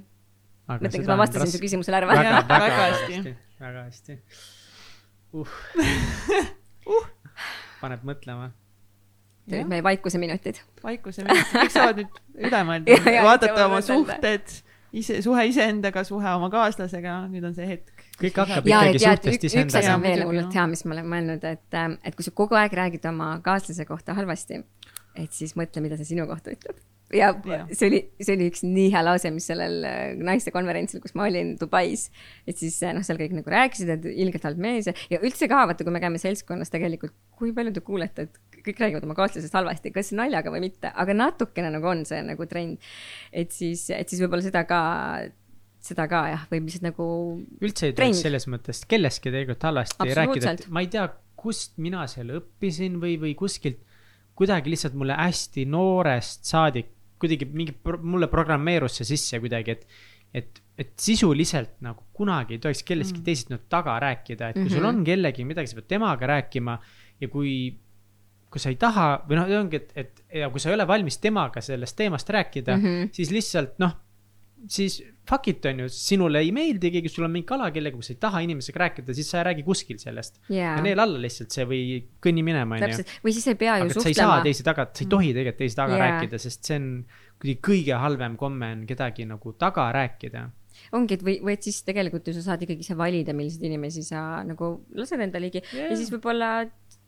mõtlen, 0.70 0.96
kas 0.96 1.12
ma 1.12 1.20
vastasin 1.22 1.54
su 1.54 1.62
küsimusele 1.62 2.00
ära 2.00 2.10
või? 2.10 2.18
väga, 2.20 2.42
väga, 2.50 2.60
väga 2.66 2.82
hästi, 2.88 3.36
väga 3.62 3.86
hästi 3.88 4.18
uh. 5.34 5.56
uh. 6.98 7.08
paneb 7.82 8.06
mõtlema. 8.08 8.52
Need 9.52 9.68
meie 9.68 9.84
vaikuseminutid. 9.84 10.62
vaikuseminutid, 10.86 11.50
kõik 11.52 11.74
saavad 11.74 12.00
nüüd 12.00 12.22
üle 12.48 12.62
mõelda 12.68 13.18
vaadata 13.28 13.66
oma 13.68 13.82
suhted, 13.84 14.56
ise, 14.96 15.20
suhe 15.26 15.48
iseendaga, 15.50 16.06
suhe 16.08 16.36
oma 16.38 16.50
kaaslasega, 16.54 17.24
nüüd 17.34 17.50
on 17.50 17.58
see 17.58 17.68
hetk. 17.68 17.93
Kõik 18.22 18.40
hakkab 18.44 18.70
ja, 18.70 18.84
ikkagi 18.86 19.04
suhtest 19.04 19.48
iseendaga. 19.50 19.68
üks 19.68 19.80
asi 19.82 19.94
on 19.94 20.06
veel 20.06 20.26
hullult 20.28 20.58
hea, 20.58 20.66
mis 20.72 20.86
ma 20.86 20.98
olen 20.98 21.12
mõelnud, 21.16 21.46
et, 21.50 21.82
et 22.04 22.18
kui 22.18 22.26
sa 22.26 22.34
kogu 22.36 22.60
aeg 22.60 22.74
räägid 22.80 23.06
oma 23.10 23.36
kaaslase 23.46 23.86
kohta 23.90 24.18
halvasti, 24.18 24.64
et 25.20 25.32
siis 25.34 25.58
mõtle, 25.60 25.86
mida 25.86 26.00
see 26.00 26.14
sinu 26.14 26.28
kohta 26.30 26.54
ütleb 26.54 26.82
ja, 27.14 27.30
ja 27.46 27.60
see 27.72 27.90
oli, 27.90 28.00
see 28.22 28.36
oli 28.38 28.48
üks 28.52 28.64
nii 28.66 28.90
hea 28.94 29.02
lause, 29.06 29.32
mis 29.34 29.48
sellel 29.50 29.84
äh, 29.88 30.00
naistekonverentsil, 30.18 31.02
kus 31.04 31.16
ma 31.18 31.28
olin 31.28 31.54
Dubais. 31.60 32.08
et 32.50 32.60
siis 32.60 32.80
äh, 32.86 32.94
noh, 32.96 33.06
seal 33.06 33.20
kõik 33.22 33.36
nagu 33.38 33.54
rääkisid, 33.54 33.92
et 33.96 34.08
ilgelt 34.12 34.48
halb 34.48 34.62
mees 34.64 34.90
ja, 34.90 34.96
ja 35.14 35.22
üldse 35.22 35.50
ka 35.52 35.64
vaata, 35.70 35.86
kui 35.86 35.94
me 35.94 36.02
käime 36.04 36.22
seltskonnas 36.22 36.74
tegelikult, 36.74 37.16
kui 37.38 37.54
palju 37.56 37.76
te 37.76 37.84
kuulete, 37.86 38.28
et 38.28 38.64
kõik 38.66 38.82
räägivad 38.82 39.06
oma 39.08 39.18
kaaslasest 39.18 39.56
halvasti, 39.58 39.94
kas 39.96 40.14
naljaga 40.18 40.54
või 40.54 40.66
mitte, 40.68 40.90
aga 40.90 41.16
natukene 41.18 41.72
nagu 41.74 41.92
on 41.92 42.04
see 42.08 42.22
nagu 42.26 42.48
trend. 42.50 42.92
et 43.32 43.54
siis, 43.54 43.90
et 43.94 44.10
siis 44.10 44.24
võib-olla 44.24 44.46
seda 44.46 44.66
ka 44.70 44.82
seda 45.84 46.06
ka 46.12 46.24
jah, 46.32 46.46
võib 46.52 46.70
lihtsalt 46.70 46.86
nagu. 46.88 47.06
üldse 47.64 47.90
ei 47.90 47.98
tohiks 47.98 48.24
selles 48.24 48.48
mõttes 48.52 48.84
kellestki 48.90 49.30
tegelikult 49.30 49.68
halvasti 49.68 50.16
rääkida, 50.20 50.56
et 50.56 50.68
ma 50.74 50.84
ei 50.86 50.90
tea, 50.94 51.10
kust 51.44 51.76
mina 51.84 52.06
selle 52.08 52.40
õppisin 52.40 52.96
või, 53.02 53.18
või 53.20 53.34
kuskilt 53.36 53.82
kuidagi 54.38 54.72
lihtsalt 54.72 54.96
mulle 54.98 55.18
hästi 55.20 55.66
noorest 55.70 56.48
saadik 56.50 56.94
kuidagi 57.24 57.48
mingi, 57.52 57.76
mulle 58.04 58.28
programmeerus 58.32 59.00
see 59.00 59.14
sisse 59.14 59.40
kuidagi, 59.44 59.76
et, 59.78 60.00
et, 60.36 60.60
et 60.80 60.92
sisuliselt 61.00 61.78
nagu 61.86 62.04
kunagi 62.16 62.58
ei 62.58 62.64
tohiks 62.64 62.84
kellestki 62.88 63.20
mm. 63.20 63.28
teisest 63.28 63.54
nüüd 63.54 63.68
taga 63.72 63.96
rääkida, 64.04 64.50
et 64.52 64.58
kui 64.58 64.66
mm 64.66 64.68
-hmm. 64.68 64.76
sul 64.80 64.90
on 64.90 65.04
kellegi 65.08 65.48
midagi, 65.48 65.72
sa 65.72 65.80
pead 65.80 65.90
temaga 65.96 66.28
rääkima 66.34 66.78
ja 67.22 67.28
kui, 67.32 67.54
kui 68.52 68.60
sa 68.60 68.72
ei 68.74 68.80
taha 68.80 69.08
või 69.30 69.40
noh, 69.40 69.52
ongi, 69.60 69.80
et, 69.80 69.92
et 69.96 70.24
ja 70.42 70.50
kui 70.50 70.60
sa 70.60 70.72
ei 70.72 70.80
ole 70.80 70.88
valmis 70.88 71.20
temaga 71.24 71.62
sellest 71.62 71.96
teemast 71.96 72.30
rääkida 72.30 72.78
mm, 72.78 72.84
-hmm. 72.84 73.10
siis 73.12 73.32
lihtsalt 73.32 73.80
noh 73.80 74.03
siis 74.70 75.00
fuck 75.30 75.48
it 75.48 75.66
on 75.66 75.84
ju, 75.84 75.90
sinule 75.92 76.42
ei 76.44 76.52
meeldi 76.56 76.92
keegi, 76.94 77.12
sul 77.12 77.28
on 77.28 77.34
mingi 77.34 77.48
kala, 77.48 77.70
kellega, 77.76 78.00
sa 78.04 78.14
ei 78.14 78.20
taha 78.22 78.42
inimesega 78.46 78.82
rääkida, 78.84 79.16
siis 79.16 79.30
sa 79.32 79.40
ei 79.40 79.48
räägi 79.50 79.66
kuskil 79.68 80.00
sellest 80.02 80.40
yeah.. 80.50 80.78
ja 80.78 80.84
neel 80.86 81.00
alla 81.04 81.22
lihtsalt 81.24 81.56
see 81.56 81.68
või 81.70 81.84
kõnni 82.24 82.44
minema, 82.46 82.80
on 82.80 82.96
ju. 82.96 83.06
või 83.26 83.36
siis 83.36 83.48
ei 83.52 83.60
pea 83.60 83.78
ju 83.82 83.90
suhtlema. 83.90 84.04
sa 84.04 84.12
ei 84.12 84.20
saa 84.20 84.42
teisi 84.48 84.66
taga, 84.68 84.88
sa 84.92 85.06
ei 85.06 85.12
tohi 85.14 85.32
tegelikult 85.36 85.62
teisi 85.64 85.80
taga 85.80 85.96
yeah. 85.96 86.04
rääkida, 86.06 86.42
sest 86.44 86.68
see 86.68 86.80
on 86.82 86.90
kuidagi 87.40 87.60
kõige 87.70 88.02
halvem 88.04 88.36
komme 88.40 88.74
on 88.78 88.84
kedagi 88.90 89.28
nagu 89.30 89.56
taga 89.60 89.88
rääkida 89.96 90.48
ongi, 90.98 91.18
et 91.20 91.24
või, 91.26 91.38
või 91.46 91.56
et 91.56 91.68
siis 91.68 91.84
tegelikult 91.88 92.28
ju 92.28 92.36
sa 92.38 92.48
saad 92.50 92.66
ikkagi 92.66 92.84
ise 92.86 92.98
valida, 93.00 93.36
milliseid 93.38 93.64
inimesi 93.70 94.04
sa 94.08 94.44
nagu 94.48 94.76
lased 94.98 95.24
enda 95.24 95.42
ligi 95.44 95.64
yeah. 95.64 95.92
ja 95.92 96.00
siis 96.00 96.12
võib-olla 96.14 96.56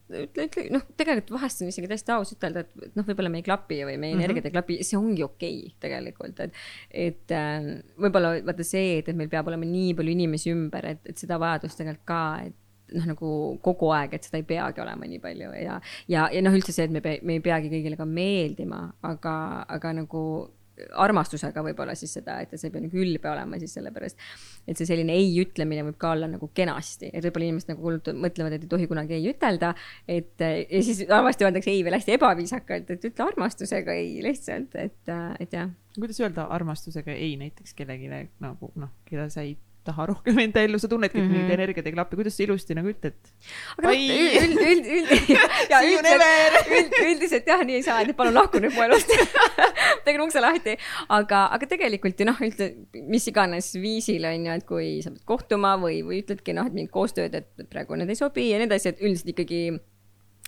ütle, 0.09 0.47
ütle, 0.47 0.65
noh, 0.73 0.83
tegelikult 0.97 1.33
vahest 1.37 1.63
on 1.63 1.71
isegi 1.71 1.89
täiesti 1.89 2.13
aus 2.15 2.33
ütelda, 2.35 2.65
et 2.65 2.97
noh, 2.97 3.05
võib-olla 3.07 3.31
me 3.33 3.41
ei 3.41 3.45
klapi 3.45 3.79
või 3.83 3.95
meie 3.95 4.13
mm 4.13 4.19
-hmm. 4.19 4.25
energiat 4.25 4.49
ei 4.49 4.55
klapi, 4.55 4.77
see 4.85 4.99
ongi 4.99 5.23
okei 5.25 5.57
okay, 5.63 5.77
tegelikult, 5.87 6.43
et. 6.45 6.59
et 6.91 7.33
äh, 7.33 7.71
võib-olla 7.97 8.35
vaata 8.45 8.63
see, 8.63 8.99
et, 8.99 9.09
et 9.09 9.17
meil 9.17 9.31
peab 9.31 9.47
olema 9.47 9.65
nii 9.65 9.95
palju 9.97 10.13
inimesi 10.13 10.53
ümber, 10.53 10.85
et, 10.93 11.01
et 11.09 11.17
seda 11.17 11.39
vajadust 11.41 11.81
tegelikult 11.81 12.05
ka, 12.05 12.21
et 12.45 12.55
noh, 12.93 13.07
nagu 13.09 13.31
kogu 13.65 13.89
aeg, 13.95 14.13
et 14.13 14.27
seda 14.27 14.37
ei 14.41 14.45
peagi 14.47 14.81
olema 14.83 15.07
nii 15.09 15.21
palju 15.23 15.53
ja, 15.57 15.79
ja, 16.11 16.27
ja 16.31 16.43
noh, 16.45 16.53
üldse 16.53 16.75
see, 16.75 16.85
et 16.85 16.93
me, 16.93 17.01
me 17.01 17.39
ei 17.39 17.43
peagi 17.43 17.71
kõigile 17.71 17.97
ka 17.97 18.05
meeldima, 18.05 18.85
aga, 19.01 19.35
aga 19.77 19.95
nagu 20.03 20.21
armastusega 21.05 21.63
võib-olla 21.65 21.95
siis 21.97 22.13
seda, 22.17 22.37
et 22.43 22.53
see 22.55 22.69
ei 22.69 22.73
pea 22.73 22.83
nagu 22.83 22.99
ülbe 22.99 23.29
olema 23.31 23.59
siis 23.61 23.75
sellepärast. 23.77 24.25
et 24.67 24.77
see 24.77 24.87
selline 24.89 25.13
ei 25.15 25.29
ütlemine 25.41 25.85
võib 25.87 25.97
ka 26.01 26.11
olla 26.15 26.29
nagu 26.31 26.49
kenasti, 26.53 27.11
et 27.13 27.23
võib-olla 27.27 27.49
inimesed 27.49 27.73
nagu 27.73 27.93
mõtlevad, 28.25 28.57
et 28.57 28.65
ei 28.65 28.71
tohi 28.71 28.89
kunagi 28.91 29.17
ei 29.19 29.29
ütelda. 29.31 29.73
et 30.07 30.45
ja 30.45 30.81
siis 30.83 31.05
halvasti 31.09 31.47
öeldakse 31.47 31.71
ei 31.71 31.83
veel 31.85 31.99
hästi 31.99 32.17
ebaviisakalt, 32.17 32.91
et 32.91 33.07
ütle 33.11 33.27
armastusega 33.27 33.95
ei 33.95 34.19
lihtsalt, 34.25 34.75
et, 34.81 35.13
et 35.39 35.55
jah. 35.59 35.71
kuidas 35.99 36.19
öelda 36.19 36.49
armastusega 36.55 37.15
ei 37.15 37.35
näiteks 37.39 37.77
kellelegi 37.77 38.11
nagu 38.43 38.73
noh, 38.75 38.91
keda 39.07 39.29
sa 39.31 39.45
ei 39.45 39.55
taha 39.85 40.07
rohkem 40.11 40.39
enda 40.43 40.63
ellu, 40.65 40.79
sa 40.81 40.89
tunnedki, 40.91 41.19
et 41.19 41.23
mm 41.23 41.31
-hmm. 41.31 41.45
mingid 41.45 41.55
energiat 41.57 41.87
ei 41.87 41.95
klapi, 41.95 42.19
kuidas 42.19 42.37
sa 42.37 42.43
ilusti 42.43 42.77
nagu 42.77 42.91
ütled? 42.91 43.15
aga 43.77 43.87
noh, 43.87 43.95
üld, 43.95 44.59
üld, 44.71 44.85
üld, 44.97 45.13
üld, 46.79 46.99
üldiselt 47.11 47.49
jah, 47.51 47.63
nii 47.65 47.79
ei 47.79 47.85
saa, 47.85 48.01
et 48.01 48.15
palun 48.17 48.37
lahku 48.37 48.61
nüüd 48.63 48.75
mu 48.75 48.85
elust 48.87 49.11
tegin 50.05 50.25
ukse 50.25 50.43
lahti, 50.43 50.77
aga, 51.09 51.45
aga 51.57 51.71
tegelikult 51.73 52.19
ju 52.19 52.29
noh, 52.29 52.39
üldse 52.47 52.71
mis 53.15 53.27
iganes 53.31 53.73
viisil 53.79 54.25
on 54.29 54.47
ju, 54.49 54.59
et 54.59 54.69
kui 54.69 54.87
sa 55.05 55.13
pead 55.13 55.25
kohtuma 55.25 55.75
või, 55.81 56.01
või 56.05 56.21
ütledki 56.23 56.55
noh, 56.57 56.69
et 56.69 56.77
mingit 56.77 56.93
koostööd, 56.93 57.35
et 57.35 57.67
praegu 57.69 57.99
need 57.99 58.13
ei 58.13 58.19
sobi 58.19 58.49
ja 58.51 58.61
nii 58.61 58.69
edasi, 58.71 58.93
et 58.93 59.03
üldiselt 59.03 59.35
ikkagi 59.35 59.61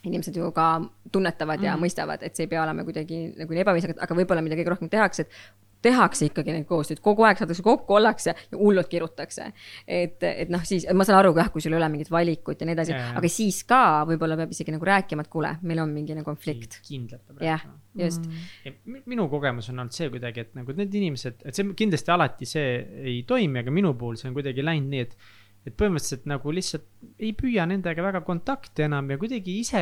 inimesed 0.08 0.36
ju 0.38 0.50
ka 0.56 0.68
tunnetavad 1.12 1.62
ja 1.64 1.76
mm. 1.76 1.84
mõistavad, 1.84 2.24
et 2.24 2.36
see 2.38 2.46
ei 2.46 2.52
pea 2.52 2.64
olema 2.64 2.86
kuidagi 2.88 3.24
nagu 3.38 3.56
nii 3.56 3.64
ebaviisakas, 3.64 4.02
aga 4.06 4.18
võib-olla 4.18 4.44
mida 4.46 4.58
kõige 4.60 4.74
rohkem 4.74 4.92
tehakse, 4.92 5.26
et 5.26 5.67
tehakse 5.88 6.30
ikkagi 6.30 6.54
neid 6.54 6.68
koostööd, 6.70 7.02
kogu 7.04 7.26
aeg 7.28 7.42
saadakse 7.42 7.66
kokku, 7.66 7.98
ollakse 7.98 8.34
ja 8.36 8.60
hullult 8.60 8.90
kirutakse. 8.92 9.50
et, 9.88 10.24
et 10.28 10.52
noh, 10.54 10.64
siis 10.68 10.88
ma 10.94 11.08
saan 11.08 11.22
aru 11.22 11.34
jah, 11.38 11.50
kui 11.54 11.64
sul 11.64 11.76
ei 11.76 11.80
ole 11.80 11.90
mingit 11.94 12.12
valikut 12.14 12.62
ja 12.62 12.70
nii 12.70 12.78
edasi, 12.78 12.96
aga 13.22 13.32
siis 13.32 13.64
ka 13.70 13.82
võib-olla 14.10 14.38
peab 14.40 14.54
isegi 14.56 14.76
nagu 14.76 14.88
rääkima, 14.88 15.26
et 15.26 15.32
kuule, 15.34 15.56
meil 15.68 15.84
on 15.84 15.96
mingi 15.96 16.18
nagu 16.18 16.28
konflikt. 16.28 16.80
kindlalt 16.88 17.24
peab 17.28 17.42
rääkima. 17.44 17.76
just 18.04 18.28
mm.. 18.28 19.02
minu 19.10 19.28
kogemus 19.32 19.72
on 19.72 19.82
olnud 19.84 19.96
see 19.96 20.12
kuidagi, 20.14 20.46
et 20.46 20.56
nagu 20.58 20.78
need 20.78 20.94
inimesed, 21.02 21.42
et 21.48 21.58
see 21.58 21.74
kindlasti 21.78 22.14
alati 22.14 22.50
see 22.50 22.70
ei 23.04 23.20
toimi, 23.28 23.64
aga 23.64 23.74
minu 23.74 23.94
puhul 23.98 24.20
see 24.20 24.30
on 24.30 24.38
kuidagi 24.38 24.66
läinud 24.66 24.94
nii, 24.94 25.08
et 25.08 25.36
et 25.68 25.76
põhimõtteliselt 25.76 26.28
nagu 26.32 26.52
lihtsalt 26.56 26.86
ei 27.20 27.34
püüa 27.36 27.66
nendega 27.68 28.04
väga 28.06 28.22
kontakti 28.28 28.86
enam 28.86 29.10
ja 29.12 29.18
kuidagi 29.20 29.58
ise 29.60 29.82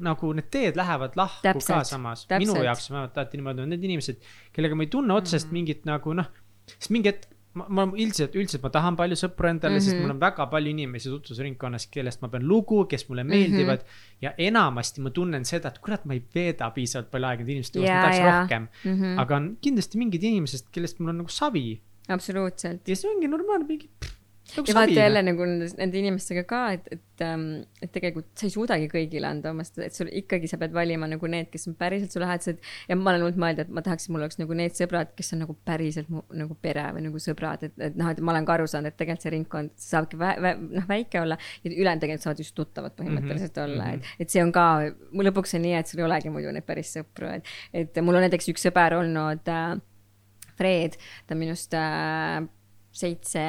nagu 0.00 0.32
need 0.32 0.48
teed 0.50 0.78
lähevad 0.78 1.16
lahku 1.16 1.44
täpselt, 1.44 1.82
ka 1.82 1.84
samas. 1.84 2.24
minu 2.38 2.56
jaoks 2.64 2.90
vähemalt 2.90 3.18
alati 3.18 3.40
niimoodi 3.40 3.66
on 3.66 3.74
need 3.74 3.84
inimesed, 3.84 4.22
kellega 4.52 4.78
ma 4.78 4.86
ei 4.86 4.90
tunne 4.92 5.14
otsest 5.14 5.46
mm 5.46 5.50
-hmm. 5.50 5.52
mingit 5.52 5.84
nagu 5.88 6.14
noh, 6.16 6.28
sest 6.78 6.90
mingi 6.90 7.12
hetk 7.12 7.28
ma, 7.58 7.66
ma 7.68 7.84
üldiselt, 7.90 8.36
üldiselt 8.38 8.64
ma 8.64 8.70
tahan 8.72 8.96
palju 8.96 9.18
sõpru 9.20 9.50
endale 9.50 9.76
mm, 9.76 9.80
-hmm. 9.80 9.90
sest 9.90 10.00
mul 10.00 10.14
on 10.14 10.20
väga 10.22 10.46
palju 10.54 10.72
inimesi 10.72 11.12
tutvusringkonnas, 11.12 11.86
kellest 11.92 12.22
ma 12.24 12.30
pean 12.32 12.46
lugu, 12.48 12.84
kes 12.88 13.08
mulle 13.08 13.24
meeldivad 13.24 13.82
mm. 13.82 13.88
-hmm. 13.88 14.22
ja 14.22 14.34
enamasti 14.38 15.04
ma 15.04 15.10
tunnen 15.10 15.44
seda, 15.44 15.68
et 15.68 15.78
kurat, 15.78 16.04
ma 16.04 16.14
ei 16.14 16.24
veeda 16.34 16.70
piisavalt 16.70 17.10
palju 17.10 17.26
aega 17.28 17.44
nende 17.44 17.52
inimeste 17.52 17.78
juures 17.78 17.90
yeah,, 17.90 18.00
ma 18.00 18.08
tahaks 18.08 18.24
yeah. 18.24 18.40
rohkem 18.40 18.68
mm. 18.84 18.96
-hmm. 19.02 19.20
aga 19.20 19.36
on 19.36 19.52
kindlasti 19.60 19.98
mingid 19.98 20.22
inimesed, 20.22 20.66
kellest 20.72 21.00
mul 21.00 21.08
on 21.14 21.22
nagu 21.24 21.28
savi. 21.28 21.80
absoluutselt. 22.08 22.88
ja 22.88 22.96
see 22.96 23.10
ongi 23.10 23.28
normaalne, 23.28 23.66
mingi 23.68 23.90
Nagu 23.98 24.21
ja 24.56 24.74
vaata 24.76 24.96
jälle 24.96 25.22
nagu 25.24 25.46
nende, 25.46 25.98
inimestega 25.98 26.44
ka, 26.48 26.60
et, 26.76 26.88
et, 26.92 27.24
et 27.82 27.92
tegelikult 27.94 28.28
sa 28.38 28.46
ei 28.46 28.52
suudagi 28.54 28.88
kõigile 28.92 29.28
anda 29.28 29.52
oma 29.52 29.64
seda, 29.66 29.86
et 29.86 29.96
sul 29.96 30.10
ikkagi 30.12 30.50
sa 30.50 30.58
pead 30.60 30.74
valima 30.76 31.08
nagu 31.10 31.30
need, 31.30 31.48
kes 31.52 31.68
on 31.70 31.76
päriselt 31.78 32.14
su 32.14 32.22
lähedased. 32.22 32.62
Ja 32.88 32.96
ma 32.98 33.12
olen 33.12 33.26
olnud 33.26 33.40
mõelda, 33.40 33.66
et 33.66 33.72
ma 33.74 33.84
tahaks, 33.84 34.08
et 34.08 34.14
mul 34.14 34.24
oleks 34.24 34.40
nagu 34.40 34.56
need 34.58 34.76
sõbrad, 34.78 35.12
kes 35.18 35.34
on 35.36 35.44
nagu 35.44 35.56
päriselt 35.68 36.10
mu 36.12 36.24
nagu 36.36 36.56
pere 36.62 36.88
või 36.96 37.06
nagu 37.06 37.22
sõbrad, 37.22 37.66
et, 37.68 37.76
et 37.90 37.98
noh, 37.98 38.10
et 38.12 38.22
ma 38.24 38.34
olen 38.34 38.48
ka 38.48 38.56
aru 38.58 38.68
saanud, 38.70 38.92
et 38.92 38.98
tegelikult 39.00 39.26
see 39.26 39.34
ringkond 39.36 39.76
saabki 39.82 40.20
vä-, 40.20 40.34
vä-, 40.42 40.56
noh, 40.78 40.88
väike 40.88 41.22
olla 41.22 41.38
ja 41.62 41.70
ülejäänud 41.70 42.04
tegelikult 42.04 42.26
saavad 42.26 42.42
just 42.44 42.56
tuttavad 42.58 42.96
põhimõtteliselt 42.98 43.56
mm 43.56 43.62
-hmm. 43.62 43.72
olla, 43.72 43.92
et, 43.94 44.12
et 44.24 44.34
see 44.34 44.42
on 44.44 44.52
ka, 44.54 44.66
lõpuks 45.28 45.56
on 45.58 45.64
nii, 45.66 45.76
et 45.78 45.88
sul 45.88 46.02
ei 46.02 46.08
olegi 46.08 46.32
muidu 46.34 46.52
neid 46.52 46.66
päris 46.66 46.92
sõpru, 46.96 47.30
et, 47.38 47.48
et 47.72 48.02
mul 48.02 48.18
on 48.18 48.26
näiteks 48.26 48.52
üks 48.52 48.68
sõber 48.68 48.98
olnud 49.00 49.48
äh,, 49.48 49.80
Fred, 50.56 50.98
ta 51.26 51.34
on 51.34 51.40
minust 51.40 51.74
äh, 51.74 52.42
seitse 52.92 53.42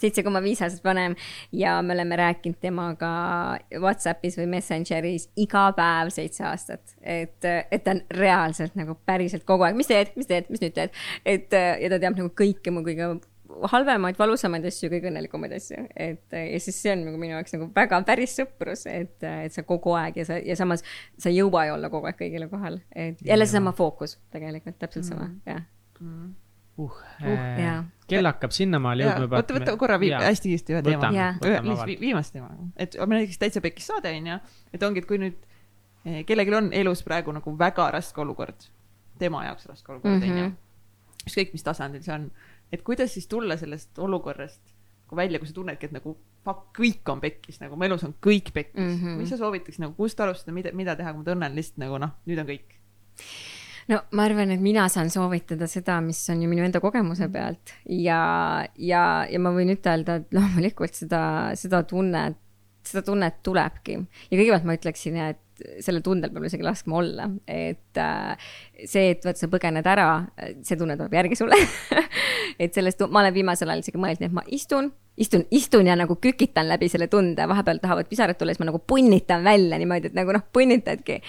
seitse 0.00 0.24
koma 0.26 0.42
viis 0.44 0.62
aastat 0.64 0.84
vanem 0.84 1.16
ja 1.52 1.78
me 1.82 1.94
oleme 1.96 2.18
rääkinud 2.20 2.60
temaga 2.60 3.10
Whatsappis 3.78 4.38
või 4.40 4.48
Messengeris 4.56 5.28
iga 5.40 5.68
päev 5.76 6.12
seitse 6.14 6.46
aastat. 6.48 6.96
et, 7.00 7.44
et 7.44 7.84
ta 7.84 7.96
on 7.96 8.04
reaalselt 8.16 8.78
nagu 8.78 8.96
päriselt 9.06 9.44
kogu 9.48 9.66
aeg, 9.66 9.78
mis 9.78 9.90
teed, 9.90 10.14
mis 10.16 10.30
teed, 10.30 10.48
mis 10.52 10.62
nüüd 10.62 10.76
teed, 10.76 10.96
et 11.24 11.52
ja 11.52 11.92
ta 11.92 11.98
teab 11.98 12.16
nagu 12.18 12.32
kõike 12.36 12.72
mu 12.74 12.84
kõige 12.86 13.12
halvemaid, 13.70 14.18
valusamaid 14.18 14.66
asju, 14.70 14.90
kõige 14.92 15.10
õnnelikumaid 15.10 15.54
asju, 15.56 15.84
et 15.98 16.36
ja 16.36 16.60
siis 16.62 16.78
see 16.82 16.92
on 16.94 17.04
nagu 17.08 17.20
minu 17.20 17.34
jaoks 17.34 17.56
nagu 17.56 17.70
väga 17.74 18.00
päris 18.08 18.36
sõprus, 18.38 18.86
et, 18.90 19.16
et 19.26 19.54
sa 19.54 19.64
kogu 19.66 19.94
aeg 19.98 20.20
ja 20.22 20.26
sa 20.28 20.38
ja 20.38 20.56
samas 20.58 20.84
sa 21.18 21.32
ei 21.32 21.40
jõua 21.40 21.66
ju 21.68 21.76
olla 21.76 21.90
kogu 21.92 22.10
aeg 22.10 22.20
kõigile 22.20 22.50
kohal, 22.52 22.80
et 22.94 23.20
jälle 23.26 23.48
seesama 23.48 23.74
fookus 23.76 24.18
tegelikult 24.34 24.78
täpselt 24.80 25.08
sama 25.08 25.26
mm., 25.28 25.40
jah. 25.50 25.66
Uh, 26.86 27.00
Uh, 27.20 27.60
jaa. 27.60 27.84
kell 28.08 28.24
hakkab 28.24 28.54
sinnamaale 28.56 29.04
jõudma 29.04 29.40
oota, 29.40 29.54
võta 29.58 29.76
korra 29.80 29.98
vii-, 30.00 30.14
hästi 30.16 30.48
kiiresti 30.48 30.72
ühe 30.72 30.82
teema 30.86 31.10
vabalt. 31.12 31.92
viimast 32.00 32.32
teema, 32.32 32.48
et 32.80 32.96
on 32.96 33.12
näiteks 33.12 33.38
täitsa 33.42 33.60
pekis 33.60 33.90
saade 33.90 34.12
onju, 34.16 34.38
et 34.72 34.86
ongi, 34.86 35.02
et 35.02 35.08
kui 35.10 35.20
nüüd 35.20 35.36
eh, 36.06 36.22
kellelgi 36.28 36.56
on 36.56 36.72
elus 36.80 37.04
praegu 37.04 37.34
nagu 37.36 37.54
väga 37.60 37.90
raske 37.92 38.24
olukord, 38.24 38.66
tema 39.20 39.44
jaoks 39.50 39.68
raske 39.68 39.92
olukord 39.92 40.16
onju 40.16 40.32
mm 40.32 40.40
-hmm., 40.40 41.28
ükskõik 41.28 41.52
mis 41.52 41.66
tasandil 41.66 42.02
see 42.02 42.14
on, 42.16 42.30
et 42.72 42.82
kuidas 42.82 43.12
siis 43.14 43.28
tulla 43.28 43.60
sellest 43.60 43.98
olukorrast 43.98 44.62
nagu 45.10 45.16
välja, 45.16 45.38
kui 45.38 45.48
sa 45.48 45.54
tunnedki, 45.54 45.86
et 45.90 45.92
nagu 45.92 46.14
fuck, 46.44 46.70
kõik 46.78 47.08
on 47.10 47.20
pekkis, 47.20 47.58
nagu 47.60 47.76
mu 47.76 47.84
elus 47.84 48.04
on 48.06 48.14
kõik 48.22 48.52
pekkis 48.54 48.84
mm. 48.84 49.00
-hmm. 49.00 49.16
mis 49.20 49.28
sa 49.28 49.36
soovitaks 49.36 49.78
nagu, 49.82 49.94
kust 49.98 50.20
alustada, 50.20 50.54
mida, 50.54 50.72
mida 50.72 50.96
teha, 50.96 51.12
kui 51.12 51.24
ma 51.24 51.24
tunnen 51.26 51.56
lihtsalt 51.56 51.82
nagu 51.82 51.98
noh, 51.98 52.14
nüüd 52.26 52.38
on 52.38 52.46
kõik. 52.46 52.76
No 53.90 54.00
ma 54.16 54.26
arvan, 54.28 54.52
et 54.54 54.62
mina 54.62 54.86
saan 54.92 55.10
soovitada 55.12 55.68
seda, 55.70 55.98
mis 56.04 56.20
on 56.32 56.44
ju 56.44 56.50
minu 56.50 56.64
enda 56.66 56.82
kogemuse 56.82 57.28
pealt. 57.32 57.74
Ja, 57.90 58.22
ja, 58.78 59.04
ja 59.30 59.42
ma 59.42 59.52
võin 59.56 59.74
ütelda, 59.74 60.20
et 60.20 60.36
loomulikult 60.36 60.96
seda, 60.96 61.22
seda 61.58 61.82
tunnet, 61.88 62.38
seda 62.86 63.04
tunnet 63.06 63.40
tulebki. 63.46 64.00
Ja 64.30 64.36
kõigepealt 64.38 64.68
ma 64.68 64.78
ütleksin, 64.78 65.20
et 65.30 65.44
sellel 65.84 66.02
tundel 66.04 66.32
peab 66.32 66.46
isegi 66.48 66.64
laskma 66.64 66.98
olla, 67.00 67.26
et 67.50 68.00
äh, 68.00 68.50
see, 68.84 69.10
et 69.12 69.24
vaat 69.26 69.40
sa 69.40 69.48
põgened 69.52 69.86
ära, 69.92 70.08
see 70.64 70.78
tunne 70.80 70.96
tuleb 70.98 71.16
järgi 71.20 71.38
sulle. 71.38 71.58
Et 72.60 72.74
sellest, 72.76 73.00
ma 73.08 73.22
olen 73.22 73.32
viimasel 73.32 73.70
ajal 73.72 73.80
isegi 73.80 74.00
mõelnud, 74.00 74.26
et 74.26 74.32
ma 74.36 74.42
istun, 74.52 74.90
istun, 75.20 75.46
istun 75.54 75.86
ja 75.88 75.94
nagu 75.96 76.18
kükitan 76.20 76.66
läbi 76.68 76.90
selle 76.92 77.06
tunde, 77.08 77.46
vahepeal 77.48 77.78
tahavad 77.80 78.08
pisarad 78.10 78.36
tulla, 78.36 78.52
siis 78.52 78.60
ma 78.60 78.66
nagu 78.68 78.82
punnitan 78.84 79.46
välja 79.46 79.78
niimoodi, 79.80 80.10
et 80.10 80.18
nagu 80.18 80.34
noh, 80.36 80.44
punnitadki. 80.52 81.20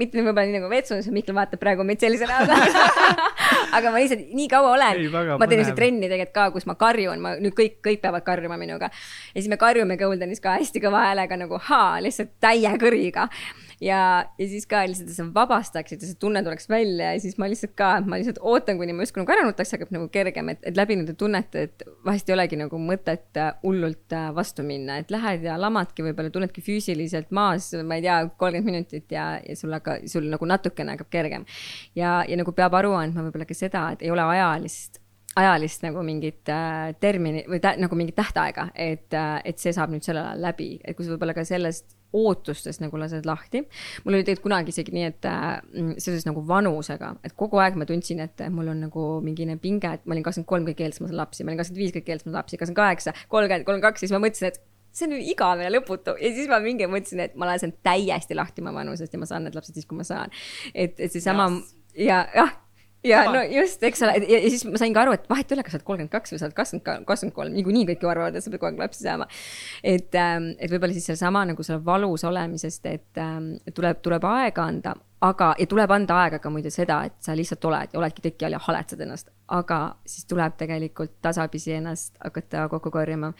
Mitte 0.00 0.20
võib-olla 0.20 0.46
nii 0.48 0.58
nagu 0.58 0.70
vetsus, 0.72 1.08
Mihkel 1.12 1.36
vaatab 1.36 1.60
praegu 1.62 1.86
meid 1.86 2.02
sellise 2.02 2.28
näoga. 2.28 2.56
aga 3.76 3.92
ma 3.92 4.02
lihtsalt 4.02 4.32
nii 4.36 4.48
kaua 4.50 4.74
olen 4.74 5.00
ma 5.12 5.48
teen 5.48 5.62
lihtsalt 5.62 5.78
trenni 5.78 6.08
tegelikult 6.10 6.36
ka, 6.36 6.48
kus 6.54 6.66
ma 6.68 6.76
karjun, 6.80 7.22
ma 7.22 7.34
nüüd 7.40 7.56
kõik, 7.56 7.78
kõik 7.84 8.02
peavad 8.02 8.26
karjuma 8.26 8.58
minuga. 8.60 8.90
ja 8.90 9.38
siis 9.38 9.50
me 9.52 9.60
karjume 9.60 9.98
Goldenis 10.00 10.42
ka 10.42 10.58
hästi 10.58 10.82
kõva 10.82 11.06
häälega 11.08 11.38
nagu 11.40 11.60
haa, 11.70 12.00
lihtsalt 12.04 12.36
täie 12.42 12.72
kõriga. 12.80 13.28
ja, 13.80 14.00
ja 14.38 14.46
siis 14.48 14.66
ka 14.68 14.82
lihtsalt, 14.88 15.12
sa 15.14 15.24
vabastaksid 15.34 16.02
ja 16.02 16.08
see 16.10 16.18
tunne 16.20 16.42
tuleks 16.44 16.68
välja 16.70 17.14
ja 17.14 17.20
siis 17.22 17.38
ma 17.40 17.48
lihtsalt 17.50 17.72
ka, 17.78 17.90
ma 18.04 18.18
lihtsalt 18.20 18.40
ootan, 18.44 18.78
kuni 18.80 18.94
ma 18.96 19.06
justkui 19.06 19.22
nagu 19.22 19.34
ära 19.34 19.46
nutaks, 19.48 19.74
hakkab 19.76 19.92
nagu 19.96 20.08
kergem, 20.12 20.52
et, 20.52 20.62
et 20.68 20.78
läbi 20.78 20.98
nende 21.00 21.16
tunnete, 21.18 21.66
et 21.68 21.84
vahest 22.06 22.28
ei 22.28 22.36
olegi 22.36 22.60
nagu 22.60 22.80
mõtet 22.82 23.40
äh, 23.40 23.52
hullult 23.64 24.16
äh, 24.16 24.30
vastu 24.36 24.64
minna, 24.66 25.00
et 25.00 25.12
lähed 25.12 25.46
ja 25.48 25.56
lamadki 25.60 26.04
võib-olla, 26.06 26.32
tunnedki 26.34 26.64
füüsiliselt 26.64 27.32
maas, 27.36 27.72
ma 27.84 27.98
ei 27.98 28.06
tea, 28.06 28.22
kolmkümmend 28.40 28.70
minutit 28.70 29.12
ja, 29.14 29.32
ja 29.40 29.56
sul 29.58 29.72
aga, 29.76 30.00
sul 30.10 30.28
nagu 30.30 30.48
natukene 30.48 30.96
hakkab 30.96 31.12
kergem. 31.12 31.46
ja, 31.96 32.20
ja 32.28 32.40
nagu 32.40 32.52
peab 32.56 32.76
aru 32.76 32.92
andma 32.98 33.24
võib-olla 33.26 33.48
ka 33.48 33.56
seda, 33.56 33.90
et 33.94 34.04
ei 34.04 34.12
ole 34.12 34.26
ajalist 34.36 35.00
ajalist 35.38 35.84
nagu 35.86 36.02
mingit 36.02 36.48
äh, 36.50 36.90
termini 37.00 37.44
või 37.48 37.60
tä, 37.62 37.76
nagu 37.78 37.96
mingit 37.96 38.16
tähtaega, 38.18 38.68
et 38.74 39.14
äh,, 39.14 39.38
et 39.46 39.62
see 39.62 39.72
saab 39.72 39.92
nüüd 39.94 40.04
sellel 40.04 40.26
ajal 40.26 40.42
läbi, 40.42 40.72
et 40.82 40.98
kui 40.98 41.06
sa 41.06 41.14
võib-olla 41.14 41.36
ka 41.36 41.46
sellest 41.46 41.99
ootustest 42.16 42.82
nagu 42.82 42.98
lased 43.00 43.26
lahti. 43.28 43.62
mul 44.04 44.16
oli 44.16 44.24
tegelikult 44.24 44.48
kunagi 44.48 44.74
isegi 44.74 44.94
nii, 44.96 45.06
et 45.12 45.28
äh, 45.28 45.60
mm, 45.74 45.92
seoses 46.02 46.26
nagu 46.28 46.42
vanusega, 46.46 47.14
et 47.26 47.36
kogu 47.38 47.60
aeg 47.62 47.78
ma 47.80 47.86
tundsin, 47.88 48.22
et 48.24 48.42
mul 48.50 48.72
on 48.72 48.84
nagu 48.86 49.06
mingine 49.24 49.56
pinge, 49.62 49.94
et 49.98 50.06
ma 50.06 50.16
olin 50.16 50.26
kakskümmend 50.26 50.50
kolm 50.50 50.68
kõige 50.70 50.86
eelsam 50.86 51.10
lapsi, 51.10 51.44
ma 51.44 51.52
olin 51.52 51.62
kakskümmend 51.62 51.84
viis 51.84 51.94
kõige 51.96 52.16
eelsam 52.16 52.34
lapsi, 52.34 52.58
kakskümmend 52.60 52.82
kaheksa, 52.82 53.14
kolmkümmend, 53.28 53.66
kolmkümmend 53.68 53.88
kaks, 53.88 54.04
siis 54.04 54.14
ma 54.14 54.22
mõtlesin, 54.22 54.50
et 54.50 54.62
see 54.96 55.06
on 55.06 55.14
ju 55.14 55.20
igavene 55.32 55.70
lõputu 55.70 56.16
ja 56.18 56.32
siis 56.34 56.48
ma 56.50 56.58
mingi 56.62 56.88
mõtlesin, 56.90 57.22
et 57.26 57.36
ma 57.38 57.46
lasen 57.52 57.74
täiesti 57.86 58.34
lahti 58.34 58.64
oma 58.64 58.74
vanusest 58.74 59.14
ja 59.14 59.20
ma 59.22 59.28
saan 59.28 59.46
need 59.46 59.58
lapsed 59.58 59.78
siis, 59.78 59.86
kui 59.86 60.00
ma 60.00 60.06
saan. 60.06 60.34
et, 60.74 60.98
et 60.98 61.12
seesama 61.12 61.46
ja, 61.94 62.24
jah 62.34 62.56
ja 63.04 63.24
no 63.32 63.42
just, 63.48 63.82
eks 63.86 64.02
ole, 64.04 64.16
ja, 64.28 64.40
siis 64.48 64.64
ma 64.68 64.80
sain 64.80 64.94
ka 64.94 65.04
aru, 65.04 65.16
et 65.16 65.28
vahet 65.30 65.50
ei 65.50 65.56
ole, 65.56 65.64
kas 65.64 65.74
sa 65.74 65.80
oled 65.80 65.86
kolmkümmend 65.88 66.12
kaks 66.12 66.34
või 66.34 66.40
sa 66.40 66.48
oled 66.48 66.56
kakskümmend, 66.56 67.04
kakskümmend 67.08 67.36
kolm, 67.36 67.54
niikuinii 67.56 67.86
kõik 67.92 68.04
ju 68.04 68.10
arvavad, 68.12 68.36
et 68.36 68.44
sa 68.44 68.52
pead 68.52 68.62
kogu 68.62 68.72
aeg 68.74 68.82
lapsi 68.82 69.06
saama. 69.06 69.28
et, 69.82 70.16
et 70.16 70.72
võib-olla 70.72 70.96
siis 70.96 71.06
seesama 71.12 71.44
nagu 71.48 71.64
selle 71.66 71.84
valus 71.84 72.24
olemisest, 72.28 72.90
et 72.90 73.22
ähm, 73.22 73.54
tuleb, 73.74 74.02
tuleb 74.04 74.26
aega 74.28 74.66
anda, 74.68 74.94
aga, 75.24 75.52
ja 75.58 75.66
tuleb 75.70 75.92
anda 75.96 76.16
aega 76.24 76.40
ka 76.42 76.52
muide 76.52 76.72
seda, 76.72 77.02
et 77.08 77.16
sa 77.24 77.36
lihtsalt 77.36 77.64
oled 77.68 77.94
ja 77.94 78.00
oledki 78.00 78.24
teki 78.24 78.48
all 78.48 78.56
ja 78.56 78.60
haletsad 78.66 79.00
ennast, 79.04 79.30
aga 79.48 79.80
siis 80.08 80.28
tuleb 80.28 80.56
tegelikult 80.60 81.16
tasapisi 81.24 81.72
ennast 81.76 82.16
hakata 82.24 82.66
kokku 82.72 82.92
korjama. 82.92 83.32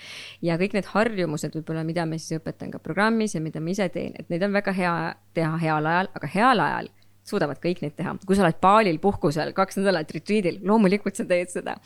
ja 0.43 0.57
kõik 0.61 0.77
need 0.77 0.89
harjumused 0.95 1.57
võib-olla, 1.57 1.85
mida 1.85 2.07
ma 2.07 2.19
siis 2.21 2.41
õpetan 2.41 2.73
ka 2.73 2.81
programmis 2.81 3.35
ja 3.35 3.45
mida 3.45 3.61
ma 3.61 3.77
ise 3.77 3.89
teen, 3.93 4.17
et 4.19 4.33
neid 4.33 4.45
on 4.49 4.57
väga 4.57 4.73
hea 4.77 4.97
teha 5.35 5.61
heal 5.61 5.93
ajal, 5.93 6.13
aga 6.17 6.33
heal 6.35 6.65
ajal 6.69 6.91
suudavad 7.31 7.61
kõik 7.63 7.85
neid 7.85 7.97
teha, 7.99 8.17
kui 8.27 8.39
sa 8.39 8.47
oled 8.47 8.59
baalil 8.63 8.99
puhkusel 9.03 9.55
kaks 9.57 9.81
nädalat 9.81 10.11
retriidil, 10.17 10.61
loomulikult 10.67 11.19
sa 11.19 11.29
teed 11.29 11.53
seda. 11.53 11.79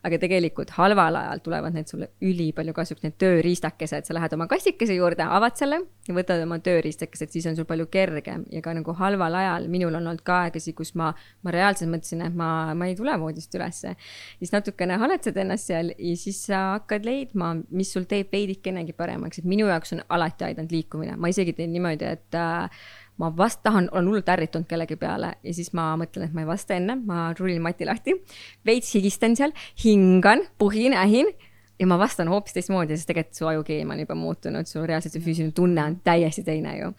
aga 0.00 0.16
tegelikult 0.16 0.70
halval 0.78 1.18
ajal 1.20 1.42
tulevad 1.44 1.74
need 1.76 1.90
sulle 1.90 2.06
ülipalju 2.24 2.72
kasuks, 2.72 3.02
need 3.04 3.18
tööriistakesed, 3.20 4.06
sa 4.08 4.14
lähed 4.16 4.32
oma 4.32 4.46
kastikese 4.48 4.94
juurde, 4.96 5.26
avad 5.28 5.58
selle 5.60 5.82
ja 6.06 6.14
võtad 6.16 6.40
oma 6.40 6.56
tööriistakesed, 6.64 7.28
siis 7.34 7.44
on 7.50 7.58
sul 7.58 7.66
palju 7.68 7.84
kergem. 7.92 8.46
Ja 8.48 8.62
ka 8.64 8.72
nagu 8.72 8.94
halval 8.96 9.36
ajal, 9.42 9.66
minul 9.68 9.98
on 9.98 10.08
olnud 10.08 10.22
ka 10.24 10.38
aegasid, 10.46 10.72
kus 10.78 10.94
ma, 10.96 11.10
ma 11.44 11.52
reaalselt 11.52 11.92
mõtlesin, 11.92 12.24
et 12.24 12.38
ma, 12.40 12.48
ma 12.72 12.88
ei 12.88 12.96
tule 12.96 13.12
voodist 13.20 13.52
ülesse. 13.58 13.92
siis 14.38 14.54
natukene 14.54 14.96
haletsed 15.04 15.36
ennast 15.36 15.68
seal 15.68 15.92
ja 15.92 16.16
siis 16.16 16.40
sa 16.48 16.62
hakkad 16.78 17.04
leidma, 17.04 17.52
mis 17.68 17.92
sul 17.92 18.08
teeb 18.08 18.32
veidikenegi 18.32 18.96
paremaks, 18.96 19.44
et 19.44 19.52
minu 19.52 19.68
jaoks 19.68 19.98
on 19.98 20.04
alati 20.08 20.48
aidanud 20.48 20.72
liikumine, 20.72 21.20
ma 21.20 21.28
isegi 21.28 21.52
teen 21.60 21.76
niimoodi, 21.76 22.08
et 22.08 22.40
äh, 22.40 22.88
ma 23.20 23.30
vast 23.36 23.62
tahan, 23.66 23.90
olen 23.92 24.08
hullult 24.08 24.32
ärritunud 24.32 24.68
kellegi 24.70 24.96
peale 25.00 25.34
ja 25.44 25.54
siis 25.54 25.74
ma 25.76 25.92
mõtlen, 26.00 26.28
et 26.28 26.34
ma 26.36 26.44
ei 26.44 26.48
vasta 26.48 26.76
enne, 26.78 26.96
ma 27.04 27.30
rullin 27.36 27.62
mati 27.62 27.88
lahti, 27.88 28.16
veits 28.66 28.94
higistan 28.96 29.36
seal, 29.36 29.52
hingan, 29.84 30.46
puhin, 30.58 30.96
ähin 30.96 31.28
ja 31.80 31.86
ma 31.88 31.96
vastan 32.00 32.28
hoopis 32.28 32.54
teistmoodi, 32.54 32.96
sest 32.96 33.08
tegelikult 33.08 33.38
su 33.38 33.46
ajukeemia 33.48 33.94
on 33.94 34.02
juba 34.02 34.16
muutunud, 34.18 34.68
su 34.68 34.82
reaalselt 34.86 35.14
see 35.16 35.24
füüsiline 35.24 35.54
tunne 35.56 35.82
on 35.82 35.96
täiesti 36.04 36.44
teine 36.44 36.74
ju. 36.76 36.90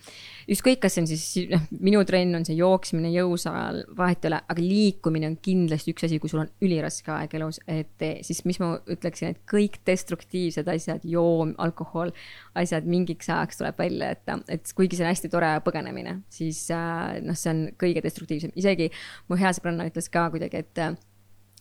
ükskõik, 0.55 0.79
kas 0.81 0.95
see 0.95 1.03
on 1.03 1.09
siis, 1.11 1.25
noh, 1.51 1.67
minu 1.85 2.01
trenn 2.07 2.39
on 2.39 2.45
see 2.47 2.57
jooksmine 2.57 3.11
jõusaal, 3.13 3.83
vahet 3.97 4.25
ei 4.25 4.31
ole, 4.31 4.39
aga 4.53 4.65
liikumine 4.65 5.29
on 5.29 5.37
kindlasti 5.43 5.93
üks 5.93 6.07
asi, 6.07 6.17
kui 6.21 6.31
sul 6.31 6.41
on 6.43 6.49
üliraske 6.65 7.13
aeg 7.13 7.35
elus, 7.37 7.61
et 7.69 8.07
eh, 8.07 8.23
siis 8.25 8.41
mis 8.49 8.59
ma 8.63 8.73
ütleksin, 8.81 9.35
et 9.35 9.43
kõik 9.49 9.77
destruktiivsed 9.87 10.73
asjad, 10.73 11.05
joom, 11.05 11.53
alkohol, 11.61 12.13
asjad 12.57 12.89
mingiks 12.89 13.29
ajaks 13.29 13.61
tuleb 13.61 13.77
välja 13.85 14.11
jätta, 14.15 14.39
et 14.49 14.73
kuigi 14.75 14.97
see 14.97 15.05
on 15.05 15.11
hästi 15.13 15.31
tore 15.31 15.53
põgenemine, 15.67 16.17
siis 16.33 16.65
äh, 16.73 17.21
noh, 17.25 17.37
see 17.37 17.53
on 17.53 17.63
kõige 17.81 18.01
destruktiivsem, 18.03 18.55
isegi 18.57 18.89
mu 19.29 19.37
hea 19.39 19.53
sõbranna 19.55 19.87
ütles 19.91 20.09
ka 20.11 20.27
kuidagi, 20.33 20.65
et 20.65 20.85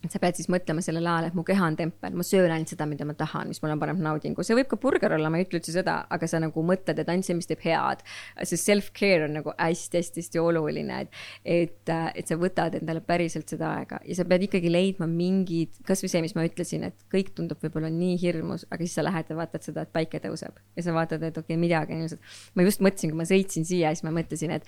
et 0.01 0.09
sa 0.09 0.19
pead 0.21 0.37
siis 0.39 0.49
mõtlema 0.49 0.81
sellel 0.81 1.05
ajal, 1.05 1.27
et 1.29 1.35
mu 1.37 1.43
keha 1.45 1.67
on 1.69 1.75
tempel, 1.77 2.15
ma 2.17 2.25
söön 2.25 2.51
ainult 2.53 2.71
seda, 2.73 2.87
mida 2.89 3.05
ma 3.05 3.13
tahan, 3.17 3.51
mis 3.51 3.61
mulle 3.61 3.77
paneb 3.81 3.99
naudingu, 4.01 4.45
see 4.45 4.57
võib 4.57 4.69
ka 4.71 4.79
burger 4.81 5.13
olla, 5.17 5.29
ma 5.29 5.37
ei 5.37 5.45
ütle 5.45 5.59
üldse 5.59 5.75
seda, 5.75 5.99
aga 6.11 6.29
sa 6.29 6.39
nagu 6.41 6.63
mõtled, 6.65 6.97
et 7.01 7.11
ainult 7.11 7.27
see, 7.27 7.37
mis 7.37 7.49
teeb 7.49 7.61
head. 7.65 8.01
see 8.41 8.59
self-care 8.59 9.27
on 9.27 9.35
nagu 9.37 9.53
hästi-hästi-hästi 9.57 10.41
oluline, 10.41 11.03
et, 11.05 11.19
et, 11.45 11.93
et 12.17 12.31
sa 12.31 12.37
võtad 12.41 12.79
endale 12.79 13.03
päriselt 13.05 13.51
seda 13.51 13.75
aega 13.81 14.01
ja 14.07 14.17
sa 14.17 14.25
pead 14.29 14.47
ikkagi 14.47 14.71
leidma 14.71 15.07
mingid, 15.09 15.77
kasvõi 15.87 16.09
see, 16.11 16.23
mis 16.25 16.33
ma 16.37 16.47
ütlesin, 16.47 16.87
et 16.89 17.05
kõik 17.13 17.33
tundub 17.37 17.61
võib-olla 17.61 17.91
nii 17.93 18.17
hirmus, 18.21 18.65
aga 18.71 18.81
siis 18.81 18.97
sa 18.97 19.05
lähed 19.05 19.29
ja 19.29 19.37
vaatad 19.37 19.67
seda, 19.67 19.85
et 19.85 19.93
päike 19.93 20.21
tõuseb 20.23 20.57
ja 20.57 20.85
sa 20.85 20.95
vaatad, 20.97 21.21
et 21.21 21.37
okei 21.37 21.53
okay,, 21.53 21.61
midagi 21.61 21.93
on 21.93 22.05
ilusat. 22.05 22.33
ma 22.55 22.65
just 22.65 22.81
mõtlesin, 22.81 23.13
kui 23.13 23.21
ma 23.21 23.29
sõitsin 23.29 23.67
siia, 23.67 23.93
siis 23.93 24.07
ma 24.07 24.15
mõtlesin, 24.15 24.57
et 24.57 24.67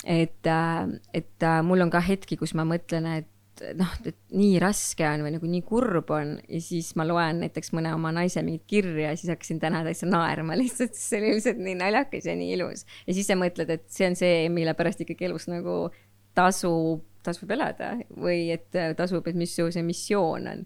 et, 0.00 0.48
et 1.12 1.44
äh, 1.44 1.58
mul 1.60 1.84
on 1.84 1.90
ka 1.92 2.00
hetki, 2.00 2.38
kus 2.40 2.54
ma 2.56 2.64
mõtlen, 2.64 3.04
et 3.20 3.28
noh, 3.78 3.92
et 4.06 4.16
nii 4.36 4.58
raske 4.62 5.06
on 5.08 5.24
või 5.26 5.34
nagu 5.36 5.50
nii 5.50 5.64
kurb 5.66 6.10
on 6.14 6.36
ja 6.48 6.60
siis 6.64 6.92
ma 6.98 7.06
loen 7.08 7.42
näiteks 7.44 7.74
mõne 7.76 7.92
oma 7.96 8.12
naise 8.14 8.42
mingit 8.46 8.66
kirja 8.70 9.12
ja 9.12 9.18
siis 9.18 9.32
hakkasin 9.34 9.60
täna 9.62 9.82
täitsa 9.86 10.08
naerma 10.08 10.56
lihtsalt, 10.60 10.94
sest 10.96 11.12
see 11.12 11.20
oli 11.22 11.34
lihtsalt 11.36 11.60
nii 11.66 11.76
naljakas 11.80 12.30
ja 12.30 12.36
nii 12.38 12.56
ilus. 12.56 12.86
ja 13.06 13.16
siis 13.16 13.30
sa 13.30 13.38
mõtled, 13.40 13.70
et 13.76 13.86
see 13.92 14.08
on 14.10 14.18
see, 14.18 14.48
mille 14.52 14.74
pärast 14.78 15.04
ikkagi 15.04 15.30
elus 15.30 15.48
nagu 15.50 15.82
tasub 16.36 17.06
tasub 17.20 17.50
elada 17.52 17.92
või 18.16 18.46
et 18.54 18.72
tasub, 18.96 19.26
et 19.28 19.36
mis 19.36 19.52
su 19.52 19.66
see 19.68 19.84
missioon 19.84 20.46
on. 20.48 20.62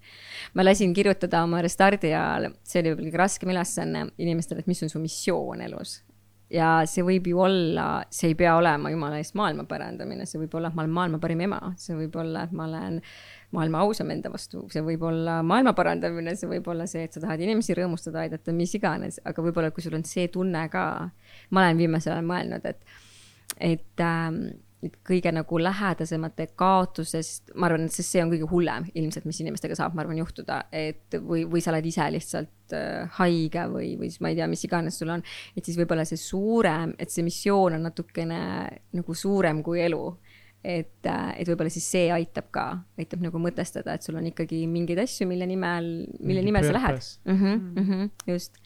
ma 0.54 0.62
lasin 0.62 0.94
kirjutada 0.94 1.42
oma 1.42 1.62
restardi 1.64 2.12
ajal, 2.12 2.52
see 2.62 2.82
oli 2.82 2.92
võib-olla 2.92 3.10
kõige 3.10 3.22
raskem 3.24 3.54
ülesanne 3.54 4.04
inimestele, 4.22 4.62
et 4.62 4.70
mis 4.70 4.82
on 4.86 4.92
su 4.92 5.02
missioon 5.02 5.64
elus 5.66 5.98
ja 6.52 6.68
see 6.88 7.04
võib 7.06 7.28
ju 7.30 7.40
olla, 7.40 7.86
see 8.12 8.32
ei 8.32 8.36
pea 8.38 8.54
olema 8.58 8.90
jumala 8.92 9.18
eest 9.20 9.36
maailma 9.38 9.64
parandamine, 9.68 10.26
see 10.28 10.42
võib 10.42 10.56
olla, 10.58 10.70
et 10.70 10.76
ma 10.76 10.84
olen 10.84 10.94
maailma 10.98 11.20
parim 11.22 11.44
ema, 11.46 11.60
see 11.80 11.96
võib 11.96 12.18
olla, 12.20 12.44
et 12.44 12.52
ma 12.56 12.66
olen 12.68 13.00
maailma 13.54 13.84
ausam 13.86 14.10
enda 14.12 14.32
vastu, 14.32 14.64
see 14.72 14.82
võib 14.84 15.06
olla 15.08 15.38
maailma 15.46 15.74
parandamine, 15.78 16.34
see 16.36 16.50
võib 16.50 16.68
olla 16.72 16.88
see, 16.90 17.06
et 17.06 17.16
sa 17.16 17.22
tahad 17.24 17.42
inimesi 17.44 17.76
rõõmustada, 17.78 18.24
aidata, 18.24 18.54
mis 18.56 18.74
iganes, 18.76 19.20
aga 19.24 19.46
võib-olla, 19.46 19.72
kui 19.74 19.84
sul 19.84 19.96
on 19.98 20.04
see 20.08 20.28
tunne 20.32 20.66
ka, 20.72 20.84
ma 21.50 21.64
olen 21.64 21.80
viimasel 21.80 22.16
ajal 22.16 22.28
mõelnud, 22.28 22.68
et, 22.70 22.96
et 23.72 24.04
ähm, 24.04 24.42
kõige 25.06 25.30
nagu 25.34 25.58
lähedasemate 25.60 26.46
kaotusest, 26.58 27.52
ma 27.58 27.68
arvan, 27.68 27.86
et 27.88 27.94
sest 27.94 28.14
see 28.14 28.22
on 28.24 28.32
kõige 28.32 28.48
hullem 28.50 28.86
ilmselt, 28.94 29.26
mis 29.28 29.40
inimestega 29.42 29.76
saab, 29.78 29.96
ma 29.96 30.04
arvan, 30.04 30.18
juhtuda, 30.20 30.64
et 30.74 31.16
või, 31.22 31.44
või 31.50 31.62
sa 31.64 31.72
oled 31.72 31.88
ise 31.88 32.06
lihtsalt 32.14 32.74
äh, 32.76 33.18
haige 33.18 33.66
või, 33.72 33.94
või 34.00 34.10
siis 34.10 34.22
ma 34.24 34.32
ei 34.32 34.38
tea, 34.38 34.48
mis 34.50 34.64
iganes 34.66 34.98
sul 35.00 35.12
on. 35.14 35.24
et 35.56 35.64
siis 35.64 35.78
võib-olla 35.80 36.06
see 36.08 36.20
suurem, 36.20 36.94
et 36.98 37.12
see 37.14 37.26
missioon 37.26 37.78
on 37.78 37.86
natukene 37.88 38.40
nagu 38.98 39.16
suurem 39.18 39.62
kui 39.66 39.82
elu. 39.84 40.02
et, 40.64 41.06
äh, 41.06 41.30
et 41.38 41.48
võib-olla 41.48 41.72
siis 41.72 41.86
see 41.96 42.10
aitab 42.12 42.50
ka, 42.54 42.66
aitab 42.98 43.24
nagu 43.24 43.40
mõtestada, 43.40 43.94
et 43.94 44.06
sul 44.06 44.16
on 44.16 44.26
ikkagi 44.30 44.64
mingeid 44.70 45.02
asju, 45.04 45.28
mille 45.28 45.48
nimel, 45.48 45.90
mille 46.20 46.40
Mingi 46.40 46.50
nimel 46.50 46.68
sa 46.68 46.76
lähed 46.78 47.00
mm. 47.24 47.40
-hmm, 47.40 47.64
mm 47.80 47.88
-hmm, 47.90 48.10
just, 48.32 48.60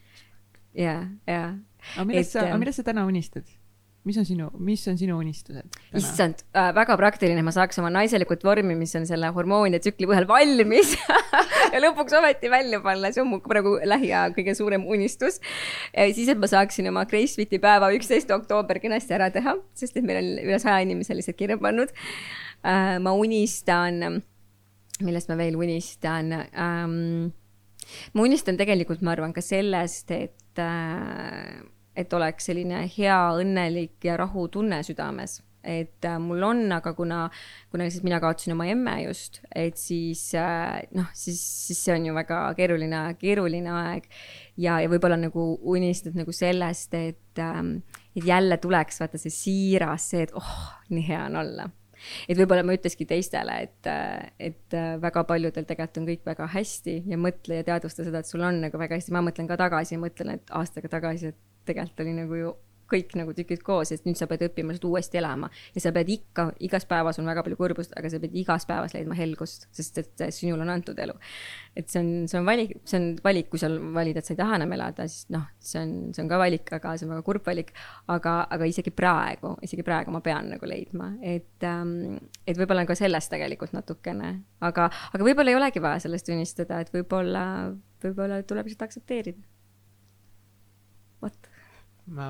ja, 0.74 1.08
ja. 1.26 1.56
aga 1.96 2.04
millest 2.04 2.36
sa, 2.36 2.46
aga 2.46 2.54
äh, 2.54 2.60
millest 2.62 2.82
sa 2.82 2.86
täna 2.86 3.06
unistad? 3.06 3.57
Mis 4.06 4.18
on 4.20 4.24
sinu, 4.24 4.48
mis 4.62 4.82
on 4.88 4.98
sinu 4.98 5.16
unistused? 5.18 5.78
issand 5.96 6.42
äh,, 6.56 6.70
väga 6.76 6.96
praktiline, 7.00 7.42
ma 7.44 7.52
saaks 7.54 7.80
oma 7.82 7.90
naiselikult 7.92 8.44
vormi, 8.46 8.76
mis 8.78 8.94
on 8.98 9.06
selle 9.08 9.30
hormoonide 9.34 9.80
tsükli 9.82 10.08
põhjal 10.08 10.28
valmis 10.30 10.94
ja 11.72 11.82
lõpuks 11.82 12.16
ometi 12.18 12.50
välja 12.52 12.80
panna, 12.84 13.10
see 13.14 13.24
on 13.24 13.30
mu 13.32 13.40
praegu 13.44 13.76
lähiaja 13.82 14.32
kõige 14.36 14.54
suurem 14.58 14.86
unistus. 14.88 15.40
siis, 15.94 16.28
et 16.28 16.40
ma 16.40 16.50
saaksin 16.50 16.88
oma 16.92 17.04
Gracefiti 17.10 17.60
päeva 17.62 17.90
üksteist 17.96 18.30
oktoober 18.34 18.80
kenasti 18.82 19.16
ära 19.18 19.30
teha, 19.34 19.58
sest 19.78 19.98
et 19.98 20.06
meil 20.06 20.22
on 20.22 20.30
üle 20.46 20.60
saja 20.62 20.80
inimese 20.86 21.16
lihtsalt 21.18 21.38
kirja 21.40 21.58
pannud 21.60 21.92
äh,. 22.62 22.96
ma 23.02 23.16
unistan, 23.18 24.22
millest 25.02 25.32
ma 25.32 25.40
veel 25.40 25.58
unistan 25.58 26.32
ähm,? 26.38 27.34
ma 28.14 28.24
unistan 28.24 28.56
tegelikult, 28.60 29.02
ma 29.02 29.14
arvan 29.16 29.34
ka 29.36 29.44
sellest, 29.44 30.12
et 30.14 30.62
äh, 30.62 31.58
et 31.98 32.14
oleks 32.14 32.48
selline 32.50 32.84
hea, 32.94 33.18
õnnelik 33.42 34.06
ja 34.06 34.16
rahutunne 34.20 34.82
südames. 34.86 35.42
et 35.68 36.06
äh, 36.06 36.20
mul 36.22 36.42
on, 36.46 36.60
aga 36.72 36.92
kuna, 36.96 37.24
kuna 37.68 37.84
lihtsalt 37.84 38.04
mina 38.06 38.20
kaotasin 38.22 38.54
oma 38.54 38.68
emme 38.70 38.92
just, 39.02 39.40
et 39.50 39.76
siis 39.76 40.22
äh, 40.38 40.78
noh, 40.94 41.08
siis, 41.12 41.40
siis 41.66 41.80
see 41.82 41.96
on 41.96 42.06
ju 42.06 42.14
väga 42.14 42.38
keeruline, 42.56 43.00
keeruline 43.18 43.72
aeg. 43.74 44.06
ja, 44.56 44.78
ja 44.80 44.88
võib-olla 44.88 45.18
nagu 45.18 45.48
unistad 45.74 46.16
nagu 46.16 46.32
sellest, 46.32 46.94
et 46.94 47.42
ähm,, 47.42 47.80
et 48.16 48.24
jälle 48.26 48.56
tuleks 48.62 49.02
vaata 49.02 49.18
see 49.18 49.34
siiras, 49.34 50.06
see, 50.14 50.28
et 50.28 50.32
oh, 50.38 50.54
nii 50.94 51.04
hea 51.10 51.26
on 51.26 51.40
olla. 51.42 51.68
et 52.30 52.38
võib-olla 52.38 52.62
ma 52.62 52.78
ütleski 52.78 53.08
teistele, 53.10 53.58
et, 53.66 53.90
äh, 53.90 54.30
et 54.38 54.78
väga 55.02 55.26
paljudel 55.26 55.66
tegelikult 55.66 56.04
on 56.04 56.08
kõik 56.12 56.24
väga 56.32 56.48
hästi 56.54 57.00
ja 57.10 57.18
mõtle 57.18 57.60
ja 57.60 57.66
teadvusta 57.66 58.06
seda, 58.06 58.22
et 58.22 58.30
sul 58.30 58.46
on 58.46 58.62
nagu 58.62 58.78
väga 58.78 58.94
hästi, 58.94 59.16
ma 59.18 59.26
mõtlen 59.26 59.50
ka 59.50 59.58
tagasi 59.58 59.98
mõtlen, 59.98 60.38
et 60.38 60.54
aastaga 60.62 60.94
tagasi, 60.96 61.34
et 61.34 61.47
tegelikult 61.68 62.06
oli 62.06 62.16
nagu 62.18 62.40
ju 62.40 62.56
kõik 62.88 63.12
nagu 63.18 63.34
tükid 63.36 63.62
koos, 63.64 63.92
et 63.92 64.04
nüüd 64.08 64.16
sa 64.18 64.26
pead 64.30 64.42
õppima 64.46 64.74
seda 64.76 64.88
uuesti 64.88 65.20
elama 65.20 65.50
ja 65.74 65.82
sa 65.82 65.92
pead 65.94 66.08
ikka, 66.12 66.48
igas 66.64 66.86
päevas 66.88 67.20
on 67.20 67.28
väga 67.28 67.44
palju 67.44 67.58
kurbust, 67.60 67.92
aga 67.98 68.10
sa 68.12 68.20
pead 68.22 68.36
igas 68.40 68.64
päevas 68.68 68.94
leidma 68.96 69.16
helgust, 69.18 69.66
sest 69.76 70.00
et 70.00 70.22
sinule 70.34 70.64
on 70.64 70.72
antud 70.72 70.98
elu. 70.98 71.16
et 71.76 71.90
see 71.92 72.00
on, 72.00 72.10
see 72.30 72.38
on 72.40 72.48
valik, 72.48 72.72
see 72.88 73.00
on 73.00 73.08
valik, 73.24 73.50
kui 73.52 73.60
sa 73.60 73.70
valid, 73.70 74.18
et 74.18 74.26
sa 74.26 74.34
ei 74.34 74.40
taha 74.40 74.56
enam 74.58 74.72
elada, 74.78 75.08
siis 75.10 75.28
noh, 75.34 75.44
see 75.60 75.82
on, 75.82 75.92
see 76.16 76.24
on 76.24 76.30
ka 76.32 76.40
valik, 76.40 76.72
aga 76.78 76.94
see 76.96 77.06
on 77.06 77.14
väga 77.16 77.26
kurb 77.28 77.44
valik. 77.46 77.74
aga, 78.16 78.38
aga 78.56 78.70
isegi 78.72 78.94
praegu, 78.94 79.52
isegi 79.64 79.84
praegu 79.86 80.14
ma 80.14 80.22
pean 80.24 80.48
nagu 80.54 80.68
leidma, 80.68 81.12
et 81.20 81.68
ähm,, 81.68 82.16
et 82.48 82.56
võib-olla 82.56 82.86
ka 82.88 82.96
sellest 82.98 83.32
tegelikult 83.34 83.76
natukene, 83.76 84.32
aga, 84.64 84.88
aga 85.12 85.28
võib-olla 85.28 85.52
ei 85.52 85.60
olegi 85.60 85.84
vaja 85.84 86.00
sellest 86.06 86.32
unistada, 86.32 86.80
et 86.80 86.92
võib-olla, 86.94 87.44
võib-olla 88.02 88.40
tuleb 88.48 88.70
lihtsalt 88.70 88.88
aktsepteerida. 88.88 89.44
vot 91.20 91.47
ma 92.14 92.28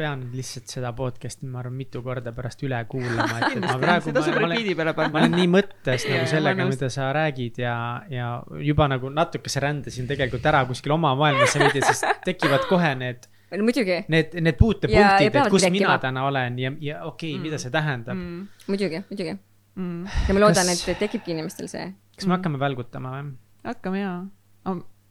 pean 0.00 0.22
lihtsalt 0.32 0.70
seda 0.72 0.92
podcast'i, 0.96 1.48
ma 1.50 1.60
arvan, 1.60 1.74
mitu 1.76 2.00
korda 2.04 2.32
pärast 2.32 2.62
üle 2.64 2.78
kuulama, 2.88 3.40
et, 3.40 3.58
ma 3.64 3.74
praegu, 3.82 4.14
ma, 4.14 4.22
ma 4.22 4.48
olen, 4.48 4.94
ma 4.96 5.20
olen 5.20 5.36
nii 5.36 5.50
mõttes 5.52 6.06
nagu 6.08 6.30
sellega, 6.30 6.66
mida 6.70 6.88
sa 6.92 7.10
räägid 7.16 7.60
ja, 7.60 7.74
ja 8.12 8.30
juba 8.64 8.88
nagu 8.90 9.10
natukese 9.12 9.60
rändasin 9.60 10.08
tegelikult 10.08 10.46
ära 10.48 10.62
kuskil 10.68 10.96
oma 10.96 11.12
maailmasse 11.20 11.60
veidi, 11.60 11.84
sest 11.84 12.24
tekivad 12.24 12.64
kohe 12.70 12.94
need 13.02 13.28
no 13.50 13.66
muidugi. 13.66 14.00
Need, 14.12 14.36
need 14.40 14.58
puutepunktid, 14.58 15.34
et 15.34 15.52
kus 15.52 15.66
mina 15.74 15.96
täna 16.02 16.24
olen 16.28 16.58
ja, 16.60 16.72
ja 16.80 17.02
okei 17.04 17.32
okay, 17.32 17.36
mm., 17.36 17.46
mida 17.48 17.60
see 17.62 17.72
tähendab 17.74 18.16
mm.. 18.16 18.44
muidugi, 18.70 19.02
muidugi 19.10 19.34
mm.. 19.34 20.20
ja 20.28 20.36
ma 20.36 20.44
loodan 20.46 20.70
kas..., 20.70 20.86
et 20.92 21.02
tekibki 21.02 21.34
inimestel 21.34 21.68
see. 21.70 21.90
kas 22.14 22.26
me 22.26 22.30
mm. 22.30 22.36
hakkame 22.38 22.62
välgutama 22.62 23.14
või? 23.16 23.32
hakkame 23.66 24.04
jaa 24.04 24.18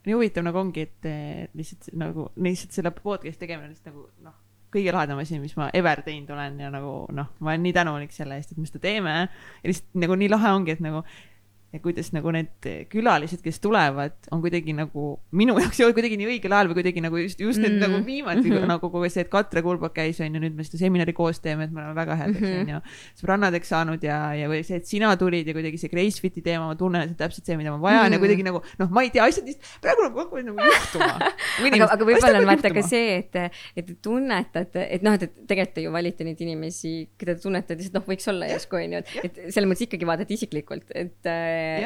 nii 0.09 0.17
huvitav 0.17 0.45
nagu 0.45 0.61
ongi, 0.61 0.85
et 0.89 1.09
lihtsalt 1.57 1.91
nagu 2.01 2.29
lihtsalt 2.41 2.75
selle 2.75 2.93
podcast'i 2.95 3.45
tegemine 3.45 3.69
on 3.69 3.75
lihtsalt 3.75 3.93
nagu 3.93 4.07
noh, 4.25 4.37
kõige 4.73 4.93
lahedam 4.93 5.21
asi, 5.21 5.39
mis 5.41 5.55
ma 5.57 5.69
ever 5.77 6.01
teinud 6.05 6.29
olen 6.33 6.59
ja 6.61 6.69
nagu 6.73 6.93
noh, 7.15 7.31
ma 7.39 7.53
olen 7.53 7.65
nii 7.65 7.75
tänulik 7.77 8.13
selle 8.13 8.37
eest, 8.37 8.53
et 8.53 8.61
me 8.61 8.69
seda 8.69 8.81
teeme. 8.83 9.15
ja 9.63 9.71
lihtsalt 9.71 10.01
nagu 10.03 10.17
nii 10.19 10.31
lahe 10.33 10.53
ongi, 10.57 10.75
et 10.75 10.83
nagu 10.85 11.03
ja 11.69 11.79
kuidas 11.83 12.09
nagu 12.15 12.31
need 12.33 12.65
külalised, 12.89 13.43
kes 13.45 13.59
tulevad, 13.61 14.15
on 14.33 14.41
kuidagi 14.41 14.73
nagu 14.73 15.11
minu 15.37 15.53
jaoks 15.61 15.81
kuidagi 15.93 16.17
nii 16.17 16.29
õigel 16.31 16.53
ajal 16.55 16.71
või 16.71 16.79
kuidagi 16.79 17.03
nagu 17.05 17.19
just, 17.21 17.41
just 17.43 17.61
need 17.61 17.75
mm. 17.75 17.83
nagu 17.83 17.99
viimati 18.05 18.41
mm 18.41 18.55
-hmm. 18.55 18.71
nagu 18.71 18.89
kogu 18.89 19.09
see, 19.09 19.21
et 19.21 19.29
Katre 19.29 19.61
Kulbak 19.61 19.93
käis, 19.93 20.17
on 20.25 20.33
ju, 20.33 20.41
nüüd 20.41 20.55
me 20.57 20.65
seda 20.65 20.79
seminari 20.81 21.13
koos 21.13 21.39
teeme, 21.43 21.67
et 21.67 21.71
me 21.71 21.83
oleme 21.83 21.95
väga 21.95 22.15
headeks 22.23 22.41
mm, 22.41 22.55
-hmm. 22.55 22.61
on 22.61 22.69
ju, 22.73 22.79
sõbrannadeks 23.21 23.69
saanud 23.69 24.03
ja, 24.03 24.17
ja 24.33 24.49
või 24.49 24.63
see, 24.65 24.79
et 24.81 24.89
sina 24.89 25.11
tulid 25.17 25.47
ja 25.47 25.53
kuidagi 25.53 25.77
see 25.77 25.91
Gracefiti 25.93 26.41
teema, 26.41 26.71
ma 26.71 26.75
tunnen, 26.75 27.03
et 27.03 27.09
see 27.09 27.17
on 27.17 27.21
täpselt 27.21 27.45
see, 27.45 27.57
mida 27.57 27.75
ma 27.75 27.81
vajan 27.81 28.01
mm 28.01 28.07
-hmm. 28.07 28.13
ja 28.13 28.19
kuidagi 28.19 28.43
nagu 28.49 28.63
noh, 28.79 28.89
ma 28.89 29.05
ei 29.05 29.13
tea, 29.13 29.29
asjad 29.29 29.45
lihtsalt 29.45 29.81
praegu 29.85 30.07
nagu 30.07 30.19
hakkavad 30.23 30.45
nagu 30.49 30.57
juhtuma. 30.71 31.13
aga, 31.69 31.91
aga 31.93 32.09
võib-olla 32.09 32.41
on 32.41 32.49
vaata 32.49 32.73
ka 32.73 32.81
see, 32.81 33.17
et, 33.21 33.35
et 33.75 33.85
te 33.85 33.93
tunnetate, 34.01 34.87
et 34.89 35.05
noh, 35.05 35.13
et 35.13 35.29
tegelikult 35.45 35.75
te 35.75 35.85
ju 35.85 35.91
valite 35.93 36.25
neid 36.25 36.41
inimesi, 36.41 37.09
keda 37.17 37.37
te 37.37 37.45
tunnetate, 37.45 37.77
lihtsalt 37.77 38.01
noh, 38.01 38.07
võiks 38.09 38.27
olla 38.31 38.49
järsku 38.49 38.81
on 38.81 38.97
ju, 38.97 39.03
et, 39.05 39.15
et 39.23 39.39
selles 39.53 39.69
mõttes 39.69 39.85
ikkagi 39.85 40.09
vaadata 40.09 40.33
isiklikult, 40.33 40.89
et 40.97 41.29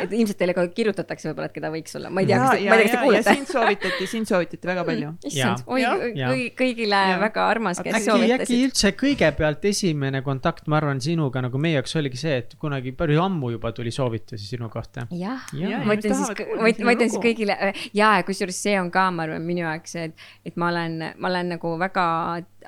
et 0.03 0.13
ilmselt 0.15 0.39
teile 0.39 0.55
ka 0.57 0.65
kirjutatakse 0.75 1.29
võib-olla, 1.29 1.49
et 1.49 1.55
keda 1.55 1.71
võiks 1.73 1.97
olla, 1.99 2.11
ma 2.13 2.23
ei 2.23 2.29
tea, 2.29 2.39
kas 2.39 2.53
te, 2.53 2.67
ma 2.69 2.77
ei 2.77 2.83
tea, 2.83 2.87
kas 2.87 2.93
te 2.93 3.01
kuulete. 3.03 3.35
sind 3.37 3.51
soovitati, 3.51 4.07
sind 4.11 4.29
soovitati 4.29 4.69
väga 4.69 4.85
palju. 4.87 5.11
issand, 5.29 5.65
oi, 5.67 5.83
kõigi, 5.87 6.47
kõigile 6.59 7.01
ja. 7.11 7.19
väga 7.23 7.47
armas, 7.49 7.81
kes 7.83 7.97
äkki, 7.99 8.07
soovitasid. 8.07 8.45
äkki 8.45 8.59
üldse 8.67 8.93
kõigepealt 9.03 9.67
esimene 9.73 10.23
kontakt, 10.25 10.69
ma 10.71 10.79
arvan, 10.81 11.01
sinuga 11.03 11.43
nagu 11.45 11.61
meie 11.61 11.77
jaoks 11.79 11.97
oligi 12.01 12.21
see, 12.23 12.39
et 12.43 12.57
kunagi 12.61 12.95
päris 12.97 13.21
ammu 13.23 13.53
juba 13.55 13.73
tuli 13.75 13.93
soovitusi 13.93 14.47
sinu 14.55 14.71
kohta. 14.73 15.07
jah 15.11 15.45
ja., 15.59 15.83
ma 15.85 15.97
ütlen 15.99 16.17
siis, 16.19 16.33
ma 16.59 16.95
ütlen 16.95 17.07
siis 17.07 17.21
kõigile 17.23 17.57
ja 17.95 18.15
kusjuures 18.27 18.63
see 18.67 18.75
on 18.81 18.91
ka, 18.93 19.09
ma 19.13 19.27
arvan, 19.27 19.45
minu 19.45 19.65
jaoks, 19.65 19.95
et, 20.07 20.27
et 20.45 20.59
ma 20.59 20.71
olen, 20.73 20.99
ma 21.17 21.31
olen 21.31 21.55
nagu 21.57 21.77
väga 21.81 22.07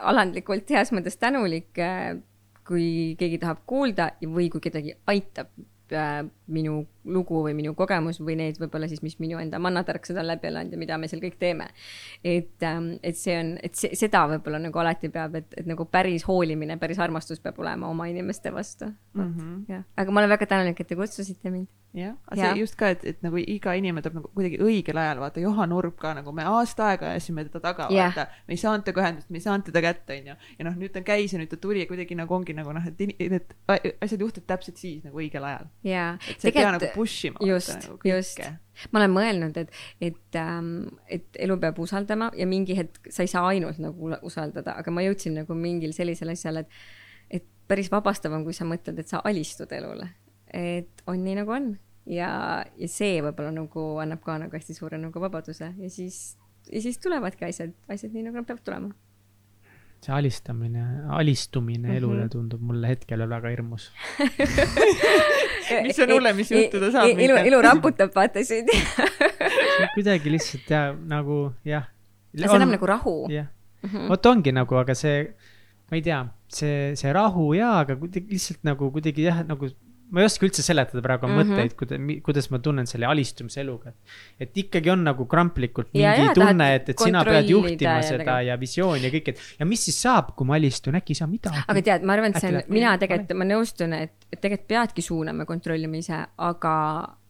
alandlikult 0.05 0.71
heas 0.75 0.91
mõttes 0.95 1.19
tänulik 1.21 1.77
kui 2.65 3.15
keegi 3.19 3.39
tahab 3.41 3.61
kuulda 3.69 4.09
või 4.25 4.49
kui 4.53 4.63
kedagi 4.63 4.95
aitab 5.11 5.51
äh, 5.93 6.25
minu 6.51 6.81
lugu 7.05 7.41
või 7.45 7.53
minu 7.57 7.73
kogemus 7.77 8.19
või 8.21 8.37
need 8.39 8.59
võib-olla 8.61 8.89
siis, 8.91 9.03
mis 9.05 9.17
minu 9.21 9.39
enda 9.41 9.59
mannatarkused 9.61 10.17
on 10.17 10.27
läbi 10.27 10.49
elanud 10.49 10.75
ja 10.75 10.81
mida 10.81 10.97
me 11.01 11.09
seal 11.11 11.21
kõik 11.23 11.37
teeme. 11.39 11.67
et, 12.23 12.63
ähm, 12.63 12.95
et 13.03 13.17
see 13.17 13.37
on, 13.39 13.55
et 13.63 13.75
see, 13.75 13.95
seda 13.95 14.25
võib-olla 14.31 14.59
nagu 14.61 14.79
alati 14.81 15.09
peab, 15.13 15.35
et, 15.35 15.53
et 15.57 15.69
nagu 15.69 15.85
päris 15.85 16.27
hoolimine, 16.27 16.77
päris 16.81 16.99
armastus 16.99 17.39
peab 17.39 17.59
olema 17.59 17.89
oma 17.89 18.07
inimeste 18.11 18.53
vastu 18.53 18.85
mm. 19.13 19.33
-hmm. 19.33 19.83
aga 19.97 20.11
ma 20.11 20.19
olen 20.21 20.29
väga 20.29 20.45
tänulik, 20.45 20.79
et 20.79 20.87
te 20.87 20.95
kutsusite 20.95 21.51
mind 21.51 21.67
jah, 21.95 22.15
aga 22.27 22.41
see 22.41 22.59
just 22.59 22.75
ka, 22.79 22.89
et, 22.95 23.03
et 23.07 23.21
nagu 23.23 23.39
iga 23.39 23.73
inimene 23.77 24.03
tuleb 24.03 24.19
nagu 24.19 24.31
kuidagi 24.35 24.59
õigel 24.63 24.99
ajal, 24.99 25.21
vaata 25.23 25.43
Johan 25.43 25.73
Urb 25.75 25.95
ka 25.99 26.11
nagu 26.17 26.33
me 26.35 26.45
aasta 26.49 26.89
aega 26.91 27.11
ajasime 27.13 27.45
teda 27.47 27.61
taga, 27.63 27.87
vaata. 27.91 28.27
me 28.47 28.55
ei 28.55 28.61
saanud 28.61 28.85
temaga 28.87 29.05
ühendust, 29.05 29.29
me 29.31 29.39
ei 29.39 29.45
saanud 29.45 29.67
teda 29.69 29.83
kätte, 29.85 30.17
onju. 30.19 30.35
ja 30.59 30.67
noh, 30.67 30.75
nüüd 30.81 30.93
ta 30.95 31.03
käis 31.07 31.33
ja 31.33 31.39
nüüd 31.41 31.51
ta 31.51 31.59
tuli 31.61 31.83
ja 31.83 31.89
kuidagi 31.89 32.17
nagu 32.19 32.35
ongi 32.35 32.55
nagu 32.57 32.73
noh, 32.75 32.89
et 32.89 32.99
need 32.99 33.55
asjad 33.71 34.25
juhtuvad 34.25 34.47
täpselt 34.51 34.81
siis 34.81 35.05
nagu 35.07 35.21
õigel 35.21 35.47
ajal. 35.47 35.69
et 35.85 36.41
sa 36.41 36.51
ei 36.51 36.57
pea 36.57 36.73
nagu 36.75 36.91
push 36.95 37.29
ima. 37.29 37.41
just, 37.45 37.75
nagu 37.75 38.09
just. 38.09 38.41
Ma 38.91 38.99
olen 38.99 39.13
mõelnud, 39.15 39.57
et, 39.61 39.71
et 40.03 40.39
ähm,, 40.39 40.73
et 41.11 41.39
elu 41.45 41.55
peab 41.61 41.79
usaldama 41.79 42.31
ja 42.35 42.47
mingi 42.49 42.75
hetk 42.75 43.07
sa 43.13 43.23
ei 43.23 43.31
saa 43.31 43.47
ainult 43.53 43.79
nagu 43.83 44.11
usaldada, 44.27 44.75
aga 44.81 44.91
ma 44.91 45.05
jõudsin 45.05 45.37
nagu 45.39 45.55
mingil 45.55 45.95
sellisel 45.95 46.33
asjal, 46.33 46.59
et, 46.63 46.79
et 47.31 47.47
päris 47.71 47.91
vabastav 47.91 48.35
on, 48.35 48.43
kui 48.47 48.55
sa 48.57 48.67
mõtled, 48.67 48.99
et 48.99 49.11
sa 49.11 49.23
alistud 49.25 49.71
elule. 49.75 50.09
Et 50.55 51.05
on 51.07 51.23
nii 51.23 51.39
nagu 51.39 51.55
on. 51.55 51.73
Ja, 52.05 52.29
ja 52.77 52.87
see 52.91 53.17
võib-olla 53.25 53.49
nagu 53.55 53.85
annab 54.03 54.21
ka 54.25 54.35
nagu 54.37 54.53
hästi 54.53 54.75
suure 54.77 54.99
nagu 55.01 55.21
vabaduse 55.23 55.71
ja 55.73 55.89
siis, 55.89 56.35
ja 56.69 56.83
siis 56.83 56.99
tulevadki 57.01 57.47
asjad, 57.47 57.73
asjad 57.89 58.13
nii 58.13 58.27
nagu 58.27 58.37
nad 58.37 58.45
peavad 58.45 58.61
tulema. 58.67 58.91
See 60.05 60.13
alistamine, 60.13 60.83
alistumine 61.09 61.87
mm 61.87 61.91
-hmm. 61.91 61.97
elule 61.97 62.29
tundub 62.29 62.61
mulle 62.61 62.87
hetkel 62.87 63.29
väga 63.29 63.49
hirmus 63.49 63.91
mis 65.85 65.99
on 66.03 66.15
hullem, 66.17 66.39
mis 66.39 66.53
juhtuda 66.53 66.91
saab? 66.93 67.11
elu, 67.25 67.41
elu 67.49 67.59
raputab 67.65 68.13
vaata 68.15 68.43
sind 68.45 68.71
kuidagi 69.95 70.33
lihtsalt 70.33 70.71
ja 70.71 70.87
nagu 70.93 71.41
jah. 71.67 71.89
see 72.35 72.49
annab 72.49 72.75
nagu 72.77 72.89
rahu. 72.93 73.17
jah 73.31 73.49
-hmm., 73.85 74.07
vot 74.09 74.25
ongi 74.25 74.53
nagu, 74.55 74.77
aga 74.79 74.95
see, 74.97 75.23
ma 75.89 75.97
ei 75.99 76.03
tea, 76.05 76.19
see, 76.59 76.93
see 76.99 77.13
rahu 77.15 77.51
jaa, 77.57 77.79
aga 77.83 77.97
kuidagi 78.01 78.37
lihtsalt 78.37 78.63
nagu 78.67 78.91
kuidagi 78.93 79.27
jah, 79.27 79.41
nagu 79.47 79.69
ma 80.13 80.21
ei 80.21 80.27
oska 80.27 80.45
üldse 80.45 80.63
seletada 80.65 81.01
praegu 81.03 81.27
mm 81.27 81.33
-hmm. 81.33 81.51
mõtteid, 81.55 81.75
kuidas, 81.79 82.01
kuidas 82.25 82.49
ma 82.53 82.59
tunnen 82.59 82.87
selle 82.87 83.07
alistumise 83.09 83.61
eluga. 83.61 83.93
et 84.39 84.57
ikkagi 84.57 84.89
on 84.93 85.03
nagu 85.03 85.25
kramplikult 85.25 85.89
mingi 85.93 86.03
ja, 86.03 86.13
ja, 86.27 86.33
tunne, 86.33 86.67
et, 86.75 86.89
et 86.89 86.99
sina 86.99 87.23
pead 87.25 87.49
juhtima 87.49 87.97
ja 87.97 88.01
seda 88.01 88.39
ja 88.41 88.59
visiooni 88.59 89.07
ja 89.07 89.13
kõik, 89.13 89.33
et 89.33 89.39
ja 89.59 89.65
mis 89.65 89.85
siis 89.85 90.01
saab, 90.01 90.35
kui 90.35 90.47
ma 90.47 90.55
alistun, 90.59 90.95
äkki 90.99 91.15
ei 91.15 91.21
saa 91.21 91.27
midagi. 91.27 91.63
aga 91.67 91.81
tead, 91.89 92.05
ma 92.05 92.13
arvan, 92.13 92.35
et 92.35 92.41
see 92.41 92.53
on, 92.53 92.61
mina 92.67 92.97
tegelikult, 93.01 93.33
ma 93.41 93.49
nõustun, 93.49 93.97
et, 93.97 94.15
et 94.31 94.41
tegelikult 94.41 94.67
peadki 94.67 95.01
suunama, 95.01 95.45
kontrollima 95.45 95.97
ise, 95.97 96.21
aga, 96.37 96.75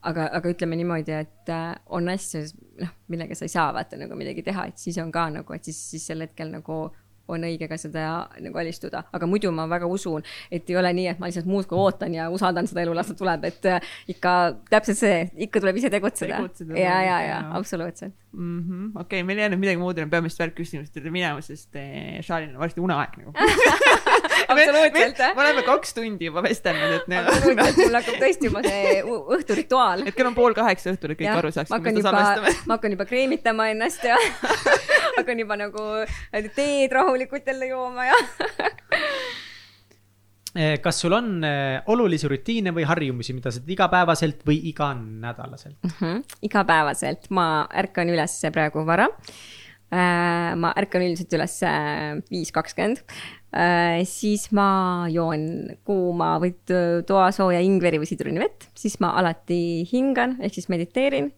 aga, 0.02 0.30
aga 0.39 0.52
ütleme 0.52 0.76
niimoodi, 0.76 1.15
et 1.15 1.53
äh, 1.53 1.72
on 1.95 2.10
asju, 2.11 2.43
noh, 2.81 2.93
millega 3.07 3.35
sa 3.35 3.47
ei 3.47 3.56
saa 3.56 3.72
vaata 3.73 3.99
nagu 4.02 4.19
midagi 4.19 4.43
teha, 4.43 4.68
et 4.72 4.77
siis 4.77 4.99
on 5.02 5.11
ka 5.15 5.30
nagu, 5.30 5.53
et 5.53 5.64
siis, 5.64 5.80
siis 5.95 6.07
sel 6.11 6.26
hetkel 6.26 6.52
nagu 6.52 6.89
on 7.31 7.45
õige 7.47 7.69
ka 7.69 7.77
seda 7.80 8.06
nagu 8.43 8.60
alistuda, 8.61 9.06
aga 9.15 9.30
muidu 9.30 9.52
ma 9.56 9.68
väga 9.69 9.88
usun, 9.89 10.26
et 10.53 10.69
ei 10.69 10.77
ole 10.80 10.91
nii, 10.97 11.07
et 11.14 11.22
ma 11.22 11.30
lihtsalt 11.30 11.49
muudkui 11.49 11.77
ootan 11.80 12.14
ja 12.15 12.27
usaldan 12.34 12.69
seda 12.69 12.84
elu, 12.85 12.93
las 12.97 13.10
ta 13.11 13.18
tuleb, 13.18 13.47
et 13.49 13.69
äh, 13.72 13.95
ikka 14.11 14.35
täpselt 14.69 14.99
see, 14.99 15.23
ikka 15.47 15.64
tuleb 15.64 15.81
ise 15.81 15.91
tegutseda, 15.93 16.39
tegutseda. 16.41 16.77
ja, 16.80 16.99
ja, 17.06 17.19
ja 17.26 17.39
absoluutselt. 17.57 18.14
Mm 18.35 18.60
-hmm.. 18.60 18.89
okei 18.99 19.22
okay,, 19.22 19.23
meil 19.23 19.38
ei 19.39 19.47
jäänud 19.47 19.60
midagi 19.60 19.80
muud 19.80 19.97
enam 19.97 20.10
peamist 20.10 20.39
värkküsimust 20.39 20.95
juurde. 20.95 21.11
Minema, 21.11 21.41
sest 21.41 21.76
eh, 21.76 22.19
Charlil 22.22 22.52
on 22.56 22.60
varsti 22.60 22.81
uneaeg 22.84 23.18
nagu 23.22 23.34
absoluutselt 24.52 25.19
me, 25.19 25.31
me 25.35 25.45
oleme 25.45 25.65
kaks 25.68 25.95
tundi 25.97 26.30
juba 26.30 26.43
vestelnud, 26.45 26.97
et 26.99 27.10
absoluutselt, 27.22 27.81
mul 27.84 27.97
hakkab 27.99 28.19
tõesti 28.23 28.49
juba 28.49 28.64
see 28.65 28.99
õhturituaal. 29.06 30.06
et 30.10 30.18
kell 30.18 30.30
on 30.31 30.38
pool 30.38 30.57
kaheksa 30.57 30.93
õhtul, 30.93 31.15
et 31.15 31.22
kõik 31.22 31.30
ja, 31.30 31.38
aru 31.39 31.53
saaksid, 31.56 31.89
mida 31.89 32.06
salvestame. 32.10 32.56
ma 32.65 32.77
hakkan 32.77 32.97
juba 32.97 33.10
kreemitama 33.10 33.69
ennast 33.73 34.06
ja 34.07 34.18
hakkan 35.19 35.41
juba 35.41 35.57
nagu 35.60 35.89
teed 36.56 36.95
rahulikult 36.95 37.47
jälle 37.47 37.69
jooma 37.69 38.07
ja 38.10 38.15
eh, 40.56 40.77
kas 40.84 41.02
sul 41.03 41.15
on 41.15 41.38
eh, 41.47 41.81
olulisi 41.91 42.30
rutiine 42.31 42.73
või 42.76 42.88
harjumusi, 42.88 43.35
mida 43.38 43.52
sa 43.52 43.61
teed 43.61 43.76
igapäevaselt 43.77 44.45
või 44.47 44.61
iganädalaselt 44.72 45.77
mm? 45.84 45.95
-hmm. 45.99 46.39
igapäevaselt, 46.49 47.30
ma 47.30 47.68
ärkan 47.84 48.11
üles 48.14 48.39
praegu 48.53 48.85
vara. 48.88 49.10
Eh, 49.95 50.52
ma 50.57 50.73
ärkan 50.76 51.03
üldiselt 51.06 51.34
üles 51.38 51.60
viis 52.31 52.52
kakskümmend. 52.52 53.03
Siis 54.10 54.49
ma 54.52 55.07
joon 55.07 55.45
kuuma 55.88 56.34
või 56.44 56.52
toasooja 57.07 57.61
ingveri 57.64 58.02
või 58.02 58.10
sidrunivett, 58.10 58.68
siis 58.76 58.98
ma 58.99 59.14
alati 59.19 59.86
hingan 59.91 60.36
ehk 60.44 60.57
siis 60.57 60.68
mediteerin. 60.72 61.32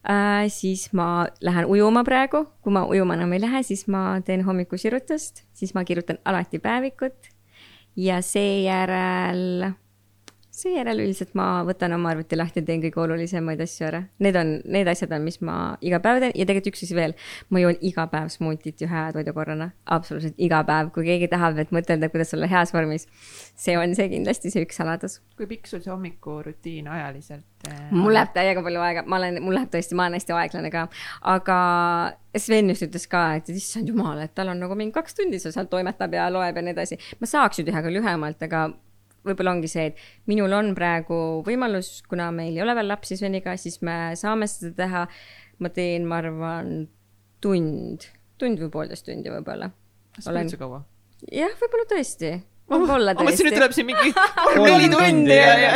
Äh,. 0.00 0.48
siis 0.48 0.92
ma 0.96 1.26
lähen 1.44 1.66
ujuma 1.68 2.00
praegu, 2.04 2.46
kui 2.64 2.72
ma 2.72 2.86
ujuma 2.88 3.18
enam 3.18 3.34
ei 3.36 3.42
lähe, 3.42 3.60
siis 3.62 3.84
ma 3.92 4.20
teen 4.24 4.46
hommikusirutust, 4.46 5.44
siis 5.52 5.74
ma 5.76 5.84
kirjutan 5.84 6.18
alati 6.24 6.58
päevikut. 6.58 7.28
Ja 7.96 8.22
seejärel 8.24 9.74
seejärel 10.60 11.02
üldiselt 11.04 11.32
ma 11.38 11.62
võtan 11.66 11.94
oma 11.96 12.12
arvuti 12.12 12.36
lahti 12.38 12.60
ja 12.60 12.66
teen 12.68 12.82
kõige 12.82 13.00
olulisemaid 13.02 13.60
asju 13.64 13.86
ära. 13.88 14.00
Need 14.24 14.38
on, 14.40 14.52
need 14.76 14.90
asjad 14.90 15.12
on, 15.16 15.24
mis 15.26 15.40
ma 15.44 15.56
iga 15.84 16.00
päev 16.04 16.20
teen 16.24 16.34
ja 16.34 16.46
tegelikult 16.48 16.74
üks 16.74 16.84
asi 16.86 16.96
veel. 16.96 17.14
ma 17.50 17.62
joon 17.62 17.78
iga 17.86 18.06
päev 18.12 18.30
smuutit 18.32 18.82
ühe 18.86 19.04
toidukorrana, 19.16 19.70
absoluutselt 19.96 20.38
iga 20.38 20.62
päev, 20.68 20.90
kui 20.94 21.06
keegi 21.08 21.30
tahab, 21.32 21.58
et 21.62 21.72
mõtelda, 21.74 22.10
kuidas 22.12 22.34
olla 22.36 22.48
heas 22.50 22.74
vormis. 22.74 23.06
see 23.56 23.76
on 23.78 23.94
see 23.96 24.08
kindlasti 24.12 24.52
see 24.52 24.64
üks 24.66 24.80
saladus. 24.80 25.20
kui 25.36 25.48
pikk 25.50 25.70
sul 25.70 25.82
see 25.84 25.92
hommikurutiin 25.92 26.88
ajaliselt 26.88 27.68
äh,? 27.68 27.88
mul 27.90 28.14
läheb 28.14 28.34
täiega 28.36 28.62
palju 28.66 28.84
aega, 28.84 29.04
ma 29.06 29.20
olen, 29.20 29.40
mul 29.44 29.56
läheb 29.58 29.72
tõesti, 29.72 29.96
ma 29.96 30.08
olen 30.08 30.20
hästi 30.20 30.36
aeglane 30.36 30.72
ka, 30.74 30.86
aga 31.34 31.58
Sven 32.38 32.70
just 32.70 32.84
ütles 32.86 33.08
ka, 33.10 33.24
et 33.40 33.48
issand 33.50 33.88
jumal, 33.90 34.20
et 34.22 34.34
tal 34.36 34.52
on 34.52 34.60
nagu 34.62 34.76
mingi 34.78 34.94
kaks 34.94 35.18
tundi 35.18 35.40
seal 35.42 35.66
toimetab 35.70 36.14
ja 36.14 36.28
loeb 36.30 36.56
ja 36.56 36.62
nii 36.62 36.76
edasi. 36.76 37.00
ma 37.18 37.26
saaks 37.26 37.58
ju 37.58 37.66
teha 37.66 37.82
ka 37.82 37.90
lühemalt, 37.90 38.42
aga 38.46 38.68
võib-olla 39.26 39.54
ongi 39.56 39.68
see, 39.70 39.90
et 39.90 40.30
minul 40.30 40.52
on 40.56 40.72
praegu 40.76 41.18
võimalus, 41.46 42.00
kuna 42.08 42.30
meil 42.34 42.54
ei 42.54 42.64
ole 42.64 42.76
veel 42.78 42.88
lapsi 42.90 43.18
Sveniga, 43.20 43.56
siis 43.60 43.80
me 43.86 44.16
saame 44.18 44.48
seda 44.50 44.72
teha. 44.84 45.06
ma 45.60 45.68
teen, 45.68 46.06
ma 46.08 46.22
arvan, 46.22 46.86
tund, 47.44 48.06
tund 48.40 48.62
või 48.62 48.70
poolteist 48.72 49.04
tundi 49.04 49.28
võib-olla. 49.28 49.68
kas 50.16 50.30
on 50.30 50.40
üldse 50.40 50.60
kaua? 50.60 50.84
jah, 51.28 51.52
võib-olla 51.60 51.88
tõesti 51.90 52.38
võib-olla 52.70 53.14
tõesti. 53.14 53.24
ma 53.24 53.30
mõtlesin, 53.30 53.50
et 53.50 53.58
tuleb 53.58 53.74
siin 53.76 53.88
mingi 53.88 54.12
neli 54.68 54.88
tundi 54.92 55.36
ja, 55.36 55.54
ja. 55.58 55.72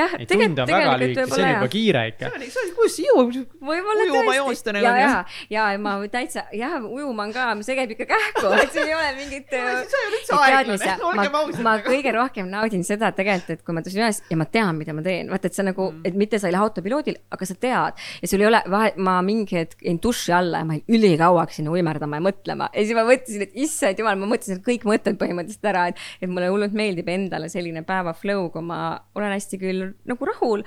jah, 0.00 0.14
tegelikult, 0.18 0.64
tegelikult 0.70 1.18
võib-olla 1.18 1.20
jah. 1.20 1.34
see 1.34 1.44
on 1.44 1.52
juba 1.54 1.70
kiire 1.74 2.02
ikka. 2.10 2.30
see 2.44 2.62
on, 2.64 2.72
kuidas 2.78 2.98
jõuab 3.04 3.32
võib-olla 3.70 4.06
ujuma 4.08 4.36
joosta 4.38 4.74
nagu. 4.76 4.86
ja, 4.86 5.12
ja, 5.52 5.66
ja 5.74 5.82
ma 5.82 5.94
täitsa, 6.12 6.46
jah, 6.56 6.76
ujuma 6.84 7.28
on 7.28 7.34
ka, 7.34 7.46
see 7.66 7.78
käib 7.78 7.94
ikka 7.94 8.08
kähku, 8.14 8.52
et 8.58 8.74
siin 8.74 8.90
ei 8.90 8.96
ole 8.98 9.10
mingit. 9.18 9.50
sa 9.52 9.60
ei 9.60 10.08
ole 10.08 10.18
üldse 10.18 10.38
aeglane, 10.38 10.96
olgem 11.10 11.38
ausad. 11.40 11.62
ma 11.66 11.76
kõige 11.84 12.14
rohkem 12.16 12.50
naudin 12.52 12.84
seda 12.86 13.12
tegelikult, 13.16 13.58
et 13.58 13.66
kui 13.66 13.76
ma 13.76 13.84
tõusen 13.84 14.02
üles 14.02 14.22
ja 14.30 14.40
ma 14.40 14.48
tean, 14.48 14.74
mida 14.80 14.96
ma 14.96 15.04
teen, 15.06 15.30
vaata, 15.32 15.50
et 15.50 15.58
sa 15.58 15.66
nagu 15.66 15.90
mm., 15.90 16.04
et 16.08 16.18
mitte 16.18 16.40
sa 16.40 16.50
ei 16.50 16.56
lähe 16.56 16.64
autopiloodil, 16.66 17.18
aga 17.34 17.48
sa 17.48 17.56
tead 17.58 18.02
ja 18.22 18.30
sul 18.30 18.42
ei 18.42 18.50
ole 18.50 18.62
vahe, 18.70 18.92
ma 19.04 19.18
mingi 19.26 19.58
hetk 19.60 19.84
jäin 19.84 20.00
duši 20.02 20.34
alla 20.34 20.62
ja 20.62 20.68
ma 20.68 20.78
jäin 20.78 20.98
ülikaua 20.98 21.44
hakkasin 21.44 21.70
uimerdama 21.70 22.20
ja 22.20 22.26
mõtlema 22.26 22.70
ja 22.72 22.84
siis 22.84 22.96
ma 22.96 23.06
mõtlesin, 23.08 23.46
et 23.46 23.56
issand 23.66 24.00
jumal, 24.00 24.18
ma 24.20 24.28
mõtlesin 24.34 24.60
kõik 24.64 24.86
mõtted 24.88 25.18
põhimõtteliselt 25.20 25.70
ära, 25.70 25.86
et, 25.92 26.02
et 26.24 26.32
mulle 26.32 26.50
hullult 26.52 26.74
meeldib 26.76 27.08
endale 27.12 27.48
selline 27.52 27.84
päeva 27.86 28.14
flow, 28.16 28.48
kui 28.52 28.64
ma 28.64 28.80
olen 29.14 29.34
hästi 29.34 29.60
küll 29.60 29.86
nagu 30.08 30.28
rahul, 30.30 30.64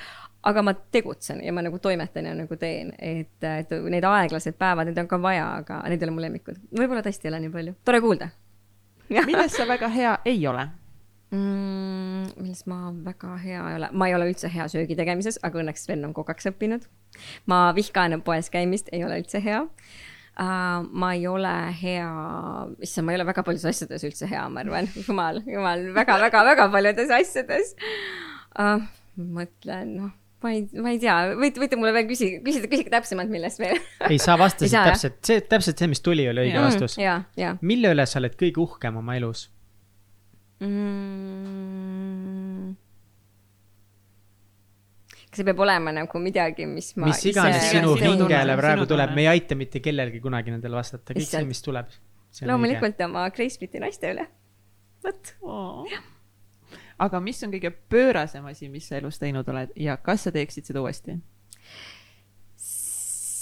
aga 0.47 0.63
ma 0.63 0.73
tegutsen 0.93 1.41
ja 1.43 1.53
ma 1.53 1.63
nagu 1.65 1.79
toimetan 1.84 2.29
ja 2.29 2.34
nagu 2.38 2.57
teen, 2.59 2.93
et, 2.97 3.38
et 3.43 3.71
need 3.91 4.07
aeglased 4.07 4.57
päevad, 4.59 4.89
need 4.89 4.99
on 5.01 5.09
ka 5.09 5.21
vaja, 5.21 5.47
aga 5.61 5.81
need 5.91 6.01
ei 6.01 6.09
ole 6.09 6.17
mu 6.17 6.23
lemmikud. 6.23 6.59
võib-olla 6.77 7.03
tõesti 7.05 7.27
ei 7.27 7.34
ole 7.34 7.45
nii 7.45 7.55
palju, 7.55 7.77
tore 7.88 8.03
kuulda. 8.03 8.29
milles 9.29 9.55
sa 9.55 9.67
väga 9.67 9.88
hea 9.91 10.17
ei 10.27 10.41
ole 10.47 10.67
mm,? 11.31 12.34
milles 12.38 12.65
ma 12.67 12.91
väga 13.05 13.38
hea 13.43 13.63
ei 13.71 13.79
ole, 13.79 13.89
ma 13.91 14.09
ei 14.09 14.15
ole 14.17 14.27
üldse 14.31 14.51
hea 14.51 14.67
söögi 14.71 14.97
tegemises, 14.99 15.39
aga 15.47 15.61
õnneks 15.61 15.88
Sven 15.88 16.05
on 16.07 16.15
kokaks 16.15 16.49
õppinud. 16.51 16.88
ma 17.47 17.71
vihkan 17.75 18.19
poes 18.21 18.51
käimist, 18.53 18.91
ei 18.91 19.03
ole 19.07 19.21
üldse 19.23 19.41
hea 19.43 19.65
uh,. 20.39 20.85
ma 20.91 21.14
ei 21.15 21.26
ole 21.30 21.55
hea, 21.81 22.11
issand, 22.85 23.07
ma 23.07 23.15
ei 23.15 23.22
ole 23.22 23.30
väga 23.31 23.45
paljudes 23.47 23.73
asjades 23.73 24.05
üldse 24.07 24.30
hea, 24.30 24.45
ma 24.53 24.64
arvan, 24.65 24.89
jumal, 25.07 25.41
jumal 25.47 25.89
väga, 25.97 26.22
väga, 26.27 26.45
väga 26.51 26.69
paljudes 26.73 27.14
asjades 27.22 27.76
uh,. 28.59 28.80
mõtlen, 29.18 29.97
noh 29.97 30.15
ma 30.43 30.53
ei, 30.53 30.65
ma 30.77 30.91
ei 30.93 30.99
tea, 31.01 31.15
võite, 31.38 31.61
võite 31.61 31.77
mulle 31.80 31.93
veel 31.95 32.07
küsida, 32.09 32.41
küsida, 32.45 32.69
küsige 32.69 32.93
täpsemalt, 32.93 33.31
millest 33.34 33.61
veel 33.61 33.80
ei, 34.11 34.19
sa 34.22 34.38
vastasid 34.39 34.77
täpselt, 34.77 35.19
see, 35.26 35.43
täpselt 35.49 35.81
see, 35.81 35.91
mis 35.91 36.03
tuli, 36.05 36.27
oli 36.30 36.45
õige 36.45 36.59
ja. 36.59 36.65
vastus. 36.65 36.97
Mm, 37.01 37.61
mille 37.65 37.93
üle 37.95 38.05
sa 38.09 38.22
oled 38.22 38.38
kõige 38.38 38.61
uhkem 38.61 38.99
oma 39.01 39.18
elus 39.18 39.47
mm.? 40.61 42.76
kas 45.26 45.26
see 45.38 45.47
peab 45.47 45.61
olema 45.65 45.93
nagu 45.95 46.22
midagi, 46.22 46.68
mis 46.69 46.91
ma 46.97 47.11
mis 47.11 47.23
iganes 47.31 47.61
ise, 47.61 47.77
sinu 47.77 47.95
hingele 48.01 48.57
praegu 48.59 48.88
tuleb, 48.89 49.14
me 49.15 49.26
ei 49.26 49.31
aita 49.35 49.57
mitte 49.59 49.81
kellelgi 49.84 50.22
kunagi 50.23 50.53
nendele 50.53 50.80
vastata, 50.80 51.15
kõik 51.15 51.30
see, 51.30 51.45
mis 51.47 51.64
tuleb. 51.65 51.93
loomulikult 52.49 53.01
oma 53.07 53.27
Gracefiti 53.34 53.81
naiste 53.84 54.14
üle, 54.15 54.27
vot. 55.05 55.34
Oh.. 55.45 55.97
aga 57.05 57.22
mis 57.23 57.41
on 57.45 57.53
kõige 57.53 57.72
pöörasem 57.93 58.45
asi, 58.49 58.72
mis 58.73 58.89
sa 58.89 58.99
elus 59.01 59.22
teinud 59.22 59.47
oled 59.53 59.73
ja 59.77 59.99
kas 60.01 60.27
sa 60.27 60.34
teeksid 60.35 60.69
seda 60.69 60.84
uuesti? 60.85 61.19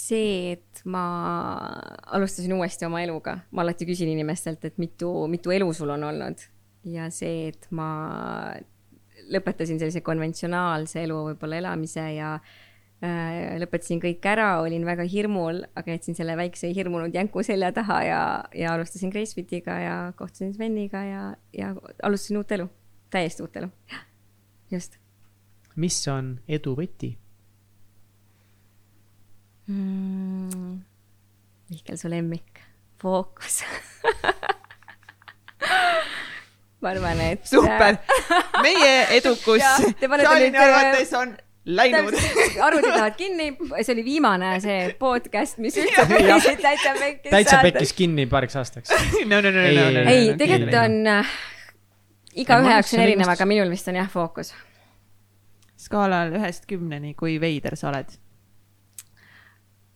see, 0.05 0.53
et 0.53 0.83
ma 0.85 1.05
alustasin 2.13 2.53
uuesti 2.53 2.85
oma 2.85 3.01
eluga, 3.01 3.39
ma 3.51 3.63
alati 3.65 3.87
küsin 3.89 4.11
inimestelt, 4.11 4.65
et 4.67 4.77
mitu, 4.81 5.09
mitu 5.31 5.53
elu 5.55 5.71
sul 5.73 5.89
on 5.95 6.05
olnud. 6.11 6.43
Ja 6.85 7.07
see, 7.09 7.47
et 7.49 7.65
ma 7.73 7.87
lõpetasin 9.33 9.79
sellise 9.81 10.01
konventsionaalse 10.05 11.03
elu 11.05 11.17
võib-olla 11.29 11.59
elamise 11.61 12.03
ja 12.15 12.35
äh, 12.35 13.55
lõpetasin 13.61 14.01
kõik 14.03 14.25
ära, 14.29 14.49
olin 14.63 14.85
väga 14.87 15.05
hirmul, 15.09 15.63
aga 15.77 15.95
jätsin 15.95 16.17
selle 16.17 16.37
väikse 16.39 16.71
hirmunud 16.75 17.15
jänku 17.15 17.43
selja 17.45 17.71
taha 17.75 17.99
ja, 18.05 18.21
ja 18.55 18.73
alustasin 18.75 19.13
Gracefitiga 19.13 19.77
ja 19.81 19.95
kohtusin 20.19 20.53
Sveniga 20.53 21.03
ja, 21.05 21.23
ja 21.57 21.73
alustasin 22.03 22.41
uut 22.41 22.55
elu, 22.57 22.69
täiesti 23.13 23.45
uut 23.45 23.61
elu, 23.61 23.71
just. 24.71 24.99
mis 25.75 26.01
on 26.11 26.35
edu 26.47 26.75
võti 26.77 27.15
mm,? 29.67 30.75
Mihkel, 31.65 31.97
su 31.97 32.09
lemmik, 32.13 32.61
fookus 33.01 33.63
ma 36.85 36.93
arvan, 36.93 37.23
et. 37.31 37.41
super, 37.49 37.97
meie 38.61 38.93
edukus 39.17 39.63
nüüd, 39.81 40.05
äh, 40.05 40.61
arvates 40.61 41.13
on 41.17 41.33
läinud. 41.65 42.13
arvutid 42.61 42.89
lähevad 42.91 43.15
kinni, 43.17 43.47
see 43.81 43.93
oli 43.95 44.05
viimane 44.05 44.51
see 44.63 44.93
podcast, 44.99 45.57
mis 45.63 45.77
üldse 45.81 46.05
võisid 46.09 46.61
täitsa 46.67 46.93
pekkis 46.99 47.33
täitsa 47.33 47.61
pekkis 47.65 47.93
kinni 47.97 48.27
paariks 48.29 48.59
aastaks. 48.61 48.93
no, 49.31 49.41
no, 49.41 49.51
no, 49.51 49.65
Ei, 49.65 49.75
no, 49.77 49.89
no, 49.89 49.89
ei. 49.89 50.05
no. 50.05 50.13
ei, 50.13 50.29
tegelikult 50.39 50.77
on 50.83 50.99
äh, 51.15 51.33
igaühe 52.45 52.75
jaoks 52.75 52.93
on 52.93 53.03
erinev, 53.07 53.33
aga 53.33 53.49
minul 53.49 53.73
vist 53.73 53.89
on 53.91 53.97
jah 53.99 54.11
fookus. 54.11 54.53
skaalal 55.85 56.37
ühest 56.37 56.69
kümneni, 56.69 57.15
kui 57.17 57.39
veider 57.41 57.77
sa 57.79 57.89
oled? 57.93 58.13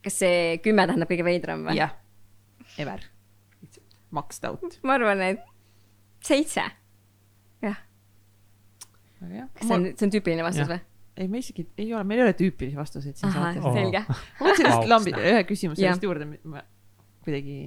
kas 0.03 0.20
see 0.24 0.57
kümme 0.64 0.88
tähendab 0.88 1.11
kõige 1.11 1.28
veidram 1.28 1.68
või? 1.70 1.78
jah, 1.78 1.94
ever. 2.82 3.06
Maxed 4.16 4.45
out. 4.49 4.80
ma 4.82 4.98
arvan, 4.98 5.22
et 5.22 5.45
seitse. 6.26 6.64
Väga 9.22 9.36
hea. 9.36 9.50
kas 9.56 9.68
see 9.68 9.78
on, 9.78 9.86
see 9.94 10.08
on 10.08 10.16
tüüpiline 10.16 10.46
vastus 10.46 10.70
või? 10.70 10.80
ei, 11.20 11.28
me 11.28 11.41
isegi 11.44 11.66
ei 11.78 11.91
ole, 11.94 12.04
meil 12.08 12.22
ei 12.22 12.28
ole 12.28 12.36
tüüpilisi 12.40 12.80
vastuseid 12.80 13.20
siin 13.20 13.30
ahah, 13.30 13.58
saates. 13.58 13.80
selge. 13.80 14.04
ma 14.08 14.16
mõtlesin 14.16 14.66
Vau. 14.66 14.70
lihtsalt 14.70 14.94
lambi, 14.94 15.16
ühe 15.34 15.44
küsimuse 15.50 15.86
just 15.86 16.08
juurde, 16.08 16.30
ma 16.48 16.64
kuidagi, 17.26 17.58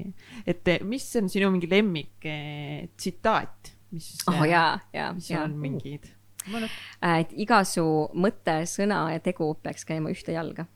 et 0.48 0.72
eh, 0.72 0.82
mis 0.88 1.06
on 1.20 1.28
sinu 1.32 1.52
mingi 1.52 1.68
lemmik 1.70 2.26
eh, 2.28 2.88
tsitaat, 2.96 3.74
mis 3.92 4.14
oh, 4.32 4.42
jaa, 4.48 4.80
jaa, 4.96 5.12
mis 5.16 5.30
jaa 5.30 5.44
on. 5.46 5.56
mingid 5.60 6.08
mõned 6.50 6.72
et 7.20 7.34
iga 7.44 7.60
su 7.68 7.84
mõte, 8.18 8.62
sõna 8.66 9.04
ja 9.12 9.22
tegu 9.22 9.52
peaks 9.62 9.86
käima 9.86 10.10
ühte 10.10 10.34
jalga. 10.34 10.66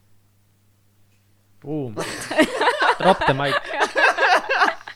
Boom. 1.65 1.97
Drop 3.01 3.25
the 3.27 3.35
mic. 3.35 3.57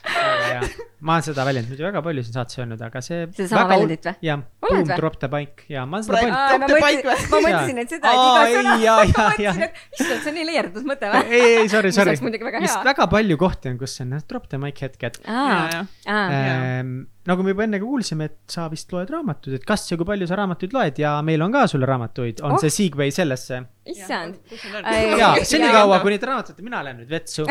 väga 0.05 0.47
hea. 0.47 0.89
Ma 1.01 1.17
olen 1.17 1.25
seda 1.25 1.45
väljendit 1.49 1.73
muidu 1.73 1.87
väga 1.87 2.03
palju 2.05 2.25
siin 2.27 2.35
saates 2.37 2.59
öelnud, 2.61 2.81
aga 2.85 3.01
see. 3.05 3.21
Sedasama 3.37 3.69
väljendit 3.73 4.09
või? 4.11 4.17
jah, 4.27 4.43
boom 4.65 4.91
drop 4.91 5.17
the 5.23 5.31
mic 5.33 5.63
ja 5.73 5.85
ma 5.89 6.01
olen 6.01 6.07
seda 6.09 6.81
palju. 6.85 7.15
ma 7.33 7.41
mõtlesin, 7.47 7.81
et 7.85 7.95
seda, 7.95 8.11
et 8.11 8.25
iga 8.27 8.43
sõna, 8.57 8.75
issand, 9.97 10.21
see 10.25 10.33
on 10.33 10.37
nii 10.41 10.49
leierdatud 10.51 10.91
mõte 10.91 11.13
või? 11.15 11.23
ei, 11.31 11.55
ei, 11.63 11.71
sorry, 11.73 11.93
mis 11.93 12.01
sorry 12.01 12.13
oleks. 12.15 12.25
muidugi 12.27 12.49
väga 12.51 12.61
lihtsalt 12.65 12.85
hea. 12.85 12.91
väga 12.93 13.09
palju 13.17 13.41
kohti 13.41 13.73
on, 13.73 13.81
kus 13.81 13.97
on 14.05 14.19
drop 14.29 14.51
the 14.53 14.61
mic 14.61 14.85
hetk, 14.85 15.09
et 15.09 15.21
ähm, 15.31 16.95
nagu 17.29 17.45
me 17.45 17.53
juba 17.55 17.65
enne 17.67 17.81
ka 17.81 17.87
kuulsime, 17.87 18.29
et 18.31 18.39
sa 18.53 18.67
vist 18.73 18.93
loed 18.95 19.11
raamatuid, 19.13 19.59
et 19.61 19.67
kas 19.69 19.85
ja 19.91 19.99
kui 20.01 20.09
palju 20.09 20.29
sa 20.29 20.39
raamatuid 20.41 20.77
loed 20.77 21.01
ja 21.01 21.17
meil 21.27 21.43
on 21.45 21.53
ka 21.55 21.67
sulle 21.71 21.89
raamatuid, 21.89 22.41
on 22.45 22.57
Oh. 22.57 22.59
see 22.61 22.71
Segway 22.75 23.13
sellesse. 23.15 23.63
issand. 23.91 24.37
sul 24.51 24.85
ja 25.19 25.35
senikaua, 25.45 26.01
kuni 26.05 26.19
te 26.19 26.29
raamatud, 26.29 26.61
mina 26.65 26.83
lähen 26.85 27.01
nüüd 27.03 27.11
vetsu. 27.11 27.47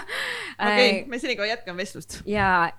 okei, 0.66 1.04
me 1.10 1.18
senikaua 1.20 1.48
jätkame 1.50 1.82
vestlust. 1.82 2.20
ja 2.28 2.70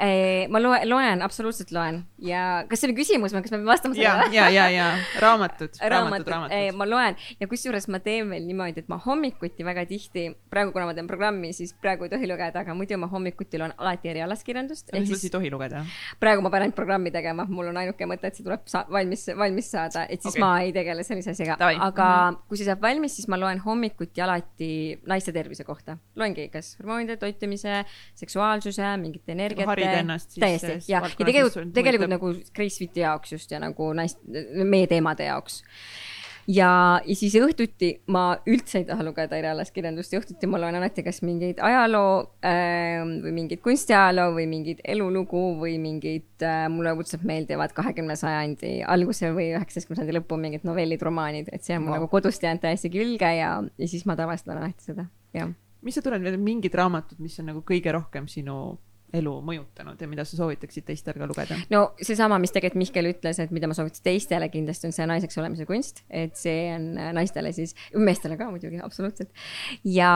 ma 0.51 0.61
loen, 0.61 0.83
loen, 0.89 1.21
absoluutselt 1.25 1.71
loen 1.75 2.01
ja 2.23 2.63
kas 2.69 2.81
see 2.81 2.89
oli 2.89 2.97
küsimus 2.97 3.33
või 3.35 3.43
kas 3.45 3.53
ma 3.53 3.59
pean 3.59 3.69
vastama 3.69 3.97
ja 3.97 4.13
sellele?, 4.15 4.35
ja, 4.35 4.47
ja, 4.53 4.65
ja 4.73 4.87
raamatud, 5.21 5.77
raamatud, 5.77 5.91
raamatud, 5.91 6.31
raamatud. 6.33 6.77
ma 6.79 6.87
loen 6.89 7.17
ja 7.41 7.47
kusjuures 7.51 7.87
ma 7.93 7.99
teen 8.03 8.29
veel 8.31 8.47
niimoodi, 8.47 8.83
et 8.83 8.91
ma 8.91 8.99
hommikuti 9.03 9.65
väga 9.67 9.85
tihti, 9.89 10.27
praegu 10.51 10.73
kuna 10.75 10.87
ma 10.89 10.95
teen 10.97 11.09
programmi, 11.09 11.51
siis 11.55 11.73
praegu 11.81 12.07
ei 12.07 12.13
tohi 12.13 12.29
lugeda, 12.29 12.63
aga 12.63 12.75
muidu 12.77 12.99
ma 13.01 13.09
hommikuti 13.11 13.61
loen 13.61 13.75
alati 13.77 14.11
erialaskirjandust. 14.13 14.93
mis 14.97 15.11
siis 15.13 15.27
ei 15.29 15.33
tohi 15.37 15.51
lugeda? 15.53 15.83
praegu 16.19 16.45
ma 16.45 16.51
pean 16.53 16.67
ainult 16.67 16.77
programmi 16.77 17.13
tegema, 17.13 17.47
mul 17.49 17.71
on 17.71 17.81
ainuke 17.83 18.09
mõte, 18.09 18.31
et 18.31 18.39
see 18.39 18.47
tuleb 18.47 18.65
valmis, 18.93 19.27
valmis 19.37 19.71
saada, 19.75 20.07
et 20.09 20.21
siis 20.21 20.35
okay. 20.35 20.43
ma 20.43 20.51
ei 20.65 20.73
tegele 20.75 21.05
sellise 21.07 21.33
asjaga, 21.35 21.57
aga 21.59 22.07
mm 22.07 22.35
-hmm. 22.35 22.41
kui 22.49 22.57
see 22.57 22.69
saab 22.69 22.81
valmis, 22.81 23.15
siis 23.15 23.27
ma 23.27 23.39
loen 23.39 23.61
hommikuti 23.63 24.21
alati 24.21 24.71
naiste 25.05 25.31
tervise 25.31 25.63
kohta. 25.63 25.97
loengi 26.15 26.49
kas 26.49 26.75
hormoonide, 26.79 27.17
toitumise, 27.17 27.83
seksuaalsuse, 28.15 28.97
mingite 28.97 29.31
energiate. 29.31 29.96
Ennast 30.03 30.35
siis 30.35 30.43
täiesti 30.43 30.67
selles 30.67 30.89
ja, 30.91 31.01
tegelikult 31.17 31.73
tegelikult 31.75 32.13
nagu 32.15 32.33
Gracefiti 32.55 33.05
jaoks 33.05 33.37
just 33.37 33.51
ja 33.51 33.61
nagu 33.63 33.91
naist, 33.97 34.21
meie 34.63 34.87
teemade 34.89 35.29
jaoks 35.29 35.63
ja, 36.47 36.69
ja 37.03 37.15
siis 37.17 37.35
õhtuti 37.39 37.89
ma 38.13 38.37
üldse 38.47 38.81
ei 38.81 38.87
taha 38.87 39.05
lugeda 39.05 39.37
erialaskirjandust 39.39 40.13
ja 40.13 40.21
õhtuti 40.21 40.49
ma 40.49 40.59
loen 40.61 40.77
alati 40.79 41.03
kas 41.05 41.19
mingeid 41.25 41.59
ajaloo 41.63 42.13
äh, 42.45 43.03
või 43.03 43.33
mingit 43.35 43.61
kunstiajaloo 43.65 44.31
või 44.37 44.47
mingit 44.49 44.81
elulugu 44.87 45.43
või 45.61 45.75
mingid 45.83 46.45
äh,, 46.47 46.65
mulle 46.71 46.95
õudselt 46.95 47.27
meeldivad 47.27 47.75
kahekümne 47.77 48.15
sajandi 48.19 48.79
alguse 48.87 49.31
või 49.35 49.51
üheksateistkümnenda 49.51 50.05
sajandi 50.05 50.19
lõpu 50.19 50.39
mingid 50.41 50.67
novellid, 50.67 51.03
romaanid, 51.03 51.51
et 51.51 51.67
see 51.67 51.77
on 51.77 51.85
mul 51.85 51.95
Vau. 51.95 52.01
nagu 52.01 52.11
kodust 52.11 52.43
jäänud 52.43 52.63
täiesti 52.63 52.91
külge 52.93 53.33
ja, 53.39 53.53
ja 53.61 53.91
siis 53.91 54.07
ma 54.07 54.15
tavaliselt 54.19 54.51
loen 54.51 54.63
alati 54.63 54.91
seda, 54.91 55.07
jah. 55.35 55.51
mis 55.83 55.99
sa 55.99 56.05
tunned 56.05 56.23
veel 56.23 56.39
mingid 56.41 56.75
raamatud, 56.77 57.19
mis 57.23 57.35
on 57.43 57.51
nagu 57.51 57.63
kõige 57.67 57.91
rohkem 57.95 58.31
sinu 58.31 58.77
elu 59.15 59.33
mõjutanud 59.47 60.01
ja 60.01 60.07
mida 60.09 60.25
sa 60.27 60.39
soovitaksid 60.39 60.87
teistel 60.87 61.15
ka 61.17 61.27
lugeda? 61.29 61.57
no 61.71 61.83
seesama, 62.01 62.39
mis 62.43 62.53
tegelikult 62.55 62.81
Mihkel 62.81 63.11
ütles, 63.13 63.39
et 63.41 63.53
mida 63.55 63.69
ma 63.69 63.77
soovitaks 63.77 64.03
teistele 64.05 64.49
kindlasti 64.53 64.89
on 64.89 64.95
see 64.95 65.07
naiseks 65.09 65.39
olemise 65.39 65.67
kunst, 65.69 66.03
et 66.09 66.35
see 66.39 66.67
on 66.73 66.89
naistele 67.15 67.53
siis, 67.55 67.75
meestele 67.95 68.37
ka 68.39 68.49
muidugi, 68.51 68.81
absoluutselt. 68.83 69.31
ja, 69.87 70.11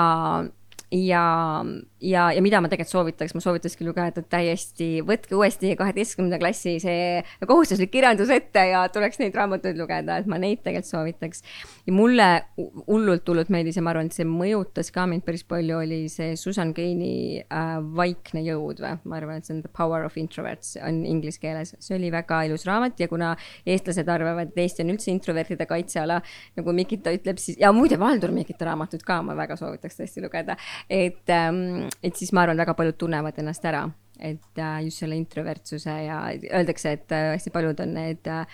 ja, 0.91 1.65
ja, 2.03 2.25
ja 2.35 2.41
mida 2.43 2.59
ma 2.61 2.69
tegelikult 2.71 2.91
soovitaks, 2.91 3.33
ma 3.35 3.41
soovitakski 3.43 3.85
lugeda 3.87 4.23
täiesti, 4.27 4.89
võtke 5.07 5.37
uuesti 5.39 5.71
kaheteistkümnenda 5.79 6.39
klassi 6.41 6.75
see 6.83 7.21
kohustuslik 7.47 7.93
kirjandus 7.93 8.31
ette 8.33 8.65
ja 8.73 8.83
tuleks 8.91 9.21
neid 9.21 9.35
raamatuid 9.37 9.79
lugeda, 9.79 10.19
et 10.19 10.27
ma 10.29 10.39
neid 10.41 10.59
tegelikult 10.65 10.89
soovitaks. 10.89 11.43
ja 11.87 11.93
mulle 11.95 12.27
hu- 12.59 12.83
hullult, 12.87 13.23
hullult 13.27 13.51
meeldis 13.53 13.79
ja 13.79 13.85
ma 13.85 13.93
arvan, 13.93 14.11
et 14.11 14.17
see 14.17 14.27
mõjutas 14.27 14.91
ka 14.91 15.05
mind 15.07 15.23
päris 15.27 15.45
palju, 15.47 15.79
oli 15.79 16.01
see 16.11 16.35
Susan 16.39 16.73
Cain'i 16.75 17.39
äh, 17.39 17.71
Vaikne 17.95 18.43
jõud 18.43 18.83
või, 18.83 18.97
ma 19.05 19.19
arvan, 19.21 19.39
et 19.39 19.47
see 19.47 19.55
on 19.55 19.63
The 19.63 19.71
Power 19.71 20.05
of 20.07 20.19
Introverts 20.19 20.75
on 20.83 21.05
inglise 21.07 21.39
keeles, 21.39 21.75
see 21.79 21.95
oli 21.95 22.11
väga 22.11 22.43
ilus 22.49 22.67
raamat 22.67 22.99
ja 22.99 23.07
kuna 23.11 23.31
eestlased 23.65 24.11
arvavad, 24.11 24.51
et 24.51 24.61
Eesti 24.61 24.83
on 24.83 24.91
üldse 24.95 25.11
introvertide 25.13 25.65
kaitseala, 25.69 26.19
nagu 26.59 26.75
Mikita 26.75 27.15
ütleb, 27.15 27.39
siis 27.39 27.59
ja 27.61 27.71
muide 27.75 27.99
Valdur 28.01 28.35
Mikita 28.35 28.67
raamatuid 28.67 29.07
ka 29.07 29.21
ma 29.23 29.37
väga 29.39 29.55
soovitaks 29.59 29.99
tõesti 30.01 30.23
lugeda, 30.23 30.57
et, 30.89 31.29
et 31.29 32.15
siis 32.17 32.31
ma 32.33 32.45
arvan, 32.45 32.61
väga 32.61 32.75
paljud 32.77 32.97
tunnevad 33.01 33.37
ennast 33.41 33.65
ära, 33.65 33.85
et 34.21 34.61
äh, 34.61 34.79
just 34.85 35.01
selle 35.01 35.17
introvertsuse 35.17 35.97
ja 36.05 36.23
öeldakse, 36.31 36.95
et 36.97 37.13
äh, 37.15 37.31
hästi 37.35 37.53
paljud 37.53 37.79
on 37.81 37.93
need 37.97 38.27
äh, 38.29 38.45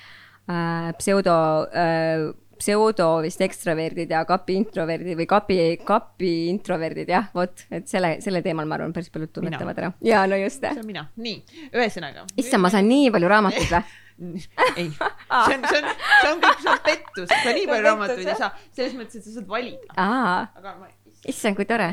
äh, 0.48 0.92
pseudo 1.00 1.38
äh, 1.76 2.30
pseudo 2.58 3.08
vist 3.22 3.42
ekstraverdid 3.46 4.12
ja 4.12 4.24
kapi 4.28 4.56
introverdid 4.62 5.20
või 5.20 5.28
kapi, 5.30 5.60
kapi 5.86 6.32
introverdid 6.52 7.12
jah, 7.12 7.30
vot, 7.36 7.64
et 7.74 7.88
selle, 7.90 8.16
selle 8.24 8.42
teemal 8.46 8.68
ma 8.70 8.80
arvan, 8.80 8.96
päris 8.96 9.12
paljud 9.14 9.32
tunnetavad 9.36 9.82
ära. 9.84 9.92
ja 10.06 10.24
no 10.30 10.40
just, 10.40 10.64
see 10.64 10.82
on 10.82 10.90
mina, 10.90 11.08
nii, 11.22 11.40
ühesõnaga. 11.70 12.28
issand, 12.40 12.64
ma 12.64 12.74
saan 12.74 12.90
nii 12.90 13.12
palju 13.14 13.32
raamatuid 13.34 13.74
või? 13.76 14.04
ei, 14.82 14.88
see 14.90 15.58
on, 15.60 15.66
see 15.70 15.82
on, 15.84 15.90
see 15.94 16.32
on 16.32 16.40
kõik, 16.42 16.62
see 16.64 16.72
on 16.72 16.80
pettus, 16.88 17.30
sa 17.30 17.54
nii 17.54 17.68
palju 17.70 17.86
raamatuid 17.86 18.24
ei 18.26 18.40
saa, 18.40 18.54
selles 18.74 18.98
mõttes, 18.98 19.22
et 19.22 19.28
sa 19.28 19.36
saad 19.38 19.52
valida. 19.52 19.98
aa, 20.02 20.40
aga 20.58 20.78
ma, 20.80 20.90
issand, 21.30 21.60
kui 21.60 21.70
tore. 21.70 21.92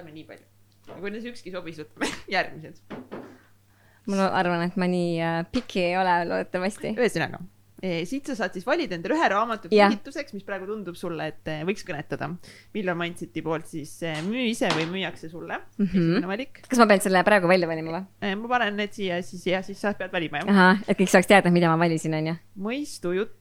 Võtame 0.00 0.16
nii 0.16 0.26
palju. 0.28 0.48
ja 0.88 0.98
kui 0.98 1.12
neist 1.12 1.30
ükski 1.30 1.54
sobis, 1.54 1.78
võtame 1.82 2.10
järgmised. 2.36 2.82
ma 4.10 4.32
arvan, 4.32 4.66
et 4.66 4.76
ma 4.80 4.90
nii 4.90 5.16
äh, 5.22 5.40
piki 5.52 5.88
ei 5.90 5.96
ole 6.00 6.20
loodetavasti. 6.28 6.94
ühesõnaga, 6.96 7.42
siit 7.80 8.28
sa 8.28 8.34
saad 8.36 8.56
siis 8.56 8.66
valida 8.66 8.96
endale 8.96 9.16
ühe 9.16 9.28
raamatu 9.32 9.70
kingituseks, 9.72 10.34
mis 10.36 10.44
praegu 10.44 10.66
tundub 10.68 10.96
sulle, 11.00 11.30
et 11.32 11.48
eh, 11.48 11.62
võiks 11.64 11.84
kõnetada. 11.88 12.28
Viljar 12.74 12.98
Mindseti 12.98 13.40
poolt 13.44 13.70
siis 13.70 13.94
eh, 14.04 14.18
Müü 14.26 14.50
ise 14.50 14.68
või 14.76 14.84
müüakse 14.90 15.30
sulle 15.32 15.56
mm. 15.56 15.86
-hmm. 15.86 15.94
esimene 15.94 16.28
valik. 16.28 16.60
kas 16.68 16.82
ma 16.82 16.88
pean 16.90 17.04
selle 17.04 17.24
praegu 17.24 17.48
välja 17.48 17.68
valima 17.70 17.94
või? 17.96 18.34
ma 18.42 18.52
panen 18.52 18.76
need 18.80 18.96
siia 18.96 19.22
siis 19.24 19.46
ja 19.48 19.62
siis 19.64 19.80
sa 19.80 19.94
pead 19.96 20.12
valima 20.12 20.42
jah. 20.42 20.52
ahah, 20.52 20.84
et 20.88 21.00
kõik 21.00 21.12
saaks 21.12 21.28
teada, 21.30 21.52
mida 21.54 21.72
ma 21.72 21.80
valisin, 21.80 22.16
onju. 22.20 22.36
mõistujutt 22.68 23.36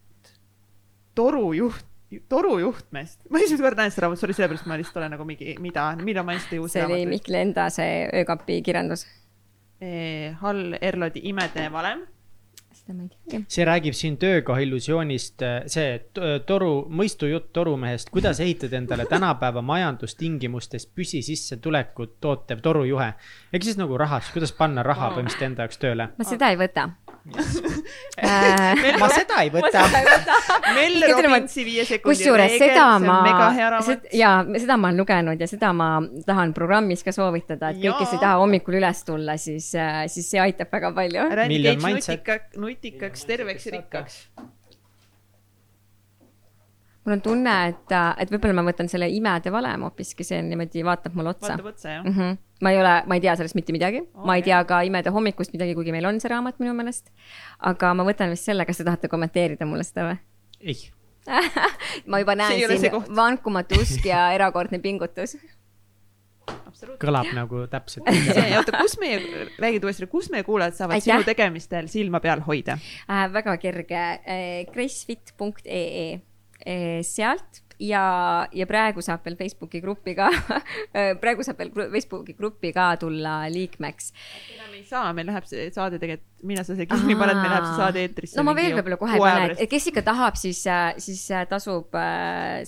torujuht, 1.19 1.88
torujuhtmest. 2.30 3.19
ma 3.30 3.40
esimest 3.40 3.64
korda 3.64 3.84
näen 3.84 3.91
seda 3.94 4.06
raamatut, 4.07 4.23
sorry, 4.23 4.34
sellepärast 4.38 4.65
ma 4.69 4.77
lihtsalt 4.80 4.98
olen 5.02 5.11
nagu 5.15 5.26
mingi, 5.30 5.56
mida, 5.61 5.90
millal 6.02 6.26
ma 6.27 6.36
lihtsalt 6.36 6.53
ei 6.57 6.61
uus 6.64 6.73
see 6.76 6.86
oli. 6.86 7.02
Mihkli 7.10 7.41
enda 7.45 7.69
see 7.73 8.06
öökapi 8.22 8.61
kirjandus. 8.65 9.06
Hall 10.41 10.73
Erlodi 10.81 11.22
Imede 11.30 11.69
valem. 11.72 12.02
seda 12.76 12.94
ma 12.98 13.03
ei 13.06 13.10
teagi. 13.10 13.45
see 13.48 13.65
räägib 13.65 13.95
siin 13.98 14.18
töökoha 14.18 14.60
illusioonist, 14.65 15.44
see 15.72 15.94
t- 16.14 16.31
toru, 16.45 16.72
mõistujutt 16.90 17.52
torumehest, 17.53 18.10
kuidas 18.14 18.40
ehitada 18.44 18.77
endale 18.77 19.06
tänapäeva 19.10 19.61
majandustingimustes 19.61 20.86
püsisissetulekut 20.95 22.18
tootev 22.22 22.61
torujuhe. 22.65 23.14
ehk 23.53 23.64
siis 23.64 23.77
nagu 23.77 23.98
rahas, 23.98 24.31
kuidas 24.34 24.52
panna 24.52 24.84
raha 24.84 25.14
põhimõtteliselt 25.15 25.48
enda 25.52 25.68
jaoks 25.68 25.77
tööle. 25.77 26.10
ma 26.18 26.27
seda 26.27 26.49
ei 26.49 26.57
võta 26.57 26.90
äh,. 26.90 27.09
Ma 28.99 29.09
seda 29.11 29.41
ei 29.43 29.51
võta. 29.53 29.85
Mel 30.75 30.99
Robinsi 31.13 31.65
viie 31.67 31.85
sekundi 31.87 32.29
reegel, 32.29 32.57
seda 32.61 32.85
see 32.99 33.05
ma 33.05 33.15
on 33.17 33.25
mega 33.27 33.49
hea, 33.57 33.71
raamat. 33.75 34.07
ja 34.15 34.33
seda 34.57 34.77
ma 34.79 34.89
olen 34.89 35.01
lugenud 35.03 35.41
ja 35.41 35.49
seda 35.49 35.71
ma 35.75 35.89
tahan 36.27 36.53
programmis 36.57 37.03
ka 37.05 37.13
soovitada, 37.15 37.73
et 37.73 37.81
kõik, 37.81 37.97
kes 38.03 38.15
ei 38.17 38.23
taha 38.23 38.37
hommikul 38.43 38.79
üles 38.81 39.03
tulla, 39.07 39.37
siis, 39.41 39.71
siis 40.13 40.31
see 40.35 40.43
aitab 40.43 40.71
väga 40.73 40.93
palju. 40.95 41.27
Nutikaks, 42.59 43.27
terveks 43.29 43.69
ja 43.69 43.77
rikkaks. 43.79 44.23
Mul 47.10 47.18
on 47.18 47.23
tunne, 47.26 47.56
et, 47.72 47.95
et 48.22 48.31
võib-olla 48.31 48.61
ma 48.61 48.65
võtan 48.69 48.90
selle 48.91 49.10
imede 49.11 49.52
valem 49.53 49.88
hoopiski, 49.88 50.26
see 50.27 50.41
niimoodi 50.45 50.86
vaatab 50.86 51.18
mulle 51.18 51.34
otsa 51.34 51.56
vaatab 51.56 51.72
otsa 51.72 51.95
jah 51.95 52.06
mm. 52.06 52.14
-hmm. 52.15 52.38
ma 52.65 52.73
ei 52.73 52.80
ole, 52.81 52.94
ma 53.10 53.18
ei 53.18 53.23
tea 53.26 53.36
sellest 53.40 53.57
mitte 53.57 53.73
midagi 53.76 54.03
okay., 54.03 54.26
ma 54.30 54.38
ei 54.38 54.45
tea 54.45 54.61
ka 54.69 54.81
Imede 54.86 55.14
hommikust 55.15 55.53
midagi, 55.56 55.76
kuigi 55.77 55.95
meil 55.95 56.06
on 56.06 56.22
see 56.22 56.30
raamat 56.30 56.60
minu 56.61 56.73
meelest. 56.77 57.11
aga 57.60 57.94
ma 57.94 58.06
võtan 58.06 58.30
vist 58.36 58.45
selle, 58.45 58.65
kas 58.65 58.77
te 58.77 58.88
tahate 58.88 59.11
kommenteerida 59.11 59.65
mulle 59.65 59.84
seda 59.88 60.11
või? 60.11 60.19
ei, 60.61 60.77
ma 62.11 62.22
juba 62.22 62.36
näen 62.36 62.77
siin 62.77 63.15
vankumatu 63.15 63.81
usk 63.81 64.06
ja 64.06 64.30
erakordne 64.38 64.80
pingutus. 64.80 65.36
absoluutselt. 66.49 67.02
kõlab 67.02 67.34
nagu 67.34 67.65
täpselt. 67.72 68.06
oota, 68.60 68.77
kus 68.77 68.98
meie, 69.02 69.19
räägid 69.57 69.84
uuesti, 69.84 70.07
kus 70.07 70.30
meie 70.30 70.45
kuulajad 70.48 70.77
saavad 70.77 70.99
Aitäh. 70.99 71.11
sinu 71.11 71.27
tegemistel 71.34 71.91
silma 71.91 72.22
peal 72.22 72.45
hoida? 72.45 72.77
äh,. 73.10 73.30
väga 73.34 73.57
kerge 73.57 74.02
äh,, 74.22 74.65
gracefit.ee 74.73 76.28
sealt 77.07 77.64
ja, 77.80 78.03
ja 78.52 78.68
praegu 78.69 79.03
saab 79.03 79.23
veel 79.26 79.38
Facebooki 79.40 79.80
gruppi 79.84 80.14
ka 80.18 80.27
praegu 81.23 81.45
saab 81.48 81.61
veel 81.61 81.72
Facebooki 81.94 82.36
gruppi 82.38 82.73
ka 82.76 82.91
tulla 82.99 83.41
liikmeks. 83.52 84.11
enam 84.57 84.76
ei 84.76 84.84
saa, 84.88 85.14
meil 85.15 85.30
läheb 85.31 85.48
see 85.49 85.69
saade 85.76 85.99
tegelikult, 86.02 86.27
mina 86.49 86.64
sa 86.68 86.76
see 86.76 86.88
kinni 86.90 87.15
panen, 87.19 87.40
meil 87.40 87.53
läheb 87.53 87.69
see 87.69 87.80
saade 87.80 88.03
eetrisse. 88.03 88.40
no 88.40 88.45
ma 88.48 88.56
veel 88.57 88.76
võib-olla 88.77 88.99
kohe 88.99 89.15
ei 89.15 89.23
pane, 89.23 89.56
et 89.56 89.72
kes 89.72 89.90
ikka 89.94 90.03
tahab, 90.11 90.40
siis, 90.40 90.61
siis 91.06 91.23
äh, 91.31 91.45
tasub 91.49 91.95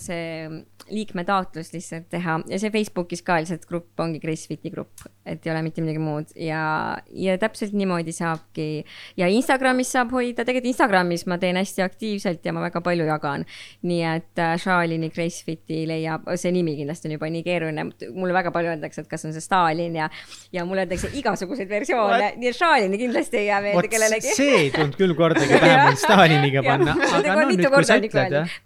see 0.00 0.48
liikmetaotlus 0.90 1.72
lihtsalt 1.74 2.08
teha. 2.12 2.38
Ja 2.50 2.58
see 2.60 2.72
Facebookis 2.74 3.22
ka 3.26 3.38
lihtsalt 3.40 3.66
grupp 3.68 4.00
ongi 4.02 4.20
Gracefiti 4.22 4.70
grupp, 4.72 5.04
et 5.26 5.46
ei 5.46 5.52
ole 5.52 5.62
mitte 5.66 5.84
midagi 5.84 6.02
muud. 6.02 6.32
Ja, 6.36 6.98
ja 7.14 7.36
täpselt 7.40 7.74
niimoodi 7.76 8.14
saabki. 8.16 8.84
Ja 9.16 9.28
Instagramis 9.30 9.92
saab 9.94 10.12
hoida, 10.16 10.46
tegelikult 10.46 10.72
Instagramis 10.72 11.26
ma 11.30 11.38
teen 11.42 11.58
hästi 11.60 11.84
aktiivselt 11.84 12.44
ja 12.46 12.54
ma 12.54 12.64
väga 12.64 12.82
palju 12.84 13.06
jagan. 13.08 13.46
nii 13.82 14.02
et 14.06 14.38
äh, 14.40 14.54
Shalini 14.60 15.10
Gracefiti 15.10 15.82
leiab, 15.88 16.26
see 16.38 16.52
nimi 16.54 16.74
kindlasti 16.78 17.08
on 17.08 17.16
juba 17.16 17.28
nii 17.32 17.42
keeruline, 17.46 17.86
mulle 18.14 18.34
väga 18.36 18.52
palju 18.54 18.72
öeldakse, 18.74 19.04
et 19.04 19.10
kas 19.10 19.24
on 19.26 19.34
see 19.34 19.44
Stalin 19.44 19.96
ja, 19.96 20.08
ja 20.54 20.64
mulle 20.68 20.84
öeldakse 20.84 21.10
igasuguseid 21.18 21.70
versioone, 21.70 22.32
nii 22.40 22.50
et 22.50 22.58
Shalini 22.58 23.00
kindlasti 23.00 23.40
ei 23.42 23.46
jää 23.48 23.60
meelde 23.64 23.90
kellelegi. 23.92 24.34
see 24.36 24.58
ei 24.64 24.70
tulnud 24.74 24.98
küll 24.98 25.16
kordagi 25.18 25.58
pähe 25.62 25.78
mul 25.86 25.98
Staliniga 26.00 26.64
panna, 26.66 26.96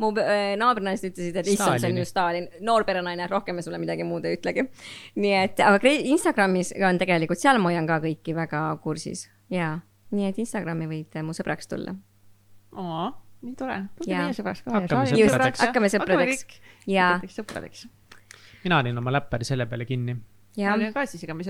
mu 0.02 0.12
äh, 0.20 0.54
naabrinaised 0.60 1.12
ütlesid, 1.12 1.40
et 1.40 1.52
issand, 1.54 1.80
see 1.82 1.92
on 1.92 2.02
Stalini. 2.06 2.46
ju 2.46 2.50
Stalin, 2.50 2.66
noor 2.66 2.84
perenaine, 2.84 3.26
rohkem 3.30 3.56
me 3.56 3.62
sulle 3.62 3.78
midagi 3.78 4.04
muud 4.04 4.24
ei 4.24 4.36
ütlegi. 4.38 4.66
nii 5.16 5.34
et, 5.42 5.60
aga 5.60 5.92
Instagramis 6.14 6.72
on 6.88 6.98
tegelikult, 6.98 7.38
seal 7.38 7.58
ma 7.58 7.70
hoian 7.70 7.86
ka 7.86 8.00
kõiki 8.04 8.34
väga 8.36 8.62
kursis 8.82 9.26
ja, 9.52 9.78
nii 10.14 10.28
et 10.30 10.38
Instagrami 10.42 10.88
võid 10.90 11.18
mu 11.26 11.34
sõbraks 11.36 11.70
tulla. 11.70 11.94
aa, 12.76 13.10
nii 13.42 13.58
tore. 13.58 13.80
tulge 13.98 14.12
Jaa. 14.12 14.22
meie 14.24 14.36
sõbraks 14.36 14.64
ka. 14.64 14.70
Hakkame 14.78 15.10
Just, 15.10 15.34
sõpradeks. 15.34 15.64
hakkame 15.66 15.92
sõpradeks. 15.92 16.46
Jaa. 16.86 17.20
mina 18.64 18.80
olin 18.82 18.98
oma 18.98 19.12
läppari 19.12 19.44
selle 19.44 19.66
peale 19.66 19.86
kinni. 19.86 20.16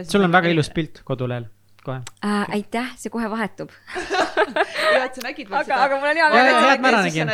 sul 0.04 0.24
on 0.24 0.32
väga 0.32 0.48
ilus. 0.48 0.70
pilt 0.70 1.02
kodulehel, 1.04 1.48
kohe. 1.86 2.02
äh, 2.24 2.54
aitäh, 2.58 2.92
see 3.00 3.12
kohe 3.12 3.28
vahetub. 3.32 3.74
ja, 3.96 5.04
et 5.04 5.18
sa 5.18 5.24
nägid 5.24 5.50
veel 5.50 5.60
aga, 5.62 5.80
aga 5.86 5.98
mul 6.00 6.12
on 6.12 6.20
hea 6.20 6.30
meel 6.34 6.50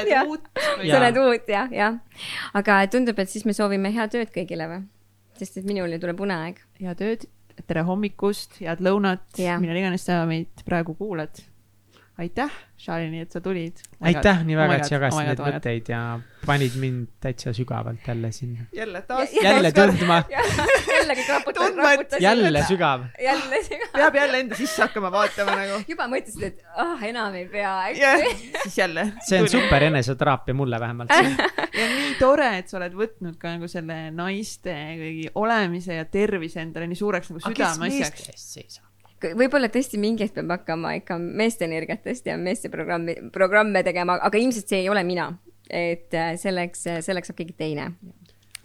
et 0.02 0.10
sa 0.12 0.24
uut. 0.28 0.48
sa 0.78 1.04
näed 1.04 1.20
uut 1.22 1.54
jah, 1.54 1.70
jah. 1.74 2.00
aga 2.58 2.80
tundub, 2.92 3.22
et 3.22 3.32
siis 3.32 3.46
me 3.48 3.56
soovime 3.56 3.92
head 3.94 4.18
ööd 4.18 4.34
kõigile 4.34 4.68
või? 4.70 4.82
sest 5.40 5.62
et 5.62 5.68
minul 5.68 5.96
ju 5.96 6.02
tuleb 6.02 6.20
uneaeg. 6.26 6.60
head 6.82 7.06
ööd, 7.08 7.26
tere 7.66 7.86
hommikust, 7.88 8.60
head 8.62 8.84
lõunat 8.84 9.40
millal 9.62 9.80
iganes 9.80 10.06
sa 10.08 10.22
meid 10.28 10.66
praegu 10.68 10.96
kuulad. 10.98 11.42
aitäh, 12.18 12.50
Shalini, 12.78 13.20
et 13.20 13.32
sa 13.32 13.40
tulid. 13.40 13.78
aitäh 14.00 14.42
nii 14.44 14.56
Oh 14.56 14.60
väga, 14.60 14.74
et 14.76 14.84
sa 14.88 14.94
jagasid 14.96 15.28
neid. 15.30 15.40
mõtteid 15.40 15.88
ja 15.88 16.00
panid 16.46 16.74
mind 16.80 17.06
täitsa 17.24 17.54
sügavalt 17.56 18.04
jälle 18.08 18.32
sinna. 18.32 18.66
jälle 18.72 19.02
taas. 19.08 19.32
jälle 19.42 19.72
tundma, 19.78 20.18
jälle 20.96 21.16
kõik 21.16 21.30
raputavad, 21.30 21.68
Tundma, 21.68 21.92
et- 21.92 21.98
raputasid. 21.98 22.22
jälle 22.22 22.64
sügav. 22.68 23.06
jälle. 23.22 23.62
peab 23.92 24.14
jälle 24.20 24.40
enda 24.44 24.60
sisse 24.60 24.82
hakkama 24.82 25.12
vaatama 25.12 25.56
nagu. 25.56 25.80
juba 25.94 26.08
mõtlesid, 26.12 26.44
et 26.50 26.62
ah 26.76 26.92
oh,, 26.92 27.02
enam 27.08 27.34
ei 27.40 27.48
pea, 27.48 27.72
eks. 27.88 28.52
siis 28.66 28.78
jälle. 28.78 29.08
see 29.28 29.40
on. 29.42 29.48
super 29.48 29.88
eneseteraapia 29.88 30.54
mulle 30.54 30.80
vähemalt. 30.80 31.10
ja 31.16 31.90
nii 31.96 32.14
tore, 32.20 32.52
et 32.58 32.68
sa 32.68 32.76
oled 32.82 32.96
võtnud 32.98 33.40
ka 33.40 33.56
nagu 33.56 33.68
selle 33.72 33.98
naiste 34.12 34.76
kõigi 35.00 35.28
olemise 35.34 35.96
ja 36.02 36.04
tervise 36.04 36.60
endale 36.60 36.92
nii 36.92 37.04
suureks 37.04 37.32
nagu 37.32 37.46
südameasjaks. 37.48 38.28
eest 38.28 38.56
seisab? 38.58 38.91
Võib-olla 39.38 39.70
tõesti 39.72 40.00
mingi 40.00 40.26
hetk 40.26 40.38
peab 40.38 40.52
hakkama 40.56 40.96
ikka 41.00 41.18
meeste 41.22 41.66
energiatest 41.68 42.26
ja 42.26 42.36
meeste 42.40 42.70
programmi, 42.72 43.16
programme 43.34 43.84
tegema, 43.86 44.18
aga 44.22 44.40
ilmselt 44.40 44.68
see 44.68 44.82
ei 44.84 44.90
ole 44.92 45.04
mina. 45.06 45.32
et 45.70 46.12
äh, 46.14 46.34
selleks, 46.36 46.82
selleks 47.00 47.30
saab 47.30 47.38
keegi 47.38 47.54
teine. 47.56 47.92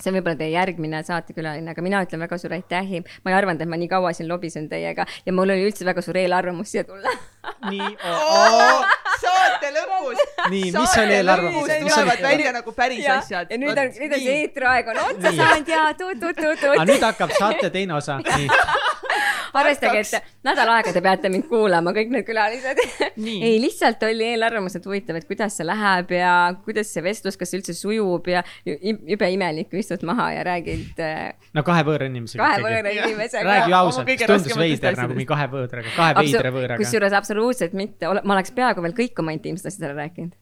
see 0.01 0.11
on 0.11 0.17
võib-olla 0.17 0.37
teie 0.37 0.51
järgmine 0.51 1.01
saatekülaline, 1.03 1.71
aga 1.71 1.81
mina 1.81 2.01
ütlen 2.05 2.21
väga 2.21 2.37
suur 2.37 2.53
aitäh. 2.57 2.89
ma 3.23 3.31
ei 3.31 3.37
arvanud, 3.37 3.61
et 3.61 3.69
ma 3.69 3.79
nii 3.79 3.89
kaua 3.91 4.13
siin 4.13 4.29
lobisen 4.29 4.69
teiega 4.69 5.05
ja 5.25 5.33
mul 5.33 5.49
oli 5.49 5.69
üldse 5.69 5.85
väga 5.85 6.01
suur 6.01 6.17
eelarvamus 6.17 6.71
siia 6.71 6.83
tulla. 6.83 7.13
nii, 7.69 7.93
saate 9.23 9.71
lõpus. 9.77 10.25
nii, 10.49 10.71
mis 10.71 10.97
oli 11.03 11.17
eelarvamus, 11.19 11.71
tulevad 11.85 12.21
välja 12.21 12.53
nagu 12.59 12.75
päris 12.77 13.05
ja, 13.05 13.19
asjad. 13.21 13.51
ja 13.51 13.61
nüüd 13.61 13.77
on, 13.77 13.93
nüüd 14.01 14.13
on 14.13 14.25
see 14.25 14.37
eetriaeg 14.43 14.93
on 14.93 15.03
otsa 15.05 15.35
saanud 15.41 15.73
ja 15.75 15.87
tuut-tuut-tuut-tuut 16.01 16.75
aga. 16.75 16.87
nüüd 16.91 17.09
hakkab 17.11 17.35
saate 17.39 17.71
teine 17.73 17.97
osa. 18.01 18.19
nii 18.25 18.49
arvestage, 19.53 20.01
et 20.03 20.31
nädal 20.47 20.69
aega 20.75 20.93
te 20.95 21.01
peate 21.05 21.29
mind 21.33 21.47
kuulama, 21.49 21.93
kõik 21.95 22.11
need 22.13 22.25
külalised. 22.27 22.81
Ei, 23.17 23.57
lihtsalt 23.61 24.03
oli 24.07 24.25
eelarvamus, 24.33 24.75
et 24.79 24.85
huvitav, 24.87 25.17
et 25.19 25.27
kuidas 25.29 25.57
see 25.57 25.65
läheb 25.67 26.11
ja 26.17 26.33
kuidas 26.65 26.91
see 26.93 27.03
vestlus, 27.05 27.37
kas 27.39 27.51
see 27.51 27.59
üldse 27.61 27.75
sujub 27.77 28.27
ja 28.31 28.43
ju- 28.67 28.77
jube 29.13 29.29
imelik, 29.33 29.73
istud 29.79 30.03
maha 30.07 30.29
ja 30.37 30.43
räägid 30.47 30.99
äh, 31.03 31.31
no 31.57 31.63
kahe 31.67 31.85
võõra 31.87 32.09
inimesega 32.09 32.43
kahe 32.43 32.63
võõra 32.65 32.93
inimesega. 32.93 33.45
räägi 33.47 33.77
ausalt, 33.77 34.11
tundus 34.25 34.57
veider 34.57 34.97
nagu 34.99 35.17
mingi 35.17 35.29
kahe 35.29 35.47
võõraga, 35.53 35.95
kahe 35.95 36.17
veidra 36.21 36.53
võõraga. 36.55 36.81
kusjuures 36.83 37.15
absoluutselt 37.17 37.73
mitte, 37.77 38.07
ma 38.23 38.37
oleks 38.37 38.53
peaaegu 38.57 38.85
veel 38.85 38.95
kõik 38.97 39.23
oma 39.23 39.35
intiimsed 39.37 39.71
asjad 39.71 39.89
ära 39.89 39.97
rääkinud. 40.03 40.35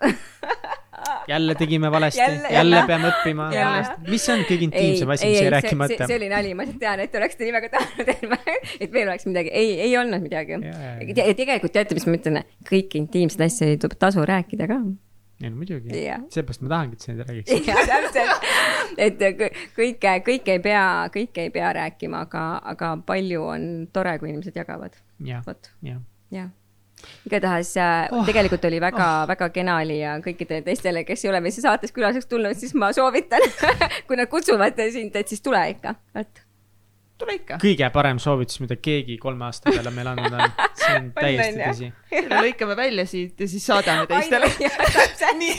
jälle 1.28 1.54
tegime 1.54 1.90
valesti, 1.90 2.20
Jälle, 2.20 2.36
jälle 2.50 2.76
jälle. 2.76 2.86
peame 2.86 3.10
õppima 3.10 3.50
Jaa.. 3.54 3.96
mis 4.08 4.28
on 4.32 4.44
kõige 4.48 4.68
intiimsem 4.68 5.10
asi, 5.16 5.26
mis 5.26 5.40
jäi 5.40 5.50
rääkimata 5.56 6.06
see? 6.06 6.16
oli 6.16 6.28
nali, 6.32 6.54
ma 6.54 6.64
lihtsalt 6.66 6.80
tean, 6.80 7.00
et 7.04 7.12
te 7.12 7.20
oleksite 7.20 7.44
nii 7.48 7.54
väga 7.58 7.68
tahtnud, 7.76 8.14
et 8.80 8.92
veel 8.92 9.08
oleks 9.08 9.28
midagi, 9.28 9.52
ei, 9.52 9.76
ei 9.88 9.94
olnud 10.00 10.24
midagi 10.24 10.58
ja 10.60 11.30
tegelikult 11.36 11.72
teate, 11.76 11.94
mis 11.98 12.06
ma 12.08 12.18
ütlen, 12.18 12.42
kõiki 12.70 13.04
intiimseid 13.04 13.46
asju 13.46 13.70
ei 13.70 13.80
tasu 13.98 14.24
rääkida 14.26 14.68
ka 14.70 14.80
ei 15.40 15.48
no 15.50 15.56
muidugi 15.56 16.02
Jah., 16.04 16.20
seepärast 16.32 16.60
ma 16.64 16.68
tahangi, 16.74 16.96
et 16.98 17.04
sa 17.04 17.12
neid 17.12 17.22
räägiksid. 17.28 17.68
jah, 17.70 17.80
täpselt, 17.88 18.48
et 19.00 19.22
kõ- 19.40 19.52
kõike, 19.78 20.14
kõike 20.26 20.56
ei 20.56 20.62
pea, 20.66 20.84
kõike 21.14 21.46
ei 21.46 21.52
pea 21.54 21.72
rääkima, 21.76 22.24
aga, 22.28 22.44
aga 22.74 22.90
palju 23.08 23.46
on 23.54 23.68
tore, 23.92 24.18
kui 24.20 24.32
inimesed 24.32 24.56
jagavad, 24.60 24.96
jah, 25.24 25.40
vot, 25.46 25.70
jah. 25.86 26.50
Igatahes 27.28 27.72
oh. 27.78 28.20
Oh. 28.20 28.26
tegelikult 28.26 28.64
oli 28.68 28.80
väga 28.82 29.08
oh., 29.22 29.28
väga 29.30 29.50
kena 29.54 29.78
oli 29.84 30.00
ja 30.00 30.16
kõikidele 30.24 30.64
teistele, 30.66 31.04
kes 31.08 31.24
ei 31.24 31.32
ole 31.32 31.40
meil 31.44 31.54
saates 31.56 31.92
külaliseks 31.96 32.28
tulnud, 32.30 32.58
siis 32.58 32.76
ma 32.78 32.92
soovitan, 32.96 33.44
kui 34.06 34.18
nad 34.18 34.30
kutsuvad 34.30 34.78
sind, 34.92 35.16
et 35.16 35.28
siis 35.28 35.42
tule 35.44 35.60
ikka, 35.74 35.94
vot. 36.16 36.42
tule 37.20 37.36
ikka. 37.40 37.58
kõige 37.62 37.90
parem 37.94 38.20
soovitus, 38.22 38.60
mida 38.64 38.78
keegi 38.80 39.18
kolme 39.20 39.46
aasta 39.48 39.72
peale 39.72 39.92
meile 39.94 40.14
andnud 40.14 40.38
on, 40.38 40.54
see 40.80 40.94
on 40.96 41.10
täiesti 41.20 41.60
tõsi. 41.60 41.90
selle 42.14 42.40
lõikame 42.46 42.78
välja 42.78 43.06
siit 43.10 43.40
ja 43.40 43.50
siis 43.50 43.66
saadame 43.66 44.06
teistele. 44.10 44.48
nii. 45.40 45.58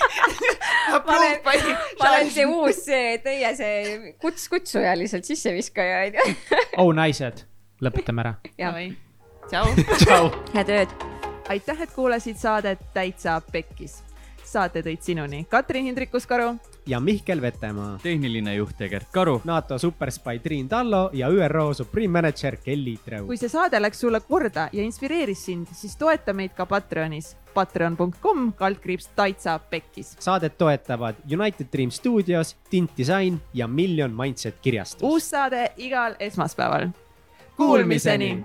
ma 0.96 1.20
olen, 1.20 1.38
ma 1.46 2.10
olen 2.10 2.34
see 2.34 2.50
uus, 2.50 2.84
see 2.88 3.16
teie 3.24 3.54
see 3.60 4.18
kuts, 4.22 4.50
kutsuja 4.52 4.98
lihtsalt 5.00 5.30
sisseviskaja, 5.30 6.04
onju. 6.10 6.60
oh 6.82 6.92
naised, 6.96 7.46
lõpetame 7.84 8.28
ära. 8.28 8.36
tšau. 9.52 10.30
head 10.56 10.78
ööd. 10.82 11.11
aitäh, 11.52 11.82
et 11.82 11.92
kuulasid 11.92 12.40
saadet 12.40 12.80
Täitsa 12.94 13.42
Pekkis. 13.52 14.02
saate 14.52 14.82
tõid 14.84 15.00
sinuni 15.00 15.46
Katrin 15.50 15.86
Hindrikus-Karu, 15.86 16.56
ja 16.86 17.00
Mihkel 17.00 17.42
Vetemaa, 17.42 18.00
tehniline 18.04 18.56
juht 18.56 18.82
Egert 18.82 19.08
Karu. 19.12 19.42
NATO 19.48 19.78
superspai 19.80 20.40
Triin 20.40 20.70
Tallo 20.70 21.10
ja 21.14 21.30
ÜRO 21.30 21.74
Supreme 21.74 22.12
Manager 22.12 22.58
Kelly 22.58 22.98
Treu 23.06 23.26
kui. 23.26 23.38
see 23.38 23.50
saade 23.50 23.80
läks 23.82 24.00
sulle 24.00 24.20
korda 24.28 24.70
ja 24.74 24.84
inspireeris 24.84 25.46
sind, 25.46 25.68
siis 25.74 25.96
toeta 25.96 26.34
meid 26.34 26.56
ka 26.58 26.66
Patreonis 26.66 27.36
patreon.com 27.54 28.54
kaldkriips 28.54 29.10
Täitsa 29.16 29.60
Pekkis. 29.60 30.16
saadet 30.20 30.58
toetavad 30.58 31.16
United 31.32 31.68
Dream 31.72 31.92
Studios, 31.92 32.56
Tint 32.70 32.92
Disain 32.98 33.42
ja 33.54 33.68
Million 33.68 34.12
Mindset 34.12 34.60
kirjastus. 34.62 35.04
uus 35.04 35.30
saade 35.30 35.72
igal 35.78 36.16
esmaspäeval. 36.20 36.90
Kuulmiseni 37.58 38.44